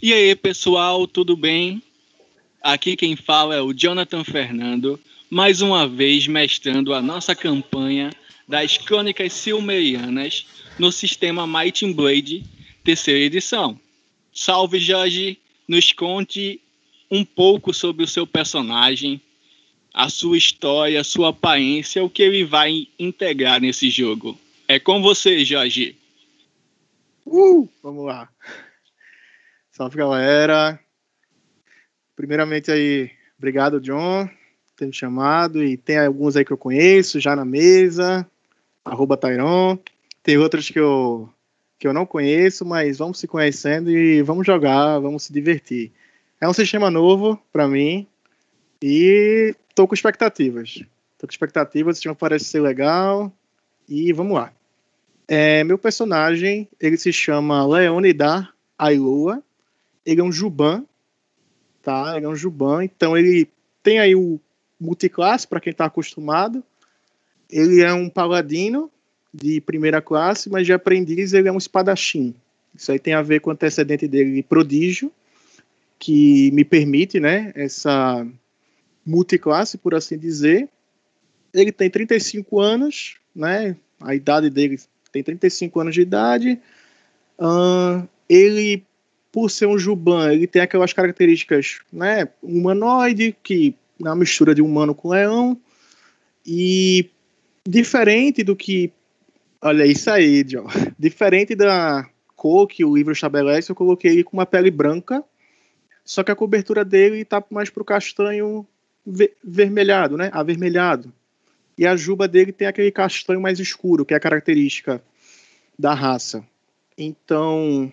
E 0.00 0.12
aí, 0.12 0.36
pessoal, 0.36 1.06
tudo 1.06 1.34
bem? 1.34 1.82
Aqui 2.62 2.96
quem 2.96 3.16
fala 3.16 3.54
é 3.54 3.62
o 3.62 3.72
Jonathan 3.72 4.22
Fernando, 4.24 5.00
mais 5.30 5.62
uma 5.62 5.88
vez 5.88 6.26
mestrando 6.26 6.92
a 6.92 7.00
nossa 7.00 7.34
campanha 7.34 8.10
das 8.46 8.76
Crônicas 8.76 9.32
Silmerianas 9.32 10.46
no 10.78 10.92
sistema 10.92 11.46
Might 11.46 11.94
Blade, 11.94 12.44
terceira 12.84 13.20
edição. 13.20 13.80
Salve, 14.34 14.78
Jorge! 14.78 15.38
Nos 15.66 15.92
conte 15.92 16.60
um 17.10 17.24
pouco 17.24 17.72
sobre 17.72 18.04
o 18.04 18.08
seu 18.08 18.26
personagem, 18.26 19.18
a 19.94 20.10
sua 20.10 20.36
história, 20.36 21.00
a 21.00 21.04
sua 21.04 21.30
aparência, 21.30 22.04
o 22.04 22.10
que 22.10 22.22
ele 22.22 22.44
vai 22.44 22.86
integrar 22.98 23.62
nesse 23.62 23.88
jogo. 23.88 24.38
É 24.68 24.78
com 24.78 25.00
você, 25.00 25.42
Jorge. 25.42 25.96
Uh, 27.24 27.66
vamos 27.82 28.04
lá. 28.04 28.28
Salve, 29.76 29.98
galera. 29.98 30.80
Primeiramente 32.16 32.70
aí, 32.70 33.10
obrigado, 33.36 33.78
John, 33.78 34.26
por 34.26 34.74
ter 34.74 34.86
me 34.86 34.92
chamado. 34.94 35.62
E 35.62 35.76
tem 35.76 35.98
alguns 35.98 36.34
aí 36.34 36.46
que 36.46 36.50
eu 36.50 36.56
conheço 36.56 37.20
já 37.20 37.36
na 37.36 37.44
mesa, 37.44 38.26
arroba 38.82 39.18
Tyron. 39.18 39.78
Tem 40.22 40.38
outros 40.38 40.70
que 40.70 40.80
eu, 40.80 41.28
que 41.78 41.86
eu 41.86 41.92
não 41.92 42.06
conheço, 42.06 42.64
mas 42.64 42.96
vamos 42.96 43.18
se 43.18 43.28
conhecendo 43.28 43.90
e 43.90 44.22
vamos 44.22 44.46
jogar, 44.46 44.98
vamos 44.98 45.24
se 45.24 45.32
divertir. 45.34 45.92
É 46.40 46.48
um 46.48 46.54
sistema 46.54 46.90
novo 46.90 47.38
para 47.52 47.68
mim 47.68 48.06
e 48.82 49.54
tô 49.74 49.86
com 49.86 49.92
expectativas. 49.92 50.82
Tô 51.18 51.26
com 51.26 51.32
expectativas, 51.32 51.92
o 51.92 51.96
sistema 51.96 52.14
parece 52.14 52.46
ser 52.46 52.60
legal 52.60 53.30
e 53.86 54.10
vamos 54.10 54.38
lá. 54.38 54.50
É, 55.28 55.62
meu 55.64 55.76
personagem, 55.76 56.66
ele 56.80 56.96
se 56.96 57.12
chama 57.12 57.66
Leonidar 57.66 58.54
Ailoa. 58.78 59.42
Ele 60.06 60.20
é 60.20 60.24
um 60.24 60.32
Juban, 60.32 60.86
tá? 61.82 62.14
Ele 62.16 62.24
é 62.24 62.28
um 62.28 62.36
Juban, 62.36 62.84
então 62.84 63.18
ele 63.18 63.48
tem 63.82 63.98
aí 63.98 64.14
o 64.14 64.40
multiclasse 64.80 65.46
para 65.46 65.60
quem 65.60 65.72
está 65.72 65.86
acostumado. 65.86 66.62
Ele 67.50 67.82
é 67.82 67.92
um 67.92 68.08
paladino 68.08 68.90
de 69.34 69.60
primeira 69.60 70.00
classe, 70.00 70.48
mas 70.48 70.64
de 70.64 70.72
aprendiz 70.72 71.32
ele 71.32 71.48
é 71.48 71.52
um 71.52 71.58
espadachim. 71.58 72.34
Isso 72.74 72.92
aí 72.92 72.98
tem 72.98 73.14
a 73.14 73.22
ver 73.22 73.40
com 73.40 73.50
o 73.50 73.52
antecedente 73.52 74.06
dele, 74.06 74.42
prodígio, 74.42 75.10
que 75.98 76.50
me 76.52 76.64
permite, 76.64 77.18
né, 77.18 77.52
essa 77.54 78.26
multiclasse, 79.04 79.78
por 79.78 79.94
assim 79.94 80.16
dizer. 80.16 80.68
Ele 81.52 81.72
tem 81.72 81.90
35 81.90 82.60
anos, 82.60 83.16
né, 83.34 83.76
a 84.00 84.14
idade 84.14 84.50
dele 84.50 84.78
tem 85.16 85.22
35 85.22 85.80
anos 85.80 85.94
de 85.94 86.02
idade. 86.02 86.60
Uh, 87.38 88.06
ele, 88.28 88.84
por 89.36 89.50
ser 89.50 89.66
um 89.66 89.78
Juban, 89.78 90.32
ele 90.32 90.46
tem 90.46 90.62
aquelas 90.62 90.94
características, 90.94 91.80
né, 91.92 92.26
humanoide, 92.42 93.36
que 93.42 93.74
é 94.00 94.08
uma 94.08 94.16
mistura 94.16 94.54
de 94.54 94.62
humano 94.62 94.94
com 94.94 95.10
leão, 95.10 95.60
e 96.46 97.10
diferente 97.68 98.42
do 98.42 98.56
que 98.56 98.90
Olha 99.60 99.84
isso 99.84 100.10
aí, 100.10 100.42
John. 100.42 100.66
Diferente 100.98 101.54
da 101.54 102.08
cor 102.34 102.66
que 102.66 102.82
o 102.82 102.96
livro 102.96 103.12
estabelece, 103.12 103.70
eu 103.70 103.76
coloquei 103.76 104.12
ele 104.12 104.24
com 104.24 104.38
uma 104.38 104.46
pele 104.46 104.70
branca, 104.70 105.22
só 106.02 106.22
que 106.22 106.30
a 106.30 106.36
cobertura 106.36 106.82
dele 106.82 107.22
tá 107.22 107.44
mais 107.50 107.68
pro 107.68 107.84
castanho 107.84 108.66
vermelhado, 109.44 110.16
né? 110.16 110.30
Avermelhado. 110.32 111.12
E 111.76 111.86
a 111.86 111.94
juba 111.94 112.26
dele 112.26 112.52
tem 112.52 112.66
aquele 112.66 112.90
castanho 112.90 113.40
mais 113.40 113.60
escuro, 113.60 114.06
que 114.06 114.14
é 114.14 114.16
a 114.16 114.20
característica 114.20 115.02
da 115.78 115.92
raça. 115.92 116.42
Então, 116.96 117.92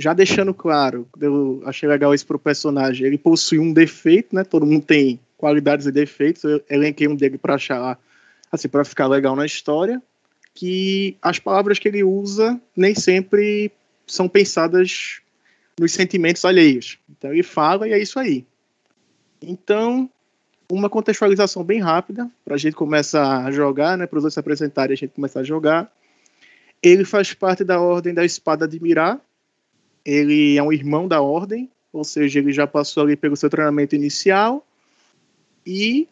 já 0.00 0.14
deixando 0.14 0.54
claro, 0.54 1.06
eu 1.20 1.62
achei 1.66 1.86
legal 1.86 2.14
isso 2.14 2.26
pro 2.26 2.38
personagem. 2.38 3.06
Ele 3.06 3.18
possui 3.18 3.58
um 3.58 3.70
defeito, 3.70 4.34
né? 4.34 4.44
Todo 4.44 4.64
mundo 4.64 4.84
tem 4.84 5.20
qualidades 5.36 5.86
e 5.86 5.92
defeitos. 5.92 6.42
Eu 6.42 6.62
elenquei 6.70 7.06
um 7.06 7.14
dele 7.14 7.36
para 7.36 7.56
achar, 7.56 7.98
assim, 8.50 8.66
para 8.66 8.82
ficar 8.82 9.06
legal 9.06 9.36
na 9.36 9.44
história 9.44 10.00
que 10.54 11.16
as 11.20 11.38
palavras 11.38 11.78
que 11.78 11.88
ele 11.88 12.02
usa 12.02 12.60
nem 12.74 12.94
sempre 12.94 13.70
são 14.06 14.28
pensadas 14.28 15.20
nos 15.78 15.92
sentimentos 15.92 16.44
alheios. 16.44 16.98
Então 17.08 17.30
ele 17.30 17.42
fala 17.42 17.86
e 17.86 17.92
é 17.92 17.98
isso 17.98 18.18
aí. 18.18 18.46
Então, 19.42 20.10
uma 20.70 20.88
contextualização 20.88 21.62
bem 21.62 21.80
rápida 21.80 22.30
para 22.42 22.54
a 22.54 22.58
gente 22.58 22.74
começar 22.74 23.44
a 23.44 23.50
jogar, 23.50 23.98
né, 23.98 24.06
para 24.06 24.18
os 24.18 24.24
outros 24.24 24.34
se 24.34 24.40
apresentarem 24.40 24.94
a 24.94 24.96
gente 24.96 25.12
começar 25.12 25.40
a 25.40 25.44
jogar. 25.44 25.92
Ele 26.82 27.04
faz 27.04 27.34
parte 27.34 27.64
da 27.64 27.80
Ordem 27.80 28.14
da 28.14 28.24
Espada 28.24 28.66
de 28.66 28.80
Mirá. 28.82 29.20
Ele 30.04 30.56
é 30.56 30.62
um 30.62 30.72
irmão 30.72 31.06
da 31.06 31.20
Ordem, 31.20 31.70
ou 31.92 32.04
seja, 32.04 32.38
ele 32.38 32.52
já 32.52 32.66
passou 32.66 33.02
ali 33.02 33.16
pelo 33.16 33.36
seu 33.36 33.50
treinamento 33.50 33.94
inicial. 33.94 34.66
E 35.66 36.08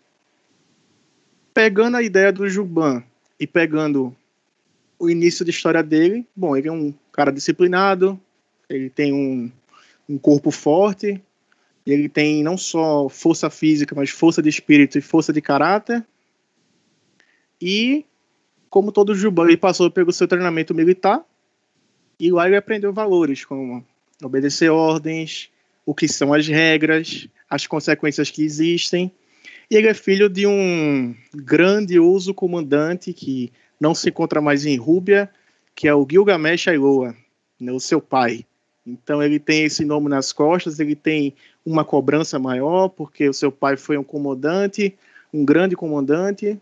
pegando 1.55 1.97
a 1.97 2.03
ideia 2.03 2.33
do 2.33 2.49
Juban 2.49 3.03
e 3.39 3.47
pegando 3.47 4.15
o 4.99 5.09
início 5.09 5.45
da 5.45 5.51
história 5.51 5.83
dele, 5.83 6.27
bom, 6.35 6.57
ele 6.57 6.69
é 6.69 6.73
um 6.73 6.93
cara 7.13 7.33
disciplinado, 7.33 8.21
ele 8.69 8.91
tem 8.91 9.13
um, 9.13 9.51
um 10.09 10.19
corpo 10.19 10.51
forte, 10.51 11.23
ele 11.87 12.09
tem 12.09 12.43
não 12.43 12.59
só 12.59 13.09
força 13.09 13.49
física, 13.49 13.95
mas 13.95 14.11
força 14.11 14.43
de 14.43 14.49
espírito 14.49 14.99
e 14.99 15.01
força 15.01 15.33
de 15.33 15.41
caráter. 15.41 16.05
E, 17.61 18.05
como 18.69 18.93
todo 18.93 19.15
Juban, 19.15 19.47
ele 19.47 19.57
passou 19.57 19.91
pelo 19.91 20.13
seu 20.13 20.29
treinamento 20.29 20.75
militar, 20.75 21.25
e 22.19 22.31
lá 22.31 22.47
ele 22.47 22.57
aprendeu 22.57 22.93
valores, 22.93 23.45
como 23.45 23.85
obedecer 24.23 24.71
ordens, 24.71 25.51
o 25.87 25.95
que 25.95 26.09
são 26.09 26.35
as 26.35 26.47
regras, 26.47 27.29
as 27.49 27.67
consequências 27.67 28.31
que 28.31 28.43
existem. 28.43 29.11
E 29.71 29.77
ele 29.77 29.87
é 29.87 29.95
filho 29.95 30.29
de 30.29 30.47
um 30.47 31.15
grandioso 31.35 32.35
comandante 32.35 33.13
que 33.13 33.53
não 33.81 33.95
se 33.95 34.09
encontra 34.09 34.41
mais 34.41 34.67
em 34.67 34.77
Rúbia, 34.77 35.31
que 35.75 35.87
é 35.87 35.95
o 35.95 36.07
Gilgamesh 36.09 36.69
Ailoa, 36.69 37.15
né, 37.61 37.71
o 37.71 37.79
seu 37.79 38.01
pai. 38.01 38.45
Então 38.87 39.23
ele 39.23 39.39
tem 39.39 39.65
esse 39.65 39.85
nome 39.85 40.09
nas 40.09 40.33
costas, 40.33 40.81
ele 40.81 40.97
tem 40.97 41.35
uma 41.65 41.85
cobrança 41.85 42.39
maior, 42.39 42.89
porque 42.89 43.29
o 43.29 43.35
seu 43.35 43.53
pai 43.53 43.77
foi 43.77 43.99
um 43.99 44.03
comandante, 44.03 44.97
um 45.33 45.45
grande 45.45 45.77
comandante, 45.77 46.59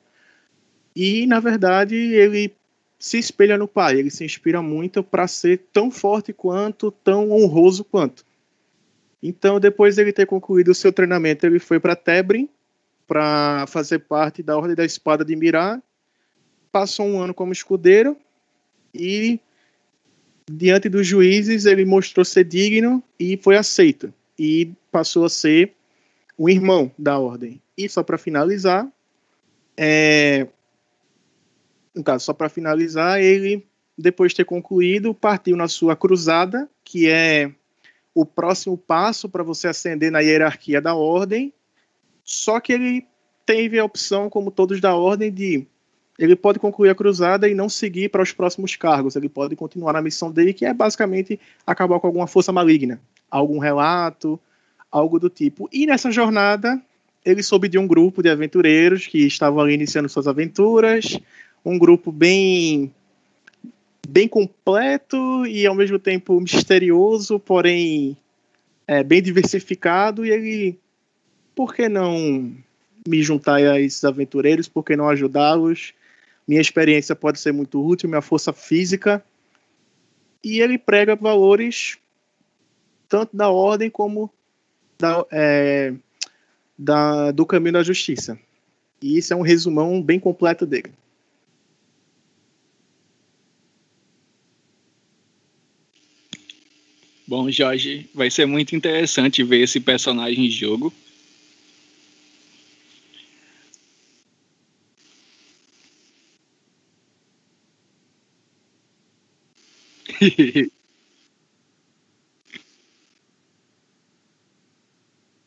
e 0.95 1.27
na 1.27 1.39
verdade 1.39 1.95
ele 1.95 2.53
se 2.99 3.19
espelha 3.19 3.59
no 3.59 3.69
pai, 3.69 3.99
ele 3.99 4.11
se 4.11 4.25
inspira 4.25 4.63
muito 4.63 5.03
para 5.03 5.29
ser 5.29 5.67
tão 5.73 5.91
forte 5.91 6.33
quanto, 6.33 6.91
tão 6.91 7.31
honroso 7.31 7.85
quanto. 7.85 8.25
Então, 9.23 9.59
depois 9.61 9.97
de 9.97 10.03
ele 10.03 10.13
ter 10.13 10.27
concluído 10.27 10.69
o 10.69 10.75
seu 10.75 10.93
treinamento, 10.93 11.47
ele 11.47 11.59
foi 11.59 11.81
para 11.81 11.97
Tebrin 11.97 12.49
para 13.07 13.67
fazer 13.69 14.01
parte 14.01 14.43
da 14.43 14.57
Ordem 14.57 14.75
da 14.75 14.85
Espada 14.85 15.25
de 15.25 15.37
Mirá 15.37 15.81
passou 16.77 17.07
um 17.07 17.19
ano 17.19 17.33
como 17.33 17.55
escudeiro 17.55 18.19
e 18.95 19.41
diante 20.47 20.91
dos 20.91 21.07
juízes 21.07 21.65
ele 21.65 21.87
mostrou 21.87 22.23
ser 22.23 22.45
digno 22.45 23.03
e 23.19 23.39
foi 23.39 23.57
aceito 23.57 24.13
e 24.39 24.71
passou 24.93 25.25
a 25.25 25.31
ser 25.31 25.73
o 26.37 26.51
irmão 26.51 26.93
da 26.99 27.19
ordem. 27.19 27.63
E 27.79 27.89
só 27.89 28.03
para 28.03 28.19
finalizar, 28.19 28.87
é, 29.75 30.47
no 31.97 32.05
caso, 32.05 32.27
só 32.27 32.35
para 32.35 32.51
finalizar, 32.51 33.21
ele 33.21 33.67
depois 33.97 34.33
de 34.33 34.37
ter 34.37 34.45
concluído 34.45 35.15
partiu 35.15 35.57
na 35.57 35.67
sua 35.67 35.97
cruzada, 35.97 36.69
que 36.85 37.09
é 37.09 37.51
o 38.15 38.27
próximo 38.27 38.77
passo 38.77 39.29
para 39.29 39.43
você 39.43 39.69
ascender 39.69 40.11
na 40.11 40.21
hierarquia 40.21 40.81
da 40.81 40.95
ordem. 40.95 41.53
Só 42.23 42.61
que 42.61 42.73
ele 42.73 43.07
teve 43.47 43.79
a 43.79 43.85
opção, 43.85 44.29
como 44.29 44.51
todos 44.51 44.81
da 44.81 44.95
ordem, 44.95 45.33
de 45.33 45.67
ele 46.19 46.35
pode 46.35 46.59
concluir 46.59 46.91
a 46.91 46.95
cruzada 46.95 47.49
e 47.49 47.55
não 47.55 47.69
seguir 47.69 48.11
para 48.11 48.23
os 48.23 48.33
próximos 48.33 48.75
cargos. 48.75 49.17
Ele 49.17 49.29
pode 49.29 49.55
continuar 49.55 49.93
na 49.93 50.03
missão 50.03 50.31
dele, 50.31 50.53
que 50.53 50.65
é 50.65 50.73
basicamente 50.73 51.39
acabar 51.67 52.01
com 52.01 52.07
alguma 52.07 52.27
força 52.27 52.53
maligna, 52.53 53.01
algum 53.31 53.59
relato, 53.59 54.41
algo 54.91 55.19
do 55.19 55.29
tipo. 55.29 55.69
E 55.71 55.87
nessa 55.87 56.11
jornada, 56.11 56.81
ele 57.25 57.43
soube 57.43 57.69
de 57.69 57.77
um 57.77 57.87
grupo 57.87 58.23
de 58.23 58.31
aventureiros 58.31 59.07
que 59.07 59.27
estavam 59.27 59.61
ali 59.61 59.75
iniciando 59.75 60.09
suas 60.09 60.27
aventuras, 60.27 61.19
um 61.67 61.79
grupo 61.79 62.13
bem 62.13 62.95
bem 64.09 64.29
completo 64.29 65.45
e 65.45 65.67
ao 65.67 65.75
mesmo 65.75 65.99
tempo 65.99 66.41
misterioso, 66.41 67.41
porém 67.41 68.17
é, 68.87 69.03
bem 69.03 69.21
diversificado. 69.21 70.25
E 70.25 70.31
ele, 70.31 70.79
por 71.55 71.75
que 71.75 71.89
não 71.89 72.55
me 73.07 73.23
juntar 73.23 73.57
a 73.57 73.81
esses 73.81 74.05
aventureiros? 74.05 74.69
Por 74.69 74.85
que 74.85 74.97
não 74.97 75.09
ajudá-los? 75.09 75.93
minha 76.47 76.61
experiência 76.61 77.17
pode 77.17 77.41
ser 77.41 77.53
muito 77.53 77.85
útil, 77.85 78.09
minha 78.09 78.23
força 78.23 78.53
física. 78.53 79.25
E 80.45 80.61
ele 80.61 80.79
prega 80.79 81.17
valores 81.17 81.99
tanto 83.09 83.37
da 83.37 83.51
ordem 83.51 83.91
como 83.91 84.31
da, 84.99 85.27
é, 85.33 85.93
da, 86.79 87.33
do 87.33 87.45
caminho 87.45 87.73
da 87.73 87.83
justiça. 87.83 88.39
E 89.03 89.19
isso 89.19 89.33
é 89.33 89.37
um 89.37 89.43
resumão 89.43 90.01
bem 90.01 90.21
completo 90.21 90.65
dele. 90.65 90.93
Bom, 97.27 97.51
Jorge, 97.51 98.09
vai 98.15 98.31
ser 98.31 98.47
muito 98.47 98.77
interessante 98.77 99.43
ver 99.43 99.63
esse 99.63 99.81
personagem 99.81 100.47
em 100.47 100.51
jogo. 100.51 100.93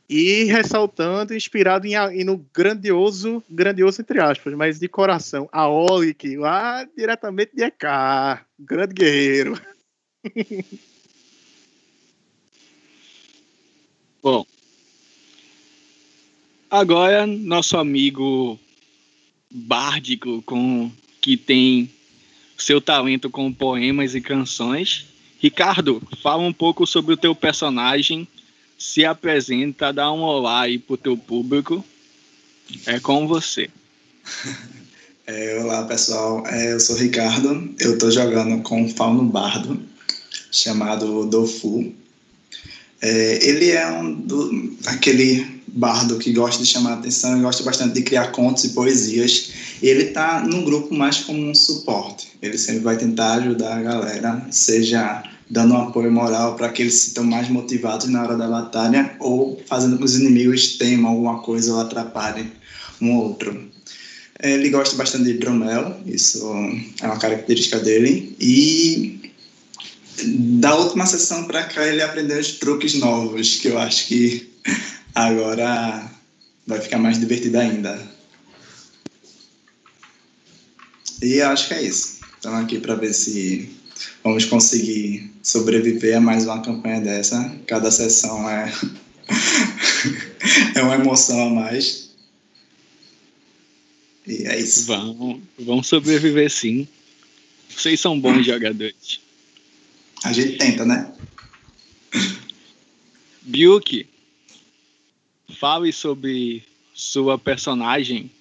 e 0.10 0.44
ressaltando, 0.46 1.34
inspirado 1.34 1.88
em, 1.88 1.94
em, 1.94 2.26
no 2.26 2.38
grandioso, 2.54 3.42
grandioso 3.50 4.02
entre 4.02 4.20
aspas, 4.20 4.54
mas 4.54 4.80
de 4.80 4.90
coração, 4.90 5.48
a 5.52 5.70
Olik, 5.70 6.36
lá 6.36 6.84
diretamente 6.98 7.56
de 7.56 7.64
EK, 7.64 8.44
grande 8.60 8.94
guerreiro. 8.94 9.62
Bom, 14.22 14.46
agora 16.70 17.26
nosso 17.26 17.78
amigo 17.78 18.60
bárdico 19.50 20.42
com 20.42 20.92
que 21.22 21.38
tem 21.38 21.90
seu 22.58 22.82
talento 22.82 23.30
com 23.30 23.52
poemas 23.54 24.16
e 24.16 24.22
canções. 24.22 25.06
Ricardo, 25.40 26.02
fala 26.22 26.44
um 26.44 26.52
pouco 26.52 26.86
sobre 26.86 27.14
o 27.14 27.18
teu 27.18 27.34
personagem, 27.34 28.28
se 28.78 29.06
apresenta, 29.06 29.94
dá 29.94 30.12
um 30.12 30.22
olá 30.22 30.62
aí 30.62 30.78
pro 30.78 30.98
teu 30.98 31.18
público. 31.18 31.84
É 32.86 33.00
com 33.00 33.28
você. 33.28 33.70
É, 35.32 35.60
olá 35.62 35.86
pessoal, 35.86 36.44
é, 36.48 36.74
eu 36.74 36.80
sou 36.80 36.96
Ricardo, 36.96 37.72
eu 37.80 37.94
estou 37.94 38.10
jogando 38.10 38.64
com 38.64 38.82
um 38.82 38.90
fauno 38.90 39.24
bardo 39.24 39.80
chamado 40.52 41.28
Dofu. 41.28 41.94
É, 43.02 43.48
ele 43.48 43.72
é 43.72 43.90
um 43.92 44.14
do, 44.14 44.78
aquele 44.86 45.60
bardo 45.68 46.18
que 46.18 46.34
gosta 46.34 46.64
de 46.64 46.70
chamar 46.70 46.94
atenção 46.94 47.38
e 47.38 47.42
gosta 47.42 47.64
bastante 47.64 47.94
de 47.94 48.02
criar 48.02 48.32
contos 48.32 48.64
e 48.64 48.70
poesias. 48.70 49.52
E 49.82 49.88
ele 49.88 50.06
está 50.06 50.42
no 50.42 50.64
grupo 50.64 50.94
mais 50.94 51.20
como 51.20 51.40
um 51.40 51.56
suporte. 51.56 52.30
Ele 52.42 52.58
sempre 52.58 52.82
vai 52.82 52.98
tentar 52.98 53.36
ajudar 53.36 53.78
a 53.78 53.82
galera, 53.82 54.48
seja 54.52 55.24
dando 55.50 55.74
um 55.74 55.82
apoio 55.82 56.12
moral 56.12 56.56
para 56.56 56.70
que 56.70 56.84
eles 56.84 56.94
se 56.94 57.08
sintam 57.08 57.24
mais 57.24 57.50
motivados 57.50 58.08
na 58.08 58.22
hora 58.22 58.38
da 58.38 58.48
batalha 58.48 59.16
ou 59.20 59.60
fazendo 59.66 59.94
com 59.94 60.00
que 60.00 60.06
os 60.06 60.16
inimigos 60.16 60.78
temam 60.78 61.12
alguma 61.12 61.40
coisa 61.40 61.74
ou 61.74 61.80
atrapalhem 61.80 62.52
um 63.02 63.16
outro. 63.16 63.68
Ele 64.42 64.70
gosta 64.70 64.96
bastante 64.96 65.26
de 65.26 65.32
hidromel, 65.32 65.98
isso 66.06 66.40
é 67.02 67.06
uma 67.06 67.18
característica 67.18 67.80
dele. 67.80 68.36
E 68.40 69.29
da 70.26 70.76
última 70.76 71.06
sessão 71.06 71.46
para 71.46 71.64
cá 71.64 71.86
ele 71.88 72.02
aprendeu 72.02 72.40
os 72.40 72.54
truques 72.54 72.94
novos, 72.96 73.58
que 73.58 73.68
eu 73.68 73.78
acho 73.78 74.08
que 74.08 74.50
agora 75.16 76.10
vai 76.66 76.80
ficar 76.80 76.98
mais 76.98 77.20
divertido 77.20 77.58
ainda. 77.58 78.00
E 81.22 81.42
acho 81.42 81.68
que 81.68 81.74
é 81.74 81.84
isso. 81.84 82.20
Estamos 82.36 82.62
aqui 82.62 82.80
para 82.80 82.96
ver 82.96 83.14
se 83.14 83.70
vamos 84.24 84.46
conseguir 84.46 85.30
sobreviver 85.44 86.16
a 86.18 86.22
mais 86.22 86.46
uma 86.46 86.62
campanha 86.62 87.02
dessa. 87.02 87.54
Cada 87.68 87.92
sessão 87.92 88.50
é, 88.50 88.72
é 90.76 90.82
uma 90.82 90.96
emoção 90.96 91.48
a 91.48 91.50
mais. 91.50 92.12
E 94.26 94.46
é 94.46 94.60
isso. 94.60 94.86
Vão, 94.86 95.42
vão 95.58 95.84
sobreviver 95.84 96.50
sim. 96.50 96.88
Vocês 97.70 98.00
são 98.00 98.20
bons 98.20 98.46
jogadores. 98.46 99.20
A 100.24 100.34
gente 100.34 100.58
tenta, 100.58 100.86
né? 100.86 101.14
Byuki, 103.42 104.08
fale 105.60 105.92
sobre 105.92 106.64
sua 106.94 107.38
personagem 107.38 108.32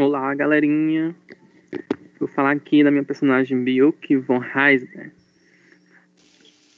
Olá, 0.00 0.32
galerinha. 0.32 1.12
Vou 2.20 2.28
falar 2.28 2.52
aqui 2.52 2.84
da 2.84 2.90
minha 2.92 3.02
personagem 3.02 3.64
Bioki 3.64 4.14
von 4.14 4.40
Heisberg. 4.40 5.10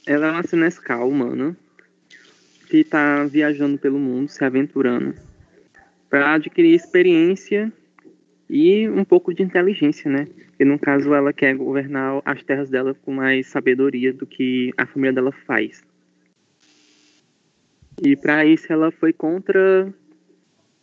Ela 0.07 0.25
é 0.25 0.31
uma 0.31 0.41
senescal 0.41 1.07
humana 1.07 1.55
que 2.67 2.77
está 2.77 3.23
viajando 3.25 3.77
pelo 3.77 3.99
mundo, 3.99 4.27
se 4.27 4.43
aventurando, 4.43 5.13
para 6.09 6.33
adquirir 6.33 6.73
experiência 6.73 7.71
e 8.53 8.89
um 8.89 9.05
pouco 9.05 9.33
de 9.33 9.41
inteligência, 9.41 10.11
né? 10.11 10.27
E 10.59 10.65
no 10.65 10.77
caso 10.77 11.13
ela 11.13 11.31
quer 11.31 11.55
governar 11.55 12.21
as 12.25 12.43
terras 12.43 12.69
dela 12.69 12.93
com 12.93 13.13
mais 13.13 13.47
sabedoria 13.47 14.11
do 14.11 14.27
que 14.27 14.73
a 14.77 14.85
família 14.85 15.13
dela 15.13 15.31
faz. 15.31 15.81
E 18.03 18.13
para 18.17 18.45
isso 18.45 18.71
ela 18.71 18.91
foi 18.91 19.13
contra 19.13 19.93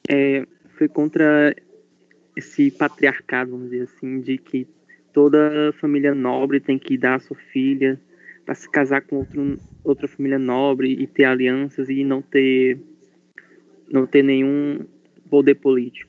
é, 0.09 0.47
foi 0.79 0.89
contra 0.89 1.55
esse 2.35 2.71
patriarcado, 2.71 3.51
vamos 3.51 3.71
dizer 3.71 3.83
assim, 3.85 4.21
de 4.23 4.39
que 4.39 4.67
toda 5.13 5.71
família 5.79 6.15
nobre 6.15 6.61
tem 6.61 6.79
que 6.79 6.97
dar 6.97 7.17
a 7.17 7.21
sua 7.21 7.37
filha 7.37 8.01
para 8.47 8.55
se 8.55 8.71
casar 8.71 9.03
com 9.03 9.17
outro, 9.17 9.59
outra 9.85 10.09
família 10.09 10.39
nobre 10.39 10.91
e 10.91 11.07
ter 11.07 11.25
alianças 11.25 11.91
e 11.91 12.03
não 12.03 12.23
ter 12.23 12.79
não 13.91 14.07
ter 14.07 14.23
nenhum 14.23 14.87
poder 15.29 15.57
político. 15.57 16.08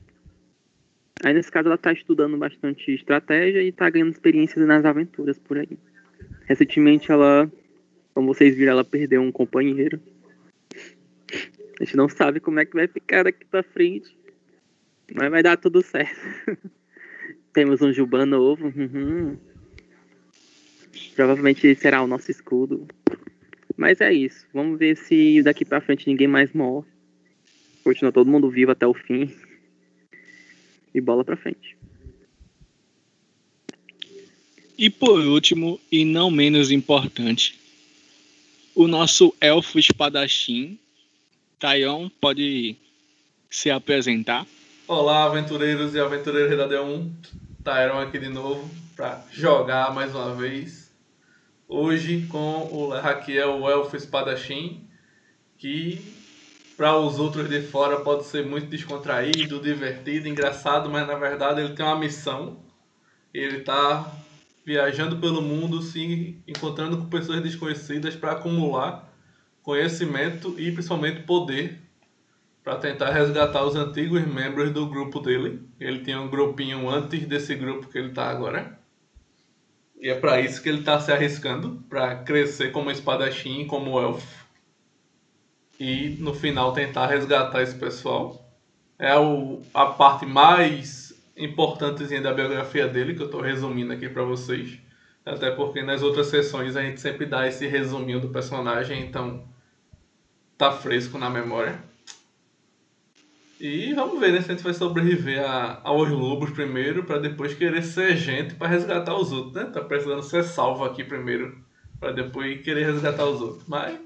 Aí 1.22 1.34
nesse 1.34 1.50
caso 1.50 1.68
ela 1.68 1.74
está 1.74 1.92
estudando 1.92 2.36
bastante 2.36 2.92
estratégia 2.92 3.62
e 3.62 3.68
está 3.68 3.90
ganhando 3.90 4.12
experiências 4.12 4.66
nas 4.66 4.84
aventuras 4.84 5.38
por 5.38 5.58
aí. 5.58 5.78
Recentemente 6.46 7.12
ela, 7.12 7.50
como 8.14 8.32
vocês 8.34 8.54
viram, 8.54 8.72
ela 8.72 8.84
perdeu 8.84 9.20
um 9.20 9.30
companheiro. 9.30 10.00
A 11.78 11.84
gente 11.84 11.96
não 11.96 12.08
sabe 12.08 12.40
como 12.40 12.58
é 12.58 12.64
que 12.64 12.74
vai 12.74 12.86
ficar 12.86 13.24
daqui 13.24 13.44
para 13.44 13.62
frente. 13.62 14.16
Mas 15.14 15.30
vai 15.30 15.42
dar 15.42 15.56
tudo 15.56 15.82
certo. 15.82 16.20
Temos 17.52 17.82
um 17.82 17.92
Juba 17.92 18.24
novo. 18.24 18.66
Uhum. 18.66 19.36
Provavelmente 21.14 21.74
será 21.74 22.02
o 22.02 22.06
nosso 22.06 22.30
escudo. 22.30 22.86
Mas 23.76 24.00
é 24.00 24.12
isso. 24.12 24.46
Vamos 24.52 24.78
ver 24.78 24.96
se 24.96 25.42
daqui 25.42 25.64
pra 25.64 25.80
frente 25.80 26.06
ninguém 26.06 26.28
mais 26.28 26.52
morre. 26.52 26.86
Continua 27.82 28.12
todo 28.12 28.30
mundo 28.30 28.50
vivo 28.50 28.70
até 28.70 28.86
o 28.86 28.94
fim. 28.94 29.34
E 30.94 31.00
bola 31.00 31.24
pra 31.24 31.36
frente. 31.36 31.76
E 34.76 34.88
por 34.88 35.20
último, 35.20 35.78
e 35.92 36.04
não 36.04 36.30
menos 36.30 36.70
importante, 36.70 37.60
o 38.74 38.88
nosso 38.88 39.34
elfo 39.40 39.78
espadachim, 39.78 40.78
Taion, 41.58 42.08
pode 42.20 42.76
se 43.50 43.70
apresentar. 43.70 44.46
Olá, 44.88 45.24
aventureiros 45.24 45.94
e 45.94 46.00
aventureiras 46.00 46.56
da 46.56 46.66
D1. 46.66 47.10
Tyron 47.62 47.98
aqui 47.98 48.18
de 48.18 48.28
novo 48.28 48.70
para 48.96 49.22
jogar 49.30 49.94
mais 49.94 50.14
uma 50.14 50.34
vez. 50.34 50.90
Hoje 51.68 52.26
com 52.28 52.68
o 52.72 52.88
Raquel, 52.88 53.60
o 53.60 53.70
Elfo 53.70 53.96
Espadachim, 53.96 54.88
que 55.58 56.00
para 56.80 56.96
os 56.96 57.18
outros 57.18 57.46
de 57.46 57.60
fora 57.60 58.00
pode 58.00 58.24
ser 58.24 58.46
muito 58.46 58.68
descontraído, 58.68 59.60
divertido, 59.60 60.26
engraçado, 60.26 60.88
mas 60.88 61.06
na 61.06 61.14
verdade 61.14 61.60
ele 61.60 61.74
tem 61.74 61.84
uma 61.84 61.98
missão. 61.98 62.56
Ele 63.34 63.58
está 63.58 64.10
viajando 64.64 65.18
pelo 65.18 65.42
mundo, 65.42 65.82
se 65.82 66.42
encontrando 66.48 66.96
com 66.96 67.04
pessoas 67.04 67.42
desconhecidas 67.42 68.16
para 68.16 68.32
acumular 68.32 69.12
conhecimento 69.62 70.54
e 70.58 70.72
principalmente 70.72 71.20
poder 71.24 71.78
para 72.64 72.76
tentar 72.76 73.10
resgatar 73.10 73.62
os 73.62 73.76
antigos 73.76 74.26
membros 74.26 74.72
do 74.72 74.86
grupo 74.86 75.20
dele. 75.20 75.60
Ele 75.78 75.98
tinha 75.98 76.18
um 76.18 76.30
grupinho 76.30 76.88
antes 76.88 77.26
desse 77.26 77.54
grupo 77.56 77.88
que 77.88 77.98
ele 77.98 78.08
está 78.08 78.30
agora. 78.30 78.80
E 80.00 80.08
é 80.08 80.14
para 80.14 80.40
isso 80.40 80.62
que 80.62 80.70
ele 80.70 80.78
está 80.78 80.98
se 80.98 81.12
arriscando, 81.12 81.84
para 81.90 82.16
crescer 82.24 82.72
como 82.72 82.90
espadachim, 82.90 83.66
como 83.66 84.00
elfo. 84.00 84.39
E 85.80 86.10
no 86.18 86.34
final 86.34 86.74
tentar 86.74 87.06
resgatar 87.06 87.62
esse 87.62 87.74
pessoal. 87.74 88.46
É 88.98 89.18
o, 89.18 89.62
a 89.72 89.86
parte 89.86 90.26
mais 90.26 91.10
importantezinha 91.34 92.20
da 92.20 92.34
biografia 92.34 92.86
dele, 92.86 93.14
que 93.14 93.22
eu 93.22 93.26
estou 93.26 93.40
resumindo 93.40 93.90
aqui 93.90 94.06
para 94.06 94.22
vocês. 94.22 94.78
Até 95.24 95.50
porque 95.50 95.82
nas 95.82 96.02
outras 96.02 96.26
sessões 96.26 96.76
a 96.76 96.82
gente 96.82 97.00
sempre 97.00 97.24
dá 97.24 97.48
esse 97.48 97.66
resuminho 97.66 98.20
do 98.20 98.28
personagem, 98.28 99.00
então 99.02 99.48
tá 100.58 100.70
fresco 100.70 101.16
na 101.16 101.30
memória. 101.30 101.82
E 103.58 103.94
vamos 103.94 104.20
ver 104.20 104.32
né, 104.32 104.42
se 104.42 104.50
a 104.50 104.54
gente 104.54 104.64
vai 104.64 104.74
sobreviver 104.74 105.42
a, 105.42 105.80
aos 105.82 106.10
lobos 106.10 106.50
primeiro, 106.50 107.04
para 107.04 107.18
depois 107.18 107.54
querer 107.54 107.82
ser 107.82 108.18
gente 108.18 108.54
para 108.54 108.68
resgatar 108.68 109.14
os 109.14 109.32
outros, 109.32 109.54
né? 109.54 109.64
Tá 109.64 109.80
precisando 109.80 110.22
ser 110.22 110.44
salvo 110.44 110.84
aqui 110.84 111.04
primeiro, 111.04 111.58
para 111.98 112.12
depois 112.12 112.60
querer 112.62 112.84
resgatar 112.84 113.24
os 113.24 113.40
outros. 113.40 113.64
Mas 113.66 113.98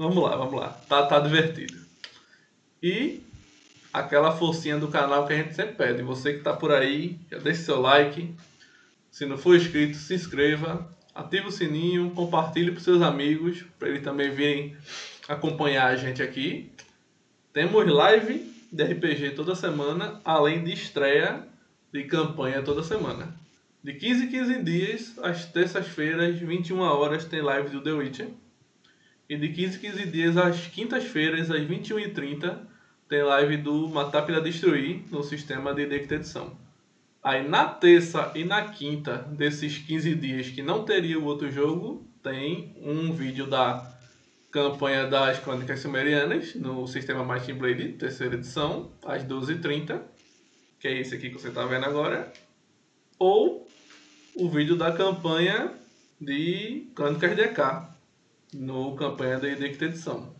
vamos 0.00 0.22
lá, 0.22 0.34
vamos 0.34 0.54
lá. 0.54 0.68
Tá, 0.88 1.04
tá 1.04 1.20
divertido. 1.20 1.78
E 2.82 3.22
aquela 3.92 4.32
forcinha 4.32 4.78
do 4.78 4.88
canal 4.88 5.26
que 5.26 5.34
a 5.34 5.36
gente 5.36 5.54
sempre 5.54 5.74
pede. 5.74 6.02
Você 6.02 6.32
que 6.32 6.38
está 6.38 6.54
por 6.54 6.72
aí, 6.72 7.18
já 7.30 7.38
deixe 7.38 7.62
seu 7.62 7.80
like. 7.80 8.34
Se 9.10 9.26
não 9.26 9.36
for 9.36 9.54
inscrito, 9.54 9.98
se 9.98 10.14
inscreva, 10.14 10.88
ative 11.14 11.48
o 11.48 11.52
sininho, 11.52 12.10
compartilhe 12.12 12.70
para 12.70 12.80
seus 12.80 13.02
amigos, 13.02 13.62
para 13.78 13.88
eles 13.88 14.02
também 14.02 14.30
virem 14.30 14.74
acompanhar 15.28 15.88
a 15.88 15.96
gente 15.96 16.22
aqui. 16.22 16.72
Temos 17.52 17.86
live 17.86 18.50
de 18.72 18.84
RPG 18.84 19.32
toda 19.32 19.54
semana, 19.54 20.18
além 20.24 20.64
de 20.64 20.72
estreia 20.72 21.46
de 21.92 22.04
campanha 22.04 22.62
toda 22.62 22.82
semana. 22.82 23.34
De 23.82 23.92
15 23.94 24.24
em 24.24 24.28
15 24.28 24.62
dias, 24.62 25.18
às 25.18 25.44
terças-feiras, 25.46 26.38
21 26.38 26.78
horas, 26.80 27.24
tem 27.24 27.42
live 27.42 27.68
do 27.68 27.82
The 27.82 27.92
Witcher. 27.92 28.28
E 29.30 29.36
de 29.36 29.48
15 29.50 29.76
em 29.76 29.80
15 29.92 30.06
dias, 30.06 30.36
às 30.36 30.66
quintas-feiras, 30.66 31.52
às 31.52 31.62
21h30, 31.62 32.58
tem 33.08 33.22
live 33.22 33.58
do 33.58 33.88
Matar 33.88 34.26
para 34.26 34.40
Destruir 34.40 35.04
no 35.08 35.22
sistema 35.22 35.72
de 35.72 35.86
Decta 35.86 36.16
Edição. 36.16 36.58
Aí 37.22 37.46
na 37.48 37.64
terça 37.64 38.32
e 38.34 38.42
na 38.42 38.70
quinta 38.70 39.18
desses 39.18 39.78
15 39.78 40.16
dias 40.16 40.48
que 40.48 40.62
não 40.62 40.84
teria 40.84 41.16
o 41.16 41.24
outro 41.24 41.48
jogo, 41.48 42.04
tem 42.24 42.74
um 42.82 43.12
vídeo 43.12 43.46
da 43.46 43.96
campanha 44.50 45.06
das 45.06 45.38
Crônicas 45.38 45.78
Sumerianas 45.78 46.56
no 46.56 46.84
sistema 46.88 47.24
Might 47.24 47.52
Blade, 47.52 47.92
terceira 47.92 48.34
edição, 48.34 48.90
às 49.06 49.22
12h30, 49.22 50.00
que 50.80 50.88
é 50.88 50.98
esse 50.98 51.14
aqui 51.14 51.28
que 51.30 51.40
você 51.40 51.50
está 51.50 51.64
vendo 51.66 51.86
agora, 51.86 52.32
ou 53.16 53.64
o 54.34 54.50
vídeo 54.50 54.74
da 54.74 54.90
campanha 54.90 55.72
de 56.20 56.88
Crônicas 56.96 57.36
DK, 57.36 57.89
no 58.52 58.94
campanha 58.96 59.38
da 59.38 59.48
Edição. 59.48 60.34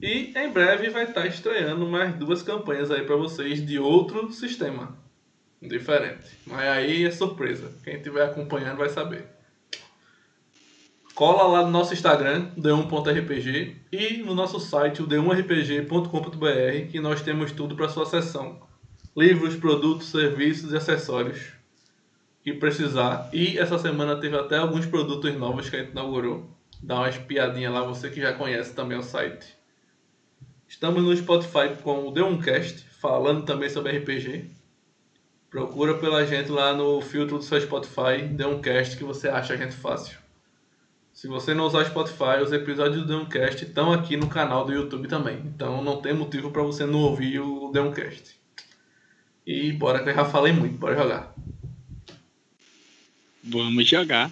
E 0.00 0.32
em 0.36 0.50
breve 0.50 0.90
vai 0.90 1.04
estar 1.04 1.26
estreando 1.26 1.86
mais 1.86 2.14
duas 2.16 2.42
campanhas 2.42 2.90
aí 2.90 3.02
para 3.02 3.16
vocês 3.16 3.64
de 3.64 3.78
outro 3.78 4.32
sistema 4.32 4.98
diferente. 5.60 6.38
Mas 6.46 6.68
aí 6.68 7.04
é 7.04 7.10
surpresa. 7.10 7.72
Quem 7.84 7.96
estiver 7.96 8.24
acompanhando 8.24 8.78
vai 8.78 8.88
saber. 8.88 9.26
Cola 11.14 11.42
lá 11.42 11.62
no 11.66 11.70
nosso 11.70 11.92
Instagram, 11.92 12.50
d1.rpg, 12.56 13.76
e 13.92 14.16
no 14.18 14.34
nosso 14.34 14.58
site, 14.58 15.02
o 15.02 15.06
d1rpg.com.br, 15.06 16.90
que 16.90 16.98
nós 16.98 17.20
temos 17.20 17.52
tudo 17.52 17.76
para 17.76 17.90
sua 17.90 18.06
sessão. 18.06 18.58
Livros, 19.14 19.54
produtos, 19.56 20.08
serviços 20.08 20.72
e 20.72 20.76
acessórios 20.76 21.52
que 22.42 22.54
precisar. 22.54 23.28
E 23.34 23.58
essa 23.58 23.78
semana 23.78 24.16
teve 24.16 24.34
até 24.34 24.56
alguns 24.56 24.86
produtos 24.86 25.34
novos 25.36 25.68
que 25.68 25.76
a 25.76 25.80
gente 25.80 25.90
inaugurou. 25.90 26.48
Dá 26.82 26.96
uma 26.96 27.08
espiadinha 27.08 27.70
lá, 27.70 27.82
você 27.84 28.10
que 28.10 28.20
já 28.20 28.32
conhece 28.32 28.74
também 28.74 28.98
o 28.98 29.02
site. 29.02 29.46
Estamos 30.66 31.02
no 31.02 31.16
Spotify 31.16 31.74
com 31.82 32.06
o 32.06 32.12
D1Cast, 32.12 32.84
falando 33.00 33.44
também 33.44 33.68
sobre 33.68 33.98
RPG. 33.98 34.50
Procura 35.50 35.98
pela 35.98 36.24
gente 36.24 36.50
lá 36.50 36.72
no 36.72 37.00
filtro 37.00 37.38
do 37.38 37.44
seu 37.44 37.60
Spotify, 37.60 38.22
D1Cast, 38.32 38.96
que 38.96 39.04
você 39.04 39.28
acha 39.28 39.54
a 39.54 39.56
gente 39.56 39.74
fácil. 39.74 40.16
Se 41.12 41.26
você 41.26 41.52
não 41.52 41.66
usar 41.66 41.84
Spotify, 41.84 42.40
os 42.42 42.52
episódios 42.52 43.04
do 43.04 43.12
D1Cast 43.12 43.62
estão 43.64 43.92
aqui 43.92 44.16
no 44.16 44.28
canal 44.28 44.64
do 44.64 44.72
YouTube 44.72 45.08
também. 45.08 45.38
Então 45.44 45.82
não 45.82 46.00
tem 46.00 46.14
motivo 46.14 46.50
para 46.50 46.62
você 46.62 46.86
não 46.86 47.00
ouvir 47.00 47.40
o 47.40 47.70
D1Cast. 47.72 48.36
E 49.44 49.72
bora 49.72 50.02
que 50.02 50.08
eu 50.08 50.14
já 50.14 50.24
falei 50.24 50.52
muito, 50.52 50.78
bora 50.78 50.96
jogar. 50.96 51.34
Vamos 53.42 53.88
jogar. 53.88 54.30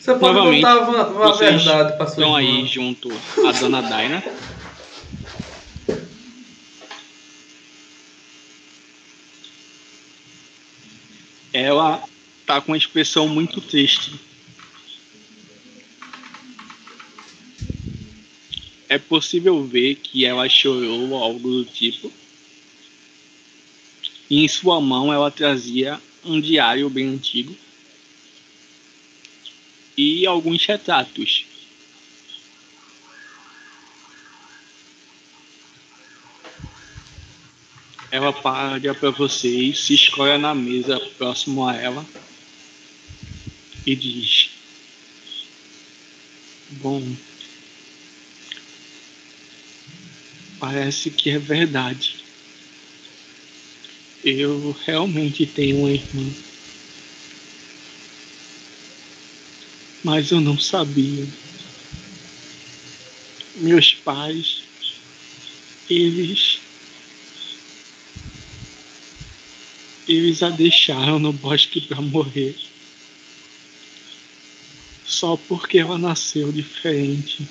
Você 0.00 0.14
pode 0.14 0.34
Novamente, 0.34 0.62
contar 0.62 0.88
uma, 0.88 1.06
uma 1.08 1.36
verdade 1.36 1.96
pra 1.98 2.06
sua 2.06 2.14
Estão 2.14 2.34
aí 2.34 2.66
junto 2.66 3.12
à 3.46 3.52
dona 3.52 3.82
Daina. 3.82 4.24
Ela 11.52 12.02
tá 12.46 12.62
com 12.62 12.72
uma 12.72 12.78
expressão 12.78 13.28
muito 13.28 13.60
triste. 13.60 14.18
É 18.88 18.98
possível 18.98 19.62
ver 19.62 19.96
que 19.96 20.24
ela 20.24 20.48
chorou 20.48 21.10
ou 21.10 21.22
algo 21.22 21.46
do 21.46 21.64
tipo. 21.66 22.10
E 24.30 24.42
em 24.42 24.48
sua 24.48 24.80
mão 24.80 25.12
ela 25.12 25.30
trazia 25.30 26.00
um 26.24 26.40
diário 26.40 26.88
bem 26.88 27.06
antigo 27.08 27.54
e 30.00 30.26
alguns 30.26 30.64
retratos. 30.64 31.44
Ela 38.10 38.32
para 38.32 38.94
para 38.94 39.10
vocês, 39.10 39.80
se 39.80 39.94
escolhe 39.94 40.38
na 40.38 40.54
mesa 40.54 40.98
próximo 41.18 41.68
a 41.68 41.76
ela 41.76 42.04
e 43.86 43.94
diz: 43.94 44.50
Bom, 46.70 47.14
parece 50.58 51.10
que 51.10 51.28
é 51.28 51.38
verdade. 51.38 52.24
Eu 54.24 54.74
realmente 54.86 55.46
tenho 55.46 55.80
uma 55.80 55.90
irmã. 55.90 56.49
Mas 60.02 60.30
eu 60.30 60.40
não 60.40 60.58
sabia. 60.58 61.26
Meus 63.56 63.94
pais, 63.94 64.62
eles. 65.88 66.60
Eles 70.08 70.42
a 70.42 70.50
deixaram 70.50 71.18
no 71.18 71.32
bosque 71.32 71.80
para 71.80 72.00
morrer. 72.00 72.56
Só 75.04 75.36
porque 75.36 75.78
ela 75.78 75.98
nasceu 75.98 76.50
diferente. 76.50 77.46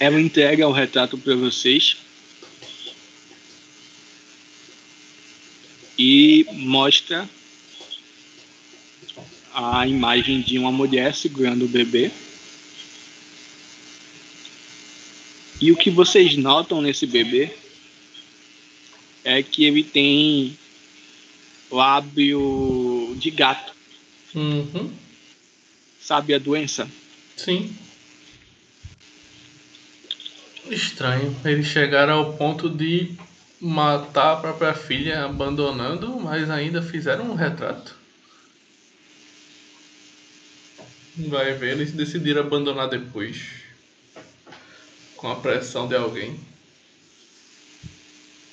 Ela 0.00 0.20
entrega 0.20 0.66
o 0.66 0.72
retrato 0.72 1.16
para 1.16 1.36
vocês. 1.36 1.96
E 5.98 6.46
mostra 6.52 7.28
a 9.54 9.86
imagem 9.86 10.40
de 10.40 10.58
uma 10.58 10.72
mulher 10.72 11.14
segurando 11.14 11.64
o 11.64 11.68
bebê. 11.68 12.10
E 15.60 15.70
o 15.70 15.76
que 15.76 15.90
vocês 15.90 16.36
notam 16.36 16.82
nesse 16.82 17.06
bebê 17.06 17.50
é 19.24 19.42
que 19.42 19.64
ele 19.64 19.84
tem 19.84 20.58
lábio 21.70 23.14
de 23.18 23.30
gato. 23.30 23.72
Uhum. 24.34 24.92
Sabe 26.00 26.34
a 26.34 26.38
doença? 26.38 26.90
Sim. 27.36 27.76
Estranho. 30.68 31.36
Eles 31.44 31.66
chegaram 31.66 32.14
ao 32.14 32.32
ponto 32.34 32.68
de 32.68 33.14
matar 33.62 34.32
a 34.32 34.36
própria 34.36 34.74
filha 34.74 35.24
abandonando, 35.24 36.18
mas 36.18 36.50
ainda 36.50 36.82
fizeram 36.82 37.30
um 37.30 37.34
retrato. 37.34 37.96
Vai 41.16 41.54
ver, 41.54 41.72
eles 41.72 41.92
decidiram 41.92 42.40
abandonar 42.40 42.88
depois. 42.88 43.40
Com 45.16 45.30
a 45.30 45.36
pressão 45.36 45.86
de 45.86 45.94
alguém. 45.94 46.40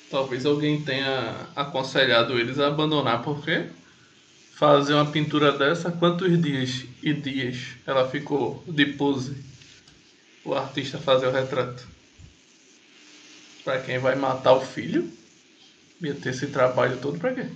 Talvez 0.08 0.46
alguém 0.46 0.80
tenha 0.80 1.48
aconselhado 1.56 2.38
eles 2.38 2.60
a 2.60 2.68
abandonar, 2.68 3.22
porque 3.22 3.66
fazer 4.54 4.94
uma 4.94 5.10
pintura 5.10 5.50
dessa, 5.50 5.90
quantos 5.90 6.40
dias 6.40 6.84
e 7.02 7.12
dias 7.12 7.74
ela 7.84 8.08
ficou 8.08 8.62
de 8.68 8.86
pose? 8.86 9.36
O 10.44 10.54
artista 10.54 10.98
fazer 10.98 11.26
o 11.26 11.32
retrato. 11.32 11.99
Pra 13.64 13.80
quem 13.80 13.98
vai 13.98 14.14
matar 14.14 14.54
o 14.54 14.60
filho? 14.60 15.10
Ia 16.00 16.14
ter 16.14 16.30
esse 16.30 16.46
trabalho 16.46 16.98
todo 16.98 17.18
pra 17.18 17.34
quê? 17.34 17.46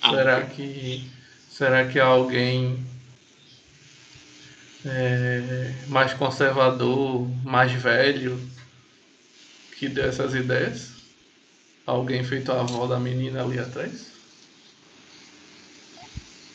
Ah, 0.00 0.10
Será 0.10 0.46
que. 0.46 1.04
Será 1.48 1.86
que 1.86 2.00
alguém 2.00 2.84
é, 4.84 5.84
mais 5.86 6.12
conservador, 6.14 7.28
mais 7.44 7.72
velho, 7.72 8.40
que 9.78 9.88
deu 9.88 10.06
essas 10.06 10.34
ideias? 10.34 10.90
Alguém 11.86 12.24
feito 12.24 12.50
a 12.50 12.60
avó 12.60 12.86
da 12.86 12.98
menina 12.98 13.42
ali 13.42 13.58
atrás? 13.58 14.21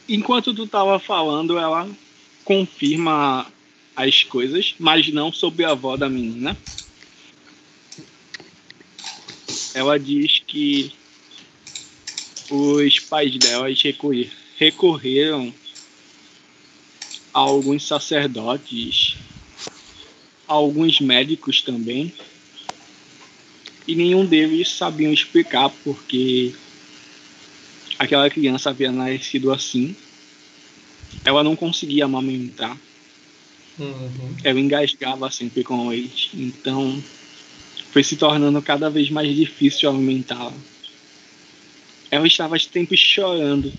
Enquanto 0.09 0.53
tu 0.53 0.65
tava 0.65 0.99
falando, 0.99 1.57
ela 1.57 1.89
confirma 2.45 3.45
as 3.95 4.23
coisas, 4.23 4.73
mas 4.79 5.09
não 5.09 5.33
sobre 5.33 5.65
a 5.65 5.71
avó 5.71 5.97
da 5.97 6.07
menina. 6.07 6.55
Ela 9.73 9.99
diz 9.99 10.39
que 10.45 10.93
os 12.49 12.99
pais 12.99 13.35
recorrer, 13.81 14.31
recorreram 14.57 15.53
a 17.33 17.39
alguns 17.39 17.85
sacerdotes, 17.85 19.17
a 20.47 20.53
alguns 20.53 21.01
médicos 21.01 21.61
também, 21.61 22.13
e 23.85 23.95
nenhum 23.95 24.25
deles 24.25 24.69
sabiam 24.69 25.11
explicar 25.11 25.69
porque 25.83 26.55
aquela 27.97 28.29
criança 28.29 28.69
havia 28.69 28.91
nascido 28.91 29.51
assim. 29.51 29.95
Ela 31.23 31.43
não 31.43 31.55
conseguia 31.55 32.05
amamentar. 32.05 32.77
Uhum. 33.79 34.35
Ela 34.43 34.59
engasgava 34.59 35.29
sempre 35.31 35.63
com 35.63 35.87
o 35.87 35.89
leite. 35.89 36.31
Então 36.33 37.01
foi 37.91 38.03
se 38.03 38.15
tornando 38.15 38.61
cada 38.61 38.89
vez 38.89 39.09
mais 39.09 39.33
difícil 39.35 39.89
alimentá-la. 39.89 40.53
Ela 42.09 42.27
estava 42.27 42.57
sempre 42.59 42.95
chorando. 42.95 43.71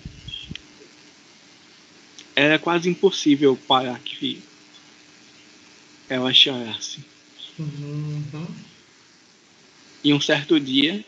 Era 2.35 2.59
quase 2.59 2.89
impossível 2.89 3.57
parar 3.67 3.99
que 3.99 4.41
ela 6.07 6.33
chorasse. 6.33 7.03
Uhum. 7.57 8.47
E 10.03 10.13
um 10.13 10.21
certo 10.21 10.59
dia, 10.59 11.03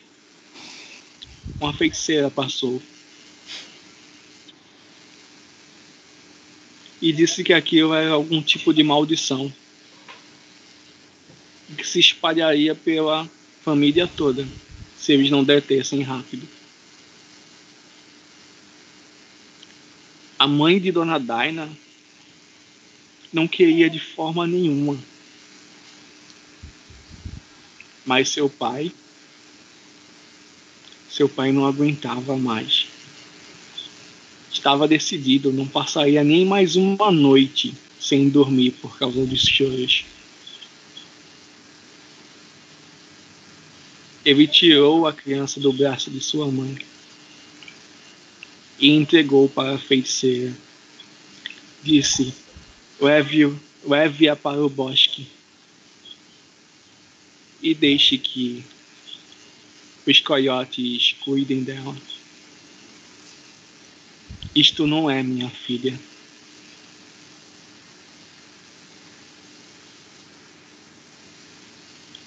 uma 1.59 1.73
feiticeira 1.73 2.29
passou 2.29 2.81
e 7.01 7.11
disse 7.11 7.43
que 7.43 7.53
aquilo 7.53 7.93
era 7.93 8.11
algum 8.11 8.41
tipo 8.41 8.73
de 8.73 8.83
maldição 8.83 9.51
que 11.77 11.87
se 11.87 11.99
espalharia 11.99 12.75
pela 12.75 13.29
família 13.63 14.07
toda 14.07 14.47
se 14.97 15.13
eles 15.13 15.31
não 15.31 15.43
detessem 15.43 16.01
rápido. 16.01 16.47
A 20.37 20.45
mãe 20.45 20.79
de 20.79 20.91
Dona 20.91 21.17
Daina 21.17 21.69
não 23.31 23.47
queria 23.47 23.89
de 23.89 23.99
forma 23.99 24.45
nenhuma 24.45 24.97
mas 28.05 28.29
seu 28.29 28.49
pai, 28.49 28.91
seu 31.09 31.29
pai 31.29 31.51
não 31.51 31.65
aguentava 31.65 32.35
mais. 32.37 32.80
Estava 34.61 34.87
decidido, 34.87 35.51
não 35.51 35.65
passaria 35.65 36.23
nem 36.23 36.45
mais 36.45 36.75
uma 36.75 37.09
noite 37.09 37.73
sem 37.99 38.29
dormir 38.29 38.69
por 38.73 38.95
causa 38.95 39.25
dos 39.25 39.41
choros. 39.41 40.05
Ele 44.23 44.45
tirou 44.45 45.07
a 45.07 45.13
criança 45.13 45.59
do 45.59 45.73
braço 45.73 46.11
de 46.11 46.21
sua 46.21 46.45
mãe 46.45 46.77
e 48.77 48.91
entregou 48.91 49.49
para 49.49 49.73
a 49.73 49.79
feiticeira. 49.79 50.55
Disse: 51.81 52.31
leve-a 52.99 53.49
leve 53.83 54.35
para 54.35 54.63
o 54.63 54.69
bosque 54.69 55.25
e 57.63 57.73
deixe 57.73 58.19
que 58.19 58.63
os 60.05 60.19
coiotes 60.19 61.15
cuidem 61.19 61.63
dela. 61.63 61.95
Isto 64.53 64.85
não 64.85 65.09
é 65.09 65.23
minha 65.23 65.49
filha. 65.49 65.97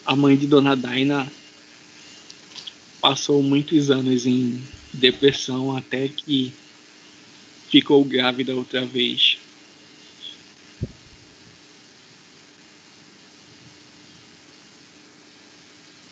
A 0.07 0.17
mãe 0.17 0.37
de 0.37 0.47
Dona 0.47 0.75
Daina 0.75 1.31
passou 3.01 3.43
muitos 3.43 3.91
anos 3.91 4.25
em 4.27 4.63
depressão 4.93 5.77
até 5.77 6.09
que 6.09 6.53
ficou 7.71 8.03
grávida 8.05 8.55
outra 8.55 8.87
vez. 8.87 9.37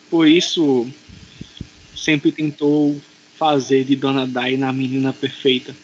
Por 0.09 0.27
isso, 0.27 0.87
sempre 1.95 2.31
tentou 2.31 3.01
fazer 3.35 3.83
de 3.83 3.95
Dona 3.95 4.27
Daina 4.27 4.69
a 4.69 4.73
menina 4.73 5.11
perfeita. 5.11 5.75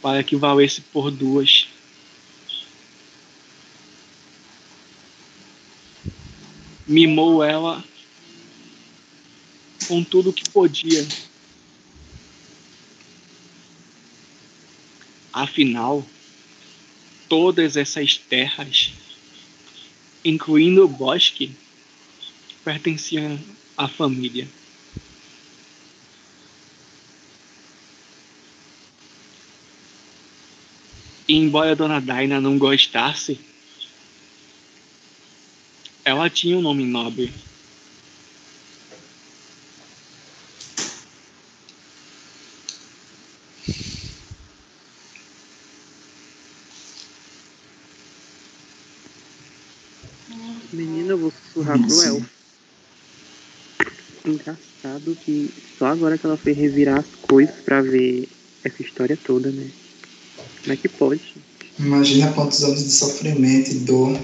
Para 0.00 0.22
que 0.22 0.36
valesse 0.36 0.80
por 0.80 1.10
duas. 1.10 1.68
Mimou 6.86 7.44
ela 7.44 7.84
com 9.86 10.02
tudo 10.04 10.32
que 10.32 10.48
podia. 10.50 11.06
Afinal, 15.32 16.04
todas 17.28 17.76
essas 17.76 18.16
terras, 18.16 18.92
incluindo 20.24 20.84
o 20.84 20.88
bosque, 20.88 21.54
pertencia 22.64 23.38
à 23.76 23.88
família. 23.88 24.48
E 31.30 31.36
embora 31.36 31.70
a 31.70 31.74
dona 31.76 32.00
Daina 32.00 32.40
não 32.40 32.58
gostasse, 32.58 33.38
ela 36.04 36.28
tinha 36.28 36.58
um 36.58 36.60
nome 36.60 36.84
nobre. 36.84 37.32
Menina, 50.72 51.10
eu 51.12 51.18
vou 51.18 51.30
sussurrar 51.30 51.78
pro 51.78 52.02
elfo. 52.02 52.30
Engraçado 54.26 55.16
que 55.24 55.48
só 55.78 55.86
agora 55.86 56.18
que 56.18 56.26
ela 56.26 56.36
foi 56.36 56.54
revirar 56.54 56.98
as 56.98 57.06
coisas 57.22 57.54
pra 57.60 57.80
ver 57.80 58.28
essa 58.64 58.82
história 58.82 59.16
toda, 59.16 59.52
né? 59.52 59.70
Como 60.62 60.72
é 60.72 60.76
que 60.76 60.88
pode? 60.88 61.34
Imagina 61.78 62.32
quantos 62.32 62.62
anos 62.62 62.84
de 62.84 62.90
sofrimento 62.90 63.70
e 63.70 63.78
dor 63.80 64.18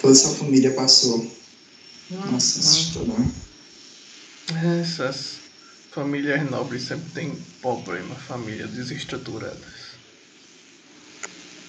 toda 0.00 0.12
essa 0.12 0.34
família 0.36 0.72
passou. 0.72 1.30
Nossa, 2.10 2.60
assustador. 2.60 3.18
Essas 4.80 5.38
famílias 5.90 6.50
nobres 6.50 6.82
sempre 6.82 7.10
têm 7.12 7.36
problema, 7.60 8.14
famílias 8.14 8.70
desestruturadas. 8.70 9.98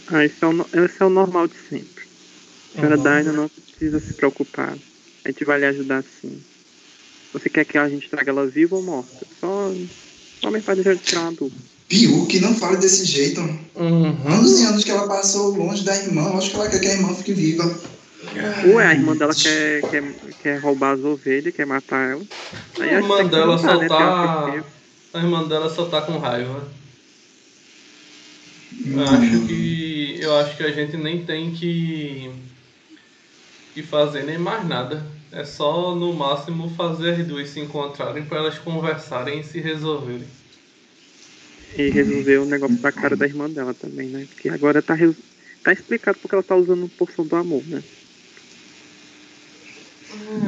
Ah, 0.08 0.25
esse 0.25 0.43
é 0.43 0.47
o, 0.47 0.86
esse 0.86 1.02
é 1.02 1.06
o 1.06 1.10
normal 1.10 1.47
de 1.47 1.56
sempre. 1.69 2.06
A 2.73 2.80
senhora 2.80 2.97
Uhum. 2.97 3.04
Daina 3.04 3.34
não 3.34 3.49
precisa 3.49 3.99
se 3.99 4.13
preocupar. 4.13 4.78
A 5.23 5.30
gente 5.30 5.45
vai 5.45 5.60
lhe 5.60 5.65
ajudar 5.65 6.04
sim. 6.21 6.41
Você 7.34 7.49
quer 7.49 7.65
que 7.65 7.78
a 7.78 7.88
gente 7.89 8.10
traga 8.10 8.32
ela 8.32 8.47
viva 8.47 8.75
ou 8.75 8.82
morta? 8.82 9.28
Só, 9.39 9.71
só 10.41 10.49
mesmo 10.49 10.65
pra 10.65 10.75
deixar 10.75 10.95
de 10.95 11.04
tirar 11.04 11.21
uma 11.21 11.32
dúvida. 11.34 11.62
Pior 11.89 12.28
que 12.28 12.39
não 12.39 12.54
fale 12.54 12.78
desse 12.78 13.04
jeito. 13.04 13.41
Uhum. 13.75 14.15
Anos 14.28 14.60
e 14.62 14.65
anos 14.65 14.84
que 14.84 14.91
ela 14.91 15.08
passou 15.08 15.56
longe 15.56 15.84
da 15.84 15.95
irmã, 15.97 16.38
acho 16.38 16.52
que 16.52 16.56
ela 16.56 16.69
quer 16.69 16.80
que 16.80 16.88
a 16.88 16.93
irmã 16.93 17.13
fique 17.15 17.34
viva. 17.34 17.63
Ué, 18.67 18.86
a 18.86 18.93
irmã 18.93 19.15
dela 19.15 19.34
quer, 19.34 19.82
quer, 19.89 20.04
quer 20.43 20.60
roubar 20.60 20.93
as 20.93 21.04
ovelhas, 21.04 21.54
quer 21.54 21.65
matar 21.65 22.12
ela. 22.12 22.21
Aí 22.80 22.89
A 22.89 22.99
irmã 22.99 23.25
dela 23.25 23.58
só 23.58 23.80
né? 23.80 23.88
tá-. 23.88 24.63
A 25.13 25.17
irmã 25.19 25.47
dela 25.47 25.69
só 25.73 25.86
tá 25.86 26.02
com 26.04 26.19
raiva. 26.19 26.67
Eu 28.86 28.97
Hum. 28.99 29.04
acho 29.04 29.47
que. 29.47 30.17
Eu 30.21 30.38
acho 30.38 30.56
que 30.58 30.63
a 30.63 30.71
gente 30.71 30.95
nem 30.95 31.25
tem 31.25 31.52
que. 31.52 32.30
que 33.73 33.82
fazer 33.82 34.23
nem 34.23 34.38
mais 34.38 34.67
nada. 34.67 35.04
É 35.32 35.43
só 35.43 35.95
no 35.95 36.13
máximo 36.13 36.71
fazer 36.78 37.15
as 37.15 37.28
duas 37.28 37.49
se 37.49 37.60
encontrarem 37.60 38.25
para 38.25 38.38
elas 38.39 38.60
conversarem 38.60 39.39
e 39.39 39.43
se 39.43 39.60
resolverem. 39.60 40.28
E 41.77 41.89
resolver 41.89 42.39
o 42.39 42.45
negócio 42.45 42.77
da 42.77 42.91
cara 42.91 43.15
da 43.15 43.25
irmã 43.25 43.49
dela 43.49 43.73
também, 43.73 44.08
né? 44.08 44.25
Porque 44.25 44.49
agora 44.49 44.82
tá, 44.82 44.93
res- 44.93 45.15
tá 45.63 45.71
explicado 45.71 46.17
porque 46.19 46.36
ela 46.36 46.43
tá 46.43 46.55
usando 46.55 46.89
poção 46.89 47.25
do 47.25 47.36
amor, 47.36 47.63
né? 47.67 47.82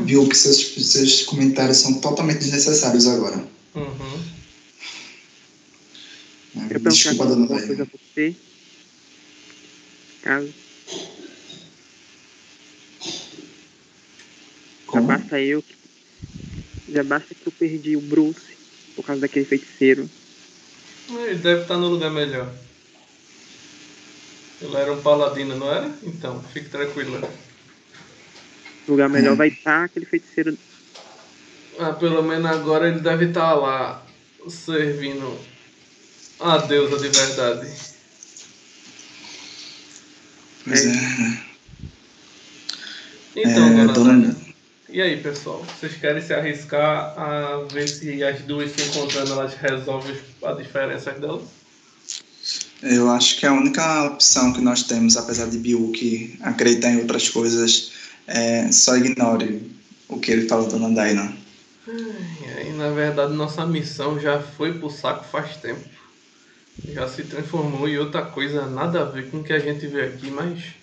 Viu 0.05 0.27
que 0.27 0.35
seus, 0.35 0.57
seus 0.91 1.23
comentários 1.23 1.77
são 1.77 1.99
totalmente 2.01 2.39
desnecessários 2.39 3.07
agora. 3.07 3.37
Uhum. 3.75 4.17
né? 6.55 6.69
Eu 6.71 6.79
Desculpa, 6.79 7.25
dona 7.25 7.45
a 7.45 7.85
você. 7.85 8.35
Caso. 10.21 10.53
Já 13.01 14.87
Como? 14.87 15.07
basta 15.07 15.39
eu. 15.39 15.63
Já 16.89 17.03
basta 17.03 17.33
que 17.33 17.47
eu 17.47 17.51
perdi 17.53 17.95
o 17.95 18.01
Bruce 18.01 18.41
por 18.95 19.05
causa 19.05 19.21
daquele 19.21 19.45
feiticeiro. 19.45 20.09
Ele 21.19 21.39
deve 21.39 21.61
estar 21.63 21.77
no 21.77 21.87
lugar 21.87 22.11
melhor. 22.11 22.53
Ele 24.61 24.75
era 24.77 24.93
um 24.93 25.01
paladino, 25.01 25.55
não 25.55 25.71
era? 25.71 25.91
Então, 26.03 26.41
fique 26.43 26.69
tranquilo. 26.69 27.19
O 28.87 28.91
lugar 28.91 29.09
melhor 29.09 29.33
Hum. 29.33 29.37
vai 29.37 29.47
estar 29.49 29.85
aquele 29.85 30.05
feiticeiro 30.05 30.57
Ah, 31.79 31.93
pelo 31.93 32.21
menos 32.21 32.45
agora 32.45 32.87
ele 32.87 32.99
deve 32.99 33.25
estar 33.25 33.53
lá 33.55 34.05
servindo 34.47 35.39
a 36.39 36.57
deusa 36.57 36.97
de 36.99 37.09
verdade. 37.09 37.67
Pois 40.63 40.85
é. 40.85 41.51
Então, 43.35 43.67
É, 43.67 43.73
dona 43.85 43.93
dona- 43.93 44.40
e 44.91 45.01
aí, 45.01 45.17
pessoal? 45.17 45.63
Vocês 45.63 45.95
querem 45.95 46.21
se 46.21 46.33
arriscar 46.33 47.17
a 47.17 47.65
ver 47.71 47.87
se 47.87 48.23
as 48.23 48.41
duas 48.41 48.71
se 48.71 48.81
encontrando 48.81 49.31
elas 49.31 49.53
resolvem 49.53 50.15
as 50.43 50.57
diferenças 50.57 51.19
delas? 51.19 51.43
Eu 52.83 53.09
acho 53.09 53.39
que 53.39 53.45
a 53.45 53.53
única 53.53 54.05
opção 54.05 54.51
que 54.51 54.61
nós 54.61 54.83
temos, 54.83 55.15
apesar 55.15 55.47
de 55.49 55.57
Biuki 55.57 56.37
acreditar 56.41 56.91
em 56.91 57.01
outras 57.01 57.29
coisas, 57.29 57.91
é 58.27 58.71
só 58.71 58.97
ignore 58.97 59.71
o 60.09 60.19
que 60.19 60.31
ele 60.31 60.47
falou, 60.47 60.67
dona 60.67 60.89
Daina. 60.89 61.33
E 61.87 62.69
na 62.73 62.89
verdade, 62.89 63.33
nossa 63.33 63.65
missão 63.65 64.19
já 64.19 64.41
foi 64.41 64.73
pro 64.73 64.89
saco 64.89 65.23
faz 65.25 65.55
tempo. 65.57 65.81
Já 66.89 67.07
se 67.07 67.23
transformou 67.23 67.87
em 67.87 67.97
outra 67.97 68.23
coisa, 68.23 68.65
nada 68.65 69.01
a 69.01 69.05
ver 69.05 69.29
com 69.29 69.37
o 69.37 69.43
que 69.43 69.53
a 69.53 69.59
gente 69.59 69.85
vê 69.87 70.01
aqui, 70.01 70.29
mas. 70.29 70.80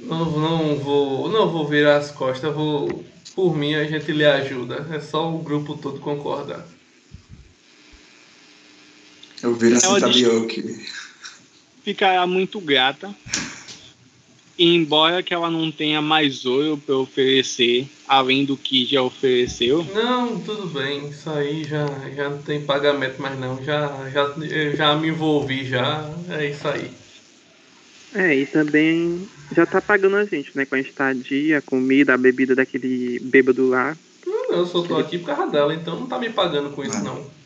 Não, 0.00 0.30
não 0.38 0.76
vou. 0.76 1.28
Não 1.30 1.50
vou 1.50 1.66
virar 1.66 1.96
as 1.98 2.10
costas, 2.10 2.54
vou. 2.54 3.04
Por 3.34 3.56
mim 3.56 3.74
a 3.74 3.84
gente 3.84 4.10
lhe 4.12 4.24
ajuda. 4.24 4.86
É 4.90 5.00
só 5.00 5.32
o 5.32 5.38
grupo 5.38 5.76
todo 5.76 6.00
concordar. 6.00 6.66
Eu 9.42 9.54
viro 9.54 9.76
assim 9.76 9.86
Ela 9.86 10.00
pra 10.00 10.08
diz- 10.08 10.22
Biuki. 10.22 10.86
Ficará 11.82 12.26
muito 12.26 12.60
grata. 12.60 13.14
E 14.58 14.74
embora 14.74 15.22
que 15.22 15.32
ela 15.32 15.50
não 15.50 15.72
tenha 15.72 16.02
mais 16.02 16.44
ouro 16.44 16.76
para 16.76 16.94
oferecer, 16.96 17.88
além 18.06 18.44
do 18.44 18.58
que 18.58 18.84
já 18.84 19.00
ofereceu, 19.00 19.82
Não, 19.94 20.38
tudo 20.40 20.66
bem, 20.66 21.08
isso 21.08 21.30
aí 21.30 21.64
já, 21.64 21.86
já 22.14 22.28
não 22.28 22.42
tem 22.42 22.60
pagamento 22.60 23.22
mais 23.22 23.38
não. 23.40 23.64
Já, 23.64 24.10
já, 24.10 24.24
eu 24.44 24.76
já 24.76 24.94
me 24.96 25.08
envolvi 25.08 25.64
já. 25.66 26.10
É 26.28 26.50
isso 26.50 26.68
aí. 26.68 26.90
É, 28.14 28.36
e 28.36 28.44
também 28.44 29.26
já 29.54 29.66
tá 29.66 29.80
pagando 29.80 30.16
a 30.16 30.24
gente, 30.24 30.50
né? 30.54 30.64
Com 30.64 30.74
a 30.76 30.80
estadia, 30.80 31.58
a 31.58 31.62
comida, 31.62 32.14
a 32.14 32.18
bebida 32.18 32.54
daquele 32.54 33.18
bêbado 33.20 33.68
lá. 33.68 33.96
Não, 34.26 34.52
eu 34.52 34.66
só 34.66 34.82
tô 34.82 34.96
aqui 34.96 35.18
por 35.18 35.34
causa 35.34 35.50
dela, 35.50 35.74
então 35.74 35.98
não 35.98 36.06
tá 36.06 36.18
me 36.18 36.30
pagando 36.30 36.70
com 36.70 36.84
isso 36.84 36.96
Ah. 36.96 37.00
não. 37.02 37.40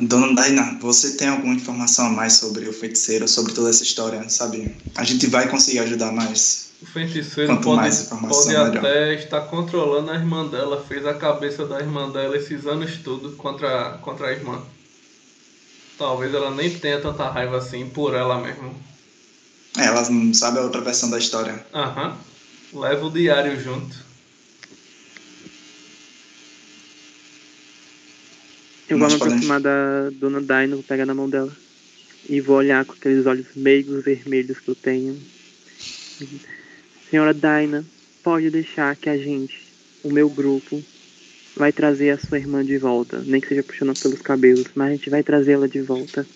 Dona 0.00 0.32
Daina, 0.32 0.78
você 0.80 1.16
tem 1.16 1.26
alguma 1.28 1.54
informação 1.54 2.06
a 2.06 2.10
mais 2.10 2.34
sobre 2.34 2.68
o 2.68 2.72
feiticeiro, 2.72 3.26
sobre 3.26 3.52
toda 3.52 3.70
essa 3.70 3.82
história, 3.82 4.28
sabe? 4.28 4.76
A 4.96 5.02
gente 5.02 5.26
vai 5.26 5.48
conseguir 5.48 5.80
ajudar 5.80 6.12
mais. 6.12 6.68
O 6.80 6.86
feiticeiro 6.86 7.50
Quanto 7.52 7.64
pode, 7.64 7.76
mais 7.76 8.02
informação, 8.02 8.44
pode 8.44 8.48
melhor. 8.70 8.76
até 8.78 9.14
estar 9.14 9.40
controlando 9.42 10.12
a 10.12 10.14
irmã 10.14 10.46
dela, 10.46 10.84
fez 10.86 11.04
a 11.04 11.14
cabeça 11.14 11.66
da 11.66 11.80
irmã 11.80 12.08
dela 12.10 12.36
esses 12.36 12.64
anos 12.66 12.96
tudo 12.98 13.32
contra, 13.32 13.98
contra 14.00 14.28
a 14.28 14.32
irmã. 14.32 14.62
Talvez 15.98 16.32
ela 16.32 16.52
nem 16.52 16.70
tenha 16.78 17.00
tanta 17.00 17.28
raiva 17.28 17.56
assim 17.58 17.88
por 17.88 18.14
ela 18.14 18.40
mesmo. 18.40 18.72
É, 19.76 19.84
Ela 19.84 20.08
não 20.10 20.32
sabe 20.32 20.58
a 20.58 20.62
outra 20.62 20.80
versão 20.80 21.10
da 21.10 21.18
história. 21.18 21.64
Aham. 21.74 22.16
Leva 22.72 23.06
o 23.06 23.10
diário 23.10 23.60
junto. 23.60 24.08
Eu 28.88 28.98
vou 28.98 29.08
me 29.08 29.14
aproximar 29.14 29.60
da 29.60 30.10
dona 30.12 30.40
Daina, 30.40 30.74
vou 30.74 30.82
pegar 30.82 31.04
na 31.04 31.14
mão 31.14 31.28
dela. 31.28 31.54
E 32.28 32.40
vou 32.40 32.56
olhar 32.56 32.84
com 32.84 32.92
aqueles 32.92 33.26
olhos 33.26 33.46
meigos 33.54 34.02
vermelhos 34.04 34.58
que 34.58 34.68
eu 34.68 34.74
tenho. 34.74 35.20
Senhora 37.10 37.32
Daina, 37.32 37.84
pode 38.22 38.50
deixar 38.50 38.96
que 38.96 39.08
a 39.08 39.16
gente, 39.16 39.62
o 40.02 40.10
meu 40.10 40.28
grupo, 40.28 40.82
vai 41.56 41.72
trazer 41.72 42.10
a 42.10 42.18
sua 42.18 42.38
irmã 42.38 42.64
de 42.64 42.78
volta. 42.78 43.22
Nem 43.26 43.40
que 43.40 43.48
seja 43.48 43.62
puxando 43.62 43.98
pelos 43.98 44.20
cabelos, 44.20 44.66
mas 44.74 44.88
a 44.88 44.92
gente 44.92 45.10
vai 45.10 45.22
trazê-la 45.22 45.66
de 45.66 45.80
volta. 45.80 46.26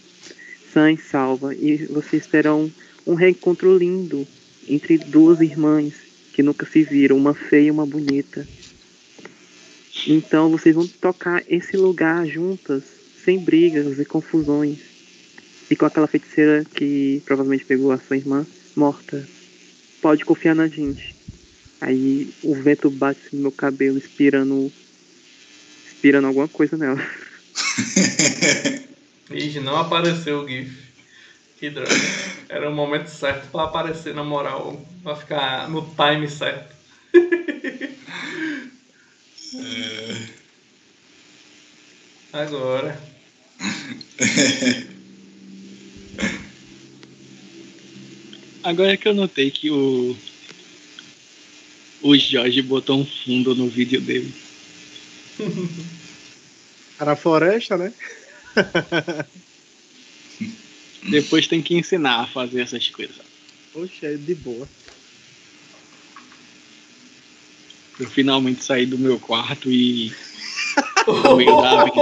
Sã 0.72 0.90
e 0.90 0.98
salva. 0.98 1.54
E 1.54 1.86
vocês 1.86 2.26
terão 2.26 2.70
um 3.06 3.14
reencontro 3.14 3.76
lindo 3.76 4.26
entre 4.68 4.98
duas 4.98 5.40
irmãs 5.40 5.94
que 6.32 6.42
nunca 6.42 6.66
se 6.66 6.82
viram, 6.82 7.16
uma 7.16 7.34
feia 7.34 7.68
e 7.68 7.70
uma 7.70 7.84
bonita. 7.84 8.46
Então 10.06 10.50
vocês 10.50 10.74
vão 10.74 10.86
tocar 10.86 11.42
esse 11.48 11.76
lugar 11.76 12.26
juntas, 12.26 12.82
sem 13.24 13.38
brigas 13.38 13.98
e 13.98 14.04
confusões. 14.04 14.78
E 15.70 15.76
com 15.76 15.86
aquela 15.86 16.06
feiticeira 16.06 16.64
que 16.74 17.22
provavelmente 17.24 17.64
pegou 17.64 17.92
a 17.92 17.98
sua 17.98 18.16
irmã 18.16 18.46
morta. 18.74 19.26
Pode 20.00 20.24
confiar 20.24 20.54
na 20.54 20.66
gente. 20.66 21.14
Aí 21.80 22.32
o 22.42 22.54
vento 22.54 22.90
bate 22.90 23.20
no 23.32 23.42
meu 23.42 23.52
cabelo, 23.52 23.98
inspirando. 23.98 24.72
inspirando 25.86 26.26
alguma 26.26 26.48
coisa 26.48 26.76
nela. 26.76 27.00
Ih, 29.30 29.60
não 29.60 29.76
apareceu 29.76 30.40
o 30.40 30.48
GIF. 30.48 30.91
Que 31.62 31.70
droga. 31.70 31.94
Era 32.48 32.68
o 32.68 32.74
momento 32.74 33.06
certo 33.06 33.48
pra 33.52 33.62
aparecer, 33.62 34.12
na 34.12 34.24
moral. 34.24 34.84
Pra 35.00 35.14
ficar 35.14 35.70
no 35.70 35.94
time 35.94 36.28
certo. 36.28 36.74
Agora. 42.32 43.00
agora 48.64 48.96
que 48.96 49.06
eu 49.06 49.14
notei 49.14 49.52
que 49.52 49.70
o. 49.70 50.16
O 52.02 52.18
Jorge 52.18 52.60
botou 52.62 52.98
um 52.98 53.06
fundo 53.06 53.54
no 53.54 53.68
vídeo 53.68 54.00
dele. 54.00 54.34
Tá 56.98 57.04
na 57.04 57.14
floresta, 57.14 57.78
né? 57.78 57.92
Depois 61.02 61.46
tem 61.46 61.60
que 61.60 61.76
ensinar 61.76 62.20
a 62.20 62.26
fazer 62.26 62.60
essas 62.60 62.88
coisas. 62.88 63.16
Oxe, 63.74 64.06
é 64.06 64.14
de 64.14 64.34
boa. 64.34 64.68
Eu 67.98 68.08
finalmente 68.08 68.64
saí 68.64 68.86
do 68.86 68.98
meu 68.98 69.18
quarto 69.18 69.70
e. 69.70 70.12
No 71.04 71.36
meio 71.36 71.60
da 71.60 71.84
vida. 71.84 72.00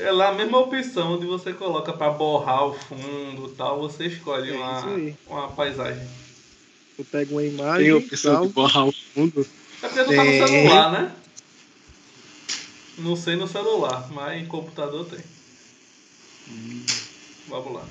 É 0.00 0.10
lá 0.10 0.30
a 0.30 0.34
mesma 0.34 0.58
opção 0.58 1.14
onde 1.14 1.26
você 1.26 1.52
coloca 1.52 1.92
pra 1.92 2.10
borrar 2.10 2.66
o 2.66 2.74
fundo 2.74 3.46
e 3.46 3.54
tal, 3.56 3.78
você 3.78 4.06
escolhe 4.06 4.50
É 4.50 4.56
uma, 4.56 5.14
uma 5.28 5.48
paisagem. 5.48 6.06
Eu 6.98 7.04
pego 7.04 7.34
uma 7.34 7.44
imagem. 7.44 7.84
Tem 7.84 7.90
a 7.92 7.96
opção 7.96 8.34
tal. 8.34 8.46
de 8.46 8.52
borrar 8.52 8.88
o 8.88 8.92
fundo. 8.92 9.46
É 9.80 9.88
porque 9.88 10.04
tu 10.04 10.16
tá 10.16 10.24
no 10.24 10.32
celular, 10.32 10.92
né? 10.92 11.12
Não 12.98 13.16
sei 13.16 13.36
no 13.36 13.48
celular, 13.48 14.10
mas 14.12 14.42
em 14.42 14.46
computador 14.46 15.06
tem. 15.06 15.20
Vamos 17.48 17.72
lá. 17.72 17.86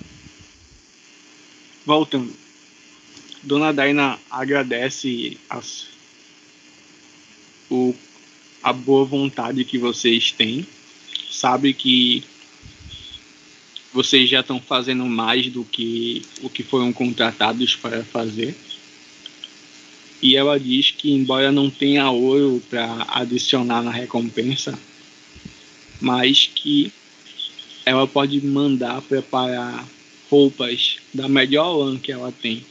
Voltando. 1.86 2.34
Dona 3.44 3.74
Daina 3.74 4.20
agradece 4.30 5.38
as, 5.50 5.88
o, 7.70 7.96
a 8.62 8.72
boa 8.72 9.04
vontade 9.04 9.66
que 9.66 9.80
vocês 9.80 10.32
têm. 10.32 10.66
Sabe 11.30 11.74
que 11.74 12.24
vocês 13.92 14.30
já 14.30 14.42
estão 14.42 14.62
fazendo 14.62 15.06
mais 15.06 15.48
do 15.50 15.64
que 15.66 16.22
o 16.42 16.50
que 16.50 16.62
foram 16.62 16.94
contratados 16.94 17.76
para 17.76 18.04
fazer. 18.04 18.56
E 20.22 20.38
ela 20.38 20.60
diz 20.60 20.92
que, 20.92 21.12
embora 21.12 21.52
não 21.52 21.70
tenha 21.70 22.10
ouro 22.12 22.62
para 22.70 23.08
adicionar 23.10 23.82
na 23.82 23.90
recompensa, 23.90 24.78
mas 26.02 26.50
que 26.54 26.92
ela 27.86 28.08
pode 28.08 28.42
mandar 28.42 29.02
preparar 29.04 29.88
roupas 30.30 30.98
da 31.14 31.28
melhor 31.28 31.74
lã 31.74 31.98
que 31.98 32.12
ela 32.12 32.32
tem. 32.32 32.66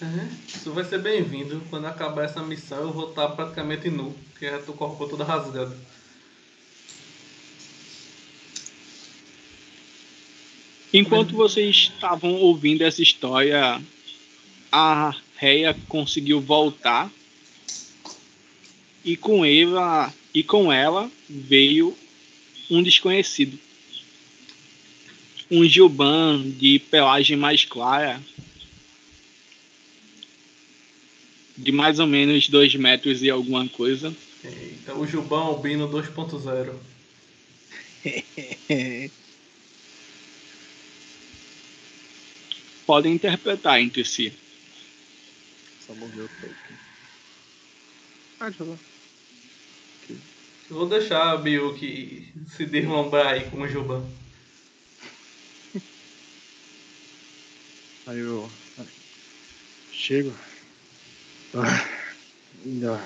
É, 0.00 0.28
isso 0.54 0.72
vai 0.72 0.84
ser 0.84 1.00
bem-vindo. 1.00 1.60
Quando 1.70 1.86
acabar 1.86 2.24
essa 2.24 2.42
missão, 2.42 2.82
eu 2.82 2.92
vou 2.92 3.08
estar 3.10 3.28
praticamente 3.30 3.90
nu, 3.90 4.14
porque 4.30 4.46
já 4.46 4.58
tô 4.58 4.72
com 4.72 4.84
o 4.84 4.88
corpo 4.88 5.08
todo 5.08 5.24
rasgado. 5.24 5.74
Enquanto 10.92 11.34
vocês 11.34 11.76
estavam 11.76 12.32
ouvindo 12.34 12.82
essa 12.82 13.02
história, 13.02 13.82
a 14.72 15.14
Reia 15.36 15.76
conseguiu 15.88 16.40
voltar 16.40 17.10
e 19.04 19.16
com 19.16 19.44
ela 19.44 20.12
e 20.34 20.42
com 20.42 20.72
ela 20.72 21.10
veio 21.28 21.96
um 22.70 22.82
desconhecido. 22.82 23.58
Um 25.50 25.64
Gilban 25.64 26.50
de 26.50 26.78
pelagem 26.78 27.36
mais 27.36 27.64
clara, 27.64 28.22
de 31.56 31.72
mais 31.72 31.98
ou 31.98 32.06
menos 32.06 32.48
dois 32.48 32.74
metros 32.74 33.22
e 33.22 33.30
alguma 33.30 33.66
coisa. 33.68 34.14
Eita, 34.44 34.94
o 34.94 35.06
Gilbão 35.06 35.46
Albino 35.46 35.88
2.0. 35.88 36.74
podem 42.88 43.12
interpretar 43.12 43.78
entre 43.82 44.02
si. 44.02 44.32
Só 45.86 45.94
mover 45.94 46.24
o 46.24 46.28
token. 46.40 46.76
Ah, 48.40 48.48
ver. 48.48 48.87
Vou 50.70 50.86
deixar 50.86 51.32
a 51.32 51.36
Biyuki 51.36 52.30
se 52.46 52.66
deslumbrar 52.66 53.28
aí 53.28 53.48
com 53.50 53.62
o 53.62 53.68
Juba. 53.68 54.04
Aí 58.06 58.18
eu. 58.18 58.50
Chego. 59.90 60.34
Ah, 61.54 61.88
ainda. 62.64 63.00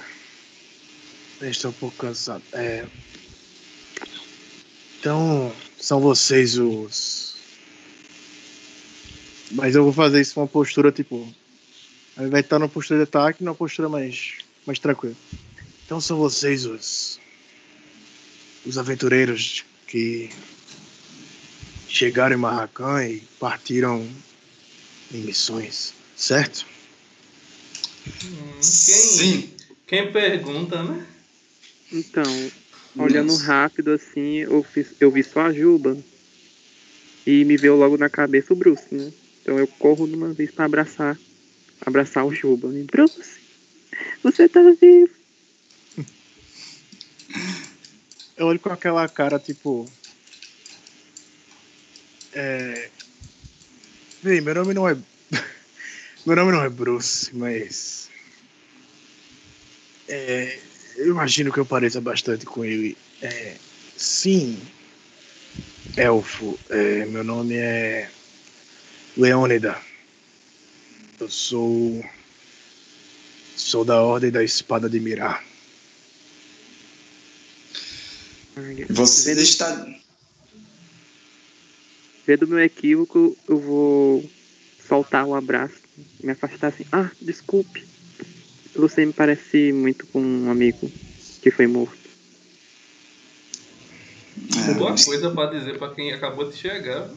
Estou 1.40 1.70
um 1.70 1.74
pouco 1.74 1.96
cansado. 1.96 2.42
É. 2.52 2.84
Então, 4.98 5.52
são 5.78 6.00
vocês 6.00 6.58
os. 6.58 7.36
Mas 9.52 9.74
eu 9.76 9.84
vou 9.84 9.92
fazer 9.92 10.20
isso 10.20 10.34
com 10.34 10.40
uma 10.40 10.48
postura 10.48 10.90
tipo. 10.90 11.32
Vai 12.16 12.40
estar 12.40 12.58
numa 12.58 12.68
postura 12.68 12.98
de 12.98 13.04
ataque, 13.04 13.44
numa 13.44 13.54
postura 13.54 13.88
mais, 13.88 14.38
mais 14.66 14.78
tranquila. 14.78 15.14
Então 15.84 16.00
são 16.00 16.18
vocês 16.18 16.66
os. 16.66 17.21
Os 18.64 18.78
aventureiros 18.78 19.64
que 19.86 20.30
chegaram 21.88 22.36
em 22.36 22.38
Marracan 22.38 23.04
e 23.06 23.20
partiram 23.38 24.08
em 25.12 25.20
missões, 25.22 25.92
certo? 26.16 26.66
Hum, 28.06 28.60
quem, 28.60 28.62
Sim. 28.62 29.50
quem 29.86 30.12
pergunta, 30.12 30.82
né? 30.82 31.06
Então, 31.92 32.50
olhando 32.96 33.32
Nossa. 33.32 33.44
rápido 33.44 33.92
assim, 33.92 34.38
eu, 34.38 34.62
fiz, 34.62 34.94
eu 34.98 35.10
vi 35.10 35.22
só 35.22 35.40
a 35.42 35.52
Juba. 35.52 35.96
E 37.26 37.44
me 37.44 37.56
veio 37.56 37.76
logo 37.76 37.96
na 37.96 38.08
cabeça 38.08 38.52
o 38.52 38.56
Bruce, 38.56 38.92
né? 38.92 39.12
Então 39.42 39.58
eu 39.58 39.66
corro 39.66 40.06
de 40.06 40.14
uma 40.14 40.32
vez 40.32 40.50
pra 40.50 40.64
abraçar. 40.64 41.18
Abraçar 41.84 42.24
o 42.24 42.32
Juba. 42.32 42.68
né? 42.68 42.84
Bruce, 42.84 43.38
você 44.22 44.48
tá 44.48 44.60
vivo. 44.80 45.12
Eu 48.42 48.48
olho 48.48 48.58
com 48.58 48.70
aquela 48.70 49.08
cara, 49.08 49.38
tipo. 49.38 49.88
É. 52.32 52.90
Bem, 54.20 54.40
meu 54.40 54.52
nome 54.52 54.74
não 54.74 54.88
é. 54.88 54.96
meu 56.26 56.34
nome 56.34 56.50
não 56.50 56.64
é 56.64 56.68
Bruce, 56.68 57.30
mas. 57.32 58.10
É, 60.08 60.58
eu 60.96 61.10
imagino 61.10 61.52
que 61.52 61.60
eu 61.60 61.64
pareça 61.64 62.00
bastante 62.00 62.44
com 62.44 62.64
ele. 62.64 62.98
É, 63.20 63.54
sim, 63.96 64.60
Elfo. 65.96 66.58
É, 66.68 67.04
meu 67.04 67.22
nome 67.22 67.54
é. 67.54 68.10
Leônida. 69.16 69.80
Eu 71.20 71.30
sou. 71.30 72.04
Sou 73.54 73.84
da 73.84 74.02
Ordem 74.02 74.32
da 74.32 74.42
Espada 74.42 74.90
de 74.90 74.98
Mirar. 74.98 75.51
Você 78.90 79.34
Vendo- 79.34 79.42
está. 79.42 79.86
Vendo 82.26 82.46
meu 82.46 82.60
equívoco, 82.60 83.36
eu 83.48 83.58
vou 83.58 84.30
soltar 84.86 85.24
o 85.26 85.34
abraço, 85.34 85.74
me 86.22 86.32
afastar 86.32 86.68
assim. 86.68 86.84
Ah, 86.92 87.10
desculpe. 87.20 87.84
Você 88.76 89.04
me 89.04 89.12
parece 89.12 89.72
muito 89.72 90.06
com 90.06 90.20
um 90.22 90.50
amigo 90.50 90.90
que 91.42 91.50
foi 91.50 91.66
morto. 91.66 91.98
É, 94.68 94.74
Boa 94.74 94.94
coisa 94.96 95.30
pra 95.30 95.46
dizer 95.46 95.78
pra 95.78 95.94
quem 95.94 96.12
acabou 96.12 96.50
de 96.50 96.56
chegar. 96.56 97.08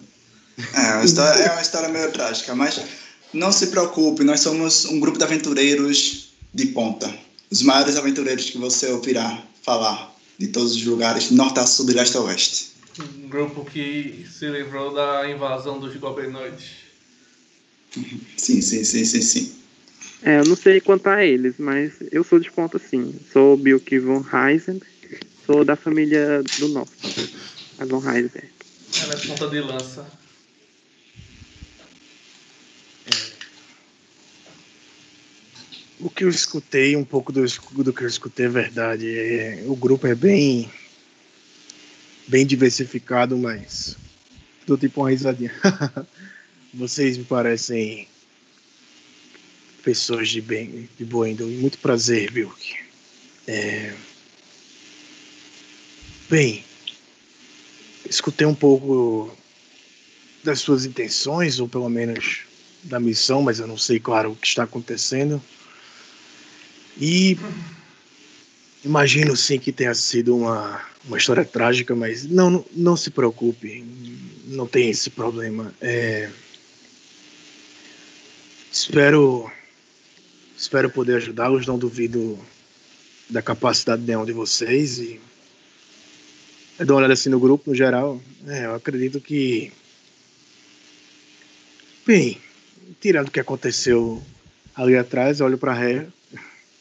É 0.73 0.93
uma, 0.95 1.05
história, 1.05 1.39
é 1.43 1.51
uma 1.51 1.61
história 1.61 1.89
meio 1.89 2.11
trágica, 2.11 2.55
mas 2.55 2.79
não 3.33 3.51
se 3.51 3.67
preocupe, 3.67 4.23
nós 4.23 4.39
somos 4.39 4.85
um 4.85 4.99
grupo 4.99 5.17
de 5.17 5.23
aventureiros 5.23 6.29
de 6.53 6.67
ponta. 6.67 7.13
Os 7.51 7.61
maiores 7.61 7.95
aventureiros 7.97 8.49
que 8.49 8.57
você 8.57 8.87
ouvirá 8.87 9.43
falar 9.61 10.14
de 10.37 10.47
todos 10.47 10.75
os 10.75 10.85
lugares, 10.85 11.31
norte 11.31 11.59
a 11.59 11.65
sul 11.65 11.89
e 11.89 11.93
leste 11.93 12.17
a 12.17 12.21
oeste. 12.21 12.71
Um 12.99 13.29
grupo 13.29 13.65
que 13.65 14.25
se 14.29 14.47
livrou 14.47 14.93
da 14.93 15.29
invasão 15.29 15.79
dos 15.79 15.95
goblinoides. 15.95 16.85
Sim, 18.37 18.61
sim, 18.61 18.83
sim, 18.83 19.05
sim, 19.05 19.21
sim. 19.21 19.55
É, 20.21 20.39
eu 20.39 20.45
não 20.45 20.55
sei 20.55 20.81
quanto 20.81 21.07
a 21.07 21.23
eles, 21.23 21.55
mas 21.57 21.93
eu 22.11 22.23
sou 22.23 22.39
de 22.39 22.51
ponta 22.51 22.79
sim. 22.79 23.13
Sou 23.31 23.55
Bilk 23.55 23.99
von 23.99 24.23
Heisen, 24.33 24.81
sou 25.45 25.63
da 25.63 25.75
família 25.75 26.41
do 26.59 26.69
norte. 26.69 26.91
A 27.79 27.85
von 27.85 28.01
Heisen. 28.09 28.43
Ela 29.01 29.13
é 29.13 29.27
ponta 29.27 29.47
de 29.47 29.61
lança. 29.61 30.05
O 36.05 36.09
que 36.11 36.23
eu 36.23 36.29
escutei, 36.29 36.95
um 36.95 37.03
pouco 37.03 37.31
do, 37.31 37.43
do 37.83 37.91
que 37.91 38.03
eu 38.03 38.07
escutei 38.07 38.45
é 38.45 38.49
verdade. 38.49 39.09
É, 39.09 39.63
o 39.65 39.75
grupo 39.75 40.05
é 40.05 40.13
bem. 40.13 40.69
bem 42.27 42.45
diversificado, 42.45 43.35
mas. 43.35 43.97
do 44.67 44.77
tipo 44.77 45.01
uma 45.01 45.09
risadinha. 45.09 45.51
Vocês 46.71 47.17
me 47.17 47.23
parecem. 47.23 48.07
pessoas 49.83 50.29
de 50.29 50.41
bem, 50.41 50.87
de 50.95 51.03
boa 51.03 51.27
índole. 51.27 51.57
Muito 51.57 51.79
prazer, 51.79 52.29
Bilk. 52.29 52.75
É, 53.47 53.91
bem. 56.29 56.63
Escutei 58.07 58.45
um 58.45 58.53
pouco 58.53 59.35
das 60.43 60.59
suas 60.59 60.85
intenções, 60.85 61.59
ou 61.59 61.67
pelo 61.67 61.89
menos 61.89 62.41
da 62.83 62.99
missão, 62.99 63.41
mas 63.41 63.57
eu 63.57 63.65
não 63.65 63.75
sei, 63.79 63.99
claro, 63.99 64.33
o 64.33 64.35
que 64.35 64.45
está 64.45 64.65
acontecendo. 64.65 65.41
E 66.99 67.37
imagino 68.83 69.35
sim 69.35 69.59
que 69.59 69.71
tenha 69.71 69.93
sido 69.93 70.35
uma, 70.35 70.81
uma 71.05 71.17
história 71.17 71.43
trágica, 71.43 71.95
mas 71.95 72.25
não, 72.25 72.63
não, 72.73 72.95
se 72.95 73.09
preocupe, 73.09 73.83
não 74.47 74.67
tem 74.67 74.89
esse 74.89 75.09
problema. 75.09 75.73
É, 75.81 76.29
espero, 78.71 79.51
espero 80.57 80.89
poder 80.89 81.17
ajudá-los, 81.17 81.65
não 81.65 81.77
duvido 81.77 82.39
da 83.29 83.41
capacidade 83.41 84.01
de 84.01 84.07
nenhum 84.07 84.25
de 84.25 84.33
vocês 84.33 84.99
e 84.99 85.19
eu 86.77 86.85
dou 86.85 86.95
uma 86.95 86.99
olhada 86.99 87.13
assim 87.13 87.29
no 87.29 87.39
grupo, 87.39 87.69
no 87.69 87.75
geral. 87.75 88.21
É, 88.45 88.65
eu 88.65 88.75
acredito 88.75 89.21
que. 89.21 89.71
Bem, 92.05 92.37
tirando 92.99 93.29
o 93.29 93.31
que 93.31 93.39
aconteceu 93.39 94.21
ali 94.75 94.97
atrás, 94.97 95.39
olho 95.39 95.57
para 95.57 95.73
Ré, 95.73 96.05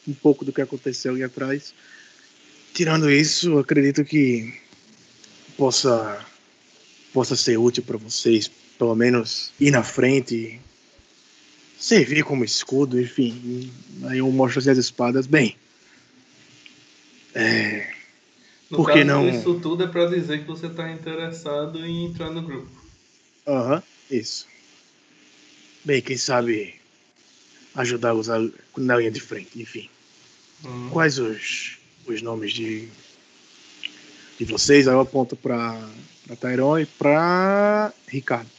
um 0.06 0.14
pouco 0.14 0.44
do 0.44 0.52
que 0.52 0.60
aconteceu 0.62 1.12
ali 1.12 1.22
atrás. 1.22 1.74
Tirando 2.72 3.10
isso, 3.10 3.58
acredito 3.58 4.04
que 4.04 4.52
possa 5.56 6.24
possa 7.12 7.36
ser 7.36 7.56
útil 7.58 7.84
para 7.84 7.96
vocês, 7.96 8.50
pelo 8.76 8.94
menos 8.96 9.52
ir 9.60 9.70
na 9.70 9.84
frente, 9.84 10.60
servir 11.78 12.24
como 12.24 12.44
escudo, 12.44 13.00
enfim. 13.00 13.70
Aí 14.04 14.18
eu 14.18 14.30
mostro 14.32 14.58
assim 14.58 14.70
as 14.70 14.78
espadas. 14.78 15.26
Bem, 15.28 15.56
é, 17.34 17.92
No 18.70 18.78
Por 18.78 18.90
que 18.90 19.04
não- 19.04 19.28
isso 19.28 19.60
tudo 19.60 19.84
é 19.84 19.86
pra 19.86 20.06
dizer 20.06 20.40
que 20.40 20.46
você 20.46 20.68
tá 20.68 20.90
interessado 20.90 21.84
em 21.84 22.06
entrar 22.06 22.30
no 22.30 22.42
grupo. 22.42 22.70
Aham, 23.46 23.82
isso. 24.10 24.48
Bem, 25.84 26.00
quem 26.02 26.16
sabe 26.16 26.74
ajudá-los 27.74 28.28
na 28.76 28.96
linha 28.96 29.10
de 29.10 29.20
frente, 29.20 29.50
enfim. 29.60 29.88
Hum. 30.64 30.88
Quais 30.90 31.18
os, 31.18 31.78
os 32.06 32.22
nomes 32.22 32.52
de, 32.52 32.88
de 34.38 34.44
vocês? 34.44 34.86
Aí 34.86 34.94
eu 34.94 35.00
aponto 35.00 35.36
para 35.36 35.88
Tairon 36.40 36.78
e 36.78 36.86
para 36.86 37.92
Ricardo. 38.08 38.50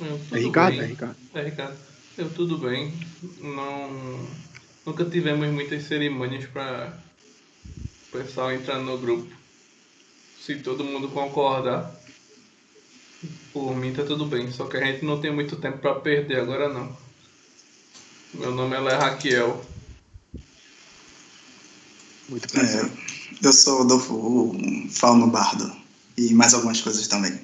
Hum, 0.00 0.18
É 0.32 0.38
Ricardo? 0.38 0.76
bem. 0.76 0.80
É 0.84 0.86
Ricardo. 0.86 1.16
É, 1.34 1.42
Ricardo. 1.42 1.78
Eu 2.18 2.30
tudo 2.30 2.58
bem. 2.58 2.92
Não. 3.38 4.26
Nunca 4.84 5.04
tivemos 5.04 5.48
muitas 5.48 5.84
cerimônias 5.84 6.46
pra 6.46 6.98
o 8.08 8.18
pessoal 8.18 8.52
entrar 8.52 8.78
no 8.78 8.98
grupo. 8.98 9.30
Se 10.40 10.56
todo 10.56 10.82
mundo 10.84 11.08
concordar, 11.10 11.94
por 13.52 13.76
mim 13.76 13.92
tá 13.92 14.04
tudo 14.04 14.24
bem. 14.24 14.50
Só 14.50 14.66
que 14.66 14.78
a 14.78 14.84
gente 14.84 15.04
não 15.04 15.20
tem 15.20 15.30
muito 15.32 15.56
tempo 15.56 15.78
pra 15.78 15.94
perder 15.94 16.40
agora 16.40 16.68
não. 16.72 16.96
Meu 18.34 18.52
nome 18.52 18.74
é 18.74 18.96
Raquel. 18.96 19.64
Muito 22.30 22.48
prazer. 22.48 22.84
É, 22.84 23.46
eu 23.46 23.52
sou 23.52 23.80
o 23.80 23.82
Adolfo, 23.82 24.14
o 24.14 24.88
Fauno 24.88 25.26
Bardo. 25.26 25.70
E 26.16 26.32
mais 26.32 26.54
algumas 26.54 26.80
coisas 26.80 27.06
também. 27.08 27.38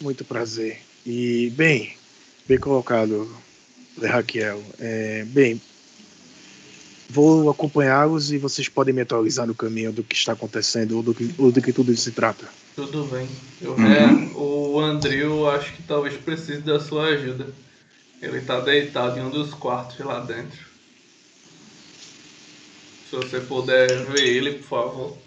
Muito 0.00 0.24
prazer. 0.24 0.80
E, 1.06 1.50
bem, 1.56 1.94
bem 2.48 2.58
colocado, 2.58 3.30
Raquel. 4.02 4.62
É, 4.78 5.24
bem, 5.26 5.60
vou 7.08 7.48
acompanhá-los 7.48 8.32
e 8.32 8.38
vocês 8.38 8.68
podem 8.68 8.92
me 8.92 9.02
atualizar 9.02 9.46
no 9.46 9.54
caminho 9.54 9.92
do 9.92 10.02
que 10.02 10.16
está 10.16 10.32
acontecendo 10.32 10.96
ou 10.96 11.02
do 11.02 11.14
que, 11.14 11.34
ou 11.38 11.52
do 11.52 11.62
que 11.62 11.72
tudo 11.72 11.92
isso 11.92 12.04
se 12.04 12.10
trata. 12.10 12.48
Tudo 12.74 13.04
bem. 13.04 13.28
Eu, 13.60 13.74
Uhum. 13.74 13.86
é, 13.86 14.36
o 14.36 14.80
Andrew 14.80 15.48
acho 15.48 15.72
que 15.74 15.82
talvez 15.84 16.16
precise 16.16 16.62
da 16.62 16.80
sua 16.80 17.04
ajuda. 17.06 17.46
Ele 18.20 18.40
tá 18.40 18.60
deitado 18.60 19.18
em 19.18 19.22
um 19.22 19.30
dos 19.30 19.54
quartos 19.54 19.98
lá 20.04 20.20
dentro. 20.20 20.73
Se 23.14 23.20
você 23.20 23.40
puder 23.40 24.04
ver 24.06 24.26
ele, 24.26 24.54
por 24.54 24.66
favor. 24.66 25.18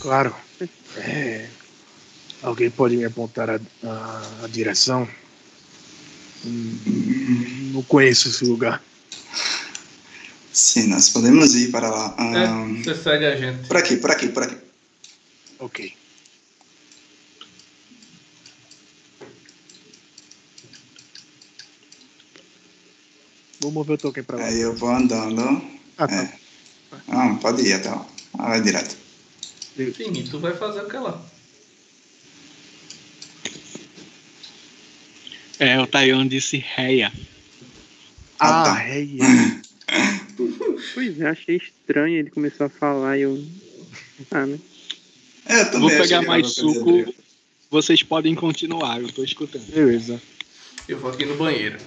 Claro. 0.00 0.34
É, 0.96 1.48
alguém 2.42 2.70
pode 2.70 2.96
me 2.96 3.04
apontar 3.04 3.50
a, 3.50 3.60
a- 3.84 4.44
a 4.44 4.48
direção? 4.48 5.06
Não 6.46 7.82
conheço 7.82 8.28
esse 8.28 8.42
lugar. 8.46 8.82
Sim, 10.50 10.86
nós 10.86 11.10
podemos 11.10 11.54
ir 11.54 11.70
para 11.70 11.90
lá. 11.90 12.16
É, 12.18 12.46
Ahn, 12.46 12.82
você 12.82 12.94
segue 12.94 13.26
a 13.26 13.36
gente. 13.36 13.68
Por 13.68 13.76
aqui, 13.76 13.96
por 13.98 14.10
aqui, 14.10 14.28
por 14.30 14.42
aqui. 14.44 14.56
Ok. 15.58 15.94
Vou 23.62 23.70
mover 23.70 23.94
o 23.94 23.98
token 23.98 24.24
pra 24.24 24.38
lá. 24.38 24.44
Aí 24.46 24.58
eu 24.60 24.74
vou 24.74 24.90
andando. 24.90 25.62
Ah, 25.96 26.08
tá. 26.08 26.14
É. 26.14 26.38
Não, 27.06 27.36
pode 27.38 27.62
ir 27.62 27.74
até 27.74 27.90
lá. 27.90 28.04
Ah, 28.36 28.48
vai 28.48 28.60
direto. 28.60 28.96
Sim, 29.76 30.12
e 30.18 30.24
tu 30.24 30.40
vai 30.40 30.52
fazer 30.56 30.80
o 30.80 30.88
que 30.88 30.96
lá? 30.96 31.24
É, 35.60 35.80
o 35.80 35.86
Taiwan 35.86 36.26
disse 36.26 36.56
réia. 36.56 37.12
Ah, 38.40 38.62
Ah, 38.62 38.74
tá. 38.74 38.82
é. 38.88 39.06
Pois 40.94 41.20
é, 41.20 41.28
achei 41.28 41.56
estranho 41.56 42.18
ele 42.18 42.30
começou 42.30 42.66
a 42.66 42.68
falar 42.68 43.16
e 43.16 43.22
eu. 43.22 43.42
Ah, 44.30 44.44
né? 44.44 44.58
É, 45.46 45.60
eu 45.60 45.64
também 45.70 45.80
Vou 45.88 45.90
pegar 45.90 46.22
mais 46.22 46.48
suco. 46.48 47.14
Vocês 47.70 48.02
podem 48.02 48.34
continuar, 48.34 49.00
eu 49.00 49.10
tô 49.12 49.22
escutando. 49.22 49.64
Beleza. 49.66 50.20
Eu 50.88 50.98
vou 50.98 51.12
aqui 51.12 51.24
no 51.24 51.36
banheiro. 51.36 51.78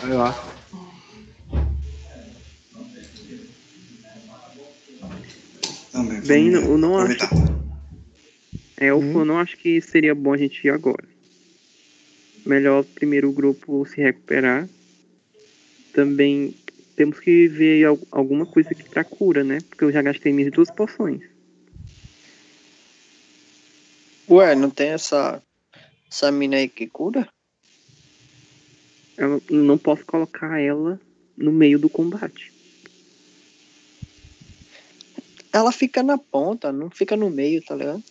Vai 0.00 0.12
lá. 0.12 0.34
Também. 5.90 6.20
Bem, 6.22 6.52
eu 6.52 6.78
não 6.78 6.98
acho. 6.98 7.24
É, 8.80 8.86
eu 8.90 8.98
Hum. 8.98 9.24
não 9.24 9.38
acho 9.38 9.56
que 9.56 9.80
seria 9.80 10.14
bom 10.14 10.32
a 10.32 10.36
gente 10.36 10.66
ir 10.66 10.70
agora. 10.70 11.06
Melhor 12.44 12.84
primeiro 12.84 13.28
o 13.28 13.32
grupo 13.32 13.84
se 13.86 14.00
recuperar. 14.00 14.68
Também 15.92 16.54
temos 16.96 17.20
que 17.20 17.48
ver 17.48 17.84
al- 17.84 17.98
alguma 18.10 18.46
coisa 18.46 18.70
aqui 18.72 18.88
pra 18.88 19.04
cura, 19.04 19.44
né? 19.44 19.60
Porque 19.68 19.84
eu 19.84 19.92
já 19.92 20.02
gastei 20.02 20.32
minhas 20.32 20.50
duas 20.50 20.70
poções. 20.70 21.22
Ué, 24.28 24.54
não 24.54 24.70
tem 24.70 24.90
essa. 24.90 25.42
Essa 26.10 26.30
mina 26.30 26.56
aí 26.56 26.68
que 26.68 26.86
cura? 26.88 27.31
Eu 29.16 29.42
não 29.50 29.76
posso 29.76 30.04
colocar 30.04 30.58
ela 30.58 31.00
no 31.36 31.52
meio 31.52 31.78
do 31.78 31.88
combate. 31.88 32.52
Ela 35.52 35.70
fica 35.70 36.02
na 36.02 36.16
ponta, 36.16 36.72
não 36.72 36.90
fica 36.90 37.16
no 37.16 37.28
meio, 37.28 37.62
tá 37.62 37.74
ligado? 37.74 38.02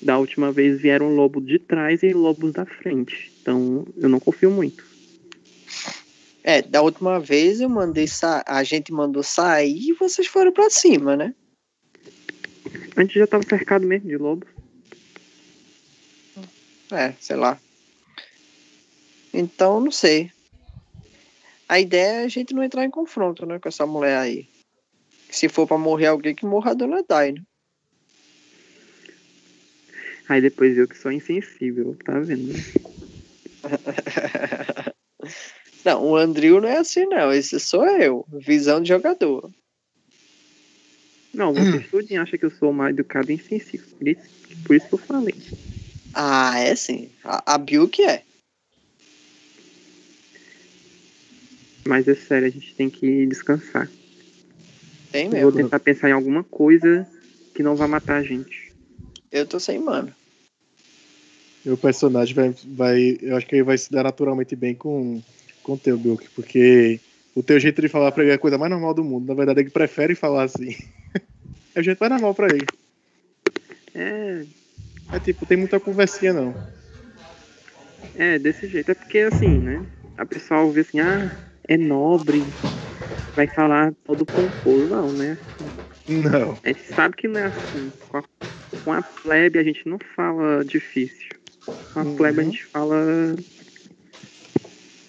Da 0.00 0.18
última 0.18 0.52
vez 0.52 0.80
vieram 0.80 1.14
lobos 1.14 1.44
de 1.46 1.58
trás 1.58 2.02
e 2.02 2.12
lobos 2.12 2.52
da 2.52 2.66
frente. 2.66 3.32
Então 3.40 3.86
eu 3.96 4.08
não 4.08 4.20
confio 4.20 4.50
muito. 4.50 4.84
É, 6.44 6.62
da 6.62 6.82
última 6.82 7.18
vez 7.18 7.60
eu 7.60 7.68
mandei 7.68 8.06
sa... 8.06 8.44
a 8.46 8.62
gente 8.62 8.92
mandou 8.92 9.22
sair 9.22 9.88
e 9.88 9.94
vocês 9.94 10.26
foram 10.26 10.52
pra 10.52 10.70
cima, 10.70 11.16
né? 11.16 11.34
A 12.94 13.00
gente 13.00 13.18
já 13.18 13.26
tava 13.26 13.42
cercado 13.42 13.86
mesmo 13.86 14.08
de 14.08 14.16
lobos. 14.16 14.48
É, 16.92 17.12
sei 17.18 17.36
lá. 17.36 17.58
Então, 19.36 19.80
não 19.80 19.90
sei. 19.90 20.30
A 21.68 21.78
ideia 21.78 22.22
é 22.22 22.24
a 22.24 22.28
gente 22.28 22.54
não 22.54 22.62
entrar 22.62 22.84
em 22.84 22.90
confronto, 22.90 23.44
né, 23.44 23.58
com 23.58 23.68
essa 23.68 23.86
mulher 23.86 24.16
aí. 24.16 24.48
Se 25.28 25.48
for 25.48 25.66
pra 25.66 25.76
morrer 25.76 26.06
alguém, 26.06 26.34
que 26.34 26.46
morra 26.46 26.70
a 26.70 26.74
dona 26.74 27.04
Dai, 27.06 27.32
né? 27.32 27.42
Aí 30.28 30.40
depois 30.40 30.76
eu 30.76 30.88
que 30.88 30.96
sou 30.96 31.12
insensível, 31.12 31.96
tá 32.04 32.18
vendo? 32.18 32.52
não, 35.84 36.04
o 36.04 36.16
Andrew 36.16 36.60
não 36.60 36.68
é 36.68 36.78
assim, 36.78 37.04
não. 37.04 37.32
Esse 37.32 37.60
sou 37.60 37.86
eu. 37.86 38.24
Visão 38.28 38.80
de 38.80 38.88
jogador. 38.88 39.50
Não, 41.34 41.52
vocês 41.52 41.86
tudem 41.90 42.18
acham 42.18 42.38
que 42.38 42.44
eu 42.44 42.50
sou 42.50 42.72
mal 42.72 42.88
educado 42.88 43.30
e 43.30 43.34
insensível. 43.34 43.86
Por 43.98 44.08
isso, 44.08 44.22
por 44.66 44.76
isso 44.76 44.88
que 44.88 44.94
eu 44.94 44.98
falei. 44.98 45.34
Ah, 46.14 46.58
é 46.58 46.74
sim. 46.74 47.10
A, 47.22 47.54
a 47.54 47.58
Bill 47.58 47.88
que 47.88 48.02
é. 48.02 48.22
Mas 51.86 52.08
é 52.08 52.14
sério, 52.14 52.48
a 52.48 52.50
gente 52.50 52.74
tem 52.74 52.90
que 52.90 53.26
descansar. 53.26 53.88
Tem 55.12 55.26
Eu 55.26 55.30
mesmo. 55.30 55.50
vou 55.50 55.52
tentar 55.52 55.80
pensar 55.80 56.08
em 56.08 56.12
alguma 56.12 56.42
coisa 56.42 57.06
que 57.54 57.62
não 57.62 57.76
vai 57.76 57.88
matar 57.88 58.16
a 58.16 58.22
gente. 58.22 58.72
Eu 59.30 59.46
tô 59.46 59.58
sem 59.60 59.78
mano. 59.78 60.12
Meu 61.64 61.76
personagem 61.76 62.34
vai, 62.34 62.54
vai. 62.76 63.18
Eu 63.20 63.36
acho 63.36 63.46
que 63.46 63.56
ele 63.56 63.62
vai 63.62 63.78
se 63.78 63.90
dar 63.90 64.04
naturalmente 64.04 64.54
bem 64.54 64.74
com, 64.74 65.22
com 65.62 65.72
o 65.72 65.78
teu, 65.78 65.96
Bilk, 65.98 66.28
porque 66.34 67.00
o 67.34 67.42
teu 67.42 67.58
jeito 67.58 67.82
de 67.82 67.88
falar 67.88 68.12
pra 68.12 68.22
ele 68.22 68.32
é 68.32 68.34
a 68.36 68.38
coisa 68.38 68.58
mais 68.58 68.70
normal 68.70 68.94
do 68.94 69.04
mundo. 69.04 69.26
Na 69.26 69.34
verdade, 69.34 69.60
ele 69.60 69.70
prefere 69.70 70.14
falar 70.14 70.44
assim. 70.44 70.76
é 71.74 71.80
o 71.80 71.82
jeito 71.82 71.98
mais 71.98 72.12
normal 72.12 72.34
pra 72.34 72.46
ele. 72.46 72.66
É, 73.94 74.44
É 75.12 75.18
tipo, 75.18 75.46
tem 75.46 75.56
muita 75.56 75.80
conversinha 75.80 76.32
não. 76.32 76.54
é, 78.14 78.38
desse 78.38 78.68
jeito. 78.68 78.90
É 78.90 78.94
porque 78.94 79.18
assim, 79.18 79.58
né? 79.58 79.84
A 80.16 80.24
pessoa 80.24 80.70
vê 80.72 80.80
assim, 80.80 81.00
ah, 81.00 81.30
é 81.68 81.76
nobre, 81.76 82.52
vai 83.34 83.46
falar 83.48 83.92
todo 84.04 84.24
pomposo. 84.26 84.86
Não, 84.88 85.12
né? 85.12 85.38
Não. 86.08 86.58
A 86.62 86.68
gente 86.68 86.92
sabe 86.92 87.16
que 87.16 87.28
não 87.28 87.40
é 87.40 87.46
assim. 87.46 87.92
Com 88.08 88.18
a, 88.18 88.22
com 88.84 88.92
a 88.92 89.02
plebe 89.22 89.58
a 89.58 89.62
gente 89.64 89.88
não 89.88 89.98
fala 90.14 90.64
difícil. 90.64 91.30
Com 91.92 92.00
a 92.00 92.02
Uhum. 92.04 92.16
plebe 92.16 92.40
a 92.40 92.44
gente 92.44 92.64
fala. 92.66 92.96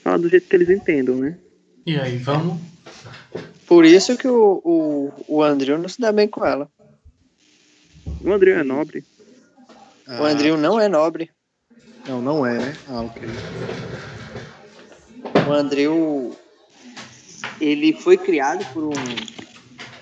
Fala 0.03 0.17
do 0.19 0.29
jeito 0.29 0.47
que 0.47 0.55
eles 0.55 0.69
entendam, 0.69 1.15
né? 1.15 1.37
E 1.85 1.97
aí, 1.99 2.17
vamos? 2.17 2.59
Por 3.67 3.83
isso 3.85 4.17
que 4.17 4.27
o, 4.27 4.61
o, 4.63 5.11
o 5.27 5.43
Andrew 5.43 5.77
não 5.77 5.89
se 5.89 5.99
dá 5.99 6.11
bem 6.11 6.27
com 6.27 6.45
ela. 6.45 6.69
O 8.23 8.31
André 8.31 8.51
é 8.51 8.63
nobre. 8.63 9.03
O 10.07 10.23
Andrew 10.23 10.57
não 10.57 10.79
é 10.79 10.87
nobre. 10.87 11.29
Não, 12.07 12.21
não 12.21 12.45
é, 12.45 12.57
né? 12.57 12.73
Ah, 12.87 13.01
ok. 13.01 13.27
O 15.45 15.51
Andrew. 15.51 16.35
Ele 17.59 17.93
foi 17.93 18.17
criado 18.17 18.65
por 18.73 18.83
um. 18.83 18.93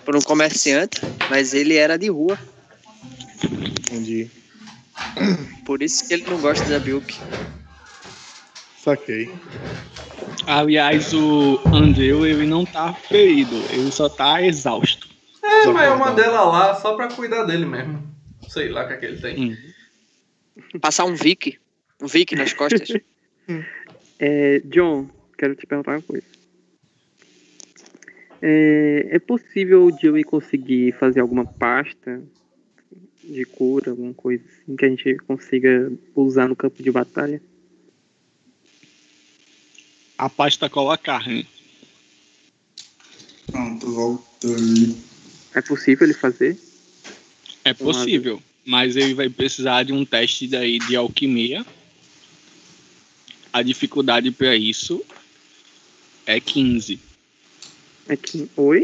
Por 0.03 0.15
um 0.15 0.21
comerciante, 0.21 1.01
mas 1.31 1.53
ele 1.53 1.75
era 1.75 1.97
de 1.97 2.09
rua. 2.09 2.37
Entendi. 3.43 4.29
Por 5.65 5.81
isso 5.81 6.07
que 6.07 6.13
ele 6.13 6.25
não 6.29 6.39
gosta 6.39 6.63
da 6.65 6.79
Bilk. 6.79 7.15
Saquei. 8.83 9.33
Aliás, 10.45 11.11
o 11.11 11.59
Andrew, 11.73 12.23
ele 12.25 12.45
não 12.45 12.65
tá 12.65 12.93
ferido, 12.93 13.55
ele 13.71 13.91
só 13.91 14.07
tá 14.07 14.43
exausto. 14.43 15.07
É, 15.43 15.63
Só 15.63 15.73
mas 15.73 15.87
eu 15.89 15.97
pra- 15.97 16.05
mandei 16.05 16.25
ela 16.25 16.43
lá 16.45 16.75
só 16.75 16.95
pra 16.95 17.07
cuidar 17.07 17.43
dele 17.45 17.65
mesmo. 17.65 18.03
Sei 18.47 18.69
lá 18.69 18.83
o 18.83 18.87
que 18.87 18.93
é 18.93 18.97
que 18.97 19.05
ele 19.05 19.17
tem. 19.19 19.57
Hum. 20.73 20.79
Passar 20.79 21.05
um 21.05 21.15
Vic. 21.15 21.57
Um 21.99 22.05
Vic 22.07 22.35
nas 22.35 22.53
costas. 22.53 22.89
É, 24.17 24.61
John, 24.65 25.09
quero 25.37 25.55
te 25.55 25.67
perguntar 25.67 25.91
uma 25.91 26.01
coisa. 26.01 26.23
É, 28.47 29.07
é 29.15 29.17
possível 29.17 29.87
o 29.87 29.99
Joey 29.99 30.23
conseguir 30.23 30.91
fazer 30.99 31.19
alguma 31.19 31.43
pasta 31.43 32.21
de 33.23 33.43
cura, 33.43 33.89
alguma 33.89 34.13
coisa 34.13 34.43
assim, 34.47 34.75
que 34.75 34.85
a 34.85 34.89
gente 34.89 35.15
consiga 35.25 35.91
usar 36.15 36.47
no 36.47 36.55
campo 36.55 36.83
de 36.83 36.91
batalha? 36.91 37.41
A 40.15 40.29
pasta 40.29 40.69
cola 40.69 40.95
carne. 40.95 41.47
Pronto, 43.47 43.91
voltei. 43.91 44.95
É 45.55 45.61
possível 45.61 46.05
ele 46.05 46.13
fazer? 46.13 46.55
É 47.63 47.73
possível, 47.73 48.39
mas 48.63 48.95
ele 48.95 49.15
vai 49.15 49.27
precisar 49.27 49.81
de 49.81 49.91
um 49.91 50.05
teste 50.05 50.47
daí 50.47 50.77
de 50.77 50.95
alquimia. 50.95 51.65
A 53.51 53.63
dificuldade 53.63 54.29
para 54.29 54.55
isso 54.55 55.03
é 56.27 56.39
15. 56.39 57.14
É 58.07 58.15
que. 58.15 58.49
Oi? 58.55 58.83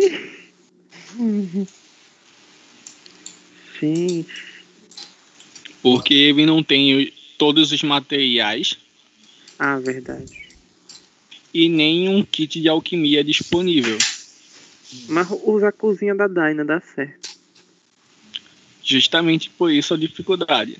Gente. 3.79 4.31
Porque 5.81 6.13
ele 6.13 6.45
não 6.45 6.61
tem 6.63 7.11
todos 7.37 7.71
os 7.71 7.81
materiais 7.83 8.77
Ah, 9.57 9.79
verdade. 9.79 10.49
e 11.53 11.67
nem 11.67 12.07
um 12.07 12.23
kit 12.23 12.61
de 12.61 12.69
alquimia 12.69 13.23
disponível. 13.23 13.97
Mas 15.07 15.27
usar 15.43 15.69
a 15.69 15.71
cozinha 15.71 16.13
da 16.13 16.27
Dyna 16.27 16.63
dá 16.63 16.79
certo. 16.81 17.29
Justamente 18.83 19.49
por 19.49 19.71
isso 19.71 19.93
a 19.93 19.97
dificuldade. 19.97 20.77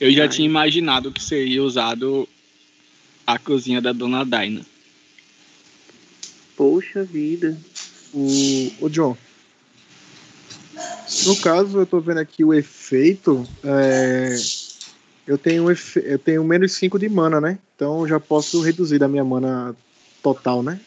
Eu 0.00 0.10
já 0.12 0.22
Ai. 0.22 0.28
tinha 0.28 0.46
imaginado 0.46 1.12
que 1.12 1.22
seria 1.22 1.62
usado 1.62 2.28
a 3.26 3.38
cozinha 3.38 3.80
da 3.80 3.92
Dona 3.92 4.24
Daina. 4.24 4.64
Poxa 6.56 7.04
vida. 7.04 7.56
O, 8.12 8.72
o 8.80 8.88
John. 8.88 9.16
No 11.26 11.36
caso, 11.36 11.78
eu 11.78 11.86
tô 11.86 12.00
vendo 12.00 12.18
aqui 12.18 12.44
o 12.44 12.52
efeito. 12.54 13.46
é, 13.64 14.34
eu, 15.26 15.36
tenho 15.38 15.70
efe- 15.70 16.02
eu 16.04 16.18
tenho 16.18 16.42
menos 16.44 16.72
5 16.72 16.98
de 16.98 17.08
mana, 17.08 17.40
né? 17.40 17.58
Então 17.74 18.00
eu 18.00 18.08
já 18.08 18.20
posso 18.20 18.60
reduzir 18.62 18.98
da 18.98 19.08
minha 19.08 19.24
mana 19.24 19.74
total, 20.22 20.62
né? 20.62 20.80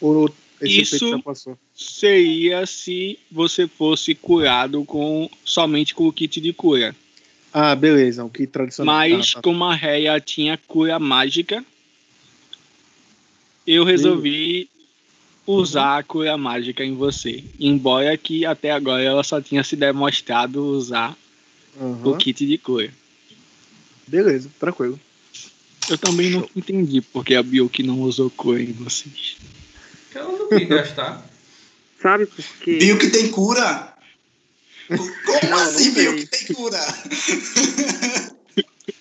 Ou 0.00 0.32
esse 0.60 0.80
Isso- 0.82 0.96
efeito 0.96 1.16
já 1.16 1.22
passou? 1.22 1.58
Seria 1.74 2.64
se 2.66 3.18
você 3.30 3.66
fosse 3.66 4.14
curado 4.14 4.84
com 4.84 5.28
somente 5.44 5.94
com 5.94 6.06
o 6.08 6.12
kit 6.12 6.40
de 6.40 6.52
cura. 6.52 6.94
Ah, 7.52 7.74
beleza. 7.74 8.24
O 8.24 8.30
que 8.30 8.46
tradicional. 8.46 8.94
Mas 8.94 9.28
Tá, 9.28 9.34
tá. 9.34 9.42
como 9.42 9.64
a 9.64 9.74
Reia 9.74 10.18
tinha 10.20 10.58
cura 10.66 10.98
mágica, 10.98 11.64
eu 13.66 13.84
resolvi 13.84 14.68
usar 15.46 15.98
a 15.98 16.02
cura 16.02 16.36
mágica 16.36 16.84
em 16.84 16.94
você. 16.94 17.44
Embora 17.58 18.16
que 18.16 18.44
até 18.46 18.70
agora 18.70 19.02
ela 19.02 19.22
só 19.22 19.40
tinha 19.40 19.62
se 19.62 19.76
demonstrado 19.76 20.64
usar 20.64 21.16
Aham. 21.80 22.00
o 22.04 22.16
kit 22.16 22.46
de 22.46 22.58
cura. 22.58 22.92
Beleza, 24.06 24.50
tranquilo. 24.58 24.98
Eu 25.88 25.98
também 25.98 26.30
não 26.30 26.48
entendi 26.56 27.00
porque 27.00 27.34
a 27.34 27.42
Bioki 27.42 27.82
não 27.82 28.00
usou 28.00 28.30
cura 28.30 28.62
em 28.62 28.72
vocês. 28.72 29.36
Que 30.10 30.18
ela 30.18 30.32
não 30.32 30.48
quis 30.48 30.68
gastar. 30.68 31.28
Sabe 32.00 32.26
por 32.26 32.44
quê? 32.60 32.78
Viu 32.78 32.98
que 32.98 33.10
tem 33.10 33.30
cura? 33.30 33.94
Como 34.88 35.48
Não, 35.50 35.56
assim, 35.56 35.92
sei. 35.92 36.14
que 36.14 36.26
tem 36.26 36.54
cura? 36.54 36.78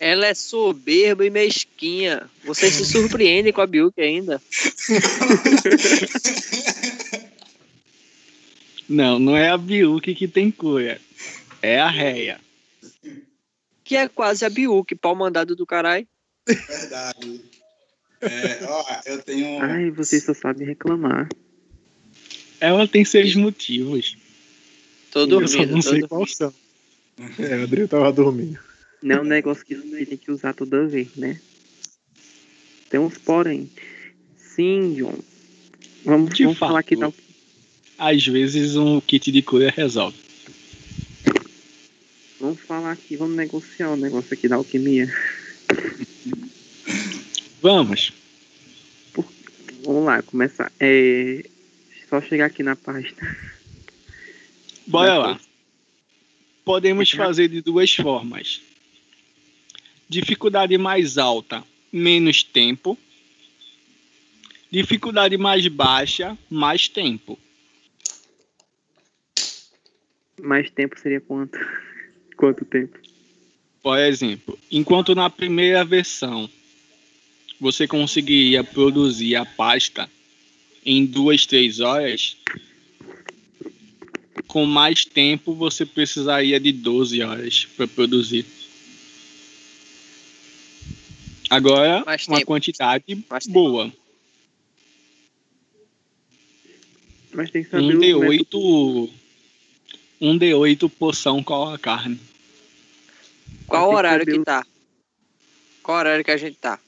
Ela 0.04 0.28
é 0.28 0.34
soberba 0.34 1.26
e 1.26 1.30
mesquinha. 1.30 2.30
Você 2.44 2.70
se 2.70 2.86
surpreende 2.86 3.54
com 3.54 3.62
a 3.62 3.66
Biuki 3.66 4.02
ainda. 4.02 4.42
Não, 8.90 9.18
não 9.18 9.38
é 9.38 9.48
a 9.50 9.58
Bioki 9.58 10.14
que 10.14 10.28
tem 10.28 10.52
cura. 10.52 11.00
É 11.62 11.80
a 11.80 11.90
Reia. 11.90 12.38
Que 13.82 13.96
é 13.96 14.10
quase 14.10 14.44
a 14.44 14.50
Biuki, 14.50 14.94
pau 14.94 15.16
mandado 15.16 15.56
do 15.56 15.66
caralho. 15.66 16.06
Verdade. 16.46 17.42
É, 18.20 18.60
ó, 18.68 18.86
eu 19.06 19.24
tenho. 19.24 19.62
Ai, 19.62 19.90
vocês 19.90 20.26
só 20.26 20.34
sabem 20.34 20.68
reclamar. 20.68 21.30
Ela 22.60 22.86
tem 22.90 23.06
seus 23.06 23.34
motivos. 23.36 24.18
Tô 25.12 25.22
eu 25.22 25.48
só 25.48 25.60
dormindo, 25.60 25.72
não 25.72 25.76
tô 25.78 25.82
sei 25.82 25.92
dormindo. 26.02 26.10
qual 26.10 26.28
são. 26.28 26.54
É, 27.40 27.56
o 27.56 27.64
Adriano 27.64 27.88
tava 27.88 28.12
dormindo. 28.12 28.73
Não 29.04 29.18
é 29.18 29.22
um 29.22 29.26
negócio 29.26 29.66
que 29.66 29.76
tem 29.76 30.18
que 30.18 30.32
usar 30.32 30.54
toda 30.54 30.88
vez, 30.88 31.14
né? 31.18 31.38
Tem 32.90 33.02
uns 33.02 33.18
porém. 33.18 33.70
Sim, 34.38 34.94
John. 34.94 35.20
Vamos, 36.06 36.40
vamos 36.40 36.58
falar 36.58 36.80
aqui 36.80 36.96
da 36.96 37.12
fato. 37.12 37.22
Às 37.98 38.26
vezes 38.26 38.78
um 38.78 39.02
kit 39.02 39.30
de 39.30 39.42
cura 39.42 39.70
resolve. 39.70 40.18
Vamos 42.40 42.62
falar 42.62 42.94
aqui, 42.94 43.18
vamos 43.18 43.36
negociar 43.36 43.90
o 43.90 43.98
negócio 43.98 44.34
aqui 44.34 44.48
da 44.48 44.56
alquimia. 44.56 45.14
Vamos. 47.62 48.14
Vamos 49.84 50.06
lá, 50.06 50.22
começar. 50.24 50.72
É. 50.80 51.44
Só 52.10 52.22
chegar 52.22 52.46
aqui 52.46 52.64
na 52.64 52.78
página. 52.78 53.38
Bora 54.88 55.18
lá. 55.18 55.40
Podemos 56.64 57.12
fazer 57.12 57.50
de 57.50 57.62
duas 57.62 57.94
formas. 57.94 58.62
Dificuldade 60.14 60.78
mais 60.78 61.18
alta, 61.18 61.64
menos 61.92 62.44
tempo. 62.44 62.96
Dificuldade 64.70 65.36
mais 65.38 65.68
baixa, 65.68 66.38
mais 66.52 66.88
tempo. 66.88 67.40
Mais 70.40 70.70
tempo 70.70 71.00
seria 71.00 71.20
quanto? 71.20 71.58
Quanto 72.38 72.64
tempo? 72.64 73.00
Por 73.82 73.98
exemplo, 73.98 74.58
enquanto 74.72 75.16
na 75.16 75.32
primeira 75.32 75.84
versão 75.84 76.48
você 77.60 77.88
conseguiria 77.88 78.64
produzir 78.64 79.36
a 79.36 79.46
pasta 79.46 80.08
em 80.86 81.08
duas, 81.08 81.48
três 81.48 81.80
horas, 81.80 82.38
com 84.46 84.68
mais 84.68 85.06
tempo 85.06 85.56
você 85.56 85.88
precisaria 85.88 86.60
de 86.60 86.72
12 86.72 87.24
horas 87.24 87.66
para 87.76 87.88
produzir. 87.88 88.46
Agora, 91.50 92.04
Mais 92.06 92.28
uma 92.28 92.38
tempo. 92.38 92.48
quantidade 92.48 93.04
Mais 93.30 93.46
tempo. 93.46 93.54
boa. 93.54 93.92
Mas 97.34 97.50
tem 97.52 97.64
que 97.64 97.70
saber 97.70 97.84
Um 97.84 97.98
o 98.18 98.20
método. 98.20 98.58
D8. 98.60 99.10
Um 100.22 100.38
D8 100.38 100.90
poção 100.90 101.44
com 101.44 101.66
a 101.70 101.78
carne. 101.78 102.20
Qual 103.68 103.90
que 103.90 103.96
horário 103.96 104.26
que 104.26 104.34
o- 104.40 104.44
tá? 104.44 104.66
Qual 105.82 105.98
horário 105.98 106.24
que 106.24 106.32
a 106.32 106.38
gente 106.38 106.58
tá? 106.58 106.80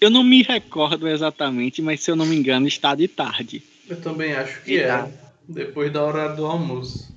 Eu 0.00 0.10
não 0.10 0.22
me 0.22 0.42
recordo 0.42 1.08
exatamente, 1.08 1.82
mas 1.82 2.00
se 2.02 2.10
eu 2.10 2.16
não 2.16 2.26
me 2.26 2.36
engano, 2.36 2.66
está 2.68 2.94
de 2.94 3.08
tarde. 3.08 3.62
Eu 3.88 4.00
também 4.00 4.32
acho 4.34 4.62
que 4.62 4.72
E 4.72 4.78
é. 4.78 4.86
tá. 4.86 5.10
Depois 5.48 5.92
da 5.92 6.02
hora 6.02 6.28
do 6.34 6.44
almoço. 6.46 7.14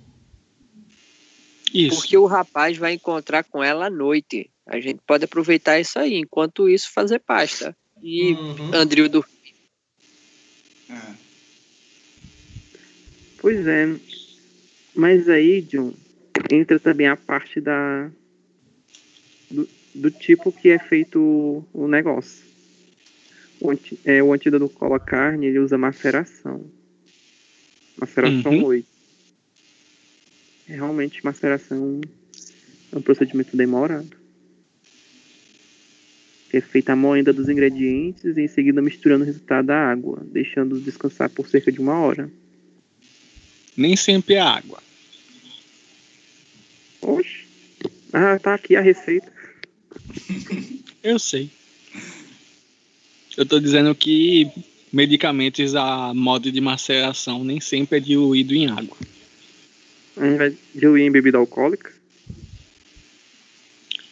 Isso. 1.74 1.97
Porque 1.97 2.18
o 2.18 2.26
rapaz 2.26 2.78
vai 2.78 2.93
encontrar 2.93 3.43
com 3.43 3.64
ela 3.64 3.88
à 3.88 3.89
noite. 3.89 4.50
A 4.70 4.80
gente 4.80 4.99
pode 5.05 5.26
aproveitar 5.26 5.80
isso 5.80 5.97
aí. 5.97 6.15
Enquanto 6.15 6.70
isso, 6.70 6.91
fazer 6.93 7.20
pasta. 7.20 7.76
E 8.01 8.34
Uhum. 8.34 8.74
Andril 8.74 9.09
do. 9.09 9.26
É. 10.89 11.13
Pois 13.39 13.65
é. 13.67 13.95
Mas 14.93 15.28
aí, 15.28 15.61
John, 15.61 15.93
entra 16.51 16.80
também 16.80 17.07
a 17.07 17.17
parte 17.17 17.59
da. 17.59 18.09
Do, 19.49 19.67
do 19.95 20.11
tipo 20.11 20.51
que 20.51 20.70
é 20.70 20.78
feito 20.78 21.20
o, 21.20 21.65
o 21.74 21.88
negócio. 21.88 22.43
O, 23.59 23.72
anti, 23.72 23.99
é, 24.05 24.22
o 24.22 24.32
antídoto 24.32 24.70
cola 24.70 24.99
carne, 24.99 25.47
ele 25.47 25.59
usa 25.59 25.78
maceração. 25.78 26.63
Maceração 27.97 28.53
Uhum. 28.53 28.65
8. 28.65 28.88
É, 30.70 30.74
realmente, 30.76 31.26
maceração 31.26 31.99
é 32.91 32.97
um 32.97 33.01
procedimento 33.01 33.57
demorado. 33.57 34.18
Que 36.50 36.58
é 36.58 36.62
feita 36.62 36.93
a 36.93 36.95
moenda 36.95 37.32
dos 37.32 37.47
ingredientes 37.47 38.36
e 38.38 38.41
em 38.41 38.47
seguida 38.47 38.82
misturando 38.82 39.24
o 39.24 39.28
resultado 39.28 39.68
da 39.68 39.78
água, 39.91 40.22
deixando 40.32 40.80
descansar 40.80 41.30
por 41.30 41.47
cerca 41.47 41.72
de 41.72 41.80
uma 41.80 42.00
hora. 42.00 42.30
Nem 43.78 43.95
sempre 43.95 44.36
é 44.36 44.41
água. 44.41 44.82
Oxe. 47.02 47.45
Ah, 48.12 48.39
tá 48.39 48.56
aqui 48.56 48.76
a 48.76 48.82
receita. 48.82 49.32
Eu 51.04 51.20
sei. 51.20 51.50
Eu 53.38 53.45
tô 53.45 53.60
dizendo 53.60 53.93
que 53.95 54.50
medicamentos 54.91 55.76
a 55.76 56.14
modo 56.14 56.52
de 56.52 56.60
maceração 56.60 57.43
nem 57.43 57.62
sempre 57.62 57.97
é 57.97 58.02
diluído 58.02 58.54
em 58.56 58.68
água. 58.68 58.97
Ao 60.18 60.26
invés 60.26 60.56
de 60.76 60.84
eu 60.84 60.97
ir 60.97 61.04
em 61.04 61.12
bebida 61.12 61.38
alcoólica. 61.38 61.93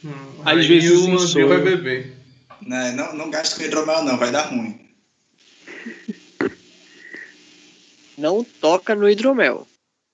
Hum, 0.05 0.11
Às 0.45 0.57
aí 0.59 0.67
vezes 0.67 0.91
o 0.91 1.19
soro. 1.19 1.47
vai 1.49 1.61
beber. 1.61 2.16
Né, 2.61 2.91
Não, 2.93 3.13
não 3.15 3.29
gaste 3.29 3.55
com 3.55 3.63
hidromel, 3.63 4.03
não, 4.03 4.17
vai 4.17 4.31
dar 4.31 4.43
ruim. 4.47 4.79
Não 8.17 8.43
toca 8.43 8.95
no 8.95 9.09
hidromel. 9.09 9.67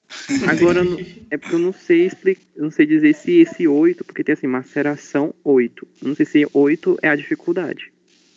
Agora, 0.47 0.83
não- 0.83 1.01
é 1.31 1.37
porque 1.37 1.55
eu 1.55 1.59
não 1.59 1.73
sei 1.73 2.05
explicar, 2.05 2.43
não 2.55 2.69
sei 2.69 2.85
dizer 2.85 3.15
se 3.15 3.31
esse 3.39 3.67
8, 3.67 4.03
porque 4.03 4.23
tem 4.23 4.33
assim, 4.33 4.45
maceração 4.45 5.33
8. 5.43 5.87
Eu 6.01 6.07
não 6.09 6.15
sei 6.15 6.25
se 6.25 6.47
8 6.53 6.99
é 7.01 7.09
a 7.09 7.15
dificuldade. 7.15 7.91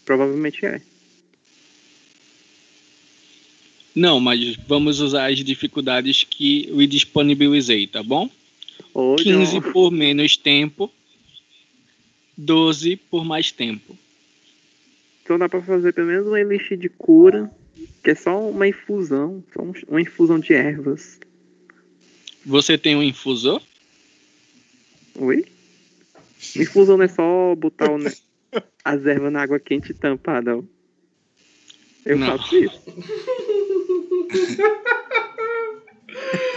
Provavelmente 0.05 0.65
é. 0.65 0.81
Não, 3.95 4.21
mas 4.21 4.57
vamos 4.69 5.01
usar 5.01 5.31
as 5.33 5.39
dificuldades 5.43 6.23
que 6.23 6.69
eu 6.69 6.87
disponibilizei, 6.87 7.87
tá 7.87 8.03
bom? 8.03 8.31
Ou 8.95 9.17
15 9.17 9.61
John, 9.61 9.73
por 9.73 9.91
menos 9.91 10.37
tempo, 10.37 10.93
12 12.37 12.97
por 12.97 13.25
mais 13.25 13.51
tempo. 13.53 13.97
Então 15.23 15.39
dá 15.39 15.49
pra 15.49 15.61
fazer 15.63 15.93
pelo 15.93 16.07
menos 16.09 16.27
uma 16.27 16.41
elixir 16.41 16.77
de 16.77 16.89
cura, 16.89 17.51
que 18.03 18.11
é 18.11 18.15
só 18.15 18.49
uma 18.49 18.69
infusão, 18.69 19.43
só 19.53 19.63
um- 19.63 19.73
uma 19.89 20.01
infusão 20.01 20.39
de 20.39 20.53
ervas. 20.53 21.19
Você 22.45 22.79
tem 22.79 22.95
um 22.95 23.03
infusor? 23.03 23.61
Oi? 25.17 25.45
Infusão 26.55 26.97
não 26.97 27.05
é 27.05 27.09
só 27.09 27.55
botar 27.57 27.91
o 27.91 27.99
as 28.85 29.05
ervas 29.05 29.33
na 29.33 29.43
água 29.43 29.59
quente 29.59 29.91
e 29.91 29.95
tampar, 29.95 30.43
não. 30.45 30.67
Eu 32.05 32.17
Não. 32.17 32.39
faço 32.39 32.55
isso. 32.57 32.81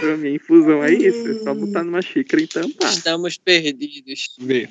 pra 0.00 0.16
mim, 0.16 0.34
infusão 0.34 0.82
é 0.84 0.92
isso. 0.94 1.28
É 1.28 1.34
só 1.42 1.54
botar 1.54 1.82
numa 1.82 2.00
xícara 2.02 2.42
e 2.42 2.46
tampar. 2.46 2.92
Estamos 2.92 3.36
perdidos. 3.36 4.36
Vê. 4.38 4.68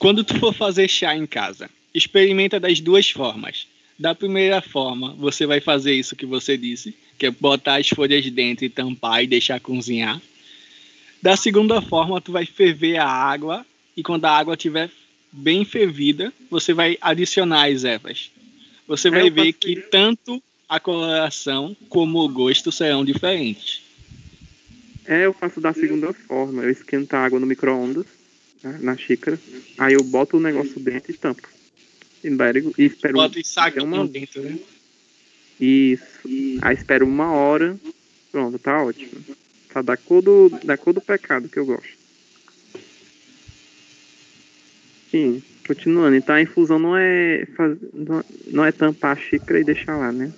Quando 0.00 0.24
tu 0.24 0.38
for 0.38 0.54
fazer 0.54 0.88
chá 0.88 1.14
em 1.14 1.26
casa, 1.26 1.68
experimenta 1.94 2.58
das 2.58 2.80
duas 2.80 3.10
formas. 3.10 3.68
Da 3.98 4.14
primeira 4.14 4.62
forma, 4.62 5.14
você 5.18 5.44
vai 5.44 5.60
fazer 5.60 5.92
isso 5.92 6.16
que 6.16 6.24
você 6.24 6.56
disse, 6.56 6.96
que 7.18 7.26
é 7.26 7.30
botar 7.30 7.76
as 7.76 7.90
folhas 7.90 8.24
dentro 8.30 8.64
e 8.64 8.70
tampar 8.70 9.22
e 9.22 9.26
deixar 9.26 9.60
cozinhar. 9.60 10.18
Da 11.20 11.36
segunda 11.36 11.82
forma, 11.82 12.18
tu 12.18 12.32
vai 12.32 12.46
ferver 12.46 12.96
a 12.96 13.06
água 13.06 13.66
e 13.94 14.02
quando 14.02 14.24
a 14.24 14.30
água 14.30 14.54
estiver 14.54 14.90
bem 15.30 15.66
fervida, 15.66 16.32
você 16.50 16.72
vai 16.72 16.96
adicionar 16.98 17.68
as 17.68 17.84
ervas. 17.84 18.30
Você 18.88 19.10
vai 19.10 19.28
ver 19.28 19.52
que 19.52 19.76
tanto 19.76 20.42
a 20.66 20.80
coloração 20.80 21.76
como 21.90 22.20
o 22.20 22.28
gosto 22.30 22.72
serão 22.72 23.04
diferentes. 23.04 23.82
É, 25.04 25.26
eu 25.26 25.34
faço 25.34 25.60
da 25.60 25.74
segunda 25.74 26.10
forma. 26.14 26.62
Eu 26.62 26.70
esquento 26.70 27.12
a 27.12 27.18
água 27.18 27.38
no 27.38 27.46
micro-ondas, 27.46 28.06
né, 28.62 28.78
na 28.80 28.96
xícara. 28.96 29.38
Aí 29.78 29.94
eu 29.94 30.02
boto 30.02 30.36
o 30.36 30.40
negócio 30.40 30.78
dentro 30.80 31.10
e 31.12 31.14
tampo. 31.16 31.48
E, 32.22 32.30
barrigo- 32.30 32.74
e 32.76 32.84
espero 32.84 33.14
Bota 33.14 33.38
e 33.40 33.44
saca 33.44 33.82
uma- 33.82 34.06
dentro, 34.06 34.42
né? 34.42 34.58
Isso. 35.60 36.04
Aí 36.62 36.74
espero 36.76 37.06
uma 37.06 37.32
hora. 37.32 37.78
Pronto, 38.30 38.58
tá 38.58 38.82
ótimo. 38.82 39.12
Tá 39.72 39.82
da 39.82 39.96
cor 39.96 40.22
do, 40.22 40.48
da 40.64 40.76
cor 40.76 40.92
do 40.92 41.00
pecado 41.00 41.48
que 41.48 41.58
eu 41.58 41.66
gosto. 41.66 42.00
Sim, 45.10 45.42
continuando. 45.66 46.16
Então 46.16 46.34
a 46.34 46.42
infusão 46.42 46.78
não 46.78 46.96
é, 46.96 47.46
faz, 47.56 47.76
não 48.46 48.64
é 48.64 48.72
tampar 48.72 49.16
a 49.16 49.20
xícara 49.20 49.60
e 49.60 49.64
deixar 49.64 49.96
lá, 49.96 50.12
né? 50.12 50.32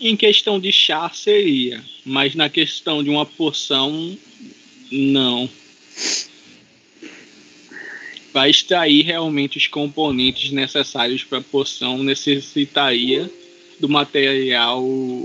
Em 0.00 0.16
questão 0.16 0.60
de 0.60 0.70
chá 0.70 1.10
seria, 1.12 1.82
mas 2.04 2.34
na 2.36 2.48
questão 2.48 3.02
de 3.02 3.10
uma 3.10 3.26
porção, 3.26 4.16
não. 4.92 5.50
Para 8.38 8.48
extrair 8.48 9.02
realmente 9.02 9.58
os 9.58 9.66
componentes 9.66 10.52
necessários 10.52 11.24
para 11.24 11.38
a 11.38 11.42
porção, 11.42 12.04
necessitaria 12.04 13.28
do 13.80 13.88
material 13.88 14.80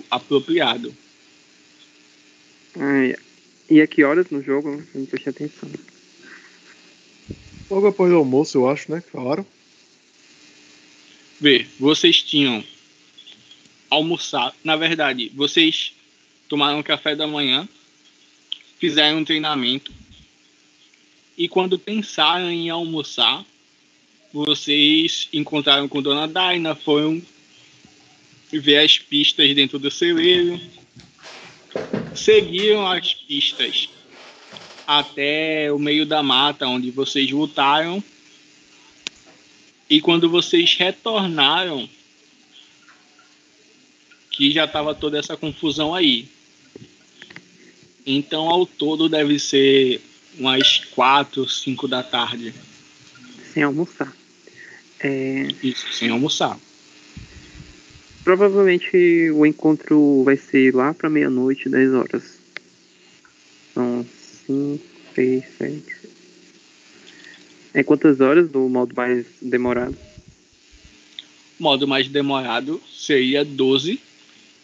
apropriado. 0.09 0.91
Ah, 2.75 3.15
e 3.69 3.79
a 3.79 3.85
que 3.85 4.03
horas 4.03 4.31
no 4.31 4.41
jogo? 4.41 4.83
Não 4.95 5.05
prestei 5.05 5.29
atenção. 5.29 5.69
Logo 7.69 7.85
após 7.85 8.11
o 8.11 8.15
almoço, 8.15 8.57
eu 8.57 8.67
acho, 8.67 8.91
né? 8.91 8.99
Que 8.99 9.11
falaram. 9.11 9.45
Vê, 11.39 11.67
vocês 11.79 12.19
tinham 12.23 12.63
almoçado, 13.91 14.55
na 14.63 14.75
verdade, 14.75 15.31
vocês 15.35 15.93
tomaram 16.49 16.81
café 16.81 17.15
da 17.15 17.27
manhã, 17.27 17.69
fizeram 18.79 19.19
um 19.19 19.23
treinamento 19.23 19.93
e 21.37 21.47
quando 21.47 21.79
pensaram 21.79 22.49
em 22.49 22.69
almoçar, 22.69 23.45
vocês 24.31 25.27
encontraram 25.33 25.87
com 25.87 26.01
Dona 26.01 26.27
Daina, 26.27 26.75
foram 26.75 27.21
ver 28.51 28.79
as 28.79 28.97
pistas 28.97 29.53
dentro 29.55 29.79
do 29.79 29.89
celeiro, 29.89 30.59
seguiram 32.15 32.87
as 32.87 33.13
pistas 33.13 33.89
até 34.85 35.71
o 35.71 35.79
meio 35.79 36.05
da 36.05 36.21
mata 36.21 36.67
onde 36.67 36.91
vocês 36.91 37.29
lutaram 37.31 38.03
e 39.89 40.01
quando 40.01 40.29
vocês 40.29 40.75
retornaram, 40.75 41.87
que 44.31 44.51
já 44.51 44.65
estava 44.65 44.95
toda 44.95 45.19
essa 45.19 45.37
confusão 45.37 45.93
aí. 45.93 46.27
Então, 48.05 48.49
ao 48.49 48.65
todo, 48.65 49.07
deve 49.07 49.37
ser 49.37 50.01
umas 50.37 50.79
quatro, 50.93 51.47
cinco 51.47 51.87
da 51.87 52.03
tarde. 52.03 52.53
Sem 53.53 53.63
almoçar. 53.63 54.13
É, 54.99 55.47
Isso, 55.61 55.91
sem 55.93 56.09
almoçar. 56.09 56.57
provavelmente 58.23 59.29
o 59.31 59.45
encontro 59.45 60.23
vai 60.23 60.37
ser 60.37 60.73
lá 60.73 60.93
pra 60.93 61.09
meia-noite, 61.09 61.69
10 61.69 61.93
horas. 61.93 62.39
São 63.73 64.05
5, 64.47 64.83
6, 65.15 65.43
7. 65.57 65.83
É 67.73 67.83
quantas 67.83 68.21
horas 68.21 68.49
do 68.49 68.69
modo 68.69 68.93
mais 68.95 69.25
demorado? 69.41 69.97
modo 71.59 71.87
mais 71.87 72.09
demorado 72.09 72.81
seria 72.91 73.45
12 73.45 73.99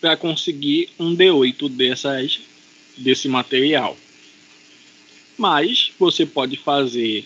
para 0.01 0.17
conseguir 0.17 0.89
um 0.99 1.15
D8 1.15 1.69
dessas, 1.69 2.41
desse 2.97 3.27
material. 3.27 3.97
Mas 5.39 5.93
você 5.97 6.25
pode 6.25 6.57
fazer 6.57 7.25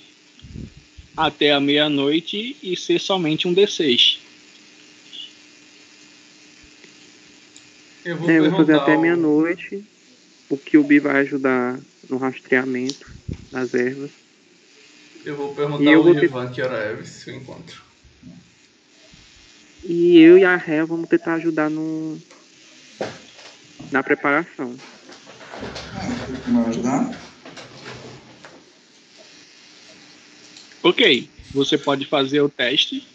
até 1.18 1.52
a 1.52 1.60
meia-noite 1.60 2.56
e 2.62 2.78
ser 2.78 3.00
somente 3.00 3.48
um 3.48 3.54
D6. 3.56 4.20
Eu 8.06 8.18
vou 8.18 8.30
É, 8.30 8.38
eu 8.38 8.50
vou 8.52 8.60
fazer 8.60 8.76
até 8.76 8.96
meia-noite. 8.96 9.84
O 10.48 10.56
Kilby 10.58 11.00
vai 11.00 11.22
ajudar 11.22 11.80
no 12.08 12.18
rastreamento 12.18 13.12
das 13.52 13.74
ervas. 13.74 14.12
Eu 15.26 15.36
vou 15.36 15.56
perguntar 15.56 15.84
E 15.84 15.88
eu 15.88 15.98
ao 15.98 16.04
vou 16.04 16.14
ter- 16.14 16.26
Ivan 16.26 16.52
que 16.52 16.62
hora 16.62 16.78
é 16.78 17.02
esse 17.02 17.32
encontro. 17.32 17.82
E 19.84 20.20
eu 20.20 20.38
e 20.38 20.46
a 20.46 20.56
Ré 20.56 20.86
vamos 20.86 21.10
tentar 21.10 21.34
ajudar 21.36 21.68
no 21.68 22.20
na 23.92 24.04
preparação. 24.04 24.76
Vai 26.46 26.70
ajudar? 26.70 27.33
Ok, 30.84 31.30
você 31.54 31.78
pode 31.78 32.06
fazer 32.06 32.42
o 32.42 32.50
teste. 32.50 33.08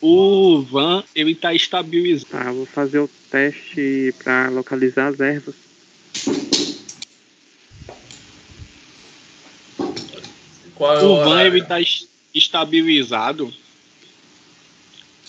O 0.00 0.62
Van, 0.62 1.02
ele 1.14 1.34
tá 1.34 1.52
estabilizado. 1.54 2.30
Tá, 2.30 2.44
eu 2.50 2.54
vou 2.54 2.66
fazer 2.66 2.98
o 3.00 3.10
teste 3.30 4.14
pra 4.22 4.48
localizar 4.50 5.08
as 5.08 5.18
ervas. 5.18 5.54
Qual 10.74 10.96
é 10.96 11.02
o 11.02 11.16
Van, 11.24 11.42
ele 11.42 11.62
tá 11.62 11.80
es- 11.80 12.06
estabilizado. 12.34 13.52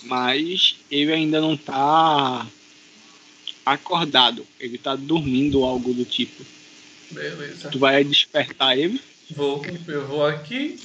Mas 0.04 0.76
ele 0.92 1.12
ainda 1.12 1.42
não 1.42 1.58
tá 1.58 2.46
acordado. 3.66 4.46
Ele 4.60 4.78
tá 4.78 4.96
dormindo 4.96 5.60
ou 5.60 5.66
algo 5.66 5.94
do 5.94 6.06
tipo. 6.06 6.46
Beleza. 7.12 7.70
Tu 7.70 7.80
vai 7.80 8.04
despertar 8.04 8.78
ele. 8.78 9.02
Vou, 9.32 9.64
eu 9.88 10.08
vou 10.08 10.26
aqui, 10.26 10.80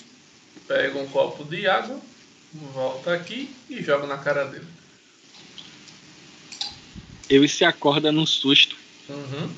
pego 0.68 1.00
um 1.00 1.08
copo 1.08 1.44
de 1.44 1.66
água, 1.66 1.98
volto 2.52 3.08
aqui 3.08 3.48
e 3.70 3.82
jogo 3.82 4.06
na 4.06 4.18
cara 4.18 4.44
dele. 4.44 4.66
Ele 7.28 7.48
se 7.48 7.64
acorda 7.64 8.12
num 8.12 8.26
susto. 8.26 8.76
Uhum. 9.08 9.50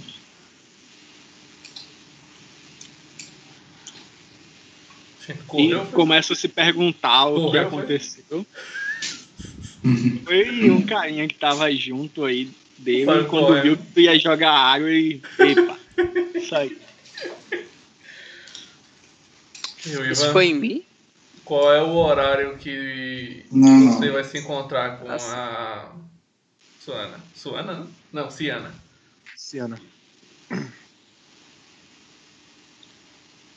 Correu, 5.48 5.82
e 5.82 5.86
foi? 5.86 5.92
começa 5.92 6.32
a 6.32 6.36
se 6.36 6.46
perguntar 6.46 7.26
o 7.26 7.34
que 7.34 7.40
Correu, 7.40 7.70
foi? 7.70 7.78
aconteceu. 7.80 8.46
Foi 10.24 10.70
um 10.70 10.84
carinha 10.84 11.28
que 11.28 11.34
tava 11.34 11.70
junto 11.72 12.24
aí 12.24 12.50
dele. 12.78 13.24
Quando 13.28 13.62
viu 13.62 13.76
que 13.76 13.84
tu 13.92 14.00
ia 14.00 14.18
jogar 14.18 14.50
água 14.50 14.90
e. 14.90 15.22
Epa! 15.38 15.78
Isso 16.34 16.54
aí. 16.56 16.76
O 19.86 20.04
Isso 20.04 20.22
Ivan, 20.24 20.32
foi 20.32 20.46
em 20.46 20.54
mim? 20.54 20.84
qual 21.44 21.72
é 21.72 21.82
o 21.82 21.94
horário 21.94 22.56
que 22.58 23.44
Não, 23.52 23.92
você 23.92 24.06
não. 24.06 24.12
vai 24.14 24.24
se 24.24 24.38
encontrar 24.38 24.98
com 24.98 25.08
Assim. 25.10 25.30
a 25.30 25.92
Suana? 26.84 27.20
Suana, 27.34 27.72
não? 27.74 27.90
Não, 28.12 28.30
Ciana. 28.30 28.74
Ciana. 29.36 29.80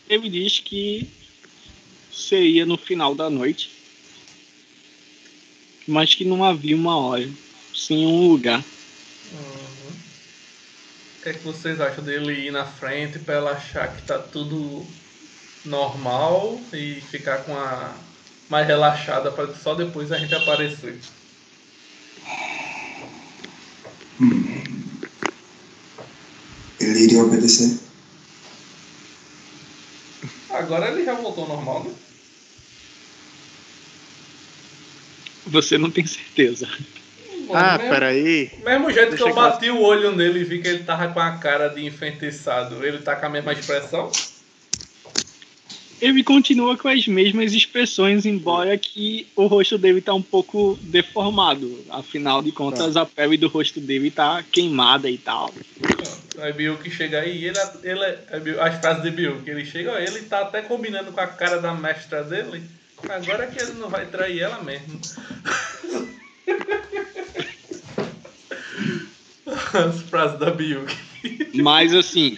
Ele 0.09 0.30
diz 0.30 0.59
que 0.59 1.09
seria 2.11 2.65
no 2.65 2.77
final 2.77 3.13
da 3.15 3.30
noite. 3.30 3.71
Mas 5.88 6.13
que 6.13 6.25
não 6.25 6.43
havia 6.43 6.75
uma 6.75 6.97
hora. 6.97 7.30
Sim 7.73 8.05
um 8.05 8.27
lugar. 8.30 8.63
Uhum. 9.32 9.89
O 11.19 11.21
que, 11.23 11.30
é 11.30 11.34
que 11.34 11.39
vocês 11.43 11.80
acham 11.82 12.03
dele 12.03 12.34
ir 12.47 12.51
na 12.51 12.65
frente 12.65 13.19
pra 13.19 13.36
ela 13.36 13.51
achar 13.51 13.95
que 13.95 14.01
tá 14.03 14.17
tudo 14.19 14.86
normal 15.66 16.62
e 16.74 17.01
ficar 17.01 17.39
com 17.43 17.55
a 17.55 17.93
mais 18.49 18.66
relaxada 18.68 19.32
pra 19.32 19.53
só 19.53 19.76
depois 19.76 20.12
a 20.12 20.18
gente 20.18 20.34
aparecer? 20.34 20.99
Ele 26.80 26.99
iria 27.03 27.24
obedecer? 27.24 27.78
Agora 30.49 30.89
ele 30.89 31.03
já 31.05 31.14
voltou 31.14 31.43
ao 31.43 31.49
normal, 31.49 31.84
né? 31.86 31.91
Você 35.47 35.78
não 35.78 35.89
tem 35.89 36.05
certeza. 36.05 36.68
Ah, 37.51 37.78
mesmo, 37.78 37.93
peraí. 37.93 38.51
mesmo 38.64 38.91
jeito 38.91 39.05
que 39.05 39.10
Deixa 39.16 39.24
eu 39.24 39.30
eu- 39.30 39.34
bati 39.36 39.70
o 39.72 39.82
olho 39.82 40.16
nele 40.16 40.41
e 40.41 40.43
vi 40.43 40.62
que 40.62 40.68
ele 40.68 40.84
tava 40.84 41.07
com 41.12 41.20
a 41.20 41.38
cara 41.38 41.68
de 41.70 41.84
enfeitiçado, 41.86 42.86
ele 42.86 42.99
tá 42.99 43.16
com 43.16 43.26
a 43.26 43.30
mesma 43.30 43.53
expressão? 43.53 44.12
Ele 46.02 46.24
continua 46.24 46.78
com 46.78 46.88
as 46.88 47.06
mesmas 47.08 47.54
expressões, 47.54 48.26
embora 48.26 48.78
que 48.78 49.28
o 49.36 49.47
rosto 49.47 49.78
dele 49.78 50.00
tá 50.02 50.14
um 50.14 50.22
pouco 50.22 50.80
deformado. 50.82 51.84
Afinal 51.89 52.41
de 52.41 52.52
contas, 52.54 52.95
a 52.95 53.06
pele 53.06 53.38
do 53.38 53.47
rosto 53.50 53.82
dele 53.82 54.10
tá 54.10 54.43
queimada 54.50 55.10
e 55.10 55.18
tal. 55.18 55.54
Aí 56.38 56.54
Bill 56.54 56.78
que 56.78 56.89
chega 56.89 57.20
aí, 57.20 57.43
ele, 57.43 57.58
ele 57.84 58.04
é 58.30 58.39
Bill- 58.39 58.62
as 58.62 58.80
frases 58.80 59.04
de 59.04 59.12
Bill, 59.12 59.41
que 59.41 59.50
ele 59.50 59.66
chega, 59.66 60.00
ele 60.00 60.22
tá 60.22 60.39
até 60.41 60.62
combinando 60.62 61.12
com 61.12 61.20
a 61.20 61.28
cara 61.28 61.60
da 61.60 61.74
mestra 61.74 62.24
dele. 62.24 62.64
Agora 63.10 63.47
que 63.47 63.60
ele 63.62 63.74
não 63.74 63.89
vai 63.89 64.06
trair 64.06 64.39
ela 64.41 64.64
mesmo. 64.64 65.00
As 69.74 70.02
frases 70.04 70.39
da 70.39 70.52
Bill. 70.52 70.86
Mas 71.56 71.93
assim, 71.93 72.38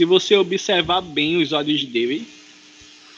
se 0.00 0.04
você 0.06 0.34
observar 0.34 1.02
bem 1.02 1.42
os 1.42 1.52
olhos 1.52 1.84
dele, 1.84 2.26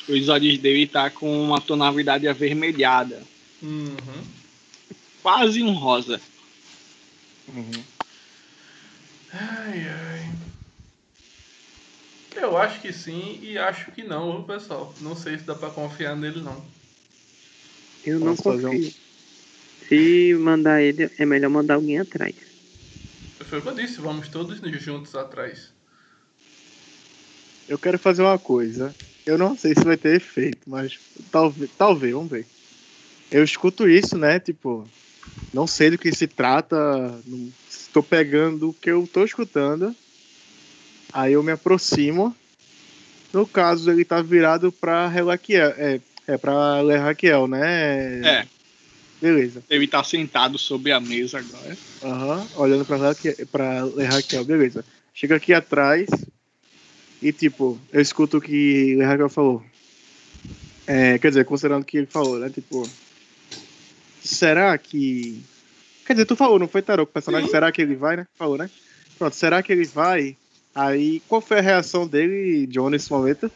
os 0.09 0.29
olhos 0.29 0.59
dele 0.59 0.85
tá 0.85 1.09
com 1.11 1.41
uma 1.41 1.61
tonalidade 1.61 2.27
avermelhada, 2.27 3.23
Uhum. 3.63 4.25
quase 5.23 5.63
um 5.63 5.71
rosa. 5.75 6.21
Uhum. 7.55 7.85
Ai, 9.33 9.87
ai. 9.89 10.33
Eu 12.35 12.57
acho 12.57 12.81
que 12.81 12.93
sim 12.93 13.39
e 13.41 13.57
acho 13.57 13.93
que 13.93 14.03
não, 14.03 14.43
pessoal. 14.43 14.93
Não 15.01 15.15
sei 15.15 15.39
se 15.39 15.45
dá 15.45 15.55
pra 15.55 15.71
confiar 15.71 16.17
nele, 16.17 16.41
não. 16.41 16.65
Eu 18.05 18.19
não 18.19 18.35
Posso 18.35 18.59
um- 18.59 18.61
confio. 18.73 18.93
Se 19.89 20.35
mandar 20.35 20.83
ele, 20.83 21.09
é 21.17 21.25
melhor 21.25 21.49
mandar 21.49 21.75
alguém 21.75 22.01
atrás. 22.01 22.35
Foi 23.49 23.61
o 23.61 23.63
que 23.63 23.69
eu 23.69 23.75
disse, 23.77 24.01
vamos 24.01 24.27
todos 24.27 24.59
juntos 24.83 25.15
atrás. 25.15 25.71
Eu 27.73 27.79
quero 27.79 27.99
fazer 27.99 28.21
uma 28.21 28.39
coisa. 28.39 28.95
Eu 29.25 29.39
não 29.39 29.57
sei 29.57 29.73
se 29.73 29.83
vai 29.83 29.97
ter 29.97 30.17
efeito, 30.17 30.59
mas 30.67 30.99
talvez, 31.31 31.71
talvez, 31.79 32.13
vamos 32.13 32.31
ver. 32.31 32.45
Eu 33.31 33.43
escuto 33.43 33.89
isso, 33.89 34.19
né? 34.19 34.39
Tipo, 34.39 34.87
não 35.55 35.67
sei 35.67 35.89
do 35.89 35.97
que 35.97 36.15
se 36.15 36.27
trata, 36.27 36.77
estou 37.71 38.03
pegando 38.03 38.69
o 38.69 38.75
que 38.75 38.91
eu 38.91 39.09
tô 39.11 39.25
escutando. 39.25 39.97
Aí 41.15 41.33
eu 41.33 41.43
me 41.43 41.51
aproximo. 41.51 42.37
No 43.33 43.47
caso, 43.47 43.91
ele 43.91 44.05
tá 44.05 44.21
virado 44.21 44.71
pra 44.71 45.09
Relaquiel. 45.09 45.73
É, 45.79 45.99
é 46.27 46.37
pra 46.37 46.83
Raquel, 47.03 47.49
né? 47.49 48.21
É, 48.23 48.47
Beleza. 49.19 49.63
ele 49.71 49.89
tá 49.89 50.05
sentado 50.05 50.59
sobre 50.59 50.93
a 50.93 51.01
mesa 51.01 51.39
agora. 51.39 51.75
Aham, 52.03 52.47
olhando 52.55 52.85
pra, 52.85 52.99
Raquel, 52.99 53.35
pra 53.51 53.83
Le 53.83 54.05
Raquel, 54.05 54.45
beleza. 54.45 54.85
Chega 55.15 55.37
aqui 55.37 55.55
atrás 55.55 56.07
e, 57.23 57.33
tipo, 57.33 57.79
eu 57.93 58.01
escuto 58.01 58.39
o 58.39 58.41
que 58.41 58.95
Le 58.97 59.05
Raquel 59.05 59.29
falou. 59.29 59.63
É, 60.87 61.19
quer 61.19 61.29
dizer, 61.29 61.45
considerando 61.45 61.83
o 61.83 61.87
que 61.87 61.97
ele 61.99 62.07
falou, 62.07 62.39
né? 62.39 62.51
Tipo, 62.51 62.89
será 64.23 64.77
que. 64.77 65.41
Quer 66.05 66.15
dizer, 66.15 66.27
tu 66.27 66.35
falou, 66.35 66.59
não 66.59 66.67
foi 66.69 66.83
Tarô 66.83 67.05
o 67.05 67.07
personagem? 67.07 67.47
Sim. 67.47 67.53
Será 67.53 67.71
que 67.71 67.81
ele 67.81 67.95
vai, 67.95 68.17
né? 68.17 68.27
Falou, 68.37 68.59
né? 68.59 68.69
Pronto, 69.19 69.37
será 69.37 69.63
que 69.63 69.73
ele 69.73 69.85
vai? 69.85 70.37
Aí, 70.75 71.21
qual 71.29 71.41
foi 71.41 71.59
a 71.59 71.63
reação 71.63 72.07
dele, 72.07 72.67
John, 72.67 72.91
nesse 72.91 73.11
momento? 73.11 73.51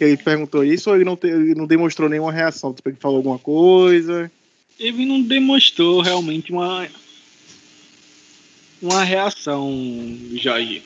Ele 0.00 0.16
perguntou 0.16 0.64
isso 0.64 0.88
ou 0.88 0.96
ele 0.96 1.04
não, 1.04 1.16
te- 1.16 1.26
ele 1.26 1.54
não 1.54 1.66
demonstrou 1.66 2.08
nenhuma 2.08 2.32
reação? 2.32 2.72
Tipo, 2.72 2.88
ele 2.88 2.96
falou 3.00 3.16
alguma 3.18 3.38
coisa? 3.38 4.30
Ele 4.78 5.04
não 5.04 5.20
demonstrou 5.20 6.00
realmente 6.00 6.52
uma 6.52 6.88
uma 8.80 9.02
reação, 9.02 9.68
Jorge. 10.34 10.82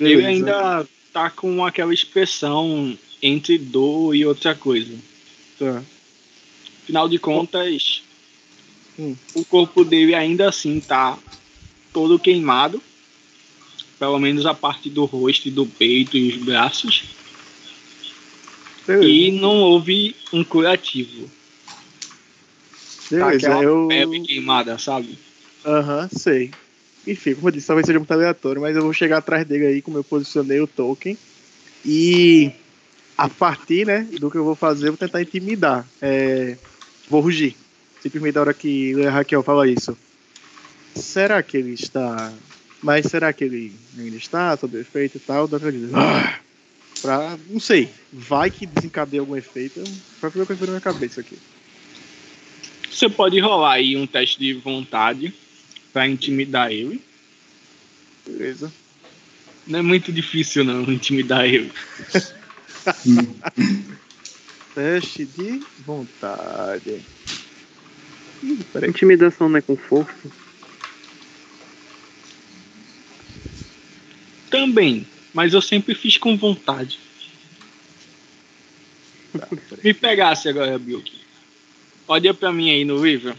Ele 0.00 0.24
ainda 0.24 0.86
tá 1.12 1.28
com 1.30 1.64
aquela 1.64 1.92
expressão 1.92 2.96
entre 3.22 3.58
dor 3.58 4.14
e 4.14 4.24
outra 4.24 4.54
coisa. 4.54 4.94
Tá. 5.58 5.82
Afinal 6.82 7.08
de 7.08 7.18
contas, 7.18 8.02
Hum. 8.98 9.14
o 9.34 9.44
corpo 9.44 9.84
dele 9.84 10.14
ainda 10.14 10.48
assim 10.48 10.80
tá 10.80 11.18
todo 11.92 12.18
queimado. 12.18 12.82
Pelo 13.98 14.18
menos 14.18 14.46
a 14.46 14.54
parte 14.54 14.88
do 14.88 15.04
rosto 15.04 15.48
e 15.48 15.50
do 15.50 15.66
peito 15.66 16.16
e 16.16 16.30
os 16.30 16.36
braços. 16.42 17.04
Beleza. 18.86 19.08
E 19.08 19.30
não 19.32 19.60
houve 19.60 20.16
um 20.32 20.42
curativo. 20.42 21.30
Tá 23.10 23.16
Beleza, 23.26 23.48
aquela 23.48 23.62
eu. 23.62 23.86
pele 23.88 24.20
queimada, 24.22 24.78
sabe? 24.78 25.18
Aham, 25.64 26.08
sei. 26.10 26.50
Enfim, 27.06 27.34
como 27.34 27.48
eu 27.48 27.52
disse, 27.52 27.66
talvez 27.66 27.86
seja 27.86 27.98
muito 27.98 28.12
aleatório, 28.12 28.60
mas 28.60 28.76
eu 28.76 28.82
vou 28.82 28.92
chegar 28.92 29.18
atrás 29.18 29.46
dele 29.46 29.66
aí, 29.66 29.82
como 29.82 29.98
eu 29.98 30.04
posicionei 30.04 30.60
o 30.60 30.66
token. 30.66 31.16
E 31.84 32.52
a 33.16 33.28
partir, 33.28 33.86
né, 33.86 34.06
do 34.18 34.30
que 34.30 34.36
eu 34.36 34.44
vou 34.44 34.54
fazer, 34.54 34.88
eu 34.88 34.92
vou 34.92 34.98
tentar 34.98 35.22
intimidar. 35.22 35.86
É, 36.00 36.56
vou 37.08 37.20
rugir. 37.20 37.56
Simplesmente 38.02 38.34
na 38.34 38.40
hora 38.40 38.54
que 38.54 38.94
a 39.04 39.10
Raquel 39.10 39.42
fala 39.42 39.68
isso. 39.68 39.96
Será 40.94 41.42
que 41.42 41.56
ele 41.56 41.74
está. 41.74 42.32
Mas 42.82 43.06
será 43.06 43.32
que 43.32 43.44
ele 43.44 43.72
ainda 43.98 44.16
está 44.16 44.56
sob 44.56 44.78
efeito 44.78 45.16
e 45.16 45.20
tal? 45.20 45.46
Dizer. 45.46 45.90
"Ah!" 45.94 46.38
Pra. 47.02 47.38
Não 47.48 47.60
sei. 47.60 47.90
Vai 48.12 48.50
que 48.50 48.66
desencadeia 48.66 49.20
algum 49.20 49.36
efeito. 49.36 49.82
Vai 50.20 50.30
fazer 50.30 50.42
o 50.42 50.46
que 50.46 50.54
na 50.54 50.66
minha 50.66 50.80
cabeça 50.80 51.20
aqui. 51.20 51.38
Você 52.90 53.08
pode 53.08 53.38
rolar 53.38 53.74
aí 53.74 53.96
um 53.96 54.06
teste 54.06 54.38
de 54.38 54.54
vontade 54.54 55.32
pra 55.92 56.08
intimidar 56.08 56.70
ele. 56.72 57.02
Beleza. 58.26 58.72
Não 59.66 59.78
é 59.78 59.82
muito 59.82 60.12
difícil 60.12 60.64
não 60.64 60.82
intimidar 60.90 61.44
ele. 61.44 61.72
Teste 64.74 65.24
de 65.24 65.62
vontade. 65.84 67.04
Ih. 68.42 68.58
Intimidação 68.88 69.48
não 69.48 69.58
é 69.58 69.60
com 69.60 69.76
força. 69.76 70.30
Também, 74.50 75.06
mas 75.32 75.54
eu 75.54 75.62
sempre 75.62 75.94
fiz 75.94 76.16
com 76.16 76.36
vontade. 76.36 76.98
Tá. 79.38 79.46
Me 79.82 79.94
pegasse 79.94 80.48
agora, 80.48 80.78
Bilk. 80.78 81.12
Olha 82.08 82.34
pra 82.34 82.52
mim 82.52 82.70
aí 82.70 82.84
no 82.84 83.04
livro. 83.04 83.36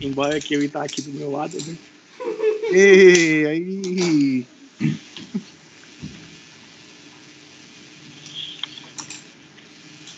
Embora 0.00 0.40
que 0.40 0.54
ele 0.54 0.68
tá 0.68 0.82
aqui 0.82 1.02
do 1.02 1.12
meu 1.12 1.30
lado, 1.30 1.58
né? 1.58 1.76
Ei, 2.72 3.46
aí. 3.46 4.46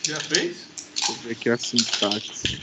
Já 0.06 0.20
fez? 0.20 0.68
Deixa 0.94 1.12
eu 1.12 1.16
ver 1.16 1.32
aqui 1.32 1.50
a 1.50 1.58
sintaxe. 1.58 2.60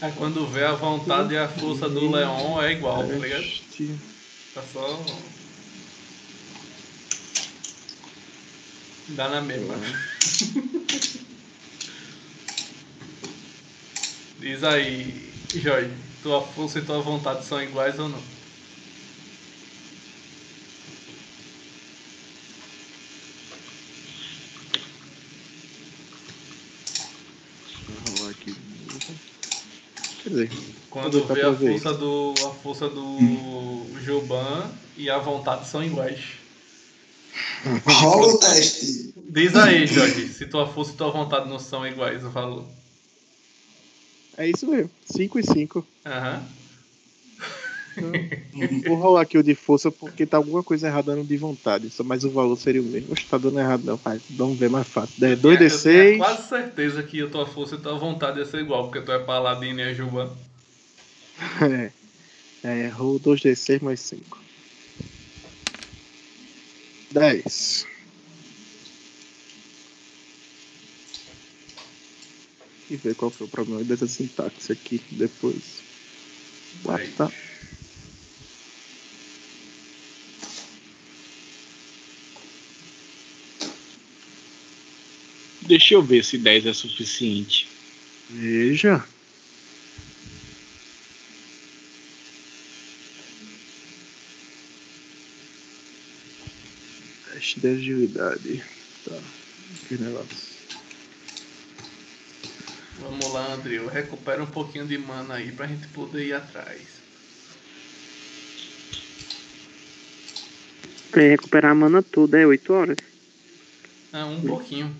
É 0.00 0.10
quando 0.10 0.46
vê 0.46 0.64
a 0.64 0.74
vontade 0.74 1.34
e 1.34 1.38
a 1.38 1.48
força 1.48 1.88
do 1.88 2.10
Leon 2.10 2.60
é 2.60 2.72
igual, 2.72 3.06
tá 3.06 3.14
ligado? 3.14 3.44
Tá 4.52 4.62
só. 4.66 5.04
Dá 9.10 9.28
na 9.28 9.40
mesma. 9.40 9.74
Diz 14.40 14.62
aí, 14.64 15.32
Jorge, 15.54 15.90
tua 16.22 16.42
força 16.42 16.78
e 16.78 16.82
tua 16.82 17.00
vontade 17.00 17.44
são 17.44 17.62
iguais 17.62 17.98
ou 17.98 18.08
não? 18.08 18.22
Dizer, 30.26 30.50
Quando 30.90 31.24
vê 31.26 31.42
a 31.42 31.54
força 31.54 31.94
do. 31.94 32.34
a 32.46 32.50
força 32.62 32.88
do 32.88 33.86
Joban 34.04 34.70
e 34.96 35.08
a 35.08 35.18
vontade 35.18 35.66
são 35.66 35.82
iguais. 35.84 36.45
Rola 37.84 38.26
o 38.34 38.38
teste. 38.40 39.14
Diz 39.30 39.54
aí, 39.54 39.86
Jorge, 39.86 40.28
se 40.28 40.46
tua 40.46 40.66
força 40.66 40.92
e 40.92 40.96
tua 40.96 41.10
vontade 41.10 41.48
não 41.48 41.58
são 41.58 41.86
iguais, 41.86 42.24
o 42.24 42.30
valor. 42.30 42.66
é 44.36 44.48
isso 44.48 44.66
mesmo. 44.68 44.90
5 45.04 45.38
e 45.38 45.42
5. 45.42 45.86
Aham. 46.06 46.48
Vou 48.86 48.96
rolar 48.96 49.22
aqui 49.22 49.38
o 49.38 49.42
de 49.42 49.54
força 49.54 49.90
porque 49.90 50.26
tá 50.26 50.36
alguma 50.36 50.62
coisa 50.62 50.86
errada 50.86 51.16
no 51.16 51.24
de 51.24 51.36
vontade. 51.36 51.90
Só 51.90 52.04
mais 52.04 52.24
o 52.24 52.30
valor 52.30 52.56
seria 52.56 52.82
o 52.82 52.84
mesmo. 52.84 53.12
Oxe, 53.12 53.24
tá 53.26 53.38
dando 53.38 53.58
errado 53.58 53.84
não, 53.84 53.96
pai. 53.96 54.20
Vamos 54.30 54.58
ver 54.58 54.68
mais 54.68 54.86
fácil. 54.86 55.24
É, 55.24 55.32
Eu 55.32 55.38
2d6. 55.38 56.18
quase 56.18 56.48
certeza 56.48 57.02
que 57.02 57.22
a 57.22 57.28
tua 57.28 57.46
força 57.46 57.76
e 57.76 57.78
tua 57.78 57.96
vontade 57.98 58.38
ia 58.38 58.44
ser 58.44 58.60
igual, 58.60 58.84
porque 58.90 59.00
tu 59.00 59.12
é 59.12 59.18
paladino 59.18 59.80
e 59.80 59.82
é 59.82 59.94
Juba. 59.94 60.36
É. 61.62 61.92
É, 62.62 62.88
roll 62.88 63.20
2d6 63.20 63.80
mais 63.82 64.00
5. 64.00 64.45
10. 67.16 67.86
E 72.90 72.96
ver 72.96 73.14
qual 73.14 73.30
foi 73.30 73.46
o 73.46 73.50
problema 73.50 73.82
dessa 73.82 74.06
sintaxe 74.06 74.72
aqui 74.72 75.00
depois. 75.12 75.82
Ah, 76.86 76.98
tá. 77.16 77.32
Deixa 85.62 85.94
eu 85.94 86.02
ver 86.02 86.22
se 86.22 86.36
10 86.36 86.66
é 86.66 86.72
suficiente. 86.74 87.66
Veja. 88.28 89.02
Teste 97.60 97.60
de 97.60 97.68
agilidade. 97.68 98.64
Tá. 99.04 99.18
Que 99.88 99.94
negócio. 99.98 100.46
Vamos 103.00 103.32
lá, 103.32 103.52
Andreu. 103.54 103.88
Recupera 103.88 104.42
um 104.42 104.46
pouquinho 104.46 104.86
de 104.86 104.98
mana 104.98 105.34
aí 105.34 105.52
pra 105.52 105.66
gente 105.66 105.86
poder 105.88 106.26
ir 106.26 106.32
atrás. 106.32 106.80
Recuperar 111.12 111.72
a 111.72 111.74
mana 111.74 112.02
toda 112.02 112.38
é 112.38 112.46
8 112.46 112.72
horas. 112.72 112.96
Ah, 114.12 114.26
um 114.26 114.40
pouquinho. 114.42 114.94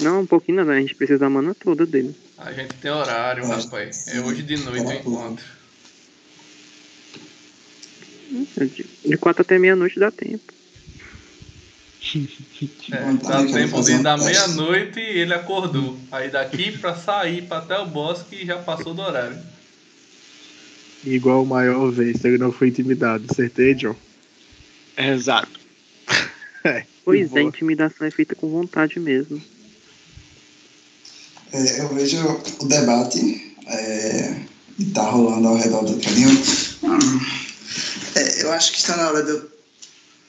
Não, 0.00 0.20
um 0.22 0.26
pouquinho 0.26 0.64
não, 0.64 0.72
a 0.72 0.80
gente 0.80 0.94
precisa 0.94 1.18
da 1.18 1.30
mana 1.30 1.54
toda 1.54 1.86
dele. 1.86 2.14
A 2.36 2.52
gente 2.52 2.74
tem 2.74 2.90
horário, 2.90 3.46
rapaz. 3.46 4.08
É 4.08 4.20
hoje 4.20 4.42
de 4.42 4.56
noite 4.58 4.84
o 4.84 4.92
encontro. 4.92 5.44
De- 8.56 8.86
De 9.08 9.16
4 9.16 9.42
até 9.42 9.58
meia-noite 9.58 9.98
dá 9.98 10.10
tempo. 10.10 10.52
É, 12.92 12.96
tá, 13.16 13.42
dá 13.42 13.46
tempo 13.46 13.82
de 13.82 13.98
da 14.02 14.16
meia-noite 14.16 15.00
e 15.00 15.18
ele 15.18 15.34
acordou. 15.34 15.98
Aí 16.12 16.30
daqui 16.30 16.72
pra 16.78 16.94
sair 16.94 17.42
pra 17.42 17.58
até 17.58 17.78
o 17.78 17.86
bosque 17.86 18.46
já 18.46 18.58
passou 18.58 18.94
do 18.94 19.02
horário. 19.02 19.38
Igual 21.04 21.42
o 21.42 21.46
maior 21.46 21.90
vez, 21.90 22.24
ele 22.24 22.38
não 22.38 22.52
foi 22.52 22.68
intimidado. 22.68 23.24
Acertei, 23.30 23.74
John? 23.74 23.96
Exato. 24.96 25.60
Pois 27.04 27.26
é, 27.26 27.28
boa. 27.28 27.42
intimidação 27.42 28.04
é 28.04 28.10
feita 28.10 28.34
com 28.34 28.50
vontade 28.50 28.98
mesmo. 28.98 29.40
É, 31.52 31.80
eu 31.80 31.94
vejo 31.94 32.18
o 32.58 32.66
debate 32.66 33.54
é, 33.64 34.40
que 34.76 34.86
tá 34.86 35.02
rolando 35.02 35.46
ao 35.46 35.56
redor 35.56 35.84
do 35.84 36.00
caminho. 36.00 36.30
Hum, 36.82 37.20
é, 38.16 38.42
eu 38.42 38.52
acho 38.52 38.72
que 38.72 38.78
está 38.78 38.96
na 38.96 39.08
hora 39.08 39.22
de 39.22 39.30
eu 39.30 39.55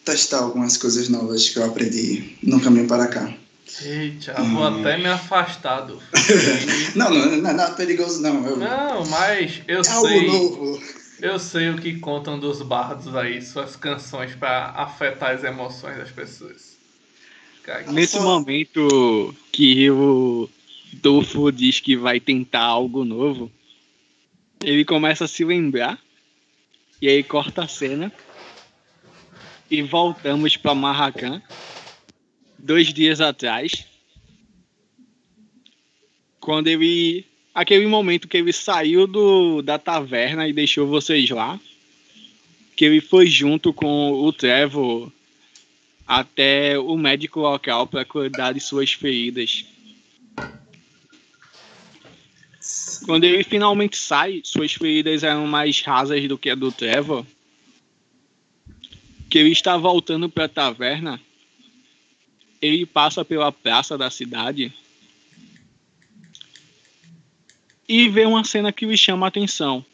testar 0.08 0.40
algumas 0.40 0.78
coisas 0.78 1.10
novas 1.10 1.50
que 1.50 1.60
eu 1.60 1.66
aprendi 1.66 2.38
no 2.42 2.62
caminho 2.62 2.88
para 2.88 3.08
cá. 3.08 3.34
Eita, 3.82 4.32
eu 4.38 4.46
vou 4.46 4.64
Hum. 4.64 4.80
até 4.80 4.98
me 4.98 5.08
afastar 5.08 5.82
do. 5.82 6.02
Não, 6.96 7.12
não, 7.12 7.36
não 7.38 7.50
é 7.50 7.54
nada 7.54 7.76
perigoso, 7.76 8.22
não. 8.22 8.44
Eu, 8.48 8.58
Não, 8.58 9.06
mas 9.06 9.62
eu 9.68 9.82
é 9.82 9.88
algo 9.90 10.08
sei. 10.08 10.26
novo. 10.28 10.82
Eu 11.20 11.38
sei 11.40 11.70
o 11.70 11.78
que 11.78 12.00
contam 12.00 12.40
dos 12.40 12.62
bardos 12.62 13.16
aí, 13.16 13.42
suas 13.42 13.76
canções 13.76 14.34
pra 14.36 14.70
afetar 14.76 15.36
as 15.36 15.44
emoções 15.44 15.98
das 15.98 16.12
pessoas. 16.12 16.78
Cara, 17.64 17.92
Nesse 17.92 18.20
momento 18.20 19.36
que 19.52 19.90
o 19.92 20.48
Dolfo 21.02 21.52
diz 21.52 21.80
que 21.80 21.96
vai 21.98 22.20
tentar 22.20 22.62
algo 22.62 23.04
novo, 23.04 23.52
ele 24.64 24.86
começa 24.86 25.26
a 25.26 25.28
se 25.28 25.44
lembrar, 25.44 26.00
e 27.02 27.10
aí 27.10 27.24
corta 27.24 27.64
a 27.64 27.68
cena, 27.68 28.12
e 29.70 29.82
voltamos 29.82 30.58
para 30.58 30.76
Marracan, 30.76 31.42
dois 32.58 32.94
dias 32.94 33.22
atrás, 33.22 33.86
quando 36.40 36.68
ele. 36.68 37.26
Aquele 37.54 37.88
momento 37.88 38.28
que 38.28 38.38
ele 38.38 38.54
saiu 38.54 39.08
do, 39.08 39.64
da 39.64 39.80
taverna 39.80 40.48
e 40.48 40.54
deixou 40.54 40.86
vocês 40.86 41.28
lá, 41.32 41.60
que 42.76 42.86
ele 42.86 43.02
foi 43.02 43.26
junto 43.26 43.74
com 43.74 44.12
o 44.12 44.32
Trevor 44.32 45.12
até 46.06 46.78
o 46.78 46.96
médico 46.96 47.40
local 47.40 47.88
para 47.88 48.06
cuidar 48.06 48.54
de 48.54 48.60
suas 48.60 48.94
feridas. 48.94 49.66
Quando 53.06 53.24
ele 53.24 53.44
finalmente 53.44 53.98
sai, 53.98 54.42
suas 54.44 54.74
feridas 54.74 55.24
eram 55.24 55.48
mais 55.48 55.82
rasas 55.82 56.28
do 56.28 56.38
que 56.38 56.50
a 56.50 56.56
do 56.56 56.72
Trevor. 56.72 57.26
Que 59.30 59.38
ele 59.38 59.52
está 59.52 59.78
voltando 59.78 60.30
para 60.30 60.46
a 60.46 60.50
taverna. 60.50 61.22
Ele 62.62 62.86
passa 62.86 63.24
pela 63.24 63.52
praça 63.52 63.98
da 63.98 64.10
cidade 64.10 64.74
e 67.88 68.10
vê 68.10 68.26
uma 68.26 68.44
cena 68.44 68.74
que 68.74 68.86
lhe 68.86 68.98
chama 68.98 69.26
a 69.26 69.30
atenção. 69.30 69.86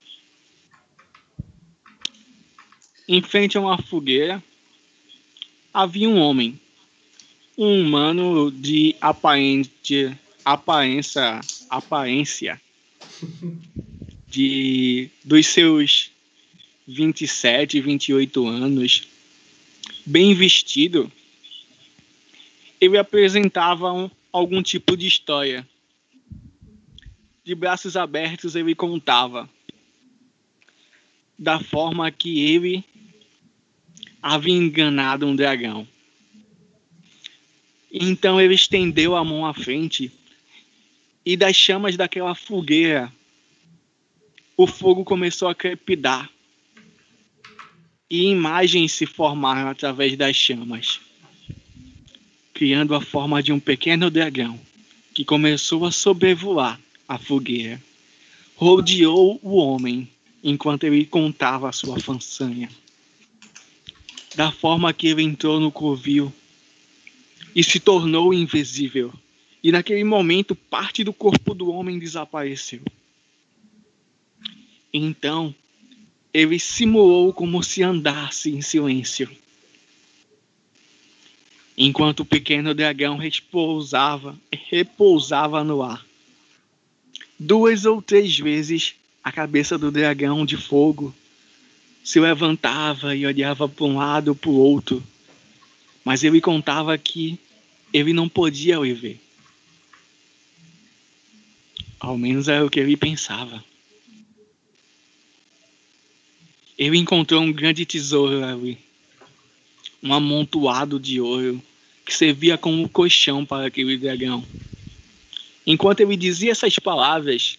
Em 3.08 3.22
frente 3.22 3.58
a 3.58 3.62
uma 3.62 3.78
fogueira, 3.78 4.42
havia 5.74 6.10
um 6.10 6.20
homem, 6.20 6.60
um 7.58 7.82
humano 7.82 8.50
de 8.50 8.96
aparente, 9.00 10.18
aparência, 10.44 11.42
aparência 11.70 12.60
de 14.28 15.10
dos 15.24 15.46
seus 15.46 16.12
27, 16.88 17.80
28 17.80 18.48
anos, 18.48 19.08
bem 20.06 20.34
vestido, 20.34 21.12
ele 22.80 22.98
apresentava 22.98 23.92
um- 23.92 24.10
algum 24.32 24.62
tipo 24.62 24.98
de 24.98 25.08
história. 25.08 25.68
De 27.44 27.54
braços 27.56 27.96
abertos 27.96 28.56
ele 28.56 28.74
contava 28.74 29.50
da 31.38 31.60
forma 31.60 32.10
que 32.12 32.42
ele 32.42 32.84
havia 34.22 34.54
enganado 34.54 35.28
um 35.28 35.36
dragão. 35.36 35.88
Então 37.92 38.40
ele 38.40 38.56
estendeu 38.56 39.16
a 39.16 39.24
mão 39.24 39.46
à 39.46 39.54
frente 39.54 40.12
e 41.26 41.38
das 41.38 41.56
chamas 41.56 41.96
daquela 41.96 42.34
fogueira 42.34 43.12
o 44.56 44.68
fogo 44.68 45.04
começou 45.04 45.48
a 45.48 45.56
crepidar 45.56 46.30
e 48.10 48.24
imagens 48.24 48.92
se 48.92 49.06
formaram 49.06 49.70
através 49.70 50.16
das 50.18 50.36
chamas, 50.36 51.00
criando 52.54 52.94
a 52.94 53.02
forma 53.02 53.42
de 53.42 53.52
um 53.52 53.60
pequeno 53.60 54.10
dragão 54.12 54.60
que 55.14 55.24
começou 55.24 55.86
a 55.86 55.92
sobrevoar 55.92 56.80
a 57.08 57.18
fogueira. 57.18 57.82
Rodeou 58.56 59.40
o 59.42 59.56
homem 59.56 60.08
enquanto 60.44 60.84
ele 60.84 61.06
contava 61.06 61.72
sua 61.72 62.00
façanha. 62.00 62.70
Da 64.36 64.52
forma 64.52 64.94
que 64.94 65.08
ele 65.08 65.24
entrou 65.24 65.60
no 65.60 65.72
covil 65.72 66.34
e 67.56 67.64
se 67.64 67.80
tornou 67.80 68.34
invisível. 68.34 69.14
E 69.64 69.72
naquele 69.72 70.04
momento, 70.04 70.56
parte 70.56 71.04
do 71.04 71.14
corpo 71.14 71.54
do 71.54 71.70
homem 71.72 72.00
desapareceu. 72.00 72.82
Então, 74.92 75.56
ele 76.34 76.58
simulou 76.58 77.32
como 77.32 77.62
se 77.62 77.84
andasse 77.84 78.50
em 78.50 78.62
silêncio. 78.62 79.30
Enquanto 81.78 82.22
o 82.22 82.26
pequeno 82.26 82.74
dragão 82.74 83.18
repousava, 83.18 84.36
repousava 84.52 85.64
no 85.64 85.84
ar. 85.84 86.06
Duas 87.40 87.86
ou 87.86 88.02
três 88.02 88.38
vezes 88.38 88.96
a 89.24 89.32
cabeça 89.32 89.78
do 89.78 89.92
dragão 89.92 90.46
de 90.46 90.58
fogo 90.58 91.14
se 92.04 92.20
levantava 92.20 93.16
e 93.16 93.26
olhava 93.26 93.70
para 93.70 93.86
um 93.86 93.98
lado 93.98 94.30
ou 94.30 94.36
para 94.36 94.50
o 94.50 94.58
outro, 94.58 95.04
mas 96.04 96.24
ele 96.24 96.42
contava 96.42 96.98
que 96.98 97.40
ele 97.94 98.12
não 98.12 98.28
podia 98.28 98.80
o 98.80 98.96
ver. 98.96 99.20
Ao 102.00 102.18
menos 102.18 102.50
era 102.50 102.66
o 102.66 102.70
que 102.70 102.80
ele 102.80 102.98
pensava. 102.98 103.64
Ele 106.78 106.98
encontrou 106.98 107.42
um 107.42 107.52
grande 107.52 107.86
tesouro 107.86 108.44
ali, 108.44 108.78
um 110.02 110.14
amontoado 110.14 111.00
de 111.00 111.22
ouro 111.22 111.62
que 112.06 112.14
servia 112.14 112.58
como 112.58 112.90
colchão 112.90 113.46
para 113.46 113.68
aquele 113.68 113.98
dragão. 113.98 114.44
Enquanto 115.66 116.02
ele 116.02 116.18
dizia 116.18 116.52
essas 116.52 116.78
palavras, 116.78 117.58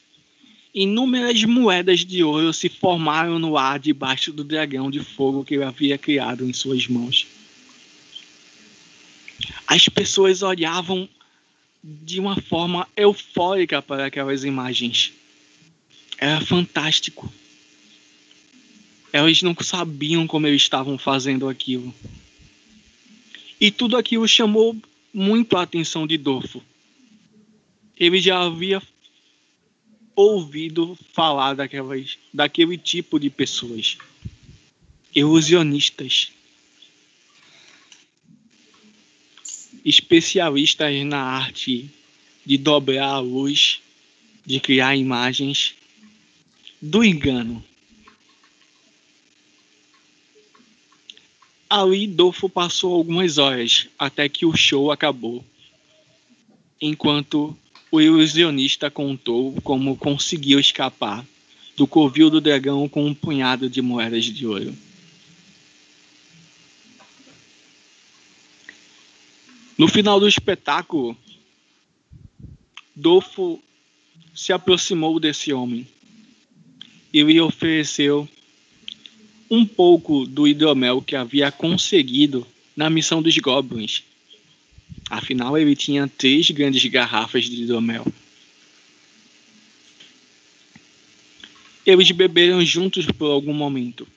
inúmeras 0.74 1.42
moedas 1.44 2.04
de 2.04 2.22
ouro 2.22 2.52
se 2.52 2.68
formaram 2.68 3.38
no 3.38 3.56
ar 3.56 3.78
debaixo 3.78 4.32
do 4.32 4.44
dragão 4.44 4.90
de 4.90 5.00
fogo 5.00 5.44
que 5.44 5.54
ele 5.54 5.64
havia 5.64 5.96
criado 5.96 6.44
em 6.44 6.52
suas 6.52 6.86
mãos. 6.86 7.26
As 9.66 9.88
pessoas 9.88 10.42
olhavam 10.42 11.08
de 11.82 12.20
uma 12.20 12.40
forma 12.40 12.88
eufórica 12.96 13.80
para 13.80 14.06
aquelas 14.06 14.44
imagens. 14.44 15.12
Era 16.18 16.40
fantástico. 16.40 17.32
Elas 19.14 19.42
não 19.42 19.54
sabiam 19.62 20.26
como 20.26 20.48
eles 20.48 20.62
estavam 20.62 20.98
fazendo 20.98 21.48
aquilo. 21.48 21.94
E 23.60 23.70
tudo 23.70 23.96
aquilo 23.96 24.26
chamou 24.26 24.76
muito 25.12 25.56
a 25.56 25.62
atenção 25.62 26.04
de 26.04 26.18
Dorfo. 26.18 26.60
Ele 27.96 28.20
já 28.20 28.42
havia 28.42 28.82
ouvido 30.16 30.98
falar 31.12 31.54
daquelas, 31.54 32.18
daquele 32.32 32.76
tipo 32.76 33.20
de 33.20 33.30
pessoas. 33.30 33.98
Ilusionistas. 35.14 36.32
Especialistas 39.84 41.06
na 41.06 41.22
arte 41.22 41.88
de 42.44 42.58
dobrar 42.58 43.10
a 43.10 43.18
luz, 43.20 43.80
de 44.44 44.58
criar 44.58 44.96
imagens 44.96 45.76
do 46.82 47.04
engano. 47.04 47.64
Ali, 51.76 52.06
Dolfo 52.06 52.48
passou 52.48 52.94
algumas 52.94 53.36
horas 53.36 53.88
até 53.98 54.28
que 54.28 54.46
o 54.46 54.56
show 54.56 54.92
acabou, 54.92 55.44
enquanto 56.80 57.58
o 57.90 58.00
ilusionista 58.00 58.88
contou 58.92 59.60
como 59.60 59.96
conseguiu 59.96 60.60
escapar 60.60 61.26
do 61.76 61.84
covil 61.84 62.30
do 62.30 62.40
dragão 62.40 62.88
com 62.88 63.04
um 63.04 63.12
punhado 63.12 63.68
de 63.68 63.82
moedas 63.82 64.24
de 64.24 64.46
ouro. 64.46 64.72
No 69.76 69.88
final 69.88 70.20
do 70.20 70.28
espetáculo, 70.28 71.16
Dolfo 72.94 73.60
se 74.32 74.52
aproximou 74.52 75.18
desse 75.18 75.52
homem 75.52 75.84
e 77.12 77.20
lhe 77.24 77.40
ofereceu 77.40 78.28
um 79.50 79.64
pouco 79.64 80.26
do 80.26 80.48
hidromel 80.48 81.02
que 81.02 81.16
havia 81.16 81.50
conseguido 81.52 82.46
na 82.76 82.88
missão 82.90 83.22
dos 83.22 83.36
Goblins. 83.38 84.02
Afinal, 85.10 85.56
ele 85.56 85.76
tinha 85.76 86.08
três 86.08 86.50
grandes 86.50 86.84
garrafas 86.86 87.44
de 87.44 87.62
hidromel. 87.62 88.06
Eles 91.84 92.10
beberam 92.10 92.64
juntos 92.64 93.04
por 93.06 93.30
algum 93.30 93.52
momento. 93.52 94.08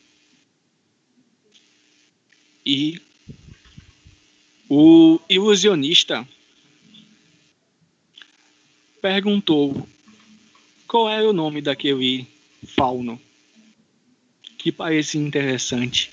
E 2.65 3.01
o 4.69 5.19
ilusionista 5.29 6.27
perguntou 9.01 9.87
qual 10.87 11.09
era 11.09 11.29
o 11.29 11.33
nome 11.33 11.61
daquele 11.61 12.25
fauno 12.75 13.21
que 14.67 14.71
parecia 14.73 15.21
interessante. 15.21 16.11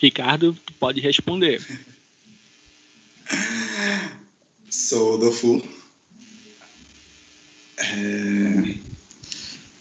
Ricardo, 0.00 0.56
pode 0.78 1.00
responder. 1.00 1.60
Sou 4.70 5.18
do 5.18 5.32
Fu. 5.32 5.60
É... 7.76 8.76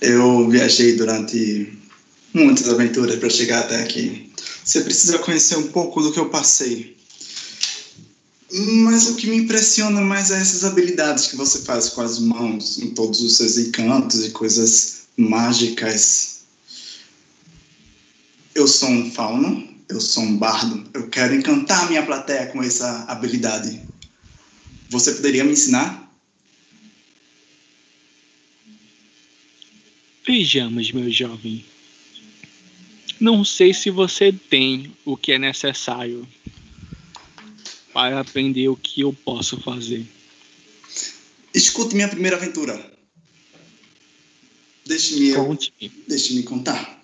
Eu 0.01 0.49
viajei 0.49 0.95
durante 0.95 1.77
muitas 2.33 2.67
aventuras 2.67 3.17
para 3.17 3.29
chegar 3.29 3.59
até 3.59 3.83
aqui. 3.83 4.33
Você 4.65 4.81
precisa 4.81 5.19
conhecer 5.19 5.57
um 5.57 5.67
pouco 5.67 6.01
do 6.01 6.11
que 6.11 6.19
eu 6.19 6.29
passei. 6.29 6.97
Mas 8.51 9.07
o 9.09 9.15
que 9.15 9.27
me 9.27 9.37
impressiona 9.37 10.01
mais 10.01 10.31
é 10.31 10.41
essas 10.41 10.63
habilidades 10.63 11.27
que 11.27 11.35
você 11.35 11.59
faz 11.59 11.89
com 11.89 12.01
as 12.01 12.17
mãos, 12.17 12.79
em 12.79 12.95
todos 12.95 13.21
os 13.21 13.37
seus 13.37 13.59
encantos 13.59 14.25
e 14.25 14.31
coisas 14.31 14.98
mágicas. 15.19 16.45
Eu 18.55 18.67
sou 18.67 18.89
um 18.89 19.11
fauno, 19.11 19.67
eu 19.89 19.99
sou 19.99 20.23
um 20.23 20.37
bardo, 20.37 20.89
eu 20.93 21.09
quero 21.09 21.35
encantar 21.35 21.89
minha 21.89 22.05
plateia 22.05 22.47
com 22.47 22.63
essa 22.63 23.03
habilidade. 23.03 23.81
Você 24.89 25.13
poderia 25.13 25.43
me 25.43 25.51
ensinar? 25.51 26.09
Vejamos, 30.25 30.91
meu 30.91 31.11
jovem. 31.11 31.65
Não 33.19 33.43
sei 33.43 33.73
se 33.73 33.89
você 33.89 34.31
tem 34.31 34.95
o 35.03 35.17
que 35.17 35.33
é 35.33 35.39
necessário 35.39 36.27
para 37.91 38.19
aprender 38.19 38.69
o 38.69 38.77
que 38.77 39.01
eu 39.01 39.11
posso 39.11 39.59
fazer. 39.59 40.05
Escute 41.53 41.95
minha 41.95 42.07
primeira 42.07 42.37
aventura. 42.37 42.98
Deixe-me 44.89 45.35
deixe-me 46.07 46.41
contar. 46.41 46.99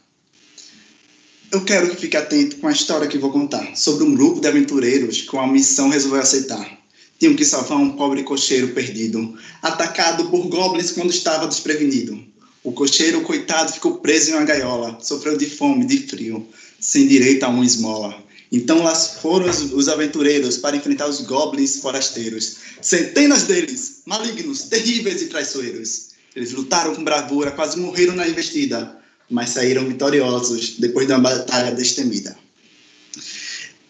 Eu 1.52 1.64
quero 1.64 1.92
que 1.92 2.02
fique 2.02 2.18
atento 2.18 2.56
com 2.56 2.68
a 2.68 2.72
história 2.72 3.08
que 3.08 3.20
vou 3.20 3.32
contar 3.32 3.78
sobre 3.78 4.04
um 4.04 4.16
grupo 4.16 4.42
de 4.42 4.48
aventureiros 4.48 5.22
que 5.22 5.36
uma 5.36 5.46
missão 5.46 5.90
resolveu 5.90 6.20
aceitar. 6.20 6.80
Tinham 7.20 7.36
que 7.36 7.46
salvar 7.46 7.78
um 7.78 7.92
pobre 7.92 8.24
cocheiro 8.24 8.70
perdido, 8.70 9.38
atacado 9.62 10.28
por 10.32 10.48
goblins 10.48 10.94
quando 10.94 11.12
estava 11.12 11.48
desprevenido. 11.48 12.20
O 12.64 12.72
cocheiro, 12.72 13.22
coitado, 13.22 13.72
ficou 13.72 14.00
preso 14.00 14.32
em 14.32 14.34
uma 14.34 14.46
gaiola, 14.46 14.98
sofreu 15.00 15.38
de 15.38 15.46
fome, 15.46 15.86
de 15.86 16.08
frio, 16.08 16.44
sem 16.80 17.08
direito 17.08 17.44
a 17.44 17.50
uma 17.50 17.64
esmola. 17.64 18.18
Então 18.52 18.82
lá 18.82 18.96
foram 18.96 19.48
os, 19.48 19.62
os 19.72 19.88
aventureiros 19.88 20.58
para 20.58 20.76
enfrentar 20.76 21.08
os 21.08 21.22
goblins 21.22 21.78
forasteiros. 21.78 22.56
Centenas 22.82 23.44
deles, 23.44 24.02
malignos, 24.08 24.64
terríveis 24.64 25.22
e 25.22 25.28
traiçoeiros. 25.28 26.15
Eles 26.36 26.52
lutaram 26.52 26.94
com 26.94 27.04
bravura, 27.04 27.52
quase 27.52 27.80
morreram 27.80 28.16
na 28.16 28.28
investida, 28.28 29.00
mas 29.30 29.52
saíram 29.52 29.88
vitoriosos 29.88 30.76
depois 30.78 31.08
de 31.08 31.14
uma 31.14 31.22
batalha 31.22 31.74
destemida. 31.74 32.38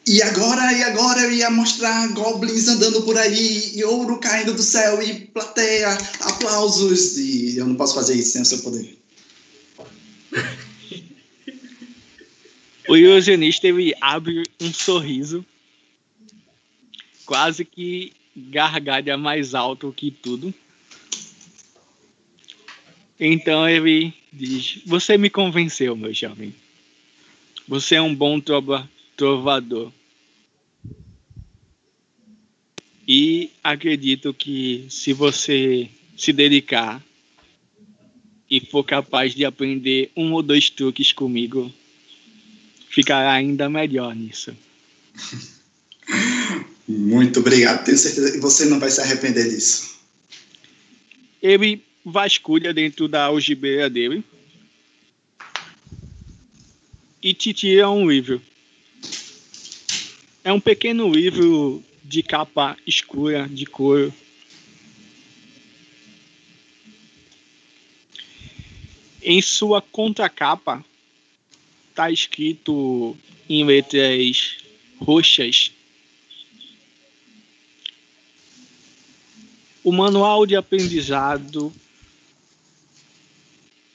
E 0.07 0.21
agora, 0.21 0.71
e 0.71 0.83
agora 0.83 1.21
eu 1.21 1.31
ia 1.31 1.49
mostrar 1.49 2.07
goblins 2.13 2.67
andando 2.67 3.01
por 3.01 3.17
aí, 3.17 3.71
e 3.75 3.83
ouro 3.83 4.19
caindo 4.19 4.53
do 4.53 4.61
céu, 4.61 5.01
e 5.01 5.21
plateia, 5.21 5.97
aplausos, 6.21 7.17
e 7.17 7.57
eu 7.57 7.65
não 7.65 7.75
posso 7.75 7.95
fazer 7.95 8.13
isso 8.13 8.33
sem 8.33 8.43
o 8.43 8.45
seu 8.45 8.59
poder. 8.59 8.97
O 12.87 12.95
ilusionista 12.95 13.67
ele 13.67 13.95
abre 13.99 14.43
um 14.61 14.71
sorriso, 14.71 15.43
quase 17.25 17.65
que 17.65 18.13
gargalha 18.35 19.17
mais 19.17 19.55
alto 19.55 19.91
que 19.91 20.11
tudo. 20.11 20.53
Então 23.19 23.67
ele 23.67 24.13
diz: 24.31 24.81
Você 24.85 25.17
me 25.17 25.29
convenceu, 25.29 25.95
meu 25.95 26.13
jovem. 26.13 26.53
Você 27.67 27.95
é 27.95 28.01
um 28.01 28.13
bom 28.13 28.39
trova 28.39 28.89
trovador. 29.15 29.91
E 33.07 33.51
acredito 33.63 34.33
que 34.33 34.85
se 34.89 35.13
você 35.13 35.89
se 36.17 36.33
dedicar 36.33 37.03
e 38.49 38.59
for 38.59 38.83
capaz 38.83 39.33
de 39.33 39.45
aprender 39.45 40.11
um 40.15 40.33
ou 40.33 40.41
dois 40.41 40.69
truques 40.69 41.11
comigo, 41.11 41.71
ficará 42.89 43.31
ainda 43.33 43.69
melhor 43.69 44.15
nisso. 44.15 44.55
Muito 46.87 47.39
obrigado. 47.39 47.83
Tenho 47.83 47.97
certeza 47.97 48.31
que 48.31 48.39
você 48.39 48.65
não 48.65 48.79
vai 48.79 48.89
se 48.91 49.01
arrepender 49.01 49.49
disso. 49.49 49.95
Ele 51.41 51.83
vasculha 52.05 52.71
dentro 52.71 53.07
da 53.07 53.25
algibeira 53.25 53.89
dele 53.89 54.23
e 57.21 57.33
te 57.33 57.51
tira 57.51 57.89
um 57.89 58.07
livro. 58.07 58.39
É 60.43 60.53
um 60.53 60.59
pequeno 60.59 61.11
livro 61.11 61.83
de 62.03 62.21
capa 62.21 62.77
escura, 62.85 63.49
de 63.49 63.65
couro. 63.65 64.13
Em 69.23 69.41
sua 69.41 69.81
contracapa 69.81 70.85
está 71.89 72.11
escrito 72.11 73.17
em 73.49 73.65
letras 73.65 74.57
roxas 74.99 75.71
o 79.83 79.91
manual 79.91 80.45
de 80.45 80.55
aprendizado 80.55 81.73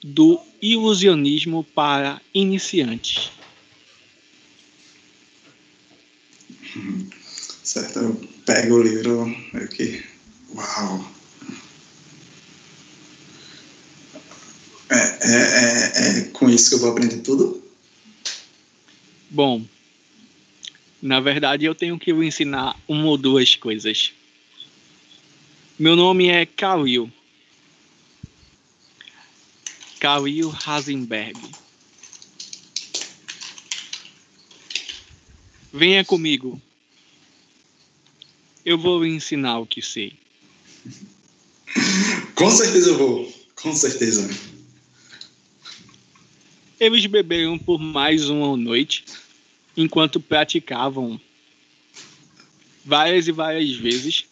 do 0.02 0.40
ilusionismo 0.60 1.64
para 1.64 2.20
iniciantes. 2.32 3.30
Certo, 7.62 7.98
eu 7.98 8.28
pego 8.44 8.76
o 8.76 8.82
livro 8.82 9.36
aqui. 9.54 10.02
Uau! 10.54 11.12
É, 14.90 14.96
é, 14.96 15.34
é, 15.34 16.18
é 16.18 16.20
com 16.32 16.50
isso 16.50 16.70
que 16.70 16.74
eu 16.74 16.80
vou 16.80 16.90
aprender 16.90 17.18
tudo? 17.18 17.62
Bom, 19.30 19.64
na 21.00 21.20
verdade 21.20 21.64
eu 21.64 21.74
tenho 21.74 21.98
que 21.98 22.12
lhe 22.12 22.26
ensinar 22.26 22.76
uma 22.88 23.06
ou 23.06 23.16
duas 23.16 23.54
coisas. 23.54 24.12
Meu 25.78 25.94
nome 25.94 26.28
é 26.28 26.44
Kalil. 26.44 27.10
Khalil 30.00 30.50
Hasenberg. 30.50 31.38
Venha 35.70 36.02
comigo. 36.04 36.60
Eu 38.64 38.78
vou 38.78 39.04
lhe 39.04 39.10
ensinar 39.10 39.58
o 39.58 39.66
que 39.66 39.82
sei. 39.82 40.18
Com 42.34 42.50
certeza 42.50 42.90
eu 42.90 42.98
vou. 42.98 43.32
Com 43.54 43.74
certeza. 43.74 44.28
Eles 46.80 47.04
beberam 47.04 47.58
por 47.58 47.78
mais 47.78 48.30
uma 48.30 48.56
noite, 48.56 49.04
enquanto 49.76 50.18
praticavam 50.18 51.20
várias 52.82 53.28
e 53.28 53.32
várias 53.32 53.70
vezes, 53.72 54.24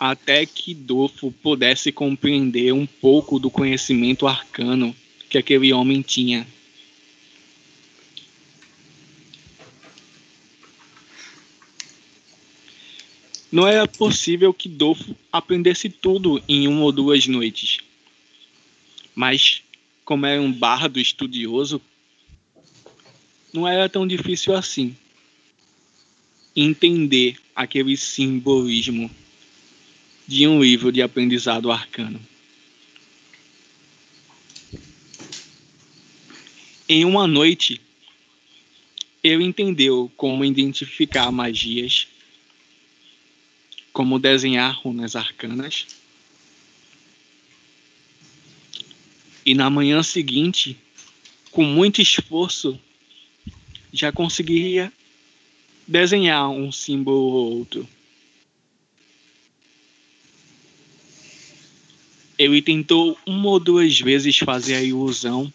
até 0.00 0.46
que 0.46 0.72
Dofo 0.72 1.30
pudesse 1.30 1.92
compreender 1.92 2.72
um 2.72 2.86
pouco 2.86 3.38
do 3.38 3.50
conhecimento 3.50 4.26
arcano 4.26 4.96
que 5.28 5.36
aquele 5.36 5.70
homem 5.74 6.00
tinha. 6.00 6.46
Não 13.52 13.68
era 13.68 13.86
possível 13.86 14.54
que 14.54 14.68
Dolfo 14.68 15.14
aprendesse 15.30 15.90
tudo 15.90 16.42
em 16.48 16.66
uma 16.66 16.84
ou 16.84 16.92
duas 16.92 17.26
noites. 17.26 17.80
Mas, 19.14 19.62
como 20.04 20.24
era 20.24 20.40
um 20.40 20.52
bardo 20.52 20.98
estudioso, 20.98 21.80
não 23.52 23.68
era 23.68 23.88
tão 23.88 24.06
difícil 24.06 24.54
assim 24.54 24.96
entender 26.54 27.36
aquele 27.54 27.96
simbolismo 27.96 29.10
de 30.30 30.46
um 30.46 30.62
livro 30.62 30.92
de 30.92 31.02
aprendizado 31.02 31.72
arcano. 31.72 32.20
Em 36.88 37.04
uma 37.04 37.26
noite, 37.26 37.80
ele 39.24 39.42
entendeu 39.42 40.08
como 40.16 40.44
identificar 40.44 41.32
magias 41.32 42.06
como 43.92 44.20
desenhar 44.20 44.72
runas 44.80 45.16
arcanas. 45.16 45.84
E 49.44 49.52
na 49.52 49.68
manhã 49.68 50.00
seguinte, 50.00 50.76
com 51.50 51.64
muito 51.64 52.00
esforço, 52.00 52.78
já 53.92 54.12
conseguiria 54.12 54.92
desenhar 55.88 56.48
um 56.50 56.70
símbolo 56.70 57.18
ou 57.18 57.58
outro. 57.58 57.88
Ele 62.40 62.62
tentou 62.62 63.18
uma 63.26 63.48
ou 63.48 63.60
duas 63.60 64.00
vezes 64.00 64.38
fazer 64.38 64.76
a 64.76 64.82
ilusão, 64.82 65.52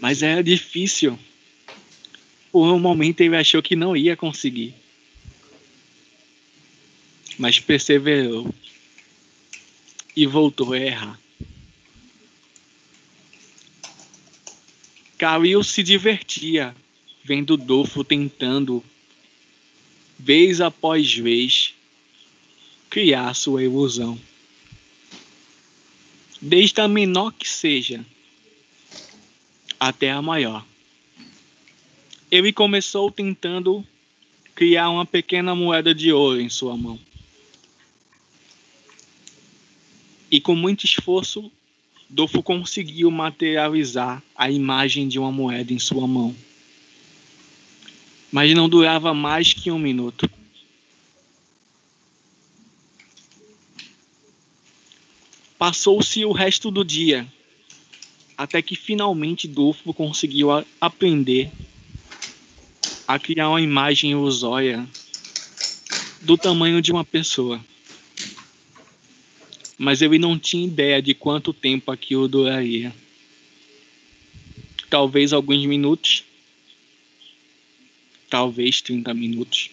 mas 0.00 0.22
era 0.22 0.42
difícil. 0.42 1.18
Por 2.50 2.70
um 2.72 2.78
momento 2.78 3.22
ele 3.22 3.36
achou 3.36 3.62
que 3.62 3.74
não 3.74 3.96
ia 3.96 4.16
conseguir 4.16 4.74
mas 7.38 7.58
perseverou 7.58 8.54
e 10.14 10.26
voltou 10.26 10.72
a 10.72 10.78
errar. 10.78 11.20
Khalil 15.18 15.62
se 15.62 15.82
divertia 15.82 16.74
vendo 17.24 17.56
Dolfo 17.56 18.02
tentando, 18.02 18.84
vez 20.18 20.60
após 20.60 21.14
vez, 21.14 21.74
criar 22.90 23.34
sua 23.34 23.62
ilusão. 23.62 24.18
Desde 26.44 26.80
a 26.80 26.88
menor 26.88 27.32
que 27.32 27.48
seja, 27.48 28.04
até 29.78 30.10
a 30.10 30.20
maior. 30.20 30.66
Ele 32.28 32.52
começou 32.52 33.12
tentando 33.12 33.86
criar 34.52 34.90
uma 34.90 35.06
pequena 35.06 35.54
moeda 35.54 35.94
de 35.94 36.12
ouro 36.12 36.40
em 36.40 36.48
sua 36.48 36.76
mão. 36.76 36.98
E 40.28 40.40
com 40.40 40.56
muito 40.56 40.84
esforço, 40.84 41.48
Dolfo 42.10 42.42
conseguiu 42.42 43.08
materializar 43.08 44.20
a 44.34 44.50
imagem 44.50 45.06
de 45.06 45.20
uma 45.20 45.30
moeda 45.30 45.72
em 45.72 45.78
sua 45.78 46.08
mão. 46.08 46.34
Mas 48.32 48.52
não 48.52 48.68
durava 48.68 49.14
mais 49.14 49.52
que 49.52 49.70
um 49.70 49.78
minuto. 49.78 50.28
Passou-se 55.62 56.24
o 56.24 56.32
resto 56.32 56.72
do 56.72 56.84
dia, 56.84 57.24
até 58.36 58.60
que 58.60 58.74
finalmente 58.74 59.46
Dolfo 59.46 59.94
conseguiu 59.94 60.48
aprender 60.80 61.52
a 63.06 63.16
criar 63.16 63.48
uma 63.48 63.60
imagem 63.60 64.10
ilusória 64.10 64.84
do 66.22 66.36
tamanho 66.36 66.82
de 66.82 66.90
uma 66.90 67.04
pessoa 67.04 67.64
mas 69.78 70.02
ele 70.02 70.18
não 70.18 70.36
tinha 70.36 70.64
ideia 70.64 71.00
de 71.00 71.14
quanto 71.14 71.52
tempo 71.52 71.90
aquilo 71.90 72.28
duraria. 72.28 72.94
Talvez 74.88 75.32
alguns 75.32 75.64
minutos, 75.66 76.24
talvez 78.28 78.80
30 78.80 79.14
minutos. 79.14 79.70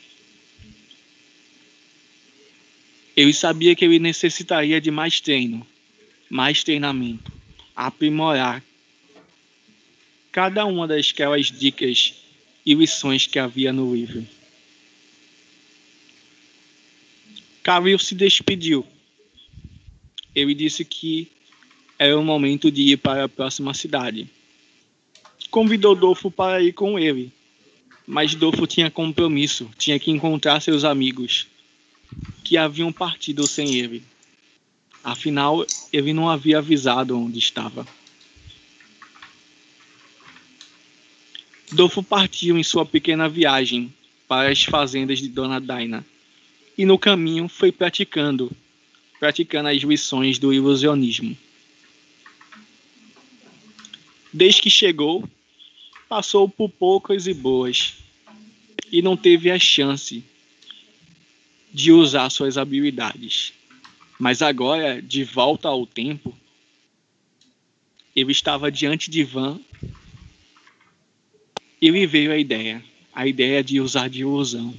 Ele 3.15 3.33
sabia 3.33 3.75
que 3.75 3.85
ele 3.85 3.99
necessitaria 3.99 4.81
de 4.81 4.89
mais 4.89 5.19
treino, 5.19 5.63
mais 6.29 6.63
treinamento, 6.63 7.31
aprimorar 7.75 8.63
cada 10.31 10.65
uma 10.65 10.87
daquelas 10.87 11.47
dicas 11.47 12.13
e 12.65 12.73
lições 12.73 13.25
que 13.25 13.39
havia 13.39 13.73
no 13.73 13.93
livro. 13.93 14.25
Khalil 17.63 17.99
se 17.99 18.15
despediu 18.15 18.85
ele 20.35 20.53
disse 20.53 20.85
que 20.85 21.27
era 21.97 22.17
o 22.17 22.23
momento 22.23 22.71
de 22.71 22.93
ir 22.93 22.97
para 22.97 23.25
a 23.25 23.29
próxima 23.29 23.73
cidade. 23.73 24.27
Convidou 25.49 25.95
Dolfo 25.95 26.29
para 26.29 26.61
ir 26.61 26.73
com 26.73 26.97
ele, 26.99 27.31
mas 28.05 28.35
Dolfo 28.35 28.67
tinha 28.67 28.91
compromisso, 28.91 29.69
tinha 29.77 29.99
que 29.99 30.11
encontrar 30.11 30.61
seus 30.61 30.83
amigos, 30.83 31.47
que 32.43 32.57
haviam 32.57 32.91
partido 32.93 33.45
sem 33.47 33.75
ele. 33.75 34.03
Afinal, 35.09 35.65
ele 35.91 36.13
não 36.13 36.29
havia 36.29 36.59
avisado 36.59 37.17
onde 37.17 37.39
estava. 37.39 37.87
Dolfo 41.71 42.03
partiu 42.03 42.59
em 42.59 42.63
sua 42.63 42.85
pequena 42.85 43.27
viagem 43.27 43.91
para 44.27 44.51
as 44.51 44.63
fazendas 44.63 45.17
de 45.17 45.27
Dona 45.27 45.59
Daina 45.59 46.05
e 46.77 46.85
no 46.85 46.99
caminho 46.99 47.49
foi 47.49 47.71
praticando 47.71 48.51
praticando 49.19 49.69
as 49.69 49.81
lições 49.81 50.37
do 50.37 50.53
ilusionismo. 50.53 51.35
Desde 54.31 54.61
que 54.61 54.69
chegou, 54.69 55.27
passou 56.07 56.47
por 56.47 56.69
poucas 56.69 57.25
e 57.25 57.33
boas 57.33 57.95
e 58.91 59.01
não 59.01 59.17
teve 59.17 59.49
a 59.49 59.57
chance 59.57 60.23
de 61.73 61.91
usar 61.91 62.29
suas 62.29 62.59
habilidades. 62.59 63.58
Mas 64.19 64.41
agora, 64.41 65.01
de 65.01 65.23
volta 65.23 65.69
ao 65.69 65.87
tempo, 65.87 66.37
ele 68.13 68.33
estava 68.33 68.69
diante 68.69 69.09
de 69.09 69.23
Van 69.23 69.57
e 71.81 71.89
lhe 71.89 72.05
veio 72.05 72.33
a 72.33 72.37
ideia, 72.37 72.83
a 73.15 73.25
ideia 73.25 73.63
de 73.63 73.79
usar 73.79 74.09
de 74.09 74.19
ilusão. 74.19 74.75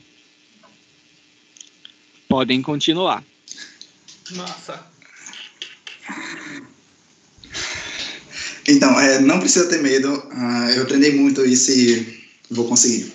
Podem 2.29 2.61
continuar. 2.61 3.25
Nossa. 4.33 4.87
Então, 8.69 9.01
é, 9.01 9.21
não 9.21 9.41
precisa 9.41 9.71
ter 9.71 9.83
medo. 9.83 10.13
Uh, 10.13 10.71
eu 10.77 10.87
treinei 10.87 11.15
muito 11.15 11.45
isso 11.47 11.73
e 11.73 12.29
vou 12.51 12.69
conseguir. 12.69 13.11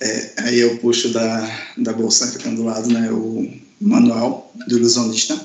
É, 0.00 0.34
aí 0.38 0.60
eu 0.60 0.78
puxo 0.78 1.10
da, 1.10 1.70
da 1.76 1.92
bolsa 1.92 2.30
que 2.30 2.42
tem 2.42 2.54
do 2.54 2.64
lado, 2.64 2.88
né, 2.88 3.10
o 3.10 3.61
manual 3.82 4.52
do 4.66 4.78
ilusionista. 4.78 5.38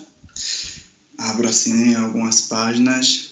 Abro 1.18 1.48
assim 1.48 1.96
algumas 1.96 2.42
páginas. 2.42 3.32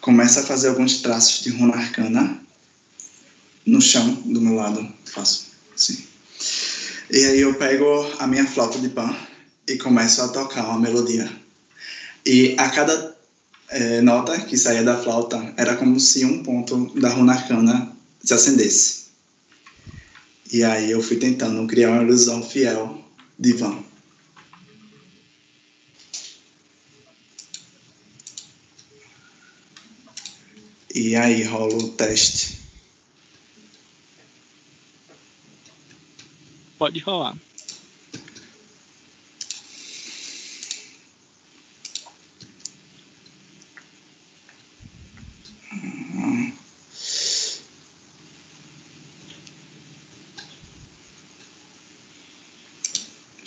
Começo 0.00 0.38
a 0.38 0.42
fazer 0.42 0.68
alguns 0.68 1.02
traços 1.02 1.42
de 1.42 1.50
runa 1.50 1.74
arcana 1.74 2.40
no 3.66 3.80
chão 3.80 4.10
do 4.24 4.40
meu 4.40 4.54
lado. 4.54 4.88
Faço 5.04 5.46
assim. 5.74 6.04
E 7.10 7.24
aí 7.24 7.40
eu 7.40 7.54
pego 7.54 7.84
a 8.18 8.26
minha 8.26 8.46
flauta 8.46 8.78
de 8.78 8.88
pan 8.88 9.14
e 9.68 9.76
começo 9.76 10.22
a 10.22 10.28
tocar 10.28 10.64
uma 10.68 10.78
melodia. 10.78 11.30
E 12.24 12.54
a 12.58 12.68
cada 12.70 13.16
é, 13.68 14.00
nota 14.00 14.40
que 14.40 14.56
saía 14.56 14.82
da 14.82 15.00
flauta 15.00 15.52
era 15.56 15.76
como 15.76 15.98
se 16.00 16.24
um 16.24 16.42
ponto 16.42 16.98
da 16.98 17.10
runa 17.10 17.34
arcana 17.34 17.92
se 18.22 18.32
acendesse. 18.32 19.05
E 20.52 20.62
aí 20.62 20.90
eu 20.90 21.02
fui 21.02 21.16
tentando 21.16 21.66
criar 21.66 21.90
uma 21.90 22.02
ilusão 22.02 22.42
fiel 22.42 23.04
de 23.38 23.50
Ivan. 23.50 23.84
E 30.94 31.14
aí 31.14 31.42
rola 31.42 31.76
o 31.76 31.88
teste. 31.90 32.58
Pode 36.78 37.00
rolar. 37.00 37.36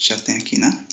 Já 0.10 0.18
tem 0.18 0.38
aqui, 0.38 0.57
né? 0.57 0.88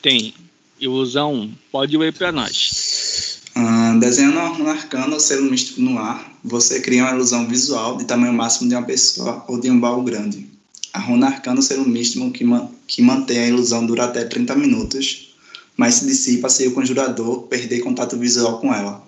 Tem. 0.00 0.32
Ilusão, 0.80 1.52
pode 1.70 1.94
ler 1.98 2.10
pra 2.10 2.32
nós. 2.32 3.42
Ah, 3.54 3.94
desenhando 4.00 4.62
um 4.62 4.66
arcano 4.66 5.12
ou 5.12 5.20
selo 5.20 5.50
místico 5.50 5.82
no 5.82 5.98
ar, 5.98 6.32
você 6.42 6.80
cria 6.80 7.02
uma 7.02 7.12
ilusão 7.12 7.46
visual 7.46 7.98
de 7.98 8.06
tamanho 8.06 8.32
máximo 8.32 8.70
de 8.70 8.74
uma 8.74 8.86
pessoa 8.86 9.44
ou 9.46 9.60
de 9.60 9.70
um 9.70 9.78
baú 9.78 10.02
grande. 10.02 10.48
A 10.94 10.98
runa 10.98 11.26
arcana 11.26 11.58
ou 11.58 11.62
selo 11.62 11.86
místico 11.86 12.30
que, 12.30 12.42
ma 12.42 12.66
que 12.88 13.02
mantém 13.02 13.40
a 13.40 13.48
ilusão 13.48 13.84
dura 13.84 14.04
até 14.04 14.24
30 14.24 14.56
minutos, 14.56 15.34
mas 15.76 15.96
se 15.96 16.06
dissipa 16.06 16.48
se 16.48 16.66
o 16.66 16.72
conjurador 16.72 17.42
perder 17.42 17.80
contato 17.80 18.16
visual 18.16 18.58
com 18.58 18.72
ela. 18.72 19.04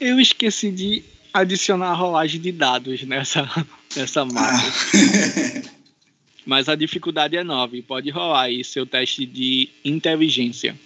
Eu 0.00 0.18
esqueci 0.18 0.72
de 0.72 1.04
adicionar 1.32 1.90
a 1.90 1.94
rolagem 1.94 2.40
de 2.40 2.52
dados 2.52 3.02
nessa, 3.02 3.48
nessa. 3.96 4.22
Ah, 4.22 5.72
Mas 6.44 6.68
a 6.68 6.74
dificuldade 6.74 7.36
é 7.36 7.44
9. 7.44 7.82
Pode 7.82 8.10
rolar 8.10 8.42
aí 8.42 8.64
seu 8.64 8.84
teste 8.84 9.24
de 9.24 9.68
inteligência. 9.84 10.76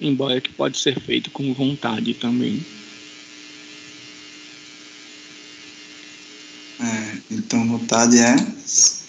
Embora 0.00 0.40
que 0.40 0.50
pode 0.50 0.78
ser 0.78 1.00
feito 1.00 1.30
com 1.30 1.52
vontade 1.52 2.14
também. 2.14 2.64
é, 6.80 7.18
então 7.30 7.66
vontade 7.66 8.18
é 8.18 8.36
4. 8.36 9.05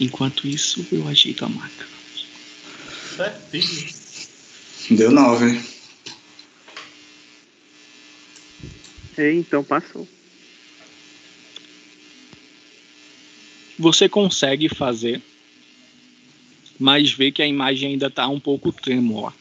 Enquanto 0.00 0.46
isso, 0.46 0.86
eu 0.92 1.06
agito 1.08 1.44
a 1.44 1.48
máquina. 1.48 1.88
Certinho. 3.16 3.98
Deu 4.90 5.10
9. 5.10 5.60
É, 9.16 9.32
então 9.32 9.64
passou. 9.64 10.08
Você 13.78 14.08
consegue 14.08 14.68
fazer, 14.68 15.20
mas 16.78 17.12
vê 17.12 17.30
que 17.30 17.42
a 17.42 17.46
imagem 17.46 17.92
ainda 17.92 18.06
está 18.06 18.28
um 18.28 18.40
pouco 18.40 18.72
trêmula. 18.72 19.32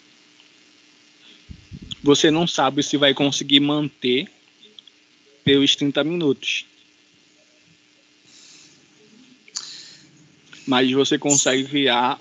Você 2.03 2.32
não 2.32 2.47
sabe 2.47 2.84
se 2.84 2.97
vai 2.97 3.14
conseguir 3.14 3.60
manter 3.60 4.30
pelos 5.43 5.76
30 5.76 6.03
minutos. 6.03 6.66
Mas 10.68 10.91
você 10.91 11.18
consegue 11.18 11.63
criar 11.63 12.20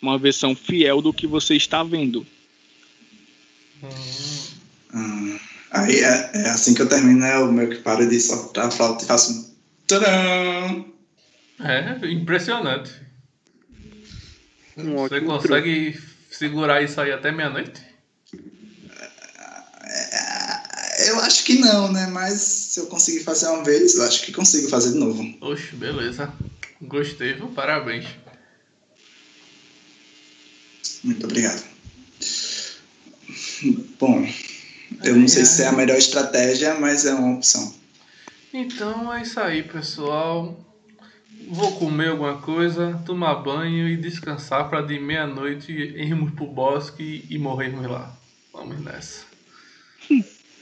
uma 0.00 0.18
versão 0.18 0.56
fiel 0.56 1.02
do 1.02 1.12
que 1.12 1.26
você 1.26 1.54
está 1.54 1.82
vendo. 1.82 2.26
Hum, 4.92 5.38
aí 5.70 5.96
é, 6.00 6.30
é 6.34 6.50
assim 6.50 6.74
que 6.74 6.82
eu 6.82 6.88
termino, 6.88 7.20
né? 7.20 7.36
Eu 7.36 7.52
meio 7.52 7.70
que 7.70 7.76
paro 7.76 8.08
de 8.08 8.18
soltar 8.18 8.66
a 8.66 8.70
flauta 8.70 9.04
e 9.04 9.06
faço 9.06 9.32
um 9.32 9.50
tcharam! 9.86 10.86
É, 11.60 12.06
impressionante. 12.10 12.92
Um 14.76 14.96
Você 14.96 15.20
consegue 15.20 16.00
segurar 16.30 16.82
isso 16.82 17.00
aí 17.00 17.12
até 17.12 17.30
meia-noite? 17.30 17.82
É, 19.82 21.10
Eu 21.10 21.20
acho 21.20 21.44
que 21.44 21.58
não, 21.58 21.92
né? 21.92 22.06
Mas 22.06 22.40
se 22.40 22.80
eu 22.80 22.86
conseguir 22.86 23.24
fazer 23.24 23.48
uma 23.48 23.64
vez, 23.64 23.94
eu 23.94 24.04
acho 24.04 24.22
que 24.22 24.32
consigo 24.32 24.68
fazer 24.68 24.92
de 24.92 24.98
novo. 24.98 25.22
Oxe, 25.40 25.74
beleza. 25.76 26.32
Gostei, 26.80 27.34
viu? 27.34 27.48
Parabéns. 27.48 28.06
Muito 31.04 31.24
obrigado. 31.26 31.62
Bom, 33.98 34.26
eu 35.04 35.16
não 35.16 35.28
sei 35.28 35.44
se 35.44 35.62
é 35.62 35.66
a 35.66 35.72
melhor 35.72 35.96
estratégia, 35.96 36.74
mas 36.74 37.04
é 37.04 37.14
uma 37.14 37.36
opção. 37.36 37.74
Então 38.52 39.12
é 39.12 39.22
isso 39.22 39.38
aí, 39.40 39.62
pessoal. 39.62 40.58
Vou 41.48 41.72
comer 41.78 42.08
alguma 42.08 42.40
coisa, 42.40 43.00
tomar 43.06 43.36
banho 43.36 43.88
e 43.88 43.96
descansar 43.96 44.68
para 44.68 44.82
de 44.82 44.98
meia-noite 44.98 45.72
irmos 45.72 46.32
pro 46.32 46.46
bosque 46.46 47.24
e 47.28 47.38
morrermos 47.38 47.86
lá. 47.86 48.16
Vamos 48.52 48.80
nessa. 48.82 49.24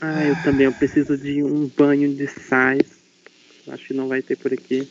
Ah, 0.01 0.25
eu 0.25 0.37
também 0.43 0.67
eu 0.67 0.73
preciso 0.73 1.17
de 1.17 1.43
um 1.43 1.67
banho 1.77 2.15
de 2.15 2.29
sais. 2.29 2.87
Acho 3.67 3.87
que 3.89 3.95
não 3.95 4.09
vai 4.09 4.23
ter 4.23 4.37
por 4.37 4.53
aqui. 4.53 4.89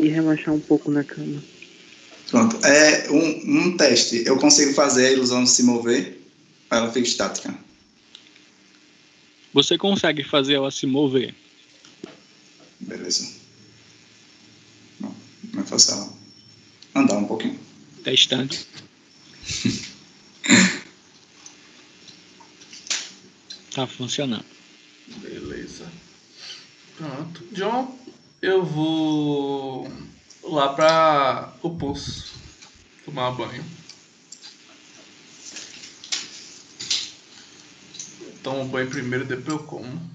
E 0.00 0.08
relaxar 0.08 0.54
um 0.54 0.60
pouco 0.60 0.90
na 0.90 1.04
cama. 1.04 1.42
Pronto. 2.30 2.56
É 2.64 3.10
um, 3.10 3.66
um 3.66 3.76
teste. 3.76 4.22
Eu 4.24 4.38
consigo 4.38 4.72
fazer 4.72 5.08
a 5.08 5.12
ilusão 5.12 5.44
se 5.44 5.62
mover, 5.62 6.18
ela 6.70 6.90
fica 6.90 7.06
estática. 7.06 7.54
Você 9.52 9.76
consegue 9.76 10.24
fazer 10.24 10.54
ela 10.54 10.70
se 10.70 10.86
mover. 10.86 11.34
Beleza. 12.80 13.28
Não, 14.98 15.14
não 15.52 15.62
é 15.62 15.66
fácil 15.66 15.94
ela 15.94 16.10
andar 16.94 17.18
um 17.18 17.26
pouquinho. 17.26 17.60
Testando. 18.02 18.56
tá 23.74 23.86
funcionando. 23.86 24.46
Beleza. 25.18 25.92
Pronto. 26.96 27.44
John, 27.52 27.98
eu 28.42 28.64
vou 28.64 29.90
lá 30.42 30.72
para 30.72 31.54
o 31.62 31.76
poço 31.76 32.40
tomar 33.04 33.32
banho. 33.32 33.64
Tomo 38.42 38.64
banho 38.66 38.88
primeiro, 38.88 39.26
depois 39.26 39.48
eu 39.48 39.66
como. 39.66 40.10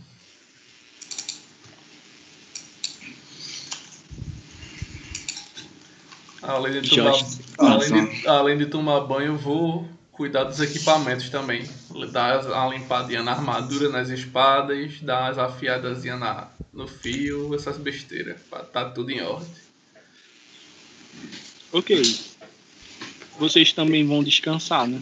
Além 6.41 6.81
de 6.81 6.89
tomar, 6.95 7.13
além 7.57 7.91
de, 7.91 8.27
além 8.27 8.57
de 8.57 8.65
tomar 8.67 9.01
banho, 9.01 9.33
eu 9.33 9.37
vou 9.37 9.87
cuidar 10.15 10.45
dos 10.45 10.59
equipamentos 10.59 11.29
também. 11.29 11.67
Dar 12.11 12.45
uma 12.45 12.75
limpadinha 12.75 13.21
na 13.21 13.31
armadura, 13.33 13.89
nas 13.89 14.09
espadas, 14.09 14.99
dar 15.01 15.25
umas 15.25 15.37
afiadazinhas 15.37 16.19
na, 16.19 16.47
no 16.73 16.87
fio, 16.87 17.53
essas 17.53 17.77
besteiras, 17.77 18.39
pra 18.49 18.59
tá 18.59 18.89
tudo 18.89 19.11
em 19.11 19.21
ordem. 19.21 19.47
Ok. 21.71 22.15
Vocês 23.37 23.73
também 23.73 24.05
vão 24.05 24.23
descansar, 24.23 24.87
né? 24.87 25.01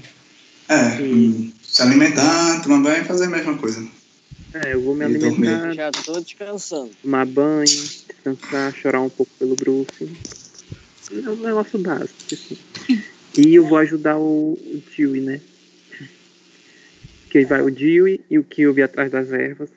É, 0.67 1.01
hum, 1.01 1.51
se 1.61 1.81
alimentar, 1.81 2.61
tomar 2.63 2.81
banho 2.81 3.03
e 3.03 3.05
fazer 3.05 3.25
a 3.25 3.29
mesma 3.29 3.57
coisa. 3.57 3.87
É, 4.53 4.73
eu 4.73 4.81
vou 4.81 4.95
me 4.95 5.05
E 5.05 5.17
dormir. 5.17 5.47
alimentar, 5.49 5.73
Já 5.75 5.91
tô 5.91 6.19
descansando. 6.19 6.91
tomar 7.01 7.25
banho, 7.27 7.65
descansar, 7.65 8.73
chorar 8.73 9.01
um 9.01 9.09
pouco 9.09 9.31
pelo 9.37 9.55
Bruce. 9.55 10.09
É 11.11 11.29
um 11.29 11.35
negócio 11.35 11.77
básico, 11.77 12.15
assim. 12.31 12.57
E 13.37 13.55
eu 13.55 13.65
vou 13.65 13.77
ajudar 13.79 14.17
o, 14.17 14.53
o 14.53 14.83
Dewey, 14.95 15.21
né? 15.21 15.41
Que 17.29 17.45
vai 17.45 17.61
o 17.61 17.71
Dewey 17.71 18.21
e 18.29 18.37
o 18.37 18.43
Kilby 18.43 18.83
atrás 18.83 19.11
das 19.11 19.31
ervas. 19.31 19.69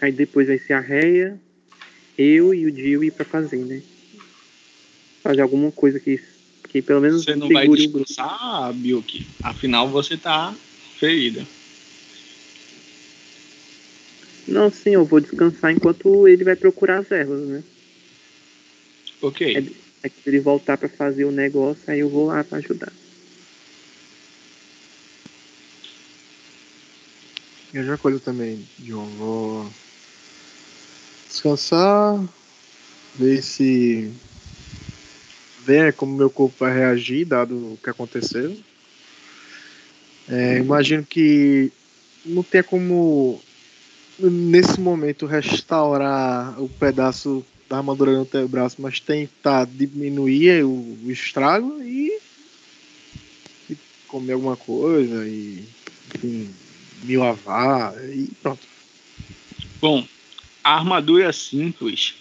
Aí 0.00 0.10
depois 0.10 0.48
vai 0.48 0.58
ser 0.58 0.72
a 0.72 0.80
Reia, 0.80 1.38
eu 2.16 2.54
e 2.54 2.66
o 2.66 2.72
Dewey 2.72 3.10
pra 3.10 3.24
fazer, 3.24 3.58
né? 3.58 3.82
Fazer 5.22 5.42
alguma 5.42 5.70
coisa 5.70 6.00
que, 6.00 6.20
que 6.68 6.80
pelo 6.82 7.00
menos 7.00 7.24
Você 7.24 7.36
não 7.36 7.48
vai 7.48 7.68
descansar, 7.68 8.72
Bilk. 8.72 9.26
Afinal, 9.42 9.88
você 9.88 10.16
tá 10.16 10.56
ferida. 10.98 11.46
Não, 14.48 14.70
sim, 14.72 14.90
eu 14.90 15.04
vou 15.04 15.20
descansar 15.20 15.70
enquanto 15.70 16.26
ele 16.26 16.44
vai 16.44 16.56
procurar 16.56 17.00
as 17.00 17.10
ervas, 17.10 17.46
né? 17.46 17.62
Ok. 19.20 19.56
É- 19.56 19.82
Aí 20.04 20.10
quando 20.10 20.26
ele 20.26 20.40
voltar 20.40 20.76
pra 20.76 20.88
fazer 20.88 21.24
o 21.24 21.30
negócio, 21.30 21.84
aí 21.86 22.00
eu 22.00 22.08
vou 22.08 22.26
lá 22.26 22.42
pra 22.42 22.58
ajudar. 22.58 22.92
Mesma 27.72 27.96
coisa 27.96 28.20
também, 28.20 28.68
John. 28.78 29.06
Vou 29.16 29.70
descansar, 31.28 32.22
ver 33.14 33.42
se. 33.42 34.10
ver 35.64 35.94
como 35.94 36.14
meu 36.14 36.28
corpo 36.28 36.54
vai 36.58 36.74
reagir, 36.74 37.24
dado 37.24 37.54
o 37.54 37.78
que 37.82 37.88
aconteceu. 37.88 38.54
É, 40.28 40.58
imagino 40.58 41.02
que 41.04 41.72
não 42.26 42.42
tenha 42.42 42.62
como. 42.62 43.40
nesse 44.18 44.78
momento, 44.78 45.24
restaurar 45.24 46.62
o 46.62 46.68
pedaço 46.68 47.44
da 47.70 47.78
armadura 47.78 48.12
no 48.12 48.26
teu 48.26 48.46
braço, 48.46 48.76
mas 48.82 49.00
tentar 49.00 49.64
diminuir 49.64 50.62
o, 50.62 50.98
o 51.04 51.10
estrago 51.10 51.82
e, 51.82 52.20
e 53.70 53.76
comer 54.06 54.34
alguma 54.34 54.58
coisa 54.58 55.26
e 55.26 55.66
enfim, 56.14 56.50
me 57.02 57.16
lavar 57.16 57.94
e 58.08 58.28
pronto. 58.42 58.66
Bom, 59.80 60.06
a 60.62 60.74
armadura 60.74 61.32
simples 61.32 62.14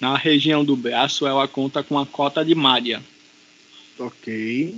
na 0.00 0.16
região 0.16 0.64
do 0.64 0.76
braço 0.76 1.26
ela 1.26 1.46
conta 1.48 1.82
com 1.82 1.98
a 1.98 2.06
cota 2.06 2.44
de 2.44 2.54
malha. 2.54 3.02
Ok. 3.98 4.76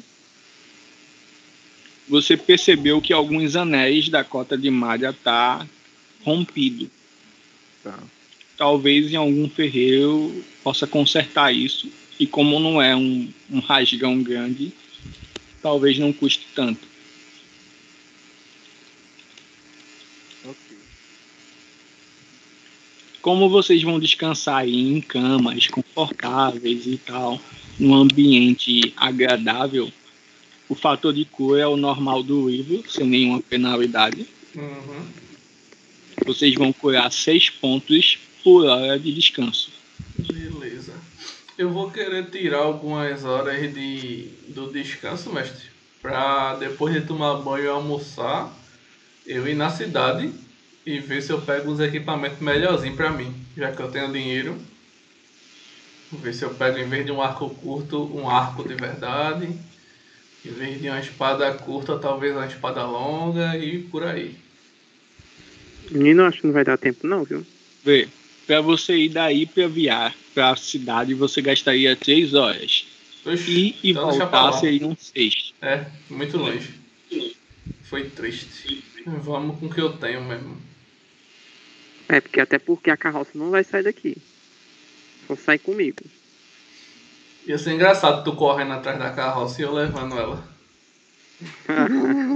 Você 2.08 2.36
percebeu 2.36 3.00
que 3.00 3.12
alguns 3.12 3.54
anéis 3.54 4.08
da 4.08 4.24
cota 4.24 4.56
de 4.56 4.70
malha 4.70 5.12
tá 5.12 5.66
rompido. 6.24 6.90
Tá. 7.82 7.98
Talvez 8.56 9.12
em 9.12 9.16
algum 9.16 9.48
ferreiro 9.48 10.44
possa 10.62 10.86
consertar 10.86 11.54
isso. 11.54 11.90
E 12.18 12.26
como 12.26 12.58
não 12.58 12.80
é 12.82 12.96
um, 12.96 13.28
um 13.50 13.60
rasgão 13.60 14.20
grande, 14.22 14.72
talvez 15.62 15.98
não 15.98 16.12
custe 16.12 16.46
tanto. 16.54 16.87
Como 23.20 23.48
vocês 23.48 23.82
vão 23.82 23.98
descansar 23.98 24.58
aí 24.58 24.96
em 24.96 25.00
camas 25.00 25.66
confortáveis 25.66 26.86
e 26.86 26.96
tal, 26.96 27.40
num 27.78 27.94
ambiente 27.94 28.92
agradável, 28.96 29.90
o 30.68 30.74
fator 30.74 31.12
de 31.12 31.24
cura 31.24 31.62
é 31.62 31.66
o 31.66 31.76
normal 31.76 32.22
do 32.22 32.48
livro, 32.48 32.84
sem 32.88 33.06
nenhuma 33.06 33.40
penalidade. 33.40 34.26
Uhum. 34.54 35.06
Vocês 36.26 36.54
vão 36.54 36.72
curar 36.72 37.10
seis 37.10 37.48
pontos 37.48 38.18
por 38.42 38.66
hora 38.66 38.98
de 38.98 39.12
descanso. 39.12 39.70
Beleza. 40.18 40.94
Eu 41.56 41.70
vou 41.70 41.90
querer 41.90 42.30
tirar 42.30 42.58
algumas 42.58 43.24
horas 43.24 43.72
de, 43.74 44.28
do 44.48 44.70
descanso, 44.72 45.32
mestre. 45.32 45.68
Pra 46.00 46.54
depois 46.54 46.94
de 46.94 47.00
tomar 47.00 47.34
banho 47.36 47.64
e 47.64 47.68
almoçar, 47.68 48.56
eu 49.26 49.48
ir 49.48 49.54
na 49.54 49.70
cidade 49.70 50.32
e 50.88 51.00
ver 51.00 51.20
se 51.22 51.30
eu 51.30 51.42
pego 51.42 51.70
uns 51.70 51.80
equipamentos 51.80 52.38
melhorzinhos 52.38 52.96
pra 52.96 53.10
mim. 53.10 53.34
Já 53.54 53.70
que 53.70 53.82
eu 53.82 53.90
tenho 53.90 54.10
dinheiro. 54.10 54.56
Vou 56.10 56.18
ver 56.18 56.32
se 56.32 56.42
eu 56.42 56.54
pego, 56.54 56.78
em 56.78 56.88
vez 56.88 57.04
de 57.04 57.12
um 57.12 57.20
arco 57.20 57.50
curto, 57.50 58.04
um 58.16 58.26
arco 58.30 58.66
de 58.66 58.74
verdade. 58.74 59.50
Em 60.42 60.50
vez 60.50 60.80
de 60.80 60.88
uma 60.88 60.98
espada 60.98 61.52
curta, 61.52 61.98
talvez 61.98 62.34
uma 62.34 62.46
espada 62.46 62.86
longa 62.86 63.54
e 63.58 63.82
por 63.82 64.02
aí. 64.02 64.34
Menino, 65.90 66.24
acho 66.24 66.40
que 66.40 66.46
não 66.46 66.54
vai 66.54 66.64
dar 66.64 66.78
tempo 66.78 67.06
não, 67.06 67.22
viu? 67.22 67.44
Vê, 67.84 68.08
para 68.46 68.62
você 68.62 68.96
ir 68.96 69.10
daí 69.10 69.44
para 69.44 69.68
viar 69.68 70.16
para 70.32 70.52
a 70.52 70.56
cidade, 70.56 71.12
você 71.12 71.42
gastaria 71.42 71.94
três 71.96 72.32
horas. 72.32 72.86
Oxi, 73.26 73.76
E, 73.82 73.88
e 73.88 73.90
então 73.90 74.08
pra 74.08 74.18
voltar 74.18 74.42
lá. 74.42 74.52
seriam 74.52 74.96
seis. 74.98 75.52
É, 75.60 75.84
muito 76.08 76.38
longe. 76.38 76.70
Foi 77.82 78.08
triste. 78.08 78.82
Vamos 79.06 79.58
com 79.58 79.66
o 79.66 79.70
que 79.70 79.80
eu 79.80 79.92
tenho 79.92 80.24
mesmo. 80.24 80.67
É, 82.08 82.20
porque 82.20 82.40
até 82.40 82.58
porque 82.58 82.90
a 82.90 82.96
carroça 82.96 83.32
não 83.34 83.50
vai 83.50 83.62
sair 83.62 83.82
daqui. 83.82 84.16
Só 85.26 85.36
sai 85.36 85.58
comigo. 85.58 86.02
Ia 87.46 87.58
ser 87.58 87.72
engraçado 87.72 88.24
tu 88.24 88.34
correndo 88.34 88.72
atrás 88.72 88.98
da 88.98 89.10
carroça 89.10 89.60
e 89.60 89.64
eu 89.64 89.72
levando 89.72 90.18
ela. 90.18 90.42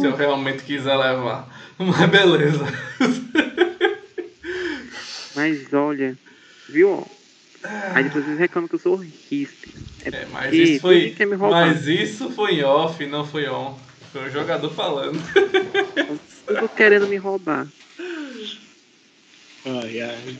Se 0.00 0.06
eu 0.06 0.14
realmente 0.14 0.62
quiser 0.62 0.96
levar. 0.96 1.48
Mas 1.78 2.10
beleza. 2.10 2.64
Mas 5.34 5.72
olha, 5.72 6.16
viu. 6.68 7.06
Aí 7.94 8.04
depois 8.04 8.26
eles 8.26 8.38
reclamam 8.38 8.68
que 8.68 8.74
eu 8.74 8.78
sou 8.78 8.96
rispe. 8.96 9.74
É, 10.04 10.08
É, 10.08 10.26
mas 10.26 10.52
isso 10.52 10.80
foi. 10.80 11.16
Mas 11.50 11.86
isso 11.86 12.30
foi 12.30 12.62
off, 12.62 13.04
não 13.06 13.26
foi 13.26 13.48
on. 13.48 13.78
Foi 14.12 14.28
o 14.28 14.30
jogador 14.30 14.70
falando. 14.70 15.18
Tudo 16.46 16.68
querendo 16.68 17.06
me 17.06 17.16
roubar. 17.16 17.66
Ai, 19.64 20.00
ai. 20.00 20.36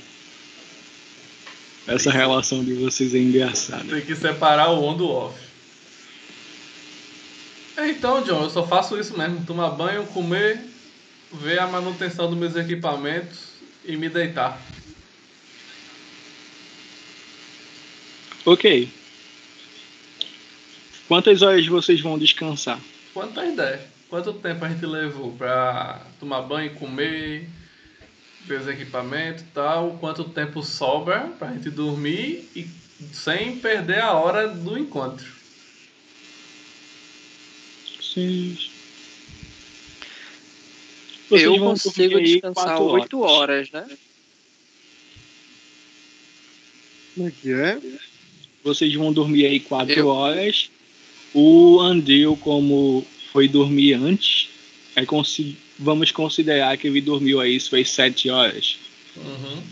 Essa 1.87 2.11
relação 2.11 2.65
de 2.65 2.75
vocês 2.75 3.15
é 3.15 3.19
engraçada. 3.19 3.85
Tem 3.85 4.01
que 4.01 4.15
separar 4.15 4.71
o 4.71 4.85
on 4.85 4.97
do 4.97 5.09
off. 5.09 5.39
Então, 7.79 8.23
John, 8.23 8.45
eu 8.45 8.51
só 8.51 8.67
faço 8.67 8.99
isso 8.99 9.17
mesmo. 9.17 9.45
Tomar 9.45 9.71
banho, 9.71 10.07
comer, 10.07 10.61
ver 11.33 11.59
a 11.59 11.67
manutenção 11.67 12.29
dos 12.29 12.39
meus 12.39 12.55
equipamentos 12.55 13.53
e 13.85 13.97
me 13.97 14.09
deitar. 14.09 14.61
Ok. 18.45 18.89
Quantas 21.09 21.43
horas 21.43 21.67
vocês 21.67 22.01
vão 22.01 22.19
descansar? 22.19 22.81
Quantas 23.13 23.49
ideias? 23.49 23.81
Quanto 24.09 24.33
tempo 24.35 24.65
a 24.65 24.69
gente 24.69 24.85
levou 24.85 25.33
pra 25.33 26.03
tomar 26.21 26.43
banho, 26.43 26.75
comer, 26.75 27.49
os 28.49 28.69
equipamentos 28.69 29.43
e 29.43 29.47
tal? 29.55 29.97
Quanto 29.99 30.25
tempo 30.25 30.63
sobra 30.63 31.29
pra 31.39 31.53
gente 31.53 31.71
dormir 31.71 32.49
e 32.55 32.67
sem 33.13 33.57
perder 33.59 34.01
a 34.01 34.13
hora 34.13 34.49
do 34.49 34.79
encontro? 34.79 35.27
Vocês 38.01 38.71
Eu 41.31 41.59
consigo 41.59 42.21
descansar 42.21 42.65
quatro 42.65 42.85
oito 42.85 43.21
horas, 43.21 43.71
né? 43.71 43.87
Como 47.15 47.29
é 47.29 47.31
que 47.31 47.53
é? 47.53 47.79
Vocês 48.65 48.95
vão 48.95 49.13
dormir 49.13 49.47
aí 49.47 49.61
quatro 49.61 49.93
Eu. 49.93 50.09
horas. 50.09 50.71
O 51.35 51.81
Andil, 51.81 52.37
como 52.37 53.07
foi 53.33 53.49
dormir 53.49 53.95
antes, 53.95 54.49
é 54.95 55.07
consi- 55.07 55.57
vamos 55.83 56.11
considerar 56.11 56.77
que 56.77 56.87
ele 56.87 57.01
dormiu 57.01 57.41
aí 57.41 57.59
suas 57.61 57.91
sete 57.91 58.31
horas. 58.31 58.79
Uhum. 59.17 59.63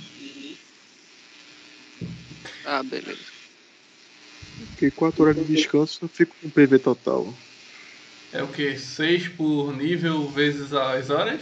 Ah, 2.64 2.82
beleza. 2.82 3.30
Ok, 4.74 4.90
4 4.90 5.22
horas 5.24 5.36
de 5.36 5.54
descanso, 5.54 5.98
eu 6.02 6.08
fico 6.08 6.36
com 6.40 6.50
PV 6.50 6.78
total. 6.78 7.34
É 8.32 8.42
o 8.42 8.48
que? 8.48 8.78
6 8.78 9.28
por 9.28 9.76
nível 9.76 10.28
vezes 10.28 10.72
as 10.72 11.10
horas? 11.10 11.40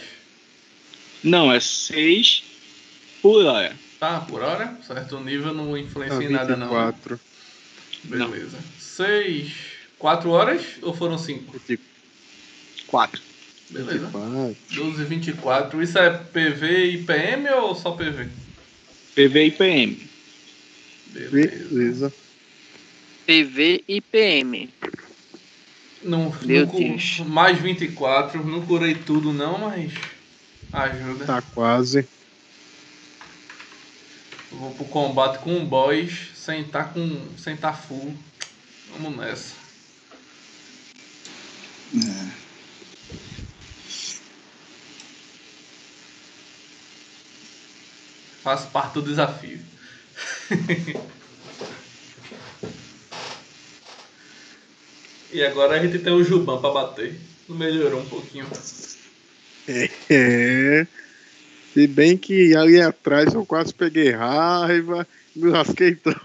Não, 1.23 1.53
é 1.53 1.59
seis 1.59 2.45
por 3.21 3.45
hora. 3.45 3.77
Tá, 3.99 4.21
por 4.21 4.43
hora? 4.43 4.79
Certo, 4.87 5.17
o 5.17 5.25
nível 5.25 5.53
não 5.53 5.75
Ah, 5.75 5.81
influencia 5.81 6.29
em 6.29 6.33
nada 6.33 6.57
não. 6.57 6.69
24. 6.69 7.21
Beleza. 8.05 8.59
6, 8.79 9.53
4 9.99 10.31
horas 10.31 10.63
ou 10.81 10.95
foram 10.95 11.19
5? 11.19 11.61
Quatro. 12.87 13.21
Beleza. 13.71 14.07
24. 14.07 14.57
12, 14.71 15.05
24. 15.05 15.83
Isso 15.83 15.99
é 15.99 16.11
PV 16.11 16.85
e 16.85 17.03
PM 17.05 17.49
ou 17.51 17.75
só 17.75 17.93
PV? 17.93 18.29
PV 19.15 19.45
e 19.45 19.51
PM. 19.51 20.09
Beleza. 21.07 21.69
Beleza. 21.69 22.15
PV 23.27 23.85
e 23.87 24.01
PM. 24.01 24.71
Não, 26.03 26.35
Meu 26.43 26.67
não 26.67 26.75
Deus. 26.75 27.19
Mais 27.27 27.59
24. 27.59 28.45
Não 28.45 28.65
curei 28.65 28.95
tudo 28.95 29.33
não, 29.33 29.59
mas 29.59 29.93
ajuda. 30.73 31.25
Tá 31.27 31.43
quase. 31.43 32.09
Vou 34.51 34.71
pro 34.71 34.85
combate 34.87 35.41
com 35.41 35.65
boss 35.65 36.31
sem 36.35 36.65
tá 36.65 36.85
com. 36.85 37.21
sem 37.37 37.57
tá 37.57 37.73
full. 37.73 38.17
Vamos 38.93 39.17
nessa. 39.19 39.55
É. 41.95 42.48
Faço 48.49 48.69
parte 48.69 48.95
do 48.95 49.03
desafio. 49.03 49.61
e 55.31 55.45
agora 55.45 55.79
a 55.79 55.85
gente 55.85 55.99
tem 55.99 56.15
o 56.15 56.25
Juban 56.25 56.59
pra 56.59 56.71
bater. 56.71 57.15
Melhorou 57.47 58.01
um 58.01 58.09
pouquinho. 58.09 58.47
É. 59.69 60.87
Se 61.75 61.87
bem 61.87 62.17
que 62.17 62.57
ali 62.57 62.81
atrás 62.81 63.35
eu 63.35 63.45
quase 63.45 63.75
peguei 63.75 64.13
raiva, 64.13 65.07
me 65.37 65.51
lasquei 65.51 65.95
todo. 65.95 66.19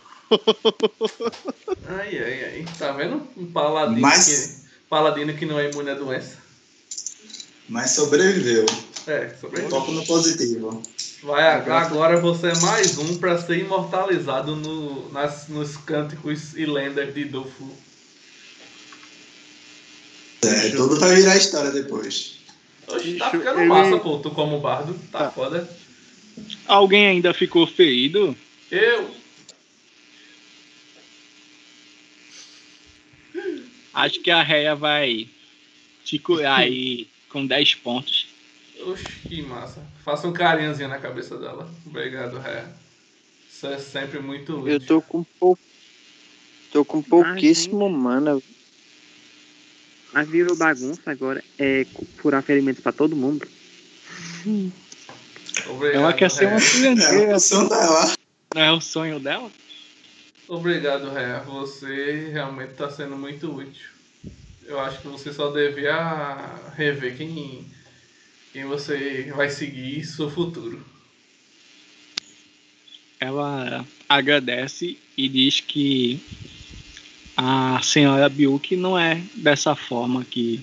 Ai, 1.89 2.17
ai, 2.19 2.43
ai. 2.45 2.65
Tá 2.79 2.93
vendo? 2.93 3.27
Um 3.35 3.47
paladino, 3.47 3.99
Mas- 3.99 4.27
que, 4.27 4.87
paladino 4.89 5.33
que 5.33 5.45
não 5.45 5.59
é 5.59 5.69
imune 5.69 5.89
à 5.89 5.95
doença. 5.95 6.37
Mas 7.69 7.91
sobreviveu. 7.91 8.65
É, 9.07 9.35
sobre 9.39 9.61
Foco 9.63 9.91
no 9.91 10.05
positivo. 10.05 10.81
Vai, 11.23 11.47
agora 11.47 12.19
você 12.19 12.47
é 12.47 12.55
mais 12.59 12.97
um 12.97 13.17
pra 13.17 13.37
ser 13.41 13.57
imortalizado 13.59 14.55
no, 14.55 15.11
nas, 15.11 15.47
nos 15.47 15.77
cânticos 15.77 16.53
e 16.55 16.65
lendas 16.65 17.13
de 17.13 17.25
Dofu. 17.25 17.71
É, 20.43 20.69
tudo 20.71 20.99
vai 20.99 21.15
virar 21.15 21.37
história 21.37 21.71
depois. 21.71 22.39
Oxe, 22.87 23.15
tá 23.17 23.31
ficando 23.31 23.59
ele- 23.61 23.69
massa, 23.69 23.97
pô. 23.97 24.19
Tu 24.19 24.29
como 24.31 24.59
bardo. 24.59 24.93
Tá, 25.11 25.19
Tá. 25.25 25.31
foda. 25.31 25.69
Alguém 26.65 27.07
ainda 27.07 27.33
ficou 27.33 27.65
ferido? 27.65 28.35
Eu. 28.69 29.15
Acho 33.93 34.19
que 34.21 34.31
a 34.31 34.41
Réia 34.41 34.75
vai 34.75 35.27
te 36.03 36.17
curar 36.19 36.59
aí 36.59 37.07
com 37.33 37.45
10 37.45 37.75
pontos. 37.75 38.27
Oxe, 38.85 39.03
que 39.27 39.41
massa. 39.41 39.81
Faça 40.05 40.27
um 40.27 40.33
carinhozinho 40.33 40.87
na 40.89 40.99
cabeça 40.99 41.37
dela. 41.37 41.69
Obrigado, 41.85 42.37
Ré. 42.39 42.65
Isso 43.51 43.67
é 43.67 43.77
sempre 43.79 44.19
muito 44.19 44.55
útil. 44.57 44.67
Eu 44.73 44.79
tô 44.79 45.01
com 45.01 45.23
pou... 45.23 45.57
Tô 46.71 46.85
com 46.85 47.01
pouquíssimo 47.01 47.89
mana. 47.89 48.39
Mas 50.13 50.27
virou 50.27 50.55
bagunça 50.55 51.01
agora. 51.11 51.43
É 51.57 51.85
furar 52.17 52.41
ferimentos 52.43 52.81
pra 52.81 52.91
todo 52.91 53.15
mundo. 53.15 53.47
Obrigado, 55.67 55.95
Ela 56.01 56.13
quer 56.13 56.29
ser 56.31 56.45
Ré. 56.47 56.51
uma 56.51 56.59
É 56.59 56.63
a 56.63 56.71
curandeira. 56.71 57.35
opção 57.35 57.67
dela. 57.67 58.13
Não 58.55 58.61
é 58.61 58.71
o 58.71 58.81
sonho 58.81 59.19
dela? 59.19 59.51
Obrigado, 60.47 61.09
Ré. 61.11 61.41
Você 61.45 62.29
realmente 62.31 62.71
está 62.71 62.89
sendo 62.89 63.15
muito 63.15 63.51
útil. 63.55 63.92
Eu 64.65 64.79
acho 64.79 65.01
que 65.01 65.07
você 65.07 65.33
só 65.33 65.51
devia 65.51 66.55
rever 66.75 67.17
quem, 67.17 67.65
quem 68.51 68.65
você 68.65 69.31
vai 69.35 69.49
seguir 69.49 70.05
seu 70.05 70.29
futuro. 70.29 70.83
Ela 73.19 73.85
agradece 74.07 74.97
e 75.17 75.29
diz 75.29 75.59
que 75.59 76.19
a 77.35 77.81
senhora 77.81 78.29
Biuk 78.29 78.75
não 78.75 78.97
é 78.97 79.21
dessa 79.35 79.75
forma 79.75 80.23
que 80.23 80.61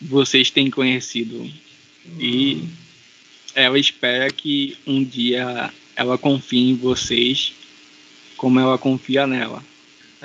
vocês 0.00 0.50
têm 0.50 0.70
conhecido. 0.70 1.50
E 2.18 2.68
ela 3.54 3.78
espera 3.78 4.30
que 4.30 4.76
um 4.86 5.02
dia 5.02 5.72
ela 5.96 6.18
confie 6.18 6.70
em 6.70 6.76
vocês 6.76 7.52
como 8.36 8.60
ela 8.60 8.76
confia 8.76 9.26
nela. 9.26 9.62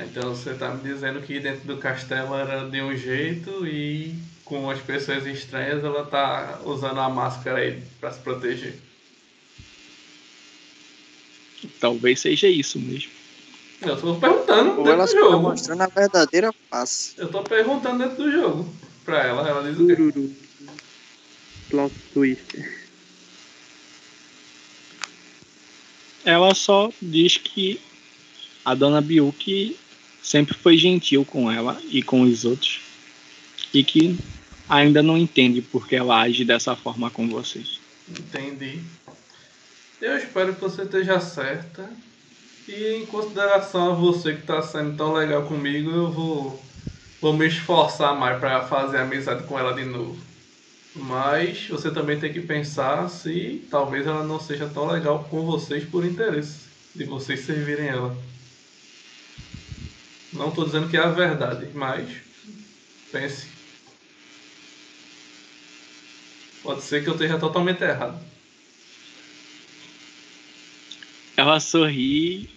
Então 0.06 0.36
você 0.36 0.54
tá 0.54 0.70
me 0.74 0.82
dizendo 0.82 1.22
que 1.22 1.40
dentro 1.40 1.66
do 1.68 1.78
castelo 1.78 2.36
era 2.36 2.70
de 2.70 2.82
um 2.82 2.96
jeito 2.96 3.66
e 3.66 4.16
com 4.46 4.70
as 4.70 4.80
pessoas 4.80 5.26
estranhas 5.26 5.84
ela 5.84 6.06
tá 6.06 6.60
usando 6.66 7.00
a 7.00 7.10
máscara 7.10 7.60
aí 7.60 7.82
pra 8.00 8.12
se 8.12 8.20
proteger. 8.20 8.76
Talvez 11.80 12.20
seja 12.20 12.48
isso 12.48 12.80
mesmo. 12.80 13.12
Eu 13.82 14.00
tô 14.00 14.16
perguntando 14.16 14.72
Ou 14.72 14.76
dentro 14.78 14.92
ela 14.92 15.06
do 15.06 15.14
tá 15.14 15.20
jogo. 15.20 15.40
mostrando 15.42 15.82
a 15.82 15.88
verdadeira 15.88 16.54
face. 16.70 17.14
Eu 17.18 17.30
tô 17.30 17.42
perguntando 17.44 18.00
dentro 18.04 18.24
do 18.24 18.32
jogo 18.32 18.76
pra 19.06 19.26
ela. 19.26 19.48
Ela 19.48 19.70
diz 19.72 19.80
o 19.80 19.88
quê? 19.88 20.30
Plot 21.70 21.94
twist. 22.14 22.80
Ela 26.26 26.54
só 26.54 26.92
diz 27.02 27.38
que 27.38 27.80
a 28.66 28.76
dona 28.76 29.00
Biuk 29.02 29.78
sempre 30.30 30.54
foi 30.54 30.78
gentil 30.78 31.26
com 31.26 31.52
ela 31.52 31.82
e 31.90 32.04
com 32.04 32.22
os 32.22 32.46
outros 32.46 32.82
e 33.74 33.84
que 33.84 34.16
ainda 34.70 35.02
não 35.02 35.18
entende 35.18 35.60
por 35.60 35.88
que 35.88 35.96
ela 35.96 36.22
age 36.22 36.46
dessa 36.46 36.76
forma 36.76 37.10
com 37.10 37.28
vocês. 37.28 37.80
Entendi. 38.08 38.80
Eu 40.00 40.16
espero 40.18 40.54
que 40.54 40.62
você 40.62 40.84
esteja 40.84 41.20
certa. 41.20 41.90
E 42.68 43.02
em 43.02 43.08
consideração 43.08 43.92
a 43.92 43.96
você 43.96 44.34
que 44.36 44.42
está 44.42 44.62
sendo 44.62 44.96
tão 44.96 45.14
legal 45.14 45.48
comigo, 45.48 45.90
eu 45.90 46.12
vou, 46.12 46.64
vou 47.20 47.34
me 47.34 47.48
esforçar 47.48 48.16
mais 48.16 48.40
para 48.40 48.68
fazer 48.68 49.00
amizade 49.00 49.46
com 49.46 49.58
ela 49.58 49.74
de 49.74 49.84
novo. 49.84 50.16
Mas 50.96 51.68
você 51.68 51.90
também 51.90 52.20
tem 52.20 52.32
que 52.32 52.42
pensar 52.42 53.10
se 53.10 53.66
talvez 53.72 54.06
ela 54.06 54.24
não 54.24 54.40
seja 54.40 54.68
tão 54.68 54.86
legal 54.86 55.28
com 55.28 55.44
vocês 55.44 55.84
por 55.86 56.06
interesse 56.06 56.60
de 56.96 57.04
vocês 57.06 57.40
servirem 57.40 57.88
ela. 57.88 58.29
Não 60.32 60.50
estou 60.50 60.66
dizendo 60.66 60.90
que 60.90 60.98
é 60.98 61.02
a 61.02 61.10
verdade, 61.10 61.70
mas 61.74 62.08
pense. 63.12 63.48
Pode 66.62 66.84
ser 66.84 67.04
que 67.04 67.10
eu 67.10 67.14
esteja 67.14 67.40
totalmente 67.40 67.84
errado. 67.84 68.20
Ela 71.36 71.60
sorri 71.60 72.50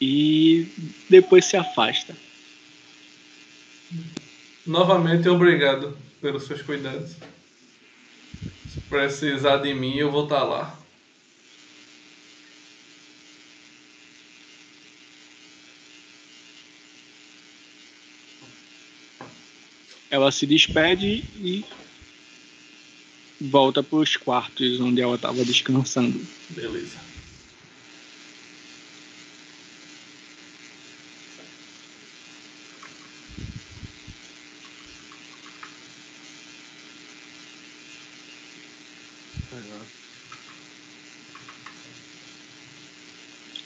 e 0.00 0.66
depois 1.08 1.44
se 1.44 1.56
afasta. 1.56 2.16
Novamente, 4.66 5.28
obrigado 5.28 5.96
pelos 6.20 6.46
seus 6.46 6.62
cuidados. 6.62 7.12
Se 8.72 8.80
precisar 8.88 9.58
de 9.58 9.72
mim, 9.74 9.96
eu 9.96 10.10
vou 10.10 10.24
estar 10.24 10.42
lá. 10.42 10.76
Ela 20.10 20.30
se 20.30 20.46
despede 20.46 21.24
e 21.36 21.64
volta 23.40 23.82
para 23.82 23.98
os 23.98 24.16
quartos 24.16 24.80
onde 24.80 25.00
ela 25.00 25.16
estava 25.16 25.44
descansando. 25.44 26.26
Beleza. 26.50 26.98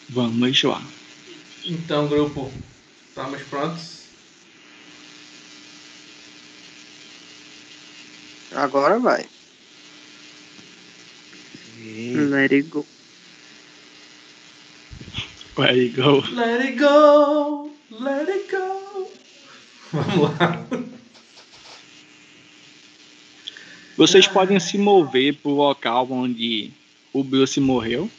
Vamos 0.08 0.62
lá. 0.64 0.82
Então, 1.64 2.08
grupo, 2.08 2.52
estamos 3.08 3.42
prontos? 3.42 3.99
Agora 8.60 8.98
vai. 8.98 9.26
Let 11.78 12.52
it 12.52 12.68
go. 12.68 12.84
Where 15.56 15.74
you 15.74 15.96
go? 15.96 16.22
Let 16.30 16.60
it 16.66 16.78
go, 16.78 17.70
let 17.90 18.28
it 18.28 18.50
go. 18.50 19.10
Vamos 19.92 20.38
lá. 20.38 20.66
Vocês 23.96 24.28
podem 24.28 24.60
se 24.60 24.76
mover 24.76 25.36
pro 25.36 25.52
local 25.52 26.06
onde 26.10 26.70
o 27.14 27.24
Bruce 27.24 27.58
morreu. 27.60 28.10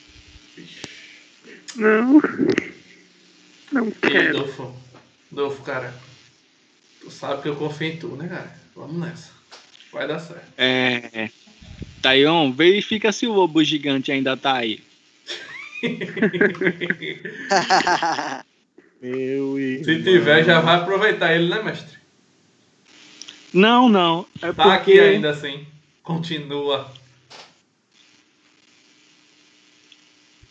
Não. 1.76 2.20
Não 3.72 3.92
quero. 3.92 4.40
Dolfo? 4.40 4.76
Dolfo, 5.30 5.62
cara. 5.62 5.94
Tu 7.00 7.12
sabe 7.12 7.44
que 7.44 7.50
eu 7.50 7.56
confio 7.56 7.88
em 7.90 7.98
tu, 7.98 8.16
né, 8.16 8.28
cara? 8.28 8.60
Vamos 8.76 8.98
nessa. 8.98 9.41
Vai 9.92 10.08
dar 10.08 10.20
certo. 10.20 10.46
É. 10.58 11.30
Taion, 12.02 12.52
verifica 12.52 13.12
se 13.12 13.28
o 13.28 13.34
lobo 13.34 13.64
gigante 13.64 14.12
ainda 14.12 14.36
tá 14.38 14.56
aí. 14.56 14.80
Meu 19.02 19.58
irmão. 19.60 19.84
Se 19.84 20.04
tiver, 20.04 20.46
já 20.46 20.62
vai 20.62 20.76
aproveitar 20.76 21.36
ele, 21.36 21.50
né, 21.50 21.62
mestre? 21.64 21.98
Não, 23.54 23.90
não. 23.90 24.26
É 24.42 24.54
Tá 24.54 24.56
porque 24.78 24.92
aqui 24.92 25.00
ainda 25.00 25.32
assim. 25.32 25.66
Continua. 26.04 26.92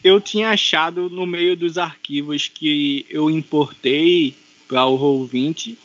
eu 0.02 0.20
tinha 0.20 0.50
achado 0.50 1.10
no 1.10 1.26
meio 1.26 1.56
dos 1.56 1.76
arquivos 1.76 2.48
que 2.48 3.04
eu 3.10 3.30
importei 3.30 4.34
para 4.66 4.86
o 4.86 4.98
Roll20 4.98 5.76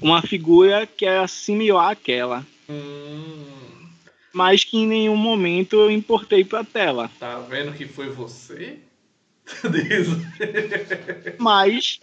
uma 0.00 0.22
figura 0.22 0.86
que 0.86 1.06
era 1.06 1.26
similar 1.28 1.90
àquela, 1.90 2.44
Hum, 2.70 3.88
mas 4.32 4.62
que 4.62 4.78
em 4.78 4.86
nenhum 4.86 5.16
momento 5.16 5.74
eu 5.74 5.90
importei 5.90 6.44
para 6.44 6.62
tela. 6.62 7.10
tá 7.18 7.40
vendo 7.40 7.72
que 7.72 7.86
foi 7.86 8.08
você? 8.08 8.78
Mas 11.38 11.98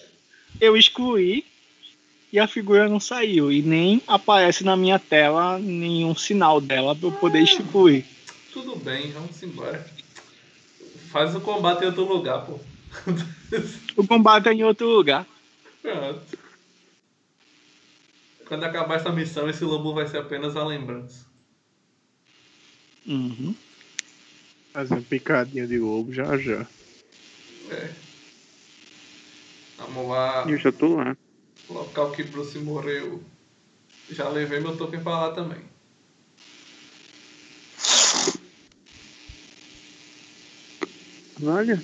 eu 0.59 0.75
excluí 0.75 1.45
e 2.33 2.39
a 2.39 2.47
figura 2.47 2.89
não 2.89 2.99
saiu 2.99 3.49
e 3.51 3.61
nem 3.61 4.01
aparece 4.05 4.63
na 4.63 4.75
minha 4.75 4.99
tela 4.99 5.57
nenhum 5.57 6.13
sinal 6.15 6.59
dela 6.59 6.93
para 6.93 7.07
eu 7.07 7.11
poder 7.13 7.41
excluir. 7.41 8.03
Tudo 8.51 8.75
bem, 8.75 9.11
vamos 9.11 9.41
embora. 9.41 9.85
Faz 11.09 11.33
o 11.35 11.39
combate 11.39 11.83
em 11.83 11.87
outro 11.87 12.03
lugar, 12.03 12.45
pô. 12.45 12.59
O 13.95 14.05
combate 14.05 14.49
é 14.49 14.53
em 14.53 14.63
outro 14.63 14.87
lugar. 14.87 15.25
Pronto. 15.81 16.37
Quando 18.47 18.63
acabar 18.63 18.95
essa 18.95 19.11
missão, 19.11 19.49
esse 19.49 19.63
lobo 19.63 19.93
vai 19.93 20.07
ser 20.07 20.19
apenas 20.19 20.55
a 20.55 20.65
lembrança. 20.65 21.25
Uhum. 23.05 23.53
Fazer 24.71 24.93
um 24.95 25.03
picadinho 25.03 25.67
de 25.67 25.77
lobo 25.77 26.13
já 26.13 26.37
já. 26.37 26.65
É. 27.69 27.93
Vamos 29.77 30.09
lá. 30.09 30.45
Eu 30.47 30.57
já 30.57 30.71
tô 30.71 30.95
lá. 30.95 31.15
Local 31.69 32.11
que 32.11 32.23
Bruce 32.23 32.57
morreu. 32.59 33.21
Já 34.09 34.29
levei 34.29 34.59
meu 34.59 34.77
token 34.77 35.01
pra 35.01 35.27
lá 35.27 35.31
também. 35.33 35.61
Olha, 41.43 41.83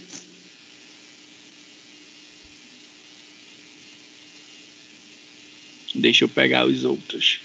Deixa 5.96 6.26
eu 6.26 6.30
pegar 6.30 6.66
os 6.66 6.84
outros. 6.86 7.40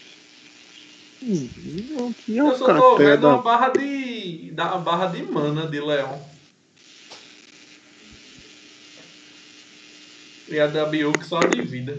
Hum, 1.23 1.49
é 2.29 2.33
Eu 2.33 2.47
o 2.49 2.57
só 2.57 2.75
tô 2.75 2.97
vendo 2.97 3.21
da- 3.23 3.29
uma 3.35 3.43
barra 3.43 3.69
de. 3.71 4.51
da 4.53 4.79
barra 4.79 5.07
de 5.07 5.23
mana 5.23 5.67
de 5.67 5.81
leão. 5.81 6.25
E 10.49 10.59
a 10.59 10.67
da 10.67 10.87
Biuk 10.87 11.25
só 11.27 11.41
de 11.41 11.61
vida. 11.61 11.99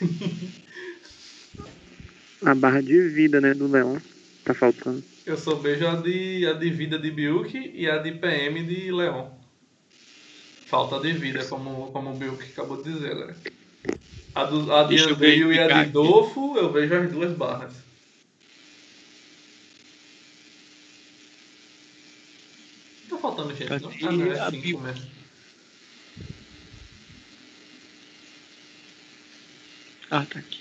a 2.44 2.54
barra 2.54 2.82
de 2.82 3.08
vida, 3.08 3.40
né, 3.40 3.54
do 3.54 3.70
leão. 3.70 4.00
Tá 4.44 4.54
faltando. 4.54 5.02
Eu 5.24 5.36
só 5.36 5.54
vejo 5.56 5.86
a 5.86 5.96
de, 5.96 6.46
a 6.46 6.52
de 6.52 6.70
vida 6.70 6.98
de 6.98 7.10
Biuk 7.10 7.72
e 7.74 7.88
a 7.88 7.98
de 7.98 8.12
PM 8.12 8.62
de 8.64 8.92
leão. 8.92 9.36
Falta 10.66 10.98
de 11.00 11.12
vida, 11.12 11.44
como, 11.44 11.90
como 11.92 12.10
o 12.10 12.16
Biuk 12.16 12.42
acabou 12.44 12.82
de 12.82 12.92
dizer 12.92 13.12
agora. 13.12 13.36
A, 14.36 14.44
do, 14.44 14.70
a 14.70 14.82
de 14.84 15.00
Andreio 15.00 15.50
e 15.50 15.58
a 15.58 15.84
de. 15.84 15.92
Dofo, 15.92 16.58
eu 16.58 16.70
vejo 16.70 16.94
as 16.94 17.10
duas 17.10 17.32
barras. 17.32 17.72
Tá 23.08 23.16
faltando 23.16 23.56
gente, 23.56 23.70
não? 23.80 23.90
Cadê 23.90 24.06
Ah, 24.06 24.12
não, 24.12 24.32
é 24.32 24.50
mesmo. 24.92 25.10
Ah, 30.10 30.26
tá 30.26 30.38
aqui. 30.38 30.60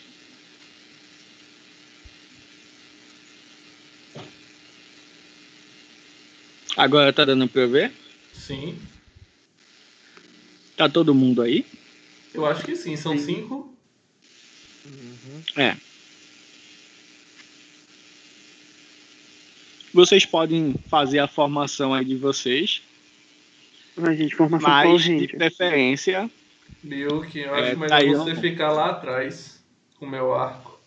Agora 6.77 7.11
tá 7.11 7.25
dando 7.25 7.49
pra 7.49 7.61
eu 7.63 7.69
ver? 7.69 7.91
Sim, 8.33 8.79
Tá 10.77 10.87
todo 10.87 11.13
mundo 11.13 11.41
aí? 11.41 11.65
Eu 12.35 12.45
acho 12.45 12.63
que 12.63 12.75
sim, 12.75 12.95
são 12.95 13.17
Sim. 13.17 13.25
cinco. 13.25 13.75
É. 15.55 15.75
Vocês 19.93 20.25
podem 20.25 20.75
fazer 20.89 21.19
a 21.19 21.27
formação 21.27 21.93
aí 21.93 22.03
de 22.03 22.17
vocês, 22.17 22.81
A 23.97 24.13
gente, 24.13 24.35
formação 24.35 24.69
qual, 24.69 24.93
mas 24.93 25.01
de 25.01 25.07
gente? 25.07 25.37
preferência 25.37 26.29
Biuk, 26.83 27.37
eu 27.37 27.55
É, 27.55 27.71
acho 27.71 27.79
melhor 27.79 28.25
tá 28.25 28.33
você 28.33 28.35
ficar 28.35 28.71
lá 28.71 28.91
atrás 28.91 29.63
com 29.97 30.05
o 30.05 30.09
meu 30.09 30.35
arco. 30.35 30.79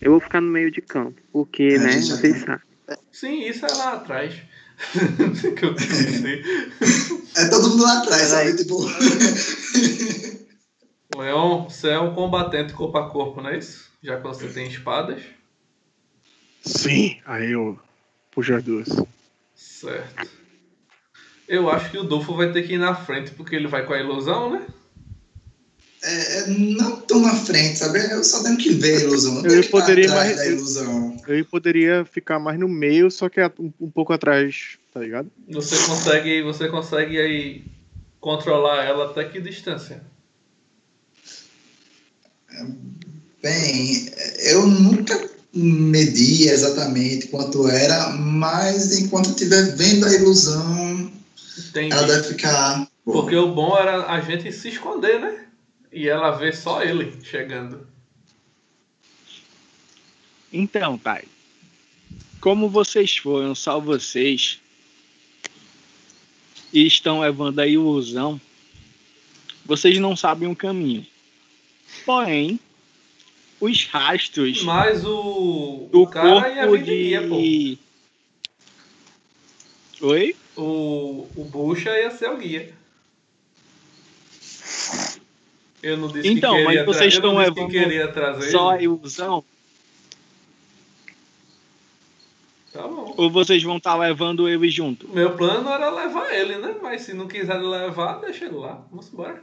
Eu 0.00 0.12
vou 0.12 0.20
ficar 0.20 0.40
no 0.40 0.50
meio 0.50 0.70
de 0.70 0.80
campo, 0.80 1.20
porque, 1.32 1.78
né, 1.78 2.00
já 2.00 2.16
vocês 2.16 2.42
sabem. 2.42 2.66
Sim, 3.10 3.40
isso 3.42 3.66
é 3.66 3.72
lá 3.74 3.94
atrás. 3.94 4.40
que 5.56 5.64
eu. 5.64 5.74
É 7.36 7.48
todo 7.48 7.70
mundo 7.70 7.82
lá 7.82 7.98
atrás, 7.98 8.22
sabe? 8.22 8.56
Tipo. 8.56 8.76
Leon, 11.16 11.64
você 11.64 11.90
é 11.90 11.98
um 11.98 12.14
combatente 12.14 12.74
corpo 12.74 12.98
a 12.98 13.08
corpo, 13.08 13.40
não 13.40 13.50
é 13.50 13.58
isso? 13.58 13.90
Já 14.02 14.16
que 14.18 14.22
você 14.22 14.48
tem 14.48 14.68
espadas. 14.68 15.22
Sim, 16.62 17.18
aí 17.24 17.52
eu 17.52 17.78
puxo 18.30 18.54
as 18.54 18.62
duas. 18.62 18.88
Certo. 19.54 20.28
Eu 21.48 21.70
acho 21.70 21.90
que 21.90 21.98
o 21.98 22.04
Dolfo 22.04 22.34
vai 22.34 22.52
ter 22.52 22.62
que 22.62 22.74
ir 22.74 22.78
na 22.78 22.94
frente, 22.94 23.30
porque 23.30 23.54
ele 23.54 23.68
vai 23.68 23.86
com 23.86 23.94
a 23.94 23.98
ilusão, 23.98 24.50
né? 24.50 24.66
É, 26.02 26.38
é, 26.38 26.46
não 26.48 27.00
tão 27.00 27.20
na 27.20 27.34
frente, 27.34 27.78
sabe? 27.78 27.98
Eu 28.12 28.22
só 28.22 28.42
tenho 28.42 28.56
que 28.56 28.70
ver 28.70 28.98
a 28.98 29.00
ilusão. 29.00 29.34
não 29.34 29.42
Eu 29.42 29.48
tenho 29.50 29.60
que 29.62 29.66
estar 29.66 29.80
poderia 29.80 30.04
atrás 30.06 30.26
mais- 30.26 30.36
da 30.36 30.46
ilusão. 30.46 31.22
Eu 31.26 31.44
poderia 31.46 32.04
ficar 32.04 32.38
mais 32.38 32.58
no 32.58 32.68
meio, 32.68 33.10
só 33.10 33.28
que 33.28 33.40
é 33.40 33.50
um, 33.58 33.72
um 33.80 33.90
pouco 33.90 34.12
atrás, 34.12 34.78
tá 34.92 35.00
ligado? 35.00 35.30
Você 35.48 35.76
consegue, 35.86 36.42
você 36.42 36.68
consegue 36.68 37.18
aí 37.18 37.64
controlar 38.20 38.84
ela 38.84 39.10
até 39.10 39.24
que 39.24 39.40
distância? 39.40 40.02
Bem, 43.42 44.10
eu 44.50 44.66
nunca 44.66 45.28
medi 45.52 46.48
exatamente 46.48 47.28
quanto 47.28 47.68
era, 47.68 48.10
mas 48.10 48.98
enquanto 48.98 49.26
eu 49.26 49.32
estiver 49.32 49.74
vendo 49.76 50.06
a 50.06 50.12
ilusão, 50.12 51.10
Entendi. 51.58 51.92
ela 51.92 52.06
deve 52.06 52.28
ficar. 52.28 52.86
Porque 53.04 53.36
o 53.36 53.54
bom 53.54 53.76
era 53.76 54.06
a 54.06 54.20
gente 54.20 54.52
se 54.52 54.68
esconder, 54.68 55.20
né? 55.20 55.45
E 55.96 56.10
ela 56.10 56.30
ver 56.32 56.54
só 56.54 56.82
ele 56.82 57.10
chegando. 57.24 57.86
Então, 60.52 60.98
Thay, 60.98 61.24
como 62.38 62.68
vocês 62.68 63.16
foram 63.16 63.54
só 63.54 63.80
vocês 63.80 64.60
e 66.70 66.86
estão 66.86 67.20
levando 67.20 67.60
a 67.60 67.66
ilusão, 67.66 68.38
vocês 69.64 69.98
não 69.98 70.14
sabem 70.14 70.46
o 70.50 70.54
caminho. 70.54 71.06
Porém, 72.04 72.60
os 73.58 73.86
rastros 73.86 74.62
Mas 74.64 75.02
o, 75.02 75.88
do 75.90 76.02
o 76.02 76.06
cara 76.06 76.50
ia 76.50 76.66
corpo 76.66 76.76
vir 76.76 76.84
de 76.84 76.94
guia. 76.94 77.78
Oi? 80.02 80.36
O, 80.54 81.26
o 81.34 81.44
Bucha 81.46 81.98
ia 81.98 82.10
ser 82.10 82.28
o 82.28 82.36
guia. 82.36 82.75
Eu 85.86 85.96
não 85.96 86.08
disse 86.08 86.28
Então, 86.28 86.56
que 86.56 86.64
mas 86.64 86.72
queria, 86.72 86.84
tra- 86.84 86.92
vocês 86.94 87.14
estão 87.14 87.30
que 87.32 87.38
levando 87.38 87.70
queria 87.70 88.08
trazer. 88.12 88.50
Só 88.50 88.70
a 88.70 88.82
ilusão? 88.82 89.44
Tá 92.72 92.82
bom. 92.82 93.14
Ou 93.16 93.30
vocês 93.30 93.62
vão 93.62 93.76
estar 93.76 93.94
levando 93.94 94.48
ele 94.48 94.68
junto? 94.68 95.08
Meu 95.08 95.36
plano 95.36 95.68
era 95.70 95.88
levar 95.90 96.30
ele, 96.34 96.56
né? 96.58 96.74
Mas 96.82 97.02
se 97.02 97.14
não 97.14 97.26
quiser 97.28 97.58
levar, 97.60 98.20
deixa 98.20 98.46
ele 98.46 98.56
lá. 98.56 98.84
Vamos 98.90 99.10
embora. 99.12 99.42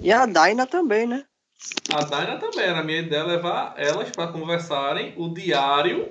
E 0.00 0.12
a 0.12 0.24
Daina 0.24 0.66
também, 0.66 1.06
né? 1.06 1.24
A 1.92 2.02
Daina 2.04 2.36
também, 2.38 2.64
era 2.64 2.80
a 2.80 2.84
minha 2.84 3.00
ideia 3.00 3.24
levar 3.24 3.74
elas 3.76 4.10
para 4.10 4.28
conversarem, 4.28 5.12
o 5.16 5.28
diário 5.28 6.08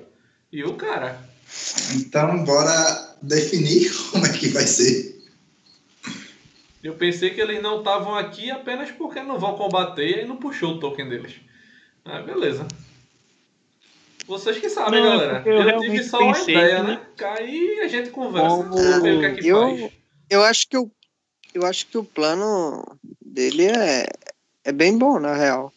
e 0.52 0.62
o 0.64 0.74
cara. 0.74 1.18
Então, 1.94 2.44
bora 2.44 3.16
definir 3.22 3.90
como 4.12 4.26
é 4.26 4.32
que 4.32 4.48
vai 4.48 4.66
ser. 4.66 5.15
Eu 6.82 6.94
pensei 6.94 7.30
que 7.30 7.40
eles 7.40 7.60
não 7.62 7.78
estavam 7.78 8.14
aqui 8.14 8.50
apenas 8.50 8.90
porque 8.92 9.20
não 9.22 9.38
vão 9.38 9.56
combater 9.56 10.22
e 10.22 10.26
não 10.26 10.36
puxou 10.36 10.74
o 10.74 10.80
token 10.80 11.08
deles. 11.08 11.34
Ah, 12.04 12.20
beleza. 12.20 12.66
Vocês 14.26 14.58
que 14.58 14.68
sabem, 14.68 15.00
Não, 15.02 15.12
é 15.12 15.18
galera. 15.18 15.42
eu 15.48 15.60
Eu, 15.62 15.80
tive 15.80 16.02
só 16.02 16.18
uma 16.20 16.32
pensei 16.34 16.54
ideia, 16.54 16.76
que- 16.80 16.82
né? 16.82 17.06
Aí 17.38 17.80
a 17.80 17.88
gente 17.88 18.10
conversa, 18.10 18.48
Como 18.56 19.02
ver 19.02 19.16
o 19.16 19.20
que 19.20 19.26
é 19.26 19.34
que 19.34 19.46
eu- 19.48 19.60
faz. 19.78 19.92
Eu 20.28 20.42
acho 20.42 20.68
que 20.68 20.76
o, 20.76 20.90
eu 21.54 21.64
acho 21.64 21.86
que 21.86 21.96
o 21.98 22.04
plano 22.04 22.84
dele 23.24 23.66
é, 23.66 24.06
é 24.64 24.72
bem 24.72 24.98
bom, 24.98 25.20
na 25.20 25.34
real. 25.34 25.72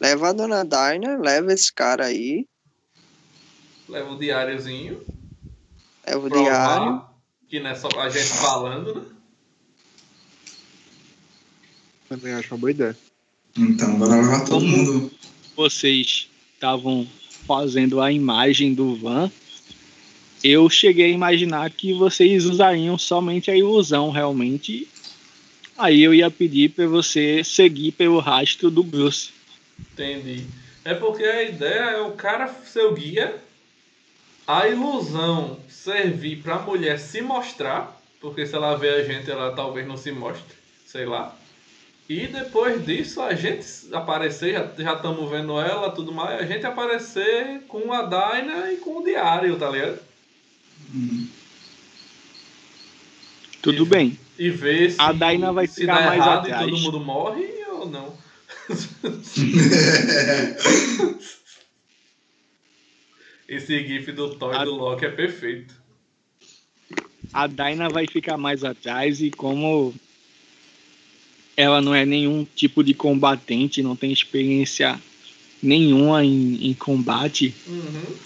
Leva 0.00 0.28
a 0.30 0.32
dona 0.32 0.64
Daina, 0.64 1.16
leva 1.16 1.52
esse 1.52 1.72
cara 1.72 2.06
aí, 2.06 2.46
Leva 3.88 4.12
o 4.12 4.18
diáriozinho. 4.18 5.00
leva 6.06 6.26
o 6.26 6.30
diário. 6.30 7.04
Que 7.48 7.60
não 7.60 7.70
é 7.70 7.74
só 7.74 7.88
a 8.00 8.08
gente 8.08 8.26
falando, 8.40 8.94
né? 8.94 9.06
Também 12.16 12.32
acho 12.34 12.54
uma 12.54 12.60
boa 12.60 12.70
ideia. 12.70 12.96
Então, 13.58 13.96
bora 13.98 14.14
levar 14.20 14.44
todo 14.44 14.60
Como- 14.60 14.66
mundo. 14.76 15.10
vocês 15.56 16.28
estavam 16.54 17.06
fazendo 17.46 18.00
a 18.00 18.12
imagem 18.12 18.72
do 18.72 18.94
van, 18.96 19.30
eu 20.42 20.70
cheguei 20.70 21.06
a 21.06 21.08
imaginar 21.08 21.68
que 21.70 21.92
vocês 21.92 22.44
usariam 22.46 22.96
somente 22.96 23.50
a 23.50 23.56
ilusão 23.56 24.10
realmente. 24.10 24.86
Aí 25.76 26.02
eu 26.02 26.14
ia 26.14 26.30
pedir 26.30 26.70
para 26.70 26.86
você 26.86 27.42
seguir 27.42 27.92
pelo 27.92 28.20
rastro 28.20 28.70
do 28.70 28.82
Bruce. 28.84 29.30
Entendi. 29.92 30.46
É 30.84 30.94
porque 30.94 31.24
a 31.24 31.42
ideia 31.42 31.90
é 31.96 32.00
o 32.02 32.12
cara 32.12 32.46
ser 32.64 32.82
o 32.84 32.94
guia, 32.94 33.42
a 34.46 34.68
ilusão 34.68 35.58
servir 35.68 36.42
pra 36.42 36.60
mulher 36.60 37.00
se 37.00 37.20
mostrar, 37.20 38.00
porque 38.20 38.46
se 38.46 38.54
ela 38.54 38.76
vê 38.76 38.90
a 38.90 39.02
gente, 39.04 39.28
ela 39.30 39.52
talvez 39.52 39.86
não 39.86 39.96
se 39.96 40.12
mostre, 40.12 40.54
sei 40.86 41.06
lá. 41.06 41.36
E 42.08 42.26
depois 42.26 42.84
disso, 42.84 43.22
a 43.22 43.34
gente 43.34 43.66
aparecer, 43.92 44.52
já 44.76 44.94
estamos 44.94 45.30
vendo 45.30 45.58
ela, 45.58 45.90
tudo 45.90 46.12
mais, 46.12 46.38
a 46.40 46.44
gente 46.44 46.66
aparecer 46.66 47.62
com 47.66 47.92
a 47.92 48.02
Daina 48.02 48.70
e 48.72 48.76
com 48.76 48.98
o 48.98 49.04
diário, 49.04 49.56
tá 49.58 49.70
ligado? 49.70 49.98
Hum. 50.94 51.26
Tudo 53.62 53.76
Isso. 53.84 53.86
bem. 53.86 54.18
E 54.38 54.50
ver 54.50 54.90
se, 54.90 55.00
A 55.00 55.12
Daina 55.12 55.52
vai 55.52 55.66
se 55.66 55.80
ficar 55.80 56.00
dá 56.00 56.06
mais 56.06 56.20
errado 56.20 56.44
atrás. 56.46 56.66
e 56.66 56.70
todo 56.70 56.80
mundo 56.82 57.00
morre 57.00 57.46
ou 57.70 57.88
não. 57.88 58.14
Esse 63.48 63.86
gif 63.86 64.10
do 64.12 64.34
Thor 64.36 64.54
A- 64.54 64.62
e 64.62 64.64
do 64.64 64.74
Loki 64.74 65.04
é 65.04 65.10
perfeito. 65.10 65.74
A 67.32 67.46
Daina 67.46 67.88
vai 67.88 68.06
ficar 68.06 68.36
mais 68.36 68.64
atrás 68.64 69.20
e 69.20 69.30
como 69.30 69.94
ela 71.56 71.80
não 71.80 71.94
é 71.94 72.04
nenhum 72.04 72.46
tipo 72.54 72.82
de 72.82 72.94
combatente, 72.94 73.82
não 73.82 73.94
tem 73.96 74.12
experiência 74.12 75.00
nenhuma 75.62 76.24
em, 76.24 76.68
em 76.68 76.74
combate, 76.74 77.54
Uhum. 77.66 78.16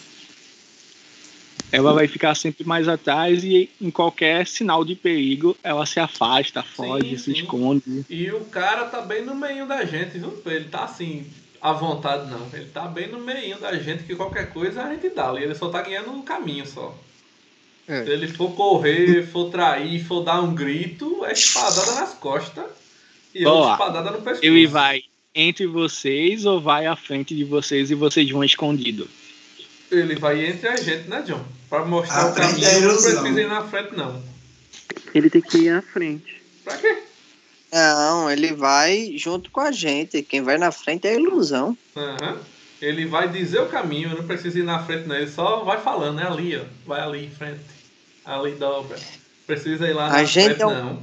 ela 1.71 1.93
vai 1.93 2.09
ficar 2.09 2.35
sempre 2.35 2.65
mais 2.67 2.89
atrás 2.89 3.45
e 3.45 3.71
em 3.81 3.91
qualquer 3.91 4.47
sinal 4.47 4.85
de 4.85 4.95
perigo 4.95 5.57
ela 5.63 5.85
se 5.87 6.01
afasta, 6.01 6.63
foge, 6.63 7.19
se 7.19 7.25
sim. 7.25 7.33
esconde. 7.33 8.05
E 8.09 8.31
o 8.31 8.41
cara 8.47 8.87
tá 8.87 9.03
bem 9.03 9.25
no 9.25 9.35
meio 9.35 9.67
da 9.67 9.85
gente, 9.85 10.19
viu? 10.19 10.43
Ele 10.47 10.65
tá 10.65 10.85
assim, 10.85 11.27
à 11.61 11.73
vontade 11.73 12.31
não. 12.31 12.49
Ele 12.53 12.67
tá 12.67 12.87
bem 12.87 13.09
no 13.09 13.21
meio 13.21 13.59
da 13.61 13.77
gente, 13.79 14.05
que 14.05 14.17
qualquer 14.17 14.51
coisa 14.51 14.83
a 14.83 14.93
gente 14.93 15.11
dá 15.11 15.29
ali. 15.29 15.43
Ele 15.45 15.55
só 15.55 15.69
tá 15.69 15.83
ganhando 15.83 16.11
um 16.11 16.23
caminho 16.23 16.67
só. 16.67 16.97
É. 17.87 18.05
Se 18.05 18.11
ele 18.11 18.29
for 18.29 18.51
correr, 18.53 19.27
for 19.27 19.51
trair, 19.51 20.05
for 20.05 20.23
dar 20.23 20.41
um 20.41 20.55
grito, 20.55 21.25
é 21.25 21.33
espadada 21.33 21.95
nas 22.01 22.15
costas. 22.15 22.67
E 23.35 23.45
Boa. 23.45 23.57
outra 23.71 23.73
espadada 23.87 24.11
no 24.11 24.23
pescoço. 24.23 24.45
Ele 24.45 24.67
vai 24.67 25.03
entre 25.35 25.67
vocês 25.67 26.45
ou 26.47 26.61
vai 26.61 26.87
à 26.87 26.97
frente 26.97 27.35
de 27.35 27.45
vocês 27.45 27.91
e 27.91 27.95
vocês 27.95 28.29
vão 28.31 28.43
escondido. 28.43 29.09
Ele 29.91 30.17
vai 30.17 30.45
entre 30.47 30.69
a 30.69 30.77
gente, 30.77 31.09
né, 31.09 31.23
John? 31.23 31.43
Pra 31.71 31.85
mostrar 31.85 32.23
À 32.23 32.27
o 32.31 32.35
caminho, 32.35 32.67
é 32.67 32.81
não 32.81 32.89
precisa 32.91 33.41
ir 33.41 33.47
na 33.49 33.63
frente, 33.67 33.97
não. 33.97 34.23
Ele 35.15 35.31
tem 35.31 35.41
que 35.41 35.59
ir 35.59 35.71
à 35.71 35.83
frente. 35.83 36.43
Pra 36.65 36.77
quê? 36.77 37.03
Não, 37.73 38.31
ele 38.31 38.53
vai 38.55 39.13
junto 39.17 39.51
com 39.51 39.61
a 39.61 39.71
gente. 39.71 40.23
Quem 40.23 40.43
vai 40.43 40.59
na 40.59 40.71
frente 40.73 41.07
é 41.07 41.11
a 41.13 41.21
ilusão. 41.21 41.77
Aham. 41.97 42.39
Ele 42.81 43.07
vai 43.07 43.29
dizer 43.29 43.61
o 43.61 43.67
caminho, 43.67 44.11
não 44.11 44.25
precisa 44.27 44.59
ir 44.59 44.63
na 44.63 44.83
frente, 44.85 45.07
não. 45.09 45.17
Ele 45.17 45.29
só 45.31 45.65
vai 45.65 45.81
falando, 45.81 46.21
é 46.21 46.27
ali, 46.27 46.57
ó. 46.57 46.63
Vai 46.87 47.01
ali 47.01 47.25
em 47.27 47.31
frente. 47.31 47.61
Ali 48.25 48.53
dobra. 48.53 48.97
Precisa 49.47 49.87
ir 49.89 49.93
lá 49.95 50.07
A 50.07 50.11
na 50.11 50.25
gente 50.25 50.45
frente, 50.47 50.63
é 50.63 50.67
um- 50.67 50.71
não. 50.85 51.03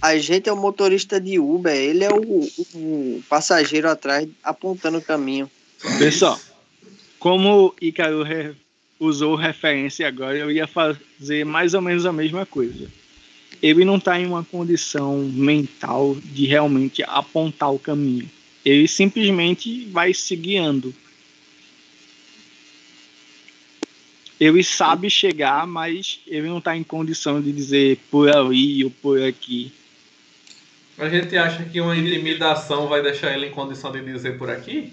A 0.00 0.16
gente 0.16 0.48
é 0.48 0.52
o 0.52 0.56
motorista 0.56 1.20
de 1.20 1.38
Uber, 1.38 1.74
ele 1.74 2.04
é 2.04 2.10
o, 2.10 2.48
o 2.74 3.22
passageiro 3.28 3.88
atrás 3.88 4.28
apontando 4.44 4.98
o 4.98 5.02
caminho. 5.02 5.50
Pessoal, 5.98 6.40
como 7.18 7.74
Icaro 7.80 8.22
re- 8.22 8.54
usou 9.00 9.34
referência 9.34 10.06
agora, 10.06 10.36
eu 10.36 10.50
ia 10.52 10.66
fazer 10.68 11.44
mais 11.44 11.74
ou 11.74 11.82
menos 11.82 12.06
a 12.06 12.12
mesma 12.12 12.46
coisa. 12.46 12.88
Ele 13.60 13.84
não 13.84 13.96
está 13.96 14.20
em 14.20 14.26
uma 14.26 14.44
condição 14.44 15.18
mental 15.18 16.16
de 16.22 16.46
realmente 16.46 17.02
apontar 17.02 17.72
o 17.72 17.78
caminho. 17.78 18.30
Ele 18.64 18.86
simplesmente 18.86 19.86
vai 19.86 20.14
se 20.14 20.36
guiando. 20.36 20.94
Ele 24.38 24.62
sabe 24.62 25.10
chegar, 25.10 25.66
mas 25.66 26.20
ele 26.24 26.46
não 26.46 26.58
está 26.58 26.76
em 26.76 26.84
condição 26.84 27.40
de 27.42 27.50
dizer 27.50 27.98
por 28.08 28.28
ali 28.28 28.84
ou 28.84 28.90
por 28.90 29.20
aqui. 29.20 29.72
A 30.98 31.08
gente 31.08 31.36
acha 31.36 31.64
que 31.64 31.80
uma 31.80 31.96
intimidação 31.96 32.88
vai 32.88 33.00
deixar 33.02 33.32
ele 33.32 33.46
em 33.46 33.50
condição 33.52 33.92
de 33.92 34.00
dizer 34.00 34.36
por 34.36 34.50
aqui? 34.50 34.92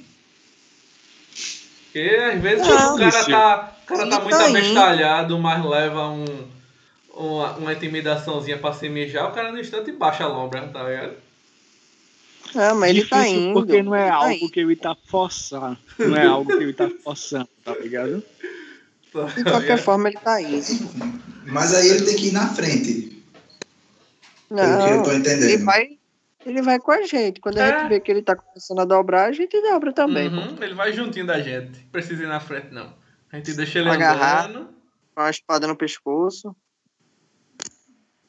Porque 1.85 2.09
às 2.15 2.41
vezes 2.41 2.67
Não, 2.67 2.95
o 2.95 2.97
cara 2.99 3.05
Lício. 3.17 3.31
tá, 3.31 3.75
o 3.83 3.87
cara 3.87 4.01
Ele 4.01 4.09
tá 4.11 4.19
muito 4.19 4.37
tá 4.37 4.45
abestalhado, 4.45 5.39
mas 5.39 5.65
leva 5.65 6.09
um, 6.09 6.25
uma, 7.13 7.51
uma 7.53 7.73
intimidaçãozinha 7.73 8.57
pra 8.57 8.73
se 8.73 8.87
mijar, 8.89 9.29
o 9.29 9.31
cara 9.33 9.51
no 9.51 9.59
instante 9.59 9.91
baixa 9.93 10.25
a 10.25 10.27
lombra, 10.27 10.67
tá 10.67 10.83
ligado? 10.83 11.13
Ah, 12.53 12.73
mas 12.75 12.89
ele 12.91 13.05
tá 13.05 13.27
indo. 13.27 13.53
porque 13.53 13.81
não 13.81 13.95
é 13.95 14.01
ele 14.03 14.09
tá 14.09 14.15
algo 14.15 14.31
indo. 14.33 14.51
que 14.51 14.59
ele 14.59 14.75
tá 14.75 14.95
forçando. 15.07 15.77
Não 15.97 16.15
é 16.15 16.25
algo 16.25 16.55
que 16.57 16.63
ele 16.63 16.73
tá 16.73 16.89
forçando, 17.03 17.49
tá 17.63 17.75
ligado? 17.75 18.23
Tá 19.11 19.23
De 19.25 19.43
qualquer 19.43 19.77
forma, 19.77 20.09
ele 20.09 20.17
tá 20.17 20.41
indo. 20.41 20.65
Mas 21.45 21.73
aí 21.73 21.87
ele 21.89 22.05
tem 22.05 22.15
que 22.15 22.27
ir 22.27 22.31
na 22.33 22.47
frente. 22.53 23.14
Que 24.47 24.53
eu 24.53 24.67
Não, 24.67 25.03
tô 25.03 25.11
entendendo. 25.13 25.43
ele 25.43 25.57
vai, 25.63 25.99
ele 26.45 26.61
vai 26.61 26.79
com 26.79 26.91
a 26.91 27.01
gente. 27.03 27.39
Quando 27.41 27.57
a 27.57 27.61
É. 27.63 27.79
gente 27.79 27.89
vê 27.89 27.99
que 27.99 28.11
ele 28.11 28.21
tá 28.21 28.35
começando 28.35 28.79
a 28.79 28.85
dobrar, 28.85 29.25
a 29.27 29.31
gente 29.31 29.59
dobra 29.61 29.91
também. 29.91 30.27
Uhum, 30.27 30.61
ele 30.61 30.73
vai 30.75 30.93
juntinho 30.93 31.25
da 31.25 31.41
gente. 31.41 31.79
Precisa 31.91 32.23
ir 32.23 32.27
na 32.27 32.39
frente, 32.39 32.71
não. 32.73 32.93
A 33.31 33.37
gente 33.37 33.53
deixa 33.53 33.79
ele 33.79 33.89
Agarrar. 33.89 34.45
andando. 34.49 34.73
Com 35.15 35.21
a 35.21 35.29
espada 35.29 35.65
no 35.67 35.75
pescoço. 35.75 36.55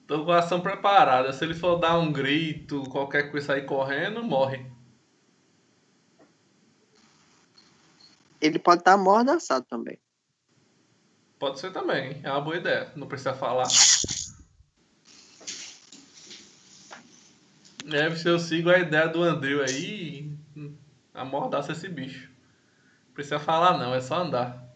Tô 0.07 0.25
com 0.25 0.31
a 0.31 0.39
ação 0.39 0.61
preparada. 0.61 1.33
Se 1.33 1.45
ele 1.45 1.55
for 1.55 1.77
dar 1.79 1.99
um 1.99 2.13
grito, 2.13 2.83
qualquer 2.85 3.31
coisa 3.31 3.49
sair 3.49 3.67
correndo, 3.67 4.23
morre. 4.23 4.65
Ele 8.41 8.59
pode 8.59 8.81
estar 8.83 8.93
amordaçado 8.93 9.67
também. 9.69 9.99
Pode 11.39 11.59
ser 11.59 11.73
também, 11.73 12.13
hein? 12.13 12.21
é 12.23 12.31
uma 12.31 12.41
boa 12.41 12.57
ideia. 12.57 12.93
Não 12.97 13.07
precisa 13.07 13.35
falar. 13.35 13.67
É, 17.93 18.15
se 18.17 18.29
eu 18.29 18.39
sigo 18.39 18.69
a 18.69 18.79
ideia 18.79 19.09
do 19.09 19.23
Andrew 19.23 19.63
aí, 19.63 20.31
amordaça 21.15 21.73
esse 21.73 21.89
bicho. 21.89 22.29
Não 23.07 23.15
precisa 23.15 23.39
falar 23.39 23.79
não, 23.79 23.95
é 23.95 24.01
só 24.01 24.23
andar. 24.23 24.67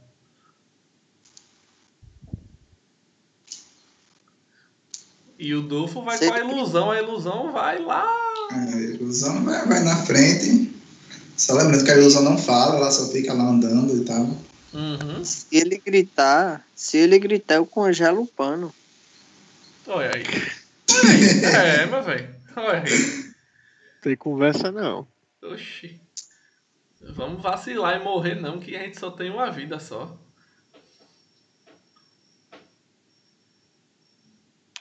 E 5.39 5.55
o 5.55 5.63
Dufo 5.63 6.03
vai 6.03 6.19
Sei 6.19 6.29
com 6.29 6.35
a 6.35 6.41
ilusão, 6.41 6.91
a 6.91 6.99
ilusão 6.99 7.51
vai 7.51 7.83
lá. 7.83 8.07
A 8.51 8.77
ilusão 8.77 9.43
vai, 9.43 9.67
vai 9.67 9.83
na 9.83 9.97
frente. 10.05 10.71
Só 11.37 11.55
lembrando 11.55 11.85
que 11.85 11.91
a 11.91 11.97
ilusão 11.97 12.23
não 12.23 12.37
fala, 12.37 12.77
ela 12.77 12.91
só 12.91 13.09
fica 13.09 13.33
lá 13.33 13.45
andando 13.45 13.97
e 13.97 14.05
tal. 14.05 14.29
Uhum. 14.75 15.25
Se 15.25 15.47
ele 15.51 15.79
gritar, 15.85 16.65
se 16.77 16.99
ele 16.99 17.19
gritar, 17.19 17.55
eu 17.55 17.67
congelo 17.67 18.23
o 18.23 18.27
pano. 18.27 18.73
Olha 19.87 20.15
aí. 20.15 20.25
Olha 20.91 21.59
aí. 21.59 21.81
É, 21.81 21.87
meu 21.87 22.03
velho. 22.03 22.40
Tem 24.03 24.17
conversa 24.17 24.71
não. 24.73 25.07
Oxi. 25.43 26.01
Vamos 27.01 27.43
vacilar 27.43 28.01
e 28.01 28.05
morrer 28.05 28.35
não, 28.35 28.61
que 28.61 28.77
a 28.77 28.83
gente 28.83 28.99
só 28.99 29.11
tem 29.11 29.31
uma 29.31 29.51
vida 29.51 29.79
só. 29.79 30.19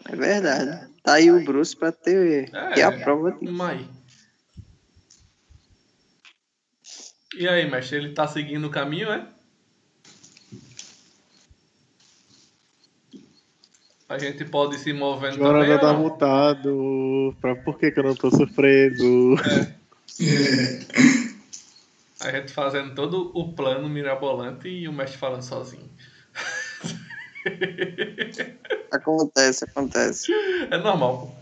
É 0.06 0.16
verdade. 0.16 0.91
Tá 1.04 1.14
aí 1.14 1.32
o 1.32 1.44
Bruce 1.44 1.76
pra 1.76 1.91
ter 1.91 2.54
É. 2.54 2.74
que 2.74 2.82
é 2.82 2.84
a 2.84 2.91
prova 2.91 3.32
disso. 3.32 3.64
Aí. 3.64 3.88
E 7.36 7.48
aí, 7.48 7.70
mestre, 7.70 7.98
ele 7.98 8.14
tá 8.14 8.28
seguindo 8.28 8.66
o 8.68 8.72
caminho, 8.72 9.12
é? 9.12 9.28
A 14.10 14.18
gente 14.18 14.44
pode 14.44 14.80
se 14.80 14.91
movendo 14.91 15.38
também 15.38 15.68
Jonathan 15.68 15.73
ou 15.73 15.80
tá 15.80 15.94
não? 15.94 15.99
mutado. 15.99 17.36
Pra... 17.40 17.56
Por 17.56 17.77
que, 17.77 17.91
que 17.91 17.99
eu 17.99 18.03
não 18.03 18.15
tô 18.15 18.31
sofrendo? 18.31 19.36
A 22.19 22.31
gente 22.31 22.52
fazendo 22.52 22.95
todo 22.95 23.31
o 23.36 23.53
plano 23.53 23.88
mirabolante 23.88 24.68
e 24.68 24.88
o 24.88 24.91
mestre 24.91 25.19
falando 25.19 25.44
sozinho. 25.44 25.88
Acontece, 28.91 29.64
acontece. 29.65 30.31
É 30.72 30.77
normal. 30.77 31.40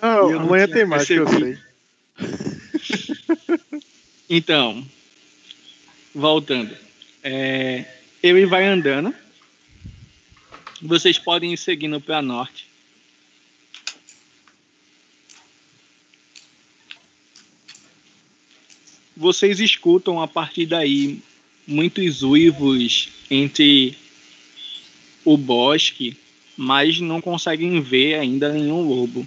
Ah, 0.00 0.16
Eu 0.16 0.32
não 0.32 0.46
amanhã 0.46 0.66
tem 0.66 0.86
mais 0.86 1.06
que 1.06 1.14
eu 1.14 1.28
sei. 1.28 1.58
Então, 4.28 4.82
voltando. 6.14 6.74
É, 7.22 7.84
ele 8.22 8.46
vai 8.46 8.64
andando. 8.64 9.14
Vocês 10.84 11.18
podem 11.18 11.54
ir 11.54 11.56
seguindo 11.56 11.98
para 11.98 12.20
norte. 12.20 12.66
Vocês 19.16 19.60
escutam 19.60 20.20
a 20.20 20.28
partir 20.28 20.66
daí 20.66 21.22
muitos 21.66 22.22
uivos 22.22 23.08
entre 23.30 23.96
o 25.24 25.38
bosque, 25.38 26.18
mas 26.54 27.00
não 27.00 27.18
conseguem 27.18 27.80
ver 27.80 28.16
ainda 28.16 28.52
nenhum 28.52 28.82
lobo. 28.82 29.26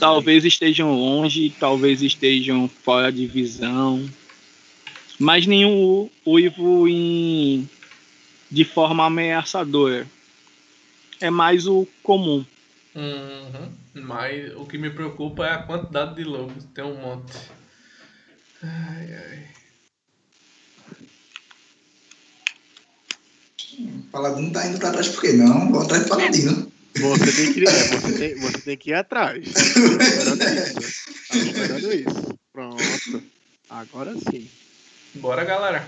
Talvez 0.00 0.46
estejam 0.46 0.96
longe, 0.96 1.50
talvez 1.60 2.00
estejam 2.00 2.66
fora 2.66 3.12
de 3.12 3.26
visão. 3.26 4.08
Mas 5.18 5.46
nenhum 5.46 6.08
uivo 6.24 6.88
em, 6.88 7.68
de 8.50 8.64
forma 8.64 9.06
ameaçadora. 9.06 10.06
É 11.20 11.30
mais 11.30 11.66
o 11.66 11.86
comum. 12.02 12.44
Uhum. 12.94 13.72
Mas 13.94 14.54
o 14.56 14.64
que 14.64 14.78
me 14.78 14.90
preocupa 14.90 15.46
é 15.46 15.52
a 15.52 15.62
quantidade 15.62 16.14
de 16.16 16.24
lobos. 16.24 16.64
Tem 16.74 16.84
um 16.84 16.96
monte. 17.00 17.32
Ai, 18.62 19.14
ai. 19.14 19.46
O 23.78 24.02
Paladino 24.10 24.52
tá 24.52 24.66
indo 24.66 24.78
pra 24.78 24.92
trás 24.92 25.08
por 25.08 25.20
quê? 25.20 25.32
Não, 25.32 25.70
vou 25.70 25.82
atrás 25.82 26.04
do 26.04 26.08
Paladino. 26.08 26.72
Você 26.98 27.32
tem 27.32 27.52
que, 27.52 27.68
é, 27.68 27.88
você 27.88 28.18
tem, 28.18 28.34
você 28.36 28.58
tem 28.62 28.76
que 28.76 28.90
ir 28.90 28.94
atrás. 28.94 29.44
Tava 29.52 30.02
esperando 30.02 30.42
isso. 30.72 31.10
Esperando 31.30 31.92
isso. 31.92 32.38
Pronto. 32.52 33.22
Agora 33.68 34.14
sim. 34.14 34.48
Bora, 35.16 35.44
galera. 35.44 35.86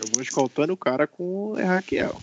Eu 0.00 0.06
vou 0.12 0.22
escoltando 0.22 0.72
o 0.72 0.76
cara 0.76 1.06
com 1.06 1.52
o 1.52 1.54
Raquel. 1.54 2.20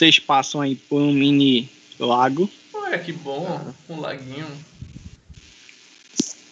vocês 0.00 0.18
passam 0.18 0.62
aí 0.62 0.76
por 0.76 1.02
um 1.02 1.12
mini 1.12 1.70
lago. 1.98 2.50
Ué, 2.72 2.96
que 2.98 3.12
bom, 3.12 3.74
um 3.86 4.00
laguinho. 4.00 4.46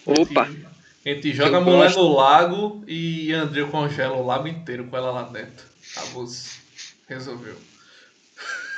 Opa. 0.05 0.43
A 0.43 0.45
gente, 0.45 0.67
a 0.67 1.09
gente 1.09 1.33
joga 1.33 1.57
a 1.57 1.61
Eu 1.61 1.65
mulher 1.65 1.85
gosto. 1.85 2.03
no 2.03 2.15
lago 2.15 2.85
e 2.87 3.33
André 3.33 3.65
congela 3.65 4.17
o 4.17 4.27
lago 4.27 4.47
inteiro 4.47 4.85
com 4.85 4.95
ela 4.99 5.11
lá 5.11 5.23
dentro. 5.23 5.67
Acabou. 5.97 6.29
Resolveu. 7.09 7.57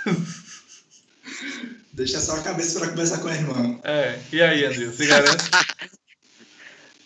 Deixa 1.93 2.21
só 2.21 2.37
a 2.37 2.43
cabeça 2.43 2.79
pra 2.79 2.89
conversar 2.89 3.21
com 3.21 3.29
a 3.29 3.35
irmã. 3.35 3.81
É, 3.83 4.19
e 4.33 4.41
aí, 4.41 4.65
André, 4.65 4.87
você 4.87 5.07
garante? 5.07 5.45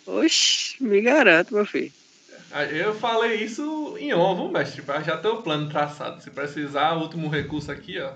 Oxi, 0.07 0.83
me 0.83 1.01
garanto, 1.01 1.55
meu 1.55 1.65
filho. 1.65 1.93
Ah, 2.51 2.65
Eu 2.65 2.95
falei 2.95 3.43
isso 3.43 3.97
em 3.99 4.13
ovo, 4.13 4.51
mestre, 4.51 4.83
pra 4.83 5.03
já 5.03 5.17
ter 5.17 5.29
o 5.29 5.43
plano 5.43 5.69
traçado. 5.71 6.23
Se 6.23 6.31
precisar, 6.31 6.93
o 6.93 7.01
último 7.01 7.29
recurso 7.29 7.73
aqui, 7.73 7.99
ó. 7.99 8.13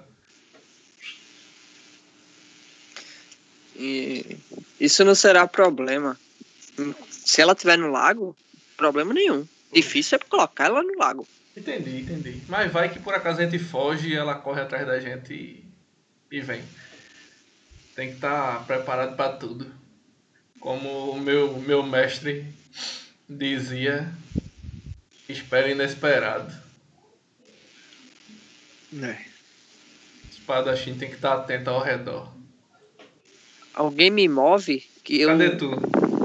E 3.74 4.36
isso 4.78 5.04
não 5.04 5.14
será 5.14 5.46
problema. 5.46 6.18
Se 7.10 7.40
ela 7.40 7.52
estiver 7.52 7.78
no 7.78 7.90
lago, 7.90 8.36
problema 8.76 9.14
nenhum. 9.14 9.46
Difícil 9.72 10.16
é 10.16 10.28
colocar 10.28 10.66
ela 10.66 10.82
no 10.82 10.96
lago. 10.98 11.26
Entendi, 11.56 12.00
entendi. 12.00 12.42
Mas 12.48 12.70
vai 12.70 12.88
que 12.88 12.98
por 13.00 13.14
acaso 13.14 13.40
a 13.40 13.44
gente 13.44 13.58
foge 13.58 14.08
e 14.10 14.14
ela 14.14 14.34
corre 14.34 14.60
atrás 14.60 14.86
da 14.86 15.00
gente 15.00 15.32
e, 15.32 15.64
e 16.30 16.40
vem. 16.40 16.62
Tem 17.94 18.08
que 18.08 18.14
estar 18.14 18.64
preparado 18.66 19.16
pra 19.16 19.32
tudo. 19.32 19.70
Como 20.60 21.10
o 21.10 21.20
meu, 21.20 21.58
meu 21.58 21.82
mestre 21.82 22.46
dizia, 23.28 24.12
espera 25.28 25.70
inesperado. 25.70 26.54
É. 29.02 29.18
Espadachim 30.30 30.96
tem 30.96 31.10
que 31.10 31.16
estar 31.16 31.34
atento 31.34 31.70
ao 31.70 31.82
redor. 31.82 32.32
Alguém 33.74 34.10
me 34.10 34.26
move 34.28 34.84
que 35.04 35.20
eu. 35.20 35.28
Cadê 35.28 35.50
tu, 35.56 35.70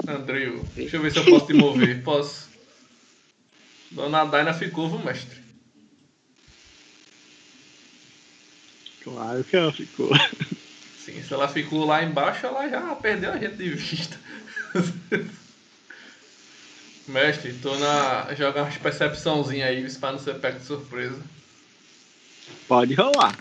Andrew? 0.08 0.64
Deixa 0.76 0.96
eu 0.96 1.02
ver 1.02 1.12
se 1.12 1.20
eu 1.20 1.26
posso 1.26 1.46
te 1.46 1.54
mover. 1.54 2.02
Posso. 2.04 2.50
Dona 3.92 4.26
Daina 4.26 4.54
ficou, 4.54 4.90
viu, 4.90 5.00
mestre? 5.00 5.43
Claro 9.04 9.44
que 9.44 9.56
ela 9.56 9.72
ficou. 9.72 10.10
Sim, 11.04 11.22
se 11.22 11.34
ela 11.34 11.48
ficou 11.48 11.86
lá 11.86 12.04
embaixo, 12.04 12.46
ela 12.46 12.70
já 12.70 12.96
perdeu 12.96 13.34
a 13.34 13.38
gente 13.38 13.58
de 13.58 13.70
vista. 13.70 14.18
Mestre, 17.08 17.54
tô 17.62 17.76
na. 17.78 18.34
jogar 18.34 18.64
umas 18.64 18.78
percepçãozinha 18.78 19.66
aí, 19.66 19.92
pra 20.00 20.14
não 20.14 20.20
ser 20.20 20.36
pego 20.36 20.60
de 20.60 20.66
surpresa. 20.66 21.22
Pode 22.68 22.94
rolar. 22.94 23.38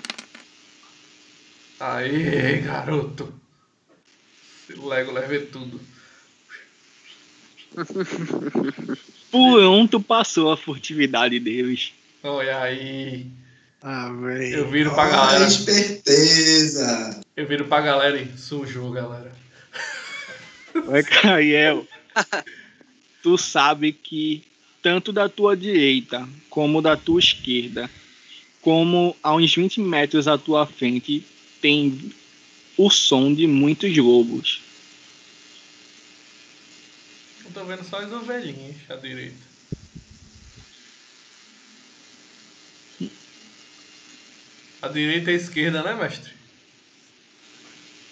Aê, 1.79 2.61
garoto! 2.61 3.33
Esse 4.69 4.79
Lego 4.79 5.13
leve 5.13 5.47
tudo. 5.47 5.81
Por 9.31 9.63
um, 9.65 9.87
tu 9.87 10.01
passou 10.01 10.53
a 10.53 10.57
furtividade 10.57 11.39
deles. 11.39 11.93
Olha 12.23 12.61
aí. 12.61 13.31
Ah, 13.83 14.13
velho. 14.13 14.59
Eu 14.59 14.71
viro 14.71 14.91
pra 14.93 15.03
Olha 15.03 15.13
a 15.13 15.17
galera. 15.17 15.45
esperteza. 15.47 17.21
Eu 17.37 17.47
viro 17.47 17.65
pra 17.67 17.81
galera 17.81 18.21
e 18.21 18.39
sujou, 18.39 18.91
galera. 18.93 19.33
Oi, 20.75 21.03
Caiel. 21.03 21.87
tu 23.23 23.37
sabe 23.37 23.93
que 23.93 24.45
tanto 24.83 25.13
da 25.13 25.29
tua 25.29 25.57
direita 25.57 26.29
como 26.49 26.81
da 26.81 26.97
tua 26.97 27.19
esquerda, 27.19 27.91
como 28.61 29.17
a 29.23 29.35
uns 29.35 29.55
20 29.55 29.81
metros 29.81 30.29
à 30.29 30.39
tua 30.39 30.67
frente, 30.67 31.25
tem 31.61 32.13
o 32.77 32.91
som 32.91 33.33
de 33.35 33.47
muitos 33.47 33.97
lobos. 33.97 34.61
Eu 37.45 37.51
tô 37.53 37.65
vendo 37.65 37.85
só 37.85 37.99
as 37.99 38.13
ovelhinhas 38.13 38.77
à 38.89 38.97
direita. 38.97 39.52
A 44.83 44.89
direita 44.89 45.31
e 45.31 45.35
a 45.35 45.37
esquerda, 45.37 45.83
né, 45.83 45.95
mestre? 45.95 46.33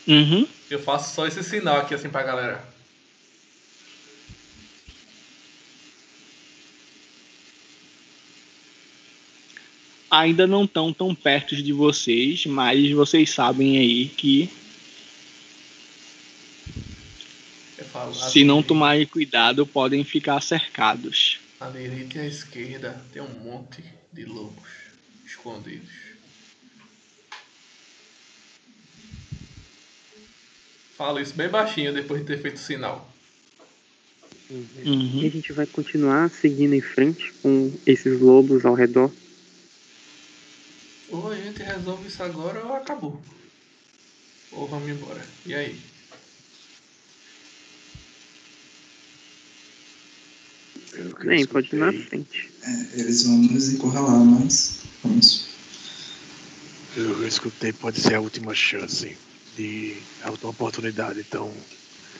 Uhum. 0.07 0.47
Eu 0.71 0.81
faço 0.81 1.15
só 1.15 1.27
esse 1.27 1.43
sinal 1.43 1.81
aqui 1.81 1.95
assim 1.95 2.09
pra 2.09 2.23
galera. 2.23 2.65
Ainda 10.11 10.47
não 10.47 10.65
estão 10.65 10.93
tão 10.93 11.15
perto 11.15 11.55
de 11.55 11.73
vocês, 11.73 12.47
mas 12.47 12.91
vocês 12.93 13.31
sabem 13.31 13.79
aí 13.79 14.07
que 14.09 14.51
se 18.31 18.45
não 18.45 18.63
tomarem 18.63 19.07
cuidado, 19.07 19.67
podem 19.67 20.05
ficar 20.05 20.41
cercados. 20.41 21.39
A 21.61 21.69
direita 21.69 22.19
e 22.19 22.21
a 22.21 22.27
esquerda 22.27 23.05
tem 23.13 23.23
um 23.23 23.39
monte 23.41 23.85
de 24.13 24.25
lobos 24.25 24.69
escondidos. 25.25 26.10
Falo 31.01 31.19
isso 31.19 31.33
bem 31.33 31.49
baixinho 31.49 31.95
depois 31.95 32.21
de 32.21 32.27
ter 32.27 32.43
feito 32.43 32.57
o 32.57 32.61
sinal. 32.61 33.11
E 34.51 34.87
Uhum. 34.87 35.27
a 35.27 35.31
gente 35.31 35.51
vai 35.51 35.65
continuar 35.65 36.29
seguindo 36.29 36.75
em 36.75 36.83
frente 36.83 37.33
com 37.41 37.73
esses 37.87 38.21
lobos 38.21 38.67
ao 38.67 38.75
redor. 38.75 39.11
Ou 41.09 41.29
a 41.29 41.37
gente 41.37 41.63
resolve 41.63 42.07
isso 42.07 42.23
agora 42.23 42.63
ou 42.67 42.75
acabou. 42.75 43.19
Ou 44.53 44.69
vamos 44.69 44.91
embora. 44.91 45.27
E 45.47 45.55
aí? 45.55 45.81
Bem, 51.25 51.47
pode 51.47 51.75
ir 51.75 51.79
na 51.79 51.93
frente. 51.95 52.51
É, 52.63 53.01
eles 53.01 53.23
vão 53.23 53.39
nos 53.39 53.73
encurralar, 53.73 54.23
mas 54.23 54.83
vamos. 55.03 55.49
Pelo 56.95 57.15
que 57.15 57.23
eu 57.23 57.29
escutei, 57.29 57.73
pode 57.73 57.99
ser 57.99 58.17
a 58.17 58.21
última 58.21 58.55
chance 58.55 59.17
de 59.57 60.03
oportunidade, 60.43 61.21
então 61.21 61.53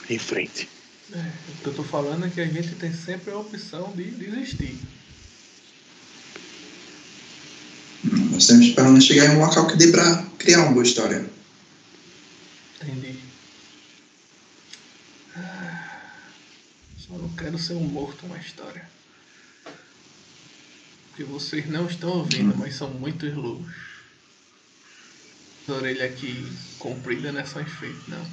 em 0.09 0.19
frente. 0.19 0.69
É, 1.13 1.19
o 1.19 1.63
que 1.63 1.67
eu 1.67 1.75
tô 1.75 1.83
falando 1.83 2.27
é 2.27 2.31
que 2.31 2.41
a 2.41 2.47
gente 2.47 2.75
tem 2.77 2.93
sempre 2.93 3.33
a 3.33 3.39
opção 3.39 3.93
de 3.97 4.05
desistir. 4.11 4.79
Nós 8.31 8.47
temos 8.47 8.67
que 8.67 8.75
pelo 8.75 8.89
menos 8.89 9.05
chegar 9.05 9.27
em 9.27 9.37
um 9.37 9.41
local 9.41 9.67
que 9.67 9.77
dê 9.77 9.89
pra 9.89 10.25
criar 10.39 10.63
uma 10.63 10.73
boa 10.73 10.85
história. 10.85 11.29
Entendi. 12.83 13.19
Ah, 15.37 16.13
Só 16.97 17.15
não 17.15 17.29
quero 17.31 17.59
ser 17.59 17.75
um 17.75 17.85
morto 17.85 18.27
na 18.27 18.39
história. 18.39 18.89
Porque 21.09 21.25
vocês 21.25 21.69
não 21.69 21.87
estão 21.87 22.11
ouvindo, 22.11 22.57
mas 22.57 22.77
são 22.77 22.89
muitos 22.89 23.35
lobos. 23.35 23.90
A 25.71 25.75
orelha 25.75 26.07
aqui 26.07 26.45
comprida 26.81 27.31
não 27.31 27.41
é 27.41 27.45
só 27.45 27.61
enfeite, 27.61 28.01
não. 28.09 28.27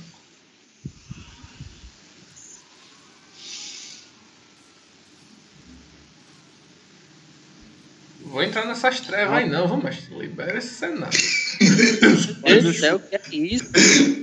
Vou 8.21 8.41
entrar 8.43 8.65
nessas 8.65 8.99
trevas 9.01 9.35
aí 9.35 9.49
não, 9.49 9.67
vamos, 9.67 9.83
mas 9.83 10.07
libera 10.09 10.57
esse 10.57 10.73
cenário. 10.75 11.17
Meu 11.61 12.61
Deus 12.61 12.63
do 12.63 12.73
céu, 12.73 12.99
que 12.99 13.15
é 13.15 13.21
isso? 13.35 13.71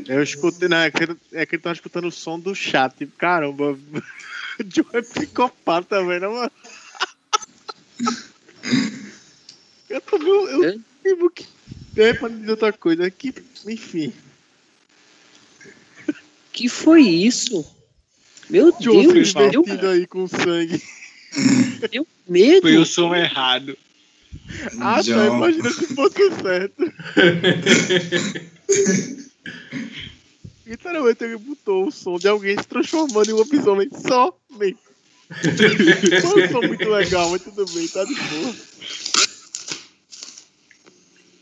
Eu 0.09 0.23
escutei, 0.23 0.69
não, 0.69 0.79
é 0.79 0.91
que, 0.91 1.05
é 1.33 1.47
que 1.47 1.55
ele 1.55 1.63
tava 1.63 1.75
escutando 1.75 2.09
o 2.09 2.13
som 2.13 2.39
do 2.39 2.55
chat. 2.55 3.07
Caramba, 3.17 3.73
o 4.61 4.65
John 4.65 4.85
é 4.93 5.03
psicopata, 5.03 6.05
velho, 6.05 6.33
mano. 6.33 6.53
Eu 9.89 10.01
tô 10.01 10.19
vendo. 10.19 10.49
Eu 10.49 10.65
É? 10.65 10.75
lembro 11.05 11.31
que. 11.95 12.01
É 12.03 12.15
pra 12.15 12.29
dizer 12.29 12.51
outra 12.51 12.73
coisa. 12.73 13.11
Que, 13.11 13.35
enfim. 13.67 14.13
Que 16.53 16.69
foi 16.69 17.03
isso? 17.03 17.65
Meu 18.49 18.73
John 18.79 19.03
se 19.25 19.35
Deus, 19.35 19.81
deu, 19.81 19.91
aí 19.91 20.07
com 20.07 20.29
sangue. 20.29 20.83
deu 21.91 22.07
medo. 22.29 22.63
Foi 22.63 22.77
o 22.77 22.85
som 22.85 23.15
errado. 23.15 23.77
Ah, 24.81 24.97
tá. 24.97 25.03
John. 25.03 25.37
Imagina 25.37 25.71
se 25.71 25.87
fosse 25.95 26.31
certo. 26.43 26.85
Literalmente 30.67 31.25
ele 31.25 31.37
botou 31.37 31.89
o 31.89 31.93
som 31.93 32.19
de 32.19 32.27
alguém 32.27 32.57
se 32.57 32.67
transformando 32.67 33.29
em 33.31 33.33
um 33.35 33.37
lobisomem 33.37 33.89
somente. 33.91 34.79
Foi 36.23 36.45
um 36.45 36.53
som 36.53 36.63
muito 36.63 36.89
legal, 36.89 37.31
mas 37.31 37.43
tudo 37.43 37.67
bem, 37.67 37.87
tá 37.89 38.05
de 38.05 38.15
boa. 38.15 38.55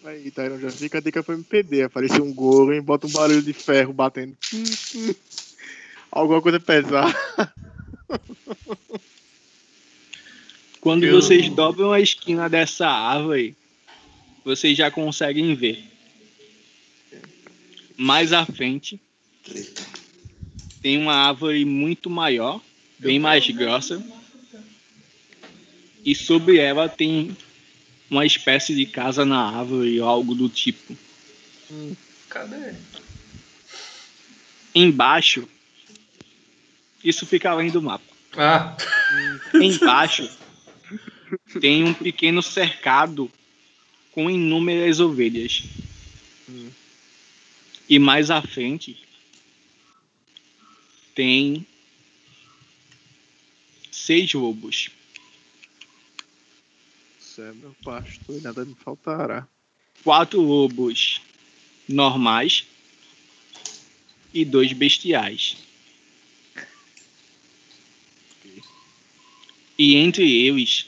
Aí, 0.05 0.31
Tyron, 0.31 0.59
já 0.59 0.71
fica 0.71 0.99
a 0.99 1.01
dica 1.01 1.23
pro 1.23 1.35
MPD. 1.35 1.83
Apareceu 1.85 2.25
um 2.25 2.35
golem, 2.35 2.83
bota 2.83 3.07
um 3.07 3.11
barulho 3.11 3.43
de 3.43 3.53
ferro 3.53 3.93
batendo. 3.93 4.37
Alguma 6.11 6.43
coisa 6.43 6.59
pesada. 6.59 7.15
Quando 10.81 11.05
Eu- 11.05 11.21
vocês 11.21 11.49
dobram 11.51 11.93
a 11.93 12.01
esquina 12.01 12.49
dessa 12.49 12.89
árvore, 12.89 13.57
vocês 14.45 14.77
já 14.77 14.91
conseguem 14.91 15.55
ver. 15.55 15.85
Mais 17.97 18.33
à 18.33 18.45
frente 18.45 19.01
tem 20.83 20.99
uma 20.99 21.15
árvore 21.15 21.65
muito 21.65 22.11
maior, 22.11 22.61
bem 22.99 23.21
mais 23.21 23.49
grossa. 23.49 24.05
E 26.05 26.17
sobre 26.17 26.57
ela 26.57 26.89
tem 26.89 27.37
uma 28.13 28.27
espécie 28.27 28.75
de 28.75 28.85
casa 28.85 29.25
na 29.25 29.59
árvore 29.59 29.99
ou 29.99 30.07
algo 30.07 30.35
do 30.35 30.47
tipo. 30.47 30.95
Cadê? 32.29 32.75
Embaixo, 34.75 35.49
isso 37.03 37.25
fica 37.25 37.51
além 37.51 37.71
do 37.71 37.81
mapa. 37.81 38.05
Ah, 38.37 38.77
Embaixo 39.55 40.31
tem 41.59 41.85
um 41.85 41.95
pequeno 41.95 42.43
cercado 42.43 43.31
com 44.13 44.31
inúmeras 44.31 45.01
ovelhas. 45.01 45.63
E 47.89 47.99
mais 47.99 48.31
à 48.31 48.43
frente 48.43 49.03
tem 51.15 51.67
seis 53.91 54.35
lobos. 54.35 54.91
É 57.39 57.53
meu 57.53 57.75
pastor 57.83 58.37
e 58.37 58.41
nada 58.43 58.65
me 58.65 58.75
faltará. 58.75 59.49
Quatro 60.05 60.41
lobos 60.41 61.21
normais 61.89 62.67
e 64.35 64.45
dois 64.45 64.73
bestiais. 64.73 65.57
E 69.79 69.97
entre 69.97 70.31
eles 70.31 70.87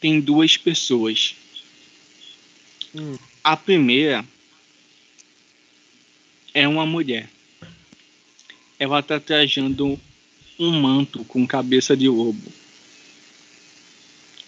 tem 0.00 0.20
duas 0.20 0.56
pessoas. 0.56 1.36
Hum. 2.94 3.16
A 3.44 3.56
primeira 3.56 4.24
é 6.52 6.66
uma 6.66 6.84
mulher. 6.84 7.30
Ela 8.78 8.98
está 8.98 9.20
trajando 9.20 10.00
um 10.58 10.80
manto 10.80 11.24
com 11.24 11.46
cabeça 11.46 11.96
de 11.96 12.08
lobo. 12.08 12.61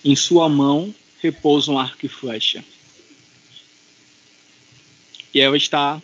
Em 0.05 0.15
sua 0.15 0.49
mão 0.49 0.95
repousa 1.23 1.73
um 1.73 1.79
arco 1.79 2.05
e 2.05 2.09
flecha. 2.09 2.63
E 5.33 5.41
ela 5.41 5.57
está 5.57 6.01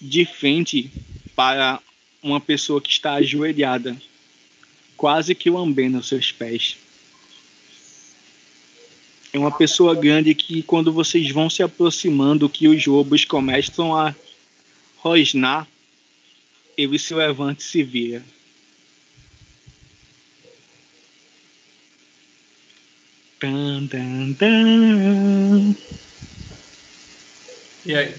de 0.00 0.26
frente 0.26 0.90
para 1.34 1.80
uma 2.22 2.38
pessoa 2.38 2.80
que 2.80 2.90
está 2.90 3.14
ajoelhada, 3.14 3.96
quase 4.96 5.34
que 5.34 5.48
lambendo 5.48 5.98
os 5.98 6.08
seus 6.08 6.30
pés. 6.30 6.76
É 9.32 9.38
uma 9.38 9.50
pessoa 9.50 9.94
grande 9.94 10.34
que, 10.34 10.62
quando 10.62 10.92
vocês 10.92 11.30
vão 11.30 11.48
se 11.48 11.62
aproximando, 11.62 12.48
que 12.48 12.68
os 12.68 12.84
lobos 12.84 13.24
começam 13.24 13.96
a 13.96 14.14
rosnar, 14.98 15.66
ele 16.76 16.98
se 16.98 17.14
levanta 17.14 17.62
e 17.62 17.64
se 17.64 17.82
vira. 17.82 18.22
Tan, 23.40 23.86
tan, 23.86 24.34
tan. 24.34 25.74
e 27.86 27.94
aí? 27.94 28.14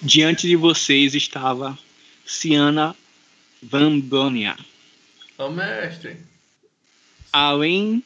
Diante 0.00 0.48
de 0.48 0.56
vocês 0.56 1.14
estava 1.14 1.78
Ciana 2.24 2.96
Van 3.62 4.00
Bronia. 4.00 4.56
Ô 5.36 5.50
mestre. 5.50 6.16
Além 7.30 8.02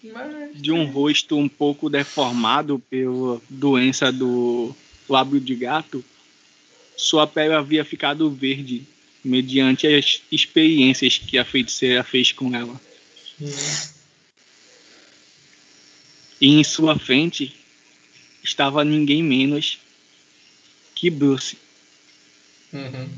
Mestre. 0.00 0.60
de 0.60 0.70
um 0.70 0.84
rosto 0.84 1.36
um 1.36 1.48
pouco 1.48 1.90
deformado 1.90 2.78
pela 2.88 3.42
doença 3.50 4.12
do 4.12 4.72
lábio 5.08 5.40
de 5.40 5.56
gato, 5.56 6.04
sua 6.96 7.26
pele 7.26 7.54
havia 7.54 7.84
ficado 7.84 8.30
verde 8.30 8.84
mediante 9.24 9.88
as 9.88 10.22
experiências 10.30 11.18
que 11.18 11.36
a 11.38 11.44
feiticeira 11.44 12.04
fez 12.04 12.30
com 12.30 12.54
ela. 12.54 12.80
E 16.40 16.46
em 16.48 16.64
sua 16.64 16.98
frente 16.98 17.54
estava 18.42 18.84
ninguém 18.84 19.22
menos 19.22 19.78
que 20.94 21.10
Bruce, 21.10 21.56
Uhum. 22.72 23.08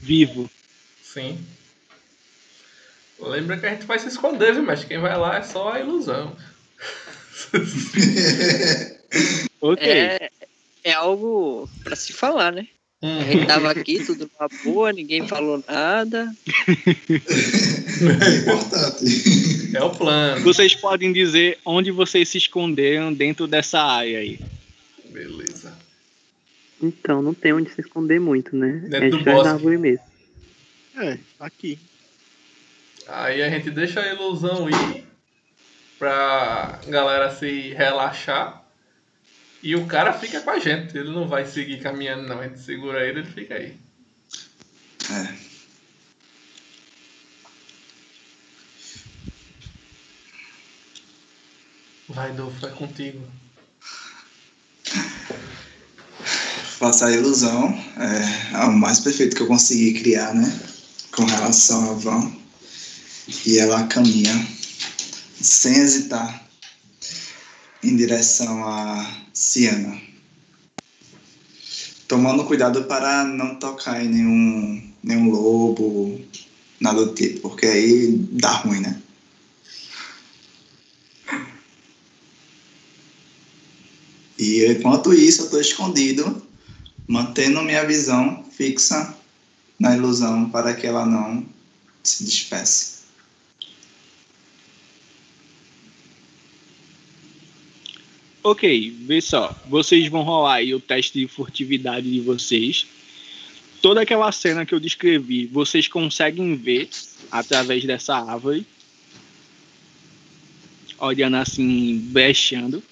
vivo. 0.00 0.50
Sim. 1.02 1.44
Lembra 3.18 3.58
que 3.58 3.66
a 3.66 3.70
gente 3.70 3.86
vai 3.86 3.98
se 3.98 4.08
esconder, 4.08 4.54
viu, 4.54 4.62
mestre? 4.62 4.88
Quem 4.88 4.98
vai 4.98 5.16
lá 5.16 5.36
é 5.36 5.42
só 5.42 5.72
a 5.72 5.80
ilusão. 5.80 6.36
Ok. 9.60 9.82
É, 9.82 10.30
é 10.84 10.92
algo 10.92 11.66
pra 11.82 11.96
se 11.96 12.12
falar, 12.12 12.52
né? 12.52 12.68
A 13.00 13.06
Uhum. 13.06 13.24
gente 13.24 13.46
tava 13.46 13.70
aqui, 13.70 14.04
tudo 14.04 14.30
numa 14.38 14.50
boa, 14.62 14.92
ninguém 14.92 15.26
falou 15.26 15.64
nada. 15.66 16.30
É 18.00 18.36
importante. 18.38 19.76
É 19.76 19.82
o 19.82 19.90
plano. 19.90 20.42
Vocês 20.42 20.74
podem 20.74 21.12
dizer 21.12 21.58
onde 21.64 21.90
vocês 21.90 22.28
se 22.28 22.38
esconderam 22.38 23.12
dentro 23.12 23.46
dessa 23.46 23.80
área 23.80 24.18
aí. 24.18 24.40
Beleza. 25.10 25.72
Então, 26.82 27.22
não 27.22 27.32
tem 27.32 27.52
onde 27.52 27.70
se 27.70 27.80
esconder 27.80 28.20
muito, 28.20 28.56
né? 28.56 28.82
Dentro 28.88 29.06
é 29.06 29.10
do 29.10 29.18
bosque. 29.18 29.44
da 29.44 29.52
árvore 29.52 29.78
mesmo. 29.78 30.04
É, 30.96 31.18
aqui. 31.40 31.78
Aí 33.06 33.42
a 33.42 33.50
gente 33.50 33.70
deixa 33.70 34.00
a 34.00 34.12
ilusão 34.12 34.68
ir 34.68 35.04
pra 35.98 36.80
galera 36.88 37.34
se 37.34 37.72
relaxar. 37.74 38.62
E 39.62 39.74
o 39.76 39.86
cara 39.86 40.12
fica 40.12 40.40
com 40.40 40.50
a 40.50 40.58
gente. 40.58 40.96
Ele 40.96 41.10
não 41.10 41.26
vai 41.26 41.46
seguir 41.46 41.80
caminhando, 41.80 42.28
não. 42.28 42.40
A 42.40 42.48
gente 42.48 42.60
segura 42.60 43.06
ele, 43.06 43.20
ele 43.20 43.28
fica 43.28 43.54
aí. 43.54 43.74
É. 45.10 45.43
Vai, 52.14 52.32
Dolfo, 52.32 52.64
é 52.64 52.70
contigo. 52.70 53.20
Faça 56.78 57.06
a 57.06 57.12
ilusão. 57.12 57.76
É, 57.96 58.54
é 58.54 58.64
o 58.66 58.72
mais 58.72 59.00
perfeito 59.00 59.34
que 59.34 59.42
eu 59.42 59.48
consegui 59.48 60.00
criar, 60.00 60.32
né? 60.32 60.60
Com 61.10 61.24
relação 61.24 61.90
a 61.90 61.94
Van. 61.94 62.32
E 63.44 63.58
ela 63.58 63.86
caminha 63.88 64.32
sem 65.40 65.76
hesitar 65.76 66.46
em 67.82 67.96
direção 67.96 68.64
a 68.64 69.24
Ciana. 69.32 70.00
Tomando 72.06 72.44
cuidado 72.44 72.84
para 72.84 73.24
não 73.24 73.56
tocar 73.56 74.04
em 74.04 74.08
nenhum, 74.08 74.92
nenhum 75.02 75.30
lobo, 75.30 76.20
nada 76.78 77.04
do 77.04 77.14
tipo, 77.14 77.40
porque 77.48 77.66
aí 77.66 78.12
dá 78.30 78.52
ruim, 78.52 78.80
né? 78.80 79.00
E 84.44 84.66
enquanto 84.66 85.14
isso, 85.14 85.40
eu 85.40 85.44
estou 85.46 85.60
escondido, 85.60 86.46
mantendo 87.08 87.62
minha 87.62 87.82
visão 87.86 88.44
fixa 88.50 89.16
na 89.80 89.96
ilusão 89.96 90.50
para 90.50 90.74
que 90.74 90.86
ela 90.86 91.06
não 91.06 91.46
se 92.02 92.24
despeça. 92.24 93.04
Ok, 98.42 98.94
vê 99.06 99.22
só. 99.22 99.58
Vocês 99.66 100.08
vão 100.08 100.20
rolar 100.22 100.56
aí 100.56 100.74
o 100.74 100.80
teste 100.80 101.18
de 101.18 101.26
furtividade 101.26 102.12
de 102.12 102.20
vocês. 102.20 102.86
Toda 103.80 104.02
aquela 104.02 104.30
cena 104.30 104.66
que 104.66 104.74
eu 104.74 104.80
descrevi, 104.80 105.46
vocês 105.46 105.88
conseguem 105.88 106.54
ver 106.54 106.90
através 107.30 107.82
dessa 107.86 108.14
árvore. 108.14 108.66
Olhando 110.98 111.36
assim, 111.36 111.96
brechando. 111.98 112.82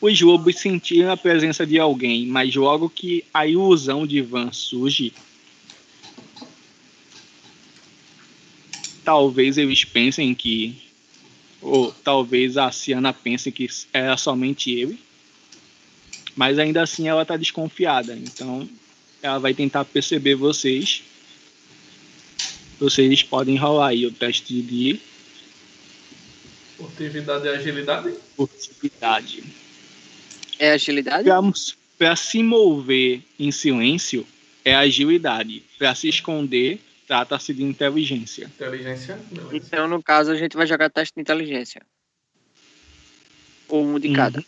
Os 0.00 0.20
lobos 0.20 0.56
sentiram 0.56 1.10
a 1.10 1.16
presença 1.16 1.66
de 1.66 1.78
alguém, 1.78 2.26
mas 2.26 2.54
logo 2.54 2.88
que 2.88 3.24
a 3.34 3.46
ilusão 3.46 4.06
de 4.06 4.22
Van 4.22 4.52
surge, 4.52 5.12
talvez 9.04 9.58
eles 9.58 9.84
pensem 9.84 10.34
que 10.34 10.76
ou 11.60 11.92
talvez 12.04 12.56
a 12.56 12.70
Ciana 12.70 13.12
pense 13.12 13.50
que 13.50 13.68
era 13.92 14.16
somente 14.16 14.70
ele. 14.70 14.98
Mas 16.36 16.58
ainda 16.58 16.82
assim 16.82 17.08
ela 17.08 17.24
tá 17.24 17.36
desconfiada. 17.36 18.14
Então 18.16 18.68
ela 19.20 19.38
vai 19.38 19.52
tentar 19.52 19.84
perceber 19.84 20.36
vocês. 20.36 21.02
Vocês 22.78 23.24
podem 23.24 23.56
rolar 23.56 23.88
aí 23.88 24.06
o 24.06 24.12
teste 24.12 24.62
de 24.62 25.00
Furtividade 26.76 27.44
e 27.44 27.48
agilidade? 27.48 28.14
furtividade. 28.36 29.42
É 30.58 30.72
agilidade? 30.72 31.28
Para 31.96 32.16
se 32.16 32.42
mover 32.42 33.22
em 33.38 33.50
silêncio 33.50 34.26
é 34.64 34.74
agilidade. 34.74 35.62
Para 35.78 35.94
se 35.94 36.08
esconder 36.08 36.80
trata-se 37.06 37.54
de 37.54 37.62
inteligência. 37.62 38.44
Inteligência, 38.44 39.18
beleza. 39.30 39.56
Então, 39.56 39.88
no 39.88 40.02
caso, 40.02 40.30
a 40.30 40.36
gente 40.36 40.56
vai 40.56 40.66
jogar 40.66 40.90
teste 40.90 41.14
de 41.14 41.22
inteligência. 41.22 41.80
Ou 43.66 43.84
um 43.84 43.98
de 43.98 44.12
cada. 44.12 44.44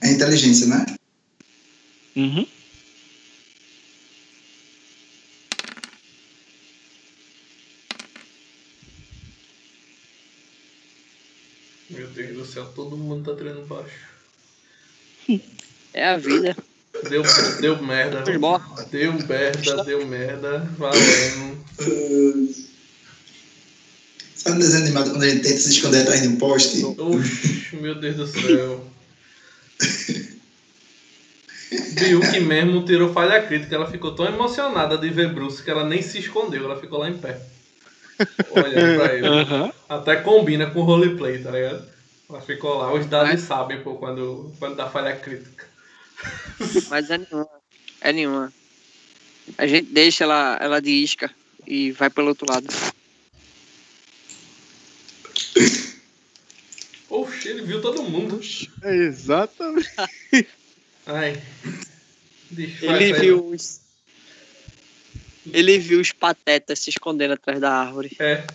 É 0.00 0.10
inteligência, 0.10 0.66
né? 0.66 0.84
Uhum. 2.16 2.46
Meu 11.90 12.08
Deus 12.08 12.34
do 12.34 12.40
céu, 12.52 12.66
todo 12.74 12.96
mundo 12.96 13.30
tá 13.30 13.36
treinando 13.36 13.66
baixo. 13.66 14.12
É 15.94 16.06
a 16.06 16.16
vida. 16.16 16.56
Deu, 17.08 17.22
deu 17.60 17.82
merda. 17.82 18.18
Futebol. 18.20 18.60
Deu 18.90 19.12
merda, 19.12 19.84
deu 19.84 20.06
merda. 20.06 20.58
Valendo. 20.78 22.54
Sabe 24.34 24.56
um 24.56 24.58
desenho 24.58 24.84
animado 24.84 25.10
quando 25.10 25.22
a 25.22 25.28
gente 25.28 25.42
tenta 25.42 25.58
se 25.58 25.70
esconder 25.70 26.00
atrás 26.00 26.22
de 26.22 26.28
um 26.28 26.36
poste? 26.36 26.82
Oxi, 26.84 27.76
meu 27.76 27.94
Deus 27.94 28.16
do 28.16 28.26
céu. 28.26 28.84
Biuki 31.92 32.40
mesmo 32.40 32.84
tirou 32.84 33.12
falha 33.12 33.42
crítica. 33.42 33.74
Ela 33.74 33.90
ficou 33.90 34.14
tão 34.14 34.26
emocionada 34.26 34.96
de 34.98 35.10
ver 35.10 35.32
Bruce 35.32 35.62
que 35.62 35.70
ela 35.70 35.84
nem 35.84 36.02
se 36.02 36.18
escondeu. 36.18 36.64
Ela 36.64 36.80
ficou 36.80 36.98
lá 36.98 37.08
em 37.08 37.18
pé. 37.18 37.40
Olhando 38.50 39.00
pra 39.00 39.14
ele. 39.14 39.26
Aham. 39.26 39.72
Até 39.88 40.16
combina 40.16 40.70
com 40.70 40.80
o 40.80 40.84
roleplay, 40.84 41.42
tá 41.42 41.50
ligado? 41.50 41.91
Ela 42.32 42.40
ficou 42.40 42.78
lá. 42.78 42.90
Os 42.94 43.04
dados 43.04 43.42
sabem, 43.42 43.82
pô, 43.82 43.96
quando, 43.96 44.50
quando 44.58 44.74
dá 44.74 44.88
falha 44.88 45.14
crítica. 45.14 45.68
Mas 46.88 47.10
é 47.10 47.18
nenhuma. 47.18 47.48
É 48.00 48.12
nenhuma. 48.12 48.52
A 49.58 49.66
gente 49.66 49.92
deixa 49.92 50.24
ela, 50.24 50.56
ela 50.58 50.80
de 50.80 50.90
isca 50.90 51.30
e 51.66 51.92
vai 51.92 52.08
pelo 52.08 52.28
outro 52.28 52.46
lado. 52.50 52.66
Oxi, 57.10 57.48
ele 57.48 57.66
viu 57.66 57.82
todo 57.82 58.02
mundo. 58.02 58.40
É 58.82 58.94
exatamente. 58.96 59.90
Ai. 61.04 61.42
Desfaz 62.50 62.82
Ele 62.82 63.14
aí. 63.14 63.20
viu 63.20 63.46
os. 63.46 63.80
Ele 65.52 65.78
viu 65.78 66.00
os 66.00 66.12
patetas 66.12 66.78
se 66.78 66.88
escondendo 66.88 67.34
atrás 67.34 67.60
da 67.60 67.70
árvore. 67.70 68.16
É. 68.18 68.46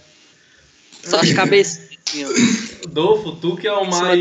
Só 1.04 1.20
as 1.20 1.32
cabecinhas. 1.34 1.97
Dolfo, 2.90 3.36
tu 3.36 3.56
que 3.58 3.68
é 3.68 3.74
o 3.74 3.86
mais. 3.86 4.20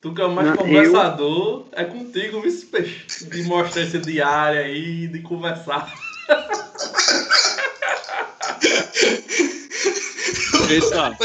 Tu 0.00 0.14
que 0.14 0.20
é 0.20 0.24
o 0.24 0.32
mais 0.32 0.48
Não, 0.48 0.56
conversador, 0.56 1.66
é 1.72 1.84
contigo, 1.84 2.40
vice 2.40 2.66
peixe. 2.66 3.24
De 3.26 3.42
mostrar 3.44 3.82
esse 3.82 3.98
diário 3.98 4.60
aí, 4.60 5.08
de 5.08 5.20
conversar. 5.20 5.92
Pessoal, 10.68 11.16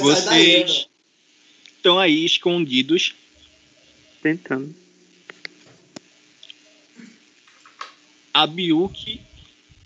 vocês 0.00 0.88
estão 1.76 1.98
aí 1.98 2.24
escondidos. 2.24 3.14
Tentando. 4.20 4.74
A 8.34 8.46
Biuki, 8.46 9.20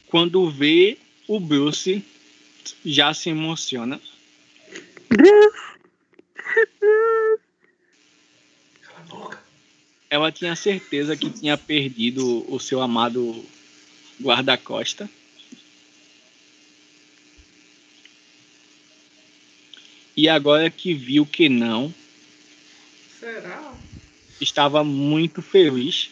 quando 0.09 0.51
vê 0.51 0.99
o 1.28 1.39
Bruce, 1.39 2.03
já 2.84 3.12
se 3.14 3.30
emociona. 3.30 4.01
Ela 10.10 10.30
tinha 10.30 10.55
certeza 10.55 11.16
que 11.16 11.30
tinha 11.30 11.56
perdido 11.56 12.44
o 12.52 12.60
seu 12.60 12.82
amado 12.82 13.44
guarda-costa. 14.20 15.09
E 20.14 20.28
agora 20.28 20.70
que 20.70 20.93
viu 20.93 21.24
que 21.24 21.48
não, 21.48 21.93
Será? 23.18 23.74
estava 24.40 24.84
muito 24.84 25.40
feliz 25.40 26.10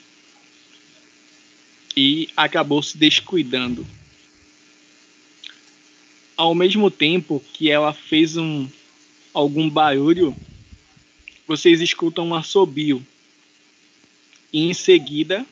e 1.95 2.31
acabou 2.37 2.83
se 2.83 2.97
descuidando. 2.97 3.87
Ao 6.41 6.55
mesmo 6.55 6.91
tempo 6.91 7.45
que 7.53 7.71
ela 7.71 7.93
fez 7.93 8.39
um 8.39 8.67
algum 9.35 9.69
barulho, 9.69 10.35
vocês 11.47 11.83
escutam 11.83 12.29
um 12.29 12.35
assobio. 12.35 13.07
E 14.51 14.63
em 14.63 14.73
seguida, 14.73 15.45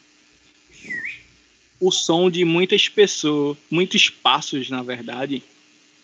o 1.78 1.90
som 1.90 2.30
de 2.30 2.42
muitas 2.42 2.88
pessoas, 2.88 3.58
muitos 3.70 4.08
passos, 4.08 4.70
na 4.70 4.82
verdade, 4.82 5.42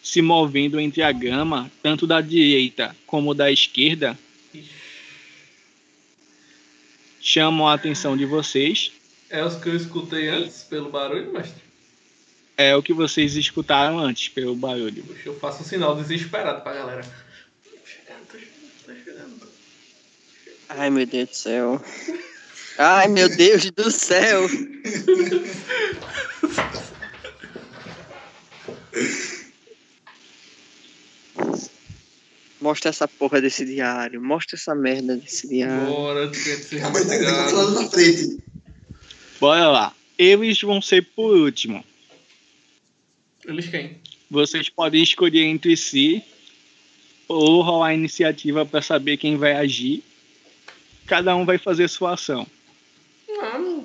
se 0.02 0.20
movendo 0.20 0.78
entre 0.78 1.02
a 1.02 1.11
grama, 1.12 1.73
tanto 1.82 2.06
da 2.06 2.20
direita 2.20 2.94
como 3.06 3.32
da 3.32 3.51
esquerda, 3.51 4.19
chamam 7.23 7.66
a 7.66 7.73
atenção 7.73 8.19
de 8.19 8.27
vocês. 8.27 8.93
É 9.31 9.43
os 9.43 9.55
que 9.55 9.70
eu 9.70 9.77
escutei 9.77 10.28
antes 10.28 10.62
pelo 10.65 10.90
barulho, 10.90 11.32
mestre? 11.32 11.63
É 12.56 12.76
o 12.76 12.82
que 12.82 12.93
vocês 12.93 13.35
escutaram 13.35 13.98
antes 13.98 14.28
pelo 14.28 14.55
barulho. 14.55 15.02
Puxa, 15.02 15.22
eu 15.28 15.39
faço 15.39 15.62
um 15.62 15.66
sinal 15.66 15.97
desesperado 15.97 16.62
pra 16.62 16.72
galera. 16.72 17.02
Tô 17.02 17.70
chegando, 17.85 18.26
tô 18.31 18.39
chegando, 18.39 18.70
tô 18.86 18.94
chegando. 18.94 19.48
Ai, 20.68 20.90
meu 20.90 21.05
Deus 21.05 21.28
do 21.31 21.35
céu. 21.35 21.85
Ai, 22.78 23.09
meu 23.09 23.28
Deus 23.28 23.70
do 23.72 23.90
céu. 23.90 24.48
Mostra 32.60 32.90
essa 32.90 33.09
porra 33.09 33.40
desse 33.40 33.64
diário. 33.64 34.22
Mostra 34.22 34.56
essa 34.56 34.74
merda 34.74 35.16
desse 35.16 35.48
diário. 35.48 35.86
Bora, 35.86 36.28
tu 36.28 36.43
quer 36.43 36.56
ser 36.56 36.82
A 36.82 36.90
mãe 36.90 37.05
tá 37.05 37.70
na 37.72 37.90
frente. 37.90 38.39
Bora 39.40 39.68
lá. 39.68 39.94
Eles 40.16 40.60
vão 40.62 40.81
ser 40.81 41.02
por 41.14 41.36
último. 41.36 41.85
Eles 43.46 43.68
quem? 43.68 43.98
Vocês 44.30 44.68
podem 44.68 45.02
escolher 45.02 45.44
entre 45.44 45.76
si 45.76 46.22
ou 47.28 47.62
rolar 47.62 47.88
a 47.88 47.94
iniciativa 47.94 48.64
para 48.64 48.82
saber 48.82 49.16
quem 49.16 49.36
vai 49.36 49.52
agir. 49.52 50.02
Cada 51.06 51.34
um 51.36 51.44
vai 51.44 51.58
fazer 51.58 51.88
sua 51.88 52.14
ação. 52.14 52.46
Não, 53.28 53.84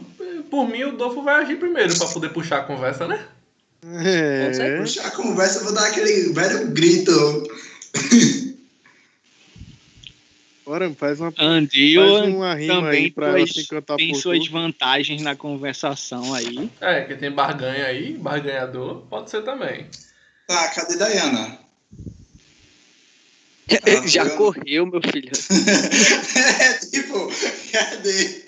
por 0.49 0.67
mim 0.67 0.83
o 0.83 0.97
Dolfo 0.97 1.21
vai 1.21 1.43
agir 1.43 1.57
primeiro 1.57 1.97
pra 1.97 2.07
poder 2.07 2.29
puxar 2.29 2.59
a 2.59 2.63
conversa, 2.63 3.07
né? 3.07 3.25
É. 3.83 4.77
Puxar 4.79 5.07
a 5.07 5.11
conversa, 5.11 5.59
eu 5.59 5.63
vou 5.65 5.73
dar 5.73 5.87
aquele 5.87 6.33
velho 6.33 6.67
grito. 6.71 7.11
Bora, 10.69 10.93
faz 10.93 11.19
uma, 11.19 11.31
faz 11.31 11.49
Andil 11.49 12.03
uma 12.25 12.53
rima 12.53 12.75
também 12.75 13.05
aí 13.05 13.11
pra 13.11 13.29
ela 13.29 13.39
encantar 13.39 13.97
tem 13.97 14.13
suas 14.13 14.37
tudo. 14.37 14.51
vantagens 14.51 15.19
na 15.23 15.35
conversação 15.35 16.31
aí. 16.35 16.69
É, 16.79 17.05
que 17.05 17.15
tem 17.15 17.31
barganha 17.31 17.87
aí, 17.87 18.13
barganhador, 18.13 19.01
pode 19.09 19.31
ser 19.31 19.41
também. 19.41 19.87
Tá, 20.45 20.67
cadê 20.67 20.95
Diana? 20.95 21.57
Já 24.05 24.25
vendo? 24.25 24.37
correu, 24.37 24.85
meu 24.85 25.01
filho. 25.01 25.31
é, 26.61 26.73
tipo, 26.85 27.31
cadê? 27.71 28.45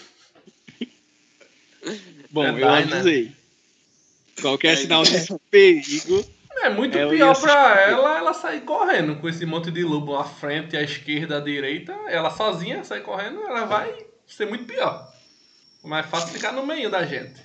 Bom, 2.30 2.46
É 2.46 2.50
eu 2.52 2.70
avisei. 2.70 3.32
Qualquer 4.40 4.74
É 4.74 4.76
sinal 4.76 5.02
de 5.02 5.26
perigo. 5.50 6.24
É 6.64 6.70
muito 6.70 6.98
É, 6.98 7.04
eu 7.04 7.10
pior 7.10 7.40
pra 7.40 7.52
esconder. 7.52 7.94
ela 7.94 8.18
ela 8.18 8.34
sair 8.34 8.62
correndo 8.62 9.16
com 9.16 9.28
esse 9.28 9.46
monte 9.46 9.72
de 9.72 9.84
lobo 9.84 10.16
à 10.16 10.24
frente, 10.24 10.78
à 10.78 10.82
esquerda, 10.82 11.38
à 11.38 11.40
direita. 11.40 11.92
Ela 12.08 12.30
sozinha 12.30 12.84
sair 12.84 13.02
correndo, 13.02 13.42
ela 13.42 13.66
vai 13.66 14.06
ser 14.28 14.46
muito 14.48 14.66
pior. 14.66 15.12
Mais 15.84 16.06
fácil 16.06 16.30
ficar 16.30 16.52
no 16.52 16.66
meio 16.66 16.90
da 16.90 17.04
gente. 17.06 17.42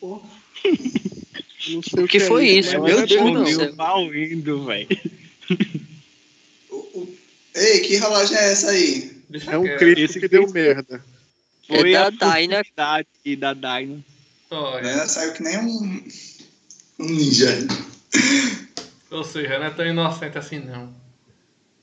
Não 1.68 1.82
sei 1.82 2.04
O 2.04 2.08
que 2.08 2.20
foi 2.20 2.48
é 2.48 2.52
isso? 2.52 2.80
Meu 2.80 3.00
é 3.00 3.06
Deus 3.06 3.32
do 3.34 3.46
céu. 3.46 4.14
Indo, 4.14 4.64
velho. 4.64 4.88
Ei, 7.54 7.80
que 7.80 7.96
relógio 7.96 8.36
é 8.36 8.52
essa 8.52 8.70
aí? 8.70 9.16
Deixa 9.28 9.50
É 9.52 9.58
um 9.58 9.76
crítico 9.76 10.20
que 10.20 10.28
deu 10.28 10.48
merda. 10.52 11.02
Foi 11.66 11.92
É 11.92 11.96
a 11.96 12.10
da 12.10 12.34
Dyna. 12.36 12.56
furtividade 12.56 13.08
da 13.38 13.54
Dyna. 13.54 14.04
Olha, 14.50 14.86
Ela 14.86 15.08
saiu 15.08 15.32
que 15.32 15.42
nem 15.42 15.58
um, 15.58 16.04
um 17.00 17.04
ninja. 17.06 17.48
Ou 19.10 19.24
seja, 19.24 19.58
não 19.58 19.66
é 19.66 19.70
tão 19.70 19.86
inocente 19.86 20.38
assim 20.38 20.58
não. 20.60 20.94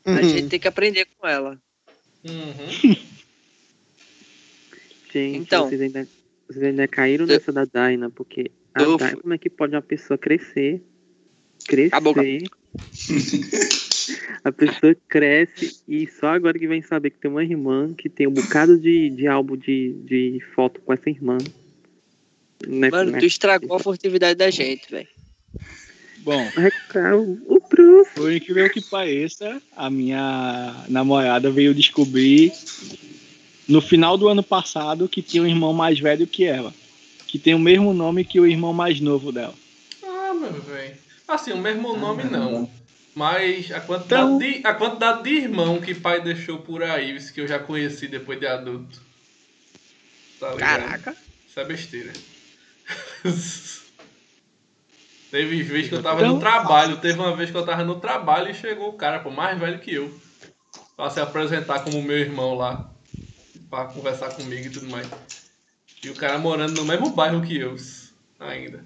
A 0.05 0.21
gente 0.21 0.49
tem 0.49 0.59
que 0.59 0.67
aprender 0.67 1.05
com 1.17 1.27
ela. 1.27 1.57
Uhum. 2.25 2.95
Gente, 5.13 5.37
Então. 5.37 5.67
vocês, 5.67 5.79
ainda, 5.81 6.07
vocês 6.47 6.63
ainda 6.65 6.87
caíram 6.87 7.25
Eu- 7.25 7.27
nessa 7.35 7.51
da 7.51 7.65
Dyna, 7.65 8.09
porque 8.09 8.49
a 8.73 8.81
Eu 8.81 8.97
Dyna, 8.97 9.09
fui- 9.11 9.21
como 9.21 9.33
é 9.33 9.37
que 9.37 9.49
pode 9.49 9.75
uma 9.75 9.81
pessoa 9.81 10.17
crescer? 10.17 10.81
Crescer. 11.67 11.95
A 11.95 11.99
boca. 11.99 12.21
A 14.43 14.51
pessoa 14.51 14.95
cresce 15.07 15.79
e 15.87 16.07
só 16.07 16.27
agora 16.33 16.57
que 16.59 16.67
vem 16.67 16.81
saber 16.81 17.11
que 17.11 17.19
tem 17.19 17.29
uma 17.31 17.43
irmã 17.43 17.93
que 17.93 18.09
tem 18.09 18.27
um 18.27 18.31
bocado 18.33 18.77
de, 18.77 19.09
de 19.11 19.27
álbum 19.27 19.55
de, 19.55 19.93
de 20.03 20.39
foto 20.55 20.81
com 20.81 20.91
essa 20.91 21.09
irmã. 21.09 21.37
Né, 22.67 22.89
Mano, 22.89 23.11
né? 23.11 23.19
tu 23.19 23.25
estragou 23.25 23.75
a 23.75 23.79
furtividade 23.79 24.35
da 24.35 24.49
gente, 24.49 24.89
velho. 24.89 25.07
Bom, 26.19 26.41
É, 26.57 27.13
o 27.13 27.59
por 28.15 28.31
incrível 28.31 28.69
que 28.69 28.81
pareça, 28.81 29.61
a 29.75 29.89
minha 29.89 30.85
namorada 30.87 31.51
veio 31.51 31.73
descobrir 31.73 32.53
no 33.67 33.81
final 33.81 34.17
do 34.17 34.27
ano 34.27 34.43
passado 34.43 35.09
que 35.09 35.21
tinha 35.21 35.43
um 35.43 35.47
irmão 35.47 35.73
mais 35.73 35.99
velho 35.99 36.27
que 36.27 36.45
ela. 36.45 36.73
Que 37.27 37.39
tem 37.39 37.53
o 37.55 37.59
mesmo 37.59 37.93
nome 37.93 38.23
que 38.23 38.39
o 38.39 38.45
irmão 38.45 38.73
mais 38.73 38.99
novo 38.99 39.31
dela. 39.31 39.55
Ah, 40.03 40.33
meu 40.33 40.53
velho. 40.61 40.95
Assim, 41.27 41.51
o 41.51 41.57
mesmo 41.57 41.97
nome 41.97 42.23
não. 42.25 42.69
Mas 43.15 43.71
a 43.71 43.79
quantidade, 43.81 44.23
Então- 44.23 44.37
de, 44.37 44.61
a 44.65 44.73
quantidade 44.73 45.23
de 45.23 45.35
irmão 45.35 45.81
que 45.81 45.93
pai 45.93 46.21
deixou 46.21 46.59
por 46.59 46.83
aí, 46.83 47.15
isso 47.15 47.33
que 47.33 47.41
eu 47.41 47.47
já 47.47 47.59
conheci 47.59 48.07
depois 48.07 48.39
de 48.39 48.47
adulto. 48.47 49.01
Tá? 50.39 50.53
Caraca. 50.55 51.15
Isso 51.49 51.59
é 51.59 51.65
besteira. 51.65 52.13
Teve 55.31 55.63
vez 55.63 55.89
que 55.89 55.95
eu 55.95 56.03
tava 56.03 56.21
Então- 56.21 56.35
no 56.35 56.39
trabalho, 56.39 56.97
teve 56.97 57.17
uma 57.19 57.35
vez 57.35 57.49
que 57.49 57.57
eu 57.57 57.65
tava 57.65 57.83
no 57.83 57.99
trabalho 57.99 58.51
e 58.51 58.53
chegou 58.53 58.89
o 58.89 58.93
cara, 58.93 59.19
pô, 59.19 59.31
mais 59.31 59.57
velho 59.59 59.79
que 59.79 59.93
eu. 59.95 60.13
Pra 60.95 61.09
se 61.09 61.19
apresentar 61.19 61.79
como 61.83 62.03
meu 62.03 62.19
irmão 62.19 62.53
lá. 62.53 62.87
Pra 63.67 63.85
conversar 63.85 64.29
comigo 64.29 64.67
e 64.67 64.69
tudo 64.69 64.87
mais. 64.89 65.07
E 66.03 66.09
o 66.09 66.13
cara 66.13 66.37
morando 66.37 66.75
no 66.75 66.85
mesmo 66.85 67.09
bairro 67.09 67.41
que 67.41 67.57
eu. 67.57 67.75
Ainda. 68.39 68.85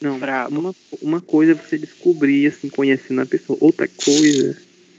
Não, 0.00 0.18
Brabo. 0.20 0.56
uma, 0.58 0.74
uma 1.02 1.20
coisa 1.20 1.52
é 1.52 1.54
você 1.54 1.76
descobrir, 1.76 2.46
assim, 2.46 2.68
conhecendo 2.68 3.20
a 3.20 3.26
pessoa. 3.26 3.58
Outra 3.60 3.88
coisa 3.88 4.56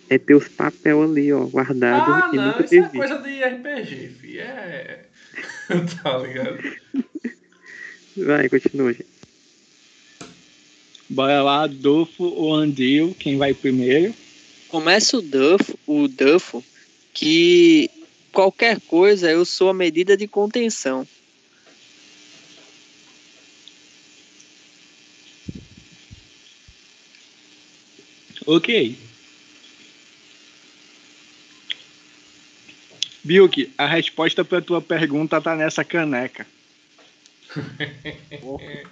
é 0.10 0.18
ter 0.18 0.36
os 0.36 0.50
papel 0.50 1.02
ali, 1.04 1.32
ó, 1.32 1.46
guardados 1.46 2.24
Ah, 2.26 2.30
e 2.34 2.36
não, 2.36 2.60
isso 2.60 2.76
é 2.76 2.90
coisa 2.90 3.18
de 3.20 3.42
RPG, 3.42 4.10
fi. 4.20 4.40
É. 4.40 5.06
tá 6.04 6.18
ligado? 6.18 6.60
Vai, 8.18 8.50
continua, 8.50 8.94
gente. 8.94 9.06
Bora 11.10 11.44
lá, 11.44 11.64
Adolfo 11.64 12.24
ou 12.24 12.54
Andil, 12.54 13.16
quem 13.20 13.38
vai 13.38 13.54
primeiro? 13.54 14.16
Começa 14.70 15.18
o 15.18 15.22
Duff, 15.22 15.76
o 15.86 16.08
Duffo, 16.08 16.64
que 17.14 17.90
qualquer 18.32 18.80
coisa 18.80 19.30
eu 19.30 19.44
sou 19.44 19.70
a 19.70 19.74
medida 19.74 20.16
de 20.16 20.28
contenção. 20.28 21.06
Ok. 28.46 28.98
Bilk, 33.24 33.72
a 33.78 33.86
resposta 33.86 34.44
pra 34.44 34.62
tua 34.62 34.82
pergunta 34.82 35.42
tá 35.42 35.56
nessa 35.56 35.84
caneca. 35.84 36.48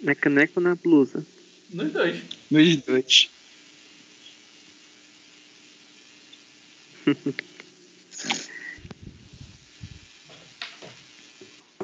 Na 0.00 0.14
caneca 0.14 0.52
ou 0.56 0.62
na 0.62 0.74
blusa? 0.74 1.24
Nos 1.70 1.92
dois. 1.92 2.22
Nos 2.50 2.76
dois. 2.82 3.30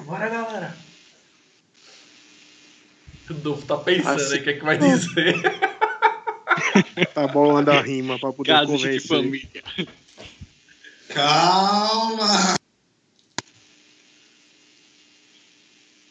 Bora, 0.04 0.28
galera. 0.28 0.76
O 3.28 3.34
Dolfo 3.34 3.66
tá 3.66 3.76
pensando 3.78 4.20
Assim- 4.20 4.34
aí 4.34 4.40
o 4.40 4.44
que 4.44 4.50
é 4.50 4.52
que 4.54 4.64
vai 4.64 4.78
dizer. 4.78 5.34
Tá 7.12 7.26
bolando 7.26 7.70
a 7.70 7.80
rima 7.82 8.18
pra 8.18 8.32
poder 8.32 8.50
Casos 8.52 8.80
de 8.80 8.86
convencer. 8.86 9.08
família. 9.08 9.62
Calma! 11.08 12.56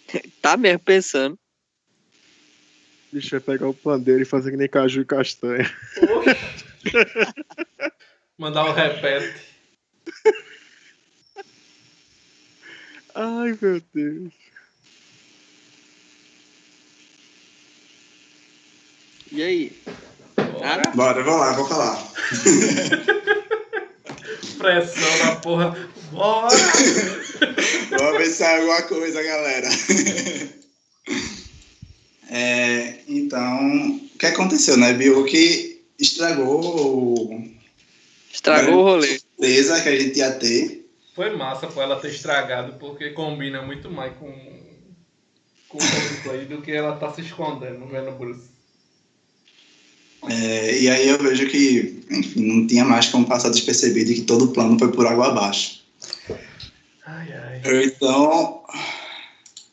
Tá 0.41 0.57
mesmo 0.57 0.79
pensando. 0.79 1.37
Deixa 3.11 3.37
eu 3.37 3.41
pegar 3.41 3.69
o 3.69 3.73
pandeiro 3.73 4.21
e 4.21 4.25
fazer 4.25 4.51
que 4.51 4.57
nem 4.57 4.67
caju 4.67 5.01
e 5.01 5.05
castanha. 5.05 5.71
Mandar 8.37 8.65
o 8.65 8.73
repete. 8.73 9.41
Ai, 13.15 13.57
meu 13.61 13.81
Deus. 13.93 14.33
E 19.31 19.41
aí? 19.41 19.81
Bora. 20.35 20.81
Bora, 20.93 21.23
vou 21.23 21.37
lá, 21.37 21.53
vou 21.53 21.67
falar. 21.67 21.97
Pressão 24.57 25.19
da 25.25 25.35
porra. 25.37 25.89
Bora! 26.11 26.55
Vamos 27.89 28.17
ver 28.17 28.25
se 28.25 28.33
sai 28.33 28.59
alguma 28.59 28.81
coisa, 28.83 29.21
galera. 29.23 29.67
É, 32.29 32.99
então, 33.07 33.99
o 34.13 34.17
que 34.17 34.25
aconteceu, 34.25 34.77
né? 34.77 34.93
Viu 34.93 35.23
que 35.25 35.83
estragou 35.99 37.29
o 37.29 37.55
Estragou 38.33 38.79
o 38.79 38.83
rolê. 38.83 39.19
surpresa 39.19 39.81
que 39.81 39.89
a 39.89 39.99
gente 39.99 40.19
ia 40.19 40.31
ter. 40.33 40.89
Foi 41.13 41.35
massa 41.35 41.67
pô, 41.67 41.81
ela 41.81 41.99
ter 41.99 42.09
estragado, 42.09 42.73
porque 42.73 43.11
combina 43.11 43.61
muito 43.61 43.89
mais 43.89 44.13
com, 44.17 44.27
com 45.69 45.77
o 45.77 45.81
roleplay 45.81 46.45
do 46.45 46.61
que 46.61 46.71
ela 46.71 46.97
tá 46.97 47.13
se 47.13 47.21
escondendo 47.21 47.87
vendo 47.87 48.09
o 48.09 48.15
Bruce. 48.15 48.54
É, 50.29 50.79
e 50.79 50.89
aí 50.89 51.07
eu 51.07 51.17
vejo 51.17 51.47
que, 51.47 52.03
enfim, 52.09 52.41
não 52.41 52.67
tinha 52.67 52.83
mais 52.83 53.07
como 53.07 53.27
passar 53.27 53.49
despercebido 53.49 54.11
e 54.11 54.15
que 54.15 54.21
todo 54.21 54.45
o 54.45 54.47
plano 54.49 54.77
foi 54.77 54.91
por 54.91 55.05
água 55.05 55.27
abaixo. 55.27 55.81
Ai, 57.05 57.33
ai. 57.33 57.61
Eu, 57.63 57.83
então, 57.83 58.61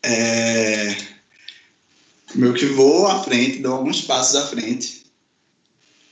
é, 0.02 0.96
meio 2.34 2.54
que 2.54 2.66
vou 2.66 3.06
à 3.06 3.22
frente, 3.22 3.60
dou 3.60 3.74
alguns 3.74 4.02
passos 4.02 4.36
à 4.36 4.46
frente, 4.46 5.04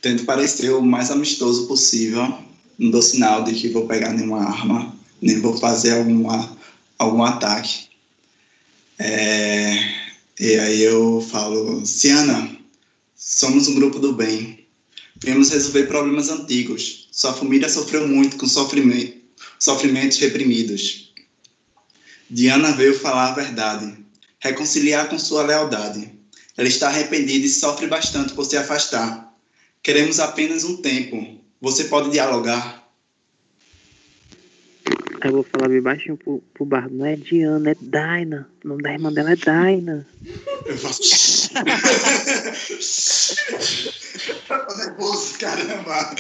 tento 0.00 0.24
parecer 0.24 0.70
o 0.70 0.82
mais 0.82 1.10
amistoso 1.10 1.66
possível, 1.66 2.38
não 2.78 2.90
dou 2.90 3.02
sinal 3.02 3.44
de 3.44 3.52
que 3.52 3.68
vou 3.68 3.86
pegar 3.86 4.12
nenhuma 4.12 4.42
arma, 4.42 4.94
nem 5.20 5.40
vou 5.40 5.56
fazer 5.58 5.92
alguma, 5.92 6.56
algum 6.98 7.22
ataque. 7.22 7.88
É, 8.98 9.78
e 10.38 10.56
aí 10.56 10.82
eu 10.82 11.20
falo, 11.30 11.84
Ciana, 11.84 12.49
somos 13.22 13.68
um 13.68 13.74
grupo 13.74 13.98
do 13.98 14.14
bem, 14.14 14.66
viemos 15.22 15.51
resolver 15.51 15.84
problemas 15.84 16.30
antigos, 16.30 17.06
sua 17.12 17.34
família 17.34 17.68
sofreu 17.68 18.09
muito 18.09 18.38
com 18.38 18.48
sofrimento, 18.48 19.20
sofrimentos 19.59 20.16
reprimidos. 20.16 21.12
Diana 22.30 22.72
veio 22.72 22.98
falar 22.98 23.28
a 23.28 23.34
verdade, 23.34 23.94
reconciliar 24.38 25.10
com 25.10 25.18
sua 25.18 25.42
lealdade. 25.42 26.10
Ela 26.56 26.66
está 26.66 26.88
arrependida 26.88 27.44
e 27.44 27.51
sofre 27.51 27.86
bastante 27.86 28.32
por 28.32 28.47
se 28.47 28.56
afastar. 28.56 29.30
Queremos 29.82 30.18
apenas 30.18 30.64
um 30.64 30.78
tempo. 30.78 31.38
Você 31.60 31.84
pode 31.84 32.10
dialogar? 32.10 32.80
Eu 35.22 35.32
vou 35.32 35.42
falar 35.42 35.68
bem 35.68 35.82
baixinho 35.82 36.16
pro, 36.16 36.42
pro 36.55 36.64
bardo. 36.64 36.94
Não 36.94 37.05
é 37.05 37.14
Diana, 37.16 37.70
é 37.70 37.76
Daina. 37.80 38.48
O 38.64 38.68
nome 38.68 38.82
da 38.82 38.92
irmã 38.92 39.12
dela 39.12 39.32
é 39.32 39.36
Daina. 39.36 40.06
Eu 40.64 40.76
faço. 40.78 41.52
Nervoso, 44.78 45.38
caramba. 45.38 46.14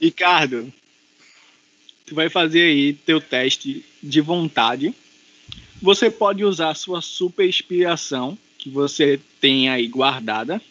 Ricardo, 0.00 0.72
tu 2.06 2.14
vai 2.14 2.28
fazer 2.28 2.62
aí 2.62 2.92
teu 2.92 3.20
teste 3.20 3.84
de 4.02 4.20
vontade. 4.20 4.94
Você 5.80 6.08
pode 6.08 6.44
usar 6.44 6.70
a 6.70 6.74
sua 6.74 7.02
super 7.02 7.48
inspiração 7.48 8.38
que 8.58 8.70
você 8.70 9.18
tem 9.40 9.68
aí 9.68 9.88
guardada. 9.88 10.62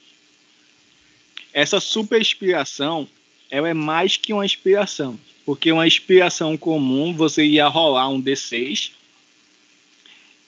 Essa 1.52 1.82
super 1.82 2.22
inspiração, 2.22 3.06
ela 3.50 3.68
é 3.68 3.74
mais 3.74 4.16
que 4.16 4.32
uma 4.32 4.46
inspiração, 4.46 5.20
porque 5.52 5.70
uma 5.70 5.86
inspiração 5.86 6.56
comum 6.56 7.14
você 7.14 7.44
ia 7.44 7.68
rolar 7.68 8.08
um 8.08 8.24
D6 8.24 8.94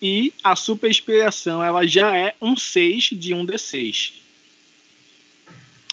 e 0.01 0.33
a 0.41 0.55
super 0.55 0.89
inspiração 0.89 1.61
ela 1.61 1.85
já 1.85 2.15
é 2.15 2.33
um 2.41 2.55
6 2.55 3.09
de 3.11 3.33
um 3.33 3.45
D6. 3.45 4.13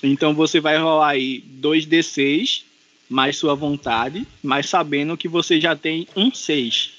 Então 0.01 0.33
você 0.33 0.61
vai 0.61 0.79
rolar 0.79 1.09
aí 1.09 1.41
2 1.41 1.87
D6 1.87 2.63
mais 3.09 3.37
sua 3.37 3.57
vontade, 3.57 4.25
mas 4.41 4.69
sabendo 4.69 5.17
que 5.17 5.27
você 5.27 5.61
já 5.61 5.75
tem 5.75 6.07
um 6.15 6.33
6. 6.33 6.93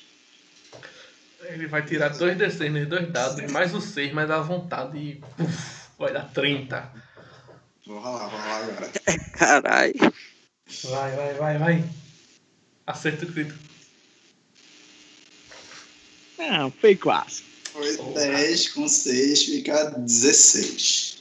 Ele 1.44 1.68
vai 1.68 1.86
tirar 1.86 2.10
dois 2.10 2.38
D6 2.38 2.72
nos 2.72 2.88
dois 2.90 3.10
dados, 3.10 3.50
mais 3.54 3.74
o 3.74 3.80
6, 3.80 4.12
mais 4.12 4.30
a 4.30 4.42
vontade 4.42 4.98
e 4.98 5.16
puf, 5.38 5.88
vai 5.98 6.12
dar 6.12 6.30
30. 6.34 6.92
Vou 7.88 8.00
rolar, 8.00 8.28
vou 8.28 8.38
rolar 8.38 8.64
agora. 8.66 8.92
Caralho. 9.32 10.14
Vai, 10.84 11.16
vai, 11.16 11.34
vai, 11.36 11.58
vai. 11.58 11.84
Acerto 12.88 13.26
crítico. 13.28 13.58
Não, 16.38 16.72
foi 16.72 16.96
quase. 16.96 17.44
Foi 17.72 17.98
10 18.14 18.70
com 18.70 18.88
6, 18.88 19.44
fica 19.44 19.92
16. 19.98 21.18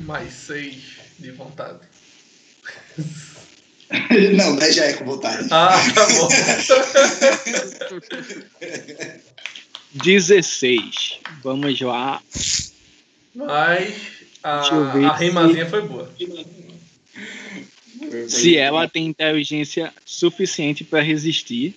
Mais 0.00 0.32
6 0.32 0.82
de 1.18 1.30
vontade. 1.32 1.80
Não, 4.36 4.54
10 4.56 4.74
já 4.74 4.84
é 4.84 4.92
com 4.92 5.06
vontade. 5.06 5.48
Ah, 5.50 5.70
tá 5.94 6.06
bom. 6.06 6.28
16. 9.94 11.20
Vamos 11.42 11.80
lá. 11.80 12.22
Mas 13.34 13.94
a, 14.42 14.60
a 14.60 15.16
se- 15.16 15.24
rimazinha 15.24 15.68
foi 15.70 15.80
boa. 15.82 16.12
Se 18.28 18.56
ela 18.56 18.88
tem 18.88 19.06
inteligência 19.06 19.92
suficiente 20.04 20.84
para 20.84 21.00
resistir. 21.00 21.74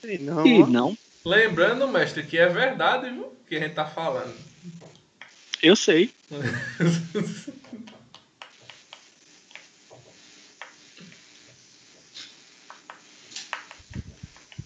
Sei 0.00 0.18
Não, 0.18 0.46
E 0.46 0.58
não, 0.66 0.96
Lembrando, 1.24 1.86
mestre, 1.88 2.22
que 2.22 2.38
é 2.38 2.48
verdade, 2.48 3.10
viu? 3.10 3.32
Que 3.48 3.56
a 3.56 3.60
gente 3.60 3.74
tá 3.74 3.84
falando. 3.84 4.34
eu 5.62 5.76
sei. 5.76 6.10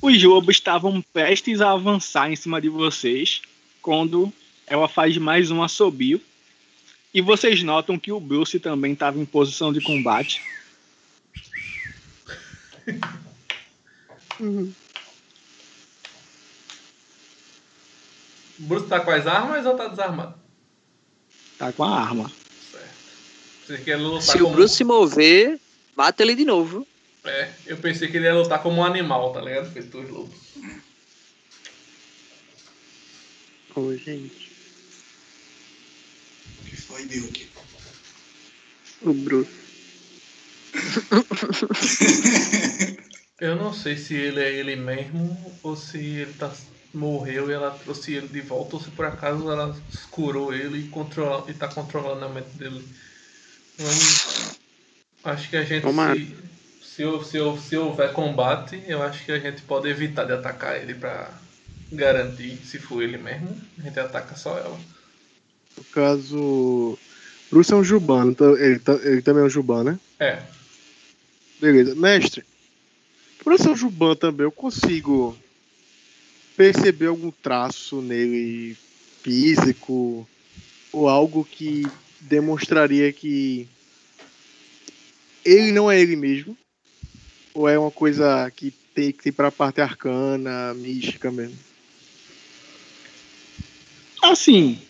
Os 0.02 0.20
lobos 0.20 0.56
estavam 0.56 1.01
prestes 1.12 1.60
a 1.60 1.70
avançar 1.70 2.28
em 2.28 2.35
cima 2.35 2.60
de 2.60 2.69
vocês 2.69 3.40
quando 3.81 4.32
ela 4.66 4.89
faz 4.89 5.16
mais 5.16 5.52
um 5.52 5.62
assobio. 5.62 6.20
E 7.14 7.20
vocês 7.20 7.62
notam 7.62 7.98
que 7.98 8.10
o 8.10 8.18
Bruce 8.18 8.59
também 8.59 8.94
estava 8.94 9.18
em 9.18 9.24
posição 9.26 9.72
de 9.72 9.80
combate. 9.82 10.43
O 14.40 14.72
Bruce 18.59 18.86
tá 18.86 19.01
com 19.01 19.10
as 19.10 19.26
armas 19.26 19.66
ou 19.66 19.76
tá 19.76 19.89
desarmado? 19.89 20.34
Tá 21.59 21.70
com 21.72 21.84
a 21.84 22.01
arma. 22.01 22.32
Certo. 23.66 24.22
Se 24.22 24.39
o 24.39 24.44
como... 24.44 24.55
Bruce 24.55 24.76
se 24.76 24.84
mover, 24.84 25.60
mata 25.94 26.22
ele 26.22 26.34
de 26.34 26.44
novo. 26.44 26.86
É, 27.24 27.52
eu 27.66 27.76
pensei 27.76 28.09
que 28.09 28.16
ele 28.16 28.26
ia 28.26 28.34
lutar 28.34 28.62
como 28.62 28.80
um 28.80 28.84
animal, 28.84 29.32
tá 29.32 29.40
ligado? 29.40 29.70
Feito 29.70 29.98
os 29.98 30.10
lobos. 30.10 30.40
Ô, 33.74 33.94
gente. 33.97 34.52
Foi, 36.93 37.06
Bilk? 37.06 37.48
O 39.01 39.14
Bruce. 39.14 39.51
Eu 43.40 43.56
não 43.56 43.73
sei 43.73 43.97
se 43.97 44.14
ele 44.14 44.40
é 44.40 44.52
ele 44.52 44.77
mesmo 44.77 45.59
ou 45.62 45.74
se 45.74 45.97
ele 45.97 46.35
tá, 46.35 46.52
morreu 46.93 47.51
e 47.51 47.55
ela 47.55 47.70
trouxe 47.70 48.12
ele 48.12 48.28
de 48.28 48.43
volta 48.43 48.77
ou 48.77 48.82
se 48.82 48.90
por 48.90 49.06
acaso 49.06 49.51
ela 49.51 49.74
curou 50.10 50.52
ele 50.52 50.81
e, 50.81 50.89
controla, 50.90 51.51
e 51.51 51.55
tá 51.55 51.66
controlando 51.66 52.27
a 52.27 52.28
mente 52.28 52.51
dele. 52.51 52.85
Vamos- 53.78 54.59
acho 55.24 55.48
que 55.48 55.56
a 55.56 55.64
gente, 55.64 55.90
se, 55.90 56.36
se, 56.82 57.05
se, 57.24 57.39
se 57.69 57.77
houver 57.78 58.12
combate, 58.12 58.85
eu 58.86 59.02
acho 59.02 59.24
que 59.24 59.32
a 59.32 59.39
gente 59.39 59.62
pode 59.62 59.89
evitar 59.89 60.27
de 60.27 60.35
atacar 60.35 60.77
ele 60.77 60.93
pra 60.94 61.40
garantir, 61.90 62.59
se 62.66 62.78
for 62.78 63.02
ele 63.02 63.16
mesmo, 63.16 63.59
a 63.78 63.82
gente 63.82 63.98
ataca 63.98 64.36
só 64.36 64.59
ela. 64.59 64.78
No 65.77 65.85
caso. 65.85 66.99
Bruce 67.51 67.73
é 67.73 67.77
um 67.77 67.85
Juban, 67.85 68.31
então 68.31 68.57
ele, 68.57 68.78
tá- 68.78 68.99
ele 69.03 69.20
também 69.20 69.43
é 69.43 69.47
um 69.47 69.51
Juban, 69.51 69.85
né? 69.85 70.01
É, 70.19 70.43
Beleza. 71.62 71.94
Mestre, 71.94 72.44
por 73.39 73.57
ser 73.57 73.69
um 73.69 73.77
Juban 73.77 74.16
também, 74.16 74.44
eu 74.44 74.51
consigo 74.51 75.39
perceber 76.57 77.07
algum 77.07 77.31
traço 77.31 78.03
nele 78.03 78.77
físico 79.23 80.28
ou 80.93 81.09
algo 81.09 81.44
que 81.44 81.82
demonstraria 82.20 83.12
que 83.12 83.69
ele 85.44 85.70
não 85.70 85.89
é 85.89 86.01
ele 86.01 86.16
mesmo? 86.16 86.57
Ou 87.55 87.69
é 87.69 87.78
uma 87.78 87.93
coisa 87.93 88.51
que 88.51 88.73
tem 88.93 89.12
que 89.12 89.28
ir 89.28 89.32
pra 89.32 89.53
parte 89.53 89.81
arcana, 89.81 90.74
mística 90.74 91.31
mesmo? 91.31 91.57
Assim, 94.20 94.81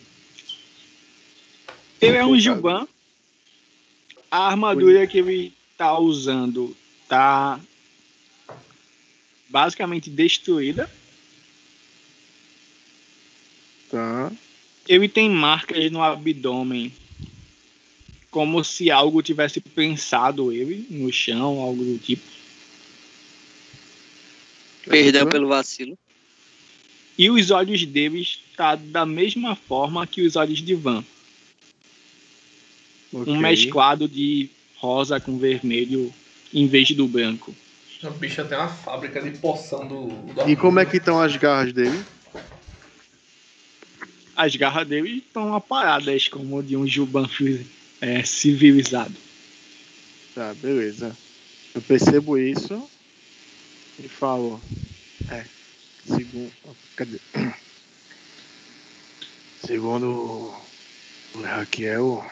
ele 2.05 2.17
é 2.17 2.25
um. 2.25 2.39
Juban. 2.39 2.87
A 4.29 4.47
armadura 4.47 5.05
que 5.05 5.19
ele 5.19 5.53
tá 5.77 5.97
usando 5.97 6.75
tá 7.07 7.59
basicamente 9.47 10.09
destruída. 10.09 10.89
Tá. 13.91 14.31
Ele 14.87 15.07
tem 15.07 15.29
marcas 15.29 15.91
no 15.91 16.01
abdômen, 16.01 16.91
como 18.31 18.63
se 18.63 18.89
algo 18.89 19.21
tivesse 19.21 19.61
prensado 19.61 20.51
ele 20.51 20.87
no 20.89 21.13
chão, 21.13 21.59
algo 21.59 21.83
do 21.83 21.99
tipo. 21.99 22.23
Perdão 24.85 25.29
pelo 25.29 25.47
vacilo. 25.47 25.97
E 27.15 27.29
os 27.29 27.51
olhos 27.51 27.85
deles 27.85 28.39
tá 28.57 28.75
da 28.75 29.05
mesma 29.05 29.55
forma 29.55 30.07
que 30.07 30.23
os 30.23 30.35
olhos 30.35 30.59
de 30.59 30.73
Van, 30.73 31.05
Ok. 33.13 33.31
um 33.31 33.37
mesclado 33.37 34.07
de 34.07 34.49
rosa 34.77 35.19
com 35.19 35.37
vermelho 35.37 36.11
em 36.53 36.67
vez 36.67 36.91
do 36.91 37.07
branco. 37.07 37.55
a 38.03 38.09
bicha 38.09 38.43
tem 38.43 38.57
uma 38.57 38.67
fábrica 38.67 39.21
de 39.21 39.37
poção 39.37 39.87
do. 39.87 40.07
do 40.07 40.49
E 40.49 40.55
como 40.55 40.79
é 40.79 40.85
que 40.85 40.97
estão 40.97 41.21
as 41.21 41.35
garras 41.37 41.71
dele? 41.71 42.03
As 44.35 44.55
garras 44.55 44.87
dele 44.87 45.23
estão 45.25 45.53
aparadas 45.53 46.27
como 46.27 46.63
de 46.63 46.75
um 46.75 46.87
Juban 46.87 47.29
é, 48.01 48.23
civilizado. 48.23 49.13
Tá, 50.33 50.53
beleza. 50.55 51.15
Eu 51.75 51.81
percebo 51.81 52.37
isso 52.37 52.89
e 53.99 54.07
falo. 54.07 54.59
É. 55.29 55.45
Segundo. 56.05 56.51
Cadê? 56.95 57.19
Segundo 59.65 60.53
o 61.35 61.41
Raquel. 61.41 62.25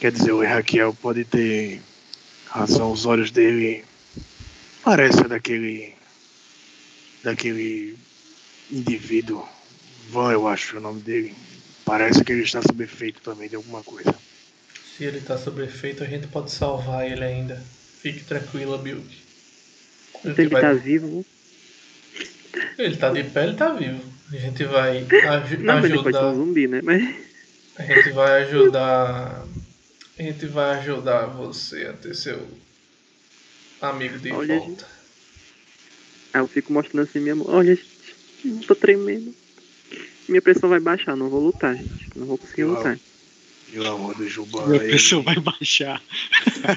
Quer 0.00 0.12
dizer, 0.12 0.32
o 0.32 0.42
Raquel 0.42 0.94
pode 1.00 1.24
ter 1.24 1.80
razão, 2.46 2.92
os 2.92 3.06
olhos 3.06 3.30
dele 3.30 3.84
parecem 4.82 5.26
daquele. 5.26 5.94
daquele 7.22 7.96
indivíduo. 8.70 9.46
Van, 10.10 10.32
eu 10.32 10.46
acho 10.46 10.76
o 10.76 10.80
nome 10.80 11.00
dele. 11.00 11.34
Parece 11.84 12.22
que 12.24 12.32
ele 12.32 12.42
está 12.42 12.60
sob 12.62 12.82
efeito 12.84 13.20
também 13.20 13.48
de 13.48 13.56
alguma 13.56 13.82
coisa. 13.82 14.14
Se 14.96 15.04
ele 15.04 15.20
tá 15.20 15.36
sob 15.38 15.62
efeito, 15.62 16.02
a 16.04 16.06
gente 16.06 16.26
pode 16.28 16.50
salvar 16.50 17.10
ele 17.10 17.24
ainda. 17.24 17.62
Fique 18.00 18.20
tranquila, 18.24 18.76
Bilk. 18.78 19.06
Ele 20.24 20.48
vai- 20.48 20.60
tá 20.62 20.72
vivo. 20.72 21.24
Ele 22.78 22.96
tá 22.96 23.10
de 23.10 23.24
pé, 23.24 23.44
ele 23.44 23.56
tá 23.56 23.72
vivo. 23.72 24.00
A 24.32 24.36
gente 24.36 24.64
vai 24.64 24.98
aju- 24.98 25.58
Não, 25.60 25.74
mas 25.74 25.84
ele 25.84 25.94
pode 26.02 26.16
ser 26.16 26.22
um 26.22 26.28
ajudar. 26.28 26.34
zumbi, 26.34 26.66
né? 26.66 26.80
Mas 26.82 27.14
A 27.76 27.82
gente 27.82 28.10
vai 28.10 28.42
ajudar. 28.44 29.44
A 30.18 30.22
gente 30.22 30.46
vai 30.46 30.78
ajudar 30.78 31.26
você 31.26 31.86
a 31.86 31.92
ter 31.92 32.14
seu 32.14 32.46
amigo 33.80 34.18
de 34.18 34.30
Olha, 34.32 34.58
volta. 34.58 34.86
Aí 36.32 36.40
eu 36.40 36.46
fico 36.46 36.72
mostrando 36.72 37.08
assim 37.08 37.18
minha 37.18 37.34
mão. 37.34 37.46
Olha, 37.48 37.74
gente, 37.74 38.66
tô 38.66 38.74
tremendo. 38.74 39.34
Minha 40.28 40.40
pressão 40.40 40.68
vai 40.68 40.80
baixar, 40.80 41.16
não 41.16 41.28
vou 41.28 41.40
lutar, 41.40 41.76
gente. 41.76 42.10
Não 42.14 42.26
vou 42.26 42.38
conseguir 42.38 42.64
lutar. 42.64 42.98
Pelo 43.72 43.88
amor 43.88 44.14
do. 44.14 44.22
Minha 44.68 44.80
pressão 44.80 45.22
vai 45.22 45.36
baixar. 45.40 46.00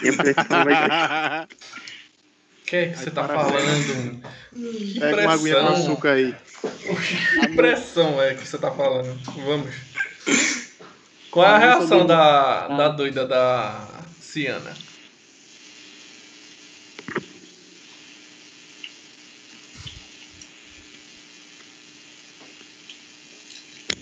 Minha 0.01 0.17
pressão 0.17 0.45
vai 0.49 0.65
baixar. 0.65 1.47
O 1.47 2.65
que 2.65 2.75
é 2.75 2.89
que 2.89 2.97
você 2.97 3.11
tá 3.11 3.27
falando? 3.27 4.21
Que 4.51 4.99
Pega 4.99 5.21
uma 5.21 5.33
aguinha 5.33 5.55
com 5.55 5.67
açúcar 5.67 6.11
aí. 6.13 6.35
Que 7.39 7.55
pressão 7.55 8.21
é 8.21 8.33
que 8.33 8.45
você 8.45 8.57
tá 8.57 8.71
falando? 8.71 9.15
Vamos. 9.45 9.73
Qual 11.37 11.45
é 11.47 11.51
a 11.53 11.57
reação 11.59 11.99
do- 11.99 12.07
da, 12.07 12.67
da 12.67 12.89
doida 12.89 13.27
da 13.27 13.87
Ciana? 14.19 14.73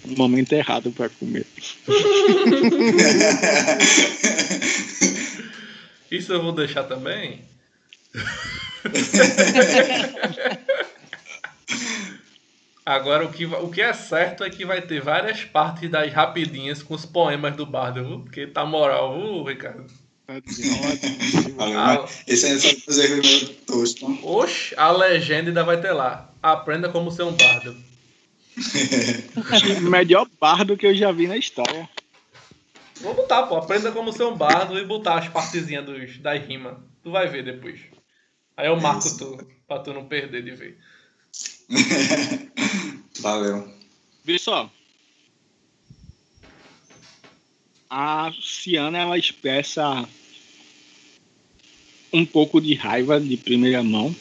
No 0.06 0.16
momento 0.16 0.54
errado 0.54 0.94
pra 0.94 1.10
comer. 1.10 1.46
Isso 6.10 6.32
eu 6.32 6.42
vou 6.42 6.54
deixar 6.54 6.86
também? 6.86 7.42
Agora, 12.86 13.26
o 13.26 13.32
que, 13.32 13.46
o 13.46 13.70
que 13.70 13.82
é 13.82 13.92
certo 13.94 14.44
é 14.44 14.50
que 14.50 14.64
vai 14.64 14.80
ter 14.80 15.02
várias 15.02 15.44
partes 15.44 15.90
das 15.90 16.14
rapidinhas 16.14 16.84
com 16.84 16.94
os 16.94 17.04
poemas 17.04 17.56
do 17.56 17.66
Bardo, 17.66 18.06
viu? 18.06 18.20
Porque 18.20 18.46
tá 18.46 18.64
moral, 18.64 19.20
viu, 19.20 19.44
Ricardo? 19.44 19.88
Ah. 20.28 20.42
mas 22.00 22.24
Esse 22.28 22.46
aí 22.46 22.54
é 22.54 22.60
só 22.60 22.76
fazer 22.82 23.10
meu 23.10 23.56
tosto. 23.66 24.06
Oxe, 24.24 24.76
a 24.78 24.92
legenda 24.92 25.50
ainda 25.50 25.64
vai 25.64 25.80
ter 25.80 25.92
lá. 25.92 26.32
Aprenda 26.42 26.90
como 26.90 27.12
ser 27.12 27.24
um 27.24 27.34
bardo. 27.34 27.76
O 29.36 29.82
melhor 29.90 30.28
bardo 30.40 30.78
que 30.78 30.86
eu 30.86 30.96
já 30.96 31.12
vi 31.12 31.28
na 31.28 31.38
história. 31.38 31.90
Vou 33.02 33.14
botar, 33.14 33.44
pô. 33.44 33.56
Aprenda 33.58 33.92
como 33.92 34.14
ser 34.14 34.24
um 34.24 34.36
bardo 34.36 34.78
e 34.78 34.86
botar 34.86 35.20
as 35.20 35.28
partezinhas 35.28 35.86
dos, 35.86 36.18
das 36.20 36.44
rimas. 36.46 36.78
Tu 37.04 37.12
vai 37.12 37.28
ver 37.28 37.44
depois. 37.44 37.80
Aí 38.58 38.68
eu 38.68 38.80
marco 38.80 39.18
tu, 39.18 39.38
pra 39.68 39.80
tu 39.80 39.94
não 39.94 40.06
perder 40.06 40.44
de 40.44 40.52
ver. 40.52 40.80
Valeu. 43.20 43.74
Vê 44.24 44.38
só. 44.38 44.72
A 47.90 48.32
Ciana, 48.42 49.00
ela 49.00 49.18
expressa 49.18 50.08
um 52.12 52.26
pouco 52.26 52.62
de 52.62 52.74
raiva 52.74 53.20
de 53.20 53.38
primeira 53.38 53.84
mão. 53.84 54.16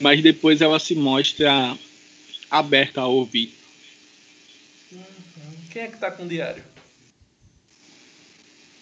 Mas 0.00 0.22
depois 0.22 0.60
ela 0.60 0.78
se 0.78 0.94
mostra 0.94 1.76
aberta 2.50 3.00
a 3.00 3.06
ouvir. 3.06 3.54
Quem 5.70 5.82
é 5.82 5.88
que 5.88 5.98
tá 5.98 6.10
com 6.10 6.24
o 6.24 6.28
diário? 6.28 6.64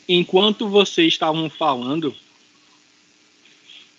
Enquanto 0.08 0.68
vocês 0.68 1.12
estavam 1.12 1.50
falando, 1.50 2.14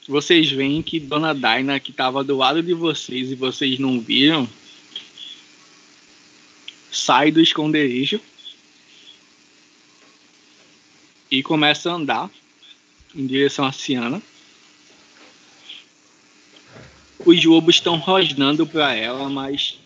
vocês 0.07 0.49
veem 0.49 0.81
que 0.81 0.99
Dona 0.99 1.33
Daina, 1.33 1.79
que 1.79 1.91
estava 1.91 2.23
do 2.23 2.37
lado 2.37 2.63
de 2.63 2.73
vocês 2.73 3.31
e 3.31 3.35
vocês 3.35 3.77
não 3.77 3.99
viram, 3.99 4.47
sai 6.91 7.31
do 7.31 7.41
esconderijo 7.41 8.19
e 11.29 11.43
começa 11.43 11.91
a 11.91 11.95
andar 11.95 12.31
em 13.13 13.25
direção 13.27 13.65
à 13.65 13.71
Ciana. 13.71 14.21
Os 17.25 17.43
lobos 17.43 17.75
estão 17.75 17.97
rosnando 17.97 18.65
para 18.65 18.93
ela, 18.95 19.27
mas 19.27 19.77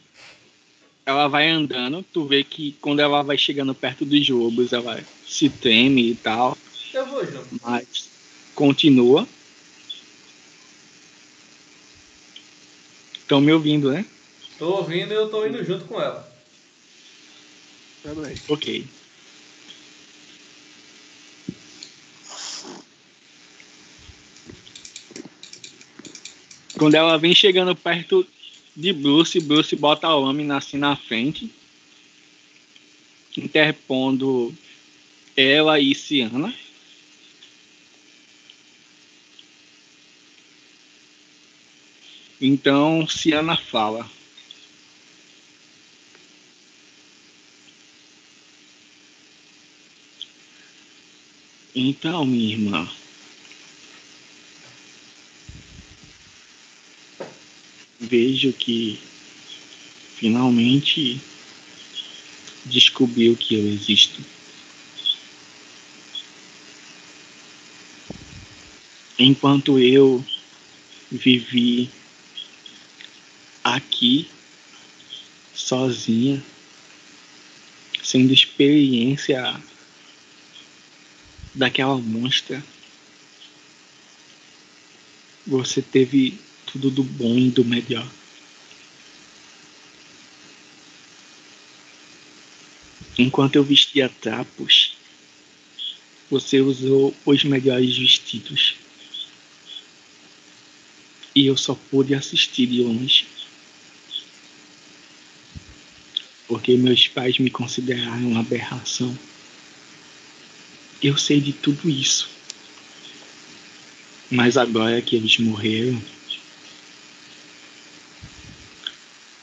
ela 1.06 1.28
vai 1.28 1.50
andando. 1.50 2.06
Tu 2.14 2.24
vê 2.26 2.44
que 2.44 2.74
quando 2.80 3.00
ela 3.00 3.24
vai 3.24 3.38
chegando 3.38 3.74
perto 3.74 4.06
dos 4.06 4.30
lobos, 4.30 4.72
ela 4.72 5.04
se 5.26 5.50
treme 5.50 6.12
e 6.12 6.16
tal, 6.16 6.56
Eu 6.94 7.06
vou 7.08 7.26
junto. 7.26 7.48
mas 7.64 8.10
continua. 8.54 9.28
Estão 13.32 13.40
me 13.40 13.54
ouvindo, 13.54 13.94
né? 13.94 14.06
Tô 14.60 14.80
ouvindo 14.80 15.14
e 15.14 15.16
eu 15.16 15.30
tô 15.30 15.48
indo 15.48 15.64
junto 15.64 15.86
com 15.86 16.02
ela. 16.02 16.30
Também. 18.04 18.36
Ok. 18.50 18.86
Quando 26.78 26.96
ela 26.96 27.18
vem 27.18 27.34
chegando 27.34 27.74
perto 27.74 28.28
de 28.76 28.92
Bruce, 28.92 29.40
Bruce 29.40 29.78
bota 29.78 30.08
a 30.08 30.14
lâmina 30.14 30.58
assim 30.58 30.78
na 30.78 30.98
frente, 30.98 31.50
interpondo 33.38 34.54
ela 35.38 35.80
e 35.80 35.96
Ciana. 35.96 36.54
Então, 42.44 43.08
Ciana 43.08 43.56
fala. 43.56 44.10
Então, 51.76 52.26
minha 52.26 52.54
irmã. 52.54 52.90
Vejo 58.00 58.52
que 58.54 59.00
finalmente 60.16 61.22
descobriu 62.66 63.38
que 63.38 63.54
eu 63.54 63.68
existo. 63.68 64.26
Enquanto 69.20 69.78
eu 69.78 70.26
vivi 71.12 72.01
aqui 73.76 74.30
sozinha, 75.54 76.42
sendo 78.04 78.34
experiência 78.34 79.62
daquela 81.54 81.98
monstra. 81.98 82.64
Você 85.46 85.82
teve 85.82 86.40
tudo 86.66 86.90
do 86.90 87.04
bom 87.04 87.38
e 87.38 87.50
do 87.50 87.66
melhor. 87.66 88.08
Enquanto 93.18 93.56
eu 93.56 93.64
vestia 93.64 94.10
trapos, 94.10 94.96
você 96.30 96.62
usou 96.62 97.16
os 97.26 97.44
melhores 97.44 97.98
vestidos. 97.98 98.76
E 101.36 101.46
eu 101.46 101.58
só 101.58 101.76
pude 101.76 102.16
assistir 102.16 102.68
de 102.68 102.82
longe. 102.82 103.28
Porque 106.62 106.78
meus 106.78 107.08
pais 107.08 107.40
me 107.40 107.50
consideraram 107.50 108.28
uma 108.30 108.42
aberração. 108.42 109.18
Eu 111.02 111.18
sei 111.18 111.42
de 111.42 111.54
tudo 111.54 111.90
isso. 111.90 112.30
Mas 114.30 114.58
agora 114.58 115.02
que 115.02 115.16
eles 115.16 115.40
morreram, 115.40 116.00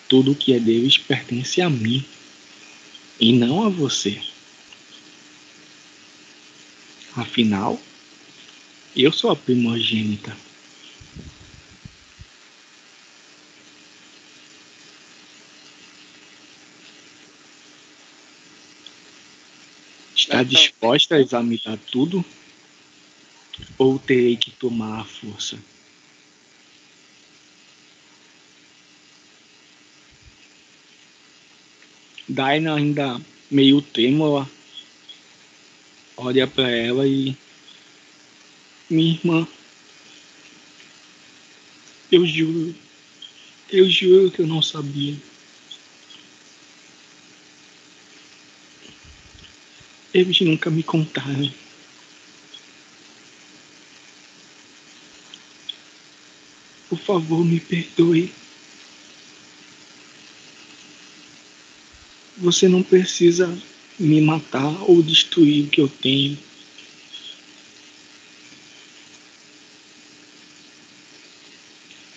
tudo 0.09 0.33
que 0.33 0.53
é 0.53 0.61
deles 0.61 0.97
pertence 0.97 1.61
a 1.61 1.69
mim 1.69 2.05
e 3.19 3.33
não 3.33 3.67
a 3.67 3.69
você. 3.69 4.23
Afinal, 7.17 7.83
eu 8.95 9.11
sou 9.11 9.33
a 9.33 9.37
primogênita. 9.37 10.37
Está 20.39 20.43
disposta 20.45 21.17
a 21.17 21.21
examinar 21.21 21.77
tudo? 21.91 22.25
Ou 23.77 23.99
terei 23.99 24.37
que 24.37 24.53
tomar 24.53 25.01
a 25.01 25.05
força? 25.05 25.59
Daina 32.29 32.77
ainda 32.77 33.21
meio 33.51 33.83
trêmula 33.83 34.49
olha 36.17 36.47
para 36.47 36.71
ela 36.71 37.07
e 37.07 37.35
minha 38.89 39.15
irmã 39.15 39.49
eu 42.13 42.27
juro 42.27 42.75
eu 43.71 43.89
juro 43.89 44.31
que 44.31 44.43
eu 44.43 44.47
não 44.47 44.61
sabia 44.61 45.17
eles 50.13 50.41
nunca 50.41 50.71
me 50.71 50.83
contaram 50.83 51.53
por 56.89 56.99
favor 56.99 57.45
me 57.45 57.61
perdoe 57.61 58.33
Você 62.41 62.69
não 62.69 62.85
precisa 62.85 63.59
me 63.99 64.21
matar 64.21 64.89
ou 64.89 65.03
destruir 65.03 65.65
o 65.65 65.69
que 65.69 65.81
eu 65.81 65.89
tenho. 65.89 66.39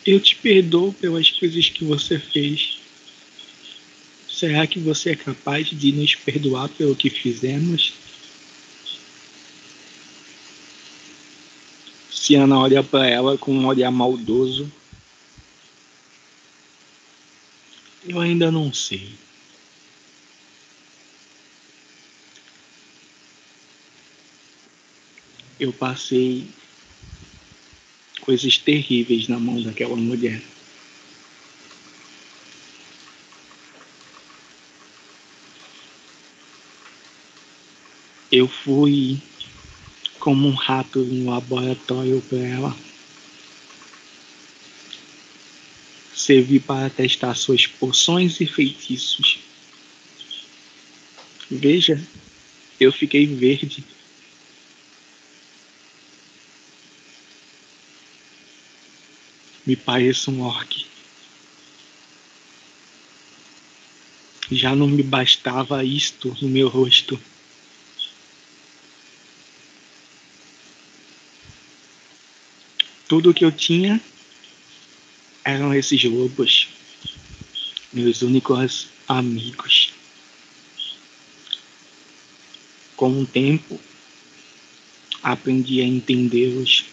Eu 0.05 0.19
te 0.19 0.35
perdoo 0.35 0.93
pelas 0.93 1.31
coisas 1.31 1.69
que 1.69 1.83
você 1.83 2.19
fez. 2.19 2.80
Será 4.41 4.65
que 4.65 4.79
você 4.79 5.11
é 5.11 5.15
capaz 5.15 5.67
de 5.67 5.91
nos 5.91 6.15
perdoar 6.15 6.67
pelo 6.69 6.95
que 6.95 7.11
fizemos? 7.11 7.93
Ciana 12.09 12.57
olha 12.57 12.83
para 12.83 13.07
ela 13.07 13.37
com 13.37 13.53
um 13.53 13.67
olhar 13.67 13.91
maldoso. 13.91 14.67
Eu 18.03 18.19
ainda 18.19 18.49
não 18.49 18.73
sei. 18.73 19.11
eu 25.59 25.71
passei 25.71 26.47
coisas 28.21 28.57
terríveis 28.57 29.27
na 29.27 29.37
mão 29.37 29.61
daquela 29.61 29.95
mulher. 29.95 30.41
Eu 38.31 38.47
fui 38.47 39.21
como 40.19 40.47
um 40.47 40.53
rato 40.53 40.99
no 40.99 41.31
laboratório 41.31 42.21
para 42.21 42.37
ela. 42.37 42.77
Servi 46.13 46.59
para 46.59 46.89
testar 46.89 47.35
suas 47.35 47.67
poções 47.67 48.39
e 48.39 48.45
feitiços. 48.45 49.39
Veja, 51.49 52.01
eu 52.79 52.93
fiquei 52.93 53.25
verde. 53.25 53.83
Me 59.65 59.75
pareço 59.75 60.31
um 60.31 60.41
orc. 60.41 60.85
Já 64.49 64.73
não 64.73 64.87
me 64.87 65.03
bastava 65.03 65.83
isto 65.83 66.37
no 66.41 66.47
meu 66.47 66.69
rosto. 66.69 67.19
Tudo 73.11 73.33
que 73.33 73.43
eu 73.43 73.51
tinha 73.51 73.99
eram 75.43 75.73
esses 75.73 76.01
lobos, 76.05 76.69
meus 77.91 78.21
únicos 78.21 78.87
amigos. 79.05 79.91
Com 82.95 83.21
o 83.21 83.25
tempo, 83.25 83.77
aprendi 85.21 85.81
a 85.81 85.85
entendê-los. 85.85 86.85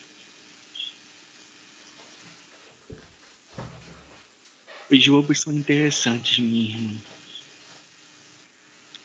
Os 4.90 5.06
lobos 5.06 5.40
são 5.40 5.52
interessantes, 5.52 6.40
minha 6.40 6.68
irmã. 6.68 7.00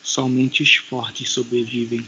Somente 0.01 0.63
os 0.63 0.75
fortes 0.77 1.29
sobrevivem. 1.29 2.03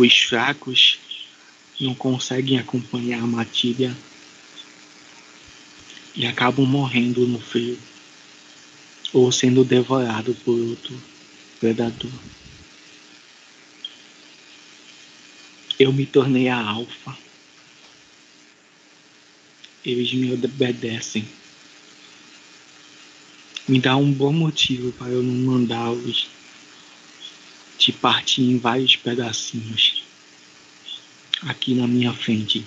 Os 0.00 0.16
fracos 0.16 0.98
não 1.78 1.94
conseguem 1.94 2.58
acompanhar 2.58 3.22
a 3.22 3.26
matilha 3.26 3.94
e 6.16 6.24
acabam 6.24 6.64
morrendo 6.64 7.26
no 7.26 7.38
frio 7.38 7.78
ou 9.12 9.30
sendo 9.30 9.62
devorados 9.62 10.38
por 10.38 10.58
outro 10.58 10.98
predador. 11.58 12.10
Eu 15.78 15.92
me 15.92 16.06
tornei 16.06 16.48
a 16.48 16.58
alfa. 16.58 17.14
Eles 19.84 20.14
me 20.14 20.32
obedecem. 20.32 21.28
Me 23.68 23.78
dá 23.78 23.98
um 23.98 24.10
bom 24.10 24.32
motivo 24.32 24.92
para 24.92 25.08
eu 25.08 25.22
não 25.22 25.52
mandá-los 25.52 26.39
te 27.90 27.98
partir 27.98 28.42
em 28.42 28.58
vários 28.58 28.96
pedacinhos 28.96 30.04
aqui 31.42 31.74
na 31.74 31.86
minha 31.86 32.12
frente. 32.12 32.64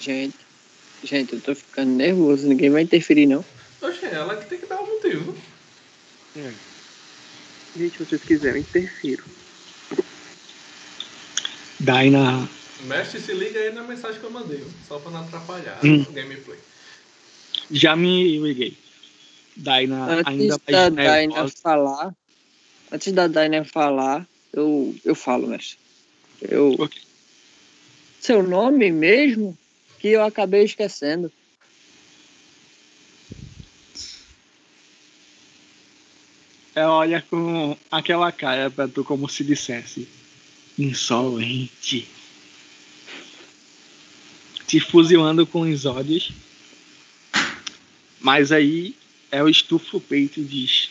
Gente, 0.00 0.36
gente, 1.02 1.34
eu 1.34 1.40
tô 1.40 1.54
ficando 1.54 1.90
nervoso. 1.92 2.46
Ninguém 2.48 2.70
vai 2.70 2.82
interferir, 2.82 3.26
não. 3.26 3.44
Oxe, 3.82 4.06
ela 4.06 4.36
que 4.36 4.48
tem 4.48 4.58
que 4.58 4.66
dar 4.66 4.80
um 4.80 4.86
motivo. 4.86 5.36
Gente, 7.76 7.98
se 7.98 8.04
vocês 8.04 8.22
quiserem, 8.22 8.62
interfiro. 8.62 9.24
Daina, 11.80 12.48
Mestre, 12.84 13.20
se 13.20 13.32
liga 13.32 13.58
aí 13.58 13.72
na 13.72 13.82
mensagem 13.82 14.20
que 14.20 14.26
eu 14.26 14.30
mandei, 14.30 14.64
só 14.86 14.98
pra 14.98 15.10
não 15.10 15.20
atrapalhar 15.20 15.80
Hum. 15.84 16.04
o 16.08 16.12
gameplay. 16.12 16.58
Já 17.70 17.96
me 17.96 18.38
liguei. 18.38 18.76
Daina 19.56 20.18
Antes 20.18 20.26
ainda 20.26 20.60
da 20.68 20.88
Daina 20.90 21.48
falar, 21.62 22.14
antes 22.92 23.12
da 23.12 23.26
Daina 23.26 23.64
falar, 23.64 24.28
eu, 24.52 24.94
eu 25.04 25.14
falo, 25.14 25.48
mestre. 25.48 25.78
Eu, 26.42 26.74
Ok. 26.78 27.00
seu 28.20 28.42
nome 28.42 28.92
mesmo, 28.92 29.56
que 29.98 30.08
eu 30.08 30.22
acabei 30.22 30.64
esquecendo. 30.64 31.32
Ela 36.74 36.92
olha 36.92 37.22
com 37.22 37.74
aquela 37.90 38.30
cara 38.30 38.70
pra 38.70 38.86
tu 38.86 39.02
como 39.02 39.28
se 39.30 39.42
dissesse 39.42 40.06
insolente. 40.78 42.06
Te 44.66 44.80
fuzilando 44.80 45.46
com 45.46 45.60
os 45.60 45.86
olhos. 45.86 46.32
Mas 48.20 48.52
aí 48.52 48.94
é 49.30 49.42
o 49.42 49.48
estufa 49.48 49.96
o 49.96 50.00
peito 50.00 50.40
e 50.40 50.44
diz: 50.44 50.90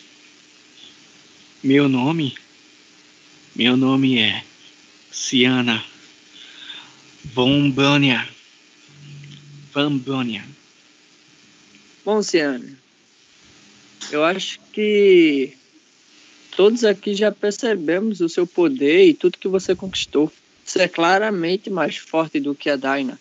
Meu 1.64 1.90
nome? 1.90 2.36
Meu 3.56 3.78
nome 3.78 4.20
é 4.20 4.44
Ciana 5.12 5.84
Von 7.24 7.72
Bronia. 7.72 8.28
Van. 9.74 10.02
Bom, 12.06 12.24
Ciane, 12.24 12.78
eu 14.10 14.24
acho 14.24 14.60
que 14.72 15.54
todos 16.56 16.86
aqui 16.86 17.14
já 17.14 17.30
percebemos 17.30 18.22
o 18.22 18.30
seu 18.30 18.48
poder 18.48 19.08
e 19.08 19.14
tudo 19.14 19.38
que 19.38 19.50
você 19.50 19.76
conquistou. 19.76 20.32
Você 20.64 20.84
é 20.84 20.88
claramente 20.88 21.70
mais 21.70 21.98
forte 21.98 22.40
do 22.40 22.56
que 22.56 22.70
a 22.70 22.76
Daina. 22.76 23.20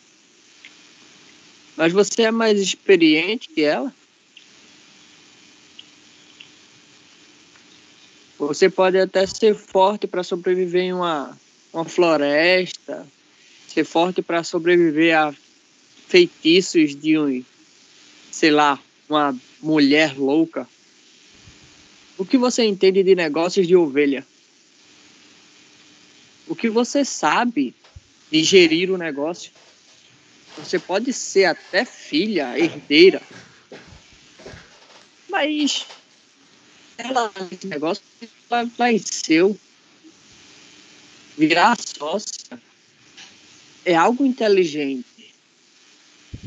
Mas 1.76 1.92
você 1.92 2.22
é 2.22 2.30
mais 2.30 2.60
experiente 2.60 3.48
que 3.48 3.62
ela? 3.62 3.92
Você 8.38 8.68
pode 8.68 8.98
até 8.98 9.26
ser 9.26 9.54
forte 9.54 10.06
para 10.06 10.22
sobreviver 10.22 10.82
em 10.82 10.92
uma, 10.92 11.36
uma 11.72 11.84
floresta, 11.84 13.06
ser 13.68 13.84
forte 13.84 14.22
para 14.22 14.44
sobreviver 14.44 15.16
a 15.16 15.34
feitiços 16.08 16.94
de 16.94 17.18
um, 17.18 17.44
sei 18.30 18.50
lá, 18.50 18.78
uma 19.08 19.36
mulher 19.60 20.16
louca. 20.16 20.68
O 22.16 22.24
que 22.24 22.38
você 22.38 22.64
entende 22.64 23.02
de 23.02 23.14
negócios 23.14 23.66
de 23.66 23.74
ovelha? 23.74 24.24
O 26.46 26.54
que 26.54 26.68
você 26.68 27.04
sabe 27.04 27.74
de 28.30 28.44
gerir 28.44 28.90
o 28.90 28.98
negócio? 28.98 29.50
Você 30.56 30.78
pode 30.78 31.12
ser 31.12 31.46
até 31.46 31.84
filha, 31.84 32.58
herdeira. 32.58 33.20
Mas 35.28 35.86
ela, 36.96 37.32
esse 37.50 37.66
negócio, 37.66 38.02
ela 38.50 38.64
vai 38.78 38.98
seu. 38.98 39.58
Virar 41.36 41.76
sócia 41.76 42.62
é 43.84 43.94
algo 43.94 44.24
inteligente 44.24 45.14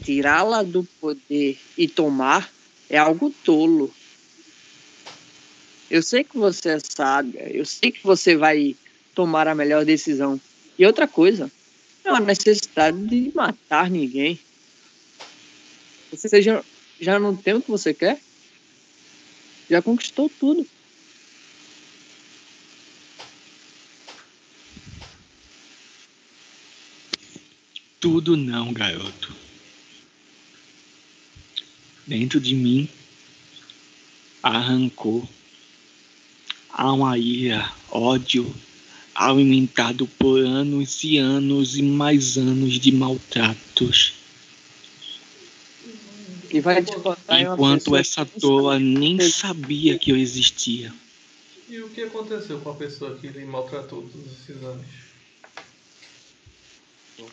tirá-la 0.04 0.64
do 0.64 0.84
poder 1.02 1.60
e 1.78 1.88
tomar 1.88 2.50
é 2.90 2.98
algo 2.98 3.34
tolo. 3.44 3.94
Eu 5.90 6.02
sei 6.02 6.24
que 6.24 6.38
você 6.38 6.70
é 6.70 6.80
sábia, 6.80 7.50
eu 7.54 7.66
sei 7.66 7.92
que 7.92 8.04
você 8.04 8.36
vai 8.36 8.76
tomar 9.14 9.48
a 9.48 9.56
melhor 9.56 9.84
decisão. 9.86 10.40
E 10.78 10.86
outra 10.86 11.08
coisa, 11.08 11.52
não 12.08 12.16
há 12.16 12.20
necessidade 12.22 12.98
de 13.06 13.32
matar 13.36 13.90
ninguém. 13.90 14.40
Você 16.10 16.42
já, 16.42 16.64
já 17.00 17.20
não 17.20 17.36
tem 17.36 17.56
o 17.56 17.62
que 17.62 17.70
você 17.70 17.94
quer? 17.94 18.20
Já 19.70 19.82
conquistou 19.82 20.32
tudo. 20.40 20.66
Tudo 28.00 28.38
não, 28.38 28.72
garoto. 28.72 29.36
Dentro 32.06 32.40
de 32.40 32.56
mim 32.56 32.88
arrancou 34.42 35.28
há 36.70 36.94
uma 36.94 37.18
ira, 37.18 37.70
ódio 37.92 38.56
alimentado 39.18 40.06
por 40.06 40.40
anos 40.40 41.04
e 41.04 41.18
anos 41.18 41.76
e 41.76 41.82
mais 41.82 42.38
anos 42.38 42.74
de 42.74 42.92
maltratos. 42.92 44.14
E 46.52 46.60
Enquanto 46.60 47.96
essa 47.96 48.26
sabe. 48.26 48.80
nem 48.80 49.20
sabia 49.20 49.98
que 49.98 50.12
eu 50.12 50.18
existia. 50.18 50.94
E 51.68 51.80
o 51.82 51.90
que 51.90 52.04
aconteceu 52.04 52.62
com 52.62 52.70
a 52.70 52.76
pessoa 52.76 53.18
que 53.18 53.28
lhe 53.28 53.44
maltratou 53.44 54.04
todos 54.04 54.32
esses 54.32 54.64
anos? 54.64 54.86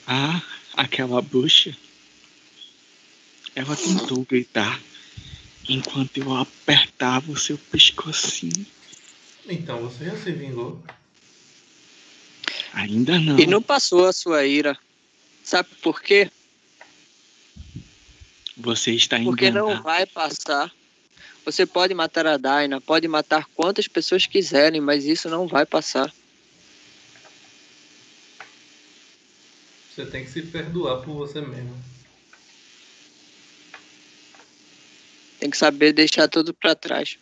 Ah, 0.06 0.42
aquela 0.72 1.20
bruxa. 1.20 1.76
Ela 3.54 3.76
tentou 3.76 4.24
gritar 4.24 4.80
enquanto 5.68 6.16
eu 6.16 6.34
apertava 6.34 7.30
o 7.30 7.36
seu 7.36 7.58
pescocinho. 7.58 8.66
Então 9.46 9.82
você 9.82 10.06
já 10.06 10.16
se 10.16 10.32
vingou? 10.32 10.82
Ainda 12.74 13.18
não. 13.20 13.38
E 13.38 13.46
não 13.46 13.62
passou 13.62 14.06
a 14.06 14.12
sua 14.12 14.44
ira. 14.44 14.76
Sabe 15.42 15.68
por 15.80 16.02
quê? 16.02 16.30
Você 18.56 18.92
está 18.92 19.18
Porque 19.20 19.50
não 19.50 19.66
enganado. 19.66 19.82
vai 19.82 20.06
passar. 20.06 20.72
Você 21.44 21.66
pode 21.66 21.92
matar 21.94 22.26
a 22.26 22.36
Daina, 22.36 22.80
pode 22.80 23.06
matar 23.06 23.46
quantas 23.54 23.86
pessoas 23.86 24.26
quiserem, 24.26 24.80
mas 24.80 25.04
isso 25.04 25.28
não 25.28 25.46
vai 25.46 25.66
passar. 25.66 26.12
Você 29.94 30.06
tem 30.06 30.24
que 30.24 30.30
se 30.30 30.42
perdoar 30.42 31.02
por 31.02 31.14
você 31.14 31.40
mesmo. 31.40 31.76
Tem 35.38 35.50
que 35.50 35.56
saber 35.56 35.92
deixar 35.92 36.26
tudo 36.26 36.54
pra 36.54 36.74
trás. 36.74 37.18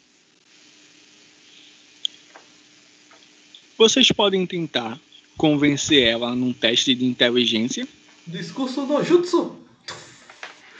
Vocês 3.76 4.10
podem 4.12 4.46
tentar 4.46 4.98
convencer 5.42 6.04
ela 6.04 6.36
num 6.36 6.52
teste 6.52 6.94
de 6.94 7.04
inteligência. 7.04 7.84
Discurso 8.24 8.86
no 8.86 9.02
jutsu. 9.02 9.56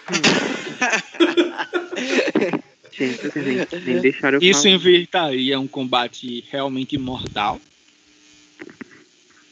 Gente, 2.93 3.23
vocês 3.23 3.45
nem, 3.45 3.57
nem 3.85 4.01
deixaram 4.01 4.39
eu 4.39 4.43
Isso 4.49 4.63
falar. 4.63 4.75
evitaria 4.77 5.59
um 5.59 5.67
combate 5.67 6.45
realmente 6.49 6.97
mortal. 6.97 7.61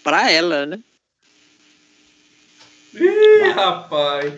Pra 0.05 0.31
ela, 0.31 0.67
né? 0.67 0.79
Ih, 2.95 3.51
rapaz. 3.53 4.33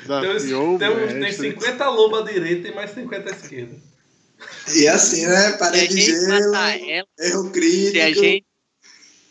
Desafiou 0.00 0.76
Tem, 0.76 0.88
o 0.88 0.96
tem, 0.96 1.06
tem 1.06 1.20
mestre. 1.20 1.50
50 1.52 1.88
lobo 1.88 2.16
à 2.16 2.22
direita 2.22 2.66
e 2.66 2.74
mais 2.74 2.90
50 2.90 3.30
à 3.30 3.32
esquerda. 3.32 3.76
E 4.74 4.88
assim, 4.88 5.24
né? 5.24 5.52
Parede 5.52 5.94
de 5.94 6.00
gelo, 6.00 6.32
ela, 6.32 6.76
erro 6.76 7.52
crítico. 7.52 7.92
se 7.92 8.00
a 8.00 8.12
gente, 8.12 8.44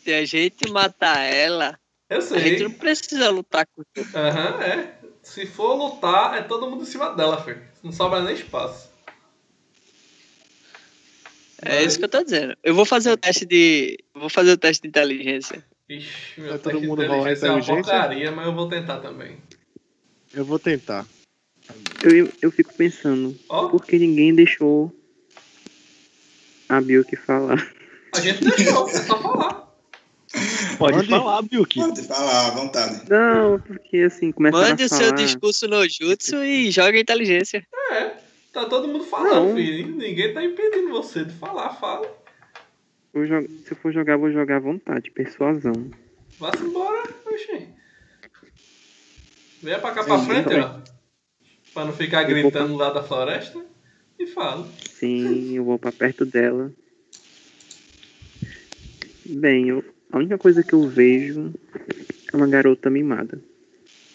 se 0.06 0.14
a 0.14 0.24
gente 0.24 0.70
matar 0.70 1.18
ela, 1.18 1.76
Eu 2.08 2.18
a 2.18 2.20
gente 2.20 2.58
sei. 2.58 2.68
não 2.68 2.70
precisa 2.70 3.28
lutar 3.28 3.66
com 3.66 3.82
tudo. 3.92 4.16
Aham, 4.16 4.62
é. 4.62 4.94
Se 5.20 5.44
for 5.44 5.74
lutar, 5.74 6.38
é 6.38 6.42
todo 6.42 6.70
mundo 6.70 6.84
em 6.84 6.86
cima 6.86 7.10
dela, 7.10 7.42
filho. 7.42 7.60
Não 7.82 7.90
sobra 7.90 8.22
nem 8.22 8.34
espaço. 8.34 8.88
É 11.60 11.82
isso 11.82 11.98
que 11.98 12.04
eu 12.04 12.08
tô 12.08 12.22
dizendo. 12.22 12.56
Eu 12.62 12.72
vou 12.72 12.84
fazer 12.84 13.10
o 13.10 13.16
teste 13.16 13.44
de. 13.44 13.98
eu 14.14 14.20
Vou 14.20 14.30
fazer 14.30 14.52
o 14.52 14.56
teste 14.56 14.82
de 14.82 14.88
inteligência. 14.88 15.64
Ixi, 15.88 16.40
meu 16.40 16.50
Vai 16.50 16.58
todo 16.58 16.70
teste 16.70 16.80
de 16.82 16.86
mundo 16.86 17.02
inteligência 17.02 17.46
é 17.46 17.50
uma 17.50 17.64
porcaria, 17.64 18.30
mas 18.30 18.46
eu 18.46 18.54
vou 18.54 18.68
tentar 18.68 19.00
também. 19.00 19.38
Eu 20.32 20.44
vou 20.44 20.60
tentar. 20.60 21.04
Eu, 22.04 22.30
eu, 22.40 22.52
fico 22.52 22.72
pensando, 22.74 23.36
Ó, 23.48 23.70
por 23.70 23.84
que 23.84 23.98
ninguém 23.98 24.32
deixou 24.32 24.94
a 26.68 26.80
Bilk 26.80 27.16
falar? 27.16 27.72
a 28.14 28.20
gente 28.20 28.44
deixou, 28.44 28.88
é 28.88 28.92
só 28.92 29.20
falar. 29.20 29.65
Pode 30.78 30.96
Mande. 30.98 31.08
falar, 31.08 31.42
Bilk. 31.42 31.78
Pode 31.80 32.02
falar 32.02 32.48
à 32.48 32.50
vontade. 32.50 33.08
Não, 33.08 33.60
porque 33.60 33.98
assim, 33.98 34.32
começaram 34.32 34.68
Mande 34.68 34.82
a 34.82 34.86
o 34.86 34.88
falar... 34.88 35.02
seu 35.02 35.12
discurso 35.12 35.68
no 35.68 35.88
jutsu 35.88 36.44
e 36.44 36.70
joga 36.70 36.98
inteligência. 36.98 37.66
É, 37.92 38.12
tá 38.52 38.64
todo 38.66 38.88
mundo 38.88 39.04
falando, 39.04 39.48
Não. 39.48 39.54
filho. 39.54 39.96
Ninguém 39.96 40.34
tá 40.34 40.44
impedindo 40.44 40.90
você 40.90 41.24
de 41.24 41.32
falar, 41.34 41.70
fala. 41.74 42.06
Vou 43.14 43.24
Se 43.26 43.70
eu 43.70 43.76
for 43.80 43.92
jogar, 43.92 44.16
vou 44.18 44.30
jogar 44.30 44.56
à 44.56 44.60
vontade, 44.60 45.10
persuasão. 45.10 45.90
Vá-se 46.38 46.62
embora, 46.62 47.02
oxi. 47.24 47.68
Venha 49.62 49.78
pra 49.78 49.92
cá 49.92 50.04
pra 50.04 50.18
Sim, 50.18 50.26
frente, 50.26 50.44
também. 50.44 50.60
ó. 50.60 50.80
Pra 51.72 51.84
não 51.86 51.92
ficar 51.92 52.22
Eu 52.22 52.28
gritando 52.28 52.74
lá 52.76 52.90
da 52.90 53.02
floresta. 53.02 53.64
E 54.18 54.26
fala. 54.26 54.68
Sim, 54.90 55.54
eu 55.56 55.64
vou 55.64 55.78
pra 55.78 55.92
perto 55.92 56.26
dela. 56.26 56.72
Bem, 59.24 59.68
eu, 59.68 59.84
a 60.10 60.18
única 60.18 60.38
coisa 60.38 60.62
que 60.62 60.72
eu 60.72 60.88
vejo 60.88 61.52
é 62.32 62.36
uma 62.36 62.46
garota 62.46 62.88
mimada. 62.88 63.40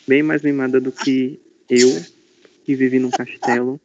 Bem 0.08 0.24
mais 0.24 0.42
mimada 0.42 0.80
do 0.80 0.92
que 0.92 1.40
eu, 1.70 1.90
que 2.66 2.76
vivi 2.76 3.00
num 3.00 3.12
castelo. 3.12 3.80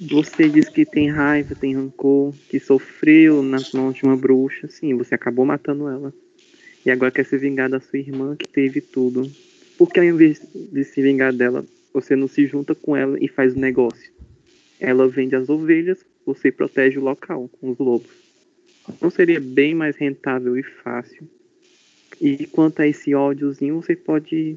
Você 0.00 0.48
diz 0.48 0.68
que 0.68 0.84
tem 0.84 1.10
raiva, 1.10 1.54
tem 1.54 1.74
rancor, 1.74 2.34
que 2.48 2.58
sofreu 2.58 3.42
nas 3.42 3.72
mãos 3.72 3.94
de 3.94 4.04
uma 4.04 4.16
bruxa. 4.16 4.68
Sim, 4.68 4.94
você 4.96 5.14
acabou 5.14 5.44
matando 5.44 5.88
ela. 5.88 6.12
E 6.84 6.90
agora 6.90 7.10
quer 7.10 7.26
se 7.26 7.36
vingar 7.36 7.68
da 7.68 7.80
sua 7.80 7.98
irmã 7.98 8.34
que 8.36 8.48
teve 8.48 8.80
tudo. 8.80 9.30
Por 9.76 9.90
que 9.90 10.00
ao 10.00 10.06
invés 10.06 10.40
de 10.54 10.84
se 10.84 11.02
vingar 11.02 11.32
dela, 11.32 11.64
você 11.92 12.16
não 12.16 12.28
se 12.28 12.46
junta 12.46 12.74
com 12.74 12.96
ela 12.96 13.18
e 13.20 13.28
faz 13.28 13.54
o 13.54 13.58
negócio? 13.58 14.10
Ela 14.78 15.06
vende 15.08 15.36
as 15.36 15.48
ovelhas, 15.48 15.98
você 16.24 16.50
protege 16.50 16.98
o 16.98 17.02
local 17.02 17.50
com 17.60 17.70
os 17.70 17.78
lobos. 17.78 18.10
Não 19.00 19.10
seria 19.10 19.40
bem 19.40 19.74
mais 19.74 19.96
rentável 19.96 20.56
e 20.56 20.62
fácil. 20.62 21.28
E 22.20 22.46
quanto 22.46 22.80
a 22.82 22.86
esse 22.86 23.14
ódiozinho, 23.14 23.80
você 23.80 23.96
pode, 23.96 24.56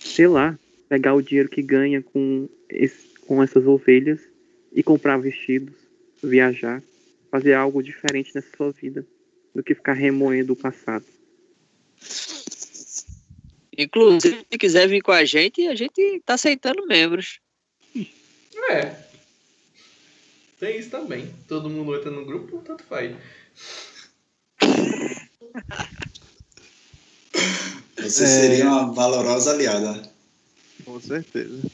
sei 0.00 0.26
lá, 0.26 0.58
pegar 0.88 1.14
o 1.14 1.22
dinheiro 1.22 1.48
que 1.48 1.62
ganha 1.62 2.02
com, 2.02 2.48
esse- 2.68 3.08
com 3.26 3.42
essas 3.42 3.66
ovelhas 3.66 4.20
e 4.72 4.82
comprar 4.82 5.16
vestidos, 5.16 5.74
viajar, 6.22 6.82
fazer 7.30 7.54
algo 7.54 7.82
diferente 7.82 8.32
nessa 8.34 8.48
sua 8.56 8.70
vida 8.70 9.06
do 9.54 9.62
que 9.62 9.74
ficar 9.74 9.94
remoendo 9.94 10.52
o 10.52 10.56
passado. 10.56 11.04
Inclusive, 13.76 14.44
se 14.50 14.58
quiser 14.58 14.86
vir 14.86 15.00
com 15.00 15.12
a 15.12 15.24
gente, 15.24 15.66
a 15.66 15.74
gente 15.74 16.20
tá 16.26 16.34
aceitando 16.34 16.86
membros. 16.86 17.40
É. 18.70 19.11
Tem 20.62 20.78
isso 20.78 20.90
também. 20.90 21.28
Todo 21.48 21.68
mundo 21.68 21.92
entra 21.96 22.08
no 22.08 22.24
grupo, 22.24 22.62
tanto 22.64 22.84
faz. 22.84 23.16
Você 27.98 28.22
É. 28.22 28.26
seria 28.26 28.66
uma 28.66 28.92
valorosa 28.92 29.50
aliada. 29.50 30.08
Com 30.84 31.00
certeza. 31.00 31.68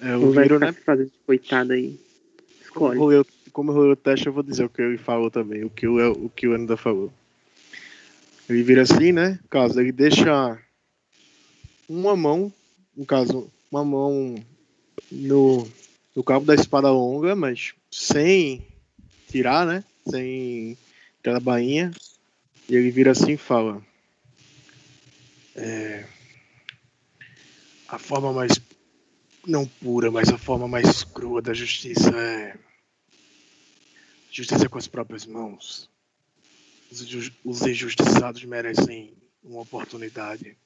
É, 0.00 0.16
o 0.16 0.32
vai 0.32 0.42
Viro, 0.48 0.58
né? 0.58 0.72
se 0.72 0.80
fazendo 0.80 1.06
de 1.06 1.18
coitada 1.24 1.74
aí. 1.74 1.96
Como 2.74 2.86
eu, 2.86 2.92
Escolhe. 2.92 2.98
rolei, 2.98 3.18
o- 3.20 3.26
como 3.52 3.70
eu 3.70 3.74
rolei 3.76 3.92
o 3.92 3.96
teste, 3.96 4.26
eu 4.26 4.32
vou 4.32 4.42
dizer 4.42 4.64
o 4.64 4.68
que 4.68 4.82
ele 4.82 4.98
falou 4.98 5.30
também. 5.30 5.62
O 5.62 5.70
que 5.70 5.86
o, 5.86 6.24
o, 6.24 6.28
que 6.28 6.48
o 6.48 6.56
Enda 6.56 6.76
falou. 6.76 7.12
Ele 8.48 8.64
vira 8.64 8.82
assim, 8.82 9.12
né? 9.12 9.38
No 9.40 9.48
caso, 9.48 9.80
ele 9.80 9.92
deixa 9.92 10.60
uma 11.88 12.16
mão, 12.16 12.52
no 12.96 13.06
caso, 13.06 13.48
uma 13.70 13.84
mão 13.84 14.34
no, 15.08 15.68
no 16.16 16.24
cabo 16.24 16.44
da 16.44 16.56
espada 16.56 16.90
longa, 16.90 17.36
mas 17.36 17.74
sem 17.90 18.66
tirar, 19.30 19.66
né? 19.66 19.84
Sem 20.08 20.76
tirar 21.22 21.36
a 21.36 21.40
bainha. 21.40 21.90
E 22.68 22.74
ele 22.74 22.90
vira 22.90 23.12
assim 23.12 23.32
e 23.32 23.36
fala. 23.36 23.82
É, 25.56 26.06
a 27.88 27.98
forma 27.98 28.32
mais 28.32 28.60
não 29.46 29.66
pura, 29.66 30.10
mas 30.10 30.28
a 30.28 30.38
forma 30.38 30.68
mais 30.68 31.02
crua 31.02 31.40
da 31.40 31.54
justiça 31.54 32.10
é 32.10 32.56
justiça 34.30 34.68
com 34.68 34.78
as 34.78 34.86
próprias 34.86 35.26
mãos. 35.26 35.88
Os 37.44 37.62
injustiçados 37.62 38.44
merecem 38.44 39.12
uma 39.42 39.62
oportunidade. 39.62 40.56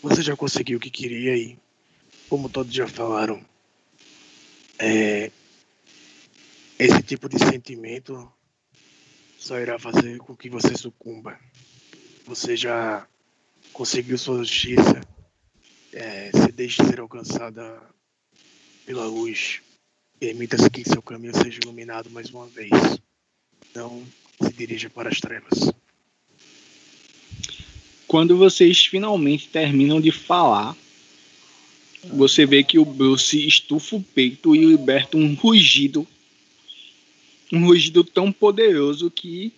Você 0.00 0.22
já 0.22 0.36
conseguiu 0.36 0.78
o 0.78 0.80
que 0.80 0.90
queria 0.90 1.36
e, 1.36 1.58
como 2.28 2.48
todos 2.48 2.72
já 2.72 2.86
falaram, 2.86 3.44
é, 4.78 5.30
esse 6.78 7.02
tipo 7.02 7.28
de 7.28 7.38
sentimento 7.38 8.30
só 9.38 9.58
irá 9.58 9.78
fazer 9.78 10.18
com 10.18 10.36
que 10.36 10.48
você 10.48 10.76
sucumba. 10.76 11.38
Você 12.26 12.56
já 12.56 13.06
conseguiu 13.72 14.18
sua 14.18 14.38
justiça. 14.38 15.00
É, 15.92 16.30
se 16.30 16.52
deixe 16.52 16.84
ser 16.84 17.00
alcançada 17.00 17.80
pela 18.84 19.06
luz. 19.06 19.60
Permita-se 20.20 20.68
que 20.68 20.88
seu 20.88 21.00
caminho 21.00 21.34
seja 21.34 21.60
iluminado 21.62 22.10
mais 22.10 22.30
uma 22.30 22.46
vez. 22.46 22.70
Não 23.74 24.04
se 24.42 24.52
dirija 24.52 24.90
para 24.90 25.08
as 25.08 25.20
trevas. 25.20 25.72
Quando 28.06 28.36
vocês 28.36 28.86
finalmente 28.86 29.48
terminam 29.48 30.00
de 30.00 30.10
falar, 30.10 30.76
você 32.04 32.46
vê 32.46 32.62
que 32.62 32.78
o 32.78 32.84
Bruce 32.84 33.46
estufa 33.46 33.96
o 33.96 34.02
peito 34.02 34.54
e 34.54 34.64
liberta 34.64 35.16
um 35.16 35.34
rugido. 35.34 36.06
Um 37.52 37.66
rugido 37.66 38.04
tão 38.04 38.30
poderoso 38.30 39.10
que 39.10 39.52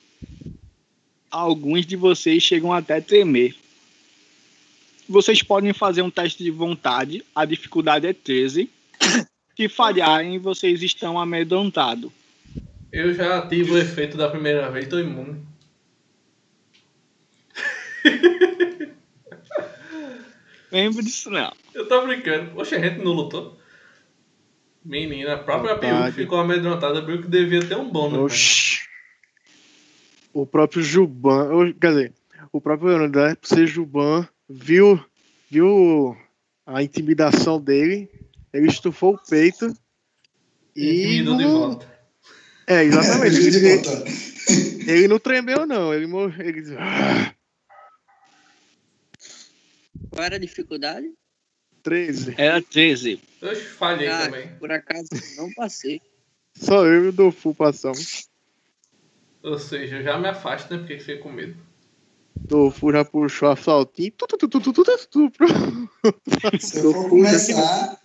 alguns 1.30 1.86
de 1.86 1.96
vocês 1.96 2.42
chegam 2.42 2.72
até 2.72 2.96
a 2.96 3.02
tremer. 3.02 3.54
Vocês 5.08 5.42
podem 5.42 5.72
fazer 5.72 6.02
um 6.02 6.10
teste 6.10 6.44
de 6.44 6.50
vontade, 6.50 7.24
a 7.34 7.44
dificuldade 7.44 8.06
é 8.06 8.12
13. 8.12 8.70
Se 9.56 9.68
falharem, 9.68 10.38
vocês 10.38 10.82
estão 10.82 11.18
amedrontados. 11.18 12.10
Eu 12.92 13.12
já 13.14 13.46
tive 13.46 13.72
o 13.72 13.78
efeito 13.78 14.16
da 14.16 14.28
primeira 14.28 14.70
vez, 14.70 14.88
tô 14.88 14.98
imune. 14.98 15.44
Lembra 20.72 21.02
disso 21.02 21.30
não. 21.30 21.52
Eu 21.74 21.86
tô 21.88 22.06
brincando. 22.06 22.58
Oxe, 22.58 22.74
a 22.76 22.80
gente 22.80 23.04
não 23.04 23.12
lutou. 23.12 23.59
Menina, 24.85 25.35
a 25.35 25.39
própria 25.39 25.77
Piu 25.78 25.90
Vontade. 25.90 26.16
ficou 26.16 26.39
amedrontada, 26.39 27.05
viu 27.05 27.20
que 27.20 27.28
devia 27.28 27.65
ter 27.66 27.77
um 27.77 27.90
bônus. 27.90 28.12
né? 28.15 28.19
Oxi. 28.24 28.78
O 30.32 30.47
próprio 30.47 30.82
Juban, 30.82 31.73
quer 31.81 31.89
dizer, 31.90 32.12
o 32.52 32.61
próprio 32.61 32.90
André, 32.97 33.35
por 33.35 33.47
ser 33.47 33.66
Juban, 33.66 34.27
viu, 34.48 34.98
viu 35.51 36.16
a 36.65 36.82
intimidação 36.82 37.61
dele, 37.61 38.09
ele 38.52 38.69
estufou 38.69 39.15
o 39.15 39.19
peito 39.28 39.66
e. 40.74 41.02
Intimidou 41.02 41.36
de 41.36 41.44
volta. 41.44 42.01
É, 42.66 42.85
exatamente. 42.85 43.35
De 43.51 43.66
ele, 43.66 44.90
ele 44.90 45.09
não 45.09 45.19
tremeu, 45.19 45.66
não. 45.66 45.93
Ele, 45.93 46.07
mor- 46.07 46.35
ele, 46.40 46.62
ah, 46.78 47.35
Qual 50.11 50.24
era 50.24 50.36
a 50.36 50.39
dificuldade? 50.39 51.07
13. 51.82 52.35
Era 52.39 52.61
13. 52.62 53.20
Eu 53.40 53.57
falhei 53.57 54.09
Ah, 54.09 54.27
também. 54.27 54.48
por 54.59 54.70
acaso 54.70 55.09
não 55.36 55.52
passei. 55.55 56.01
Só 56.55 56.85
eu 56.86 57.07
e 57.07 57.09
o 57.09 57.12
Dofu 57.12 57.55
passamos. 57.55 58.28
Ou 59.43 59.59
seja, 59.59 59.97
eu 59.97 60.02
já 60.02 60.19
me 60.19 60.28
afasto, 60.28 60.70
né? 60.73 60.78
Porque 60.78 60.98
fiquei 60.98 61.19
com 61.19 61.32
medo. 61.32 61.57
Dofu 62.36 62.93
já 62.93 63.05
puxou 63.05 63.48
a 63.48 63.57
flautinha. 63.57 64.12
Tu, 64.16 64.27
tu, 64.27 64.36
tu, 64.36 64.48
tu, 64.48 64.61
tu, 64.61 64.73
tu, 64.73 64.85
tu, 64.85 65.09
tu, 65.09 65.31
pro- 65.31 65.48
Se 66.61 66.78
eu 66.78 66.93
for 66.93 67.09
começar. 67.09 68.01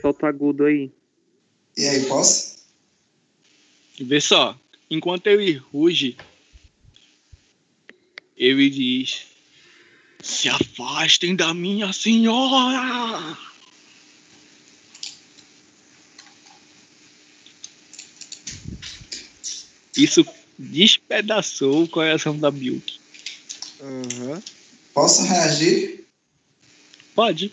Solta 0.00 0.26
agudo 0.28 0.64
aí. 0.64 0.90
E 1.76 1.86
aí, 1.86 2.06
posso? 2.06 2.54
Vê 4.00 4.20
só, 4.20 4.58
enquanto 4.90 5.28
ele 5.28 5.52
ruge, 5.72 6.16
ele 8.36 8.68
diz: 8.68 9.26
Se 10.24 10.48
afastem 10.48 11.36
da 11.36 11.52
minha 11.52 11.92
senhora! 11.92 13.36
Isso 19.94 20.26
despedaçou 20.58 21.84
o 21.84 21.88
coração 21.88 22.38
da 22.38 22.50
Bilk. 22.50 22.98
Aham. 23.82 24.42
Posso 24.94 25.22
reagir? 25.24 26.06
Pode. 27.14 27.52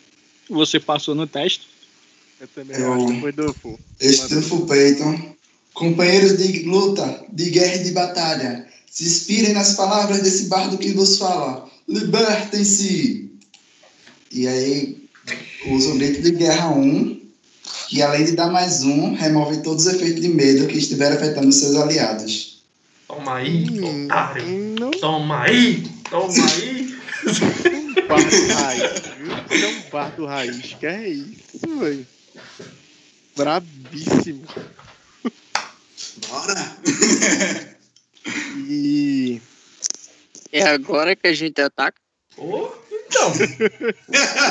Você 0.50 0.80
passou 0.80 1.14
no 1.14 1.28
teste. 1.28 1.68
Eu 2.40 2.48
também 2.48 2.78
acho 2.78 3.08
que 3.08 3.20
foi 3.20 3.32
Dofu. 3.34 3.80
Estufo 4.00 4.56
o 4.56 4.66
peito. 4.66 5.04
Companheiros 5.74 6.38
de 6.38 6.64
luta, 6.64 7.26
de 7.32 7.50
guerra 7.50 7.76
e 7.76 7.84
de 7.84 7.92
batalha, 7.92 8.68
se 8.90 9.04
inspirem 9.04 9.54
nas 9.54 9.74
palavras 9.74 10.22
desse 10.22 10.46
bardo 10.46 10.78
que 10.78 10.94
vos 10.94 11.18
fala. 11.18 11.70
Libertem-se! 11.92 13.30
E 14.32 14.48
aí, 14.48 15.04
usa 15.68 15.90
o 15.90 15.98
grito 15.98 16.22
de 16.22 16.32
guerra 16.32 16.70
1, 16.70 17.22
que 17.90 18.02
além 18.02 18.24
de 18.26 18.32
dar 18.32 18.50
mais 18.50 18.84
um, 18.84 19.14
remove 19.14 19.58
todos 19.62 19.86
os 19.86 19.94
efeitos 19.94 20.22
de 20.22 20.30
medo 20.30 20.68
que 20.68 20.78
estiver 20.78 21.12
afetando 21.12 21.52
seus 21.52 21.76
aliados. 21.76 22.64
Toma 23.08 23.36
aí, 23.36 23.68
Hum, 23.70 24.06
otário. 24.06 24.46
Não 24.80 24.92
Toma 24.92 25.42
aí, 25.44 25.84
toma 26.10 26.34
aí. 26.34 26.98
bardo 28.08 28.54
raiz, 28.54 28.92
viu? 29.18 29.60
Não 29.60 29.70
um 29.70 29.90
bardo 29.92 30.26
raiz. 30.26 30.74
Que 30.80 30.86
é 30.86 31.10
isso, 31.10 31.80
velho? 31.80 32.08
Brabíssimo. 33.36 34.44
Bora! 36.30 36.78
E. 38.70 39.42
É 40.52 40.64
agora 40.64 41.16
que 41.16 41.28
a 41.28 41.34
gente 41.34 41.60
ataca? 41.62 41.98
Ô, 42.38 42.70
então. 42.92 43.32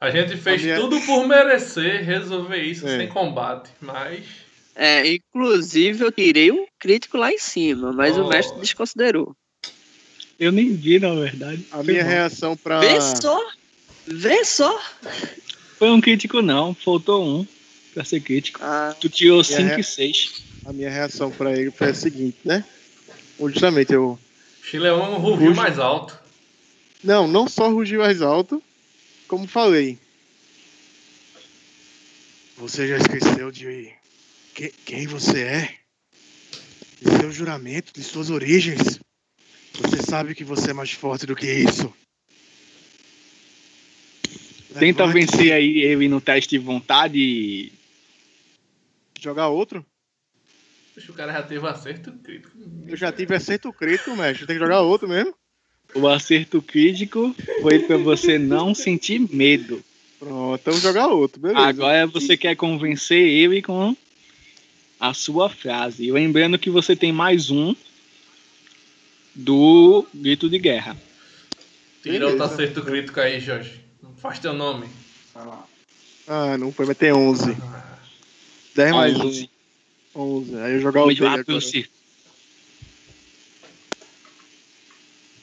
A 0.00 0.10
gente 0.10 0.36
fez 0.36 0.60
A 0.62 0.64
minha- 0.64 0.76
tudo 0.76 1.00
por 1.00 1.26
merecer 1.26 2.04
resolver 2.04 2.58
isso 2.62 2.86
É. 2.86 2.98
sem 2.98 3.08
combate, 3.08 3.68
mas. 3.80 4.24
É, 4.76 5.04
inclusive 5.12 6.04
eu 6.04 6.12
tirei 6.12 6.52
um 6.52 6.66
crítico 6.78 7.16
lá 7.16 7.32
em 7.32 7.38
cima, 7.38 7.92
mas 7.92 8.16
Oh. 8.16 8.22
o 8.24 8.28
mestre 8.28 8.60
desconsiderou. 8.60 9.34
Eu 10.38 10.52
nem 10.52 10.72
vi, 10.72 11.00
na 11.00 11.12
verdade. 11.14 11.66
A 11.72 11.76
Foi 11.82 11.84
minha 11.86 12.04
bom. 12.04 12.10
reação 12.10 12.56
pra. 12.56 12.78
Vê 12.78 13.00
só! 13.00 13.40
Vê 14.06 14.44
só! 14.44 14.80
Foi 15.76 15.90
um 15.90 16.00
crítico, 16.00 16.40
não. 16.42 16.72
Faltou 16.76 17.24
um 17.26 17.44
pra 17.92 18.04
ser 18.04 18.20
crítico. 18.20 18.60
Ah, 18.62 18.94
Tu 19.00 19.08
tirou 19.08 19.38
E 19.38 19.40
a 19.40 19.44
5 19.44 19.62
re- 19.74 19.80
e 19.80 19.84
6. 19.84 20.42
A 20.64 20.72
minha 20.72 20.90
reação 20.90 21.28
pra 21.32 21.50
ele 21.58 21.72
foi 21.72 21.88
a 21.90 21.94
seguinte, 21.94 22.38
né? 22.44 22.64
Justamente 23.40 23.92
eu. 23.92 24.16
Chile 24.68 24.86
é 24.86 24.92
um 24.92 25.16
Ruge. 25.18 25.54
mais 25.54 25.78
alto. 25.78 26.18
Não, 27.02 27.26
não 27.26 27.48
só 27.48 27.70
rugi 27.70 27.96
mais 27.96 28.20
alto, 28.20 28.62
como 29.26 29.46
falei. 29.46 29.98
Você 32.56 32.86
já 32.88 32.96
esqueceu 32.98 33.50
de 33.50 33.92
que- 34.54 34.74
quem 34.84 35.06
você 35.06 35.40
é? 35.42 35.74
De 37.00 37.16
seu 37.18 37.30
juramento, 37.30 37.92
de 37.94 38.02
suas 38.02 38.28
origens. 38.30 38.98
Você 39.74 40.02
sabe 40.02 40.34
que 40.34 40.42
você 40.44 40.70
é 40.70 40.74
mais 40.74 40.90
forte 40.90 41.24
do 41.24 41.36
que 41.36 41.46
isso. 41.46 41.92
Tenta 44.78 45.06
Levante- 45.06 45.26
vencer 45.32 45.52
aí 45.52 45.78
ele 45.78 46.08
no 46.08 46.20
teste 46.20 46.50
de 46.50 46.58
vontade. 46.58 47.72
Jogar 49.20 49.48
outro? 49.48 49.84
O 51.08 51.12
cara 51.12 51.32
já 51.32 51.42
teve 51.42 51.66
acerto 51.66 52.12
crítico. 52.12 52.56
Eu 52.86 52.96
já 52.96 53.12
tive 53.12 53.34
acerto 53.34 53.72
crítico, 53.72 54.16
mestre. 54.16 54.46
Tem 54.46 54.56
que 54.56 54.62
jogar 54.62 54.80
outro 54.80 55.08
mesmo? 55.08 55.34
O 55.94 56.06
acerto 56.08 56.60
crítico 56.60 57.34
foi 57.60 57.80
pra 57.80 57.96
você 57.96 58.38
não 58.38 58.74
sentir 58.74 59.20
medo. 59.32 59.82
Pronto, 60.18 60.60
então 60.60 60.80
jogar 60.80 61.06
outro, 61.08 61.40
beleza. 61.40 61.60
Agora 61.60 62.06
você 62.06 62.36
quer 62.36 62.56
convencer 62.56 63.20
ele 63.20 63.62
com 63.62 63.96
a 64.98 65.14
sua 65.14 65.48
frase. 65.48 66.04
E 66.04 66.12
lembrando 66.12 66.58
que 66.58 66.70
você 66.70 66.96
tem 66.96 67.12
mais 67.12 67.50
um 67.50 67.74
do 69.34 70.04
grito 70.12 70.48
de 70.48 70.58
guerra. 70.58 70.96
Tira 72.02 72.26
outro 72.26 72.42
acerto 72.42 72.82
crítico 72.82 73.20
aí, 73.20 73.38
Jorge. 73.38 73.80
Faz 74.16 74.38
teu 74.38 74.52
nome. 74.52 74.86
Vai 75.32 75.46
lá. 75.46 75.66
Ah, 76.26 76.58
não 76.58 76.72
foi, 76.72 76.84
vai 76.84 76.94
ter 76.94 77.12
11. 77.14 77.56
Ah, 77.62 77.98
10 78.74 78.92
mais 78.92 79.16
1. 79.16 79.48
Onze. 80.14 80.52
11. 80.52 80.60
Aí 80.60 80.72
eu 80.74 80.80
jogar 80.80 81.04
o 81.04 81.10
agora. 81.10 81.60
circo. 81.60 81.92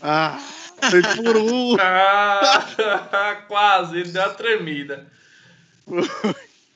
Ah, 0.02 0.38
foi 0.90 1.02
por 1.02 1.38
um. 1.38 1.76
Ah, 1.80 3.42
quase, 3.48 3.98
ele 3.98 4.12
deu 4.12 4.22
uma 4.22 4.34
tremida. 4.34 5.12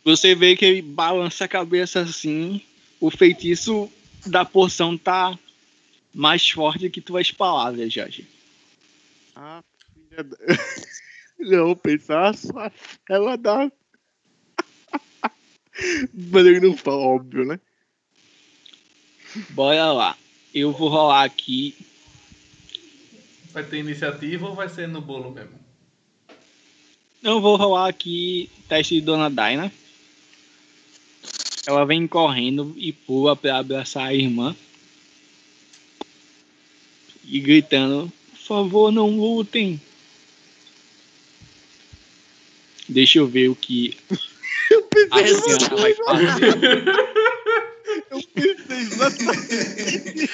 Você 0.03 0.33
vê 0.33 0.55
que 0.55 0.65
ele 0.65 0.81
balança 0.81 1.45
a 1.45 1.47
cabeça 1.47 1.99
assim. 2.01 2.61
O 2.99 3.09
feitiço 3.09 3.91
da 4.25 4.43
poção 4.43 4.97
tá 4.97 5.37
mais 6.13 6.49
forte 6.49 6.89
que 6.89 6.99
tuas 6.99 7.31
palavras, 7.31 7.93
Jorge. 7.93 8.27
Ah, 9.35 9.63
filha 9.93 10.23
da... 10.23 10.37
Não, 11.39 11.75
pensar 11.75 12.35
só 12.35 12.69
ela 13.07 13.37
dá. 13.37 13.71
Mas 16.13 16.45
ele 16.45 16.59
não 16.59 16.75
fala, 16.75 16.97
óbvio, 16.97 17.45
né? 17.45 17.57
Bora 19.49 19.91
lá. 19.91 20.17
Eu 20.53 20.71
vou 20.71 20.89
rolar 20.89 21.23
aqui. 21.23 21.75
Vai 23.51 23.63
ter 23.63 23.77
iniciativa 23.77 24.47
ou 24.47 24.55
vai 24.55 24.69
ser 24.69 24.87
no 24.87 25.01
bolo 25.01 25.31
mesmo? 25.31 25.59
Eu 27.21 27.41
vou 27.41 27.55
rolar 27.55 27.89
aqui 27.89 28.49
teste 28.67 28.95
de 28.95 29.01
Dona 29.01 29.29
Daina. 29.29 29.71
Ela 31.67 31.85
vem 31.85 32.07
correndo 32.07 32.73
e 32.77 32.91
pula 32.91 33.35
pra 33.35 33.57
abraçar 33.57 34.07
a 34.07 34.13
irmã. 34.13 34.55
E 37.25 37.39
gritando: 37.39 38.11
Por 38.31 38.39
favor, 38.39 38.91
não 38.91 39.19
lutem. 39.19 39.79
Deixa 42.87 43.19
eu 43.19 43.27
ver 43.27 43.49
o 43.49 43.55
que 43.55 43.95
a 45.11 45.27
senhora 45.27 45.75
vai 45.75 45.93
fazer. 45.93 46.85
Eu 48.11 48.23
pensei 48.33 48.77
exatamente. 48.77 50.29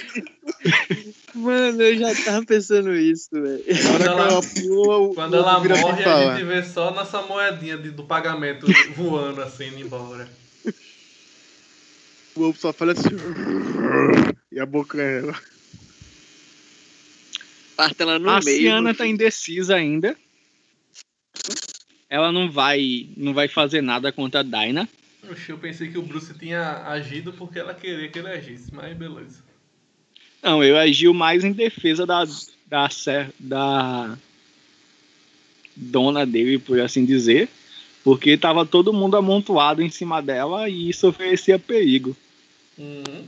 mano, 1.34 1.82
eu 1.82 1.98
já 1.98 2.16
tava 2.24 2.46
pensando 2.46 2.96
isso, 2.96 3.30
velho. 3.32 3.64
Que 3.64 3.72
ela- 3.72 4.28
ela 4.30 4.42
pula, 4.42 5.14
Quando 5.14 5.36
ela 5.36 5.60
morre, 5.60 6.04
a 6.04 6.38
gente 6.38 6.46
vê 6.46 6.64
só 6.64 6.92
nossa 6.94 7.22
moedinha 7.24 7.78
de- 7.78 7.92
do 7.92 8.04
pagamento 8.04 8.66
voando 8.96 9.42
assim, 9.42 9.68
indo 9.68 9.80
embora. 9.82 10.30
O 12.36 12.42
ovo 12.44 12.58
só 12.58 12.72
fala 12.74 12.94
assim. 12.94 13.10
E 14.52 14.60
a 14.60 14.66
boca 14.66 15.02
é 15.02 15.20
ela. 15.20 15.40
Parta 17.76 18.04
ela 18.04 18.20
no 18.20 18.30
A 18.30 18.40
meio. 18.42 18.62
Ciana 18.62 18.92
no 18.92 18.98
tá 18.98 19.06
indecisa 19.06 19.76
ainda. 19.76 20.16
Ela 22.10 22.32
não 22.32 22.50
vai, 22.50 23.10
não 23.18 23.34
vai 23.34 23.48
fazer 23.48 23.82
nada 23.82 24.12
contra 24.12 24.40
a 24.40 24.44
Daina. 24.44 24.88
Oxe, 25.30 25.52
eu 25.52 25.58
pensei 25.58 25.90
que 25.90 25.98
o 25.98 26.02
Bruce 26.02 26.38
tinha 26.38 26.84
agido 26.88 27.34
porque 27.34 27.60
ela 27.60 27.74
queria 27.74 28.10
que 28.10 28.20
ele 28.20 28.30
agisse, 28.30 28.74
mas 28.74 28.96
beleza. 28.96 29.44
Não, 30.42 30.64
eu 30.64 30.78
agiu 30.78 31.14
mais 31.14 31.44
em 31.44 31.52
defesa 31.52 32.06
da, 32.06 32.24
da, 32.68 32.88
da 33.40 34.18
dona 35.76 36.26
dele, 36.26 36.60
por 36.60 36.80
assim 36.80 37.04
dizer, 37.04 37.50
porque 38.04 38.38
tava 38.38 38.66
todo 38.66 38.94
mundo 38.94 39.18
amontoado 39.18 39.82
em 39.82 39.90
cima 39.90 40.22
dela 40.22 40.70
e 40.70 40.90
isso 40.90 41.08
oferecia 41.08 41.58
perigo. 41.58 42.16
Uhum. 42.78 43.26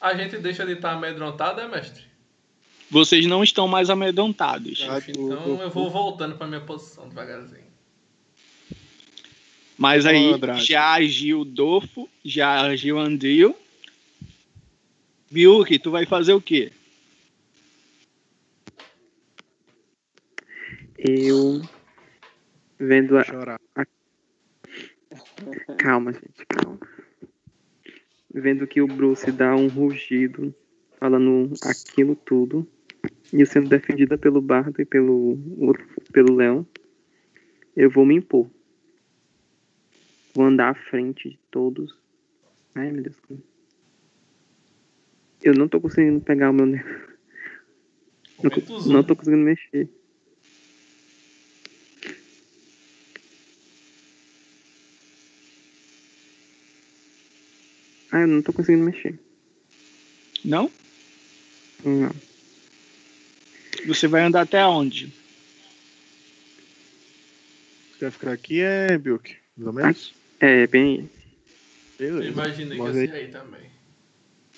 A 0.00 0.14
gente 0.14 0.38
deixa 0.38 0.64
de 0.64 0.72
estar 0.72 0.92
amedrontado, 0.92 1.60
é, 1.60 1.68
mestre? 1.68 2.04
Vocês 2.90 3.24
não 3.26 3.42
estão 3.42 3.68
mais 3.68 3.88
amedrontados. 3.88 4.80
Então 5.08 5.62
eu 5.62 5.70
vou 5.70 5.90
voltando 5.90 6.36
pra 6.36 6.46
minha 6.46 6.60
posição 6.60 7.08
devagarzinho. 7.08 7.61
Mas 9.82 10.06
aí 10.06 10.32
Andrade. 10.32 10.64
já 10.64 10.92
agiu 10.92 11.44
Dofo, 11.44 12.08
já 12.24 12.60
agiu 12.60 13.00
Andril. 13.00 13.52
Biuki, 15.28 15.76
tu 15.76 15.90
vai 15.90 16.06
fazer 16.06 16.32
o 16.34 16.40
quê? 16.40 16.70
Eu. 20.96 21.62
Vendo 22.78 23.18
a. 23.18 23.24
Chorar. 23.24 23.60
Calma, 25.78 26.12
gente, 26.12 26.46
calma. 26.46 26.78
Vendo 28.32 28.68
que 28.68 28.80
o 28.80 28.86
Bruce 28.86 29.32
dá 29.32 29.56
um 29.56 29.66
rugido, 29.66 30.54
falando 31.00 31.54
aquilo 31.64 32.14
tudo. 32.14 32.68
E 33.32 33.40
eu 33.40 33.46
sendo 33.46 33.68
defendida 33.68 34.16
pelo 34.16 34.40
Bardo 34.40 34.80
e 34.80 34.84
pelo, 34.84 35.36
pelo 36.12 36.36
Leão. 36.36 36.64
Eu 37.74 37.90
vou 37.90 38.06
me 38.06 38.14
impor. 38.14 38.48
Vou 40.34 40.46
andar 40.46 40.70
à 40.70 40.74
frente 40.74 41.30
de 41.30 41.38
todos. 41.50 41.94
Ai, 42.74 42.90
meu 42.90 43.02
Deus. 43.02 43.16
Eu 45.42 45.54
não 45.54 45.68
tô 45.68 45.80
conseguindo 45.80 46.20
pegar 46.20 46.50
o 46.50 46.52
meu. 46.52 46.66
Não, 46.66 46.82
não 48.86 49.04
tô 49.04 49.14
conseguindo 49.14 49.44
mexer. 49.44 49.88
Ah, 58.10 58.20
eu 58.20 58.28
não 58.28 58.42
tô 58.42 58.52
conseguindo 58.52 58.84
mexer. 58.84 59.18
Não? 60.44 60.70
Não. 61.84 62.10
Você 63.86 64.06
vai 64.06 64.22
andar 64.22 64.42
até 64.42 64.64
onde? 64.66 65.12
Você 67.92 68.00
vai 68.00 68.10
ficar 68.10 68.32
aqui, 68.32 68.60
é, 68.60 68.96
Bilk? 68.98 69.36
Mais 69.56 69.66
ou 69.66 69.72
menos? 69.72 70.21
É, 70.42 70.66
bem. 70.66 71.08
Eu 72.00 72.16
Beleza. 72.16 72.32
imaginei 72.32 72.76
que 72.76 72.82
ia 72.82 72.90
aí. 72.90 73.06
ser 73.06 73.14
aí 73.14 73.28
também. 73.28 73.60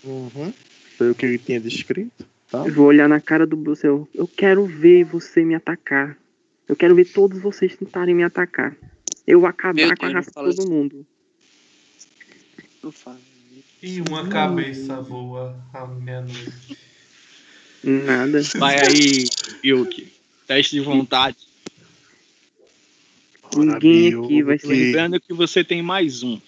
Uhum. 0.02 0.52
Foi 0.96 1.10
o 1.10 1.14
que 1.14 1.26
ele 1.26 1.36
tinha 1.36 1.60
descrito, 1.60 2.24
tá? 2.50 2.64
Eu 2.66 2.72
vou 2.72 2.86
olhar 2.86 3.06
na 3.06 3.20
cara 3.20 3.46
do 3.46 3.54
Bruce. 3.54 3.86
Eu, 3.86 4.08
eu 4.14 4.26
quero 4.26 4.64
ver 4.64 5.04
você 5.04 5.44
me 5.44 5.54
atacar. 5.54 6.16
Eu 6.66 6.74
quero 6.74 6.94
ver 6.94 7.04
todos 7.04 7.38
vocês 7.38 7.76
tentarem 7.76 8.14
me 8.14 8.22
atacar. 8.22 8.74
Eu 9.26 9.40
vou 9.40 9.48
acabar 9.48 9.74
Meu 9.74 9.94
com 9.94 10.06
a 10.06 10.08
raça 10.08 10.30
de 10.30 10.56
todo 10.56 10.70
mundo. 10.70 11.06
Não 12.82 12.90
fala. 12.90 13.20
E 13.82 14.00
uma 14.00 14.26
cabeça 14.26 15.02
voa 15.02 15.62
à 15.74 15.86
meia-noite. 15.86 16.78
Nada. 17.82 18.40
Vai 18.56 18.80
aí, 18.80 19.26
Yuki. 19.62 20.10
Teste 20.46 20.76
de 20.76 20.80
vontade. 20.80 21.36
Ninguém 23.56 24.14
aqui 24.14 24.42
vai 24.42 24.58
ser- 24.58 24.66
Lembrando 24.68 25.20
que 25.20 25.32
você 25.34 25.62
tem 25.64 25.82
mais 25.82 26.22
um. 26.22 26.40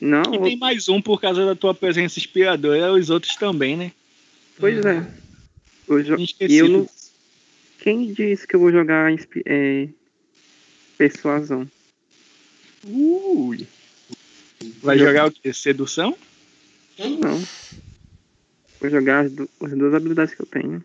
Não, 0.00 0.34
E 0.34 0.38
tem 0.42 0.56
mais 0.58 0.88
um 0.88 1.00
por 1.00 1.20
causa 1.20 1.44
da 1.46 1.54
tua 1.54 1.74
presença 1.74 2.18
inspiradora, 2.18 2.92
os 2.92 3.08
outros 3.10 3.34
também, 3.36 3.76
né? 3.76 3.92
pois 4.58 4.84
é. 4.84 5.06
Eu 5.88 6.02
jo- 6.02 6.16
eu 6.40 6.68
não. 6.68 6.88
Quem 7.78 8.12
disse 8.12 8.46
que 8.46 8.56
eu 8.56 8.60
vou 8.60 8.72
jogar 8.72 9.12
inspi- 9.12 9.42
é, 9.46 9.88
persuasão? 10.98 11.70
Ui. 12.84 13.66
Vai 14.82 14.98
jogar 14.98 15.28
o 15.28 15.30
quê? 15.30 15.52
Sedução? 15.52 16.16
Não. 16.98 17.42
Vou 18.80 18.90
jogar 18.90 19.26
as, 19.26 19.32
du- 19.32 19.48
as 19.60 19.72
duas 19.72 19.94
habilidades 19.94 20.34
que 20.34 20.40
eu 20.42 20.46
tenho. 20.46 20.84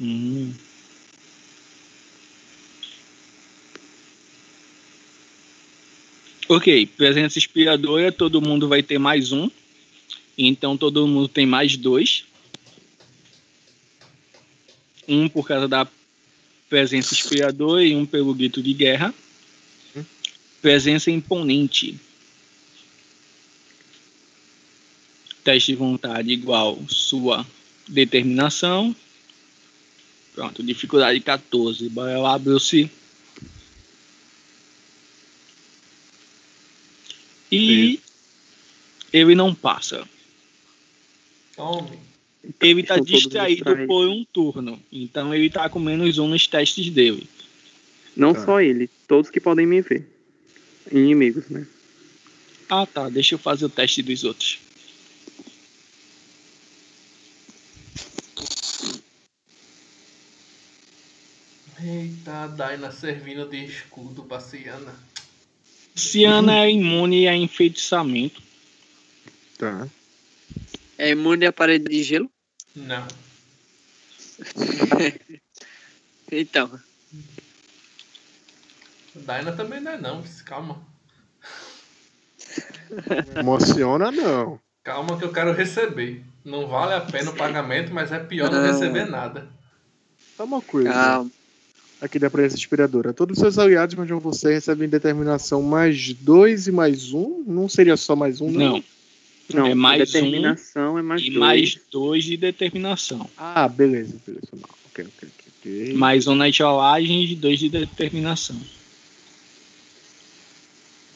Hum. 0.00 0.52
Ok, 6.48 6.86
presença 6.96 7.40
inspiradora, 7.40 8.12
todo 8.12 8.40
mundo 8.40 8.68
vai 8.68 8.80
ter 8.80 8.98
mais 8.98 9.32
um. 9.32 9.50
Então 10.38 10.76
todo 10.76 11.06
mundo 11.08 11.26
tem 11.26 11.44
mais 11.44 11.76
dois. 11.76 12.24
Um 15.08 15.28
por 15.28 15.44
causa 15.44 15.66
da 15.66 15.88
presença 16.68 17.14
inspiradora 17.14 17.84
e 17.84 17.96
um 17.96 18.06
pelo 18.06 18.32
grito 18.32 18.62
de 18.62 18.72
guerra. 18.72 19.12
Presença 20.62 21.10
imponente. 21.10 21.98
Teste 25.42 25.72
de 25.72 25.78
vontade 25.78 26.30
igual 26.30 26.78
sua 26.88 27.44
determinação. 27.88 28.94
Pronto, 30.32 30.62
dificuldade 30.62 31.18
14. 31.18 31.88
Bora 31.88 32.18
lá, 32.20 32.38
Bruce. 32.38 32.88
E 37.50 38.00
ele 39.12 39.34
não 39.34 39.54
passa. 39.54 40.06
Tome. 41.54 41.98
Ele 42.60 42.82
tá 42.82 42.96
todos 42.96 43.10
distraído 43.10 43.64
por 43.86 44.06
um 44.06 44.24
turno. 44.24 44.80
Então 44.92 45.34
ele 45.34 45.50
tá 45.50 45.68
com 45.68 45.80
menos 45.80 46.18
um 46.18 46.28
nos 46.28 46.46
testes 46.46 46.90
dele. 46.90 47.28
Não 48.16 48.32
Tá. 48.34 48.44
só 48.44 48.60
ele, 48.60 48.88
todos 49.08 49.30
que 49.30 49.40
podem 49.40 49.66
me 49.66 49.80
ver. 49.80 50.06
Inimigos, 50.90 51.48
né? 51.48 51.66
Ah 52.68 52.86
tá, 52.86 53.08
deixa 53.08 53.34
eu 53.34 53.38
fazer 53.38 53.64
o 53.64 53.68
teste 53.68 54.02
dos 54.02 54.24
outros. 54.24 54.58
Eita, 61.82 62.44
a 62.44 62.46
Daina 62.46 62.90
servindo 62.90 63.48
de 63.48 63.64
escudo 63.64 64.22
pra 64.24 64.40
Ciana. 64.40 64.94
Ciana 65.96 66.64
é 66.64 66.70
imune 66.70 67.26
a 67.26 67.34
enfeitiçamento. 67.34 68.42
Tá. 69.58 69.88
É 70.98 71.10
imune 71.10 71.46
à 71.46 71.52
parede 71.52 71.86
de 71.88 72.02
gelo? 72.02 72.30
Não. 72.74 73.06
Então, 76.30 76.68
Daina 79.14 79.52
também 79.52 79.80
não 79.80 79.92
é 79.92 79.96
não, 79.96 80.24
calma. 80.44 80.82
Emociona, 83.38 84.10
não. 84.10 84.60
Calma 84.82 85.16
que 85.18 85.24
eu 85.24 85.32
quero 85.32 85.52
receber. 85.52 86.22
Não 86.44 86.66
vale 86.66 86.94
a 86.94 87.00
pena 87.00 87.30
o 87.30 87.36
pagamento, 87.36 87.94
mas 87.94 88.10
é 88.12 88.18
pior 88.18 88.50
não 88.50 88.58
Ah. 88.58 88.72
receber 88.72 89.06
nada. 89.06 89.48
Tá 90.36 90.44
uma 90.44 90.60
coisa. 90.60 90.92
calma. 90.92 91.30
Aqui 92.00 92.18
da 92.18 92.28
presença 92.28 92.56
inspiradora. 92.56 93.12
Todos 93.14 93.38
os 93.38 93.40
seus 93.40 93.58
aliados 93.58 93.94
que 93.94 94.00
onde 94.00 94.12
você 94.12 94.52
recebem 94.52 94.88
determinação 94.88 95.62
mais 95.62 96.12
dois 96.12 96.66
e 96.66 96.72
mais 96.72 97.12
um? 97.12 97.42
Não 97.46 97.68
seria 97.68 97.96
só 97.96 98.14
mais 98.14 98.40
um, 98.40 98.50
não? 98.50 98.72
Não, 98.76 98.84
Não, 99.54 99.66
É 99.68 99.74
mais 99.74 99.98
determinação 100.12 100.98
é 100.98 101.02
mais 101.02 101.22
e 101.22 101.30
dois. 101.30 101.38
mais 101.38 101.78
dois 101.90 102.24
de 102.24 102.36
determinação. 102.36 103.28
Ah, 103.36 103.66
beleza, 103.66 104.14
beleza. 104.26 104.48
Não. 104.52 104.68
Ok, 104.90 105.06
ok, 105.06 105.28
ok. 105.38 105.52
ok. 105.86 105.94
Mais 105.94 106.26
um 106.26 106.34
na 106.34 106.48
etiolagem 106.50 107.24
e 107.24 107.34
dois 107.34 107.58
de 107.58 107.70
determinação. 107.70 108.60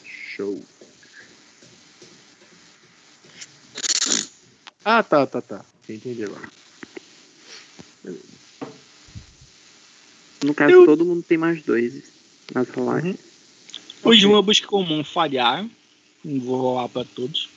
Show. 0.03 0.59
Ah, 4.83 5.03
tá, 5.03 5.27
tá, 5.27 5.41
tá. 5.41 5.63
Entendi 5.87 6.23
agora. 6.23 6.49
No 10.43 10.53
caso, 10.53 10.73
Eu- 10.73 10.85
todo 10.85 11.05
mundo 11.05 11.23
tem 11.23 11.37
mais 11.37 11.61
dois 11.63 12.03
nas 12.53 12.67
rolagens. 12.69 13.17
Os 14.03 14.23
lobos 14.23 14.59
comuns 14.59 15.07
falharam. 15.09 15.69
Não 16.23 16.39
vou 16.39 16.59
rolar 16.61 16.89
para 16.89 17.05
todos. 17.05 17.49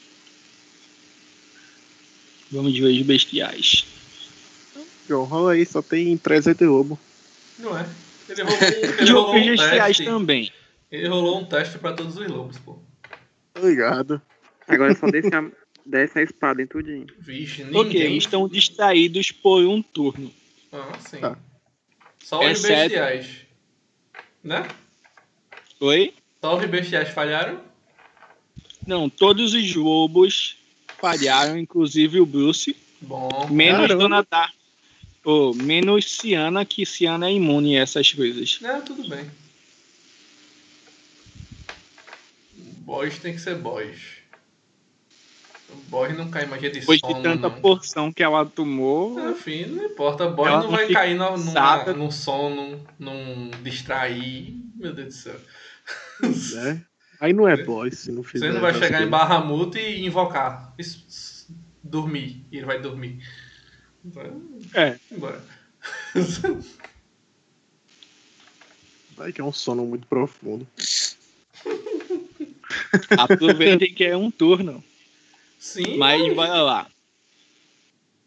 Vamos 2.51 2.77
ver 2.79 2.85
os 3.01 3.03
bestiais. 3.03 3.85
João, 5.09 5.25
rola 5.25 5.53
aí, 5.53 5.67
só 5.67 5.83
tem 5.83 6.17
300 6.17 6.67
lobo. 6.67 6.99
Não 7.59 7.77
é? 7.77 7.87
Ele 8.29 8.43
rolou, 8.43 8.59
ele 8.63 9.03
Os 9.03 9.11
rolou 9.11 9.37
um 9.37 9.47
bestiais 9.47 9.97
teste. 9.99 10.05
também. 10.05 10.53
Ele 10.91 11.09
rolou 11.09 11.41
um 11.41 11.45
teste 11.45 11.79
pra 11.79 11.93
todos 11.93 12.17
os 12.17 12.27
lobos, 12.29 12.59
pô. 12.59 12.79
Obrigado. 13.57 14.21
Agora 14.67 14.93
é 14.93 14.95
só 14.95 15.07
descer 15.11 15.35
a, 15.35 15.51
desce 15.85 16.19
a 16.19 16.23
espada 16.23 16.63
em 16.63 16.67
tudinho. 16.67 17.07
Vixe, 17.19 17.63
Ok, 17.65 17.83
ninguém. 17.85 18.17
estão 18.17 18.49
distraídos 18.49 19.31
por 19.31 19.63
um 19.65 19.83
turno. 19.83 20.31
Ah, 20.73 20.99
sim. 21.07 21.19
Tá. 21.19 21.39
Só 22.25 22.41
os 22.41 22.59
Exceto- 22.59 22.75
bestiais. 22.81 23.27
Né? 24.43 24.67
Oi? 25.81 26.15
Só 26.41 26.57
os 26.59 26.65
bestiais 26.67 27.09
falharam? 27.11 27.61
Não, 28.87 29.09
todos 29.09 29.55
os 29.55 29.75
lobos 29.75 30.57
falharam, 30.99 31.59
inclusive 31.59 32.21
o 32.21 32.27
Bruce. 32.27 32.77
Bom. 33.01 33.29
Menos 33.51 33.83
Caramba. 33.83 34.03
Dona 34.03 34.27
Dar. 34.29 34.53
Oh, 35.25 35.55
menos 35.55 36.05
Ciana, 36.17 36.65
que 36.65 36.85
Ciana 36.85 37.29
é 37.29 37.33
imune 37.33 37.79
a 37.79 37.83
essas 37.83 38.13
coisas. 38.13 38.59
Não, 38.61 38.83
tudo 38.83 39.09
bem. 39.09 39.31
Boys 42.55 43.19
tem 43.19 43.35
que 43.35 43.41
ser 43.41 43.57
boys. 43.57 43.99
O 45.75 45.91
boy 45.91 46.13
não 46.13 46.31
cai 46.31 46.47
magia 46.47 46.71
de 46.71 46.81
Depois 46.81 47.01
sono, 47.01 47.15
de 47.15 47.23
tanta 47.23 47.49
não. 47.49 47.61
porção 47.61 48.13
que 48.13 48.23
ela 48.23 48.47
tomou, 48.47 49.19
Enfim, 49.31 49.67
não 49.67 49.85
importa. 49.85 50.29
Boy 50.29 50.49
Ela 50.49 50.59
não 50.59 50.65
não 50.65 50.71
vai 50.73 50.87
fica 50.87 51.01
cair 51.01 51.15
na, 51.17 51.37
numa, 51.37 51.93
num 51.93 52.11
sono, 52.11 52.81
num 52.99 53.51
distrair. 53.63 54.57
Meu 54.77 54.93
Deus 54.95 55.09
do 55.09 55.13
céu. 55.13 55.41
Né? 56.55 56.83
Aí 57.21 57.33
não 57.33 57.49
é 57.49 57.57
boss 57.63 57.99
se 57.99 58.13
não 58.13 58.23
fizer. 58.23 58.47
Você 58.47 58.53
não 58.53 58.61
vai 58.61 58.73
chegar 58.75 59.03
em 59.03 59.09
coisas. 59.09 59.11
Bahamut 59.11 59.79
e 59.79 60.05
invocar. 60.07 60.75
Dormir. 61.83 62.45
E 62.51 62.57
ele 62.57 62.67
vai 62.67 62.81
dormir. 62.81 63.19
É. 64.75 64.99
embora. 65.11 65.43
Vai 69.17 69.33
que 69.33 69.41
é 69.41 69.45
um 69.45 69.53
sono 69.53 69.87
muito 69.87 70.07
profundo. 70.09 70.67
Aproveitem 73.17 73.95
que 73.95 74.05
é 74.05 74.17
um 74.17 74.31
turno. 74.31 74.83
Sim, 75.65 75.97
Mas 75.97 76.35
bora 76.35 76.61
lá. 76.61 76.87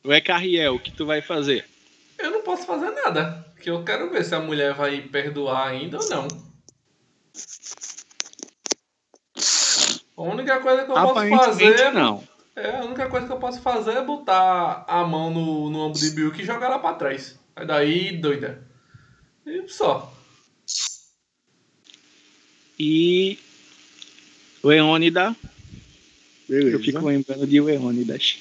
O 0.04 0.12
Ecarriel, 0.12 0.74
o 0.74 0.80
que 0.80 0.92
tu 0.92 1.06
vai 1.06 1.22
fazer? 1.22 1.70
eu 2.18 2.32
não 2.32 2.42
posso 2.42 2.66
fazer 2.66 2.90
nada. 2.90 3.46
Que 3.62 3.70
eu 3.70 3.86
quero 3.86 4.10
ver 4.10 4.26
se 4.26 4.34
a 4.34 4.40
mulher 4.40 4.74
vai 4.74 5.02
perdoar 5.02 5.68
ainda 5.68 6.00
ou 6.00 6.10
não. 6.10 6.28
A 10.18 10.22
única 10.24 10.60
coisa 10.62 10.84
que 10.84 10.92
eu 10.92 10.96
posso 10.96 11.30
fazer. 11.30 11.94
não. 11.94 12.28
É, 12.56 12.78
a 12.78 12.86
única 12.86 13.08
coisa 13.08 13.28
que 13.28 13.34
eu 13.34 13.40
posso 13.40 13.62
fazer 13.62 13.92
é 13.92 14.04
botar 14.04 14.84
a 14.88 15.04
mão 15.04 15.30
no, 15.30 15.70
no 15.70 15.80
ombro 15.80 16.00
de 16.00 16.10
Bilk 16.10 16.42
e 16.42 16.46
jogar 16.46 16.66
ela 16.66 16.80
pra 16.80 16.96
trás. 16.96 17.40
Aí 17.56 17.68
daí, 17.68 18.18
doida. 18.18 18.68
E 19.46 19.68
só. 19.68 20.12
E 22.80 23.38
Leônida, 24.64 25.36
Beleza. 26.48 26.78
eu 26.78 26.80
fico 26.80 27.06
lembrando 27.06 27.46
de 27.46 27.60
Leônidas. 27.62 28.40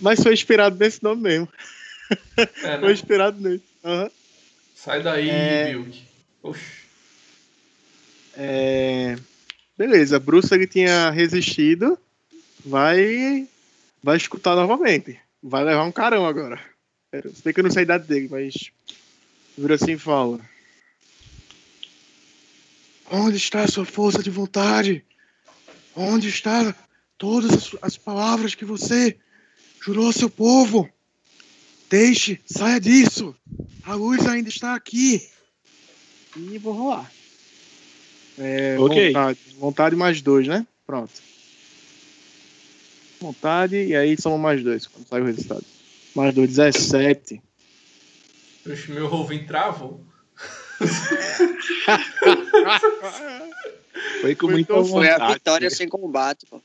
Mas 0.00 0.22
foi 0.22 0.32
inspirado 0.32 0.76
nesse 0.76 1.02
nome 1.02 1.22
mesmo. 1.22 1.48
É, 2.36 2.46
Foi 2.78 2.88
né? 2.88 2.92
inspirado 2.92 3.40
nele. 3.40 3.62
Aham. 3.84 4.10
Sai 4.74 5.02
daí, 5.02 5.28
É. 5.30 5.72
Bilk. 5.72 6.02
Oxi. 6.42 6.60
É, 8.36 9.16
Beleza, 9.78 10.18
Bruce 10.20 10.52
ele 10.54 10.66
tinha 10.66 11.10
resistido. 11.10 11.98
Vai. 12.64 13.48
Vai 14.02 14.16
escutar 14.16 14.54
novamente. 14.54 15.18
Vai 15.42 15.64
levar 15.64 15.84
um 15.84 15.92
carão 15.92 16.26
agora. 16.26 16.60
Pera, 17.10 17.28
Se 17.30 17.42
bem 17.42 17.52
que 17.54 17.60
eu 17.60 17.64
não 17.64 17.70
sei 17.70 17.80
a 17.80 17.84
idade 17.84 18.06
dele, 18.06 18.28
mas. 18.30 18.70
Vira 19.56 19.74
assim 19.76 19.92
e 19.92 19.98
fala. 19.98 20.40
Onde 23.10 23.36
está 23.36 23.62
a 23.62 23.68
sua 23.68 23.84
força 23.84 24.22
de 24.22 24.30
vontade? 24.30 25.04
Onde 25.94 26.28
está 26.28 26.74
todas 27.18 27.52
as, 27.52 27.76
as 27.82 27.96
palavras 27.96 28.54
que 28.54 28.64
você 28.64 29.16
jurou 29.80 30.06
ao 30.06 30.12
seu 30.12 30.30
povo? 30.30 30.88
Deixe, 31.90 32.40
saia 32.46 32.80
disso. 32.80 33.34
A 33.84 33.94
luz 33.94 34.26
ainda 34.26 34.48
está 34.48 34.74
aqui. 34.74 35.28
E 36.36 36.58
vou 36.58 36.72
rolar. 36.72 37.10
É, 38.38 38.76
Ok. 38.78 39.06
vontade. 39.08 39.38
Vontade 39.58 39.96
mais 39.96 40.20
dois, 40.20 40.48
né? 40.48 40.66
Pronto. 40.86 41.12
Vontade, 43.20 43.76
e 43.76 43.94
aí 43.94 44.20
soma 44.20 44.36
mais 44.36 44.62
dois, 44.62 44.86
quando 44.86 45.06
sai 45.06 45.20
o 45.20 45.24
resultado. 45.24 45.64
Mais 46.14 46.34
dois, 46.34 46.48
17. 46.50 47.40
Oxi, 48.66 48.90
meu 48.90 49.06
rovinho 49.06 49.46
travou. 49.46 50.04
Foi 54.20 54.34
com 54.34 54.46
Foi 54.46 54.54
muita 54.54 54.74
tão- 54.74 54.84
Foi 54.84 55.08
a 55.08 55.12
vontade. 55.14 55.34
vitória 55.34 55.70
sem 55.70 55.88
combate, 55.88 56.46
pô. 56.46 56.60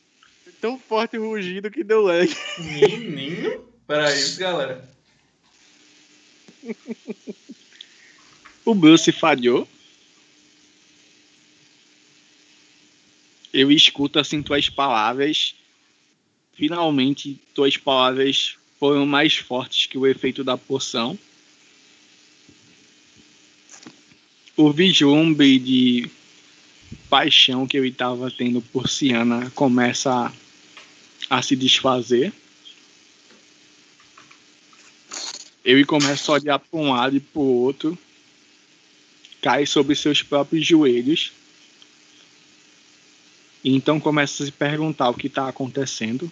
Tão 0.61 0.77
forte 0.77 1.17
o 1.17 1.29
rugido 1.29 1.71
que 1.71 1.83
deu 1.83 2.01
lag. 2.01 2.29
Menino? 2.57 3.65
Pera 3.87 4.09
aí, 4.09 4.35
galera. 4.35 4.89
O 8.65 8.75
Bruce 8.75 9.11
falhou. 9.11 9.67
Eu 13.53 13.71
escuto 13.71 14.19
assim 14.19 14.43
tuas 14.43 14.69
palavras. 14.69 15.55
Finalmente, 16.53 17.39
tuas 17.55 17.77
palavras 17.77 18.57
foram 18.79 19.05
mais 19.05 19.37
fortes 19.37 19.85
que 19.85 19.97
o 19.97 20.05
efeito 20.05 20.43
da 20.43 20.57
poção. 20.57 21.17
O 24.57 24.71
vislumbre 24.71 25.57
de 25.57 26.11
paixão 27.09 27.65
que 27.65 27.77
eu 27.77 27.85
estava 27.85 28.29
tendo 28.29 28.61
por 28.61 28.89
Ciana 28.89 29.49
começa 29.51 30.31
a, 31.29 31.41
se 31.41 31.55
desfazer. 31.55 32.33
Eu 35.63 35.85
começo 35.85 36.31
a 36.31 36.35
olhar 36.35 36.59
para 36.59 36.79
um 36.79 36.91
lado 36.91 37.15
e 37.17 37.19
para 37.19 37.41
o 37.41 37.61
outro 37.61 37.97
cai 39.41 39.65
sobre 39.65 39.95
seus 39.95 40.21
próprios 40.21 40.65
joelhos. 40.65 41.31
E 43.63 43.75
então 43.75 43.99
começa 43.99 44.43
a 44.43 44.45
se 44.45 44.51
perguntar 44.51 45.09
o 45.09 45.13
que 45.13 45.27
está 45.27 45.47
acontecendo. 45.47 46.31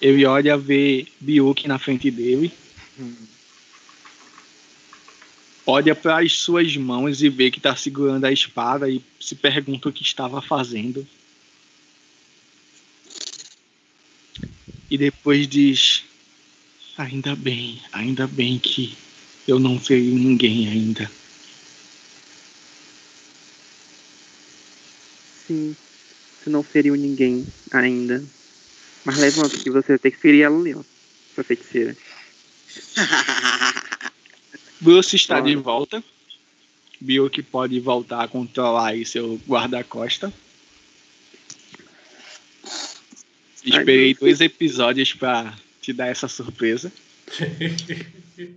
Ele 0.00 0.26
olha 0.26 0.56
ver 0.58 1.06
Biuki 1.20 1.66
na 1.66 1.78
frente 1.78 2.10
dele. 2.10 2.52
Olha 5.66 5.94
para 5.94 6.22
as 6.22 6.32
suas 6.32 6.76
mãos 6.76 7.22
e 7.22 7.28
vê 7.28 7.50
que 7.50 7.58
está 7.58 7.74
segurando 7.74 8.26
a 8.26 8.32
espada 8.32 8.88
e 8.90 9.00
se 9.18 9.34
pergunta 9.34 9.88
o 9.88 9.92
que 9.92 10.02
estava 10.02 10.42
fazendo. 10.42 11.06
E 14.90 14.98
depois 14.98 15.48
diz: 15.48 16.04
Ainda 16.98 17.34
bem, 17.34 17.80
ainda 17.92 18.26
bem 18.26 18.58
que 18.58 18.96
eu 19.48 19.58
não 19.58 19.80
feri 19.80 20.10
ninguém 20.10 20.68
ainda. 20.68 21.10
Sim, 25.46 25.74
você 26.42 26.50
não 26.50 26.62
feriu 26.62 26.94
ninguém 26.94 27.46
ainda. 27.70 28.22
Mas 29.04 29.18
levanta 29.18 29.58
que 29.58 29.70
você 29.70 29.88
vai 29.88 29.98
ter 29.98 30.10
que 30.10 30.18
ferir 30.18 30.42
ela 30.42 30.58
ali, 30.58 30.74
ó. 30.74 30.82
Sua 31.34 31.44
feiticeira. 31.44 31.96
Bruce 34.80 35.16
está 35.16 35.40
de 35.40 35.56
volta. 35.56 36.02
Viu 37.00 37.28
que 37.28 37.42
pode 37.42 37.78
voltar 37.80 38.24
a 38.24 38.28
controlar 38.28 38.88
aí 38.88 39.04
seu 39.04 39.40
guarda-costa. 39.46 40.32
Esperei 43.64 44.14
dois 44.14 44.40
episódios 44.40 45.12
para 45.12 45.54
te 45.80 45.92
dar 45.92 46.08
essa 46.08 46.28
surpresa. 46.28 46.92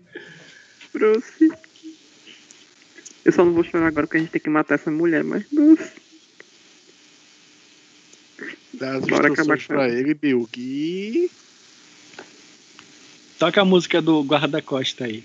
Bruce. 0.94 1.50
Eu 3.24 3.32
só 3.32 3.44
não 3.44 3.54
vou 3.54 3.64
chorar 3.64 3.88
agora 3.88 4.08
porque 4.08 4.18
a 4.18 4.20
gente 4.22 4.32
tem 4.32 4.42
que 4.42 4.50
matar 4.50 4.76
essa 4.76 4.92
mulher, 4.92 5.24
mas 5.24 5.46
Bruce. 5.52 5.92
Dá 8.74 8.96
as 8.96 9.06
Bora 9.06 9.32
acabar 9.32 9.58
instruções 9.58 9.66
com 9.66 9.74
pra 9.74 9.90
ele, 9.90 10.14
Bill. 10.14 10.48
Que. 10.52 11.32
Toca 13.40 13.62
a 13.62 13.66
música 13.66 14.02
do 14.02 14.22
guarda-costa 14.24 15.06
aí. 15.06 15.24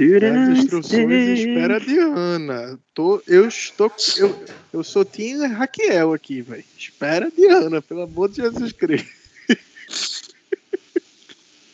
As 0.00 0.58
instruções 0.58 1.38
espera 1.38 1.76
a 1.76 1.78
Diana. 1.78 2.78
Tô, 2.94 3.22
eu 3.26 3.46
estou. 3.46 3.92
Eu, 4.16 4.46
eu 4.72 4.84
sou 4.84 5.04
Tim 5.04 5.46
Raquel 5.46 6.14
aqui, 6.14 6.40
velho. 6.40 6.64
Espera 6.78 7.26
a 7.26 7.30
Diana, 7.30 7.82
pelo 7.82 8.02
amor 8.02 8.30
de 8.30 8.36
Jesus 8.36 8.72
Cristo. 8.72 9.10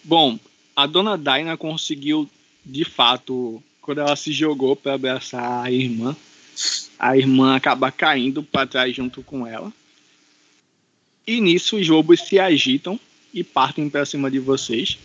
Bom, 0.02 0.38
a 0.74 0.86
dona 0.86 1.16
Daina 1.16 1.56
conseguiu, 1.56 2.28
de 2.64 2.84
fato, 2.84 3.62
quando 3.80 4.00
ela 4.00 4.16
se 4.16 4.32
jogou 4.32 4.74
para 4.74 4.94
abraçar 4.94 5.64
a 5.64 5.70
irmã, 5.70 6.16
a 6.98 7.16
irmã 7.16 7.54
acaba 7.54 7.92
caindo 7.92 8.42
para 8.42 8.66
trás 8.66 8.94
junto 8.94 9.22
com 9.22 9.46
ela. 9.46 9.72
E 11.26 11.40
nisso 11.40 11.76
os 11.76 11.88
lobos 11.88 12.20
se 12.20 12.38
agitam 12.38 12.98
e 13.36 13.44
partem 13.44 13.90
para 13.90 14.06
cima 14.06 14.30
de 14.30 14.38
vocês. 14.38 14.98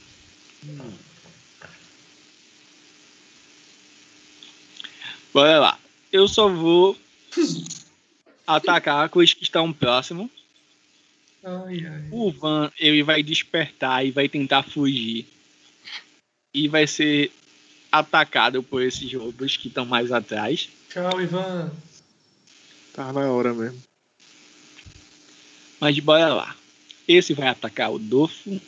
Bora 5.33 5.59
lá. 5.59 5.79
Eu 6.13 6.29
só 6.29 6.47
vou 6.47 6.97
atacar 8.47 9.09
com 9.09 9.19
os 9.19 9.33
que 9.33 9.43
estão 9.43 9.73
próximos. 9.73 10.29
Ai, 11.43 11.85
ai. 11.85 12.07
O 12.09 12.31
Van, 12.31 12.71
ele 12.79 13.03
vai 13.03 13.21
despertar 13.21 14.05
e 14.05 14.11
vai 14.11 14.29
tentar 14.29 14.63
fugir. 14.63 15.27
E 16.53 16.69
vai 16.69 16.87
ser 16.87 17.31
atacado 17.91 18.63
por 18.63 18.81
esses 18.81 19.11
lobos 19.11 19.57
que 19.57 19.67
estão 19.67 19.85
mais 19.85 20.09
atrás. 20.09 20.69
Tchau, 20.89 21.21
Ivan. 21.21 21.69
Tá 22.93 23.11
na 23.11 23.29
hora 23.29 23.53
mesmo. 23.53 23.81
Mas 25.81 25.99
bora 25.99 26.33
lá. 26.33 26.60
Esse 27.07 27.33
vai 27.33 27.47
atacar 27.47 27.91
o 27.91 27.99
Dofo. 27.99 28.59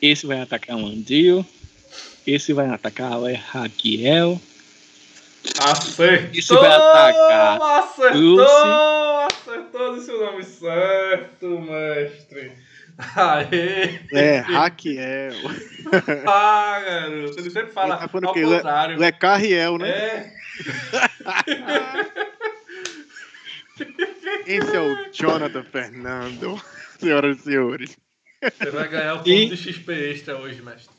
Esse 0.00 0.26
vai 0.26 0.40
atacar 0.40 0.76
o 0.76 0.86
Andrio. 0.86 1.44
Esse 2.26 2.52
vai 2.52 2.68
atacar 2.68 3.18
o 3.18 3.32
Raquiel. 3.32 4.40
Acertou! 5.58 6.30
Isso 6.32 6.54
vai 6.54 6.70
atacar 6.70 7.62
Acertou! 7.62 9.26
Acertou 9.26 9.94
desse 9.94 10.10
nome 10.10 10.42
certo, 10.42 11.60
mestre. 11.60 12.52
Aê! 12.98 14.00
É, 14.12 14.38
Raquel. 14.38 15.32
Ah, 16.26 16.82
garoto. 16.84 17.38
Ele 17.38 17.50
sempre 17.50 17.72
fala 17.72 17.94
Ele 17.94 18.08
tá 18.08 18.18
ao 18.26 18.30
o 18.30 18.34
quê? 18.34 18.44
Le- 18.44 18.56
contrário. 18.56 18.98
Lecarriel, 18.98 19.78
né? 19.78 19.88
É. 19.88 20.32
Esse 24.46 24.76
é 24.76 24.80
o 24.80 25.12
Jonathan 25.12 25.62
Fernando. 25.62 26.60
Senhoras 26.98 27.38
e 27.38 27.42
senhores. 27.42 27.96
Você 28.42 28.70
vai 28.70 28.88
ganhar 28.88 29.14
o 29.14 29.18
ponto 29.18 29.30
E- 29.30 29.46
de 29.48 29.56
XP 29.56 29.92
extra 29.92 30.36
hoje, 30.38 30.62
mestre. 30.62 30.94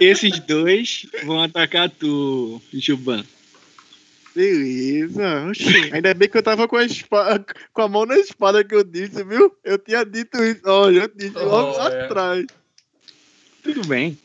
Esses 0.00 0.40
dois 0.40 1.06
vão 1.24 1.42
atacar 1.42 1.88
tu, 1.90 2.60
Juban. 2.72 3.24
Beleza. 4.34 5.46
Oxi, 5.48 5.92
Ainda 5.92 6.12
bem 6.12 6.28
que 6.28 6.36
eu 6.36 6.42
tava 6.42 6.66
com 6.66 6.76
a, 6.76 6.84
espada, 6.84 7.44
com 7.72 7.82
a 7.82 7.88
mão 7.88 8.04
na 8.04 8.18
espada 8.18 8.64
que 8.64 8.74
eu 8.74 8.82
disse, 8.82 9.22
viu? 9.22 9.56
Eu 9.62 9.78
tinha 9.78 10.04
dito 10.04 10.42
isso. 10.42 10.60
Olha, 10.64 11.02
eu 11.02 11.08
disse 11.14 11.38
logo 11.38 11.78
Oh, 11.78 11.88
é. 11.88 12.04
atrás. 12.04 12.46
Tudo 13.62 13.86
bem. 13.86 14.18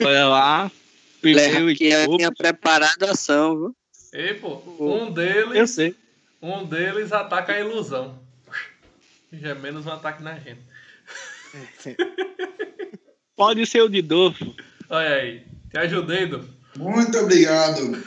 Olha 0.00 0.26
lá. 0.26 0.72
Primeiro 1.20 1.74
que 1.76 1.84
eu 1.86 2.16
tinha 2.16 2.32
preparado 2.32 3.02
a 3.04 3.12
ação, 3.12 3.56
viu? 3.56 3.76
Ei, 4.12 4.34
pô, 4.34 4.60
um 4.80 5.06
Eu 5.06 5.10
deles, 5.12 5.70
sei. 5.70 5.94
um 6.42 6.64
deles 6.66 7.12
ataca 7.12 7.52
a 7.52 7.60
ilusão. 7.60 8.20
Já 9.40 9.50
é 9.50 9.54
menos 9.54 9.86
um 9.86 9.92
ataque 9.92 10.22
na 10.22 10.38
gente. 10.38 10.62
Pode 13.36 13.66
ser 13.66 13.82
o 13.82 13.88
de 13.88 14.02
Dofo. 14.02 14.54
Olha 14.88 15.14
aí. 15.14 15.46
Te 15.70 15.78
ajudei, 15.78 16.26
Du. 16.26 16.48
Muito 16.76 17.18
obrigado. 17.18 18.02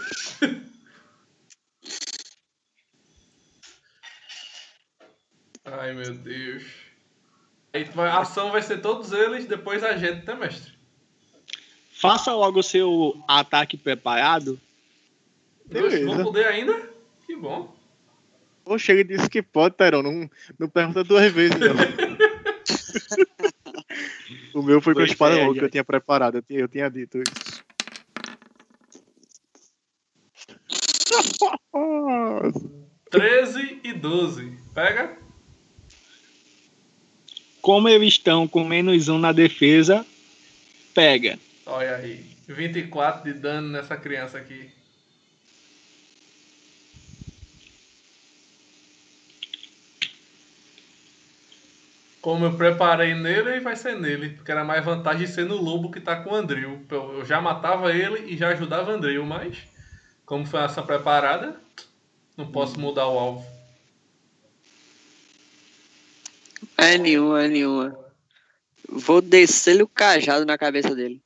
Ai, 5.65 5.93
meu 5.93 6.14
Deus. 6.15 6.64
A 7.95 8.19
ação 8.19 8.51
vai 8.51 8.61
ser 8.61 8.81
todos 8.81 9.11
eles, 9.11 9.45
depois 9.45 9.83
a 9.83 9.97
gente, 9.97 10.25
né, 10.25 10.35
mestre? 10.35 10.73
Faça 11.91 12.33
logo 12.33 12.59
o 12.59 12.64
seu 12.64 13.22
ataque 13.27 13.75
preparado. 13.75 14.59
Beleza. 15.65 16.06
vão 16.06 16.23
poder 16.23 16.47
ainda? 16.47 16.89
Que 17.25 17.35
bom. 17.35 17.76
Oxe, 18.67 18.91
ele 18.91 19.03
disse 19.03 19.29
que 19.29 19.41
pode, 19.41 19.75
Tairão. 19.75 20.03
Não, 20.03 20.29
não 20.59 20.69
pergunta 20.69 21.03
duas 21.03 21.31
vezes, 21.31 21.55
não. 21.59 21.75
o 24.53 24.63
meu 24.63 24.81
foi 24.81 24.93
com 24.93 24.99
a 25.01 25.05
espada 25.05 25.35
é, 25.35 25.41
longa 25.41 25.53
que 25.53 25.59
já- 25.59 25.65
eu 25.65 25.69
tinha 25.71 25.83
preparado. 25.83 26.35
Eu 26.35 26.41
tinha, 26.41 26.59
eu 26.59 26.67
tinha 26.67 26.89
dito 26.89 27.17
isso. 27.19 27.63
13 33.09 33.79
e 33.83 33.93
12. 33.93 34.57
Pega. 34.73 35.17
Como 37.61 37.89
eles 37.89 38.13
estão 38.13 38.47
com 38.47 38.63
menos 38.63 39.07
um 39.07 39.17
na 39.17 39.31
defesa, 39.31 40.05
pega. 40.93 41.37
Olha 41.65 41.95
aí. 41.95 42.25
24 42.47 43.23
de 43.25 43.37
dano 43.39 43.67
nessa 43.69 43.97
criança 43.97 44.37
aqui. 44.37 44.69
Como 52.27 52.43
eu 52.43 52.57
preparei 52.57 53.14
nele, 53.15 53.51
aí 53.51 53.59
vai 53.61 53.77
ser 53.77 53.97
nele. 53.97 54.31
Porque 54.31 54.51
era 54.51 54.61
mais 54.61 54.83
vantagem 54.83 55.25
ser 55.25 55.45
no 55.45 55.56
lobo 55.56 55.89
que 55.89 56.01
tá 56.01 56.14
com 56.22 56.31
o 56.31 56.35
Andril. 56.35 56.85
Eu 56.91 57.23
já 57.23 57.39
matava 57.39 57.93
ele 57.93 58.33
e 58.33 58.35
já 58.35 58.49
ajudava 58.49 58.91
o 58.91 58.93
Andril, 58.93 59.25
mas 59.25 59.59
como 60.25 60.45
foi 60.45 60.59
ação 60.59 60.85
preparada, 60.85 61.56
não 62.35 62.51
posso 62.51 62.77
mudar 62.81 63.07
o 63.07 63.17
alvo. 63.17 63.47
É 66.77 66.97
nenhuma, 66.97 67.45
é 67.45 67.47
nenhuma. 67.47 67.97
Vou 68.89 69.22
descer-lhe 69.22 69.83
o 69.83 69.88
cajado 69.88 70.45
na 70.45 70.57
cabeça 70.57 70.93
dele. 70.93 71.22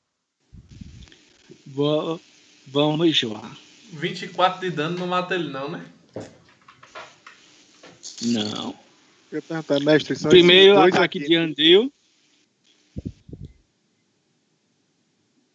Va- 1.66 2.20
Vamos 2.68 3.22
lá. 3.24 3.56
24 3.90 4.60
de 4.60 4.70
dano 4.70 5.00
não 5.00 5.08
mata 5.08 5.34
ele 5.34 5.50
não, 5.50 5.68
né? 5.68 5.84
Não. 8.22 8.81
Eu 9.32 9.36
ia 9.38 9.42
perguntar, 9.42 9.80
mestre, 9.80 10.14
são 10.14 10.30
Primeiro 10.30 10.78
ataque 10.78 11.18
aqui. 11.18 11.26
de 11.26 11.34
Andril. 11.34 11.90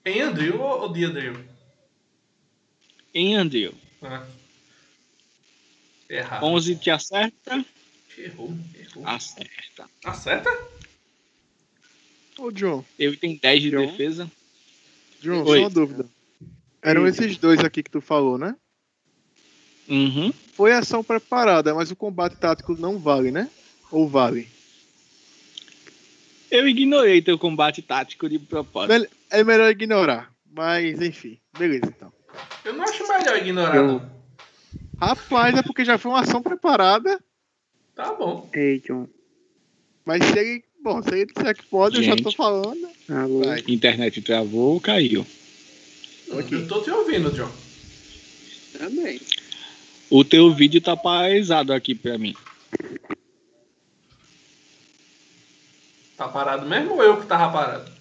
Em 0.04 0.22
Andril 0.22 0.60
ou 0.60 0.92
de 0.92 1.04
Andril? 1.06 1.36
Em 3.14 3.36
Andril. 3.36 3.76
Ah. 4.02 4.26
Errado. 6.10 6.44
11 6.44 6.76
te 6.78 6.90
acerta? 6.90 7.64
Errou, 8.18 8.52
errou. 8.74 9.06
Acerta. 9.06 9.88
Acerta? 10.04 10.50
Ô, 12.40 12.52
John, 12.52 12.84
Ele 12.98 13.16
tem 13.18 13.38
10 13.38 13.62
de 13.62 13.70
John? 13.72 13.86
defesa. 13.86 14.32
John, 15.22 15.44
Oi. 15.44 15.58
só 15.58 15.64
uma 15.64 15.70
dúvida. 15.70 16.06
Eram 16.82 17.02
Sim. 17.04 17.10
esses 17.10 17.38
dois 17.38 17.60
aqui 17.60 17.84
que 17.84 17.92
tu 17.92 18.02
falou, 18.02 18.38
né? 18.40 18.56
Uhum. 19.88 20.34
Foi 20.54 20.72
ação 20.72 21.04
preparada, 21.04 21.76
mas 21.76 21.92
o 21.92 21.96
combate 21.96 22.38
tático 22.38 22.76
não 22.76 22.98
vale, 22.98 23.30
né? 23.32 23.50
Ou 23.92 24.08
vale? 24.08 24.48
Eu 26.50 26.68
ignorei 26.68 27.22
teu 27.22 27.38
combate 27.38 27.82
tático 27.82 28.30
de 28.30 28.40
propósito. 28.40 29.10
É 29.30 29.44
melhor 29.44 29.70
ignorar. 29.70 30.32
Mas, 30.50 31.02
enfim. 31.02 31.38
Beleza, 31.58 31.86
então. 31.86 32.12
Eu 32.64 32.74
não 32.74 32.84
acho 32.84 33.08
melhor 33.08 33.38
ignorar, 33.38 33.76
Eu-. 33.76 34.02
Rapaz, 35.00 35.56
é 35.56 35.62
porque 35.62 35.86
já 35.86 35.98
foi 35.98 36.12
uma 36.12 36.22
ação 36.22 36.42
preparada. 36.42 37.20
Tá 37.96 38.14
bom. 38.14 38.50
Ei, 38.54 38.80
John. 38.80 39.08
Mas 40.06 40.24
se 40.24 40.38
ele. 40.38 40.64
Bom, 40.82 41.02
se 41.02 41.10
ele 41.10 41.26
disser 41.26 41.56
que 41.56 41.66
pode, 41.66 41.98
eu 41.98 42.04
já 42.04 42.16
tô 42.16 42.24
Gente. 42.30 42.38
falando. 42.38 42.88
Alô. 43.10 43.44
Vai. 43.44 43.64
Internet 43.68 44.22
travou, 44.22 44.80
caiu. 44.80 45.26
Ok. 46.32 46.58
Eu 46.58 46.68
tô 46.68 46.82
te 46.82 46.90
ouvindo, 46.92 47.32
John. 47.32 47.52
Também. 48.78 49.20
O 50.10 50.24
teu 50.24 50.54
vídeo 50.54 50.80
tá 50.80 50.96
paralisado 50.96 51.74
aqui 51.74 51.94
pra 51.94 52.18
mim. 52.18 52.36
Tá 56.18 56.28
parado 56.28 56.66
mesmo 56.66 56.96
ou 56.96 57.04
eu 57.04 57.22
que 57.22 57.28
tava 57.28 57.54
parado? 57.54 57.92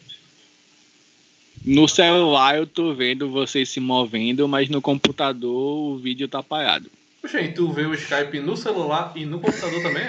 No 1.65 1.87
celular 1.87 2.57
eu 2.57 2.67
tô 2.67 2.95
vendo 2.95 3.31
vocês 3.31 3.69
se 3.69 3.79
movendo, 3.79 4.49
mas 4.49 4.69
no 4.69 4.81
computador 4.81 5.93
o 5.93 5.99
vídeo 5.99 6.27
tá 6.27 6.43
parado. 6.43 6.91
Poxa, 7.21 7.41
e 7.41 7.53
tu 7.53 7.71
vê 7.73 7.83
o 7.85 7.93
Skype 7.95 8.41
no 8.41 8.57
celular 8.57 9.13
e 9.15 9.27
no 9.27 9.41
computador 9.41 9.83
também? 9.83 10.05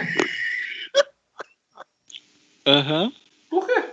Aham. 2.66 3.12
Por 3.50 3.66
quê? 3.66 3.84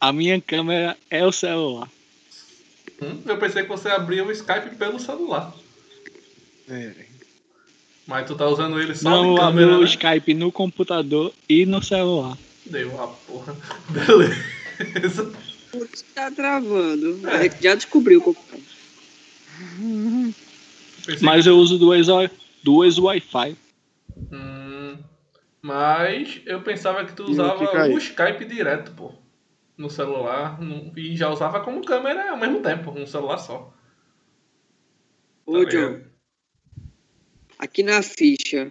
A 0.00 0.12
minha 0.12 0.40
câmera 0.40 0.96
é 1.10 1.26
o 1.26 1.32
celular. 1.32 1.88
Hum, 3.02 3.20
eu 3.26 3.38
pensei 3.38 3.62
que 3.62 3.68
você 3.68 3.88
abria 3.88 4.24
o 4.24 4.30
Skype 4.30 4.76
pelo 4.76 4.98
celular. 4.98 5.52
É. 6.68 6.92
Mas 8.06 8.26
tu 8.26 8.34
tá 8.34 8.46
usando 8.46 8.80
ele 8.80 8.94
só 8.94 9.10
Não, 9.10 9.22
de 9.22 9.28
eu 9.28 9.44
abro 9.44 9.60
câmera, 9.60 9.78
o 9.78 9.80
né? 9.80 9.86
Skype 9.86 10.34
no 10.34 10.52
computador 10.52 11.32
e 11.48 11.66
no 11.66 11.82
celular. 11.82 12.36
Deu 12.70 13.00
a 13.02 13.08
porra. 13.08 13.56
Beleza. 13.90 15.32
Que 15.72 16.02
tá 16.14 16.30
travando? 16.30 17.20
Gente 17.42 17.62
já 17.62 17.74
descobriu 17.74 18.22
como 18.22 18.36
é. 18.52 18.58
Mas 21.20 21.46
eu 21.46 21.56
uso 21.56 21.78
duas, 21.78 22.06
duas 22.62 22.98
Wi-Fi. 22.98 23.56
Hum, 24.32 24.98
mas 25.62 26.40
eu 26.46 26.62
pensava 26.62 27.04
que 27.04 27.12
tu 27.12 27.24
usava 27.24 27.88
o 27.88 27.98
Skype 27.98 28.44
direto, 28.44 28.92
pô. 28.92 29.12
No 29.76 29.88
celular. 29.90 30.60
no- 30.60 30.92
e 30.98 31.16
já 31.16 31.30
usava 31.30 31.60
como 31.60 31.84
câmera 31.84 32.30
ao 32.30 32.36
mesmo 32.36 32.60
tempo, 32.62 32.90
um 32.90 33.06
celular 33.06 33.38
só. 33.38 33.72
Ô, 35.46 35.64
Tá 35.64 35.70
John, 35.70 36.00
aqui 37.58 37.82
na 37.82 38.02
ficha, 38.02 38.70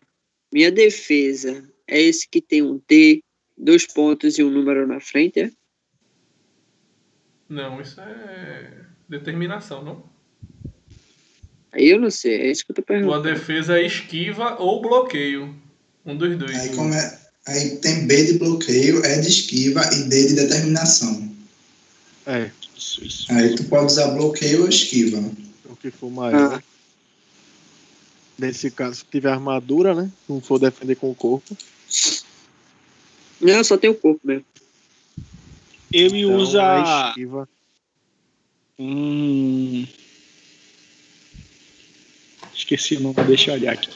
minha 0.54 0.72
defesa 0.72 1.68
é 1.88 2.00
esse 2.00 2.28
que 2.30 2.40
tem 2.42 2.62
um 2.62 2.78
T, 2.80 3.22
dois 3.60 3.86
pontos 3.86 4.38
e 4.38 4.44
um 4.44 4.50
número 4.50 4.88
na 4.88 5.00
frente, 5.00 5.40
é? 5.42 5.52
Não, 7.48 7.82
isso 7.82 8.00
é 8.00 8.72
determinação, 9.08 9.84
não? 9.84 10.04
Aí 11.72 11.90
eu 11.90 12.00
não 12.00 12.10
sei, 12.10 12.36
é 12.42 12.52
isso 12.52 12.66
que 12.66 12.72
eu 12.72 12.76
tô 12.76 12.82
Tua 12.82 12.96
perguntando. 12.96 13.24
defesa 13.24 13.78
é 13.80 13.86
esquiva 13.86 14.56
ou 14.60 14.82
bloqueio. 14.82 15.56
Um 16.06 16.16
dos 16.16 16.36
dois. 16.38 16.58
Aí, 16.58 16.76
como 16.76 16.94
é- 16.94 17.20
aí 17.48 17.78
tem 17.78 18.08
B 18.08 18.24
de 18.26 18.40
bloqueio, 18.40 19.04
E 19.06 19.22
de 19.22 19.28
esquiva 19.28 19.82
e 19.94 20.04
D 20.10 20.28
de 20.30 20.36
determinação. 20.36 21.30
É, 22.26 22.52
Isso, 22.76 23.04
isso. 23.04 23.32
Aí 23.32 23.56
tu 23.56 23.64
pode 23.66 23.86
usar 23.88 24.08
bloqueio 24.12 24.62
ou 24.64 24.70
esquiva. 24.70 25.18
o 25.66 25.76
que 25.76 25.92
for 25.92 26.10
maior. 26.10 26.56
Ah, 26.56 26.64
Nesse 28.38 28.72
caso, 28.72 28.96
se 29.00 29.06
tiver 29.06 29.32
armadura, 29.32 29.94
né? 29.94 30.10
Se 30.26 30.32
não 30.32 30.40
for 30.40 30.58
defender 30.60 30.96
com 30.96 31.12
o 31.12 31.16
corpo. 31.16 31.58
Não, 33.42 33.64
só 33.64 33.78
tem 33.78 33.90
o 33.90 33.96
corpo 33.96 34.20
mesmo. 34.24 34.46
Ele 35.92 36.20
Então, 36.22 36.32
é 36.32 36.36
usa 36.36 37.08
esquiva. 37.10 37.50
um. 38.78 39.86
Esqueci 42.54 42.96
o 42.98 43.00
nome, 43.00 43.24
deixa 43.26 43.52
eu 43.52 43.56
olhar 43.56 43.74
aqui. 43.74 43.90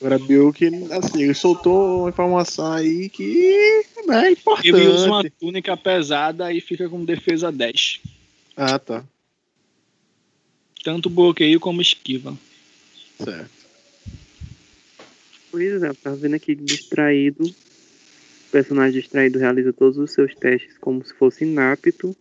Agora, 0.00 0.16
Bill, 0.18 0.52
que 0.52 0.66
assim, 0.92 1.24
ele 1.24 1.34
soltou 1.34 2.00
uma 2.02 2.08
informação 2.10 2.72
aí 2.72 3.08
que 3.08 3.82
é 4.08 4.30
importante. 4.30 4.68
Ele 4.68 4.86
usa 4.88 5.06
uma 5.06 5.28
túnica 5.28 5.76
pesada 5.76 6.52
e 6.52 6.60
fica 6.60 6.88
com 6.88 7.04
defesa 7.04 7.50
10. 7.50 8.00
Ah, 8.56 8.78
tá. 8.78 9.04
Tanto 10.84 11.10
bloqueio 11.10 11.58
como 11.58 11.82
esquiva. 11.82 12.36
Certo. 13.22 13.57
Pois 15.50 15.82
é, 15.82 15.92
tá 15.94 16.10
vendo 16.10 16.34
aqui 16.34 16.54
distraído. 16.54 17.44
O 17.44 18.50
personagem 18.50 19.00
distraído 19.00 19.38
realiza 19.38 19.72
todos 19.72 19.98
os 19.98 20.12
seus 20.12 20.34
testes 20.34 20.76
como 20.78 21.04
se 21.04 21.14
fosse 21.14 21.44
inapto 21.44 22.16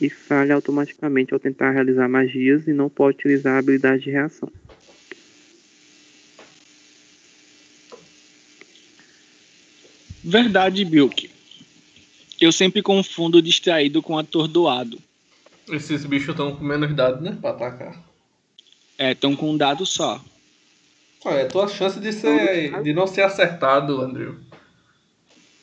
e 0.00 0.10
falha 0.10 0.54
automaticamente 0.54 1.32
ao 1.32 1.40
tentar 1.40 1.70
realizar 1.70 2.08
magias 2.08 2.66
e 2.66 2.72
não 2.72 2.88
pode 2.88 3.18
utilizar 3.18 3.54
a 3.54 3.58
habilidade 3.58 4.04
de 4.04 4.10
reação. 4.10 4.50
Verdade, 10.24 10.84
Bilk. 10.84 11.30
Eu 12.40 12.52
sempre 12.52 12.82
confundo 12.82 13.42
distraído 13.42 14.02
com 14.02 14.18
atordoado. 14.18 14.98
Esses 15.68 16.04
bichos 16.04 16.30
estão 16.30 16.56
com 16.56 16.64
menos 16.64 16.94
dados, 16.94 17.22
né? 17.22 17.36
Pra 17.40 17.50
atacar. 17.50 18.02
É, 18.98 19.12
estão 19.12 19.34
com 19.34 19.50
um 19.50 19.56
dado 19.56 19.86
só. 19.86 20.22
Qual 21.22 21.34
é 21.36 21.42
a 21.42 21.48
tua 21.48 21.68
chance 21.68 22.00
de, 22.00 22.12
ser, 22.12 22.82
de 22.82 22.92
não 22.92 23.06
ser 23.06 23.22
acertado, 23.22 24.00
Andrew? 24.00 24.36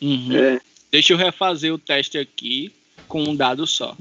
Uhum. 0.01 0.33
É. 0.35 0.61
Deixa 0.89 1.11
eu 1.13 1.17
refazer 1.17 1.73
o 1.73 1.77
teste 1.77 2.17
aqui 2.17 2.73
com 3.07 3.21
um 3.23 3.35
dado 3.35 3.67
só. 3.67 3.95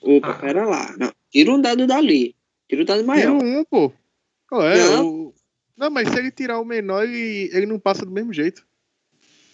Opa, 0.00 0.30
Ah. 0.30 0.34
pera 0.34 0.64
lá. 0.66 0.94
Não, 0.98 1.12
tira 1.30 1.52
um 1.52 1.60
dado 1.60 1.86
dali. 1.86 2.34
Tira 2.68 2.82
um 2.82 2.84
dado 2.86 3.00
Tira 3.00 3.06
maior. 3.06 3.32
um, 3.44 3.64
pô. 3.64 3.92
Qual 4.48 4.66
é? 4.66 4.78
Não. 4.78 5.06
O- 5.06 5.34
Não, 5.76 5.90
mas 5.90 6.08
se 6.08 6.18
ele 6.18 6.30
tirar 6.30 6.58
o 6.60 6.64
menor, 6.64 7.04
ele, 7.04 7.50
ele 7.52 7.66
não 7.66 7.78
passa 7.78 8.04
do 8.04 8.10
mesmo 8.10 8.32
jeito. 8.32 8.62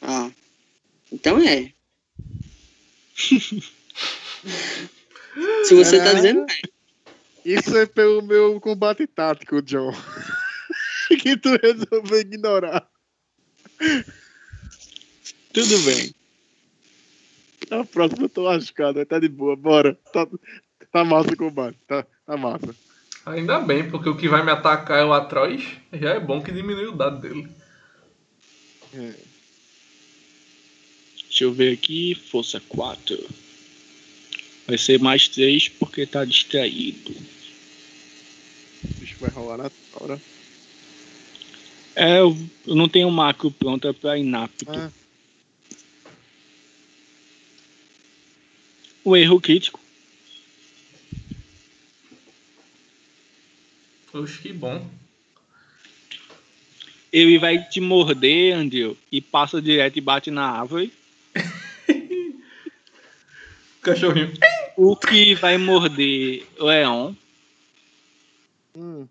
Ah. 0.00 0.30
Então 1.12 1.38
é. 1.40 1.72
Se 5.64 5.74
você 5.74 5.98
tá 5.98 6.10
É. 6.10 6.14
dizendo 6.14 6.46
é. 6.48 6.54
Isso 7.44 7.76
é 7.76 7.86
pelo 7.86 8.22
meu 8.22 8.60
combate 8.60 9.06
tático, 9.06 9.60
John. 9.62 9.92
que 11.22 11.36
tu 11.36 11.50
resolveu 11.62 12.20
ignorar. 12.20 12.88
Tudo 15.52 15.78
bem. 15.84 16.14
A 17.70 17.84
próxima 17.84 18.24
eu 18.24 18.28
tô 18.28 18.42
lascado, 18.42 19.04
tá 19.06 19.18
de 19.18 19.28
boa, 19.28 19.56
bora. 19.56 19.98
Tá, 20.12 20.26
tá 20.92 21.04
massa 21.04 21.32
o 21.32 21.36
combate, 21.36 21.78
tá, 21.86 22.06
tá 22.24 22.36
massa. 22.36 22.74
Ainda 23.24 23.58
bem, 23.58 23.90
porque 23.90 24.08
o 24.08 24.16
que 24.16 24.28
vai 24.28 24.44
me 24.44 24.52
atacar 24.52 25.00
é 25.00 25.04
o 25.04 25.12
Atroz. 25.12 25.64
Já 25.92 26.10
é 26.10 26.20
bom 26.20 26.40
que 26.40 26.52
diminui 26.52 26.86
o 26.86 26.92
dado 26.92 27.20
dele. 27.20 27.48
Deixa 31.22 31.44
eu 31.44 31.52
ver 31.52 31.72
aqui. 31.72 32.14
Força 32.14 32.60
4. 32.68 33.18
Vai 34.66 34.78
ser 34.78 35.00
mais 35.00 35.26
3 35.28 35.68
porque 35.70 36.06
tá 36.06 36.24
distraído. 36.24 37.12
O 38.84 38.94
bicho 39.00 39.16
vai 39.18 39.30
rolar 39.30 39.58
na 39.58 39.70
hora. 40.00 40.20
É, 41.96 42.20
eu 42.20 42.36
não 42.66 42.90
tenho 42.90 43.10
macro 43.10 43.50
pronta 43.50 43.94
pra 43.94 44.18
inapto. 44.18 44.66
Ah, 44.68 44.90
O 49.02 49.16
erro 49.16 49.40
crítico. 49.40 49.80
Oxe, 54.12 54.42
que 54.42 54.52
bom. 54.52 54.86
Ele 57.12 57.38
vai 57.38 57.62
te 57.62 57.80
morder, 57.80 58.54
Andrew, 58.54 58.94
e 59.10 59.22
passa 59.22 59.62
direto 59.62 59.96
e 59.96 60.00
bate 60.02 60.30
na 60.30 60.50
árvore. 60.50 60.92
Cachorrinho. 63.80 64.32
O 64.76 64.96
que 64.96 65.34
vai 65.34 65.56
morder 65.56 66.46
Leon. 66.58 67.14
hum, 68.74 69.06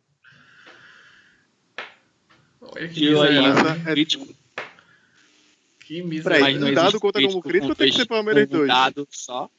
Olha 2.76 2.88
que 2.88 2.94
Tirou 2.94 3.22
aí 3.24 3.40
um 3.40 3.58
é- 3.58 3.94
crítico. 3.94 4.28
Que 5.80 6.02
Peraí, 6.02 6.04
miserável. 6.04 6.60
não 6.60 6.68
o 6.68 6.74
dado 6.74 7.00
conta 7.00 7.22
como 7.22 7.42
crítico 7.42 7.50
crítico 7.50 7.66
ou 7.70 7.76
com 7.76 7.76
tem 7.76 7.92
que 7.92 7.98
ser 7.98 8.06
Palmeiras 8.08 8.48
com 8.48 8.56
um 8.56 8.58
2? 8.58 8.68
dado 8.68 9.08
só. 9.12 9.50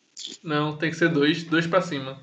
Não, 0.42 0.76
tem 0.76 0.90
que 0.90 0.96
ser 0.96 1.08
dois, 1.08 1.44
dois 1.44 1.66
pra 1.66 1.80
cima. 1.80 2.20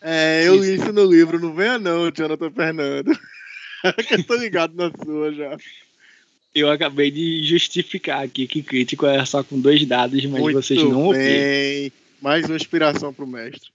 É, 0.00 0.46
eu 0.46 0.56
li 0.56 0.74
isso 0.74 0.92
no 0.92 1.04
livro, 1.04 1.40
não 1.40 1.54
venha 1.54 1.78
não, 1.78 2.10
Jonathan 2.10 2.50
Fernando. 2.50 3.10
que 4.06 4.14
eu 4.14 4.24
tô 4.24 4.34
ligado 4.36 4.74
na 4.74 4.90
sua 5.04 5.32
já. 5.32 5.56
Eu 6.54 6.70
acabei 6.70 7.10
de 7.10 7.42
justificar 7.44 8.22
aqui 8.22 8.46
que 8.46 8.62
crítico 8.62 9.06
é 9.06 9.24
só 9.24 9.42
com 9.42 9.58
dois 9.58 9.86
dados, 9.86 10.22
mas 10.26 10.40
Muito 10.42 10.60
vocês 10.62 10.82
não 10.82 11.04
ouviram. 11.04 11.24
bem. 11.24 11.92
Mais 12.20 12.44
uma 12.46 12.56
inspiração 12.56 13.14
pro 13.14 13.26
mestre. 13.26 13.70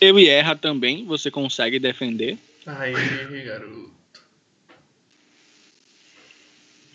Ele 0.00 0.26
erra 0.28 0.56
também, 0.56 1.04
você 1.04 1.30
consegue 1.30 1.78
defender. 1.78 2.36
Aí, 2.76 3.44
garoto. 3.44 3.92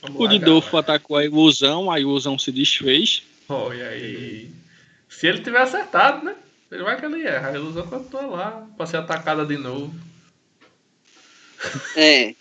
Vamos 0.01 0.19
O 0.19 0.23
lá, 0.25 0.29
Didolfo 0.29 0.77
atacou 0.77 1.17
a 1.17 1.25
ilusão, 1.25 1.89
a 1.89 1.99
ilusão 1.99 2.37
se 2.37 2.51
desfez. 2.51 3.23
galera. 3.49 3.65
Olha 3.69 3.87
aí. 3.89 4.51
Se 5.09 5.27
ele 5.27 5.39
tiver 5.41 5.61
acertado, 5.61 6.25
né? 6.25 6.35
Ele 6.71 6.83
vai 6.83 6.99
que 6.99 7.05
ele 7.05 7.23
erra. 7.23 7.49
A 7.49 7.53
ilusão 7.53 7.87
continua 7.87 8.23
lá 8.23 8.67
pra 8.75 8.85
ser 8.85 8.97
atacada 8.97 9.45
de 9.45 9.57
novo. 9.57 9.93
É. 11.95 12.35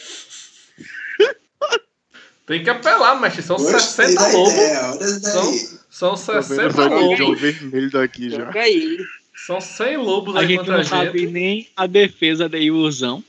Tem 2.46 2.62
que 2.64 2.70
apelar, 2.70 3.20
mestre. 3.20 3.42
São 3.42 3.56
Gostei 3.56 4.06
60 4.08 4.14
da 4.20 4.28
lobos. 4.36 4.52
ideia, 4.54 5.20
São, 5.20 5.52
são 5.90 6.14
Tô 6.14 6.40
vendo 6.42 6.72
60 6.72 6.72
só 6.72 6.86
o 6.86 7.14
John 7.16 7.24
lobos. 7.24 7.40
vermelho 7.40 7.90
daqui 7.90 8.30
já. 8.30 8.38
Joga 8.46 8.60
aí. 8.60 8.98
São 9.34 9.60
100 9.60 9.96
lobos 9.96 10.36
A 10.36 10.40
aí 10.40 10.46
gente 10.48 10.58
contra 10.58 10.74
não 10.74 10.80
a 10.80 10.84
sabe 10.84 11.18
gente. 11.20 11.32
nem 11.32 11.68
a 11.76 11.86
defesa 11.86 12.48
da 12.48 12.58
ilusão. 12.58 13.24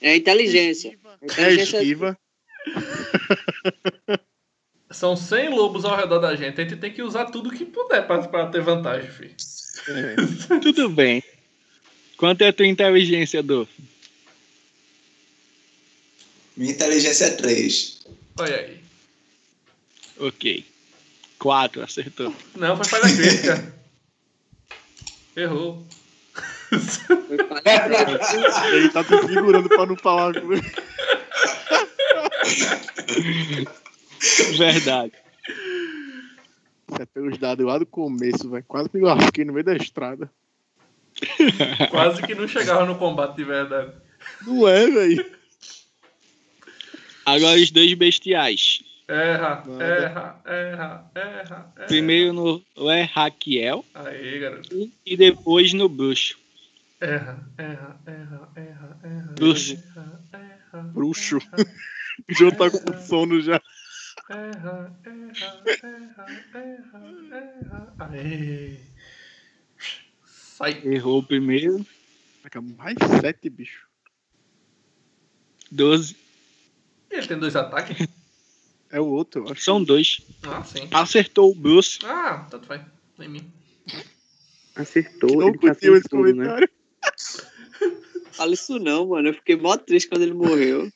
É 0.00 0.14
inteligência. 0.16 0.96
É 1.22 1.24
Inteligência 1.26 1.78
esquiva. 1.78 2.18
São 4.90 5.16
100 5.16 5.48
lobos 5.50 5.84
ao 5.84 5.96
redor 5.96 6.18
da 6.20 6.36
gente. 6.36 6.60
A 6.60 6.64
gente 6.64 6.76
tem 6.76 6.92
que 6.92 7.02
usar 7.02 7.24
tudo 7.26 7.50
que 7.50 7.64
puder 7.64 8.06
pra, 8.06 8.28
pra 8.28 8.46
ter 8.46 8.60
vantagem, 8.62 9.10
filho. 9.10 9.34
É. 9.88 10.14
Tudo 10.62 10.88
bem. 10.88 11.22
Quanto 12.16 12.42
é 12.42 12.48
a 12.48 12.52
tua 12.52 12.66
inteligência, 12.66 13.42
Dolfo? 13.42 13.72
Minha 16.56 16.70
inteligência 16.72 17.24
é 17.24 17.30
3. 17.30 18.06
Olha 18.38 18.56
aí. 18.56 18.78
Ok. 20.18 20.64
Quatro, 21.38 21.82
acertou. 21.82 22.32
Não, 22.54 22.76
foi 22.76 22.86
falha 22.86 23.14
crítica. 23.16 23.74
Errou. 25.36 25.86
Ele 28.72 28.88
tá 28.88 29.04
te 29.04 29.26
segurando 29.26 29.68
pra 29.68 29.86
não 29.86 29.96
falar 29.96 30.40
com 30.40 30.52
ele. 30.52 30.72
Verdade. 34.56 35.12
Isso 36.90 37.02
é 37.02 37.06
pelos 37.06 37.38
dados 37.38 37.64
lá 37.64 37.78
do 37.78 37.86
começo, 37.86 38.50
velho. 38.50 38.64
Quase 38.66 38.90
me 38.92 39.00
lasquei 39.00 39.44
no 39.44 39.52
meio 39.52 39.64
da 39.64 39.76
estrada. 39.76 40.30
Quase 41.90 42.22
que 42.22 42.34
não 42.34 42.48
chegava 42.48 42.84
no 42.84 42.96
combate 42.96 43.36
de 43.36 43.44
verdade. 43.44 43.92
Não 44.46 44.66
é, 44.66 44.86
velho. 44.86 45.26
Agora 47.24 47.58
os 47.58 47.70
dois 47.70 47.94
bestiais. 47.94 48.73
Erra, 49.06 49.62
Nada. 49.66 49.84
erra, 49.84 50.40
erra, 50.46 51.10
erra, 51.14 51.72
erra. 51.76 51.86
Primeiro 51.86 52.32
no 52.32 52.64
é 52.90 53.02
Raquiel 53.02 53.84
Aí, 53.94 54.38
garoto. 54.38 54.90
e 55.04 55.16
depois 55.16 55.74
no 55.74 55.88
bruxo. 55.90 56.38
Erra, 57.00 57.46
erra, 57.58 58.00
erra, 58.06 58.48
erra, 58.56 58.98
erra. 59.02 59.32
Bruxo. 59.34 59.74
Erra, 59.74 60.20
erra, 60.32 60.82
Bruxo. 60.94 61.36
erra, 61.36 61.68
O 62.30 62.32
João 62.34 62.50
tá 62.52 62.70
com 62.70 63.00
sono 63.02 63.40
já. 63.42 63.60
Erra, 64.30 64.96
erra, 65.04 65.62
erra, 65.82 66.26
erra, 66.54 67.36
erra. 67.36 67.94
Aê. 67.98 68.78
Sai. 70.26 70.80
Errou 70.84 71.18
o 71.18 71.22
primeiro. 71.26 71.84
Mais 72.78 72.96
sete, 73.20 73.50
bicho. 73.50 73.86
12. 75.70 76.16
Ele 77.10 77.26
tem 77.26 77.38
dois 77.38 77.54
ataques? 77.54 77.98
É 78.94 79.00
o 79.00 79.06
outro, 79.06 79.42
eu 79.44 79.52
acho. 79.52 79.60
São 79.60 79.82
dois. 79.82 80.20
Ah, 80.44 80.62
sim. 80.62 80.86
Acertou 80.92 81.50
o 81.50 81.54
Bruce. 81.56 81.98
Ah, 82.04 82.46
tanto 82.48 82.64
faz. 82.64 82.80
Nem 83.18 83.28
mim. 83.28 83.52
Acertou, 84.76 85.30
Não 85.36 85.48
ele 85.48 85.58
tá 85.58 85.66
curtiu 85.66 85.96
esse 85.96 86.06
escudo, 86.06 86.22
né? 86.26 86.30
comentário. 86.32 86.70
Fala 88.30 88.54
isso 88.54 88.78
não, 88.78 89.08
mano. 89.08 89.30
Eu 89.30 89.34
fiquei 89.34 89.56
mó 89.56 89.76
triste 89.76 90.08
quando 90.08 90.22
ele 90.22 90.32
morreu. 90.32 90.92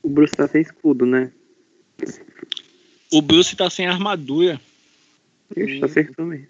O 0.00 0.08
Bruce 0.08 0.32
tá 0.36 0.46
sem 0.46 0.62
escudo, 0.62 1.04
né? 1.04 1.32
O 3.10 3.20
Bruce 3.20 3.56
tá 3.56 3.68
sem 3.68 3.88
armadura. 3.88 4.60
Ixi, 5.56 5.84
acertou 5.84 6.24
mesmo. 6.24 6.46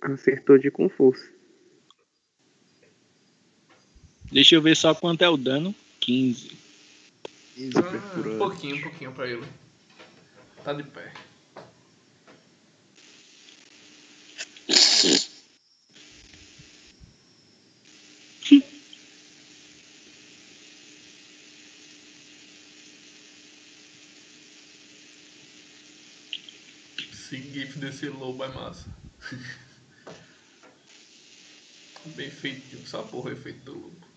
Acertou 0.00 0.58
de 0.58 0.72
com 0.72 0.88
força. 0.88 1.30
Deixa 4.32 4.56
eu 4.56 4.62
ver 4.62 4.76
só 4.76 4.92
quanto 4.92 5.22
é 5.22 5.28
o 5.28 5.36
dano. 5.36 5.72
15. 6.00 6.69
15. 7.60 7.76
Ah, 7.76 8.28
um 8.28 8.38
pouquinho, 8.38 8.76
um 8.76 8.80
pouquinho 8.80 9.12
pra 9.12 9.28
ele. 9.28 9.46
Tá 10.64 10.72
de 10.72 10.82
pé. 10.84 11.12
Esse 27.12 27.36
gif 27.52 27.78
desse 27.78 28.08
lobo 28.08 28.42
é 28.42 28.48
massa. 28.48 28.88
Bem 32.16 32.30
feito, 32.30 32.88
só 32.88 33.02
porra 33.02 33.32
efeito 33.32 33.42
feito 33.42 33.64
do 33.64 33.74
lobo. 33.74 34.08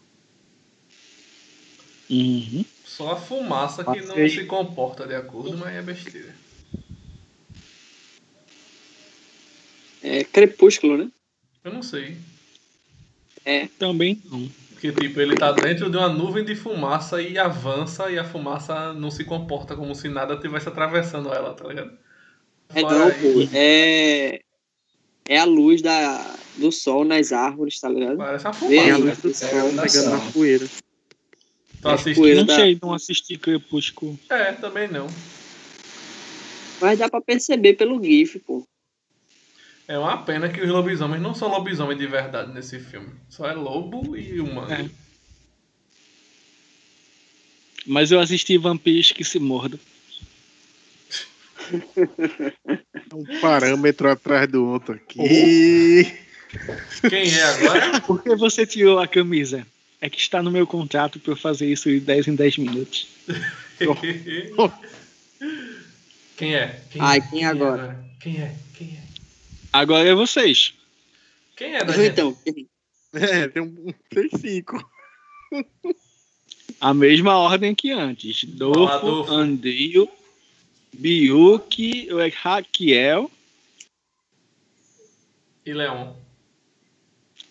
Uhum. 2.09 2.72
Só 2.85 3.11
a 3.11 3.15
fumaça 3.15 3.83
que 3.83 4.01
não 4.01 4.15
se 4.29 4.45
comporta 4.45 5.07
de 5.07 5.15
acordo, 5.15 5.57
mas 5.57 5.75
é 5.75 5.81
besteira. 5.81 6.33
É 10.03 10.23
crepúsculo, 10.23 10.97
né? 10.97 11.09
Eu 11.63 11.73
não 11.73 11.81
sei. 11.81 12.17
Também 13.79 14.21
não. 14.29 14.49
Porque, 14.71 14.91
tipo, 14.91 15.21
ele 15.21 15.35
tá 15.35 15.51
dentro 15.53 15.89
de 15.89 15.95
uma 15.95 16.09
nuvem 16.09 16.43
de 16.43 16.55
fumaça 16.55 17.21
e 17.21 17.37
avança 17.37 18.11
e 18.11 18.19
a 18.19 18.23
fumaça 18.25 18.93
não 18.93 19.09
se 19.09 19.23
comporta 19.23 19.75
como 19.77 19.95
se 19.95 20.09
nada 20.09 20.35
tivesse 20.37 20.67
atravessando 20.67 21.33
ela, 21.33 21.53
tá 21.53 21.65
ligado? 21.67 21.91
É. 22.75 22.81
É. 23.53 24.41
É 25.25 25.37
a 25.39 25.45
luz 25.45 25.81
da, 25.81 26.35
do 26.57 26.69
sol 26.69 27.05
nas 27.05 27.31
árvores, 27.31 27.79
tá 27.79 27.87
ligado? 27.87 28.17
Parece 28.17 28.45
uma 28.45 28.51
Vê 28.53 28.75
É 28.75 28.91
a 28.91 28.95
fumaça. 28.97 29.03
luz 29.05 29.17
do 29.19 29.29
É 29.29 29.33
sol 29.33 29.49
pegando 29.81 30.09
na 30.25 30.31
poeira. 30.31 30.65
Tu 31.83 31.89
assistiu? 31.89 32.15
poeira 32.15 32.39
Não 32.39 32.45
da- 32.47 32.55
sei, 32.55 32.79
não 32.81 32.93
assisti 32.93 33.37
Crepúsculo. 33.37 34.17
É, 34.29 34.53
também 34.53 34.87
não. 34.87 35.07
Mas 36.79 36.97
dá 36.97 37.09
pra 37.09 37.21
perceber 37.21 37.73
pelo 37.73 38.01
GIF, 38.01 38.39
pô. 38.39 38.65
É 39.87 39.97
uma 39.97 40.23
pena 40.23 40.47
que 40.47 40.61
os 40.61 40.69
lobisomens 40.69 41.21
não 41.21 41.33
são 41.33 41.49
lobisomens 41.49 41.99
de 41.99 42.07
verdade 42.07 42.53
nesse 42.53 42.79
filme. 42.79 43.09
Só 43.29 43.47
é 43.47 43.53
lobo 43.53 44.15
e 44.15 44.39
humano. 44.39 44.71
É. 44.71 44.89
Mas 47.85 48.11
eu 48.11 48.19
assisti 48.21 48.57
Vampiros 48.57 49.11
que 49.11 49.25
se 49.25 49.39
mordam. 49.39 49.77
Um 53.13 53.25
parâmetro 53.41 54.09
atrás 54.09 54.49
do 54.49 54.65
outro 54.65 54.95
aqui. 54.95 55.19
Quem 57.09 57.33
é 57.33 57.43
agora? 57.43 58.01
Por 58.01 58.23
que 58.23 58.35
você 58.35 58.65
tirou 58.65 58.99
a 58.99 59.07
camisa? 59.07 59.67
É 60.03 60.09
que 60.09 60.19
está 60.19 60.43
no 60.43 60.51
meu 60.51 60.67
contrato 60.67 61.17
para 61.17 61.31
eu 61.31 61.37
fazer 61.37 61.71
isso 61.71 61.87
de 61.87 62.01
10 62.01 62.27
em 62.27 62.35
10 62.35 62.57
minutos. 62.57 63.07
Quem 66.35 66.55
é? 66.55 66.81
Quem 66.91 67.01
Ai, 67.01 67.19
é? 67.19 67.21
quem 67.21 67.45
agora? 67.45 68.05
Quem 68.19 68.41
é? 68.41 68.53
Quem 68.73 68.87
é? 68.97 69.03
Agora 69.71 70.05
é 70.05 70.13
vocês. 70.13 70.73
Quem 71.55 71.75
é 71.75 71.85
da 71.85 71.93
gente? 71.93 72.11
Então, 72.11 72.37
É, 73.13 73.47
tem 73.47 73.61
um. 73.61 73.93
Tem 74.09 74.29
cinco. 74.37 74.91
A 76.81 76.93
mesma 76.93 77.37
ordem 77.37 77.73
que 77.73 77.91
antes. 77.93 78.43
Dolfo. 78.43 79.31
Andrio, 79.31 80.09
Biuki, 80.93 82.09
Raquiel 82.41 83.31
E 85.65 85.71
Leon. 85.73 86.11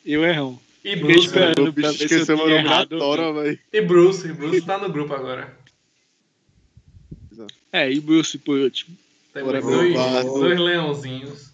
e 0.05 0.19
o 0.19 0.27
Errão. 0.27 0.61
E 0.85 0.91
Fiquei 0.97 1.03
Bruce. 1.03 1.27
esperando. 1.27 1.69
O 1.69 1.73
bicho 1.73 1.91
esqueceu 1.91 2.37
meu 2.37 2.49
nome 2.49 2.59
errado. 2.59 2.99
Tora, 2.99 3.33
velho. 3.33 3.59
E 3.73 3.81
Bruce. 3.81 4.27
E 4.29 4.33
Bruce 4.33 4.63
tá 4.63 4.79
no 4.79 4.91
grupo 4.91 5.15
agora. 5.15 5.57
É, 7.73 7.91
e 7.91 8.01
Bruce 8.01 8.37
por 8.39 8.59
último. 8.59 8.97
Bora, 9.35 9.61
dois, 9.63 9.95
dois 10.25 10.59
leãozinhos. 10.61 11.53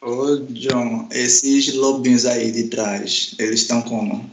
Ô, 0.00 0.36
John, 0.50 1.08
esses 1.10 1.74
lobinhos 1.74 2.26
aí 2.26 2.52
de 2.52 2.64
trás, 2.68 3.34
eles 3.38 3.62
estão 3.62 3.82
como? 3.82 4.30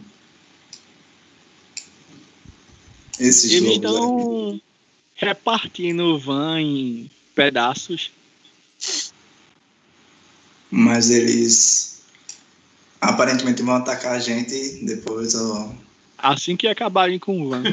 Esses 3.19 3.51
Eles 3.51 3.77
lobos 3.79 3.85
aí. 3.85 4.55
estão 4.55 4.61
repartindo 5.15 6.03
o 6.03 6.19
van 6.19 6.59
em 6.59 7.09
pedaços. 7.33 8.11
Mas 10.69 11.09
eles 11.09 12.00
aparentemente 13.01 13.61
vão 13.63 13.75
atacar 13.75 14.13
a 14.13 14.19
gente 14.19 14.85
depois, 14.85 15.35
ó. 15.35 15.73
Assim 16.17 16.55
que 16.55 16.67
acabarem 16.67 17.17
com 17.19 17.41
o 17.41 17.49
van. 17.49 17.63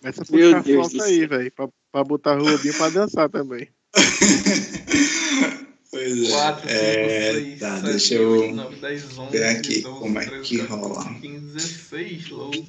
Começa 0.00 0.22
a 0.22 0.24
puxar 0.24 0.62
flauta 0.64 1.04
aí, 1.04 1.26
velho. 1.26 1.52
Pra, 1.52 1.68
pra 1.92 2.04
botar 2.04 2.38
Rubinho 2.38 2.74
pra 2.74 2.88
dançar 2.88 3.28
também. 3.28 3.68
pois 5.90 6.28
é. 6.28 6.30
4, 6.30 6.60
5, 6.68 6.72
é 6.72 7.32
6, 7.32 7.58
tá, 7.60 7.74
7, 7.76 7.82
deixa 7.90 8.14
eu 8.14 8.30
8, 8.40 8.54
9, 8.54 8.76
10, 8.76 9.18
11, 9.18 9.32
ver 9.32 9.44
aqui 9.44 9.80
12, 9.80 9.98
como 10.00 10.18
é 10.20 10.26
13, 10.26 10.42
que 10.44 10.58
14, 10.58 10.80
rola. 10.82 11.14
15, 11.20 11.38
16 11.54 12.28
lobos. 12.30 12.64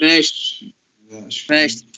mestre, 0.00 0.74
Acho 1.26 1.46
que- 1.46 1.52
mestre. 1.52 1.91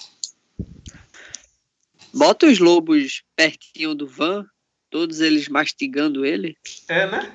Bota 2.15 2.47
os 2.47 2.59
lobos 2.59 3.23
pertinho 3.37 3.95
do 3.95 4.07
van, 4.07 4.45
todos 4.91 5.21
eles 5.21 5.49
mastigando 5.49 6.25
ele. 6.25 6.57
É, 6.89 7.07
né? 7.11 7.33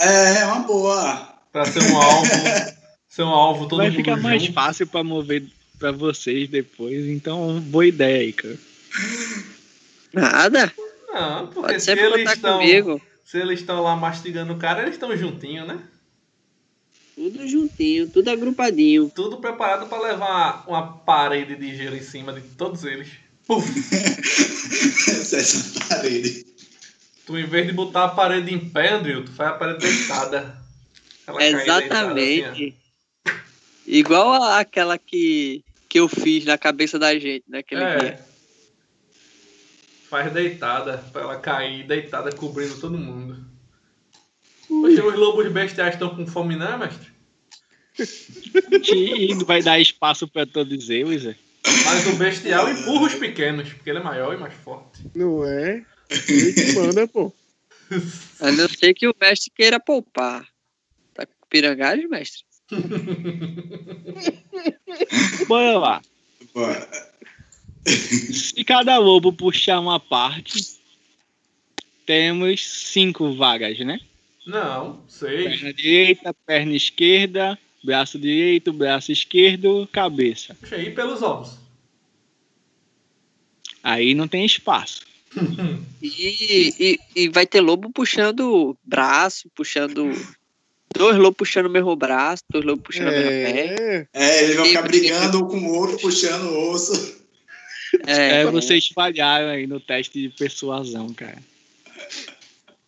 É, 0.00 0.38
é 0.40 0.44
uma 0.46 0.60
boa. 0.60 1.34
Pra 1.52 1.64
ser 1.66 1.82
um 1.82 1.96
alvo. 2.00 2.26
ser 3.08 3.22
um 3.22 3.28
alvo 3.28 3.68
todo 3.68 3.78
Vai 3.78 3.88
mundo 3.90 3.96
ficar 3.96 4.16
mais 4.16 4.42
junto. 4.42 4.54
fácil 4.54 4.86
pra 4.86 5.04
mover 5.04 5.44
pra 5.78 5.92
vocês 5.92 6.48
depois. 6.48 7.06
Então, 7.06 7.60
boa 7.60 7.86
ideia 7.86 8.20
aí, 8.20 8.32
cara. 8.32 8.58
Nada. 10.12 10.72
Não, 11.12 11.46
porque 11.48 11.72
Pode 11.74 11.82
se 11.82 11.90
eles 11.92 12.30
estão. 12.30 12.58
comigo. 12.58 13.02
Se 13.24 13.38
eles 13.38 13.60
estão 13.60 13.82
lá 13.82 13.96
mastigando 13.96 14.52
o 14.52 14.58
cara, 14.58 14.82
eles 14.82 14.94
estão 14.94 15.14
juntinho, 15.16 15.66
né? 15.66 15.80
Tudo 17.14 17.48
juntinho, 17.48 18.08
tudo 18.08 18.30
agrupadinho. 18.30 19.10
Tudo 19.14 19.38
preparado 19.38 19.88
pra 19.88 20.00
levar 20.00 20.64
uma 20.68 20.86
parede 20.98 21.56
de 21.56 21.74
gelo 21.74 21.96
em 21.96 22.02
cima 22.02 22.32
de 22.32 22.42
todos 22.42 22.84
eles. 22.84 23.08
Puf! 23.46 23.66
Essa 25.36 25.80
parede. 25.88 26.46
Tu, 27.24 27.38
em 27.38 27.46
vez 27.46 27.66
de 27.66 27.72
botar 27.72 28.04
a 28.04 28.08
parede 28.08 28.52
em 28.54 28.58
pé, 28.70 28.92
Andrew, 28.92 29.24
tu 29.24 29.32
faz 29.32 29.50
a 29.50 29.54
parede 29.54 29.78
deitada. 29.80 30.62
Ela 31.26 31.38
deitada, 31.38 31.84
Exatamente. 31.84 32.44
assim, 32.44 32.74
Igual 33.86 34.32
a- 34.32 34.58
aquela 34.60 34.98
que, 34.98 35.64
que 35.88 35.98
eu 36.00 36.08
fiz 36.08 36.44
na 36.44 36.56
cabeça 36.58 36.98
da 36.98 37.16
gente 37.18 37.44
naquele 37.48 37.82
é. 37.82 37.98
dia. 37.98 38.26
Faz 40.08 40.32
deitada, 40.32 40.98
pra 41.12 41.22
ela 41.22 41.36
cair 41.40 41.84
deitada, 41.84 42.30
cobrindo 42.32 42.78
todo 42.80 42.96
mundo. 42.96 43.44
Poxa, 44.68 45.04
os 45.04 45.14
lobos 45.14 45.50
bestiais 45.52 45.94
estão 45.94 46.14
com 46.14 46.26
fome, 46.26 46.54
não, 46.56 46.78
mestre? 46.78 47.08
E 48.94 49.34
vai 49.44 49.62
dar 49.62 49.80
espaço 49.80 50.28
pra 50.28 50.44
todos 50.46 50.90
eles. 50.90 51.26
é. 51.26 51.34
Mas 51.84 52.06
o 52.06 52.16
bestial 52.16 52.70
empurra 52.70 53.06
os 53.06 53.14
pequenos, 53.14 53.72
porque 53.72 53.90
ele 53.90 53.98
é 53.98 54.02
maior 54.02 54.34
e 54.34 54.36
mais 54.36 54.54
forte. 54.54 55.02
Não 55.14 55.44
é? 55.44 55.84
Ele 56.28 56.52
que 56.52 56.72
manda, 56.74 57.08
pô. 57.08 57.32
A 58.40 58.52
não 58.52 58.68
ser 58.68 58.94
que 58.94 59.08
o 59.08 59.14
mestre 59.20 59.50
queira 59.50 59.80
poupar. 59.80 60.46
Tá 61.14 61.26
com 61.26 61.32
pirangagem, 61.48 62.08
mestre? 62.08 62.44
Bora 65.46 65.78
lá. 65.78 66.02
Bora. 66.54 66.88
Se 67.86 68.64
cada 68.64 68.98
lobo 68.98 69.32
puxar 69.32 69.78
uma 69.78 70.00
parte, 70.00 70.76
temos 72.04 72.66
cinco 72.66 73.32
vagas, 73.34 73.78
né? 73.80 74.00
Não, 74.46 75.02
seis. 75.08 75.60
Perna 75.60 75.72
direita, 75.72 76.34
perna 76.46 76.74
esquerda, 76.74 77.58
braço 77.86 78.18
direito, 78.18 78.72
braço 78.72 79.10
esquerdo, 79.12 79.88
cabeça. 79.92 80.54
Puxa 80.60 80.76
aí 80.76 80.90
pelos 80.90 81.22
ovos. 81.22 81.56
Aí 83.82 84.14
não 84.14 84.28
tem 84.28 84.44
espaço. 84.44 85.00
E, 86.02 86.72
e, 86.78 86.98
e 87.16 87.28
vai 87.28 87.46
ter 87.46 87.60
lobo 87.60 87.90
puxando 87.90 88.76
braço, 88.84 89.50
puxando. 89.54 90.10
Dois 90.96 91.16
lobos 91.16 91.36
puxando 91.38 91.66
o 91.66 91.70
mesmo 91.70 91.96
braço, 91.96 92.42
dois 92.50 92.64
lobos 92.64 92.84
puxando 92.84 93.08
a 93.08 93.12
mesma 93.12 93.30
perna. 93.30 93.60
É, 93.82 94.08
É, 94.12 94.44
eles 94.44 94.56
vão 94.56 94.64
E- 94.66 94.68
ficar 94.68 94.82
brigando 94.82 95.46
com 95.46 95.58
o 95.58 95.74
outro, 95.74 95.98
puxando 95.98 96.44
o 96.44 96.70
osso. 96.70 97.16
É, 98.06 98.42
É, 98.42 98.46
vocês 98.46 98.86
falharam 98.88 99.48
aí 99.48 99.66
no 99.66 99.80
teste 99.80 100.20
de 100.20 100.28
persuasão, 100.28 101.12
cara. 101.12 101.38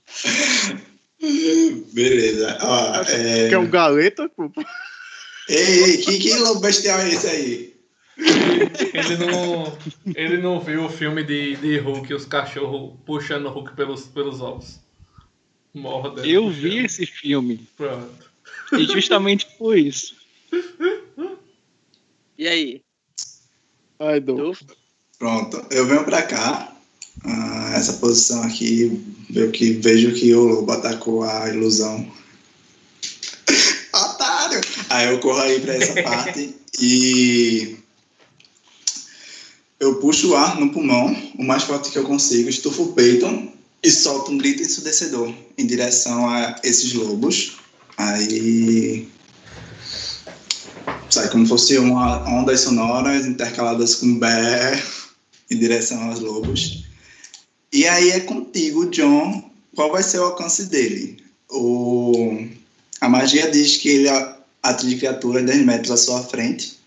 Beleza. 1.92 2.58
Ó, 2.60 3.02
é... 3.02 3.48
que 3.48 3.54
é 3.54 3.58
um 3.58 3.68
galeta, 3.68 4.28
pô. 4.28 4.50
Ei, 5.48 5.84
ei, 5.84 5.96
que, 5.98 6.18
que 6.18 6.34
lobo 6.36 6.60
bestial 6.60 7.00
é 7.00 7.08
esse 7.08 7.26
aí? 7.26 7.78
Ele 8.18 9.16
não, 9.16 9.78
ele 10.14 10.36
não 10.38 10.60
viu 10.60 10.84
o 10.84 10.90
filme 10.90 11.22
de, 11.22 11.56
de 11.56 11.78
Hulk, 11.78 12.12
os 12.12 12.24
cachorros 12.24 12.94
puxando 13.06 13.46
o 13.46 13.50
Hulk 13.50 13.74
pelos, 13.74 14.06
pelos 14.06 14.40
ovos. 14.40 14.80
Morda. 15.72 16.26
Eu 16.26 16.50
vi 16.50 16.78
esse 16.78 17.06
filme. 17.06 17.66
Pronto. 17.76 18.30
E 18.72 18.84
justamente 18.84 19.46
por 19.58 19.78
isso. 19.78 20.16
E 22.36 22.46
aí? 22.46 22.82
Ai. 23.98 24.20
Dolfo? 24.20 24.64
Pronto, 25.18 25.64
eu 25.70 25.86
venho 25.86 26.04
pra 26.04 26.22
cá. 26.22 26.76
Ah, 27.24 27.72
essa 27.74 27.94
posição 27.94 28.42
aqui, 28.42 29.02
eu 29.34 29.50
que 29.50 29.72
vejo 29.72 30.12
que 30.14 30.34
o 30.34 30.44
lobo 30.44 30.72
atacou 30.72 31.22
a 31.22 31.48
ilusão. 31.48 32.06
Otário! 33.94 34.60
Aí 34.90 35.08
eu 35.08 35.18
corro 35.20 35.40
aí 35.40 35.60
pra 35.60 35.74
essa 35.74 36.02
parte 36.02 36.54
e 36.80 37.76
eu 39.80 39.96
puxo 39.96 40.30
o 40.30 40.36
ar 40.36 40.58
no 40.58 40.72
pulmão, 40.72 41.16
o 41.38 41.44
mais 41.44 41.62
forte 41.62 41.90
que 41.90 41.98
eu 41.98 42.04
consigo, 42.04 42.48
estufo 42.48 42.82
o 42.82 42.92
peito 42.92 43.52
e 43.82 43.90
solto 43.90 44.32
um 44.32 44.38
grito 44.38 44.62
ensurdecedor 44.62 45.32
em 45.56 45.66
direção 45.66 46.28
a 46.28 46.56
esses 46.64 46.92
lobos. 46.92 47.58
Aí 47.96 49.08
sai 51.10 51.28
como 51.30 51.46
fosse 51.46 51.78
uma 51.78 52.28
ondas 52.28 52.60
sonoras 52.60 53.26
intercaladas 53.26 53.96
com 53.96 54.18
bé 54.18 54.82
em 55.50 55.58
direção 55.58 56.02
aos 56.10 56.20
lobos. 56.20 56.87
E 57.72 57.86
aí 57.86 58.10
é 58.10 58.20
contigo, 58.20 58.90
John. 58.90 59.50
Qual 59.74 59.92
vai 59.92 60.02
ser 60.02 60.18
o 60.18 60.24
alcance 60.24 60.66
dele? 60.66 61.22
O... 61.50 62.46
A 63.00 63.08
magia 63.08 63.50
diz 63.50 63.76
que 63.76 63.88
ele 63.88 64.08
atinge 64.62 64.96
criaturas 64.96 65.44
10 65.44 65.64
metros 65.64 65.90
à 65.90 65.96
sua 65.96 66.22
frente. 66.22 66.78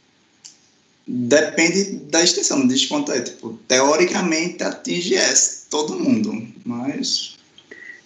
Depende 1.08 1.98
da 2.10 2.24
extensão, 2.24 2.60
não 2.60 2.68
diz 2.68 2.86
quanto 2.86 3.12
é. 3.12 3.22
Tipo, 3.22 3.58
teoricamente 3.68 4.64
atinge 4.64 5.16
essa, 5.16 5.68
todo 5.70 6.00
mundo, 6.00 6.48
mas. 6.66 7.38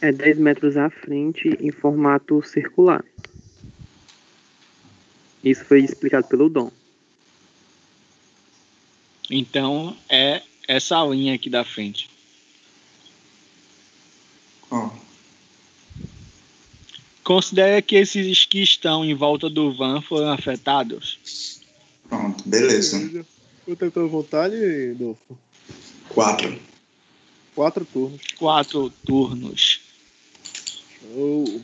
É 0.01 0.11
10 0.11 0.37
metros 0.37 0.77
à 0.77 0.89
frente 0.89 1.57
em 1.59 1.71
formato 1.71 2.41
circular. 2.43 3.03
Isso 5.43 5.63
foi 5.65 5.81
explicado 5.81 6.27
pelo 6.27 6.49
Dom. 6.49 6.71
Então 9.29 9.95
é 10.09 10.41
essa 10.67 11.03
linha 11.05 11.35
aqui 11.35 11.49
da 11.49 11.63
frente. 11.63 12.09
Ó, 14.71 14.89
Considere 17.23 17.81
que 17.81 17.95
esses 17.95 18.45
que 18.45 18.61
estão 18.61 19.03
em 19.03 19.15
volta 19.15 19.49
do 19.49 19.73
van 19.73 19.99
foram 19.99 20.31
afetados. 20.31 21.59
pronto, 22.07 22.43
beleza. 22.47 23.25
Quanto 23.65 23.83
é 23.83 23.87
a 23.87 23.91
tua 23.91 24.07
vontade, 24.07 24.93
Dolfo? 24.93 25.35
Quatro. 26.09 26.59
Quatro 27.55 27.83
turnos. 27.85 28.21
Quatro 28.37 28.89
turnos. 29.03 29.79
Show. 31.01 31.61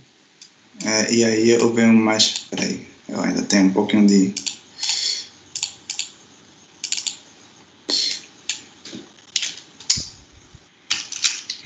É, 0.84 1.14
e 1.14 1.24
aí 1.24 1.50
eu 1.52 1.72
venho 1.72 1.94
mais. 1.94 2.40
Peraí, 2.50 2.88
eu 3.08 3.22
ainda 3.22 3.44
tenho 3.44 3.66
um 3.68 3.74
pouquinho 3.74 4.08
de. 4.08 4.34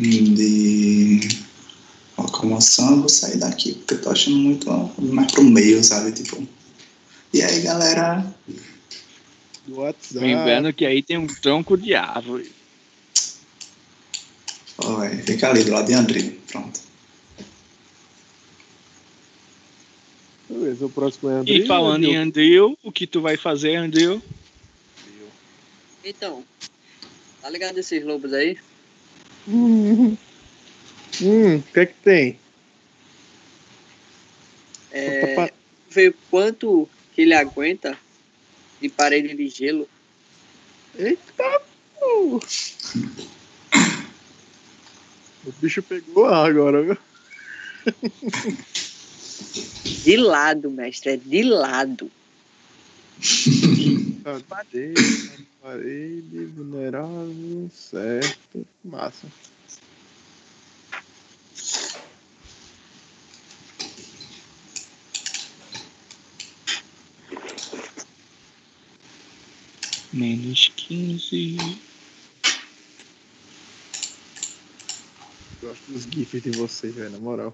De 0.08 1.20
locomoção, 2.18 2.92
eu 2.92 3.00
vou 3.00 3.10
sair 3.10 3.38
daqui, 3.38 3.74
porque 3.74 3.96
eu 3.96 4.02
tô 4.02 4.12
achando 4.12 4.38
muito 4.38 4.70
mais 5.00 5.32
pro 5.32 5.44
meio, 5.44 5.84
sabe? 5.84 6.12
Tipo. 6.12 6.48
E 7.34 7.42
aí, 7.42 7.62
galera? 7.62 8.36
Do 9.66 9.80
WhatsApp. 9.80 10.20
Lembrando 10.26 10.72
que 10.74 10.86
aí 10.86 11.02
tem 11.02 11.18
um 11.18 11.28
tronco 11.28 11.76
de 11.76 11.96
árvore. 11.96 12.52
Oi, 14.78 15.18
fica 15.24 15.50
ali 15.50 15.64
do 15.64 15.72
lado 15.72 15.88
de 15.88 15.94
André. 15.94 16.34
Pronto. 16.48 16.80
Beleza, 20.50 20.86
o 20.86 20.90
próximo 20.90 21.30
é 21.30 21.34
André. 21.36 21.54
E 21.56 21.66
falando 21.66 22.04
em 22.04 22.16
Andrew, 22.16 22.78
o 22.84 22.92
que 22.92 23.08
tu 23.08 23.22
vai 23.22 23.38
fazer, 23.38 23.76
Andrew? 23.76 24.22
Então, 26.04 26.44
tá 27.42 27.50
ligado 27.50 27.80
esses 27.80 28.06
lobos 28.06 28.32
aí? 28.32 28.58
Hum, 29.48 30.18
o 31.22 31.62
que 31.62 31.80
é 31.80 31.86
que 31.86 31.94
tem? 32.04 32.40
É, 34.92 35.52
ver 35.90 36.16
quanto 36.32 36.90
que 37.14 37.22
ele 37.22 37.34
aguenta 37.34 37.98
de 38.82 38.90
parede 38.90 39.36
de 39.36 39.48
gelo. 39.48 39.88
Eita, 40.98 41.62
pô. 42.00 42.40
O 45.46 45.52
bicho 45.62 45.84
pegou 45.84 46.26
ar 46.26 46.50
agora, 46.50 46.82
viu? 46.82 46.98
De 50.04 50.18
lado, 50.18 50.72
mestre, 50.72 51.12
é 51.12 51.18
de 51.18 51.44
lado. 51.44 52.10
Tá, 54.26 54.42
Parede, 55.62 56.46
vulnerável, 56.56 57.70
certo. 57.72 58.66
Massa. 58.84 59.28
Menos 70.12 70.72
15. 70.76 71.58
Gosto 75.62 75.92
dos 75.92 76.04
GIFs 76.06 76.42
de 76.42 76.50
vocês, 76.50 76.96
velho, 76.96 77.12
na 77.12 77.20
moral. 77.20 77.54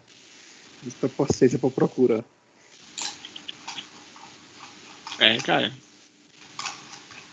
Muita 0.81 1.09
paciência 1.09 1.59
pra 1.59 1.69
procurar. 1.69 2.23
É, 5.19 5.37
cara. 5.39 5.90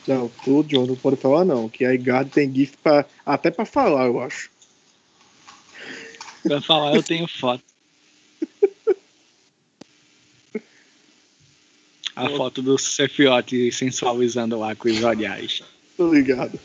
Não, 0.09 0.31
tu, 0.43 0.65
John, 0.65 0.87
não 0.87 0.97
pode 0.97 1.19
falar 1.19 1.45
não, 1.45 1.69
que 1.69 1.85
a 1.85 1.93
IGAD 1.93 2.31
tem 2.31 2.51
GIF 2.53 2.79
pra, 2.79 3.05
até 3.27 3.51
pra 3.51 3.67
falar, 3.67 4.07
eu 4.07 4.19
acho. 4.19 4.51
Pra 6.43 6.63
falar, 6.63 6.95
eu 6.95 7.03
tenho 7.03 7.29
foto. 7.29 7.63
A 12.17 12.31
foto 12.31 12.63
do 12.63 12.79
Cefiote 12.79 13.71
sensualizando 13.71 14.59
lá 14.59 14.75
com 14.75 14.89
os 14.89 15.05
olhares. 15.05 15.63
Tô 15.99 16.11
ligado. 16.13 16.59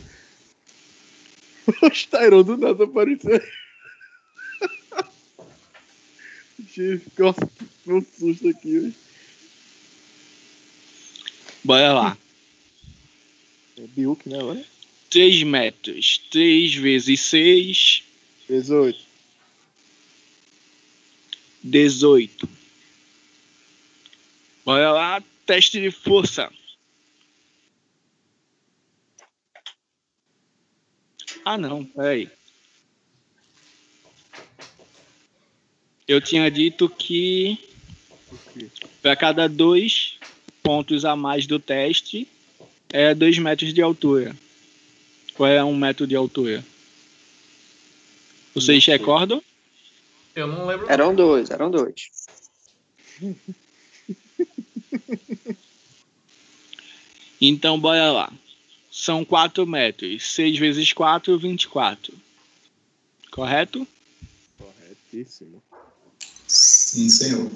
Os 1.81 2.05
Tyron 2.05 2.43
do 2.43 2.55
nada 2.55 2.85
apareceu. 2.85 3.41
Gente, 6.73 7.09
que 7.13 7.23
um 7.91 8.01
susto 8.17 8.47
aqui. 8.47 8.95
Bora 11.61 11.93
lá. 11.93 12.17
É 13.77 13.81
Biuk, 13.87 14.27
né, 14.29 14.39
agora? 14.39 14.65
3 15.09 15.43
metros. 15.43 16.17
3 16.29 16.75
vezes 16.75 17.19
6, 17.21 18.03
18. 18.47 18.99
18. 21.63 22.49
Bora 24.65 24.91
lá, 24.91 25.23
teste 25.45 25.79
de 25.79 25.91
força. 25.91 26.51
Ah, 31.45 31.57
não, 31.57 31.83
peraí. 31.83 32.29
Eu 36.07 36.21
tinha 36.21 36.49
dito 36.49 36.89
que 36.89 37.57
para 39.01 39.15
cada 39.15 39.47
dois 39.47 40.17
pontos 40.61 41.05
a 41.05 41.15
mais 41.15 41.45
do 41.45 41.59
teste 41.59 42.27
é 42.93 43.13
2 43.15 43.39
metros 43.39 43.73
de 43.73 43.81
altura. 43.81 44.35
Qual 45.33 45.49
é 45.49 45.63
um 45.63 45.75
metro 45.75 46.05
de 46.05 46.15
altura? 46.15 46.63
Vocês 48.53 48.85
recordam? 48.85 49.43
Eu 50.35 50.45
não 50.45 50.67
lembro. 50.67 50.89
Eram 50.89 51.15
dois, 51.15 51.49
eram 51.49 51.71
dois. 51.71 52.09
Então, 57.45 57.77
bora 57.77 58.09
lá. 58.09 58.31
São 58.89 59.25
4 59.25 59.67
metros. 59.67 60.31
6 60.33 60.57
vezes 60.57 60.93
4, 60.93 61.37
24. 61.37 62.13
Correto? 63.29 63.85
Corretíssimo. 64.57 65.61
Sim, 66.47 67.09
senhor. 67.09 67.51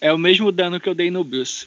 É 0.00 0.12
o 0.12 0.18
mesmo 0.18 0.52
dano 0.52 0.78
que 0.78 0.88
eu 0.88 0.94
dei 0.94 1.10
no 1.10 1.24
Bruce. 1.24 1.66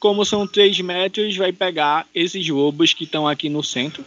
Como 0.00 0.24
são 0.24 0.46
3 0.46 0.80
metros, 0.80 1.36
vai 1.36 1.52
pegar 1.52 2.08
esses 2.14 2.48
lobos 2.48 2.94
que 2.94 3.04
estão 3.04 3.28
aqui 3.28 3.50
no 3.50 3.62
centro. 3.62 4.02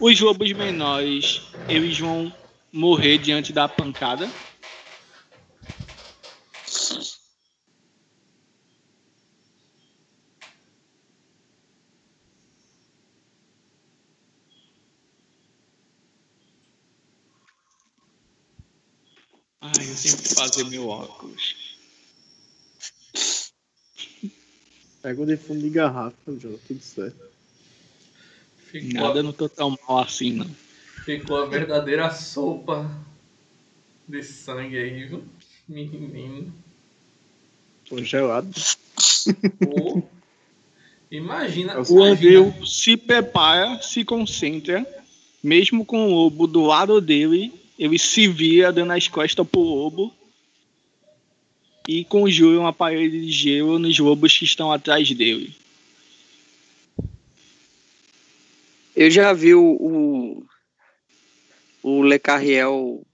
Os 0.00 0.18
lobos 0.20 0.50
menores, 0.54 1.42
eles 1.68 1.98
vão 1.98 2.32
morrer 2.72 3.18
diante 3.18 3.52
da 3.52 3.68
pancada. 3.68 4.26
Ai, 19.60 19.90
eu 19.90 20.02
tenho 20.02 20.16
que 20.16 20.34
fazer 20.34 20.64
meu 20.64 20.88
óculos. 20.88 21.63
Pega 25.04 25.20
o 25.20 25.26
de 25.26 25.36
fundo 25.36 25.60
de 25.60 25.68
garrafa, 25.68 26.16
John, 26.28 26.58
tudo 26.66 26.80
certo. 26.80 27.26
Ficou, 28.56 29.02
Nada 29.02 29.22
não 29.22 29.34
tô 29.34 29.50
tão 29.50 29.76
mal 29.86 29.98
assim, 29.98 30.32
não. 30.32 30.48
ficou 31.04 31.36
a 31.36 31.44
verdadeira 31.44 32.10
sopa 32.10 32.90
de 34.08 34.22
sangue 34.22 34.78
aí, 34.78 35.04
viu? 35.04 35.22
Menino. 35.68 36.50
Tô 37.86 38.02
gelado. 38.02 38.50
Pô. 39.58 40.02
Imagina. 41.10 41.82
O 41.86 42.02
Andreu 42.02 42.54
se 42.64 42.96
prepara, 42.96 43.82
se 43.82 44.06
concentra, 44.06 44.86
mesmo 45.42 45.84
com 45.84 46.06
o 46.06 46.14
lobo 46.14 46.46
do 46.46 46.62
lado 46.62 46.98
dele, 46.98 47.52
ele 47.78 47.98
se 47.98 48.26
vira 48.26 48.72
dando 48.72 48.92
as 48.94 49.06
costas 49.06 49.46
pro 49.46 49.60
lobo 49.60 50.14
e 51.86 52.04
conjura 52.04 52.60
uma 52.60 52.72
parede 52.72 53.20
de 53.20 53.30
gelo 53.30 53.78
nos 53.78 53.98
lobos 53.98 54.36
que 54.36 54.44
estão 54.44 54.72
atrás 54.72 55.10
dele. 55.10 55.54
Eu 58.96 59.10
já 59.10 59.32
vi 59.32 59.54
o, 59.54 59.62
o, 59.62 60.46
o 61.82 62.02
Le 62.02 62.18
Carriel 62.18 63.04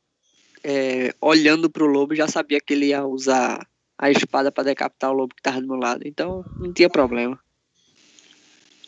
é, 0.62 1.14
olhando 1.20 1.70
pro 1.70 1.86
lobo, 1.86 2.14
já 2.14 2.28
sabia 2.28 2.60
que 2.60 2.74
ele 2.74 2.86
ia 2.86 3.04
usar 3.04 3.66
a 3.98 4.10
espada 4.10 4.52
para 4.52 4.64
decapitar 4.64 5.10
o 5.10 5.14
lobo 5.14 5.34
que 5.34 5.42
tava 5.42 5.60
do 5.60 5.66
meu 5.66 5.76
lado. 5.76 6.02
Então 6.06 6.44
não 6.58 6.72
tinha 6.72 6.88
problema. 6.88 7.38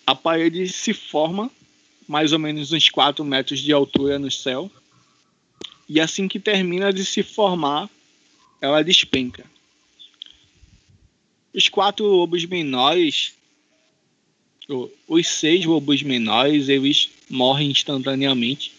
A 0.07 0.15
parede 0.15 0.69
se 0.69 0.93
forma 0.93 1.51
mais 2.07 2.33
ou 2.33 2.39
menos 2.39 2.73
uns 2.73 2.91
4 2.91 3.25
metros 3.25 3.61
de 3.61 3.73
altura 3.73 4.19
no 4.19 4.31
céu. 4.31 4.70
E 5.89 6.01
assim 6.01 6.28
que 6.28 6.39
termina 6.39 6.93
de 6.93 7.05
se 7.05 7.23
formar, 7.23 7.89
ela 8.61 8.83
despenca. 8.83 9.44
Os 11.55 11.68
quatro 11.68 12.05
lobos 12.06 12.44
menores, 12.47 13.34
os 15.06 15.26
seis 15.26 15.64
lobos 15.64 16.02
menores, 16.02 16.68
eles 16.68 17.10
morrem 17.28 17.70
instantaneamente. 17.70 18.72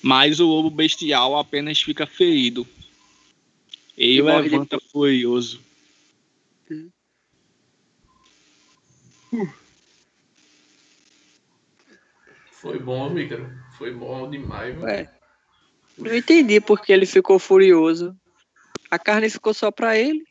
Mas 0.00 0.38
o 0.38 0.46
lobo 0.46 0.70
bestial 0.70 1.36
apenas 1.36 1.80
fica 1.80 2.06
ferido. 2.06 2.66
Ele 3.96 4.18
E 4.18 4.22
morre 4.22 4.48
levanta 4.48 4.78
furioso. 4.92 5.60
Foi 12.52 12.78
bom, 12.78 13.12
Vícaro. 13.12 13.50
Foi 13.76 13.92
bom 13.92 14.30
demais? 14.30 14.80
É. 14.84 15.08
Não 15.96 16.14
entendi 16.14 16.60
porque 16.60 16.92
ele 16.92 17.06
ficou 17.06 17.38
furioso. 17.38 18.16
A 18.90 18.98
carne 18.98 19.28
ficou 19.28 19.52
só 19.52 19.70
pra 19.70 19.98
ele. 19.98 20.24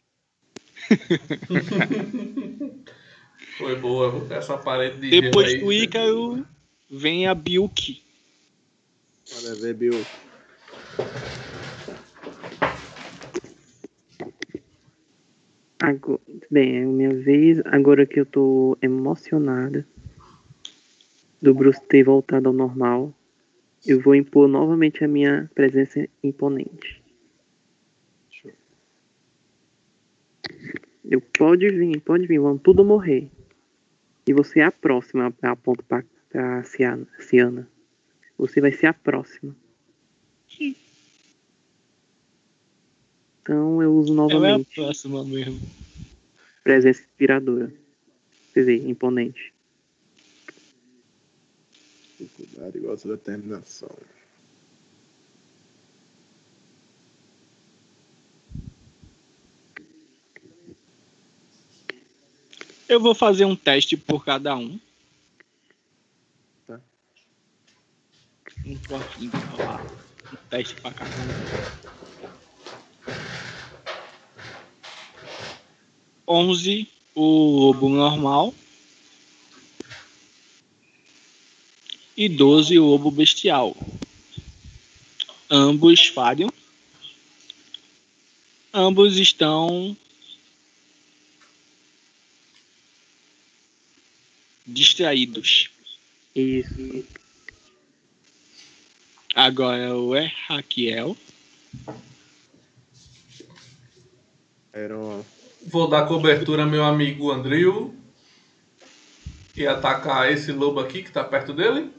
Foi 3.58 3.76
boa, 3.76 4.28
essa 4.34 4.58
parede 4.58 5.00
de 5.00 5.22
Depois 5.22 5.60
do. 5.60 5.72
Ícaro, 5.72 6.46
vem 6.90 7.28
a 7.28 7.34
Bilk. 7.34 8.02
Olha, 9.36 9.56
ver, 9.56 9.74
Bill. 9.74 10.06
Agora, 15.80 16.20
bem, 16.50 16.78
é 16.78 16.84
a 16.84 16.88
minha 16.88 17.16
vez. 17.16 17.62
Agora 17.66 18.06
que 18.06 18.20
eu 18.20 18.26
tô 18.26 18.78
emocionada 18.82 19.88
do 21.42 21.54
Bruce 21.54 21.82
ter 21.88 22.04
voltado 22.04 22.50
ao 22.50 22.54
normal, 22.54 23.14
eu 23.86 24.00
vou 24.02 24.16
impor 24.16 24.48
novamente 24.48 25.04
a 25.04 25.08
minha 25.08 25.50
presença 25.54 26.08
imponente. 26.24 27.07
Eu 31.10 31.22
pode 31.22 31.70
vir, 31.70 32.02
pode 32.02 32.28
vir, 32.28 32.40
vamos 32.40 32.62
tudo 32.62 32.84
morrer. 32.84 33.30
E 34.28 34.34
você 34.34 34.60
é 34.60 34.64
a 34.64 34.72
próxima, 34.72 35.34
aponto 35.42 35.84
pra, 35.84 36.04
pra 36.30 36.64
Ciana, 36.64 37.08
Ciana. 37.20 37.68
Você 38.38 38.60
vai 38.60 38.72
ser 38.74 38.88
a 38.88 38.94
próxima. 38.94 39.56
Então 43.42 43.82
eu 43.82 43.96
uso 43.96 44.12
Ela 44.12 44.22
é 44.22 44.26
a 44.26 44.34
novamente 44.34 44.76
próxima 44.76 45.24
mesmo. 45.24 45.62
presença 46.64 47.02
inspiradora. 47.02 47.74
Quer 48.54 48.60
dizer, 48.60 48.90
imponente. 48.90 49.54
Dificuldade 52.20 52.78
igual 52.78 52.94
a 52.96 53.08
determinação. 53.08 53.96
Eu 62.90 63.02
vou 63.02 63.14
fazer 63.14 63.44
um 63.44 63.56
teste 63.56 63.98
por 63.98 64.24
cada 64.24 64.56
um. 64.56 64.80
Tá. 66.66 66.80
Um 68.66 68.78
pouquinho, 68.78 69.34
rolar 69.50 69.82
um 70.32 70.38
teste 70.50 70.76
pra 70.76 70.92
cada 70.92 71.12
um. 71.22 71.68
11, 76.28 76.88
o 77.16 77.60
lobo 77.60 77.90
normal. 77.90 78.54
E 82.16 82.28
12, 82.30 82.80
o 82.80 82.86
lobo 82.86 83.12
bestial. 83.12 83.76
Ambos 85.50 86.08
falham. 86.08 86.50
Ambos 88.74 89.18
estão 89.18 89.96
distraídos. 94.68 95.70
Isso. 96.36 97.06
Agora 99.34 99.96
o 99.96 100.16
é 100.16 100.32
Raquel. 100.48 101.16
Era 104.74 104.98
uma... 104.98 105.26
Vou 105.66 105.88
dar 105.88 106.08
cobertura 106.08 106.64
ao 106.64 106.70
meu 106.70 106.84
amigo 106.84 107.32
Andrew. 107.32 107.96
E 109.56 109.66
atacar 109.66 110.32
esse 110.32 110.52
lobo 110.52 110.80
aqui 110.80 111.02
que 111.02 111.12
tá 111.12 111.24
perto 111.24 111.54
dele. 111.54 111.90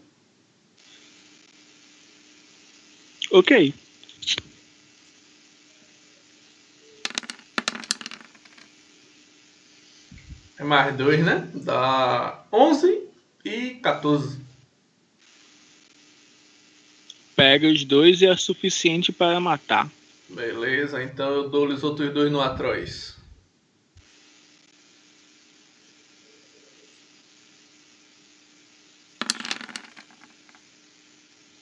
Ok. 3.31 3.75
Mais 10.65 10.97
dois, 10.97 11.25
né? 11.25 11.49
Dá 11.55 12.45
11 12.53 13.03
e 13.45 13.75
14. 13.75 14.41
Pega 17.37 17.69
os 17.69 17.85
dois 17.85 18.21
e 18.21 18.27
é 18.27 18.37
suficiente 18.37 19.13
para 19.13 19.39
matar. 19.39 19.89
Beleza, 20.29 21.03
então 21.03 21.31
eu 21.31 21.49
dou 21.49 21.69
os 21.69 21.85
outros 21.85 22.13
dois 22.13 22.33
no 22.33 22.41
Atroz. 22.41 23.17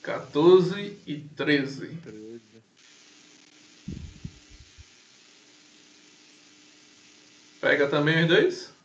Quatorze 0.01 0.97
e 1.05 1.17
treze. 1.35 1.97
Pega 7.61 7.87
também 7.87 8.23
os 8.23 8.27
dois? 8.27 8.76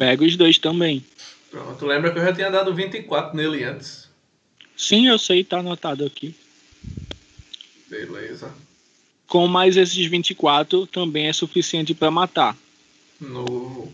Pega 0.00 0.24
os 0.24 0.34
dois 0.34 0.56
também. 0.56 1.04
Pronto, 1.50 1.84
lembra 1.84 2.10
que 2.10 2.18
eu 2.18 2.24
já 2.24 2.32
tinha 2.32 2.50
dado 2.50 2.74
24 2.74 3.36
nele 3.36 3.64
antes. 3.64 4.08
Sim, 4.74 5.08
eu 5.08 5.18
sei, 5.18 5.44
tá 5.44 5.58
anotado 5.58 6.06
aqui. 6.06 6.34
Beleza. 7.86 8.50
Com 9.26 9.46
mais 9.46 9.76
esses 9.76 10.06
24, 10.06 10.86
também 10.86 11.28
é 11.28 11.34
suficiente 11.34 11.92
para 11.92 12.10
matar. 12.10 12.56
Novo. 13.20 13.92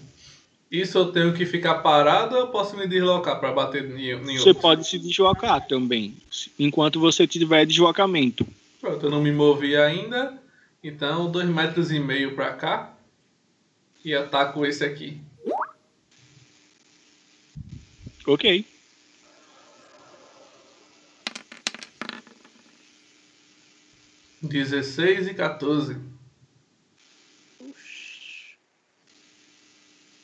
Isso 0.71 0.97
eu 0.97 1.07
tenho 1.11 1.35
que 1.35 1.45
ficar 1.45 1.77
parado 1.77 2.37
ou 2.37 2.43
eu 2.43 2.49
posso 2.49 2.77
me 2.77 2.87
deslocar 2.87 3.41
para 3.41 3.51
bater 3.51 3.85
em, 3.85 4.11
em 4.13 4.39
Você 4.39 4.51
outro? 4.51 4.63
pode 4.63 4.87
se 4.87 5.01
deslocar 5.01 5.67
também, 5.67 6.15
enquanto 6.57 7.01
você 7.01 7.27
tiver 7.27 7.67
deslocamento. 7.67 8.47
Pronto, 8.81 9.07
eu 9.07 9.11
não 9.11 9.21
me 9.21 9.33
movi 9.33 9.77
ainda. 9.77 10.41
Então, 10.85 11.29
dois 11.29 11.49
metros 11.49 11.91
e 11.91 11.99
meio 11.99 12.37
pra 12.37 12.53
cá. 12.53 12.95
E 14.05 14.15
ataco 14.15 14.65
esse 14.65 14.85
aqui. 14.85 15.21
Ok. 18.27 18.65
Dezesseis 24.43 25.27
e 25.27 25.35
14. 25.35 25.97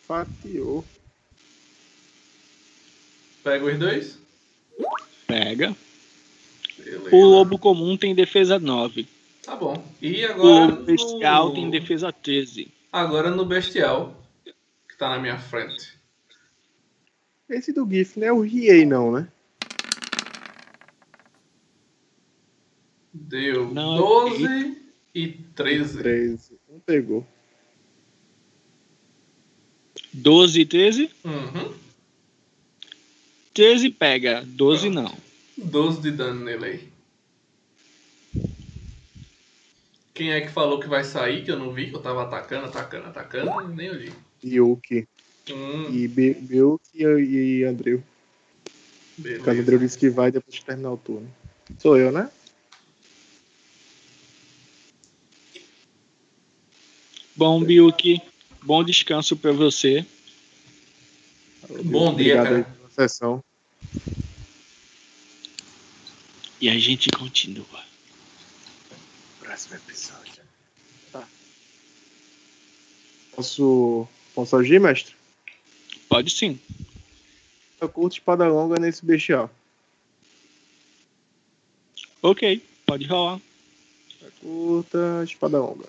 Fatiou. 0.07 0.85
Pega 3.43 3.65
os 3.65 3.79
dois. 3.79 4.19
Pega. 5.27 5.75
Beleza. 6.79 7.17
O 7.17 7.25
lobo 7.25 7.59
comum 7.59 7.97
tem 7.97 8.15
defesa 8.15 8.59
9. 8.59 9.07
Tá 9.43 9.57
bom. 9.57 9.83
E 10.01 10.25
O 10.27 10.31
agora. 10.31 10.67
lobo 10.67 10.83
bestial 10.83 11.49
no... 11.49 11.55
tem 11.55 11.71
defesa 11.71 12.13
13. 12.13 12.69
Agora 12.93 13.31
no 13.31 13.45
bestial. 13.45 14.23
Que 14.45 14.97
tá 14.99 15.09
na 15.09 15.19
minha 15.19 15.39
frente. 15.39 15.99
Esse 17.53 17.71
do 17.71 17.87
GIF 17.89 18.19
não 18.19 18.27
é 18.27 18.33
o 18.33 18.41
Riei, 18.41 18.87
não, 18.87 19.13
né? 19.13 19.29
Deu 23.13 23.73
Não, 23.73 23.97
12 23.99 24.79
e 25.15 25.29
13. 25.55 25.99
13. 25.99 26.59
Um 26.71 26.81
pegou. 26.81 27.27
12 30.15 30.61
e 30.61 30.67
13? 30.67 31.11
Uhum. 31.25 31.75
13 33.53 33.91
pega, 33.91 34.43
12 34.47 34.91
Pronto. 34.91 35.11
não. 35.59 35.67
12 35.67 36.01
de 36.01 36.11
dano 36.11 36.43
nele 36.45 36.65
aí. 36.65 36.93
Quem 40.15 40.33
é 40.33 40.41
que 40.41 40.49
falou 40.49 40.81
que 40.81 40.89
vai 40.89 41.05
sair, 41.05 41.45
que 41.45 41.51
eu 41.51 41.59
não 41.59 41.73
vi, 41.73 41.91
que 41.91 41.97
eu 41.97 42.01
tava 42.01 42.23
atacando, 42.23 42.67
atacando, 42.67 43.09
atacando, 43.09 43.69
nem 43.69 43.91
olhei. 43.91 44.13
Yuki. 44.43 45.07
Hum, 45.51 45.89
E 45.91 46.07
Be- 46.09 46.35
Belk 46.35 46.81
e, 46.95 47.03
e 47.05 47.65
Andreu. 47.65 48.03
Porque 49.21 49.51
o 49.51 49.61
Andreu 49.61 49.79
disse 49.79 49.99
que 49.99 50.09
vai 50.09 50.31
depois 50.31 50.55
de 50.57 50.65
terminar 50.65 50.93
o 50.93 50.97
turno. 50.97 51.29
Sou 51.79 51.97
eu, 51.97 52.11
né? 52.13 52.31
Bom, 57.35 57.63
Biuki, 57.65 58.21
bom 58.63 58.85
descanso 58.85 59.37
pra 59.37 59.53
você. 59.53 60.07
Bom 61.85 62.15
dia, 62.15 62.41
Obrigado 62.41 62.45
cara. 62.45 62.57
aí 62.59 62.65
pela 62.65 62.91
sessão. 62.91 63.43
E 66.61 66.69
a 66.69 66.79
gente 66.79 67.09
continua. 67.11 67.83
Próximo 69.41 69.77
episódio. 69.77 70.43
Tá. 71.11 71.27
Posso, 73.35 74.07
posso 74.35 74.57
agir, 74.57 74.81
mestre? 74.81 75.15
Pode 76.13 76.29
sim. 76.29 76.61
Eu 77.81 77.89
curto 77.89 78.13
espada 78.13 78.47
longa 78.47 78.79
nesse 78.79 79.03
bestial. 79.03 79.51
Ok, 82.21 82.63
pode 82.85 83.07
rolar. 83.07 83.41
Curta, 84.39 85.23
espada 85.25 85.59
longa. 85.59 85.89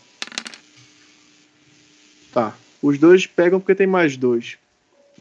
Tá. 2.32 2.58
Os 2.82 2.98
dois 2.98 3.27
pegam 3.27 3.60
porque 3.60 3.76
tem 3.76 3.85
mais 3.85 4.16
dois. 4.16 4.58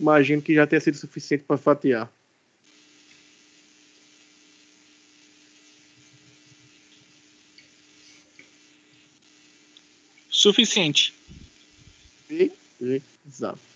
Imagino 0.00 0.40
que 0.40 0.54
já 0.54 0.68
tenha 0.68 0.80
sido 0.80 0.96
suficiente 0.96 1.42
pra 1.42 1.58
fatiar. 1.58 2.08
Suficiente. 10.30 11.12
Exato. 13.26 13.71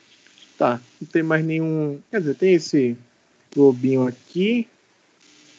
Tá, 0.58 0.80
não 1.00 1.08
tem 1.08 1.22
mais 1.22 1.44
nenhum. 1.44 2.00
Quer 2.10 2.20
dizer, 2.20 2.34
tem 2.34 2.54
esse 2.54 2.96
lobinho 3.54 4.06
aqui. 4.06 4.68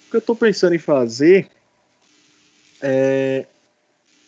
O 0.07 0.11
que 0.11 0.17
eu 0.17 0.21
tô 0.21 0.35
pensando 0.35 0.73
em 0.73 0.79
fazer 0.79 1.49
é. 2.81 3.45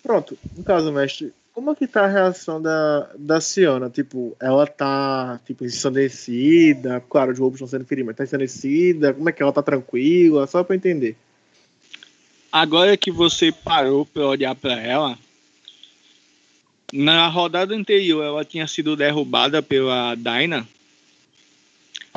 Pronto, 0.04 0.38
no 0.56 0.64
caso, 0.64 0.92
mestre, 0.92 1.34
como 1.54 1.72
é 1.72 1.76
que 1.76 1.88
tá 1.88 2.06
a 2.06 2.08
reação 2.08 2.62
da, 2.62 3.10
da 3.18 3.42
Ciana? 3.42 3.90
Tipo, 3.90 4.36
ela 4.40 4.66
tá, 4.66 5.40
tipo, 5.46 5.66
ensandecida. 5.66 7.04
Claro, 7.10 7.32
os 7.32 7.40
lobos 7.40 7.58
estão 7.58 7.68
sendo 7.68 7.86
feridos, 7.86 8.08
mas 8.08 8.16
tá 8.16 8.24
ensandecida. 8.24 9.14
Como 9.14 9.28
é 9.28 9.32
que 9.32 9.44
ela 9.44 9.52
tá 9.52 9.62
tranquila? 9.62 10.48
Só 10.48 10.64
pra 10.64 10.76
entender. 10.76 11.18
Agora 12.52 12.96
que 12.96 13.12
você 13.12 13.52
parou 13.52 14.06
pra 14.06 14.26
olhar 14.26 14.56
pra 14.56 14.80
ela, 14.80 15.18
na 16.92 17.28
rodada 17.28 17.76
anterior 17.76 18.24
ela 18.24 18.46
tinha 18.46 18.68
sido 18.68 18.96
derrubada 18.96 19.62
pela 19.62 20.16
Daina. 20.16 20.68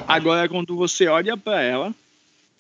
Agora 0.09 0.49
quando 0.49 0.75
você 0.77 1.07
olha 1.09 1.37
pra 1.37 1.61
ela, 1.63 1.95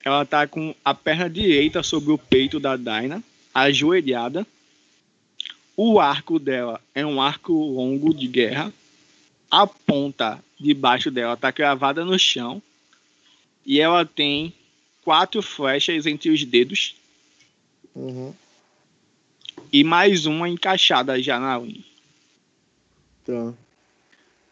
ela 0.04 0.24
tá 0.24 0.46
com 0.46 0.74
a 0.84 0.94
perna 0.94 1.28
direita 1.30 1.82
sobre 1.82 2.12
o 2.12 2.18
peito 2.18 2.60
da 2.60 2.76
Daina, 2.76 3.22
ajoelhada. 3.54 4.46
O 5.76 5.98
arco 5.98 6.38
dela 6.38 6.80
é 6.94 7.04
um 7.04 7.20
arco 7.20 7.52
longo 7.52 8.12
de 8.12 8.26
guerra. 8.26 8.72
A 9.50 9.66
ponta 9.66 10.42
debaixo 10.60 11.10
dela 11.10 11.36
tá 11.36 11.50
cravada 11.50 12.04
no 12.04 12.18
chão. 12.18 12.62
E 13.64 13.80
ela 13.80 14.04
tem 14.04 14.52
quatro 15.02 15.40
flechas 15.42 16.06
entre 16.06 16.30
os 16.30 16.44
dedos 16.44 16.94
Uhum. 17.94 18.34
e 19.72 19.84
mais 19.84 20.24
uma 20.24 20.48
encaixada 20.48 21.20
já 21.22 21.38
na 21.38 21.58
unha. 21.60 21.80
Tá. 23.24 23.52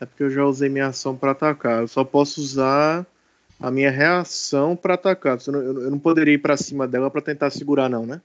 É 0.00 0.06
porque 0.06 0.22
eu 0.22 0.30
já 0.30 0.44
usei 0.44 0.68
minha 0.68 0.86
ação 0.86 1.16
pra 1.16 1.32
atacar. 1.32 1.82
Eu 1.82 1.88
só 1.88 2.04
posso 2.04 2.40
usar 2.40 3.06
a 3.58 3.70
minha 3.70 3.90
reação 3.90 4.74
pra 4.74 4.94
atacar. 4.94 5.38
Eu 5.46 5.52
não, 5.52 5.60
eu 5.60 5.90
não 5.90 5.98
poderia 5.98 6.34
ir 6.34 6.38
pra 6.38 6.56
cima 6.56 6.88
dela 6.88 7.10
pra 7.10 7.20
tentar 7.20 7.50
segurar, 7.50 7.88
não, 7.88 8.06
né? 8.06 8.20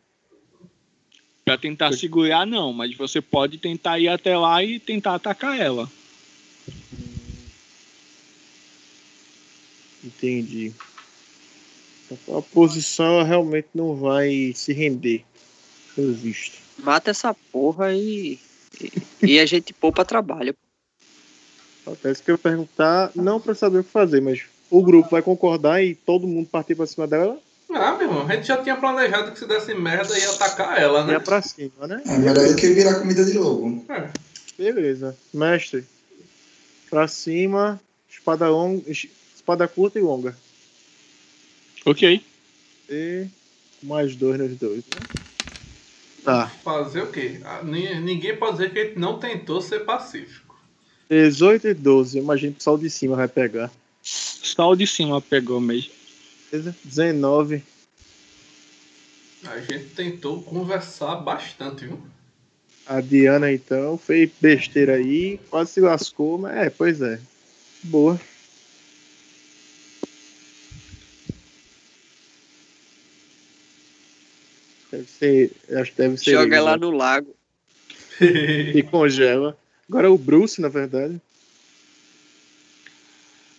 Pra 1.43 1.57
tentar 1.57 1.93
segurar, 1.93 2.45
não, 2.47 2.73
mas 2.73 2.95
você 2.95 3.21
pode 3.21 3.57
tentar 3.59 3.99
ir 3.99 4.07
até 4.07 4.35
lá 4.37 4.63
e 4.63 4.79
tentar 4.79 5.15
atacar 5.15 5.59
ela. 5.59 5.87
Entendi. 10.03 10.73
A 12.35 12.41
posição 12.41 13.05
ela 13.05 13.23
realmente 13.23 13.67
não 13.73 13.95
vai 13.95 14.53
se 14.55 14.73
render, 14.73 15.23
pelo 15.95 16.13
visto. 16.13 16.57
Mata 16.77 17.11
essa 17.11 17.33
porra 17.51 17.93
e, 17.93 18.39
e, 18.81 18.91
e 19.21 19.39
a 19.39 19.45
gente 19.45 19.73
poupa 19.73 20.05
trabalho. 20.05 20.55
Até 21.85 22.11
isso 22.11 22.23
que 22.23 22.31
eu 22.31 22.37
perguntar, 22.37 23.11
não 23.15 23.39
pra 23.39 23.53
saber 23.53 23.79
o 23.79 23.83
que 23.83 23.91
fazer, 23.91 24.21
mas 24.21 24.41
o 24.71 24.81
grupo 24.81 25.09
vai 25.11 25.21
concordar 25.21 25.83
e 25.83 25.93
todo 25.93 26.27
mundo 26.27 26.47
partir 26.49 26.75
pra 26.75 26.87
cima 26.87 27.05
dela, 27.05 27.39
Ah, 27.69 27.91
meu 27.97 28.07
irmão, 28.07 28.27
a 28.27 28.35
gente 28.35 28.47
já 28.47 28.57
tinha 28.61 28.75
planejado 28.75 29.31
que 29.31 29.39
se 29.39 29.45
desse 29.45 29.73
merda 29.75 30.17
ia 30.17 30.29
atacar 30.31 30.81
ela, 30.81 31.03
né? 31.05 31.13
ia 31.13 31.19
pra 31.19 31.41
cima, 31.41 31.87
né? 31.87 32.01
É 32.05 32.17
melhor 32.17 32.47
do 32.47 32.55
que 32.55 32.67
virar 32.67 32.99
comida 32.99 33.23
de 33.23 33.37
lobo. 33.37 33.85
É. 33.89 34.09
Beleza. 34.57 35.15
Mestre, 35.33 35.83
pra 36.89 37.07
cima, 37.07 37.79
espada 38.09 38.47
longa, 38.49 38.89
espada 38.89 39.67
curta 39.67 39.99
e 39.99 40.01
longa. 40.01 40.35
Ok. 41.85 42.23
E 42.89 43.27
mais 43.83 44.15
dois 44.15 44.39
nos 44.39 44.57
dois. 44.57 44.77
Né? 44.77 45.24
Tá. 46.25 46.47
Fazer 46.63 47.03
o 47.03 47.11
quê? 47.11 47.39
Ah, 47.45 47.61
ni- 47.63 47.99
Ninguém 48.01 48.35
pode 48.35 48.53
dizer 48.57 48.73
que 48.73 48.79
a 48.79 48.85
gente 48.85 48.97
não 48.99 49.19
tentou 49.19 49.61
ser 49.61 49.81
pacífico. 49.81 50.55
18 51.07 51.67
e 51.67 51.73
12. 51.75 52.17
Imagino 52.17 52.53
que 52.55 52.63
só 52.63 52.73
o 52.73 52.79
de 52.79 52.89
cima 52.89 53.15
vai 53.15 53.27
pegar. 53.27 53.71
Só 54.01 54.71
o 54.71 54.75
de 54.75 54.87
cima 54.87 55.21
pegou 55.21 55.59
mesmo. 55.61 55.91
Beleza? 56.51 56.75
19. 56.83 57.61
A 59.45 59.59
gente 59.59 59.85
tentou 59.95 60.41
conversar 60.41 61.17
bastante, 61.17 61.85
viu? 61.85 61.99
A 62.87 63.01
Diana, 63.01 63.51
então, 63.51 63.97
fez 63.97 64.31
besteira 64.41 64.93
aí. 64.95 65.39
Quase 65.49 65.73
se 65.73 65.79
lascou, 65.81 66.39
mas 66.39 66.57
é, 66.57 66.69
pois 66.71 67.01
é. 67.01 67.19
Boa. 67.83 68.19
Deve 74.95 75.07
ser. 75.07 75.51
Acho 75.77 75.91
que 75.91 75.97
deve 75.97 76.17
ser. 76.17 76.31
Joga 76.31 76.45
ele, 76.45 76.55
ela 76.55 76.71
né? 76.71 76.77
no 76.77 76.91
lago. 76.91 77.35
E 78.21 78.81
congela. 78.83 79.57
Agora 79.89 80.07
é 80.07 80.09
o 80.09 80.17
Bruce, 80.17 80.61
na 80.61 80.69
verdade. 80.69 81.19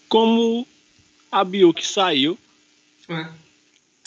Como 0.08 0.66
a 1.30 1.44
Biuki 1.44 1.86
saiu, 1.86 2.38
É. 3.08 3.28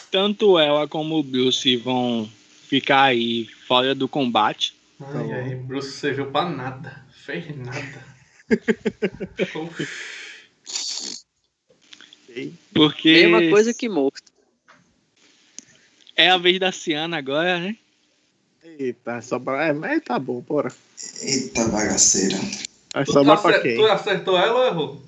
tanto 0.09 0.58
ela 0.58 0.88
como 0.88 1.19
o 1.19 1.24
Bruce 1.24 1.75
vão 1.77 2.27
ficar 2.67 3.03
aí 3.03 3.45
fora 3.67 3.93
do 3.93 4.08
combate. 4.08 4.74
Ai, 4.99 5.32
ai, 5.32 5.56
Bruce 5.56 5.91
serviu 5.91 6.32
pra 6.32 6.49
nada. 6.49 7.06
Fez 7.11 7.56
nada. 7.56 8.06
Porque 12.74 13.27
Mesma 13.27 13.49
coisa 13.49 13.74
que 13.74 13.88
morto. 13.90 14.28
É 16.20 16.30
a 16.30 16.38
vez 16.38 16.60
da 16.60 16.72
Ciana 16.72 17.18
agora, 17.18 17.60
né? 17.60 17.78
Eita, 18.64 19.22
sobra. 19.22 19.68
É, 19.68 19.74
mas 19.74 20.02
tá 20.04 20.20
bom, 20.20 20.42
bora. 20.42 20.72
Eita 21.22 21.66
bagaceira. 21.70 22.38
Vai 22.94 23.06
Tu, 23.06 23.12
sobrar 23.14 23.42
pra 23.42 23.62
quem? 23.62 23.76
tu 23.76 23.86
acertou 23.86 24.38
ela 24.38 24.60
ou 24.60 24.66
errou? 24.68 25.02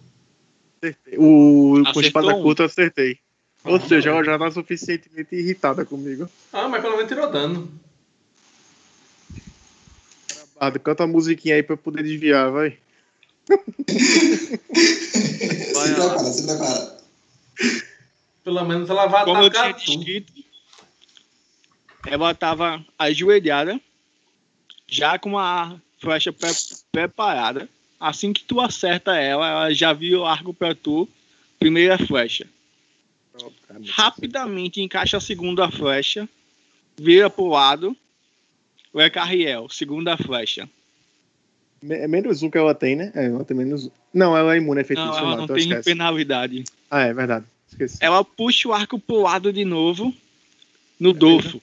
O, 1.18 1.84
com 1.94 2.02
espada 2.02 2.36
um. 2.36 2.42
curta 2.42 2.64
eu 2.64 2.68
acertei. 2.68 3.20
Ou 3.66 3.76
Ah, 3.76 3.80
seja, 3.82 4.10
ela 4.10 4.24
já 4.24 4.40
tá 4.40 4.50
suficientemente 4.50 5.36
irritada 5.36 5.86
comigo. 5.86 6.28
Ah, 6.52 6.68
mas 6.68 6.82
pelo 6.82 6.96
menos 6.96 7.10
tirou 7.10 7.30
dano. 7.30 7.72
Ah, 10.60 10.72
canta 10.72 11.04
a 11.04 11.08
musiquinha 11.08 11.56
aí 11.56 11.64
pra 11.64 11.74
eu 11.74 11.78
poder 11.78 12.04
desviar, 12.04 12.52
vai. 12.52 12.78
se 13.90 15.74
prepara, 15.74 16.20
se 16.20 16.46
prepara. 16.48 16.98
Pelo 18.44 18.66
menos 18.66 18.90
ela 18.90 19.08
vai 19.08 19.24
Como 19.26 19.44
eu 19.44 19.50
tinha 19.50 19.64
atacar 19.68 19.86
tu. 19.86 19.98
descrito, 19.98 20.34
ela 22.06 22.32
estava 22.32 22.84
ajoelhada, 22.98 23.80
já 24.88 25.18
com 25.20 25.38
a 25.38 25.76
flecha 26.00 26.32
pre- 26.34 26.50
preparada. 26.92 27.70
Assim 28.00 28.34
que 28.34 28.44
tu 28.44 28.60
acerta 28.60 29.16
ela, 29.16 29.48
ela 29.48 29.74
já 29.74 29.94
viu 29.94 30.22
o 30.22 30.26
arco 30.26 30.54
pra 30.54 30.74
tu, 30.74 31.08
primeira 31.60 31.98
flecha. 31.98 32.48
Rapidamente 33.90 34.82
encaixa 34.82 35.18
a 35.18 35.22
segunda 35.22 35.70
flecha, 35.72 36.28
vira 36.98 37.30
pro 37.30 37.48
lado 37.48 37.96
é 38.96 39.10
Carriel? 39.10 39.70
Segunda 39.70 40.18
flecha. 40.18 40.70
É 41.90 42.08
menos 42.08 42.44
um 42.44 42.50
que 42.50 42.58
ela 42.58 42.76
tem, 42.76 42.96
né? 42.96 43.12
É, 43.16 43.26
ela 43.26 43.46
tem 43.46 43.56
menos 43.56 43.86
um. 43.86 43.92
Não, 44.14 44.38
ela 44.38 44.54
é 44.54 44.58
imune 44.58 44.82
a 44.82 44.84
feitiço 44.86 45.08
Não, 45.08 45.18
ela 45.18 45.38
não 45.38 45.44
então 45.46 45.56
tem 45.56 45.64
esquece. 45.64 45.84
penalidade. 45.86 46.64
Ah, 46.90 47.02
é 47.04 47.14
verdade. 47.14 47.46
Esqueci. 47.68 47.98
Ela 48.02 48.24
puxa 48.24 48.68
o 48.68 48.74
arco 48.74 49.00
pro 49.00 49.22
lado 49.22 49.52
de 49.54 49.64
novo 49.64 50.14
no 51.00 51.14
Dolfo. 51.14 51.62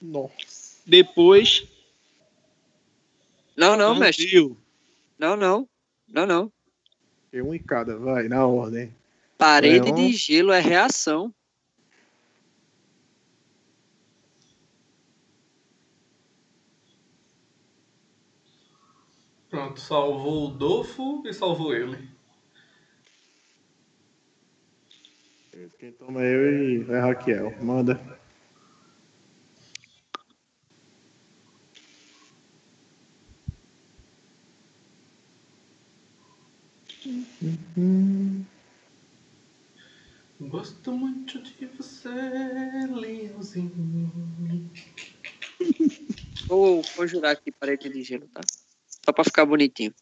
Nossa. 0.00 0.80
Depois. 0.86 1.66
Não, 3.56 3.76
não, 3.76 3.94
mestre. 3.94 4.26
Andril. 4.26 4.56
Não, 5.18 5.36
não. 5.36 5.68
Não, 6.08 6.26
não. 6.26 6.52
É 7.32 7.42
um 7.42 7.54
em 7.54 7.58
cada, 7.58 7.98
vai, 7.98 8.28
na 8.28 8.46
ordem. 8.46 8.94
Parede 9.36 9.86
Leão. 9.86 9.96
de 9.96 10.12
gelo 10.12 10.52
é 10.52 10.60
reação. 10.60 11.34
Pronto, 19.48 19.80
salvou 19.80 20.48
o 20.48 20.50
Dolfo 20.50 21.22
e 21.26 21.32
salvou 21.32 21.74
ele. 21.74 22.08
Quem 25.78 25.92
toma 25.92 26.20
eu 26.20 26.84
e 26.84 26.90
é 26.90 26.98
Raquel. 26.98 27.54
Manda. 27.62 27.98
Gosto 40.40 40.92
muito 40.92 41.42
de 41.42 41.66
você, 41.66 42.08
Leãozinho. 42.90 44.12
Vou 46.46 46.82
conjurar 47.06 47.32
aqui 47.32 47.52
parede 47.52 47.88
de 47.88 48.02
gelo, 48.02 48.28
tá? 48.34 48.40
Só 49.04 49.12
pra 49.12 49.22
ficar 49.24 49.46
bonitinho. 49.46 49.94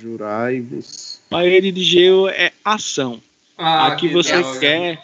Jurai-vos. 0.00 1.20
Parede 1.28 1.72
de 1.72 1.82
gelo 1.82 2.28
é 2.28 2.52
ação. 2.64 3.20
Ah, 3.58 3.88
a 3.88 3.96
que 3.96 4.06
que 4.08 4.12
você 4.14 4.32
droga. 4.40 4.60
quer 4.60 5.02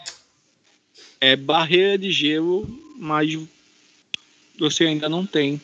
é 1.21 1.35
barreira 1.35 1.99
de 1.99 2.11
gelo, 2.13 2.67
mas 2.97 3.37
você 4.59 4.85
ainda 4.85 5.09
não 5.09 5.27
tem. 5.27 5.61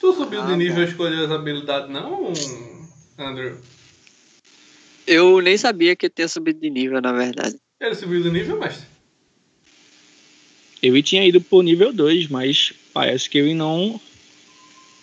Tu 0.00 0.12
subiu 0.12 0.42
Ah, 0.42 0.46
de 0.46 0.56
nível 0.56 0.76
bom. 0.76 0.82
e 0.82 0.84
escolheu 0.86 1.24
as 1.24 1.30
habilidades, 1.30 1.88
não, 1.88 2.32
Andrew? 3.16 3.58
Eu 5.06 5.40
nem 5.40 5.56
sabia 5.56 5.94
que 5.94 6.10
tinha 6.10 6.26
subido 6.26 6.60
de 6.60 6.70
nível, 6.70 7.00
na 7.00 7.12
verdade. 7.12 7.56
Ele 7.80 7.94
subiu 7.94 8.22
de 8.22 8.30
nível, 8.30 8.58
mestre? 8.58 8.86
Ele 10.82 11.02
tinha 11.02 11.24
ido 11.24 11.40
pro 11.40 11.62
nível 11.62 11.92
2, 11.92 12.28
mas 12.28 12.72
parece 12.92 13.30
que 13.30 13.38
ele 13.38 13.54
não 13.54 14.00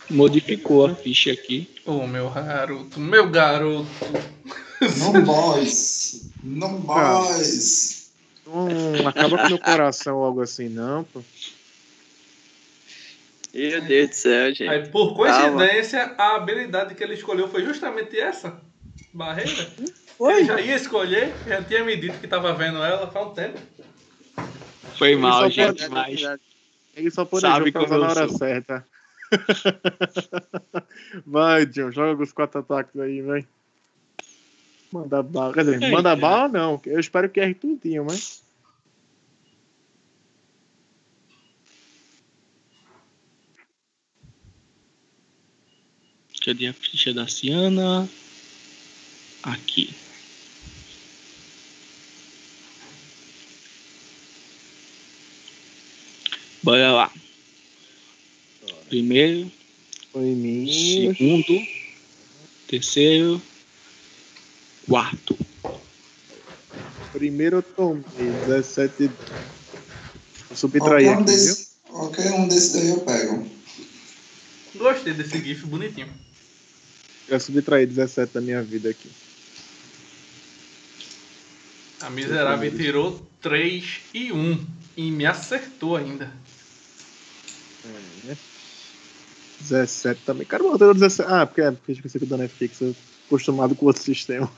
modificou 0.09 0.85
a 0.85 0.95
ficha 0.95 1.32
aqui. 1.32 1.69
Ô, 1.85 2.06
meu 2.06 2.30
garoto, 2.30 2.99
meu 2.99 3.30
garoto. 3.30 3.88
Não 4.98 5.22
boys. 5.24 6.30
Não 6.43 6.80
boys. 6.80 8.11
Não 8.45 9.08
acaba 9.08 9.38
com 9.38 9.48
meu 9.48 9.59
coração 9.59 10.17
algo 10.17 10.41
assim, 10.41 10.67
não, 10.67 11.03
pô. 11.03 11.24
Meu 13.53 13.82
Deus 13.82 14.09
do 14.09 14.16
céu, 14.16 14.48
gente. 14.49 14.67
Aí, 14.67 14.88
por 14.90 15.16
coincidência, 15.16 16.14
a 16.17 16.35
habilidade 16.35 16.93
que 16.93 17.03
ele 17.03 17.14
escolheu 17.14 17.48
foi 17.48 17.64
justamente 17.64 18.19
essa. 18.19 18.59
Barreira. 19.14 19.67
Ele 20.19 20.45
já 20.45 20.61
ia 20.61 20.75
escolher, 20.75 21.33
já 21.48 21.64
tinha 21.64 21.83
me 21.83 21.95
dito 21.95 22.19
que 22.19 22.27
tava 22.27 22.53
vendo 22.53 22.83
ela 22.83 23.09
faz 23.09 23.27
um 23.27 23.32
tempo. 23.32 23.59
Foi 25.00 25.16
mal, 25.16 25.50
gente, 25.50 25.88
pode- 25.88 25.90
mas 25.90 26.40
Ele 26.94 27.10
só 27.10 27.26
Sabe 27.26 27.72
planejou 27.72 27.72
pra 27.72 27.82
usar 27.82 27.90
como 27.90 28.02
na 28.02 28.10
hora 28.10 28.28
sou. 28.28 28.38
certa. 28.38 28.86
vai, 31.26 31.66
John, 31.66 31.92
joga 31.92 32.22
os 32.24 32.34
quatro 32.34 32.60
ataques 32.60 33.00
aí, 33.00 33.22
vai. 33.22 33.48
Manda 34.92 35.24
bala. 35.24 35.53
Quer 35.53 35.64
dizer, 35.64 35.76
Eita. 35.84 35.90
manda 35.90 36.16
bala 36.16 36.48
não. 36.48 36.82
Eu 36.86 37.00
espero 37.00 37.30
que 37.30 37.40
erre 37.40 37.53
tudinho, 37.53 38.06
mas. 38.06 38.44
cadê 46.44 46.68
a 46.68 46.74
ficha 46.74 47.14
da 47.14 47.28
Ciana? 47.28 48.10
Aqui. 49.44 49.94
Bora 56.62 56.92
lá. 56.92 57.12
Primeiro, 58.90 59.52
Foi 60.12 60.24
mim. 60.26 61.14
segundo, 61.16 61.68
terceiro, 62.68 63.42
quarto. 64.88 65.38
Primeiro 67.14 67.58
eu 67.58 67.64
tomei 67.64 68.04
17. 68.46 69.10
Vou 70.48 70.58
subtrair 70.58 71.06
Qualquer 71.06 71.10
um, 71.10 71.14
aqui, 71.14 71.26
viu? 71.26 71.26
desse, 71.26 71.68
qualquer 71.88 72.32
um 72.34 72.48
desses 72.48 72.74
daí 72.74 72.90
eu 72.90 73.00
pego. 73.02 73.50
Gostei 74.76 75.14
desse 75.14 75.40
GIF 75.44 75.66
bonitinho. 75.66 76.10
Eu 77.28 77.40
subtraí 77.40 77.86
17 77.86 78.34
da 78.34 78.42
minha 78.42 78.62
vida 78.64 78.90
aqui. 78.90 79.10
A 82.02 82.10
miserável 82.10 82.76
tirou 82.76 83.28
3 83.42 83.86
e 84.14 84.32
1 84.32 84.66
e 85.00 85.11
me 85.11 85.26
acertou 85.26 85.95
ainda. 85.95 86.30
É, 87.86 88.28
né? 88.28 88.38
17 89.61 90.22
também. 90.26 90.45
Cara, 90.45 90.61
o 90.61 90.72
roteiro 90.72 90.94
17. 90.94 91.32
Ah, 91.32 91.45
porque 91.45 91.61
é 91.61 91.72
porque 91.72 91.92
eu 91.92 91.95
esqueci 91.95 92.19
que 92.19 92.26
o 92.26 92.28
dano 92.28 92.44
é 92.44 92.50
fixo. 92.50 92.84
eu 92.84 92.94
tô 92.94 93.00
Acostumado 93.28 93.76
com 93.76 93.86
outro 93.86 94.03
sistema. 94.03 94.52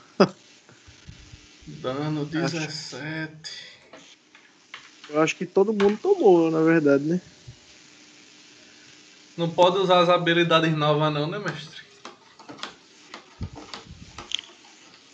Dano 1.64 2.24
17. 2.24 3.32
Eu 5.10 5.22
acho 5.22 5.36
que 5.36 5.46
todo 5.46 5.72
mundo 5.72 5.96
tomou, 6.02 6.50
na 6.50 6.60
verdade, 6.60 7.04
né? 7.04 7.20
Não 9.36 9.48
pode 9.48 9.78
usar 9.78 10.00
as 10.00 10.08
habilidades 10.08 10.74
novas 10.74 11.12
não, 11.12 11.28
né, 11.28 11.38
mestre? 11.38 11.82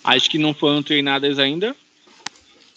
As 0.02 0.26
que 0.26 0.39
não 0.39 0.55
foram 0.55 0.82
treinadas 0.82 1.39
ainda. 1.39 1.76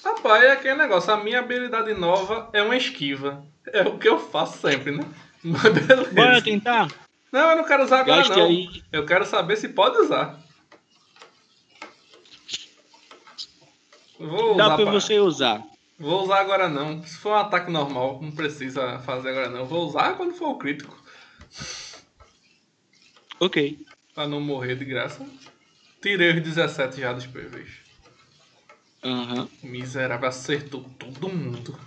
Rapaz, 0.04 0.44
é 0.44 0.52
aquele 0.54 0.76
negócio. 0.76 1.14
A 1.14 1.18
minha 1.24 1.40
habilidade 1.40 1.94
nova 1.94 2.50
é 2.54 2.62
uma 2.62 2.76
esquiva. 2.76 3.46
É 3.68 3.82
o 3.84 3.98
que 4.00 4.08
eu 4.10 4.18
faço 4.20 4.58
sempre, 4.60 4.92
né? 4.92 5.04
Mas 5.44 5.62
beleza. 5.62 6.12
Bora 6.14 6.42
tentar? 6.42 6.88
Não, 7.32 7.52
eu 7.52 7.56
não 7.58 7.64
quero 7.64 7.84
usar 7.84 8.00
agora 8.02 8.18
Gaste 8.18 8.38
não. 8.38 8.46
aí. 8.48 8.84
Eu 8.92 9.06
quero 9.06 9.26
saber 9.26 9.56
se 9.58 9.70
pode 9.70 9.98
usar. 9.98 10.40
Vou 14.20 14.56
Dá 14.56 14.66
usar 14.68 14.76
pra 14.76 14.86
pra- 14.86 14.94
você 14.94 15.20
usar. 15.20 15.64
Vou 16.00 16.24
usar 16.24 16.40
agora 16.40 16.68
não. 16.68 17.04
Se 17.04 17.18
for 17.18 17.30
um 17.32 17.36
ataque 17.36 17.72
normal, 17.72 18.20
não 18.22 18.32
precisa 18.32 19.00
fazer 19.00 19.30
agora 19.30 19.50
não. 19.50 19.66
Vou 19.66 19.88
usar 19.88 20.16
quando 20.16 20.34
for 20.34 20.50
o 20.50 20.58
crítico. 20.58 21.00
Ok. 23.40 23.80
Pra 24.14 24.28
não 24.28 24.42
morrer 24.42 24.76
de 24.76 24.86
graça. 24.86 25.26
Tirei 26.02 26.32
os 26.38 26.42
17 26.44 27.00
já 27.02 27.14
dos 27.14 27.26
PVs. 27.28 27.81
Aham. 29.04 29.48
Miserável, 29.64 30.28
acertou 30.30 30.86
todo 31.00 31.30
mundo. 31.30 31.78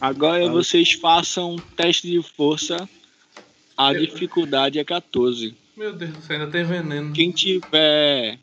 Agora 0.00 0.46
Ah. 0.46 0.50
vocês 0.50 0.92
façam 0.92 1.54
um 1.54 1.58
teste 1.58 2.08
de 2.10 2.22
força. 2.22 2.88
A 3.76 3.92
dificuldade 3.94 4.78
é 4.78 4.84
14. 4.84 5.54
Meu 5.76 5.94
Deus 5.94 6.12
do 6.12 6.20
céu, 6.22 6.38
ainda 6.38 6.50
tem 6.50 6.64
veneno. 6.64 7.12
Quem 7.14 7.30
tiver 7.30 8.38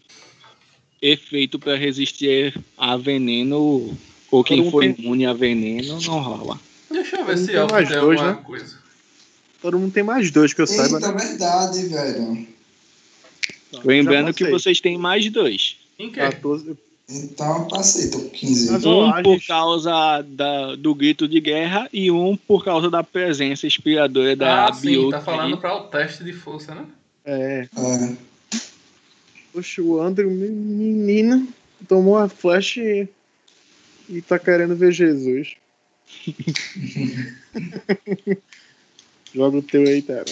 efeito 1.02 1.60
para 1.60 1.76
resistir 1.76 2.60
a 2.78 2.98
veneno 2.98 3.96
ou 4.32 4.44
quem 4.44 4.58
Todo 4.64 4.72
for 4.72 4.80
tem- 4.82 4.96
imune 4.98 5.26
a 5.26 5.34
veneno, 5.34 6.02
não 6.02 6.20
rola. 6.20 6.60
Deixa 6.90 7.18
eu 7.18 7.26
ver 7.26 7.36
Não 7.36 7.42
se 7.42 7.48
tem 7.48 7.56
Elfo 7.56 7.74
mais 7.74 7.88
tem 7.88 8.00
dois, 8.00 8.22
né? 8.22 8.34
coisa. 8.44 8.80
Todo 9.62 9.78
mundo 9.80 9.94
tem 9.94 10.04
mais 10.04 10.32
dois 10.32 10.54
que 10.54 10.62
eu 10.62 10.68
saiba, 10.68 10.98
Eita, 10.98 11.12
né? 11.12 11.18
verdade, 11.28 11.86
velho. 11.88 12.48
Lembrando 13.84 14.34
que 14.34 14.50
vocês 14.50 14.82
têm 14.82 14.98
mais 14.98 15.30
dois. 15.30 15.76
Em 16.00 16.10
quê? 16.10 16.20
14. 16.20 16.76
Então 17.10 17.64
eu 17.64 17.68
passei, 17.68 18.10
tô 18.10 18.20
com 18.20 18.30
15. 18.30 18.72
Mas- 18.72 18.86
Um 18.86 19.24
por 19.24 19.44
causa 19.46 20.22
da- 20.22 20.76
do 20.76 20.94
grito 20.94 21.28
de 21.28 21.40
guerra 21.42 21.90
e 21.92 22.12
um 22.12 22.38
por 22.38 22.64
causa 22.64 22.90
da 22.90 23.04
presença 23.04 23.66
inspiradora 23.66 24.36
da 24.36 24.68
ah, 24.68 24.74
sim, 24.74 24.88
Biota 24.92 25.18
tá 25.18 25.24
falando 25.24 25.58
para 25.58 25.76
o 25.76 25.88
teste 25.88 26.24
de 26.24 26.34
força, 26.34 26.76
né? 26.76 26.86
É. 27.26 27.68
É. 27.76 28.16
Poxa, 29.52 29.82
o 29.82 30.00
Andrew, 30.00 30.30
menino, 30.30 31.48
tomou 31.88 32.18
a 32.18 32.30
flash 32.30 32.78
e, 32.78 33.08
e 34.08 34.22
tá 34.22 34.38
querendo 34.38 34.76
ver 34.76 34.92
Jesus. 34.92 35.56
Joga 39.34 39.58
o 39.58 39.62
teu 39.64 39.82
aí, 39.82 40.02
Tera. 40.02 40.26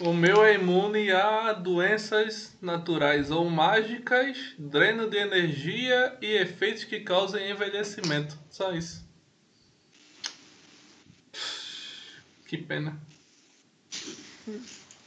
O 0.00 0.12
meu 0.12 0.44
é 0.44 0.54
imune 0.54 1.10
a 1.10 1.52
doenças 1.52 2.56
naturais 2.62 3.32
ou 3.32 3.50
mágicas, 3.50 4.38
dreno 4.56 5.10
de 5.10 5.16
energia 5.16 6.16
e 6.22 6.26
efeitos 6.36 6.84
que 6.84 7.00
causem 7.00 7.50
envelhecimento. 7.50 8.38
Só 8.48 8.72
isso. 8.72 9.04
Que 12.46 12.56
pena. 12.56 12.96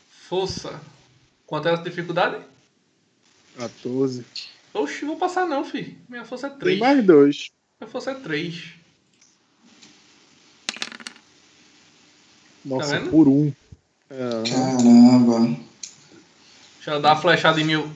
Força. 0.09 0.81
Quanto 1.47 1.69
é 1.69 1.73
a 1.73 1.77
dificuldade? 1.77 2.43
14. 3.57 4.25
Oxi, 4.73 5.05
vou 5.05 5.15
passar 5.17 5.45
não, 5.47 5.63
fi. 5.63 5.97
Minha 6.09 6.25
força 6.25 6.47
é 6.47 6.49
Tem 6.49 6.59
3. 6.59 6.79
mais 6.79 7.05
dois. 7.05 7.49
Minha 7.79 7.89
força 7.89 8.11
é 8.11 8.15
3. 8.15 8.73
Nossa, 12.65 12.99
vendo? 12.99 13.09
por 13.09 13.27
um. 13.29 13.53
Caramba. 14.11 15.57
Deixa 16.75 16.91
eu 16.91 17.01
dar 17.01 17.13
uma 17.13 17.21
flechada 17.21 17.61
em 17.61 17.63
mil. 17.63 17.95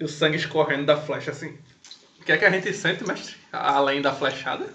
E 0.00 0.04
o 0.04 0.08
sangue 0.08 0.38
escorrendo 0.38 0.86
da 0.86 0.96
flecha 0.96 1.32
assim. 1.32 1.58
O 2.18 2.24
que 2.24 2.32
é 2.32 2.38
que 2.38 2.44
a 2.46 2.50
gente 2.50 2.72
sente, 2.72 3.06
mestre? 3.06 3.36
Além 3.52 4.00
da 4.00 4.14
flechada? 4.14 4.72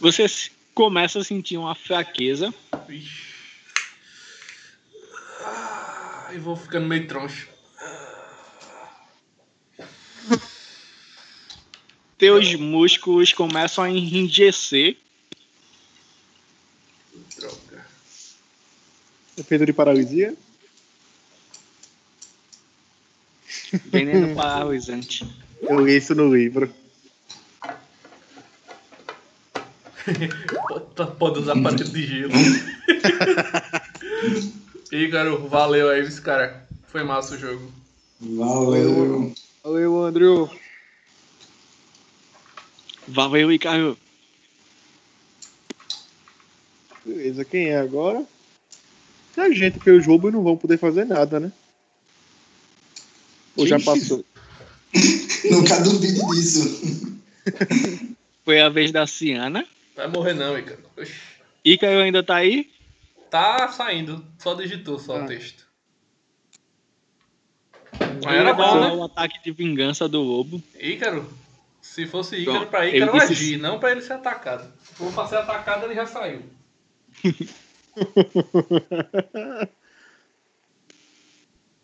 Você 0.00 0.26
começa 0.74 1.20
a 1.20 1.24
sentir 1.24 1.56
uma 1.56 1.74
fraqueza. 1.74 2.52
Ah, 5.42 6.30
e 6.34 6.38
vou 6.38 6.56
ficando 6.56 6.86
meio 6.86 7.08
troncho. 7.08 7.48
Teus 12.18 12.54
músculos 12.54 13.32
começam 13.32 13.84
a 13.84 13.90
enrijecer. 13.90 14.96
Droga. 17.36 17.86
Efeito 19.36 19.66
de 19.66 19.72
paralisia. 19.72 20.34
Veneno 23.86 24.34
paralisante. 24.34 25.26
Eu 25.62 25.84
li 25.84 25.96
isso 25.96 26.14
no 26.14 26.34
livro. 26.34 26.72
Pode- 31.18 31.40
usar 31.40 31.60
parede 31.60 31.90
de 31.90 32.06
gelo. 32.06 32.32
Ícaro, 34.92 35.48
valeu 35.48 35.90
aí, 35.90 36.02
esse 36.02 36.20
cara. 36.20 36.64
Foi 36.86 37.02
massa 37.02 37.34
o 37.34 37.38
jogo. 37.38 37.72
Valeu. 38.20 39.34
Valeu, 39.64 40.04
Andrew. 40.04 40.50
Valeu, 43.08 43.48
Ricardo. 43.48 43.98
Beleza, 47.04 47.44
quem 47.44 47.68
é 47.68 47.78
agora? 47.78 48.24
A 49.36 49.50
gente 49.50 49.78
que 49.78 49.90
os 49.90 50.06
roubos 50.06 50.32
não 50.32 50.42
vão 50.42 50.56
poder 50.56 50.78
fazer 50.78 51.04
nada, 51.04 51.38
né? 51.38 51.52
Ou 53.56 53.66
já 53.66 53.78
passou? 53.78 54.24
Nunca 55.50 55.80
duvide 55.80 56.20
disso. 56.30 57.20
Foi 58.44 58.60
a 58.60 58.68
vez 58.68 58.90
da 58.92 59.06
Ciana. 59.06 59.66
Vai 59.94 60.08
morrer 60.08 60.34
não, 60.34 60.58
Ícaro. 60.58 60.80
Oxi. 60.96 61.12
Ícaro 61.64 62.00
ainda 62.00 62.22
tá 62.22 62.36
aí? 62.36 62.70
Tá 63.30 63.68
saindo. 63.68 64.24
Só 64.38 64.54
digitou 64.54 64.98
só 64.98 65.18
Ah. 65.20 65.24
o 65.24 65.26
texto. 65.26 65.66
Mas 68.24 68.34
era 68.34 68.52
bom, 68.52 68.80
né? 68.80 68.92
o 68.92 69.04
ataque 69.04 69.42
de 69.42 69.50
vingança 69.52 70.08
do 70.08 70.20
lobo. 70.20 70.62
Ícaro, 70.78 71.30
se 71.80 72.06
fosse 72.06 72.36
Ícaro, 72.36 72.58
Pronto, 72.58 72.70
pra 72.70 72.86
ele 72.86 72.98
Ícaro 73.04 73.12
disse- 73.20 73.32
agir, 73.32 73.56
não 73.58 73.78
pra 73.78 73.92
ele 73.92 74.02
ser 74.02 74.14
atacado. 74.14 74.70
Se 74.84 74.94
for 74.94 75.12
pra 75.12 75.26
ser 75.26 75.36
atacado, 75.36 75.84
ele 75.86 75.94
já 75.94 76.06
saiu. 76.06 76.42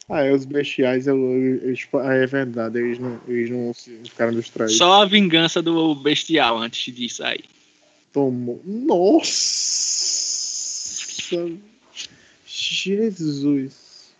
ah, 0.08 0.20
é, 0.22 0.32
os 0.32 0.44
bestiais, 0.44 1.06
eu, 1.06 1.16
eu- 1.16 1.68
eles- 1.68 1.88
ah, 1.94 2.14
é 2.14 2.26
verdade, 2.26 2.78
eles 2.78 2.98
não, 2.98 3.18
eles 3.26 3.50
não 3.50 3.72
se 3.72 3.96
ficaram 4.04 4.32
distraídos. 4.32 4.76
Só 4.76 5.02
a 5.02 5.06
vingança 5.06 5.62
do 5.62 5.94
bestial 5.94 6.58
antes 6.58 6.94
de 6.94 7.08
sair. 7.08 7.44
Tomou. 8.12 8.60
Nossa! 8.64 9.70
Jesus! 12.46 14.12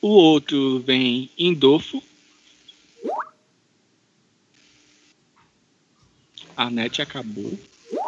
O 0.00 0.08
outro 0.08 0.80
vem 0.80 1.30
Indolfo. 1.38 2.02
A 6.56 6.70
net 6.70 7.02
acabou. 7.02 7.58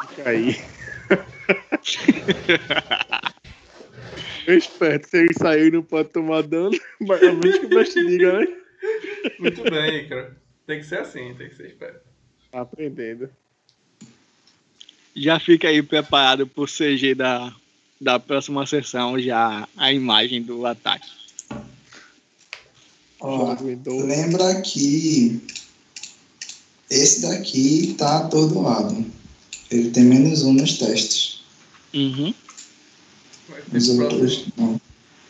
Fica 0.08 0.30
aí. 0.30 0.56
Eu 4.46 4.58
espero, 4.58 5.06
se 5.08 5.18
ele 5.18 5.34
sair 5.34 5.72
não 5.72 5.82
pode 5.82 6.10
tomar 6.10 6.42
dano, 6.42 6.78
mas 7.00 7.22
a 7.22 7.32
menos 7.32 7.58
que 7.58 7.66
o 7.66 7.70
mestre 7.70 8.06
diga, 8.06 8.40
né? 8.40 8.46
Muito 9.38 9.62
bem, 9.62 10.04
Ícaro. 10.04 10.34
Tem 10.66 10.80
que 10.80 10.86
ser 10.86 10.98
assim, 10.98 11.34
tem 11.34 11.48
que 11.48 11.56
ser 11.56 11.66
esperto. 11.66 12.00
Tá 12.52 12.60
aprendendo. 12.60 13.30
Já 15.16 15.38
fica 15.38 15.68
aí 15.68 15.82
preparado 15.82 16.46
pro 16.46 16.66
CG 16.66 17.14
da, 17.14 17.54
da 18.00 18.18
próxima 18.18 18.66
sessão, 18.66 19.18
já 19.18 19.66
a 19.76 19.92
imagem 19.92 20.42
do 20.42 20.66
ataque. 20.66 21.08
Aguentou. 23.20 24.04
lembra 24.04 24.60
que 24.60 25.40
esse 26.94 27.20
daqui 27.22 27.94
tá 27.98 28.18
atordoado. 28.18 29.04
Ele 29.70 29.90
tem 29.90 30.04
menos 30.04 30.42
um 30.42 30.52
nos 30.52 30.78
testes. 30.78 31.42
Uhum. 31.92 32.34
Vai 33.48 33.60
ter, 33.62 33.76
Os 33.76 33.86
próximo, 33.88 34.02
outros 34.04 34.44
não. 34.56 34.80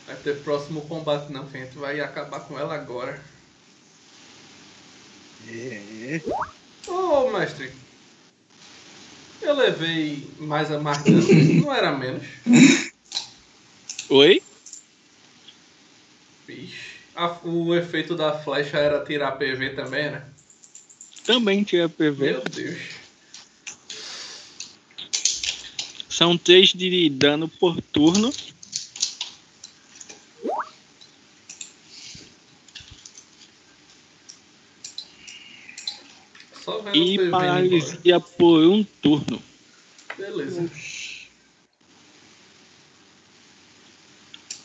vai 0.06 0.16
ter 0.16 0.36
próximo 0.42 0.80
combate 0.82 1.32
não, 1.32 1.46
que 1.46 1.56
a 1.56 1.60
gente 1.64 1.76
vai 1.76 2.00
acabar 2.00 2.40
com 2.40 2.58
ela 2.58 2.74
agora. 2.74 3.20
É. 5.48 6.20
Ô, 6.86 7.30
mestre. 7.30 7.70
Eu 9.42 9.54
levei 9.54 10.26
mais 10.38 10.70
a 10.72 10.78
mais 10.78 11.02
dano, 11.04 11.22
não 11.62 11.74
era 11.74 11.92
menos. 11.92 12.22
Oi? 14.08 14.42
Vixe. 16.46 16.94
A- 17.14 17.38
o 17.44 17.74
efeito 17.74 18.16
da 18.16 18.38
flecha 18.38 18.78
era 18.78 19.04
tirar 19.04 19.32
PV 19.32 19.70
também, 19.70 20.10
né? 20.10 20.22
Também 21.24 21.64
tira 21.64 21.88
PV. 21.88 22.24
Meu 22.26 22.42
Deus. 22.42 22.78
São 26.08 26.36
3 26.36 26.74
de 26.74 27.08
dano 27.08 27.48
por 27.48 27.80
turno. 27.80 28.32
E 36.92 37.14
PV 37.16 37.24
embora. 37.26 37.30
paralisia 37.30 38.20
por 38.20 38.62
um 38.62 38.84
turno. 38.84 39.42
Beleza. 40.16 40.70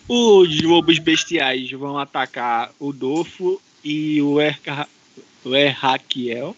Os 0.08 0.62
lobos 0.62 1.00
bestiais 1.00 1.72
vão 1.72 1.98
atacar 1.98 2.74
o 2.80 2.92
Dofo 2.92 3.62
e 3.84 4.22
o, 4.22 4.40
Erca... 4.40 4.88
o 5.44 5.56
Erraquiel. 5.56 6.56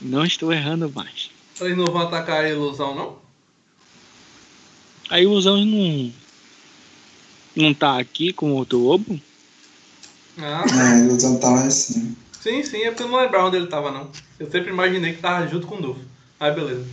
Não 0.00 0.24
estou 0.24 0.52
errando 0.52 0.90
mais. 0.90 1.30
Eles 1.60 1.76
não 1.76 1.84
vão 1.86 2.02
atacar 2.02 2.44
a 2.44 2.48
ilusão, 2.48 2.94
não? 2.94 3.18
A 5.10 5.20
ilusão 5.20 5.64
não. 5.64 6.12
Não 7.54 7.74
tá 7.74 7.98
aqui 7.98 8.32
com 8.32 8.52
outro 8.52 8.78
lobo? 8.78 9.20
Ah, 10.38 10.64
É, 10.66 10.92
a 10.94 10.98
ilusão 11.00 11.38
tá 11.38 11.50
lá 11.50 11.66
em 11.66 11.70
cima. 11.70 12.16
sim, 12.40 12.62
sim, 12.64 12.78
é 12.82 12.90
porque 12.90 13.02
eu 13.04 13.08
não 13.08 13.20
lembrava 13.20 13.46
onde 13.48 13.56
ele 13.58 13.66
tava, 13.66 13.90
não. 13.92 14.10
Eu 14.40 14.50
sempre 14.50 14.70
imaginei 14.70 15.12
que 15.14 15.20
tava 15.20 15.46
junto 15.46 15.66
com 15.66 15.76
o 15.76 15.82
Dofo. 15.82 16.00
Aí, 16.40 16.52
beleza. 16.52 16.86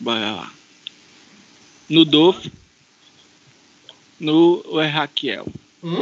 Bora 0.00 0.32
lá. 0.32 0.52
No 1.88 2.04
Dofo. 2.04 2.50
No 4.22 4.62
Erraquiel. 4.80 5.46
Hum? 5.82 5.98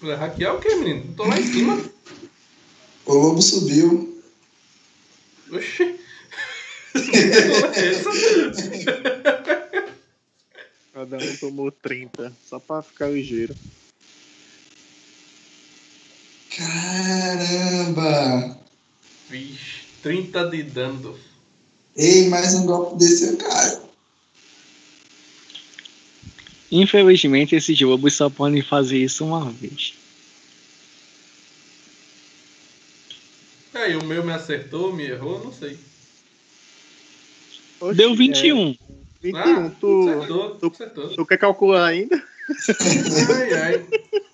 Vai 0.00 0.16
hackear 0.16 0.56
o 0.56 0.60
que, 0.60 0.74
menino? 0.74 1.14
Tô 1.14 1.24
lá 1.24 1.38
em 1.38 1.46
cima. 1.46 1.80
O 3.06 3.14
lobo 3.14 3.40
subiu. 3.40 4.20
Oxi. 5.52 6.00
É? 6.94 7.00
Cada 10.92 11.16
um 11.16 11.36
tomou 11.36 11.70
30, 11.70 12.32
só 12.44 12.58
pra 12.58 12.82
ficar 12.82 13.06
ligeiro. 13.06 13.54
Caramba! 16.56 18.58
Vixe, 19.28 19.84
30 20.02 20.50
de 20.50 20.64
dano. 20.64 21.16
Ei, 21.94 22.28
mais 22.28 22.52
um 22.54 22.66
golpe 22.66 22.98
desse 22.98 23.28
eu 23.28 23.36
caio. 23.36 23.79
Infelizmente, 26.70 27.56
esses 27.56 27.80
lobos 27.80 28.14
só 28.14 28.30
podem 28.30 28.62
fazer 28.62 28.98
isso 28.98 29.24
uma 29.24 29.50
vez. 29.50 29.94
Aí, 33.74 33.96
o 33.96 34.04
meu 34.04 34.22
me 34.24 34.32
acertou, 34.32 34.92
me 34.92 35.04
errou, 35.04 35.42
não 35.42 35.52
sei. 35.52 35.78
Oxi, 37.80 37.96
Deu 37.96 38.12
é, 38.12 38.14
21. 38.14 38.76
21. 39.22 39.70
tu, 39.70 40.08
Acertou, 40.10 40.50
tu- 40.56 40.70
acertou. 40.70 41.08
tu 41.08 41.26
quer 41.26 41.38
calcular 41.38 41.86
ainda? 41.86 42.22
Ai, 43.36 43.54
ai. 43.54 43.86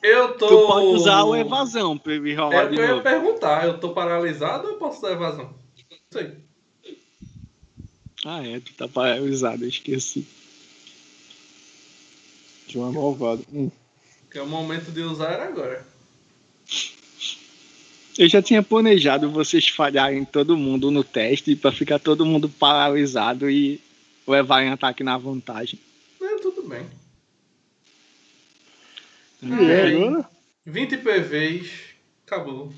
Eu 0.02 0.34
tô. 0.38 0.48
Tu 0.48 0.66
pode 0.66 0.86
usar 0.86 1.24
o 1.24 1.36
evasão 1.36 1.96
pra 1.98 2.14
ele 2.14 2.32
É 2.32 2.34
rolar 2.36 2.66
o 2.66 2.68
de 2.70 2.74
que 2.74 2.80
eu 2.80 2.84
ia 2.84 2.90
novo. 2.92 3.02
perguntar. 3.02 3.64
Eu 3.66 3.78
tô 3.78 3.90
paralisado 3.92 4.66
ou 4.66 4.72
eu 4.74 4.78
posso 4.78 5.00
dar 5.02 5.12
evasão? 5.12 5.54
Não 5.90 5.98
sei. 6.12 6.32
Ah, 8.24 8.42
é, 8.44 8.58
tu 8.58 8.72
tá 8.74 8.88
paralisado, 8.88 9.64
eu 9.64 9.68
esqueci. 9.68 10.26
João 12.76 12.90
é 12.90 12.92
malvado. 12.92 13.46
Hum. 13.50 13.70
Que 14.30 14.38
é 14.38 14.42
o 14.42 14.46
momento 14.46 14.92
de 14.92 15.00
usar 15.00 15.32
era 15.32 15.48
agora. 15.48 15.86
Eu 18.18 18.28
já 18.28 18.42
tinha 18.42 18.62
planejado 18.62 19.30
vocês 19.30 19.68
falharem 19.68 20.24
todo 20.26 20.56
mundo 20.56 20.90
no 20.90 21.02
teste 21.02 21.56
pra 21.56 21.72
ficar 21.72 21.98
todo 21.98 22.26
mundo 22.26 22.48
paralisado 22.48 23.48
e 23.48 23.80
levarem 24.28 24.68
ataque 24.68 25.02
na 25.02 25.16
vantagem. 25.16 25.78
É, 26.20 26.36
tudo 26.36 26.68
bem. 26.68 26.86
E 29.42 29.52
é, 29.52 30.04
agora? 30.04 30.28
20 30.66 30.96
PVs. 30.98 31.70
Acabou. 32.26 32.72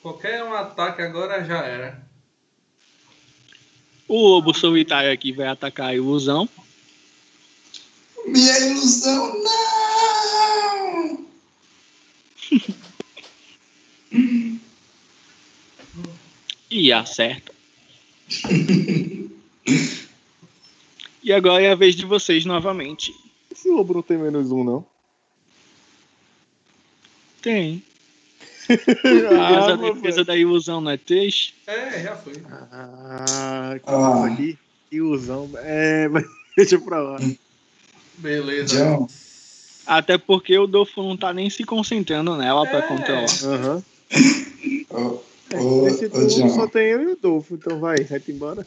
Qualquer 0.00 0.42
um 0.44 0.54
ataque 0.54 1.02
agora 1.02 1.44
já 1.44 1.64
era. 1.64 2.02
O 4.06 4.20
lobo 4.20 4.54
solitário 4.54 5.10
aqui 5.10 5.32
vai 5.32 5.48
atacar 5.48 5.88
a 5.88 5.94
ilusão. 5.94 6.48
Minha 8.26 8.58
ilusão, 8.58 9.34
não! 9.42 11.24
E 16.76 16.92
acerta. 16.92 17.52
e 21.22 21.32
agora 21.32 21.62
é 21.62 21.70
a 21.70 21.76
vez 21.76 21.94
de 21.94 22.04
vocês 22.04 22.44
novamente. 22.44 23.14
Esse 23.48 23.68
lobo 23.68 23.94
não 23.94 24.02
tem 24.02 24.18
menos 24.18 24.50
um, 24.50 24.64
não. 24.64 24.84
Tem. 27.40 27.80
ah, 29.38 29.72
a 29.72 29.76
defesa 29.76 30.24
da 30.24 30.36
ilusão 30.36 30.80
não 30.80 30.90
é 30.90 30.96
3? 30.96 31.54
É, 31.68 32.02
já 32.02 32.16
foi. 32.16 32.42
Ah, 32.50 33.76
que 33.78 33.88
Ah. 33.88 34.36
Que 34.36 34.96
ilusão. 34.96 35.48
É, 35.58 36.08
mas 36.08 36.24
deixa 36.56 36.78
pra 36.80 37.00
lá. 37.00 37.18
Beleza. 38.18 38.76
John, 38.76 39.08
Até 39.86 40.16
porque 40.16 40.56
o 40.58 40.66
Dolfo 40.66 41.02
não 41.02 41.16
tá 41.16 41.32
nem 41.32 41.50
se 41.50 41.64
concentrando 41.64 42.36
nela 42.36 42.66
pra 42.66 42.78
É. 42.78 42.82
controlar. 42.82 43.44
Aham. 43.44 43.82
ô, 44.90 45.20
ô, 45.56 45.88
Esse 45.88 46.06
ô, 46.06 46.10
turno 46.10 46.28
John, 46.28 46.54
só 46.54 46.66
tem 46.66 46.86
eu 46.88 47.02
e 47.02 47.12
o 47.12 47.16
Dolfo, 47.16 47.54
então 47.54 47.78
vai, 47.78 48.02
vai-te 48.04 48.32
embora. 48.32 48.66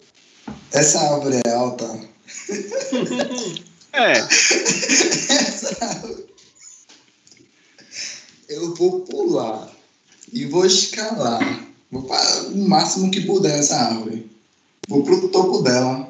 essa 0.72 1.00
árvore 1.00 1.40
é 1.45 1.51
alta. 1.51 2.00
É, 3.93 4.11
Essa 4.19 5.85
árvore. 5.85 6.26
Eu 8.48 8.76
vou 8.76 9.00
pular 9.01 9.72
e 10.32 10.45
vou 10.45 10.66
escalar. 10.66 11.66
Vou 11.92 12.03
para 12.03 12.43
o 12.50 12.58
máximo 12.69 13.09
que 13.09 13.22
puder 13.22 13.58
essa 13.58 13.76
árvore. 13.76 14.30
Vou 14.88 15.03
pro 15.03 15.27
topo 15.30 15.64
dela. 15.64 16.07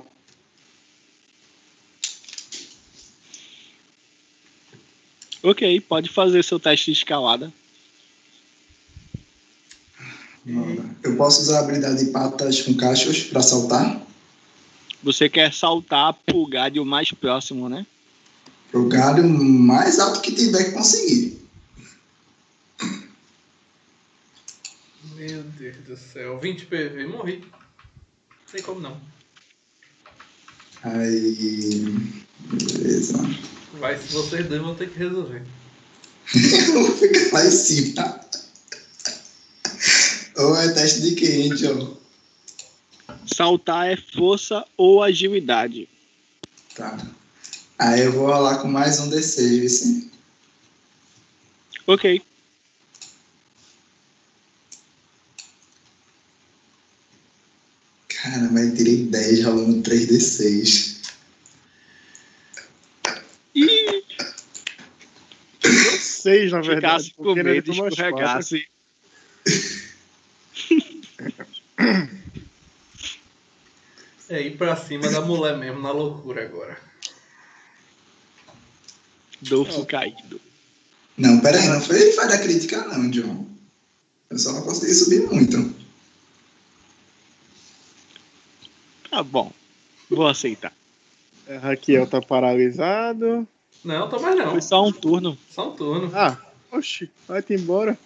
Ok, 5.49 5.81
pode 5.81 6.09
fazer 6.09 6.43
seu 6.43 6.59
teste 6.59 6.91
de 6.91 6.97
escalada. 6.97 7.51
Eu 11.03 11.17
posso 11.17 11.41
usar 11.41 11.59
a 11.59 11.63
habilidade 11.63 12.05
de 12.05 12.11
patas 12.11 12.61
com 12.61 12.73
cachos 12.75 13.23
para 13.23 13.41
saltar? 13.41 14.01
Você 15.03 15.29
quer 15.29 15.53
saltar 15.53 16.13
pro 16.13 16.47
galho 16.47 16.85
mais 16.85 17.11
próximo, 17.11 17.67
né? 17.67 17.85
Pro 18.71 18.87
galho 18.87 19.27
mais 19.27 19.99
alto 19.99 20.21
que 20.21 20.33
tiver 20.33 20.65
que 20.65 20.71
conseguir. 20.71 21.37
Meu 25.15 25.43
Deus 25.43 25.77
do 25.77 25.97
céu. 25.97 26.39
20 26.39 26.65
PV. 26.65 27.07
Morri. 27.07 27.39
Não 27.39 28.51
tem 28.51 28.61
como 28.61 28.79
não. 28.79 28.97
Aí. 30.83 31.85
Beleza. 32.39 33.17
Vai, 33.79 33.97
se 33.97 34.13
vocês 34.13 34.47
dois 34.47 34.61
vão 34.61 34.75
ter 34.75 34.89
que 34.89 34.97
resolver. 34.97 35.45
Eu 36.35 36.73
vou 36.83 36.97
ficar 36.97 37.33
lá 37.33 37.45
em 37.45 37.51
cima. 37.51 38.21
Ou 40.35 40.55
é 40.55 40.71
teste 40.73 41.01
de 41.01 41.25
hein, 41.25 41.55
John? 41.55 41.97
Saltar 43.25 43.87
é 43.87 43.97
força 43.97 44.65
ou 44.75 45.03
agilidade. 45.03 45.87
Tá. 46.75 46.97
Aí 47.79 48.01
eu 48.01 48.11
vou 48.11 48.27
rolar 48.27 48.57
com 48.59 48.67
mais 48.67 48.99
um 48.99 49.09
D6, 49.09 49.59
viu? 49.59 49.69
sim? 49.69 50.11
Ok. 51.85 52.21
Cara, 58.07 58.49
mas 58.51 58.69
eu 58.69 58.75
tirei 58.75 59.05
10 59.05 59.43
rolando 59.45 59.89
3D6. 59.89 60.97
Ih, 63.55 64.03
Seis, 66.27 66.51
na 66.51 66.59
verdade. 66.59 67.05
ficasse 67.05 67.13
com 67.13 67.33
medo, 67.33 67.71
escorregasse. 67.71 68.67
É 74.29 74.41
ir 74.41 74.57
pra 74.57 74.75
cima 74.75 75.09
da 75.09 75.21
mulher 75.21 75.57
mesmo, 75.57 75.81
na 75.81 75.89
loucura 75.89 76.43
agora. 76.43 76.77
Dolfo 79.41 79.85
caído. 79.85 80.41
Não, 81.17 81.39
pera 81.39 81.57
aí, 81.57 81.69
não 81.69 81.79
foi 81.79 82.11
falha 82.11 82.37
crítica 82.37 82.85
não, 82.87 83.09
John. 83.09 83.47
Eu 84.29 84.37
só 84.37 84.51
não 84.51 84.63
consegui 84.63 84.93
subir 84.93 85.21
muito. 85.21 85.73
Tá 89.09 89.23
bom. 89.23 89.53
Vou 90.09 90.27
aceitar. 90.27 90.73
quatro. 91.45 91.61
Raquel 91.61 92.07
tá 92.07 92.21
paralisado. 92.21 93.47
Não, 93.83 94.09
tô 94.09 94.19
mais 94.19 94.35
não. 94.35 94.51
Foi 94.51 94.61
só 94.61 94.85
um 94.85 94.91
turno. 94.91 95.37
Só 95.49 95.69
um 95.69 95.75
turno. 95.75 96.11
Ah, 96.13 96.37
oxi, 96.71 97.09
vai-te 97.27 97.53
embora. 97.53 97.97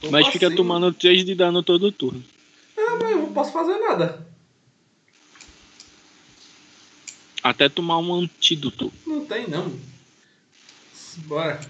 Tô 0.00 0.10
Mas 0.10 0.26
fica 0.28 0.46
cima. 0.46 0.56
tomando 0.56 0.92
3 0.92 1.24
de 1.24 1.34
dano 1.34 1.62
todo 1.62 1.92
turno. 1.92 2.22
Ah, 2.76 2.98
mas 3.00 3.10
eu 3.12 3.18
não 3.18 3.32
posso 3.32 3.52
fazer 3.52 3.78
nada. 3.78 4.26
Até 7.42 7.68
tomar 7.68 7.98
um 7.98 8.14
antídoto. 8.14 8.92
Não 9.06 9.24
tem 9.24 9.48
não. 9.48 9.72
Bora. 11.18 11.60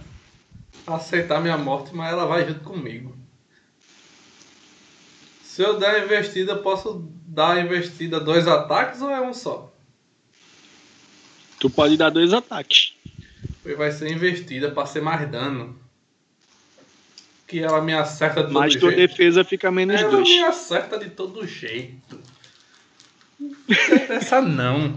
Aceitar 0.86 1.40
minha 1.40 1.56
morte, 1.56 1.94
mas 1.94 2.12
ela 2.12 2.26
vai 2.26 2.46
junto 2.46 2.60
comigo. 2.60 3.16
Se 5.42 5.62
eu 5.62 5.78
der 5.78 5.94
a 5.96 6.04
investida, 6.04 6.56
posso 6.56 7.06
dar 7.26 7.56
a 7.56 7.60
investida 7.60 8.18
dois 8.18 8.48
ataques 8.48 9.00
ou 9.02 9.10
é 9.10 9.20
um 9.20 9.34
só? 9.34 9.72
Tu 11.60 11.70
pode 11.70 11.96
dar 11.96 12.10
dois 12.10 12.32
ataques. 12.32 12.94
Pois 13.62 13.76
vai 13.78 13.92
ser 13.92 14.10
investida 14.10 14.70
pra 14.70 14.86
ser 14.86 15.00
mais 15.02 15.28
dano. 15.31 15.81
Que 17.47 17.62
ela 17.62 17.81
me 17.82 17.92
acerta 17.92 18.42
de 18.44 18.52
Mas 18.52 18.73
todo 18.73 18.81
tua 18.81 18.91
jeito. 18.92 19.10
defesa 19.10 19.44
fica 19.44 19.70
menos 19.70 20.00
Ela 20.00 20.10
2. 20.10 20.28
me 20.28 20.42
acerta 20.44 20.99
de 20.99 21.10
todo 21.10 21.47
jeito. 21.47 22.20
Dessa 24.08 24.41
não. 24.41 24.97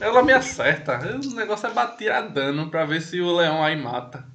Ela 0.00 0.22
me 0.22 0.32
acerta. 0.32 0.98
O 1.24 1.34
negócio 1.34 1.66
é 1.68 1.70
bater 1.72 2.10
a 2.10 2.22
dano 2.22 2.70
pra 2.70 2.84
ver 2.84 3.02
se 3.02 3.20
o 3.20 3.36
leão 3.36 3.62
aí 3.62 3.76
mata. 3.76 4.26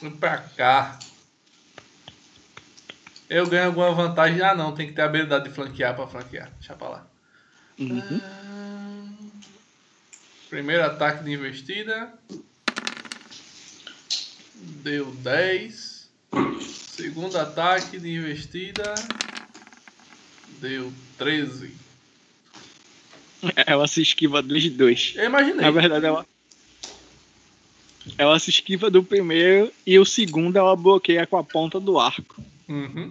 Vem 0.00 0.10
pra 0.12 0.38
cá. 0.38 0.98
Eu 3.28 3.46
ganho 3.46 3.66
alguma 3.66 3.92
vantagem? 3.92 4.40
Ah 4.42 4.54
não, 4.54 4.72
tem 4.74 4.86
que 4.86 4.92
ter 4.92 5.02
a 5.02 5.06
habilidade 5.06 5.44
de 5.44 5.50
flanquear 5.50 5.94
pra 5.94 6.06
flanquear. 6.06 6.50
Deixa 6.58 6.74
pra 6.74 6.88
lá. 6.88 7.06
Uhum. 7.78 8.20
Ah, 8.22 9.01
Primeiro 10.52 10.84
ataque 10.84 11.24
de 11.24 11.32
investida. 11.32 12.12
Deu 14.54 15.10
10. 15.10 16.10
Segundo 16.60 17.38
ataque 17.38 17.98
de 17.98 18.10
investida. 18.10 18.94
Deu 20.60 20.92
13. 21.16 21.74
Ela 23.66 23.88
se 23.88 24.02
esquiva 24.02 24.42
dos 24.42 24.68
dois. 24.68 25.14
Eu 25.16 25.24
imaginei. 25.24 25.62
Na 25.62 25.70
verdade, 25.70 26.04
ela. 26.04 26.26
Ela 28.18 28.38
se 28.38 28.50
esquiva 28.50 28.90
do 28.90 29.02
primeiro 29.02 29.72
e 29.86 29.98
o 29.98 30.04
segundo 30.04 30.58
ela 30.58 30.76
bloqueia 30.76 31.26
com 31.26 31.38
a 31.38 31.44
ponta 31.44 31.80
do 31.80 31.98
arco. 31.98 32.44
Uhum. 32.68 33.10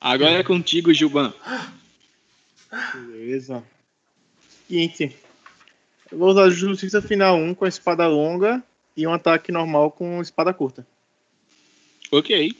Agora 0.00 0.38
é 0.38 0.42
contigo, 0.42 0.94
Gilban. 0.94 1.34
Beleza. 2.94 3.62
Seguinte. 4.66 5.14
Eu 6.10 6.18
vou 6.18 6.30
usar 6.30 6.50
Justiça 6.50 7.00
Final 7.00 7.36
1 7.36 7.54
com 7.54 7.64
a 7.64 7.68
espada 7.68 8.06
longa 8.06 8.62
e 8.96 9.06
um 9.06 9.12
ataque 9.12 9.52
normal 9.52 9.90
com 9.90 10.20
espada 10.20 10.52
curta. 10.52 10.86
Ok. 12.10 12.56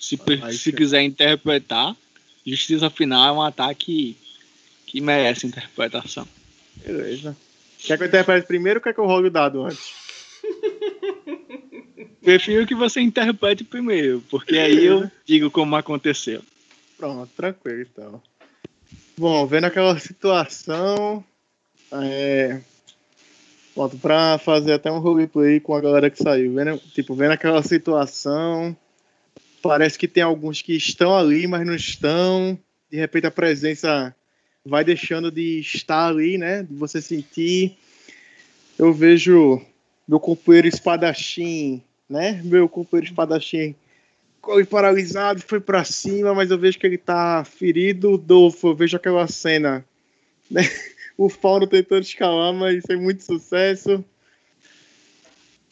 Se, 0.00 0.18
Ai, 0.42 0.52
se 0.52 0.72
quiser 0.72 1.02
interpretar, 1.02 1.96
Justiça 2.46 2.88
Final 2.90 3.28
é 3.28 3.32
um 3.32 3.42
ataque 3.42 4.16
que 4.86 5.00
merece 5.00 5.46
interpretação. 5.46 6.26
Beleza. 6.76 7.36
Quer 7.78 7.96
que 7.96 8.04
eu 8.04 8.08
interprete 8.08 8.46
primeiro 8.46 8.78
ou 8.78 8.82
quer 8.82 8.94
que 8.94 9.00
eu 9.00 9.06
role 9.06 9.28
o 9.28 9.30
dado 9.30 9.64
antes? 9.64 9.92
Prefiro 12.22 12.66
que 12.66 12.74
você 12.74 13.00
interprete 13.00 13.64
primeiro, 13.64 14.22
porque 14.28 14.56
aí 14.58 14.84
eu 14.84 15.10
digo 15.24 15.50
como 15.50 15.76
aconteceu. 15.76 16.42
Pronto, 16.96 17.30
tranquilo 17.36 17.82
então. 17.82 18.22
Bom, 19.18 19.44
vendo 19.46 19.64
aquela 19.64 19.98
situação, 19.98 21.24
é... 21.90 22.60
Pronto, 23.74 23.98
pra 23.98 24.38
fazer 24.38 24.74
até 24.74 24.92
um 24.92 25.00
roleplay 25.00 25.58
com 25.58 25.74
a 25.74 25.80
galera 25.80 26.08
que 26.08 26.22
saiu. 26.22 26.54
Vendo, 26.54 26.78
tipo, 26.94 27.16
vendo 27.16 27.32
aquela 27.32 27.60
situação, 27.62 28.76
parece 29.60 29.98
que 29.98 30.06
tem 30.06 30.22
alguns 30.22 30.62
que 30.62 30.72
estão 30.76 31.16
ali, 31.16 31.48
mas 31.48 31.66
não 31.66 31.74
estão. 31.74 32.56
De 32.90 32.96
repente 32.96 33.26
a 33.26 33.30
presença 33.30 34.14
vai 34.64 34.84
deixando 34.84 35.32
de 35.32 35.58
estar 35.60 36.06
ali, 36.06 36.38
né? 36.38 36.62
De 36.62 36.74
você 36.74 37.02
sentir. 37.02 37.76
Eu 38.78 38.92
vejo 38.92 39.60
meu 40.06 40.20
companheiro 40.20 40.68
espadachim, 40.68 41.82
né? 42.08 42.40
Meu 42.44 42.68
companheiro 42.68 43.10
espadachim 43.10 43.74
Corre 44.40 44.64
paralisado, 44.64 45.42
foi 45.42 45.60
pra 45.60 45.84
cima, 45.84 46.34
mas 46.34 46.50
eu 46.50 46.58
vejo 46.58 46.78
que 46.78 46.86
ele 46.86 46.98
tá 46.98 47.44
ferido. 47.44 48.16
Dolfo, 48.16 48.68
eu 48.68 48.76
vejo 48.76 48.96
aquela 48.96 49.26
cena. 49.26 49.84
Né? 50.50 50.62
O 51.18 51.28
Fauno 51.28 51.66
tentando 51.66 52.02
escalar, 52.02 52.54
mas 52.54 52.84
sem 52.86 52.96
muito 52.96 53.24
sucesso. 53.24 54.04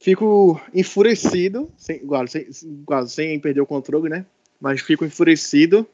Fico 0.00 0.60
enfurecido, 0.74 1.70
sem, 1.78 2.00
claro, 2.00 2.26
sem, 2.26 2.48
sem 3.06 3.38
perder 3.38 3.60
o 3.60 3.66
controle, 3.66 4.08
né? 4.08 4.26
Mas 4.60 4.80
fico 4.80 5.04
enfurecido. 5.04 5.86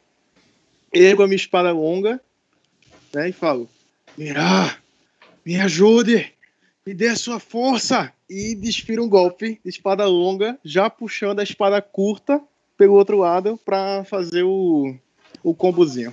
Ergo 0.91 1.23
a 1.23 1.27
minha 1.27 1.37
espada 1.37 1.71
longa, 1.71 2.19
né? 3.15 3.29
E 3.29 3.33
falo: 3.33 3.69
Mirá, 4.17 4.79
me 5.45 5.57
ajude, 5.57 6.33
me 6.87 6.95
dê 6.95 7.09
a 7.09 7.17
sua 7.17 7.39
força. 7.39 8.11
E 8.29 8.55
desfiro 8.55 9.05
um 9.05 9.09
golpe 9.09 9.61
de 9.63 9.69
espada 9.69 10.07
longa, 10.07 10.59
já 10.65 10.89
puxando 10.89 11.41
a 11.41 11.43
espada 11.43 11.83
curta 11.83 12.43
pelo 12.83 12.95
outro 12.95 13.17
lado 13.17 13.57
para 13.65 14.05
fazer 14.07 14.43
o, 14.43 14.93
o 15.41 15.55
combozinho. 15.55 16.13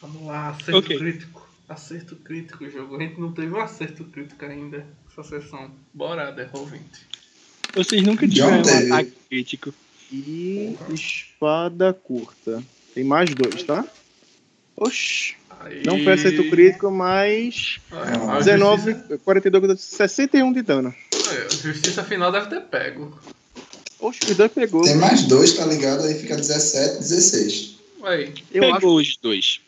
Vamos 0.00 0.26
lá, 0.26 0.48
acerto 0.48 0.78
Ok. 0.78 0.96
crítico. 0.96 1.46
Acerto 1.68 2.16
crítico, 2.16 2.70
jogo. 2.70 2.96
A 2.96 3.00
gente 3.00 3.20
não 3.20 3.32
teve 3.32 3.52
um 3.52 3.60
acerto 3.60 4.02
crítico 4.04 4.42
ainda 4.46 4.86
essa 5.10 5.22
sessão. 5.22 5.70
Bora, 5.92 6.30
Derrovinte. 6.32 7.06
Vocês 7.74 8.02
nunca 8.02 8.26
tiveram 8.26 8.56
um 8.56 8.94
ataque 8.94 9.12
crítico. 9.28 9.74
E 10.10 10.74
espada 10.88 11.92
curta. 11.92 12.62
Tem 12.94 13.04
mais 13.04 13.34
dois, 13.34 13.62
tá? 13.62 13.84
Oxi. 14.76 15.36
Não 15.84 16.02
foi 16.02 16.14
acerto 16.14 16.48
crítico, 16.48 16.90
mas. 16.90 17.78
A 17.92 18.38
19, 18.38 18.92
Justiça, 18.92 19.18
42, 19.18 19.80
61 19.80 20.50
de 20.52 20.62
dano. 20.62 20.94
é, 21.12 21.46
a 21.46 21.50
justiça 21.50 22.02
final 22.04 22.32
deve 22.32 22.48
ter 22.48 22.62
pego. 22.62 23.18
Oxe, 24.00 24.20
os 24.30 24.36
dois 24.36 24.52
pegou. 24.52 24.82
Tem 24.82 24.96
mais 24.96 25.22
dois, 25.24 25.54
tá 25.54 25.64
ligado? 25.66 26.04
Aí 26.04 26.14
fica 26.14 26.36
17, 26.36 26.98
16. 26.98 27.74
Aí. 28.02 28.34
Eu 28.52 28.64
acho 28.64 28.74
Pegou 28.74 28.96
os 28.96 29.16
dois. 29.16 29.60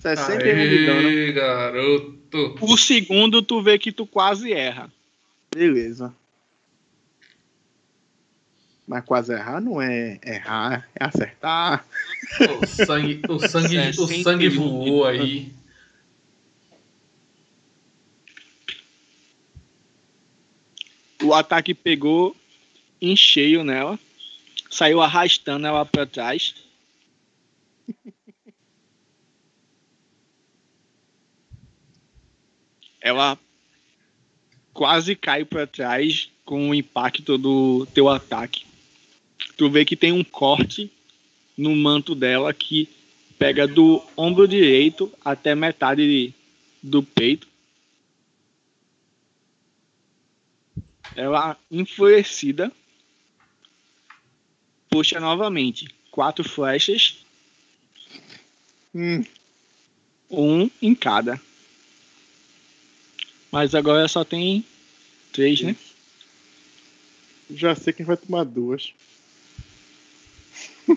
61 0.00 0.38
de 0.38 0.86
dano. 0.86 1.08
Aê, 1.08 1.32
garoto. 1.32 2.56
O 2.60 2.76
segundo, 2.76 3.42
tu 3.42 3.62
vê 3.62 3.78
que 3.78 3.92
tu 3.92 4.06
quase 4.06 4.52
erra. 4.52 4.90
Beleza. 5.54 6.14
Mas 8.86 9.04
quase 9.04 9.32
errar 9.32 9.60
não 9.60 9.80
é 9.80 10.18
errar, 10.24 10.88
é 10.94 11.04
acertar. 11.04 11.86
O 12.60 12.66
sangue, 12.66 13.22
o 13.28 13.38
sangue, 13.38 13.78
o 13.78 14.06
61 14.06 14.22
sangue 14.22 14.48
voou 14.48 15.04
aí. 15.04 15.52
O 21.22 21.32
ataque 21.32 21.72
pegou 21.72 22.34
em 23.02 23.16
cheio 23.16 23.64
nela. 23.64 23.98
Saiu 24.70 25.02
arrastando 25.02 25.66
ela 25.66 25.84
pra 25.84 26.06
trás. 26.06 26.54
Ela 33.00 33.36
quase 34.72 35.16
cai 35.16 35.44
pra 35.44 35.66
trás 35.66 36.30
com 36.44 36.70
o 36.70 36.74
impacto 36.74 37.36
do 37.36 37.84
teu 37.86 38.08
ataque. 38.08 38.64
Tu 39.56 39.68
vê 39.68 39.84
que 39.84 39.96
tem 39.96 40.12
um 40.12 40.22
corte 40.22 40.88
no 41.56 41.74
manto 41.74 42.14
dela 42.14 42.54
que 42.54 42.88
pega 43.36 43.66
do 43.66 44.00
ombro 44.16 44.46
direito 44.46 45.12
até 45.24 45.54
metade 45.54 46.32
do 46.80 47.02
peito. 47.02 47.48
Ela, 51.16 51.58
enfurecida, 51.70 52.72
puxa 54.92 55.18
novamente 55.18 55.88
quatro 56.10 56.46
flechas, 56.48 57.16
Hum, 58.94 59.24
um 60.30 60.70
em 60.82 60.94
cada. 60.94 61.40
Mas 63.50 63.74
agora 63.74 64.06
só 64.06 64.22
tem 64.22 64.62
três, 65.32 65.62
né? 65.62 65.74
já 67.50 67.74
sei 67.74 67.92
quem 67.92 68.06
vai 68.06 68.16
tomar 68.16 68.44
duas. 68.44 68.92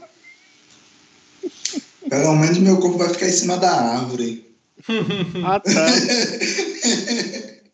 Pelo 2.10 2.36
menos 2.36 2.58
meu 2.60 2.80
corpo 2.80 2.98
vai 2.98 3.10
ficar 3.10 3.28
em 3.28 3.32
cima 3.32 3.58
da 3.58 3.72
árvore. 3.72 4.46
Ah, 5.44 5.60
tá. 5.60 5.72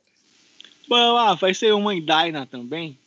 Bora 0.88 1.12
lá, 1.12 1.34
vai 1.36 1.54
ser 1.54 1.74
uma 1.74 1.94
em 1.96 2.04
Daina 2.04 2.46
também. 2.46 2.98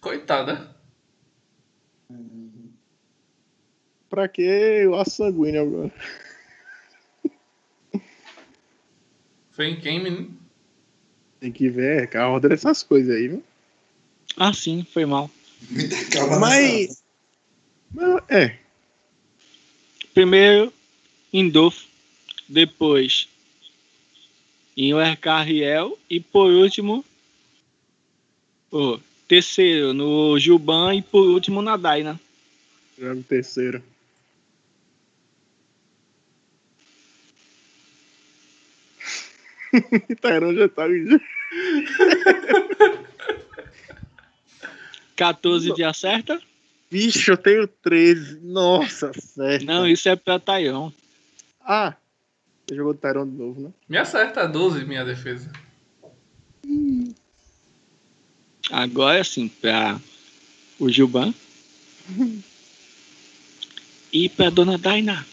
Coitada. 0.00 0.75
Pra 4.08 4.28
que 4.28 4.86
o 4.86 4.94
aço 4.94 5.16
sanguíneo 5.16 5.62
agora? 5.62 5.92
Foi 9.50 9.66
em 9.68 9.80
quem, 9.80 10.02
menino? 10.02 10.36
Tem 11.40 11.50
que 11.52 11.68
ver 11.68 12.14
a 12.16 12.28
ordem 12.28 12.50
dessas 12.50 12.82
coisas 12.82 13.14
aí, 13.14 13.28
viu? 13.28 13.44
Ah, 14.36 14.52
sim, 14.52 14.86
foi 14.92 15.06
mal. 15.06 15.30
Calma 16.12 16.38
Mas-. 16.38 17.02
Mas, 17.92 18.22
é, 18.28 18.58
Primeiro 20.16 20.72
em 21.30 21.46
Dof, 21.50 21.86
depois 22.48 23.28
em 24.74 24.94
Lercarriel 24.94 25.98
e 26.08 26.20
por 26.20 26.50
último, 26.50 27.04
o 28.72 28.98
terceiro 29.26 29.92
no 29.92 30.38
Juban 30.38 30.94
e 30.94 31.02
por 31.02 31.26
último 31.28 31.60
na 31.62 31.76
Daina. 31.76 32.18
jogo 32.98 33.22
terceiro. 33.22 33.82
Tairão 40.20 40.54
já 40.54 40.68
tá 40.68 40.84
ali. 40.84 41.20
14 45.16 45.72
de 45.74 45.84
acerta? 45.84 46.40
Vixe, 46.90 47.30
eu 47.30 47.36
tenho 47.36 47.66
13. 47.66 48.40
Nossa, 48.42 49.12
certo. 49.12 49.64
Não, 49.64 49.86
isso 49.86 50.08
é 50.08 50.16
pra 50.16 50.38
Taião. 50.38 50.92
Ah, 51.60 51.94
você 52.66 52.76
jogou 52.76 52.94
Tairão 52.94 53.28
de 53.28 53.36
novo, 53.36 53.60
né? 53.60 53.70
Me 53.88 53.98
acerta 53.98 54.46
12, 54.46 54.84
minha 54.84 55.04
defesa. 55.04 55.50
Agora 58.70 59.22
sim, 59.22 59.48
pra 59.48 60.00
o 60.78 60.90
Juban. 60.90 61.32
E 64.12 64.28
pra 64.28 64.50
Dona 64.50 64.76
Daina. 64.76 65.26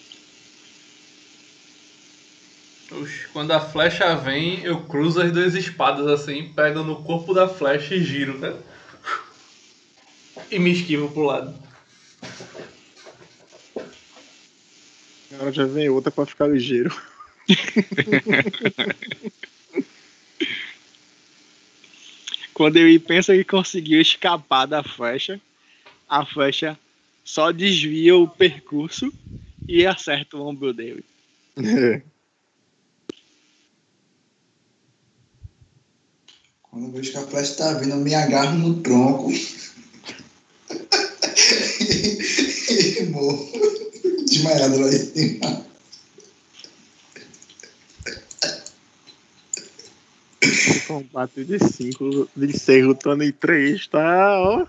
Oxe, 2.92 3.28
quando 3.34 3.52
a 3.52 3.60
flecha 3.60 4.16
vem, 4.16 4.62
eu 4.62 4.86
cruzo 4.86 5.22
as 5.22 5.32
duas 5.32 5.56
espadas 5.56 6.08
assim, 6.08 6.54
pego 6.54 6.84
no 6.84 7.04
corpo 7.04 7.34
da 7.34 7.48
flecha 7.48 7.96
e 7.96 8.04
giro, 8.04 8.38
né? 8.38 8.56
E 10.52 10.60
me 10.60 10.72
esquivo 10.72 11.10
pro 11.10 11.24
lado. 11.24 11.64
Agora 15.34 15.52
já 15.52 15.66
vem 15.66 15.90
outra 15.90 16.12
pra 16.12 16.26
ficar 16.26 16.48
ligeiro. 16.48 16.96
Quando 22.54 22.78
ele 22.78 23.00
pensa 23.00 23.34
que 23.36 23.44
conseguiu 23.44 24.00
escapar 24.00 24.66
da 24.68 24.84
flecha, 24.84 25.42
a 26.08 26.26
flecha 26.26 26.78
só 27.24 27.52
desvia 27.52 28.16
o 28.16 28.28
percurso 28.28 29.12
e 29.68 29.86
acerta 29.86 30.38
o 30.38 30.48
ombro 30.48 30.74
dele. 30.74 31.04
Quando 36.62 36.88
eu 36.88 36.92
vejo 36.92 37.12
que 37.12 37.18
a 37.18 37.22
flecha 37.22 37.52
está 37.52 37.74
vindo, 37.74 37.92
eu 37.92 37.98
me 37.98 38.16
agarro 38.16 38.58
no 38.58 38.82
tronco. 38.82 39.32
e 42.90 43.04
morro. 43.12 43.52
Desmaiado 44.26 44.80
lá 44.80 44.88
em 44.88 44.92
cima. 44.92 45.73
Combate 50.88 51.44
de 51.44 51.60
5, 51.60 52.30
de 52.36 52.58
6, 52.58 52.86
lutando 52.86 53.24
em 53.24 53.32
3, 53.32 53.88
tá, 53.88 54.40
ó. 54.40 54.66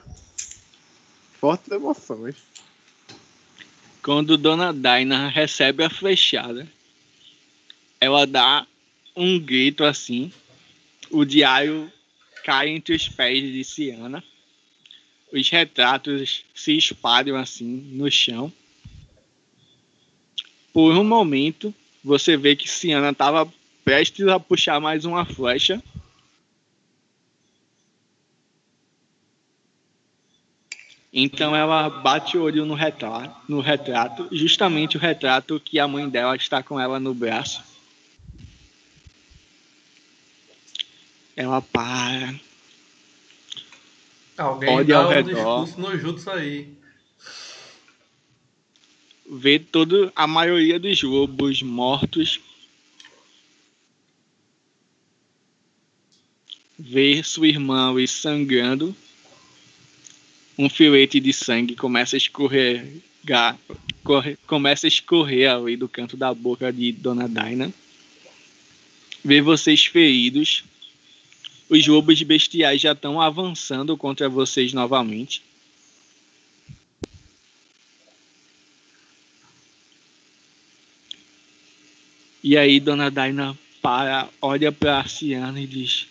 Fortes 1.41 1.71
emoções. 1.71 2.37
Quando 4.03 4.37
Dona 4.37 4.73
Daina 4.73 5.29
recebe 5.29 5.83
a 5.83 5.91
flechada, 5.91 6.69
ela 8.01 8.27
dá 8.27 8.67
um 9.17 9.39
grito 9.39 9.85
assim. 9.85 10.33
O 11.11 11.25
diário 11.25 11.91
cai 12.45 12.69
entre 12.69 12.95
os 12.95 13.09
pés 13.09 13.43
de 13.43 13.65
Ciana. 13.65 14.23
Os 15.33 15.49
retratos 15.49 16.45
se 16.55 16.77
espalham 16.77 17.37
assim 17.37 17.91
no 17.93 18.11
chão. 18.11 18.53
Por 20.73 20.95
um 20.97 21.05
momento, 21.05 21.75
você 22.03 22.37
vê 22.37 22.55
que 22.55 22.69
Ciana 22.69 23.11
estava 23.11 23.51
prestes 23.85 24.27
a 24.29 24.41
puxar 24.41 24.81
mais 24.81 25.05
uma 25.05 25.25
flecha. 25.25 25.83
Então 31.13 31.55
ela 31.55 31.89
bate 31.89 32.37
o 32.37 32.43
olho 32.43 32.67
no 32.67 32.75
retrato, 32.75 33.37
no 33.49 33.61
retrato, 33.61 34.29
justamente 34.33 34.97
o 34.97 35.01
retrato 35.01 35.61
que 35.61 35.79
a 35.79 35.87
mãe 35.87 36.09
dela 36.09 36.35
está 36.35 36.61
com 36.63 36.79
ela 36.81 36.99
no 36.99 37.15
braço. 37.15 37.63
Ela 41.37 41.61
para, 41.63 42.35
Alguém 44.37 44.69
Olha 44.71 44.85
dá 44.85 44.99
ao 44.99 45.07
um 45.09 45.13
redor. 45.13 45.65
discurso 45.65 45.81
no 45.81 45.99
Jutsu 45.99 46.31
aí. 46.31 46.69
vê 49.31 49.59
toda 49.59 50.13
a 50.15 50.27
maioria 50.27 50.79
dos 50.79 51.03
lobos 51.03 51.63
mortos. 51.63 52.41
Vê 56.87 57.23
sua 57.23 57.49
irmã 57.49 57.91
Luiz 57.91 58.11
sangrando. 58.11 58.95
Um 60.59 60.69
filete 60.69 61.19
de 61.19 61.33
sangue 61.33 61.75
começa 61.75 62.15
a 62.15 62.19
escorregar, 62.19 63.59
corre, 64.05 64.37
começa 64.47 64.87
a 64.87 64.89
escorrer 64.89 65.51
ali 65.51 65.79
do 65.79 65.89
canto 65.89 66.15
da 66.15 66.35
boca 66.35 66.71
de 66.71 66.93
Dona 66.93 67.27
Daina. 67.27 67.73
Vê 69.25 69.41
vocês 69.41 69.87
feridos. 69.87 70.63
Os 71.71 71.87
lobos 71.87 72.23
bestiais 72.23 72.83
já 72.83 72.93
estão 72.93 73.19
avançando 73.19 73.97
contra 73.97 74.29
vocês 74.29 74.75
novamente. 74.75 75.41
E 82.43 82.59
aí 82.59 82.79
Dona 82.79 83.11
Daina 83.11 83.59
para, 83.81 84.29
olha 84.43 84.71
para 84.71 85.01
a 85.01 85.09
Ciana 85.09 85.59
e 85.59 85.67
diz: 85.67 86.09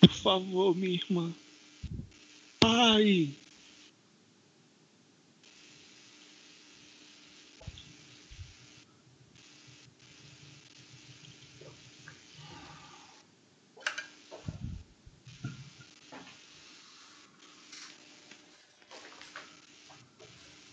Por 0.00 0.10
favor, 0.10 0.74
minha 0.74 0.94
irmã. 0.94 1.32
Pai. 2.58 3.34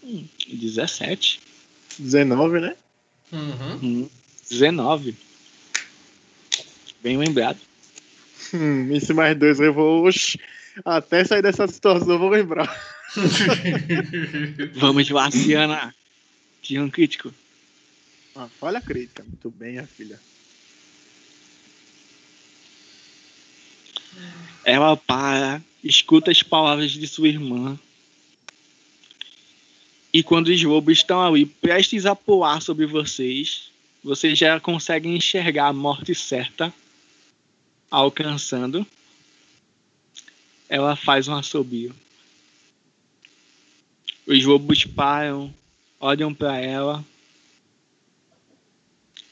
Hum, 0.01 0.25
17. 0.47 1.41
19, 1.99 2.61
né? 2.61 2.77
Uhum. 3.31 3.79
Hum, 3.83 4.09
19. 4.49 5.15
Bem 7.01 7.17
lembrado. 7.17 7.66
Hum, 8.53 8.93
esse 8.95 9.13
mais 9.13 9.37
dois 9.37 9.59
eu 9.59 9.73
vou. 9.73 10.09
Até 10.85 11.23
sair 11.23 11.41
dessa 11.41 11.67
situação 11.67 12.11
eu 12.11 12.19
vou 12.19 12.29
lembrar. 12.29 12.67
Vamos 14.75 15.09
lá, 15.09 15.29
Ciana. 15.31 15.93
Tinha 16.61 16.83
um 16.83 16.89
crítico. 16.89 17.33
Uma 18.35 18.47
falha 18.47 18.81
crítica. 18.81 19.23
Muito 19.23 19.49
bem, 19.49 19.71
minha 19.71 19.87
filha. 19.87 20.19
Ela 24.63 24.97
para, 24.97 25.61
escuta 25.83 26.31
as 26.31 26.43
palavras 26.43 26.91
de 26.91 27.07
sua 27.07 27.27
irmã. 27.27 27.79
E 30.13 30.23
quando 30.23 30.47
os 30.47 30.63
lobos 30.63 30.97
estão 30.97 31.21
ali 31.21 31.45
prestes 31.45 32.05
a 32.05 32.15
pular 32.15 32.61
sobre 32.61 32.85
vocês, 32.85 33.71
vocês 34.03 34.37
já 34.37 34.59
conseguem 34.59 35.15
enxergar 35.15 35.67
a 35.67 35.73
morte 35.73 36.13
certa 36.15 36.73
alcançando. 37.89 38.85
Ela 40.69 40.95
faz 40.95 41.27
um 41.27 41.35
assobio. 41.35 41.95
Os 44.25 44.43
lobos 44.43 44.83
param, 44.83 45.53
olham 45.99 46.33
para 46.33 46.59
ela, 46.59 47.05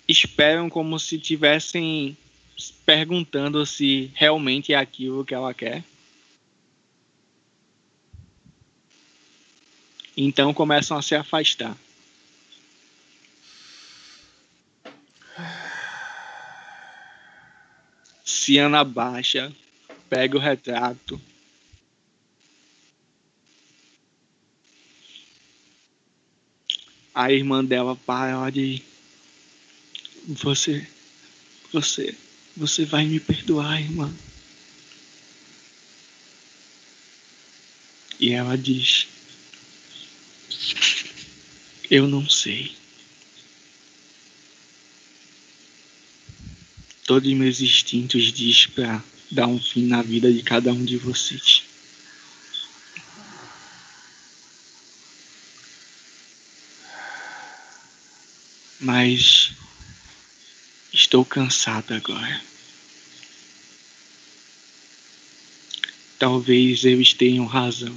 esperam 0.08 0.70
como 0.70 0.98
se 0.98 1.20
tivessem 1.20 2.18
perguntando 2.86 3.66
se 3.66 4.12
realmente 4.14 4.72
é 4.72 4.78
aquilo 4.78 5.26
que 5.26 5.34
ela 5.34 5.54
quer. 5.54 5.84
Então 10.16 10.54
começam 10.54 10.98
a 10.98 11.02
se 11.02 11.14
afastar. 11.14 11.78
Ciana 18.46 18.84
baixa, 18.84 19.52
pega 20.08 20.38
o 20.38 20.40
retrato. 20.40 21.20
A 27.12 27.32
irmã 27.32 27.66
dela 27.66 27.96
para 27.96 28.30
ela 28.30 28.52
diz: 28.52 28.84
Você, 30.28 30.88
você, 31.74 32.16
você 32.56 32.86
vai 32.86 33.06
me 33.06 33.20
perdoar, 33.20 33.82
irmã. 33.82 34.16
E 38.20 38.32
ela 38.32 38.56
diz: 38.56 39.08
Eu 41.90 42.08
não 42.08 42.30
sei. 42.30 42.85
Todos 47.06 47.32
meus 47.34 47.62
instintos 47.62 48.34
diz 48.34 48.66
para 48.66 49.04
dar 49.30 49.46
um 49.46 49.60
fim 49.60 49.86
na 49.86 50.02
vida 50.02 50.34
de 50.34 50.42
cada 50.42 50.74
um 50.74 50.84
de 50.84 50.98
vocês. 50.98 51.62
Mas 58.80 59.52
estou 60.92 61.24
cansado 61.24 61.94
agora. 61.94 62.42
Talvez 66.18 66.86
eles 66.86 67.14
tenham 67.14 67.46
razão. 67.46 67.96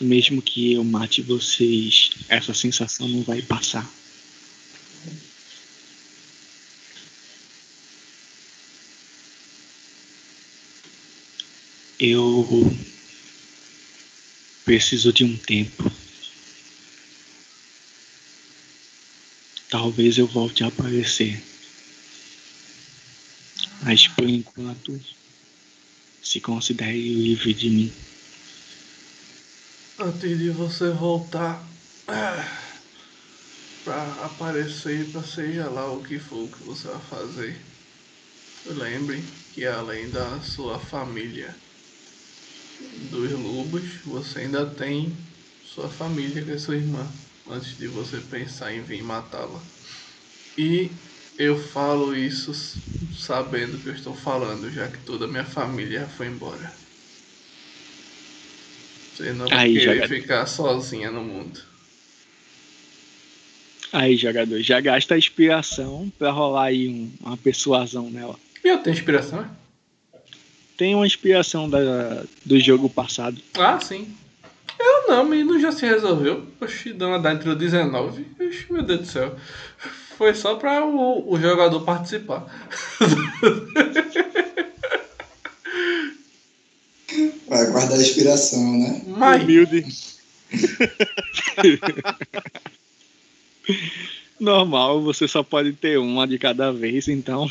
Mesmo 0.00 0.40
que 0.40 0.74
eu 0.74 0.84
mate 0.84 1.22
vocês, 1.22 2.10
essa 2.28 2.54
sensação 2.54 3.08
não 3.08 3.24
vai 3.24 3.42
passar. 3.42 3.88
Eu 12.00 12.46
preciso 14.64 15.12
de 15.12 15.24
um 15.24 15.36
tempo. 15.36 15.90
Talvez 19.68 20.16
eu 20.16 20.28
volte 20.28 20.62
a 20.62 20.68
aparecer. 20.68 21.42
Mas 23.82 24.06
por 24.06 24.28
enquanto, 24.28 24.96
se 26.22 26.40
considere 26.40 27.14
livre 27.14 27.52
de 27.52 27.68
mim. 27.68 27.92
Antes 29.98 30.38
de 30.38 30.50
você 30.50 30.92
voltar 30.92 31.68
ah, 32.06 32.80
pra 33.82 34.12
aparecer, 34.24 35.10
pra 35.10 35.24
seja 35.24 35.68
lá 35.68 35.90
o 35.90 36.00
que 36.00 36.20
for 36.20 36.48
que 36.48 36.62
você 36.62 36.86
vai 36.86 37.00
fazer, 37.00 37.60
lembre 38.66 39.24
que 39.52 39.66
além 39.66 40.08
da 40.10 40.40
sua 40.42 40.78
família 40.78 41.56
dos 42.80 43.32
lobos, 43.32 43.96
você 44.04 44.40
ainda 44.40 44.66
tem 44.66 45.16
sua 45.62 45.88
família, 45.90 46.44
que 46.44 46.50
é 46.52 46.58
sua 46.58 46.76
irmã, 46.76 47.12
antes 47.48 47.76
de 47.76 47.88
você 47.88 48.18
pensar 48.20 48.72
em 48.72 48.82
vir 48.82 49.02
matá-la. 49.02 49.62
E 50.56 50.90
eu 51.38 51.56
falo 51.56 52.14
isso 52.14 52.52
sabendo 53.12 53.78
que 53.78 53.88
eu 53.88 53.94
estou 53.94 54.14
falando, 54.14 54.70
já 54.72 54.88
que 54.88 54.98
toda 55.04 55.24
a 55.24 55.28
minha 55.28 55.44
família 55.44 56.00
já 56.00 56.08
foi 56.08 56.26
embora. 56.26 56.72
Você 59.14 59.32
não 59.32 59.48
vai 59.48 59.66
Aí, 59.66 59.74
querer 59.74 59.98
já- 59.98 60.08
ficar 60.08 60.46
sozinha 60.46 61.10
no 61.10 61.22
mundo. 61.22 61.60
Aí, 63.92 64.16
jogador, 64.16 64.60
já 64.60 64.80
gasta 64.80 65.14
a 65.14 65.18
inspiração 65.18 66.12
pra 66.18 66.30
rolar 66.30 66.64
aí 66.66 66.88
um- 66.88 67.12
uma 67.20 67.36
persuasão 67.36 68.10
nela. 68.10 68.38
E 68.64 68.68
eu 68.68 68.82
tenho 68.82 68.94
inspiração? 68.94 69.40
é? 69.40 69.67
Tem 70.78 70.94
uma 70.94 71.06
inspiração 71.06 71.68
da, 71.68 72.22
do 72.44 72.60
jogo 72.60 72.88
passado. 72.88 73.42
Ah, 73.58 73.80
sim. 73.80 74.14
Eu 74.78 75.08
não, 75.08 75.24
menino 75.24 75.58
já 75.58 75.72
se 75.72 75.84
resolveu. 75.84 76.46
Oxi, 76.60 76.92
dona 76.92 77.18
Dá 77.18 77.32
entrou 77.32 77.56
19. 77.56 78.24
Oxi, 78.40 78.72
meu 78.72 78.82
Deus 78.82 79.00
do 79.00 79.06
céu. 79.06 79.34
Foi 80.16 80.32
só 80.34 80.54
pra 80.54 80.86
o, 80.86 81.32
o 81.32 81.40
jogador 81.40 81.80
participar. 81.80 82.46
Vai 87.48 87.66
guardar 87.72 87.98
a 87.98 88.00
inspiração, 88.00 88.78
né? 88.78 89.02
Mas, 89.08 89.42
Humilde. 89.42 89.84
Normal, 94.38 95.02
você 95.02 95.26
só 95.26 95.42
pode 95.42 95.72
ter 95.72 95.98
uma 95.98 96.24
de 96.24 96.38
cada 96.38 96.72
vez, 96.72 97.08
então 97.08 97.50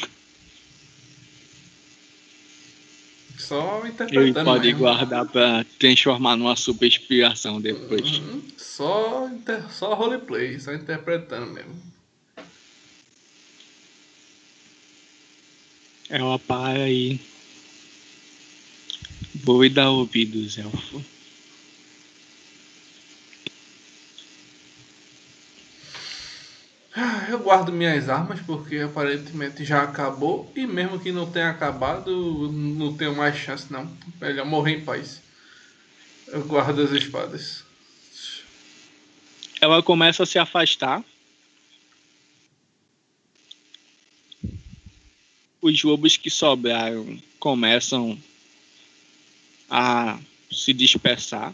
só 3.38 3.80
ele 3.82 3.90
interpretando. 3.90 4.45
pode 4.45 4.67
mesmo. 4.67 4.80
guardar 4.80 5.25
pra 5.25 5.66
transformar 5.80 6.35
numa 6.35 6.56
super 6.56 6.88
inspiração 6.88 7.61
depois. 7.61 8.17
Uhum. 8.17 8.41
Só, 8.57 9.30
inter... 9.30 9.72
só 9.72 9.93
roleplay, 9.93 10.59
só 10.59 10.74
interpretando 10.74 11.51
mesmo. 11.51 11.75
Ela 16.09 16.40
para 16.40 16.83
aí. 16.83 17.19
Vou 19.35 19.67
dar 19.69 19.90
ouvidos, 19.90 20.57
elfo. 20.57 21.03
Eu 27.30 27.40
guardo 27.40 27.72
minhas 27.72 28.09
armas 28.09 28.40
porque 28.42 28.77
aparentemente 28.77 29.64
já 29.64 29.84
acabou 29.84 30.51
e 30.56 30.66
mesmo 30.66 31.00
que 31.00 31.11
não 31.11 31.30
tenha 31.30 31.51
acabado, 31.51 32.51
não 32.51 32.95
tenho 32.98 33.16
mais 33.16 33.38
chance 33.38 33.72
não. 33.72 33.92
Melhor 34.19 34.45
morrer 34.45 34.77
em 34.77 34.84
paz. 34.84 35.22
Eu 36.27 36.43
guardo 36.45 36.82
as 36.82 36.92
espadas. 36.92 37.64
Ela 39.61 39.84
começa 39.84 40.24
a 40.24 40.26
se 40.26 40.40
afastar. 40.40 41.03
Os 45.61 45.84
lobos 45.84 46.17
que 46.17 46.30
sobraram 46.30 47.22
começam 47.40 48.17
a 49.69 50.19
se 50.51 50.74
dispersar. 50.74 51.53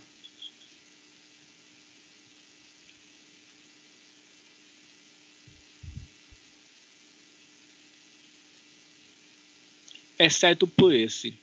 Exceto 10.18 10.68
por 10.68 10.94
esse. 10.94 11.34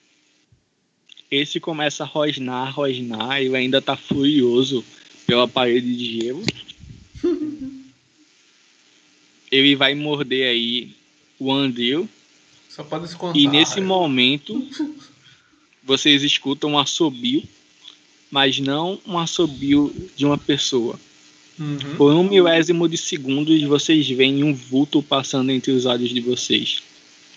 Esse 1.30 1.60
começa 1.60 2.02
a 2.02 2.06
rosnar, 2.06 2.74
rosnar, 2.74 3.42
e 3.42 3.54
ainda 3.54 3.80
tá 3.80 3.96
furioso 3.96 4.84
pela 5.26 5.46
parede 5.46 5.96
de 5.96 6.20
gelo. 6.20 6.42
Ele 9.50 9.76
vai 9.76 9.94
morder 9.94 10.48
aí 10.48 10.92
o 11.38 11.52
Andrew. 11.52 12.08
Só 12.68 12.84
pode 12.84 13.08
se 13.08 13.16
contar. 13.16 13.38
E 13.38 13.46
nesse 13.46 13.80
momento, 13.80 14.66
vocês 15.82 16.22
escutam 16.22 16.72
um 16.72 16.78
assobio, 16.78 17.42
mas 18.30 18.58
não 18.58 19.00
um 19.06 19.18
assobio 19.18 19.94
de 20.16 20.24
uma 20.24 20.38
pessoa. 20.38 20.98
Uhum. 21.58 21.96
Por 21.96 22.12
um 22.12 22.24
milésimo 22.24 22.88
de 22.88 22.96
segundos, 22.96 23.62
vocês 23.62 24.08
veem 24.08 24.42
um 24.42 24.54
vulto 24.54 25.02
passando 25.02 25.50
entre 25.50 25.72
os 25.72 25.84
olhos 25.84 26.10
de 26.10 26.20
vocês. 26.20 26.82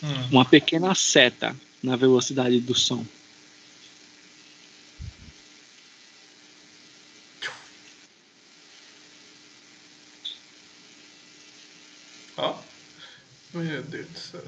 Hum. 0.03 0.30
Uma 0.32 0.45
pequena 0.45 0.93
seta 0.93 1.56
na 1.82 1.95
velocidade 1.95 2.59
do 2.59 2.75
som. 2.75 3.06
Ó. 12.35 12.59
Meu 13.53 13.83
Deus 13.83 14.07
do 14.07 14.19
céu. 14.19 14.43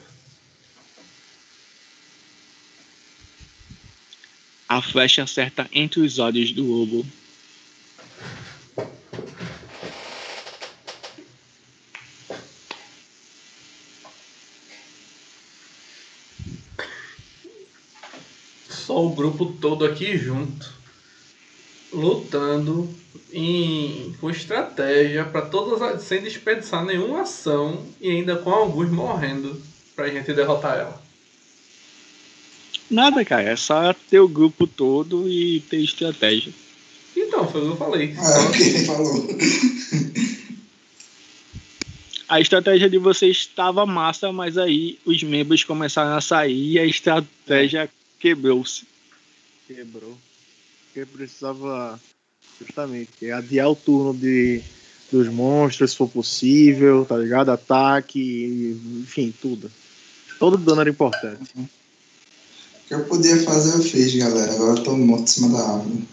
A 4.68 4.82
flecha 4.82 5.24
acerta 5.24 5.70
entre 5.72 6.02
os 6.02 6.20
olhos 6.20 6.52
do 6.52 6.66
lobo. 6.66 7.06
Só 18.86 19.04
o 19.04 19.10
grupo 19.16 19.46
todo 19.60 19.84
aqui 19.86 20.18
junto, 20.18 20.72
lutando 21.92 22.88
em, 23.34 24.14
com 24.20 24.30
estratégia 24.30 25.24
para 25.26 25.42
todas 25.44 25.82
as- 25.82 26.04
sem 26.04 26.22
desperdiçar 26.22 26.86
nenhuma 26.86 27.22
ação 27.22 27.84
e 28.00 28.10
ainda 28.12 28.36
com 28.36 28.52
alguns 28.52 28.90
morrendo 28.92 29.60
pra 29.96 30.10
gente 30.10 30.32
derrotar 30.34 30.78
ela. 30.78 31.02
Nada, 32.92 33.26
cara. 33.26 33.44
É 33.50 33.56
só 33.56 33.94
ter 33.94 34.20
o 34.20 34.28
grupo 34.28 34.68
todo 34.68 35.28
e 35.28 35.62
ter 35.62 35.78
estratégia. 35.78 36.54
Então, 37.18 37.48
foi 37.50 37.62
o 37.62 37.64
que 37.66 37.72
eu 37.72 37.78
falei. 37.78 38.14
É 38.16 38.40
o 38.40 38.52
que 38.52 38.64
ele 38.64 38.86
falou. 38.86 39.28
A 42.28 42.42
estratégia 42.42 42.90
de 42.90 42.98
vocês 42.98 43.38
estava 43.38 43.86
massa, 43.86 44.32
mas 44.32 44.58
aí 44.58 44.98
os 45.06 45.22
membros 45.22 45.64
começaram 45.64 46.16
a 46.18 46.22
sair 46.22 46.72
e 46.72 46.80
a 46.80 46.86
estratégia 46.86 47.88
quebrou-se. 48.26 48.88
Quebrou. 49.68 50.18
Porque 50.86 51.06
precisava 51.06 52.00
justamente 52.60 53.30
adiar 53.30 53.70
o 53.70 53.76
turno 53.76 54.16
de, 54.16 54.64
dos 55.12 55.28
monstros, 55.28 55.92
se 55.92 55.98
for 55.98 56.10
possível, 56.10 57.06
tá 57.06 57.18
ligado? 57.18 57.52
Ataque, 57.52 58.80
enfim, 59.04 59.32
tudo. 59.40 59.72
Todo 60.40 60.58
dano 60.58 60.82
era 60.82 60.90
importante. 60.90 61.52
O 61.56 61.68
que 62.88 62.96
eu 62.96 63.06
podia 63.06 63.44
fazer, 63.44 63.78
eu 63.78 63.84
fiz, 63.84 64.16
galera. 64.16 64.54
Agora 64.54 64.80
eu 64.80 64.84
tô 64.84 64.98
morto 64.98 65.24
em 65.26 65.28
cima 65.28 65.50
da 65.50 65.60
árvore. 65.60 66.08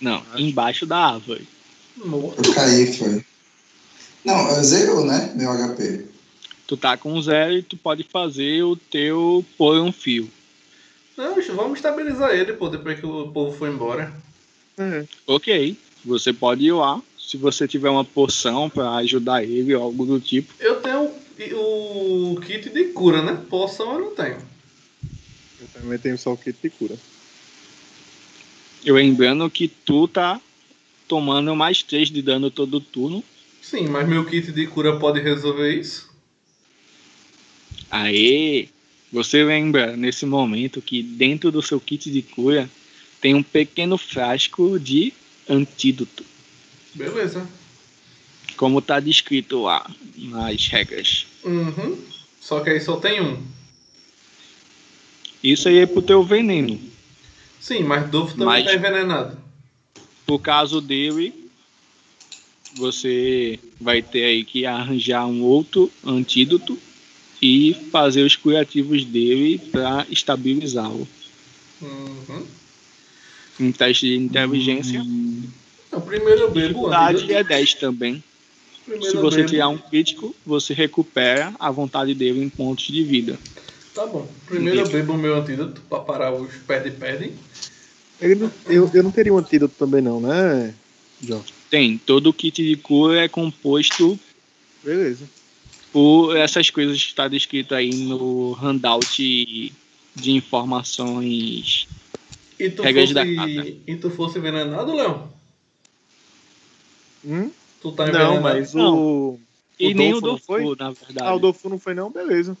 Não, 0.00 0.24
embaixo 0.36 0.84
da 0.84 0.96
árvore. 0.96 1.46
Morto. 1.96 2.42
Eu 2.44 2.52
caí, 2.52 2.92
foi. 2.92 3.24
Não, 4.24 4.56
eu 4.56 4.64
zerou, 4.64 5.04
né? 5.04 5.32
Meu 5.36 5.52
HP. 5.52 6.11
Tu 6.72 6.76
tá 6.78 6.96
com 6.96 7.20
zero 7.20 7.52
e 7.52 7.62
tu 7.62 7.76
pode 7.76 8.02
fazer 8.02 8.62
o 8.62 8.74
teu 8.74 9.44
por 9.58 9.76
um 9.76 9.92
fio. 9.92 10.30
Não, 11.18 11.34
bicho, 11.34 11.54
vamos 11.54 11.78
estabilizar 11.78 12.30
ele, 12.30 12.54
pô, 12.54 12.70
depois 12.70 12.98
que 12.98 13.04
o 13.04 13.30
povo 13.30 13.54
foi 13.54 13.68
embora. 13.68 14.10
É, 14.78 15.04
Ok, 15.26 15.76
você 16.02 16.32
pode 16.32 16.64
ir 16.64 16.72
lá. 16.72 16.98
Se 17.18 17.36
você 17.36 17.68
tiver 17.68 17.90
uma 17.90 18.06
poção 18.06 18.70
pra 18.70 18.94
ajudar 18.94 19.44
ele 19.44 19.74
ou 19.74 19.82
algo 19.82 20.06
do 20.06 20.18
tipo. 20.18 20.54
Eu 20.58 20.80
tenho 20.80 21.10
o, 21.54 22.32
o 22.32 22.40
kit 22.40 22.70
de 22.70 22.84
cura, 22.84 23.20
né? 23.20 23.38
Poção 23.50 23.92
eu 23.92 24.00
não 24.06 24.14
tenho. 24.14 24.38
eu 25.60 25.68
também 25.74 25.98
tenho 25.98 26.16
só 26.16 26.32
o 26.32 26.38
kit 26.38 26.56
de 26.62 26.70
cura. 26.70 26.96
Eu 28.82 28.94
lembrando 28.94 29.50
que 29.50 29.68
tu 29.68 30.08
tá 30.08 30.40
tomando 31.06 31.54
mais 31.54 31.82
3 31.82 32.10
de 32.10 32.22
dano 32.22 32.50
todo 32.50 32.80
turno. 32.80 33.22
Sim, 33.60 33.88
mas 33.88 34.08
meu 34.08 34.24
kit 34.24 34.50
de 34.50 34.66
cura 34.66 34.98
pode 34.98 35.20
resolver 35.20 35.70
isso? 35.74 36.11
Aê! 37.92 38.68
Você 39.12 39.44
lembra 39.44 39.94
nesse 39.94 40.24
momento 40.24 40.80
que 40.80 41.02
dentro 41.02 41.52
do 41.52 41.60
seu 41.60 41.78
kit 41.78 42.10
de 42.10 42.22
cura 42.22 42.68
tem 43.20 43.34
um 43.34 43.42
pequeno 43.42 43.98
frasco 43.98 44.80
de 44.80 45.12
antídoto. 45.46 46.24
Beleza. 46.94 47.46
Como 48.56 48.80
tá 48.80 48.98
descrito 48.98 49.62
lá 49.62 49.88
nas 50.16 50.66
regras. 50.68 51.26
Uhum. 51.44 51.98
Só 52.40 52.60
que 52.60 52.70
aí 52.70 52.80
só 52.80 52.96
tem 52.96 53.20
um. 53.20 53.42
Isso 55.44 55.68
aí 55.68 55.78
é 55.78 55.86
pro 55.86 56.00
teu 56.00 56.24
veneno. 56.24 56.80
Sim, 57.60 57.82
mas 57.82 58.08
Dolph 58.10 58.30
também 58.30 58.46
Mas- 58.46 58.64
tá 58.64 58.74
envenenado. 58.74 59.36
Por 60.26 60.38
caso 60.38 60.80
dele, 60.80 61.34
você 62.76 63.58
vai 63.78 64.00
ter 64.00 64.24
aí 64.24 64.44
que 64.44 64.64
arranjar 64.64 65.26
um 65.26 65.42
outro 65.42 65.90
antídoto 66.04 66.78
e 67.42 67.74
fazer 67.90 68.22
os 68.22 68.36
curativos 68.36 69.04
dele 69.04 69.58
para 69.58 70.06
estabilizá-lo. 70.08 71.06
Uhum. 71.80 72.46
Um 73.58 73.72
teste 73.72 74.06
de 74.06 74.16
inteligência. 74.16 75.04
Então, 75.88 76.00
primeiro 76.00 76.42
eu 76.42 76.50
bebo 76.52 76.82
o 76.88 76.94
antídoto. 76.94 77.32
é 77.32 77.42
10 77.42 77.74
também. 77.74 78.22
Primeiro 78.86 79.10
Se 79.10 79.16
você 79.20 79.38
bebo. 79.38 79.48
tirar 79.48 79.68
um 79.68 79.78
crítico, 79.78 80.34
você 80.46 80.72
recupera 80.72 81.52
a 81.58 81.70
vontade 81.70 82.14
dele 82.14 82.42
em 82.42 82.48
pontos 82.48 82.86
de 82.86 83.02
vida. 83.02 83.38
Tá 83.94 84.06
bom. 84.06 84.26
Primeiro 84.46 84.80
eu 84.80 84.88
bebo 84.88 85.12
o 85.14 85.18
meu 85.18 85.34
antídoto 85.36 85.80
pra 85.82 85.98
parar 85.98 86.32
os 86.32 86.50
perde-perde. 86.66 87.32
Ele 88.20 88.36
não- 88.36 88.52
eu, 88.66 88.88
eu 88.94 89.02
não 89.02 89.10
teria 89.10 89.34
um 89.34 89.38
antídoto 89.38 89.74
também 89.76 90.00
não, 90.00 90.20
né, 90.20 90.72
John? 91.20 91.42
Tem. 91.68 91.98
Todo 91.98 92.32
kit 92.32 92.62
de 92.62 92.76
cura 92.76 93.24
é 93.24 93.28
composto 93.28 94.18
Beleza. 94.84 95.24
Por 95.92 96.36
essas 96.36 96.70
coisas 96.70 97.00
que 97.02 97.08
está 97.10 97.28
descrito 97.28 97.74
aí 97.74 97.90
no 97.94 98.52
handout 98.54 99.72
de 100.14 100.30
informações. 100.32 101.86
E 102.58 102.70
tu, 102.70 102.82
Regras 102.82 103.10
fosse, 103.10 103.14
da 103.14 103.24
carta. 103.26 103.76
e 103.86 103.96
tu 103.96 104.10
fosse 104.10 104.38
envenenado, 104.38 104.94
Leão? 104.94 105.30
Hum? 107.24 107.50
Tu 107.80 107.92
tá 107.92 108.04
envenenado? 108.08 108.34
Não, 108.34 108.40
mas 108.42 108.74
Não. 108.74 108.96
o. 108.98 109.40
E 109.78 109.92
O 109.92 109.96
nem 109.96 110.14
o 110.14 110.20
Dolfo 110.20 110.26
não 110.32 110.38
foi? 110.38 110.62
Dofu, 110.62 110.76
na 110.82 110.90
verdade. 110.90 111.20
Ah, 111.28 111.34
o 111.34 111.38
Dofu 111.38 111.68
não 111.68 111.78
foi, 111.78 111.94
não? 111.94 112.10
Beleza. 112.10 112.56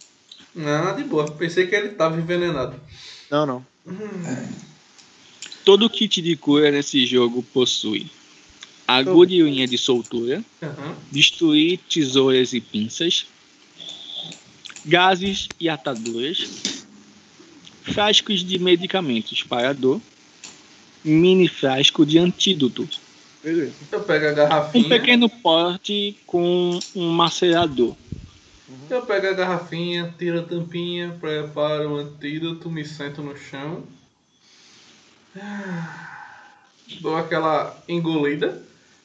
Não, 0.54 0.96
de 0.96 1.04
boa. 1.04 1.30
Pensei 1.30 1.66
que 1.66 1.74
ele 1.74 1.90
tava 1.90 2.18
envenenado. 2.18 2.74
Não, 3.30 3.46
não. 3.46 3.64
Todo 5.64 5.88
kit 5.88 6.20
de 6.20 6.36
cura 6.36 6.70
nesse 6.70 7.06
jogo 7.06 7.42
possui 7.54 8.10
agulhinha 8.96 9.66
de 9.66 9.78
soltura, 9.78 10.44
Aham. 10.62 10.96
destruir 11.10 11.78
tesouras 11.88 12.52
e 12.52 12.60
pinças, 12.60 13.26
gases 14.84 15.48
e 15.60 15.68
ataduras, 15.68 16.48
frascos 17.82 18.44
de 18.44 18.58
medicamentos 18.58 19.42
para 19.42 19.72
dor, 19.72 20.00
mini 21.04 21.48
frasco 21.48 22.06
de 22.06 22.18
antídoto, 22.18 22.88
Beleza. 23.42 23.74
Eu 23.90 24.00
pego 24.04 24.26
a 24.28 24.32
garrafinha. 24.32 24.84
um 24.84 24.88
pequeno 24.88 25.28
porte 25.28 26.16
com 26.26 26.78
um 26.94 27.08
macerador. 27.10 27.96
Eu 28.88 29.02
pego 29.02 29.26
a 29.26 29.32
garrafinha, 29.32 30.14
tiro 30.16 30.38
a 30.38 30.42
tampinha, 30.42 31.16
preparo 31.20 31.94
o 31.94 31.96
antídoto, 31.96 32.70
me 32.70 32.84
sento 32.84 33.20
no 33.20 33.36
chão. 33.36 33.82
Dou 37.00 37.16
aquela 37.16 37.82
engolida. 37.88 38.62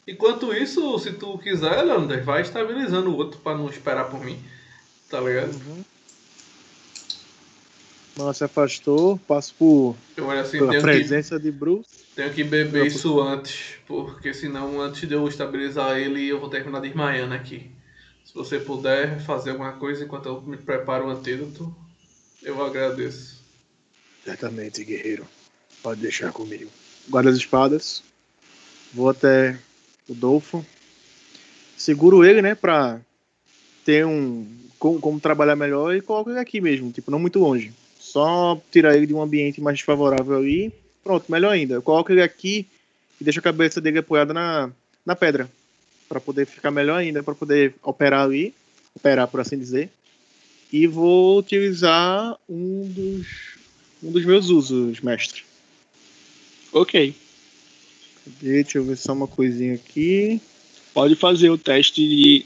Enquanto 0.08 0.54
isso, 0.54 0.98
se 1.00 1.12
tu 1.14 1.38
quiser, 1.38 1.82
Leandro, 1.84 2.24
vai 2.24 2.42
estabilizando 2.42 3.10
o 3.10 3.18
outro 3.18 3.40
pra 3.40 3.58
não 3.58 3.70
esperar 3.70 4.10
por 4.10 4.24
mim. 4.24 4.40
Tá 5.10 5.20
ligado? 5.20 5.60
Mano 8.18 8.34
se 8.34 8.44
afastou, 8.44 9.18
passo 9.28 9.54
por, 9.56 9.96
Eu 10.16 10.26
olho 10.26 10.40
assim, 10.40 10.58
pela 10.58 10.72
tenho 10.72 10.82
que, 10.82 10.88
presença 10.90 11.40
de 11.40 11.52
Bruce. 11.52 11.88
tenho 12.16 12.34
que 12.34 12.44
beber 12.44 12.88
isso 12.88 13.20
antes. 13.22 13.76
Porque 13.86 14.34
senão, 14.34 14.82
antes 14.82 15.08
de 15.08 15.14
eu 15.14 15.28
estabilizar 15.28 15.98
ele, 15.98 16.28
eu 16.28 16.40
vou 16.40 16.50
terminar 16.50 16.80
desmaiando 16.80 17.34
aqui. 17.36 17.70
Se 18.26 18.34
você 18.34 18.60
puder 18.60 19.20
fazer 19.22 19.52
alguma 19.52 19.74
coisa 19.74 20.04
enquanto 20.04 20.26
eu 20.28 20.42
me 20.42 20.58
preparo 20.58 21.08
o 21.08 21.10
antídoto, 21.10 21.74
eu 22.42 22.64
agradeço. 22.66 23.44
Certamente, 24.26 24.84
guerreiro. 24.84 25.28
Pode 25.84 26.02
deixar 26.02 26.32
comigo. 26.32 26.70
Guarda 27.08 27.30
as 27.30 27.38
espadas. 27.38 28.04
Vou 28.94 29.10
até 29.10 29.58
o 30.08 30.14
Dolfo. 30.14 30.66
Seguro 31.78 32.24
ele, 32.26 32.42
né? 32.42 32.56
Pra 32.56 33.00
ter 33.86 34.06
um. 34.06 34.46
Como, 34.80 35.00
como 35.00 35.20
trabalhar 35.20 35.56
melhor 35.56 35.96
e 35.96 36.02
coloco 36.02 36.30
ele 36.30 36.40
aqui 36.40 36.62
mesmo, 36.62 36.92
tipo, 36.92 37.10
não 37.10 37.20
muito 37.20 37.40
longe. 37.40 37.72
Só 38.00 38.62
tirar 38.72 38.96
ele 38.96 39.08
de 39.08 39.14
um 39.14 39.22
ambiente 39.22 39.60
mais 39.60 39.82
favorável 39.82 40.38
ali. 40.38 40.72
Pronto, 41.04 41.32
melhor 41.32 41.52
ainda. 41.52 41.76
Eu 41.76 41.82
coloco 41.82 42.12
ele 42.12 42.22
aqui 42.22 42.68
e 43.20 43.24
deixo 43.24 43.40
a 43.40 43.44
cabeça 43.44 43.82
dele 43.82 44.00
apoiada 44.00 44.34
na, 44.34 44.70
na 45.06 45.16
pedra. 45.16 45.50
Pra 46.08 46.20
poder 46.20 46.46
ficar 46.46 46.72
melhor 46.72 46.98
ainda, 46.98 47.24
pra 47.24 47.34
poder 47.34 47.74
operar 47.82 48.24
ali. 48.24 48.54
Operar, 48.96 49.28
por 49.28 49.40
assim 49.40 49.58
dizer. 49.58 49.90
E 50.72 50.86
vou 50.86 51.40
utilizar 51.40 52.38
um 52.48 52.88
dos 52.88 53.58
um 54.04 54.12
dos 54.12 54.26
meus 54.26 54.50
usos, 54.50 55.02
mestre. 55.02 55.44
Ok. 56.72 57.16
Deixa 58.42 58.78
eu 58.78 58.84
ver 58.84 58.98
só 58.98 59.14
uma 59.14 59.28
coisinha 59.28 59.76
aqui. 59.76 60.42
Pode 60.94 61.16
fazer 61.16 61.50
o 61.50 61.58
teste 61.58 62.02
de 62.08 62.46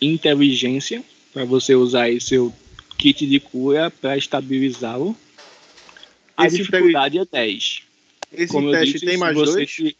inteligência 0.00 1.02
para 1.32 1.44
você 1.44 1.74
usar 1.74 2.04
aí 2.04 2.20
seu 2.20 2.52
kit 2.98 3.26
de 3.26 3.40
cura 3.40 3.90
para 3.90 4.16
estabilizá-lo. 4.16 5.16
A 6.36 6.46
Esse 6.46 6.56
dificuldade 6.58 7.18
é 7.18 7.24
10. 7.24 7.82
Esse 8.32 8.52
Como 8.52 8.70
teste 8.70 8.92
disse, 8.94 9.06
tem 9.06 9.16
mais 9.16 9.34
dois? 9.36 9.70
te- 9.70 9.96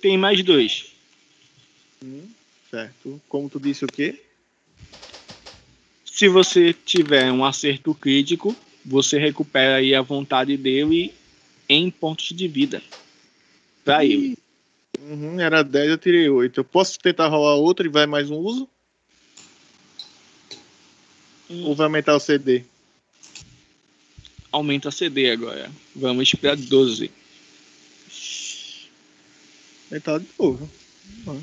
Tem 0.00 0.18
mais 0.18 0.42
dois. 0.42 0.86
Certo. 2.70 3.20
Como 3.28 3.48
tu 3.48 3.58
disse 3.60 3.84
o 3.84 3.88
quê? 3.88 4.20
Se 6.04 6.28
você 6.28 6.72
tiver 6.72 7.32
um 7.32 7.44
acerto 7.44 7.94
crítico, 7.94 8.54
você 8.84 9.18
recupera 9.18 9.76
aí 9.76 9.94
a 9.94 10.02
vontade 10.02 10.56
dele 10.56 11.12
em 11.68 11.90
pontos 11.90 12.28
de 12.28 12.46
vida. 12.46 12.82
Pra 13.84 14.04
ele. 14.04 14.36
Uhum, 15.00 15.38
era 15.38 15.62
10, 15.62 15.90
eu 15.90 15.98
tirei 15.98 16.28
8. 16.28 16.60
Eu 16.60 16.64
posso 16.64 16.98
tentar 16.98 17.28
rolar 17.28 17.56
outro 17.56 17.84
e 17.86 17.90
vai 17.90 18.06
mais 18.06 18.30
um 18.30 18.36
uso? 18.36 18.68
Ou 21.50 21.74
vai 21.74 21.84
aumentar 21.86 22.14
o 22.16 22.20
CD? 22.20 22.64
Aumenta 24.50 24.88
a 24.88 24.92
CD 24.92 25.30
agora. 25.30 25.70
Vamos 25.94 26.32
pra 26.34 26.54
12. 26.54 27.10
Aumentar 29.90 30.18
de 30.20 30.26
novo. 30.38 30.70
Uhum. 31.26 31.42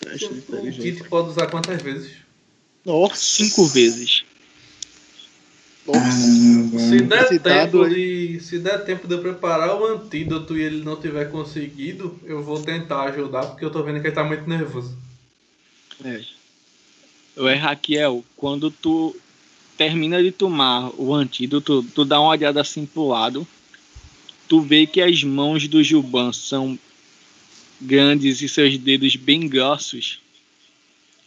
Teste 0.00 0.28
de 0.28 0.34
O 0.34 0.38
inteligência. 0.38 0.82
kit 0.94 1.08
pode 1.08 1.28
usar 1.28 1.46
quantas 1.48 1.82
vezes? 1.82 2.12
Nossa! 2.84 3.16
Cinco 3.16 3.66
vezes. 3.66 4.24
Nossa! 5.86 6.78
Se 6.78 7.02
der, 7.02 7.24
Esse 7.24 7.38
tempo 7.40 7.88
de, 7.88 8.40
se 8.40 8.58
der 8.58 8.84
tempo 8.84 9.08
de 9.08 9.14
eu 9.14 9.20
preparar 9.20 9.74
o 9.80 9.84
antídoto 9.84 10.56
e 10.56 10.62
ele 10.62 10.84
não 10.84 11.00
tiver 11.00 11.30
conseguido, 11.30 12.18
eu 12.24 12.42
vou 12.42 12.62
tentar 12.62 13.02
ajudar, 13.04 13.46
porque 13.46 13.64
eu 13.64 13.70
tô 13.70 13.82
vendo 13.82 14.00
que 14.00 14.06
ele 14.06 14.14
tá 14.14 14.22
muito 14.22 14.48
nervoso. 14.48 14.96
É. 16.04 16.20
Ué, 17.36 17.54
Raquel, 17.54 18.24
quando 18.36 18.70
tu 18.70 19.16
termina 19.76 20.22
de 20.22 20.30
tomar 20.30 20.90
o 20.96 21.12
antídoto, 21.14 21.82
tu 21.94 22.04
dá 22.04 22.20
uma 22.20 22.30
olhada 22.30 22.60
assim 22.60 22.86
pro 22.86 23.08
lado, 23.08 23.46
tu 24.48 24.60
vê 24.60 24.86
que 24.86 25.00
as 25.00 25.24
mãos 25.24 25.66
do 25.66 25.82
Juban 25.82 26.32
são 26.32 26.78
grandes 27.80 28.40
e 28.40 28.48
seus 28.48 28.78
dedos 28.78 29.16
bem 29.16 29.48
grossos. 29.48 30.20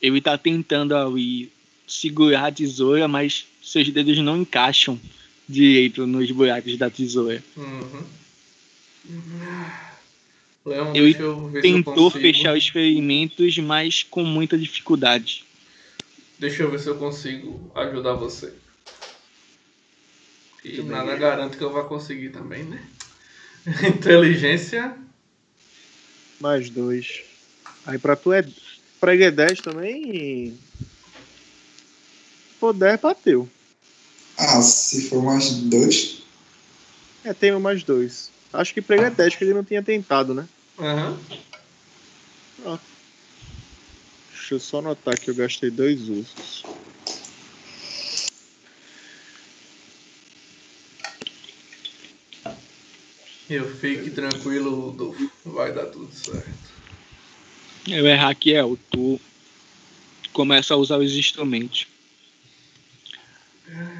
Ele 0.01 0.21
tá 0.21 0.37
tentando 0.37 0.95
ali 0.95 1.51
segurar 1.87 2.47
a 2.47 2.51
tesoura, 2.51 3.07
mas 3.07 3.45
seus 3.65 3.89
dedos 3.89 4.17
não 4.19 4.37
encaixam 4.37 4.99
direito 5.49 6.05
nos 6.05 6.29
buracos 6.31 6.77
da 6.77 6.89
tesoura. 6.89 7.43
Uhum. 7.57 8.03
Leon, 10.65 10.95
Ele 10.95 11.13
deixa 11.13 11.21
eu 11.21 11.47
ver 11.47 11.61
se 11.61 11.67
eu 11.67 11.73
Tentou 11.73 12.09
fechar 12.09 12.57
os 12.57 12.67
ferimentos, 12.67 13.57
mas 13.59 14.03
com 14.03 14.23
muita 14.23 14.57
dificuldade. 14.57 15.43
Deixa 16.39 16.63
eu 16.63 16.71
ver 16.71 16.79
se 16.79 16.87
eu 16.87 16.95
consigo 16.95 17.71
ajudar 17.75 18.13
você. 18.13 18.53
E 20.63 20.81
nada 20.81 21.15
garante 21.15 21.57
que 21.57 21.63
eu 21.63 21.71
vá 21.71 21.83
conseguir 21.83 22.29
também, 22.29 22.63
né? 22.63 22.83
Inteligência. 23.87 24.95
Mais 26.39 26.69
dois. 26.69 27.23
Aí 27.85 27.97
pra 27.97 28.15
tu 28.15 28.33
é. 28.33 28.45
Pra 28.99 29.13
ele 29.13 29.25
é 29.25 29.31
10 29.31 29.61
também 29.61 30.15
e. 30.15 30.53
10, 32.73 32.99
bateu. 32.99 33.47
Ah, 34.37 34.61
se 34.61 35.09
for 35.09 35.23
mais 35.23 35.51
dois. 35.51 36.23
É, 37.23 37.33
tem 37.33 37.51
mais 37.59 37.83
dois. 37.83 38.29
Acho 38.53 38.73
que 38.73 38.83
ele 38.87 39.03
é 39.03 39.09
10, 39.09 39.35
que 39.35 39.43
ele 39.43 39.53
não 39.53 39.63
tinha 39.63 39.81
tentado, 39.81 40.33
né? 40.33 40.47
Aham. 40.79 41.19
Deixa 44.31 44.53
eu 44.53 44.59
só 44.59 44.79
anotar 44.79 45.19
que 45.19 45.29
eu 45.29 45.35
gastei 45.35 45.71
dois 45.71 46.07
usos. 46.07 46.63
Eu 53.49 53.75
fique 53.75 54.11
tranquilo, 54.11 54.73
Rodolfo. 54.75 55.31
Vai 55.45 55.73
dar 55.73 55.87
tudo 55.87 56.13
certo. 56.13 56.47
Eu 57.87 58.05
é 58.07 58.15
Raquel, 58.15 58.77
tu 58.89 59.19
começa 60.33 60.73
a 60.73 60.77
usar 60.77 60.97
os 60.97 61.13
instrumentos. 61.13 61.87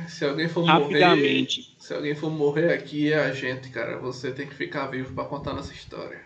Se 0.08 0.26
alguém 0.26 0.48
for 0.48 0.66
morrer. 0.66 1.00
Rapidamente. 1.00 1.76
Se 1.80 1.94
alguém 1.94 2.16
for 2.16 2.30
morrer 2.30 2.74
aqui 2.74 3.12
é 3.12 3.20
a 3.20 3.34
gente, 3.34 3.70
cara. 3.70 3.98
Você 3.98 4.32
tem 4.32 4.48
que 4.48 4.56
ficar 4.56 4.88
vivo 4.88 5.14
pra 5.14 5.26
contar 5.26 5.54
nossa 5.54 5.74
história. 5.74 6.22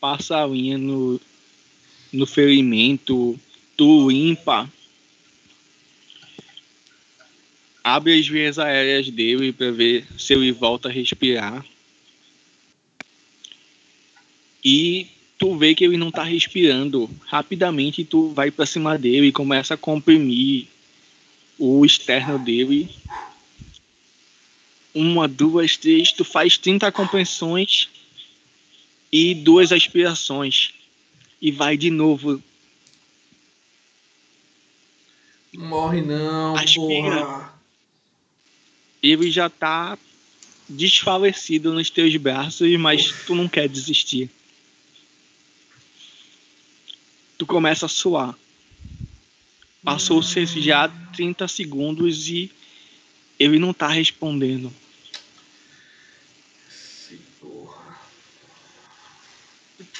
Passa 0.00 0.42
a 0.42 0.46
linha 0.46 0.78
no, 0.78 1.20
no 2.12 2.26
ferimento, 2.26 3.38
tu 3.76 4.10
limpa. 4.10 4.68
Abre 7.84 8.18
as 8.18 8.26
vias 8.26 8.58
aéreas 8.58 9.10
dele 9.10 9.52
para 9.52 9.70
ver 9.70 10.06
se 10.18 10.32
ele 10.32 10.50
volta 10.52 10.88
a 10.88 10.92
respirar. 10.92 11.64
E 14.64 15.08
tu 15.36 15.56
vê 15.56 15.74
que 15.74 15.84
ele 15.84 15.96
não 15.96 16.10
tá 16.10 16.22
respirando. 16.22 17.10
Rapidamente 17.26 18.04
tu 18.04 18.28
vai 18.28 18.50
para 18.50 18.66
cima 18.66 18.96
dele 18.96 19.28
e 19.28 19.32
começa 19.32 19.74
a 19.74 19.76
comprimir 19.76 20.68
o 21.58 21.84
externo 21.84 22.38
dele. 22.38 22.88
Uma, 24.94 25.26
duas, 25.26 25.76
três, 25.76 26.12
tu 26.12 26.24
faz 26.24 26.58
30 26.58 26.92
compressões 26.92 27.88
e 29.10 29.34
duas 29.34 29.72
aspirações. 29.72 30.74
E 31.40 31.50
vai 31.50 31.76
de 31.76 31.90
novo. 31.90 32.42
Morre 35.54 36.00
não, 36.00 36.56
Aspira. 36.56 36.80
porra. 36.80 37.54
Ele 39.02 39.30
já 39.30 39.50
tá 39.50 39.98
desfalecido 40.68 41.72
nos 41.72 41.90
teus 41.90 42.16
braços, 42.16 42.74
mas 42.78 43.12
tu 43.26 43.34
não 43.34 43.48
quer 43.48 43.68
desistir. 43.68 44.30
Tu 47.36 47.44
começa 47.44 47.86
a 47.86 47.88
suar. 47.88 48.38
Passou-se 49.84 50.44
já 50.60 50.88
30 50.88 51.48
segundos 51.48 52.28
e 52.28 52.50
ele 53.38 53.58
não 53.58 53.72
tá 53.72 53.88
respondendo. 53.88 54.72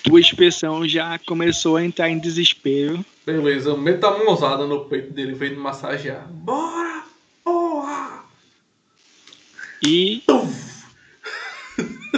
Tua 0.02 0.20
expressão 0.20 0.86
já 0.86 1.18
começou 1.20 1.76
a 1.76 1.84
entrar 1.84 2.10
em 2.10 2.18
desespero. 2.18 3.04
Beleza, 3.24 3.70
eu 3.70 3.76
meto 3.76 4.04
a 4.04 4.18
mãozada 4.18 4.66
no 4.66 4.84
peito 4.84 5.12
dele, 5.12 5.32
vem 5.32 5.54
massagear. 5.54 6.26
Bora! 6.28 7.04
Porra! 7.44 8.24
E 9.84 10.22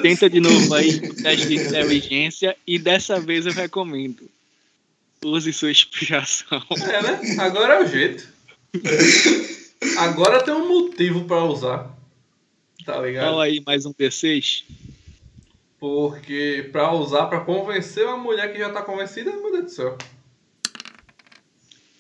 tenta 0.02 0.28
de 0.28 0.41
novo 0.41 0.75
aí 0.75 0.97
o 0.97 1.15
teste 1.15 1.49
de 1.49 1.57
inteligência 1.57 2.57
e 2.67 2.78
dessa 2.78 3.20
vez 3.20 3.47
eu 3.47 3.52
recomendo. 3.52 4.28
Use 5.24 5.52
sua 5.52 5.70
inspiração. 5.70 6.62
É, 6.70 7.02
né? 7.02 7.36
Agora 7.40 7.74
é 7.74 7.82
o 7.82 7.86
jeito. 7.86 8.28
Agora 9.98 10.42
tem 10.42 10.54
um 10.54 10.68
motivo 10.68 11.24
pra 11.24 11.42
usar. 11.44 11.90
Tá 12.84 13.00
ligado? 13.00 13.24
Fala 13.24 13.44
aí 13.44 13.62
mais 13.64 13.86
um 13.86 13.92
D6. 13.94 14.64
Porque 15.80 16.68
pra 16.72 16.92
usar, 16.92 17.26
pra 17.26 17.40
convencer 17.40 18.06
uma 18.06 18.16
mulher 18.16 18.52
que 18.52 18.58
já 18.58 18.70
tá 18.70 18.82
convencida, 18.82 19.30
meu 19.32 19.50
Deus 19.52 19.64
do 19.64 19.70
céu. 19.70 19.98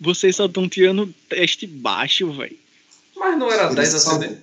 Vocês 0.00 0.36
só 0.36 0.46
estão 0.46 0.68
tirando 0.68 1.06
teste 1.28 1.66
baixo, 1.66 2.30
velho. 2.32 2.58
Mas 3.16 3.38
não 3.38 3.50
era 3.50 3.68
Por 3.68 3.76
10 3.76 3.94
a 3.94 3.98
CD? 3.98 4.36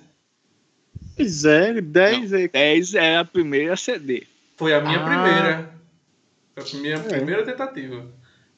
Pois 1.15 1.45
é, 1.45 1.81
10 1.81 2.33
é. 2.33 2.47
10 2.47 2.93
é 2.95 3.17
a 3.17 3.25
primeira 3.25 3.75
CD. 3.75 4.25
Foi 4.57 4.73
a 4.73 4.81
minha 4.81 4.97
Ah. 4.99 5.05
primeira. 5.05 5.75
Foi 6.55 6.63
a 6.79 6.81
minha 6.81 6.95
É. 6.95 6.99
primeira 7.17 7.43
tentativa. 7.43 8.07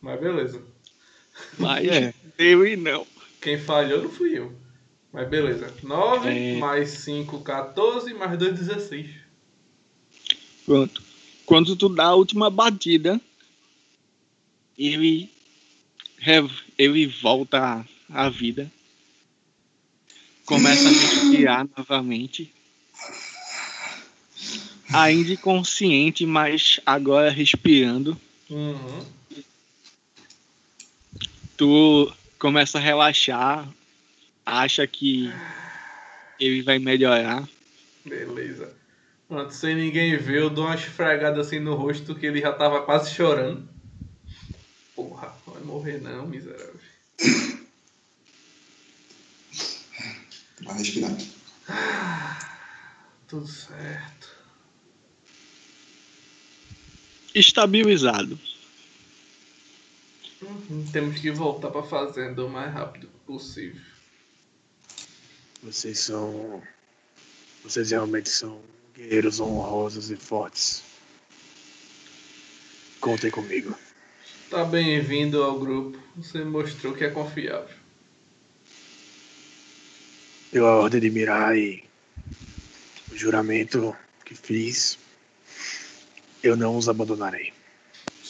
Mas 0.03 0.19
beleza. 0.19 0.61
Mas 1.57 1.87
É. 1.87 2.13
eu 2.37 2.67
e 2.67 2.75
não. 2.75 3.07
Quem 3.41 3.57
falhou 3.57 4.03
não 4.03 4.09
fui 4.09 4.37
eu. 4.37 4.53
Mas 5.13 5.29
beleza. 5.29 5.73
9 5.81 6.29
É. 6.29 6.57
mais 6.57 6.89
5, 6.89 7.39
14, 7.41 8.13
mais 8.13 8.37
2, 8.37 8.53
16. 8.59 9.09
Pronto. 10.65 11.01
Quando 11.45 11.75
tu 11.77 11.87
dá 11.87 12.05
a 12.07 12.15
última 12.15 12.49
batida, 12.49 13.19
ele, 14.77 15.29
ele 16.77 17.07
volta 17.07 17.85
à- 18.09 18.25
à 18.25 18.29
vida. 18.29 18.69
Começa 20.45 20.87
a 20.89 20.91
respirar 20.91 21.65
novamente. 21.77 22.53
Ainda 24.93 25.31
inconsciente, 25.31 26.25
mas 26.25 26.79
agora 26.85 27.29
respirando. 27.31 28.19
Uhum. 28.49 29.05
Tu 31.63 32.13
começa 32.37 32.77
a 32.77 32.81
relaxar, 32.81 33.73
acha 34.45 34.85
que 34.85 35.31
ele 36.37 36.61
vai 36.61 36.77
melhorar. 36.77 37.47
Beleza. 38.03 38.75
Pronto, 39.29 39.53
sem 39.53 39.73
ninguém 39.73 40.17
ver, 40.17 40.41
eu 40.41 40.49
dou 40.49 40.65
uma 40.65 40.75
esfregada 40.75 41.39
assim 41.39 41.59
no 41.59 41.73
rosto 41.73 42.15
que 42.15 42.25
ele 42.25 42.41
já 42.41 42.51
tava 42.51 42.81
quase 42.81 43.15
chorando. 43.15 43.65
Porra, 44.93 45.33
vai 45.47 45.63
morrer 45.63 46.01
não, 46.01 46.27
miserável. 46.27 46.81
Vai 50.63 50.77
respirar. 50.79 51.17
Tudo 53.25 53.47
certo. 53.47 54.27
Estabilizado. 57.33 58.37
Uhum, 60.43 60.85
Temos 60.91 61.19
que 61.19 61.31
voltar 61.31 61.69
pra 61.69 61.83
fazenda 61.83 62.43
o 62.43 62.49
mais 62.49 62.73
rápido 62.73 63.07
possível. 63.25 63.81
Vocês 65.61 65.99
são. 65.99 66.61
Vocês 67.63 67.91
realmente 67.91 68.29
são 68.29 68.61
guerreiros 68.93 69.39
honrosos 69.39 70.11
e 70.11 70.17
fortes. 70.17 70.83
Contem 72.99 73.31
comigo. 73.31 73.73
Tá 74.49 74.65
bem-vindo 74.65 75.41
ao 75.41 75.57
grupo. 75.57 75.97
Você 76.17 76.43
mostrou 76.43 76.93
que 76.93 77.05
é 77.05 77.09
confiável. 77.09 77.75
Pela 80.51 80.75
ordem 80.75 80.99
de 80.99 81.09
Mirai, 81.09 81.83
o 83.11 83.17
juramento 83.17 83.95
que 84.23 84.35
fiz, 84.35 84.99
eu 86.43 86.55
não 86.55 86.77
os 86.77 86.87
abandonarei. 86.87 87.53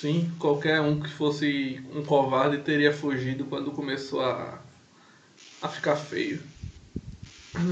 Sim, 0.04 0.30
qualquer 0.38 0.82
um 0.82 1.00
que 1.00 1.10
fosse 1.10 1.82
um 1.96 2.04
covarde 2.04 2.58
teria 2.58 2.92
fugido 2.92 3.46
quando 3.46 3.72
começou 3.72 4.20
a, 4.20 4.60
a 5.62 5.70
ficar 5.70 5.96
feio. 5.96 6.44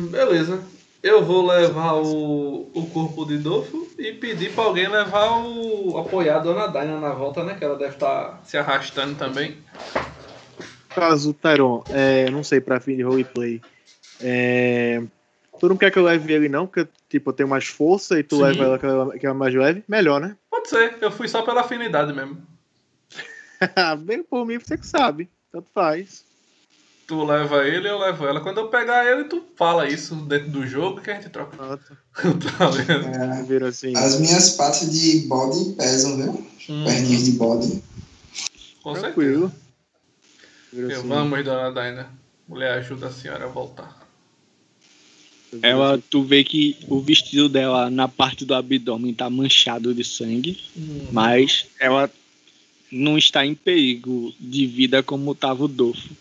Beleza. 0.09 0.65
Eu 1.03 1.25
vou 1.25 1.45
levar 1.45 1.95
o, 1.95 2.71
o 2.73 2.89
corpo 2.89 3.25
de 3.25 3.37
Dolfo 3.37 3.85
e 3.99 4.13
pedir 4.13 4.55
pra 4.55 4.63
alguém 4.63 4.87
levar 4.87 5.45
o 5.45 5.97
apoiar 5.97 6.37
a 6.37 6.39
Dona 6.39 6.67
Daina 6.67 7.01
na 7.01 7.11
volta, 7.13 7.43
né? 7.43 7.53
Que 7.55 7.65
ela 7.65 7.75
deve 7.75 7.95
estar 7.95 8.39
se 8.45 8.57
arrastando 8.57 9.15
também. 9.15 9.57
Caso, 10.95 11.33
Tyron, 11.33 11.83
é, 11.89 12.31
não 12.31 12.45
sei, 12.45 12.61
pra 12.61 12.79
fim 12.79 12.95
de 12.95 13.03
roleplay. 13.03 13.61
É, 14.21 15.03
tu 15.59 15.67
não 15.67 15.75
quer 15.75 15.91
que 15.91 15.99
eu 15.99 16.03
leve 16.03 16.31
ele, 16.31 16.47
não? 16.47 16.65
Porque, 16.65 16.87
tipo, 17.09 17.31
eu 17.31 17.33
tenho 17.33 17.49
mais 17.49 17.67
força 17.67 18.17
e 18.17 18.23
tu 18.23 18.37
Sim. 18.37 18.43
leva 18.43 18.63
ela 18.63 19.19
que 19.19 19.27
é 19.27 19.33
mais 19.33 19.53
leve? 19.53 19.83
Melhor, 19.85 20.21
né? 20.21 20.37
Pode 20.61 20.69
ser, 20.69 20.97
eu 21.01 21.11
fui 21.11 21.27
só 21.27 21.41
pela 21.41 21.61
afinidade 21.61 22.13
mesmo. 22.13 22.41
Bem 24.05 24.23
por 24.23 24.45
mim, 24.45 24.59
você 24.59 24.77
que 24.77 24.85
sabe. 24.85 25.29
Tanto 25.51 25.67
faz. 25.73 26.23
Tu 27.07 27.23
leva 27.25 27.67
ele, 27.67 27.89
eu 27.89 27.97
levo 27.99 28.25
ela. 28.25 28.39
Quando 28.39 28.59
eu 28.59 28.69
pegar 28.69 29.05
ele, 29.05 29.25
tu 29.25 29.43
fala 29.57 29.87
isso 29.87 30.15
dentro 30.15 30.49
do 30.49 30.65
jogo 30.65 31.01
que 31.01 31.11
a 31.11 31.15
gente 31.15 31.29
troca. 31.29 31.57
Pronto. 31.57 31.97
tá 32.57 32.67
vendo? 32.69 33.07
É, 33.07 33.43
Vira 33.43 33.67
assim. 33.69 33.95
as 33.97 34.19
minhas 34.19 34.51
patas 34.51 34.89
de 34.91 35.27
bode 35.27 35.73
pesam, 35.73 36.15
viu? 36.15 36.31
Hum, 36.69 36.85
Perninhas 36.85 37.25
de 37.25 37.31
bode. 37.33 37.83
com 38.81 38.93
certeza. 38.93 39.01
Tranquilo. 39.13 39.51
Vira 40.71 40.93
Eu, 40.93 40.99
assim. 40.99 41.07
vamos, 41.09 41.43
Dona 41.43 41.71
Daina. 41.71 42.09
Mulher, 42.47 42.77
ajuda 42.77 43.07
a 43.07 43.11
senhora 43.11 43.43
a 43.45 43.47
voltar. 43.49 44.00
Ela, 45.61 46.01
tu 46.09 46.23
vê 46.23 46.43
que 46.43 46.77
o 46.87 47.01
vestido 47.01 47.49
dela 47.49 47.89
na 47.89 48.07
parte 48.07 48.45
do 48.45 48.55
abdômen 48.55 49.13
tá 49.13 49.29
manchado 49.29 49.93
de 49.93 50.03
sangue, 50.03 50.57
mas 51.11 51.65
ela 51.79 52.09
não 52.91 53.17
está 53.17 53.45
em 53.45 53.53
perigo 53.55 54.33
de 54.39 54.65
vida 54.65 55.03
como 55.03 55.31
estava 55.33 55.65
o 55.65 55.67
Dofo. 55.67 56.15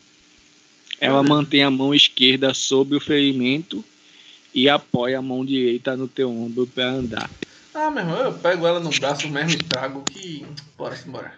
Ela 1.01 1.23
mantém 1.23 1.63
a 1.63 1.71
mão 1.71 1.95
esquerda 1.95 2.53
sobre 2.53 2.97
o 2.97 3.01
ferimento 3.01 3.85
e 4.55 4.69
apoia 4.69 5.19
a 5.19 5.23
mão 5.23 5.45
direita 5.45 5.97
no 5.97 6.09
teu 6.09 6.31
ombro 6.31 6.67
para 6.67 6.91
andar. 6.91 7.31
Ah, 7.73 7.91
meu 7.91 8.03
irmão, 8.03 8.19
eu 8.19 8.33
pego 8.33 8.67
ela 8.67 8.81
no 8.81 8.91
braço 8.91 9.29
mesmo 9.29 9.53
e 9.53 9.65
trago 9.65 10.03
que. 10.03 10.45
Bora 10.77 10.99
embora. 11.07 11.33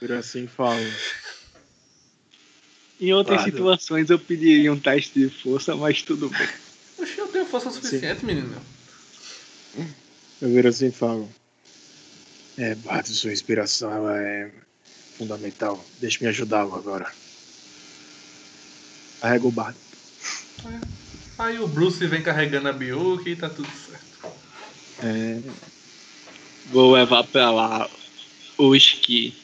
Vira 0.00 0.20
assim 0.20 0.46
fala. 0.46 0.80
Em 3.00 3.12
outras 3.12 3.42
Claro. 3.42 3.50
situações 3.50 4.08
eu 4.08 4.18
pediria 4.18 4.72
um 4.72 4.78
teste 4.78 5.18
de 5.18 5.28
força, 5.28 5.74
mas 5.76 6.02
tudo 6.02 6.30
bem. 6.30 6.48
Oxe, 6.98 7.18
eu 7.18 7.28
tenho 7.28 7.46
força 7.46 7.70
suficiente, 7.70 8.24
menino. 8.24 8.60
Eu 10.40 10.48
viro 10.48 10.68
assim 10.68 10.86
e 10.86 10.92
falo. 10.92 11.28
É, 12.58 12.74
Bart, 12.74 13.06
sua 13.06 13.32
inspiração 13.32 13.92
ela 13.92 14.20
é 14.20 14.50
fundamental. 15.18 15.84
Deixe-me 16.00 16.28
ajudá-lo 16.28 16.74
agora. 16.74 17.10
Carrega 19.20 19.46
o 19.46 19.50
bardo. 19.50 19.78
Aí 21.38 21.58
o 21.58 21.68
Bruce 21.68 22.06
vem 22.06 22.22
carregando 22.22 22.68
a 22.68 22.72
Biuki 22.72 23.30
e 23.30 23.36
tá 23.36 23.48
tudo 23.50 23.68
certo. 23.68 24.06
É, 25.02 25.40
Vou 26.70 26.92
levar 26.92 27.24
para 27.24 27.50
lá 27.50 27.90
os 28.58 28.92
que 28.92 29.34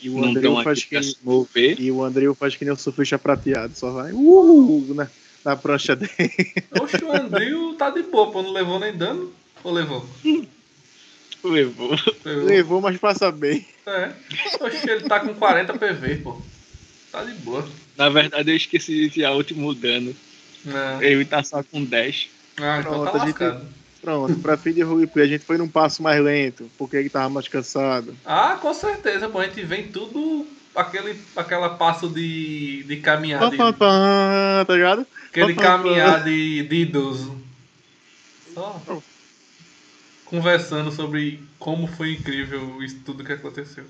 e 0.00 0.10
o 0.10 0.24
estão 0.26 0.62
faz 0.62 0.84
que 0.84 1.02
se 1.02 1.16
mover. 1.22 1.80
E 1.80 1.90
o 1.90 2.04
Andreu 2.04 2.34
faz 2.34 2.54
que 2.54 2.64
nem 2.64 2.72
o 2.72 2.76
surfista 2.76 3.18
prateado, 3.18 3.76
só 3.76 3.90
vai 3.90 4.12
uh, 4.12 4.94
na, 4.94 5.08
na 5.46 5.56
prancha 5.56 5.94
dele. 5.94 6.10
Oxe, 6.80 7.02
o 7.04 7.12
Andril 7.12 7.74
tá 7.78 7.88
de 7.90 8.02
boa, 8.02 8.30
pô. 8.32 8.42
Não 8.42 8.52
levou 8.52 8.80
nem 8.80 8.92
dano. 8.92 9.32
Ou 9.62 9.72
levou? 9.72 10.04
Levou. 11.44 11.90
Levou. 12.24 12.44
Levou, 12.44 12.80
mas 12.80 12.98
passa 12.98 13.30
bem. 13.30 13.64
É. 13.86 14.10
Oxe, 14.60 14.90
ele 14.90 15.02
tá 15.08 15.20
com 15.20 15.32
40 15.34 15.74
PV, 15.78 16.16
pô. 16.16 16.42
Tá 17.12 17.22
de 17.22 17.32
boa. 17.34 17.66
Na 17.96 18.08
verdade, 18.08 18.50
eu 18.50 18.56
esqueci 18.56 18.92
de 19.02 19.10
tirar 19.10 19.32
o 19.32 19.36
último 19.36 19.72
dano. 19.72 20.14
Não. 20.64 21.00
Ele 21.00 21.24
tá 21.24 21.44
só 21.44 21.62
com 21.62 21.84
10. 21.84 22.28
Ah, 22.56 22.78
então 22.80 22.92
Pronto, 22.94 23.04
tá 23.12 23.22
a 23.22 23.26
gente- 23.26 23.40
lascado. 23.40 23.66
Pronto, 24.02 24.38
pra 24.40 24.56
fim 24.56 24.72
de 24.72 24.82
roleplay, 24.82 25.24
a 25.24 25.28
gente 25.28 25.44
foi 25.44 25.56
num 25.58 25.68
passo 25.68 26.02
mais 26.02 26.22
lento, 26.22 26.68
porque 26.78 26.96
ele 26.96 27.08
tava 27.08 27.28
mais 27.28 27.46
cansado. 27.48 28.16
Ah, 28.24 28.56
com 28.60 28.72
certeza, 28.74 29.28
pô. 29.28 29.38
A 29.38 29.44
gente 29.46 29.62
vem 29.62 29.88
tudo 29.88 30.46
aquele 30.76 31.20
aquela 31.34 31.70
passo 31.70 32.08
de, 32.08 32.82
de 32.84 32.96
caminhar. 32.98 33.50
De, 33.50 33.56
Pá, 33.56 33.72
pá, 33.72 33.78
pá, 33.78 34.64
tá 34.66 34.74
ligado? 34.74 35.06
aquele 35.28 35.54
pá, 35.54 35.62
caminhar 35.62 36.22
de, 36.24 36.62
de 36.62 36.76
idoso. 36.76 37.36
Só 38.54 39.02
conversando 40.24 40.90
sobre 40.90 41.40
como 41.58 41.86
foi 41.86 42.12
incrível 42.12 42.82
isso 42.82 43.00
tudo 43.04 43.24
que 43.24 43.32
aconteceu. 43.32 43.84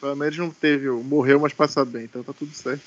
Pelo 0.00 0.16
menos 0.16 0.36
não 0.38 0.50
teve, 0.50 0.88
o 0.88 1.02
morreu, 1.02 1.38
mas 1.40 1.52
passou 1.52 1.84
bem, 1.84 2.04
então 2.04 2.22
tá 2.22 2.32
tudo 2.32 2.54
certo. 2.54 2.82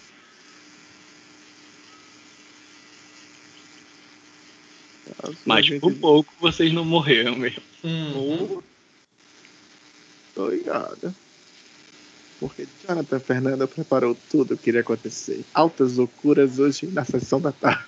Mas 5.46 5.66
gente- 5.66 5.80
por 5.82 5.94
pouco 5.94 6.34
vocês 6.40 6.72
não 6.74 6.86
morreram 6.86 7.36
mesmo. 7.36 7.62
Hum. 7.84 8.62
Tô 10.34 10.50
ligado. 10.50 11.14
Porque 12.44 12.68
Jonathan 12.86 13.20
Fernanda 13.22 13.66
preparou 13.66 14.18
tudo 14.30 14.54
o 14.54 14.58
que 14.58 14.70
iria 14.70 14.82
acontecer. 14.82 15.46
Altas 15.54 15.96
loucuras 15.96 16.60
hoje 16.60 16.88
na 16.88 17.06
sessão 17.06 17.40
da 17.40 17.54
tarde. 17.54 17.86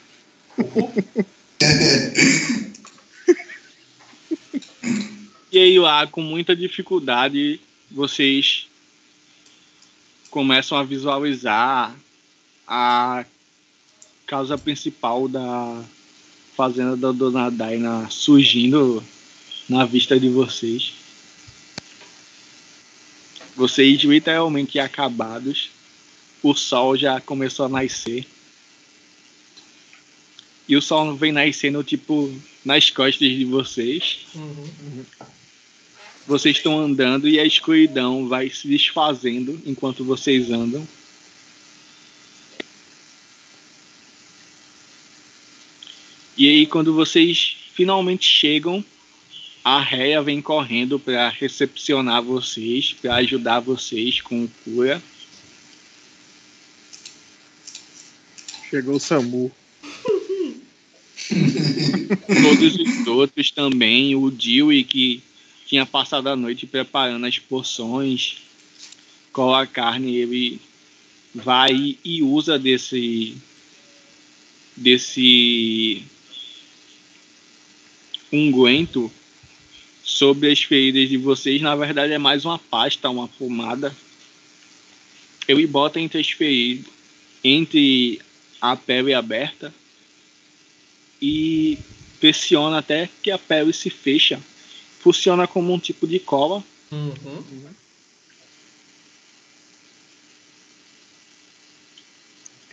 E 5.52 5.60
aí 5.60 5.78
lá, 5.78 6.08
com 6.08 6.22
muita 6.22 6.56
dificuldade, 6.56 7.60
vocês 7.92 8.68
começam 10.30 10.78
a 10.78 10.84
visualizar 10.84 11.94
a 12.66 13.26
casa 14.26 14.58
principal 14.58 15.28
da 15.28 15.84
fazenda 16.56 16.96
da 16.96 17.12
Dona 17.12 17.52
Daina 17.52 18.10
surgindo 18.10 19.04
na 19.68 19.86
vista 19.86 20.18
de 20.18 20.30
vocês. 20.30 21.05
Vocês 23.56 24.02
literalmente 24.02 24.80
acabados. 24.80 25.70
O 26.44 26.54
sol 26.54 26.96
já 26.98 27.20
começou 27.22 27.66
a 27.66 27.70
nascer. 27.70 28.26
E 30.68 30.76
o 30.76 30.82
sol 30.82 31.16
vem 31.16 31.32
nascendo, 31.32 31.84
tipo, 31.84 32.34
nas 32.64 32.90
costas 32.90 33.30
de 33.30 33.46
vocês 33.46 34.26
Uhum. 34.34 35.06
vocês 36.28 36.58
estão 36.58 36.80
andando 36.80 37.30
e 37.30 37.40
a 37.40 37.46
escuridão 37.46 38.28
vai 38.28 38.50
se 38.50 38.68
desfazendo 38.68 39.62
enquanto 39.66 40.04
vocês 40.04 40.50
andam. 40.50 40.86
E 46.38 46.50
aí, 46.50 46.66
quando 46.66 46.94
vocês 46.94 47.56
finalmente 47.74 48.28
chegam, 48.28 48.84
a 49.66 49.80
Réia 49.80 50.22
vem 50.22 50.44
correndo 50.44 51.00
para 51.00 51.28
recepcionar 51.28 52.22
vocês, 52.22 52.94
para 52.94 53.16
ajudar 53.16 53.62
vocês 53.62 54.22
com 54.22 54.48
cura. 54.64 55.02
Chegou 58.70 58.98
o 58.98 59.00
Samu. 59.00 59.52
Todos 62.28 62.76
os 62.76 63.08
outros 63.08 63.50
também, 63.50 64.16
o 64.16 64.30
Dewey 64.30 64.84
que 64.84 65.24
tinha 65.66 65.84
passado 65.84 66.28
a 66.28 66.36
noite 66.36 66.68
preparando 66.68 67.26
as 67.26 67.40
porções, 67.40 68.44
com 69.34 69.52
a 69.52 69.66
carne, 69.66 70.16
ele 70.16 70.62
vai 71.34 71.98
e 72.06 72.22
usa 72.22 72.60
desse 72.60 73.36
desse 74.78 76.04
unguento 78.32 79.12
sobre 80.06 80.52
as 80.52 80.62
feridas 80.62 81.10
de 81.10 81.18
vocês. 81.18 81.62
Na 81.62 81.76
verdade 81.76 82.14
é 82.14 82.18
mais 82.20 82.46
uma 82.46 82.60
pasta, 82.60 83.10
uma 83.10 83.28
pomada. 83.28 83.94
Ele 85.48 85.66
bota 85.66 86.00
entre 86.00 86.20
as 86.22 86.30
feridas, 86.30 86.86
entre 87.44 88.22
a 88.62 88.76
pele 88.76 89.14
aberta 89.14 89.74
e 91.22 91.78
pressiona 92.20 92.78
até 92.78 93.10
que 93.22 93.32
a 93.32 93.38
pele 93.38 93.74
se 93.74 93.90
fecha. 93.90 94.40
Funciona 95.00 95.48
como 95.48 95.74
um 95.74 95.80
tipo 95.80 96.08
de 96.08 96.20
cola. 96.20 96.64
Uhum. 96.92 97.44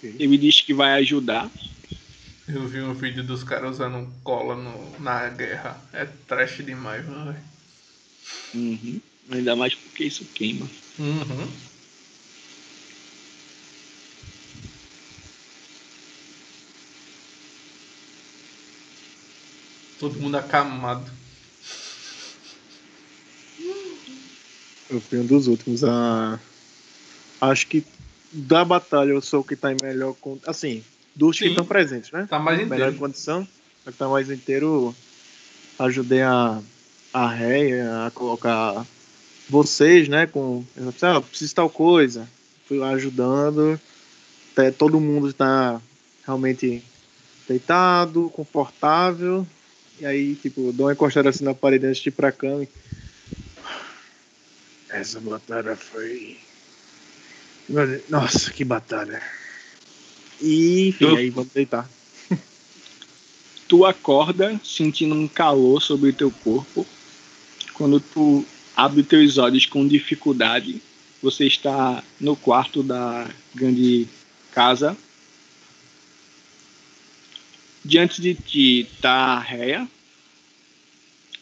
Ele 0.02 0.36
diz 0.36 0.60
que 0.60 0.74
vai 0.74 0.94
ajudar. 1.00 1.50
Eu 2.48 2.66
vi 2.66 2.80
um 2.82 2.92
vídeo 2.92 3.24
dos 3.24 3.44
caras 3.44 3.76
usando 3.76 4.12
cola 4.22 4.56
no- 4.56 4.98
na 4.98 5.28
guerra. 5.28 5.88
É 5.92 6.04
trash 6.04 6.64
demais, 6.64 7.06
velho. 7.06 7.44
Uhum. 8.54 9.00
Ainda 9.30 9.54
mais 9.56 9.74
porque 9.74 10.04
isso 10.04 10.26
queima. 10.26 10.68
Uhum. 10.98 11.48
Todo 19.98 20.20
mundo 20.20 20.36
acamado. 20.36 21.10
Eu 24.90 25.00
fui 25.00 25.18
um 25.18 25.26
dos 25.26 25.46
últimos 25.46 25.84
a. 25.84 26.40
Acho 27.40 27.66
que 27.68 27.84
da 28.32 28.64
batalha 28.64 29.10
eu 29.10 29.22
sou 29.22 29.40
o 29.40 29.44
que 29.44 29.56
tá 29.56 29.72
em 29.72 29.76
melhor. 29.80 30.16
Assim, 30.46 30.84
dos 31.14 31.38
que 31.38 31.44
Sim. 31.44 31.50
estão 31.50 31.64
presentes, 31.64 32.10
né? 32.10 32.26
Tá 32.28 32.38
mais 32.38 32.58
melhor 32.58 32.88
inteiro. 32.88 32.96
condição. 32.96 33.46
O 33.86 33.90
que 33.90 33.98
tá 33.98 34.08
mais 34.08 34.30
inteiro. 34.30 34.94
Ajudei 35.78 36.22
a, 36.22 36.60
a 37.12 37.28
Réia 37.28 38.06
a 38.06 38.10
colocar 38.10 38.86
vocês, 39.48 40.08
né? 40.08 40.26
Com. 40.26 40.64
Ah, 41.02 41.20
preciso 41.20 41.48
de 41.48 41.54
tal 41.54 41.68
coisa. 41.68 42.28
Fui 42.66 42.78
lá 42.78 42.90
ajudando. 42.90 43.78
Até 44.52 44.70
todo 44.70 45.00
mundo 45.00 45.28
está 45.28 45.80
realmente 46.24 46.82
deitado, 47.48 48.30
confortável. 48.30 49.46
E 50.00 50.06
aí, 50.06 50.34
tipo, 50.36 50.72
dou 50.72 50.86
uma 50.86 50.92
encostada 50.92 51.28
assim 51.28 51.44
na 51.44 51.54
parede 51.54 51.86
antes 51.86 52.02
de 52.02 52.08
ir 52.08 52.12
pra 52.12 52.32
cama. 52.32 52.64
e 52.64 52.68
Essa 54.90 55.20
batalha 55.20 55.76
foi. 55.76 56.38
Nossa, 58.08 58.50
que 58.50 58.64
batalha. 58.64 59.22
E, 60.42 60.88
enfim, 60.88 61.04
Eu- 61.04 61.16
aí 61.16 61.30
vamos 61.30 61.52
deitar. 61.52 61.88
Tu 63.68 63.84
acorda 63.86 64.60
sentindo 64.62 65.14
um 65.14 65.26
calor 65.28 65.80
sobre 65.80 66.10
o 66.10 66.12
teu 66.12 66.30
corpo. 66.30 66.86
Quando 67.72 68.00
tu 68.00 68.44
abre 68.76 69.02
teus 69.02 69.38
olhos 69.38 69.64
com 69.64 69.86
dificuldade, 69.88 70.82
você 71.22 71.46
está 71.46 72.04
no 72.20 72.36
quarto 72.36 72.82
da 72.82 73.30
grande 73.54 74.06
casa. 74.50 74.96
Diante 77.84 78.20
de 78.20 78.34
ti 78.34 78.88
tá 79.00 79.10
a 79.10 79.38
Réia. 79.38 79.88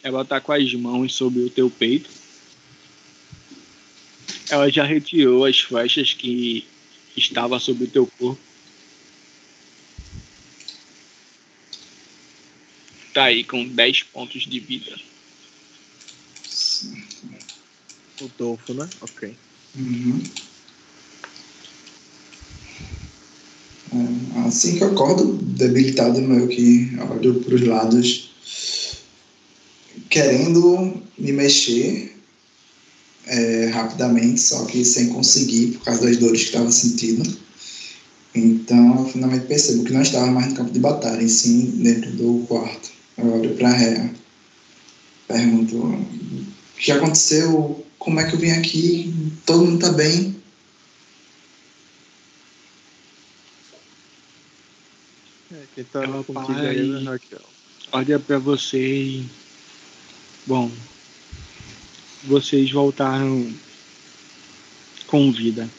Ela 0.01 0.23
tá 0.23 0.39
com 0.39 0.51
as 0.53 0.73
mãos 0.73 1.13
sobre 1.13 1.41
o 1.41 1.49
teu 1.49 1.69
peito. 1.69 2.09
Ela 4.49 4.69
já 4.69 4.83
retirou 4.83 5.45
as 5.45 5.59
flechas 5.59 6.13
que 6.13 6.65
estavam 7.15 7.59
sobre 7.59 7.83
o 7.85 7.87
teu 7.89 8.07
corpo. 8.07 8.39
Tá 13.13 13.25
aí 13.25 13.43
com 13.43 13.67
10 13.67 14.03
pontos 14.03 14.43
de 14.43 14.59
vida. 14.59 14.95
O 18.21 18.29
Dolfo, 18.37 18.73
né? 18.73 18.87
Ok. 19.01 19.35
Uhum. 19.75 20.23
É, 23.93 24.47
Assim 24.47 24.77
que 24.77 24.83
eu 24.83 24.91
acordo, 24.91 25.33
debilitado, 25.33 26.21
meio 26.21 26.47
que 26.47 26.91
olho 27.09 27.41
para 27.41 27.55
os 27.55 27.61
lados, 27.61 28.29
querendo 30.09 31.01
me 31.17 31.31
mexer 31.31 32.15
é, 33.27 33.67
rapidamente, 33.67 34.39
só 34.41 34.65
que 34.65 34.83
sem 34.83 35.09
conseguir 35.09 35.73
por 35.73 35.85
causa 35.85 36.01
das 36.01 36.17
dores 36.17 36.41
que 36.41 36.47
estava 36.47 36.71
sentindo. 36.71 37.37
Então, 38.33 38.99
eu 38.99 39.05
finalmente 39.11 39.45
percebo 39.45 39.83
que 39.83 39.91
não 39.91 40.01
estava 40.01 40.27
mais 40.27 40.47
no 40.49 40.55
campo 40.55 40.71
de 40.71 40.79
batalha, 40.79 41.21
e 41.21 41.29
sim 41.29 41.65
dentro 41.81 42.11
do 42.11 42.45
quarto. 42.47 42.90
Eu 43.17 43.33
olho 43.33 43.55
para 43.55 43.69
a 43.69 43.73
Réa, 43.73 44.13
pergunto: 45.27 45.77
o 45.77 46.45
que 46.79 46.91
aconteceu? 46.91 47.85
Como 47.99 48.19
é 48.19 48.27
que 48.29 48.35
eu 48.35 48.39
vim 48.39 48.51
aqui? 48.51 49.13
Todo 49.45 49.65
mundo 49.65 49.79
tá 49.79 49.91
bem? 49.91 50.35
É, 55.51 55.63
quem 55.75 55.83
tá 55.83 56.03
Ela 56.03 56.23
contigo 56.23 56.45
para 56.45 56.69
aí 56.69 56.79
e- 56.79 57.03
Raquel. 57.03 57.41
olha 57.91 58.19
pra 58.19 58.39
você 58.39 58.79
e. 59.03 59.25
Bom. 60.45 60.71
Vocês 62.23 62.71
voltaram 62.71 63.51
com 65.07 65.31
vida. 65.31 65.69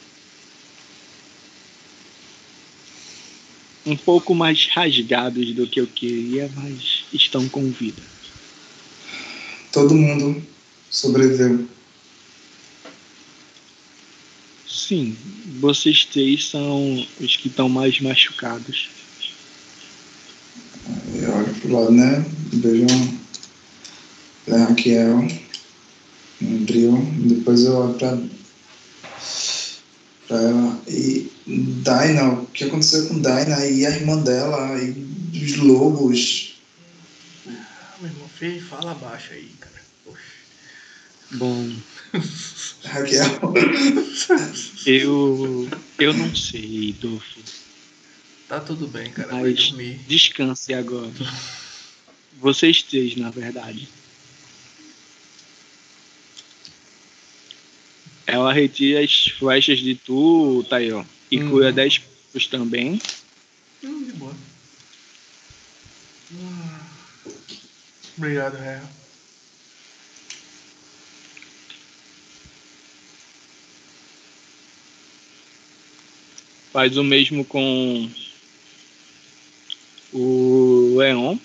Um 3.87 3.97
pouco 3.97 4.35
mais 4.35 4.67
rasgados 4.69 5.53
do 5.55 5.67
que 5.67 5.81
eu 5.81 5.87
queria, 5.87 6.51
mas 6.55 6.92
estão 7.13 7.49
com 7.49 7.71
vida. 7.71 8.03
Todo 9.73 9.95
mundo 9.95 10.43
sobreviveu. 10.91 11.67
Sim, 14.69 15.17
vocês 15.61 16.05
três 16.05 16.49
são 16.49 17.07
os 17.21 17.37
que 17.37 17.49
estão 17.49 17.69
mais 17.69 18.01
machucados. 18.01 18.91
Eu 21.15 21.33
olho 21.33 21.55
pro 21.55 21.73
lado, 21.73 21.93
né? 21.93 22.25
Vejo 22.53 22.87
a 24.51 24.57
Raquel, 24.65 25.29
um 26.43 26.65
brilho. 26.65 26.97
Depois 27.21 27.65
eu 27.65 27.75
olho 27.75 27.95
pra, 27.95 28.19
pra 30.29 30.43
ela. 30.43 30.83
E 30.89 31.31
Daina, 31.47 32.33
o 32.33 32.47
que 32.47 32.65
aconteceu 32.65 33.07
com 33.09 33.21
Daina 33.21 33.65
e 33.67 33.87
a 33.87 33.91
irmã 33.91 34.19
dela 34.19 34.79
e 34.83 35.45
os 35.45 35.57
lobos? 35.57 36.52
Filho, 38.43 38.61
fala 38.61 38.93
baixo 38.97 39.35
aí, 39.35 39.49
cara. 39.61 39.81
Poxa. 40.05 40.21
Bom, 41.31 41.77
Raquel. 42.83 43.55
eu 44.85 45.71
eu 45.97 46.13
não 46.13 46.35
sei, 46.35 46.93
Dolfo. 46.95 47.39
Tá 48.49 48.59
tudo 48.59 48.89
bem, 48.89 49.13
cara. 49.13 49.33
Mas 49.33 49.73
descanse 50.09 50.75
agora. 50.75 51.13
Vocês 52.41 52.83
três, 52.83 53.15
na 53.15 53.31
verdade. 53.31 53.89
Ela 58.27 58.53
retira 58.53 59.05
as 59.05 59.27
flechas 59.39 59.79
de 59.79 59.95
tu, 59.95 60.67
Tayo, 60.69 61.07
e 61.31 61.39
Uhum. 61.39 61.49
cura 61.49 61.73
10 61.73 61.99
pontos 61.99 62.49
também. 62.49 63.01
Hum, 63.85 64.03
de 64.05 64.13
boa. 64.15 64.35
Ah. 66.35 66.92
Obrigado, 68.23 68.57
Real. 68.57 68.89
Faz 76.73 76.97
o 76.97 77.03
mesmo 77.03 77.45
com 77.45 78.09
o 80.13 80.95
Leon. 80.99 81.37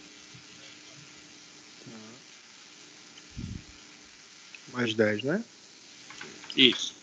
Mais 4.72 4.94
10, 4.94 5.24
né? 5.24 5.44
Isso. 6.56 6.94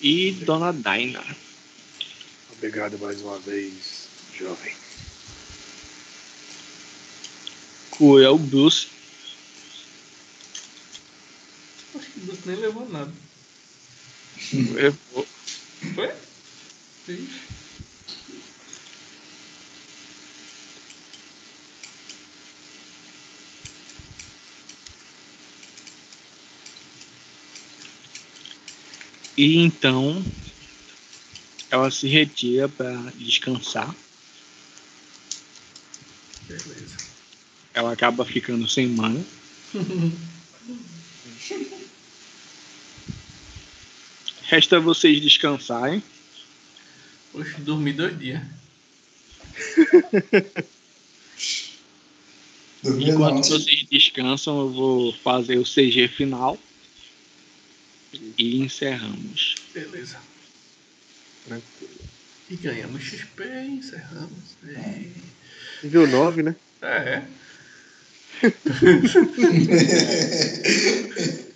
E 0.00 0.32
Dona 0.32 0.72
Daina. 0.72 1.24
Obrigado 2.50 2.98
mais 2.98 3.22
uma 3.22 3.38
vez, 3.38 4.08
jovem. 4.36 4.89
Cura 8.00 8.32
o 8.32 8.38
Bruce. 8.38 8.86
Acho 11.94 12.10
que 12.12 12.18
o 12.20 12.22
Bruce 12.22 12.40
nem 12.46 12.56
levou 12.56 12.88
nada. 12.88 13.12
Levou. 14.54 15.28
Foi? 15.94 16.10
Ixi. 17.08 17.40
E 29.36 29.56
então 29.58 30.24
ela 31.70 31.90
se 31.90 32.08
retira 32.08 32.66
para 32.66 32.94
descansar. 33.16 33.94
Beleza. 36.48 36.96
Ela 37.80 37.92
acaba 37.94 38.26
ficando 38.26 38.68
sem 38.68 38.88
mana. 38.88 39.24
Resta 44.42 44.78
vocês 44.78 45.18
descansarem. 45.22 46.02
Oxe, 47.32 47.58
dormi 47.62 47.94
dois 47.94 48.18
dias. 48.18 48.42
Enquanto 52.84 53.48
vocês 53.48 53.86
descansam, 53.90 54.60
eu 54.60 54.70
vou 54.70 55.14
fazer 55.14 55.56
o 55.56 55.64
CG 55.64 56.06
final. 56.08 56.58
E 58.36 58.58
encerramos. 58.60 59.54
Beleza. 59.72 60.20
Tranquilo. 61.46 61.94
E 62.50 62.56
ganhamos 62.56 63.02
XP 63.02 63.42
encerramos. 63.70 64.58
E... 64.64 65.12
Nível 65.82 66.06
9, 66.08 66.42
né? 66.42 66.54
É. 66.82 67.22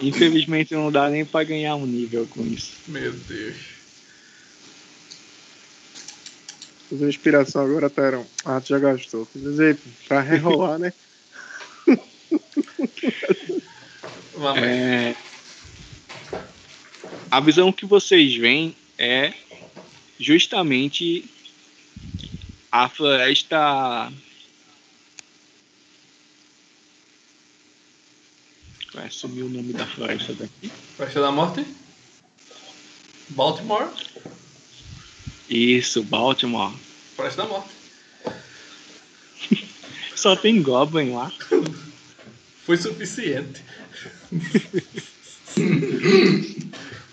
Infelizmente 0.00 0.74
não 0.74 0.90
dá 0.90 1.10
nem 1.10 1.24
para 1.24 1.44
ganhar 1.44 1.76
um 1.76 1.86
nível 1.86 2.26
com 2.26 2.44
isso. 2.46 2.72
Meu 2.88 3.12
Deus. 3.12 3.56
Uma 6.90 7.08
inspiração 7.08 7.62
agora, 7.62 7.88
Terão. 7.88 8.26
Ah, 8.44 8.60
tu 8.60 8.68
já 8.68 8.78
gastou. 8.78 9.24
Quer 9.26 9.38
dizer, 9.38 9.78
pra 10.08 10.20
rerolar, 10.20 10.78
né? 10.78 10.92
É, 14.56 15.14
A 17.30 17.40
visão 17.40 17.72
que 17.72 17.86
vocês 17.86 18.34
veem 18.36 18.74
é 18.98 19.32
justamente 20.18 21.24
a 22.72 22.88
floresta. 22.88 24.12
Vai 28.92 29.10
sumir 29.10 29.44
o 29.44 29.48
nome 29.48 29.72
da 29.72 29.86
floresta 29.86 30.34
daqui. 30.34 30.70
Floresta 30.96 31.20
da 31.20 31.30
Morte? 31.30 31.64
Baltimore? 33.28 33.88
Isso, 35.48 36.02
Baltimore. 36.02 36.74
Floresta 37.14 37.42
da 37.42 37.48
Morte. 37.48 37.70
Só 40.16 40.34
tem 40.34 40.60
Goblin 40.62 41.12
lá. 41.12 41.32
Foi 42.66 42.76
suficiente. 42.76 43.62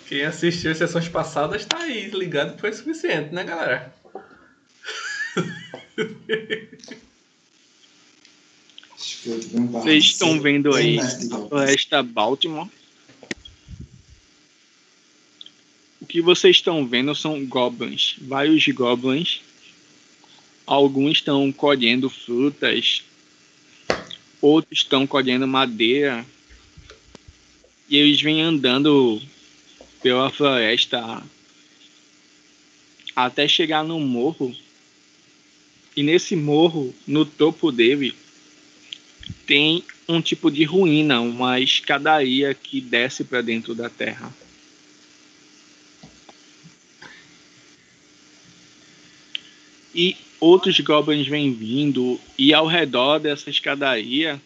Quem 0.08 0.24
assistiu 0.24 0.72
as 0.72 0.78
sessões 0.78 1.10
passadas 1.10 1.66
tá 1.66 1.80
aí 1.80 2.10
ligado 2.10 2.56
que 2.56 2.62
foi 2.62 2.72
suficiente, 2.72 3.34
né, 3.34 3.44
galera? 3.44 3.94
Acho 8.96 8.98
que 8.98 8.98
eu 8.98 9.00
tive 9.00 9.17
um 9.17 9.17
Vocês 9.72 10.06
estão 10.06 10.40
vendo 10.40 10.74
aí 10.74 11.00
a 11.00 11.10
floresta 11.50 12.02
Baltimore. 12.02 12.70
O 16.00 16.06
que 16.06 16.22
vocês 16.22 16.56
estão 16.56 16.88
vendo 16.88 17.14
são 17.14 17.46
goblins, 17.46 18.16
vários 18.22 18.66
goblins. 18.70 19.42
Alguns 20.66 21.18
estão 21.18 21.52
colhendo 21.52 22.10
frutas, 22.10 23.04
outros 24.42 24.80
estão 24.80 25.06
colhendo 25.06 25.46
madeira. 25.46 26.26
E 27.90 27.98
eles 27.98 28.22
vêm 28.22 28.42
andando 28.42 29.22
pela 30.02 30.30
floresta 30.30 31.22
até 33.16 33.48
chegar 33.48 33.84
no 33.84 34.00
morro. 34.00 34.56
E 35.96 36.04
nesse 36.04 36.36
morro, 36.36 36.94
no 37.06 37.26
topo 37.26 37.72
dele, 37.72 38.16
tem 39.46 39.84
um 40.08 40.22
tipo 40.22 40.50
de 40.50 40.64
ruína, 40.64 41.20
uma 41.20 41.60
escadaria 41.60 42.54
que 42.54 42.80
desce 42.80 43.24
para 43.24 43.42
dentro 43.42 43.76
da 43.76 43.90
terra. 43.90 44.34
E 49.94 50.16
outros 50.40 50.80
goblins 50.80 51.28
vêm 51.28 51.54
vindo, 51.54 52.20
e 52.38 52.54
ao 52.54 52.68
redor 52.68 53.20
dessa 53.20 53.50
escadaria 53.50 54.42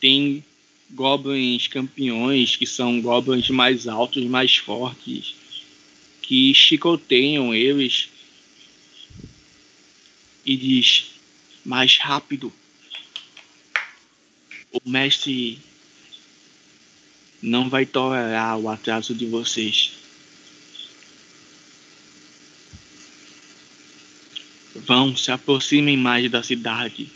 tem 0.00 0.44
goblins 0.90 1.66
campeões, 1.66 2.54
que 2.54 2.66
são 2.66 3.00
goblins 3.00 3.48
mais 3.50 3.88
altos, 3.88 4.24
mais 4.24 4.56
fortes, 4.56 5.34
que 6.22 6.52
chicoteiam 6.54 7.54
eles 7.54 8.08
e 10.44 10.56
diz: 10.56 11.06
mais 11.64 11.96
rápido, 11.96 12.52
o 14.84 14.88
mestre 14.88 15.58
não 17.42 17.68
vai 17.68 17.86
tolerar 17.86 18.58
o 18.58 18.68
atraso 18.68 19.14
de 19.14 19.26
vocês. 19.26 19.92
Vão, 24.74 25.16
se 25.16 25.30
aproximem 25.30 25.96
mais 25.96 26.30
da 26.30 26.42
cidade. 26.42 27.10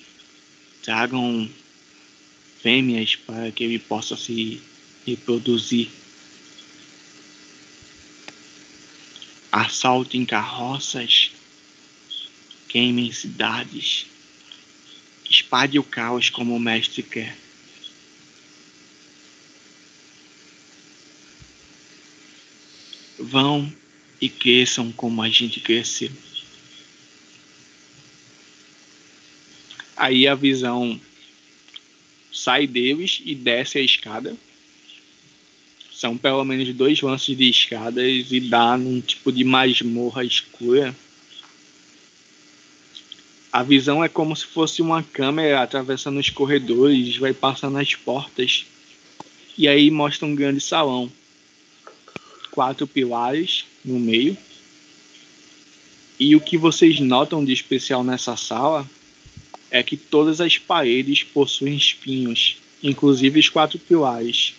Tragam 0.82 1.48
fêmeas 2.62 3.16
para 3.16 3.50
que 3.50 3.64
ele 3.64 3.78
possa 3.78 4.16
se 4.16 4.60
reproduzir. 5.06 5.88
Assaltem 9.52 10.24
carroças 10.24 11.32
queimem 12.70 13.10
cidades, 13.10 14.06
espalhe 15.28 15.76
o 15.80 15.82
caos 15.82 16.30
como 16.30 16.54
o 16.54 16.60
mestre 16.60 17.02
quer. 17.02 17.36
Vão 23.20 23.72
e 24.20 24.28
cresçam 24.28 24.90
como 24.92 25.22
a 25.22 25.28
gente 25.28 25.60
cresceu. 25.60 26.10
Aí 29.96 30.26
a 30.26 30.34
visão 30.34 30.98
sai 32.32 32.66
deles 32.66 33.20
e 33.24 33.34
desce 33.34 33.78
a 33.78 33.82
escada. 33.82 34.34
São 35.92 36.16
pelo 36.16 36.42
menos 36.44 36.72
dois 36.74 37.02
lances 37.02 37.36
de 37.36 37.50
escadas 37.50 38.32
e 38.32 38.40
dá 38.40 38.78
num 38.78 39.00
tipo 39.00 39.30
de 39.30 39.44
masmorra 39.44 40.24
escura. 40.24 40.96
A 43.52 43.62
visão 43.62 44.02
é 44.02 44.08
como 44.08 44.34
se 44.34 44.46
fosse 44.46 44.80
uma 44.80 45.02
câmera 45.02 45.60
atravessando 45.60 46.18
os 46.18 46.30
corredores, 46.30 47.16
vai 47.16 47.34
passando 47.34 47.76
as 47.76 47.94
portas. 47.94 48.64
E 49.58 49.68
aí 49.68 49.90
mostra 49.90 50.26
um 50.26 50.34
grande 50.34 50.60
salão. 50.60 51.12
Quatro 52.50 52.86
pilares 52.86 53.64
no 53.84 53.98
meio. 53.98 54.36
E 56.18 56.36
o 56.36 56.40
que 56.40 56.58
vocês 56.58 57.00
notam 57.00 57.44
de 57.44 57.52
especial 57.52 58.04
nessa 58.04 58.36
sala 58.36 58.88
é 59.70 59.82
que 59.82 59.96
todas 59.96 60.40
as 60.40 60.58
paredes 60.58 61.22
possuem 61.22 61.76
espinhos, 61.76 62.58
inclusive 62.82 63.40
os 63.40 63.48
quatro 63.48 63.78
pilares. 63.78 64.54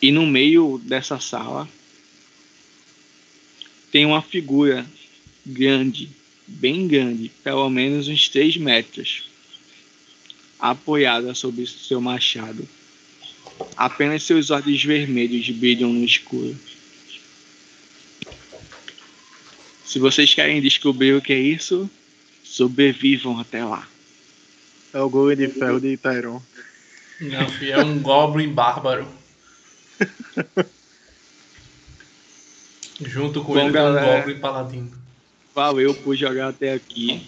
E 0.00 0.10
no 0.10 0.26
meio 0.26 0.80
dessa 0.84 1.20
sala 1.20 1.68
tem 3.92 4.06
uma 4.06 4.22
figura 4.22 4.84
grande, 5.44 6.08
bem 6.46 6.88
grande, 6.88 7.30
pelo 7.44 7.68
menos 7.68 8.08
uns 8.08 8.28
3 8.28 8.56
metros, 8.56 9.28
apoiada 10.58 11.34
sobre 11.34 11.66
seu 11.66 12.00
machado. 12.00 12.66
Apenas 13.76 14.22
seus 14.22 14.50
olhos 14.50 14.82
vermelhos 14.82 15.48
brilham 15.50 15.92
no 15.92 16.04
escuro. 16.04 16.56
Se 19.84 19.98
vocês 19.98 20.32
querem 20.32 20.60
descobrir 20.60 21.14
o 21.14 21.20
que 21.20 21.32
é 21.32 21.38
isso, 21.38 21.90
sobrevivam 22.42 23.38
até 23.38 23.64
lá. 23.64 23.86
É 24.92 25.00
o 25.00 25.08
Golem 25.08 25.36
de 25.36 25.48
Ferro 25.48 25.80
de 25.80 25.96
Tyron. 25.96 26.40
Não, 27.20 27.48
filho, 27.48 27.72
é 27.72 27.84
um 27.84 27.98
Goblin 28.00 28.48
bárbaro. 28.52 29.06
Junto 33.00 33.42
com 33.42 33.54
Bom, 33.54 33.60
ele 33.60 33.64
tem 33.64 33.72
galera. 33.72 34.06
um 34.06 34.18
Goblin 34.18 34.38
paladino. 34.38 34.92
Valeu 35.54 35.94
por 35.94 36.16
jogar 36.16 36.48
até 36.48 36.72
aqui. 36.72 37.26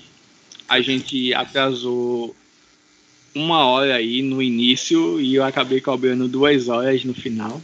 A 0.68 0.80
gente 0.80 1.34
atrasou 1.34 2.34
uma 3.34 3.66
hora 3.66 3.96
aí 3.96 4.22
no 4.22 4.40
início 4.40 5.20
e 5.20 5.34
eu 5.34 5.44
acabei 5.44 5.80
cobrando 5.80 6.28
duas 6.28 6.68
horas 6.68 7.04
no 7.04 7.12
final. 7.12 7.60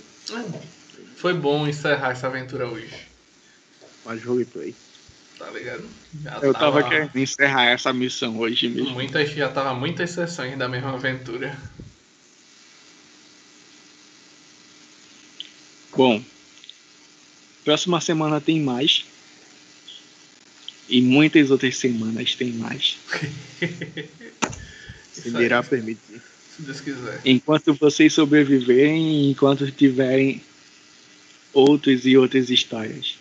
Foi 1.16 1.32
bom 1.32 1.66
encerrar 1.68 2.10
essa 2.10 2.26
aventura 2.26 2.66
hoje. 2.66 2.92
Mais 4.04 4.22
roleplay. 4.24 4.74
Tá 5.38 5.50
ligado? 5.50 5.84
Já 6.22 6.38
Eu 6.42 6.52
tava 6.52 6.82
querendo 6.82 7.16
encerrar 7.16 7.66
essa 7.66 7.92
missão 7.92 8.38
hoje 8.38 8.68
mesmo. 8.68 8.90
Muitas, 8.90 9.30
já 9.30 9.48
tava 9.48 9.74
muitas 9.74 10.10
sessões 10.10 10.58
da 10.58 10.68
mesma 10.68 10.94
aventura. 10.94 11.56
Bom, 15.96 16.22
próxima 17.64 18.00
semana 18.00 18.40
tem 18.40 18.60
mais. 18.60 19.04
E 20.88 21.00
muitas 21.00 21.50
outras 21.50 21.76
semanas 21.76 22.34
tem 22.34 22.52
mais. 22.52 22.98
Aí, 25.24 25.44
irá 25.44 25.62
permitir. 25.62 26.20
se 26.56 26.62
Deus 26.62 26.80
quiser. 26.80 27.20
Enquanto 27.24 27.74
vocês 27.74 28.12
sobreviverem, 28.12 29.30
enquanto 29.30 29.70
tiverem 29.70 30.42
outras 31.52 32.04
e 32.04 32.16
outras 32.16 32.50
histórias. 32.50 33.18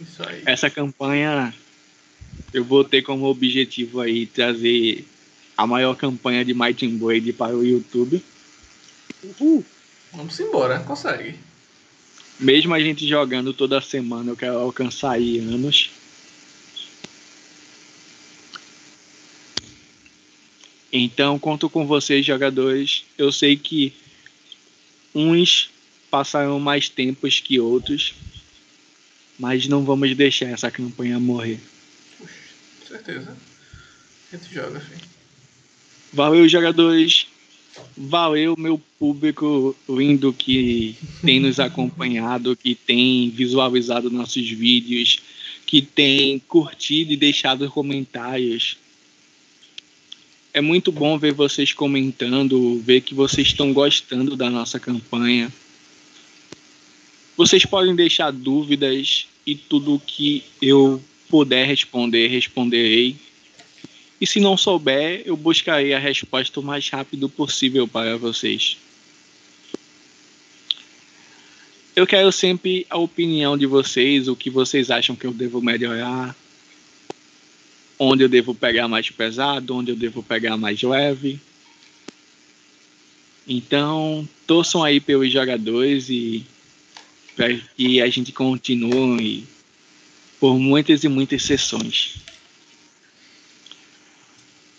Isso 0.00 0.22
aí. 0.26 0.42
Essa 0.46 0.70
campanha 0.70 1.52
eu 2.52 2.64
vou 2.64 2.84
ter 2.84 3.02
como 3.02 3.26
objetivo 3.26 4.00
aí 4.00 4.26
trazer 4.26 5.04
a 5.56 5.66
maior 5.66 5.94
campanha 5.94 6.44
de 6.44 6.54
Might 6.54 6.84
and 6.86 6.96
Blade 6.96 7.32
para 7.32 7.54
o 7.54 7.64
YouTube. 7.64 8.22
Vamos 10.12 10.40
embora, 10.40 10.80
consegue. 10.80 11.38
Mesmo 12.38 12.72
a 12.72 12.80
gente 12.80 13.06
jogando 13.06 13.52
toda 13.52 13.80
semana, 13.80 14.30
eu 14.30 14.36
quero 14.36 14.58
alcançar 14.58 15.12
aí 15.12 15.38
anos. 15.38 15.90
Então, 20.92 21.38
conto 21.38 21.70
com 21.70 21.86
vocês, 21.86 22.26
jogadores. 22.26 23.04
Eu 23.16 23.30
sei 23.30 23.56
que 23.56 23.92
uns 25.14 25.70
passaram 26.10 26.58
mais 26.58 26.88
tempos 26.88 27.38
que 27.40 27.60
outros, 27.60 28.14
mas 29.38 29.68
não 29.68 29.84
vamos 29.84 30.16
deixar 30.16 30.46
essa 30.46 30.70
campanha 30.70 31.18
morrer. 31.20 31.60
Com 32.18 32.86
certeza. 32.86 33.36
A 34.32 34.36
gente 34.36 34.52
joga, 34.52 34.80
filho. 34.80 35.00
Valeu, 36.12 36.48
jogadores. 36.48 37.26
Valeu, 37.96 38.56
meu 38.58 38.80
público 38.98 39.76
lindo 39.88 40.32
que 40.32 40.96
tem 41.22 41.38
nos 41.38 41.58
acompanhado, 41.60 42.56
que 42.56 42.74
tem 42.74 43.30
visualizado 43.30 44.10
nossos 44.10 44.48
vídeos, 44.50 45.20
que 45.64 45.80
tem 45.80 46.38
curtido 46.40 47.12
e 47.12 47.16
deixado 47.16 47.70
comentários. 47.70 48.76
É 50.52 50.60
muito 50.60 50.90
bom 50.90 51.16
ver 51.16 51.32
vocês 51.32 51.72
comentando, 51.72 52.80
ver 52.80 53.02
que 53.02 53.14
vocês 53.14 53.48
estão 53.48 53.72
gostando 53.72 54.36
da 54.36 54.50
nossa 54.50 54.80
campanha. 54.80 55.52
Vocês 57.36 57.64
podem 57.64 57.94
deixar 57.94 58.32
dúvidas 58.32 59.28
e 59.46 59.54
tudo 59.54 60.02
que 60.04 60.42
eu 60.60 61.02
puder 61.28 61.66
responder, 61.66 62.26
responderei. 62.26 63.16
E 64.20 64.26
se 64.26 64.40
não 64.40 64.56
souber, 64.56 65.22
eu 65.24 65.36
buscarei 65.36 65.94
a 65.94 65.98
resposta 65.98 66.58
o 66.58 66.62
mais 66.62 66.88
rápido 66.90 67.28
possível 67.28 67.86
para 67.86 68.18
vocês. 68.18 68.76
Eu 71.94 72.06
quero 72.06 72.32
sempre 72.32 72.86
a 72.90 72.98
opinião 72.98 73.56
de 73.56 73.66
vocês, 73.66 74.26
o 74.26 74.34
que 74.34 74.50
vocês 74.50 74.90
acham 74.90 75.14
que 75.14 75.26
eu 75.26 75.32
devo 75.32 75.62
melhorar, 75.62 76.36
onde 78.02 78.24
eu 78.24 78.28
devo 78.30 78.54
pegar 78.54 78.88
mais 78.88 79.10
pesado, 79.10 79.76
onde 79.76 79.90
eu 79.90 79.96
devo 79.96 80.22
pegar 80.22 80.56
mais 80.56 80.80
leve. 80.82 81.38
Então, 83.46 84.26
torçam 84.46 84.82
aí 84.82 84.98
pelos 85.00 85.30
jogadores 85.30 86.08
e 86.08 86.46
que 87.76 88.00
a 88.00 88.08
gente 88.08 88.32
continue 88.32 89.46
por 90.38 90.58
muitas 90.58 91.04
e 91.04 91.08
muitas 91.08 91.42
sessões. 91.42 92.16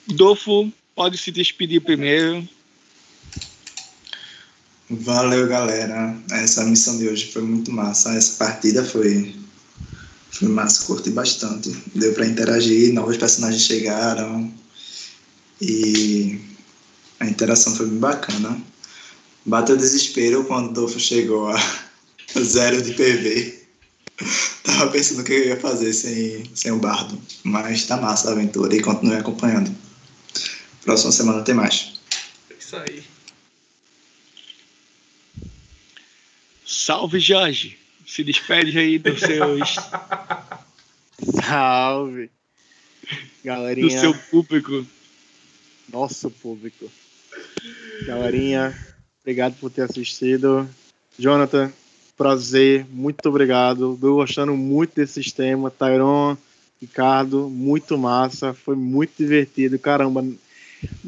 Dofo, 0.08 0.74
pode 0.95 1.17
se 1.17 1.32
despedir 1.32 1.82
primeiro. 1.82 2.48
Valeu, 4.90 5.48
galera. 5.48 6.17
Essa 6.32 6.66
missão 6.66 6.98
de 6.98 7.08
hoje 7.08 7.32
foi 7.32 7.43
muito 7.43 7.72
massa. 7.72 8.16
Essa 8.16 8.38
partida 8.38 8.83
foi, 8.83 9.35
foi 10.32 10.48
massa, 10.48 10.85
curti 10.85 11.10
bastante. 11.11 11.69
Deu 11.93 12.14
para 12.14 12.26
interagir, 12.26 12.93
novos 12.93 13.18
personagens 13.18 13.64
chegaram 13.64 14.51
e 15.61 16.40
a 17.19 17.26
interação 17.26 17.76
foi 17.76 17.85
bem 17.88 18.00
bacana. 18.00 18.60
Bateu 19.45 19.76
desespero 19.76 20.43
quando 20.45 20.69
o 20.69 20.74
Dolfo 20.74 21.00
chegou 21.00 21.50
a 21.50 21.82
zero 22.42 22.82
de 22.82 22.93
PV. 22.93 23.61
Tava 24.64 24.92
pensando 24.92 25.22
o 25.22 25.24
que 25.24 25.34
eu 25.34 25.45
ia 25.48 25.60
fazer 25.60 25.93
sem, 25.93 26.43
sem 26.56 26.72
o 26.72 26.77
bardo. 26.77 27.19
Mas 27.43 27.85
tá 27.85 27.98
massa 27.98 28.30
a 28.30 28.32
aventura 28.32 28.76
e 28.76 28.82
continue 28.82 29.18
acompanhando. 29.18 29.76
Próxima 30.84 31.11
semana 31.11 31.43
tem 31.43 31.53
mais. 31.53 32.00
É 32.50 32.53
isso 32.60 32.76
aí. 32.77 33.03
Salve, 36.66 37.19
Jorge. 37.19 37.81
Se 38.11 38.25
despede 38.25 38.77
aí 38.77 38.99
dos 38.99 39.22
seus, 39.22 39.75
Salve! 41.41 42.25
do 42.25 43.45
Galerinha, 43.45 44.01
seu 44.01 44.14
público. 44.14 44.85
nosso 45.88 46.30
público. 46.30 46.91
Galerinha, 48.06 48.77
obrigado 49.22 49.56
por 49.61 49.72
ter 49.72 49.83
assistido. 49.83 50.69
Jonathan, 51.17 51.72
prazer, 52.17 52.85
muito 52.90 53.30
obrigado. 53.30 53.98
Tô 54.01 54.15
gostando 54.15 54.57
muito 54.57 54.93
desse 54.95 55.23
sistema. 55.23 55.72
Tyron, 55.72 56.35
Ricardo, 56.81 57.49
muito 57.49 57.98
massa. 57.98 58.53
Foi 58.53 58.75
muito 58.75 59.14
divertido. 59.17 59.80
Caramba, 59.80 60.22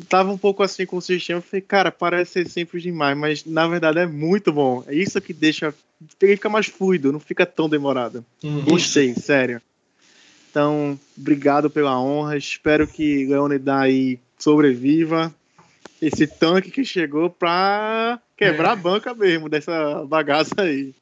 tava 0.08 0.32
um 0.32 0.38
pouco 0.38 0.64
assim 0.64 0.85
com 0.85 0.98
o 0.98 1.02
sistema. 1.02 1.40
Eu 1.40 1.43
falei, 1.43 1.61
cara, 1.61 1.92
parece 1.92 2.32
ser 2.32 2.50
simples 2.50 2.84
demais, 2.84 3.18
mas 3.18 3.45
na 3.45 3.68
verdade 3.68 4.00
é 4.00 4.06
muito 4.06 4.52
bom. 4.52 4.84
É 4.88 4.95
isso 4.95 5.19
que 5.22 5.34
deixa. 5.34 5.74
Ele 6.22 6.35
fica 6.35 6.50
mais 6.50 6.68
fluido, 6.68 7.11
não 7.11 7.19
fica 7.19 7.45
tão 7.45 7.69
demorado. 7.69 8.26
Uhum. 8.43 8.66
Gostei, 8.66 9.14
sério. 9.16 9.61
Então, 10.50 11.00
obrigado 11.18 11.69
pela 11.69 12.00
honra. 12.00 12.38
Espero 12.38 12.88
que 12.88 13.26
Leonidas 13.26 14.19
sobreviva. 14.38 15.34
Esse 16.02 16.27
tanque 16.27 16.69
que 16.69 16.84
chegou 16.84 17.30
pra 17.30 18.19
quebrar 18.38 18.74
a 18.74 18.76
banca 18.76 19.14
mesmo 19.14 19.48
dessa 19.48 20.06
bagaça 20.06 20.53
aí. 20.60 20.93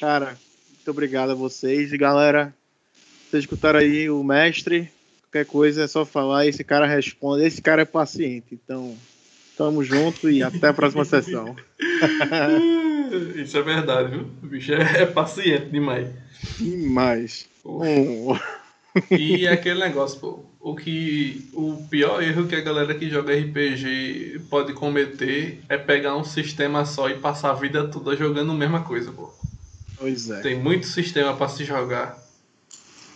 Cara, 0.00 0.36
muito 0.74 0.90
obrigado 0.90 1.30
a 1.30 1.34
vocês. 1.34 1.92
E 1.92 1.96
galera, 1.96 2.54
vocês 3.30 3.44
escutaram 3.44 3.78
aí 3.78 4.10
o 4.10 4.22
mestre. 4.22 4.90
Qualquer 5.32 5.46
coisa 5.46 5.84
é 5.84 5.86
só 5.88 6.04
falar, 6.04 6.46
esse 6.46 6.62
cara 6.62 6.86
responde. 6.86 7.42
Esse 7.42 7.62
cara 7.62 7.80
é 7.80 7.86
paciente. 7.86 8.48
Então, 8.52 8.94
tamo 9.56 9.82
junto 9.82 10.28
e 10.28 10.42
até 10.42 10.68
a 10.68 10.74
próxima 10.74 11.06
sessão. 11.06 11.56
Isso 13.36 13.56
é 13.56 13.62
verdade, 13.62 14.10
viu? 14.10 14.26
O 14.42 14.46
bicho 14.46 14.74
é, 14.74 15.02
é 15.02 15.06
paciente 15.06 15.70
demais. 15.70 16.08
Demais. 16.58 17.48
Um- 17.64 18.36
E 19.10 19.48
aquele 19.48 19.80
negócio, 19.80 20.20
pô. 20.20 20.44
O 20.60 20.76
que. 20.76 21.48
O 21.54 21.82
pior 21.88 22.22
erro 22.22 22.46
que 22.46 22.54
a 22.54 22.60
galera 22.60 22.94
que 22.94 23.08
joga 23.08 23.34
RPG 23.34 24.42
pode 24.50 24.74
cometer 24.74 25.62
é 25.66 25.78
pegar 25.78 26.14
um 26.14 26.24
sistema 26.24 26.84
só 26.84 27.08
e 27.08 27.14
passar 27.18 27.52
a 27.52 27.54
vida 27.54 27.88
toda 27.88 28.14
jogando 28.14 28.52
a 28.52 28.54
mesma 28.54 28.82
coisa, 28.82 29.10
pô. 29.10 29.30
Pois 29.96 30.28
é. 30.30 30.42
Tem 30.42 30.58
muito 30.58 30.86
sistema 30.86 31.34
pra 31.34 31.48
se 31.48 31.64
jogar. 31.64 32.21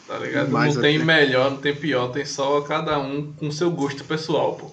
Tá 0.06 0.18
ligado? 0.18 0.46
Demais 0.46 0.74
não 0.74 0.82
tem 0.82 0.96
até. 0.96 1.04
melhor, 1.04 1.50
não 1.50 1.58
tem 1.58 1.74
pior, 1.74 2.08
tem 2.08 2.24
só 2.24 2.60
cada 2.60 2.98
um 2.98 3.32
com 3.32 3.50
seu 3.50 3.70
gosto 3.70 4.04
pessoal, 4.04 4.54
pô. 4.54 4.70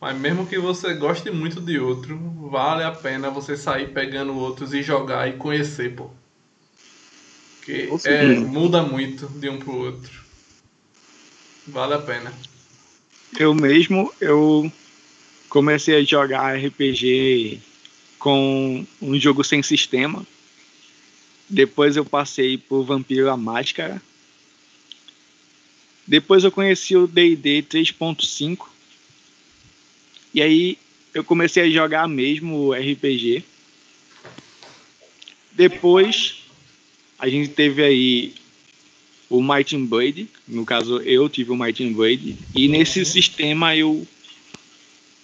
Mas 0.00 0.18
mesmo 0.18 0.46
que 0.46 0.58
você 0.58 0.92
goste 0.94 1.30
muito 1.30 1.60
de 1.60 1.78
outro, 1.78 2.18
vale 2.50 2.82
a 2.82 2.90
pena 2.90 3.30
você 3.30 3.56
sair 3.56 3.92
pegando 3.92 4.34
outros 4.34 4.74
e 4.74 4.82
jogar 4.82 5.28
e 5.28 5.34
conhecer, 5.34 5.94
pô. 5.94 6.10
Porque 7.58 7.88
é, 8.04 8.34
muda 8.34 8.82
muito 8.82 9.26
de 9.26 9.48
um 9.48 9.58
pro 9.58 9.76
outro. 9.76 10.24
Vale 11.66 11.94
a 11.94 11.98
pena. 11.98 12.32
Eu 13.38 13.54
mesmo, 13.54 14.12
eu 14.20 14.70
comecei 15.48 15.96
a 15.96 16.04
jogar 16.04 16.56
RPG 16.56 17.60
com 18.18 18.84
um 19.00 19.18
jogo 19.18 19.42
sem 19.42 19.62
sistema. 19.62 20.26
Depois 21.48 21.96
eu 21.96 22.04
passei 22.04 22.58
por 22.58 22.84
Vampiro 22.84 23.30
a 23.30 23.36
Máscara. 23.36 24.02
Depois 26.06 26.44
eu 26.44 26.52
conheci 26.52 26.96
o 26.96 27.06
D&D 27.06 27.62
3.5. 27.62 28.66
E 30.34 30.42
aí 30.42 30.78
eu 31.14 31.24
comecei 31.24 31.62
a 31.64 31.70
jogar 31.70 32.08
mesmo 32.08 32.56
o 32.56 32.72
RPG. 32.72 33.44
Depois 35.52 36.42
a 37.18 37.28
gente 37.28 37.50
teve 37.50 37.82
aí 37.82 38.34
o 39.30 39.42
Mighty 39.42 39.76
Blade, 39.78 40.28
no 40.46 40.64
caso 40.64 41.00
eu 41.00 41.28
tive 41.28 41.52
o 41.52 41.56
Mighty 41.56 41.88
Blade, 41.90 42.36
e 42.54 42.68
nesse 42.68 43.04
sistema 43.04 43.74
eu 43.74 44.06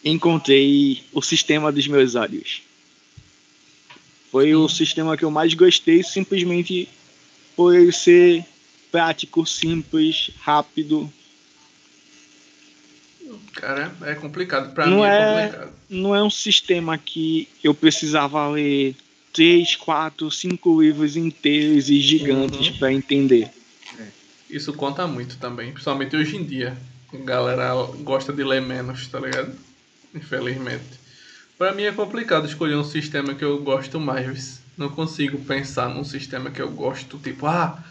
encontrei 0.05 1.03
o 1.13 1.21
sistema 1.21 1.71
dos 1.71 1.87
meus 1.87 2.15
olhos. 2.15 2.63
Foi 4.31 4.55
o 4.55 4.69
sistema 4.69 5.17
que 5.17 5.25
eu 5.25 5.31
mais 5.31 5.55
gostei, 5.55 6.03
simplesmente 6.03 6.89
por 7.57 7.75
ele 7.75 7.93
ser 7.93 8.45
prático, 8.91 9.47
simples, 9.47 10.31
rápido. 10.41 11.11
Cara, 13.53 13.93
é 14.03 14.15
complicado. 14.15 14.73
Pra 14.75 14.87
Não 14.87 14.99
mim 14.99 15.03
é, 15.05 15.17
é- 15.19 15.43
complicado. 15.47 15.73
Não 15.89 16.15
é 16.15 16.23
um 16.23 16.31
sistema 16.31 16.97
que 16.99 17.49
eu 17.63 17.75
precisava 17.75 18.49
ler 18.49 18.95
três, 19.33 19.77
quatro, 19.77 20.31
cinco 20.31 20.81
livros 20.81 21.17
inteiros 21.17 21.91
e 21.91 22.01
gigantes 22.01 22.69
Uhum. 22.69 22.79
para 22.79 22.93
entender. 22.93 23.51
Isso 24.49 24.73
conta 24.73 25.07
muito 25.07 25.37
também, 25.39 25.71
principalmente 25.71 26.17
hoje 26.17 26.37
em 26.37 26.45
dia. 26.45 26.77
A 27.13 27.17
galera 27.19 27.73
gosta 28.01 28.33
de 28.33 28.43
ler 28.43 28.61
menos, 28.61 29.07
tá 29.07 29.21
ligado? 29.21 29.55
Infelizmente. 30.15 30.99
Pra 31.57 31.73
mim 31.73 31.83
é 31.85 31.93
complicado 31.93 32.47
escolher 32.49 32.75
um 32.77 32.83
sistema 32.85 33.35
que 33.35 33.45
eu 33.45 33.59
gosto 33.63 34.01
mais. 34.01 34.61
Não 34.77 34.89
consigo 34.89 35.39
pensar 35.45 35.89
num 35.89 36.03
sistema 36.05 36.51
que 36.51 36.61
eu 36.61 36.71
gosto, 36.71 37.19
tipo, 37.19 37.47
ah, 37.47 37.85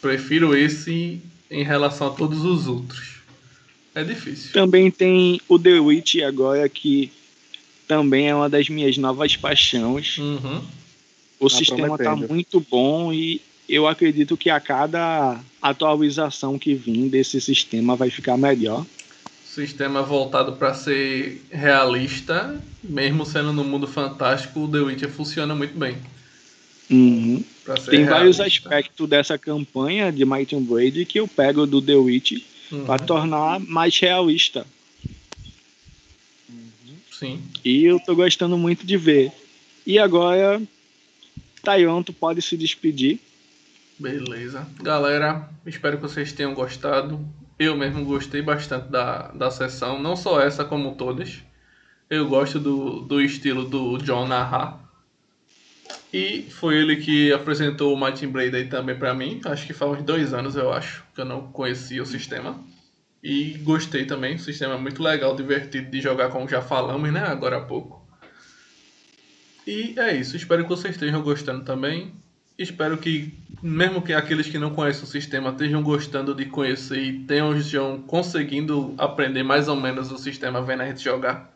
prefiro 0.00 0.56
esse 0.56 1.20
em 1.50 1.62
relação 1.64 2.08
a 2.08 2.10
todos 2.10 2.44
os 2.44 2.66
outros. 2.66 3.18
É 3.94 4.04
difícil. 4.04 4.52
Também 4.52 4.90
tem 4.90 5.40
o 5.48 5.58
The 5.58 5.80
Witch 5.80 6.16
agora, 6.26 6.68
que 6.68 7.10
também 7.86 8.28
é 8.28 8.34
uma 8.34 8.48
das 8.48 8.68
minhas 8.68 8.96
novas 8.98 9.34
paixões. 9.36 10.18
Uhum. 10.18 10.60
O 11.40 11.48
Tá 11.48 11.56
sistema 11.56 11.96
tá 11.96 12.04
prometendo. 12.04 12.28
muito 12.28 12.60
bom 12.70 13.12
e 13.12 13.40
eu 13.68 13.86
acredito 13.86 14.36
que 14.36 14.50
a 14.50 14.60
cada 14.60 15.40
atualização 15.60 16.58
que 16.58 16.74
vir 16.74 17.08
desse 17.08 17.40
sistema 17.40 17.96
vai 17.96 18.10
ficar 18.10 18.36
melhor. 18.36 18.84
Sistema 19.44 20.02
voltado 20.02 20.52
pra 20.52 20.74
ser 20.74 21.42
realista, 21.50 22.60
mesmo 22.82 23.26
sendo 23.26 23.52
no 23.52 23.64
mundo 23.64 23.86
fantástico, 23.88 24.60
o 24.60 24.68
The 24.68 24.78
Witcher 24.78 25.10
funciona 25.10 25.54
muito 25.54 25.76
bem. 25.76 25.96
Uhum. 26.90 27.44
Tem 27.90 28.04
vários 28.04 28.38
realista. 28.38 28.44
aspectos 28.44 29.08
dessa 29.08 29.36
campanha 29.36 30.10
de 30.10 30.24
Might 30.24 30.54
and 30.56 30.62
Blade 30.62 31.04
que 31.04 31.20
eu 31.20 31.28
pego 31.28 31.66
do 31.66 31.82
The 31.82 31.94
Witch 31.94 32.42
Uhum. 32.70 32.84
para 32.84 32.98
tornar 33.02 33.60
mais 33.60 33.98
realista. 33.98 34.66
Sim. 37.10 37.42
E 37.64 37.84
eu 37.84 37.98
tô 38.00 38.14
gostando 38.14 38.56
muito 38.56 38.86
de 38.86 38.96
ver. 38.96 39.32
E 39.86 39.98
agora, 39.98 40.62
Taiwan, 41.62 42.02
tu 42.02 42.12
pode 42.12 42.40
se 42.42 42.56
despedir. 42.56 43.18
Beleza. 43.98 44.66
Galera, 44.80 45.48
espero 45.66 45.96
que 45.96 46.02
vocês 46.02 46.32
tenham 46.32 46.54
gostado. 46.54 47.18
Eu 47.58 47.76
mesmo 47.76 48.04
gostei 48.04 48.40
bastante 48.40 48.88
da, 48.88 49.28
da 49.32 49.50
sessão, 49.50 50.00
não 50.00 50.14
só 50.14 50.40
essa 50.40 50.64
como 50.64 50.94
todas. 50.94 51.38
Eu 52.08 52.28
gosto 52.28 52.60
do, 52.60 53.00
do 53.00 53.20
estilo 53.20 53.64
do 53.64 53.98
John 53.98 54.26
narrar. 54.28 54.87
E 56.12 56.46
foi 56.50 56.76
ele 56.76 56.96
que 56.96 57.32
apresentou 57.32 57.94
o 57.94 57.98
Blade 58.28 58.56
aí 58.56 58.66
também 58.66 58.96
pra 58.96 59.14
mim. 59.14 59.40
Acho 59.44 59.66
que 59.66 59.72
faz 59.72 59.92
uns 59.92 60.02
dois 60.02 60.32
anos, 60.32 60.56
eu 60.56 60.72
acho, 60.72 61.04
que 61.14 61.20
eu 61.20 61.24
não 61.24 61.52
conhecia 61.52 62.02
o 62.02 62.06
sistema. 62.06 62.58
E 63.22 63.58
gostei 63.58 64.06
também. 64.06 64.36
O 64.36 64.38
sistema 64.38 64.74
é 64.74 64.78
muito 64.78 65.02
legal, 65.02 65.36
divertido 65.36 65.90
de 65.90 66.00
jogar, 66.00 66.30
como 66.30 66.48
já 66.48 66.62
falamos, 66.62 67.12
né? 67.12 67.20
Agora 67.20 67.58
há 67.58 67.60
pouco. 67.60 68.06
E 69.66 69.94
é 69.98 70.16
isso. 70.16 70.34
Espero 70.34 70.62
que 70.62 70.70
vocês 70.70 70.94
estejam 70.94 71.22
gostando 71.22 71.62
também. 71.64 72.12
Espero 72.58 72.96
que, 72.96 73.34
mesmo 73.62 74.02
que 74.02 74.12
aqueles 74.12 74.48
que 74.48 74.58
não 74.58 74.74
conhecem 74.74 75.04
o 75.04 75.06
sistema 75.06 75.50
estejam 75.50 75.82
gostando 75.82 76.34
de 76.34 76.46
conhecer 76.46 76.98
e 76.98 77.18
tenham 77.20 77.56
estejam 77.56 78.02
conseguindo 78.02 78.94
aprender 78.98 79.42
mais 79.42 79.68
ou 79.68 79.76
menos 79.76 80.10
o 80.10 80.18
sistema 80.18 80.62
vendo 80.62 80.82
a 80.82 80.86
gente 80.86 81.04
jogar. 81.04 81.54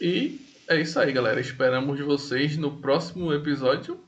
E 0.00 0.43
é 0.68 0.80
isso 0.80 0.98
aí, 0.98 1.12
galera. 1.12 1.40
Esperamos 1.40 1.98
vocês 2.00 2.56
no 2.56 2.78
próximo 2.78 3.32
episódio. 3.32 4.02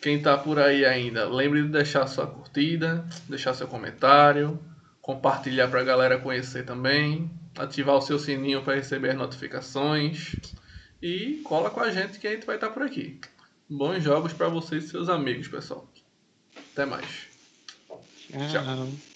Quem 0.00 0.22
tá 0.22 0.36
por 0.38 0.58
aí 0.58 0.84
ainda, 0.84 1.28
lembre 1.28 1.62
de 1.62 1.68
deixar 1.68 2.06
sua 2.06 2.26
curtida, 2.26 3.04
deixar 3.28 3.52
seu 3.52 3.68
comentário, 3.68 4.58
compartilhar 5.02 5.68
pra 5.68 5.84
galera 5.84 6.18
conhecer 6.18 6.64
também, 6.64 7.30
ativar 7.58 7.96
o 7.96 8.00
seu 8.00 8.18
sininho 8.18 8.62
para 8.62 8.76
receber 8.76 9.10
as 9.10 9.16
notificações 9.16 10.34
e 11.02 11.42
cola 11.44 11.68
com 11.68 11.80
a 11.80 11.90
gente 11.90 12.18
que 12.18 12.26
a 12.26 12.32
gente 12.32 12.46
vai 12.46 12.54
estar 12.56 12.70
por 12.70 12.82
aqui. 12.82 13.20
Bons 13.68 14.02
jogos 14.02 14.32
para 14.32 14.48
vocês 14.48 14.84
e 14.84 14.88
seus 14.88 15.08
amigos, 15.08 15.48
pessoal. 15.48 15.86
Até 16.72 16.86
mais. 16.86 17.28
Tchau. 18.50 19.09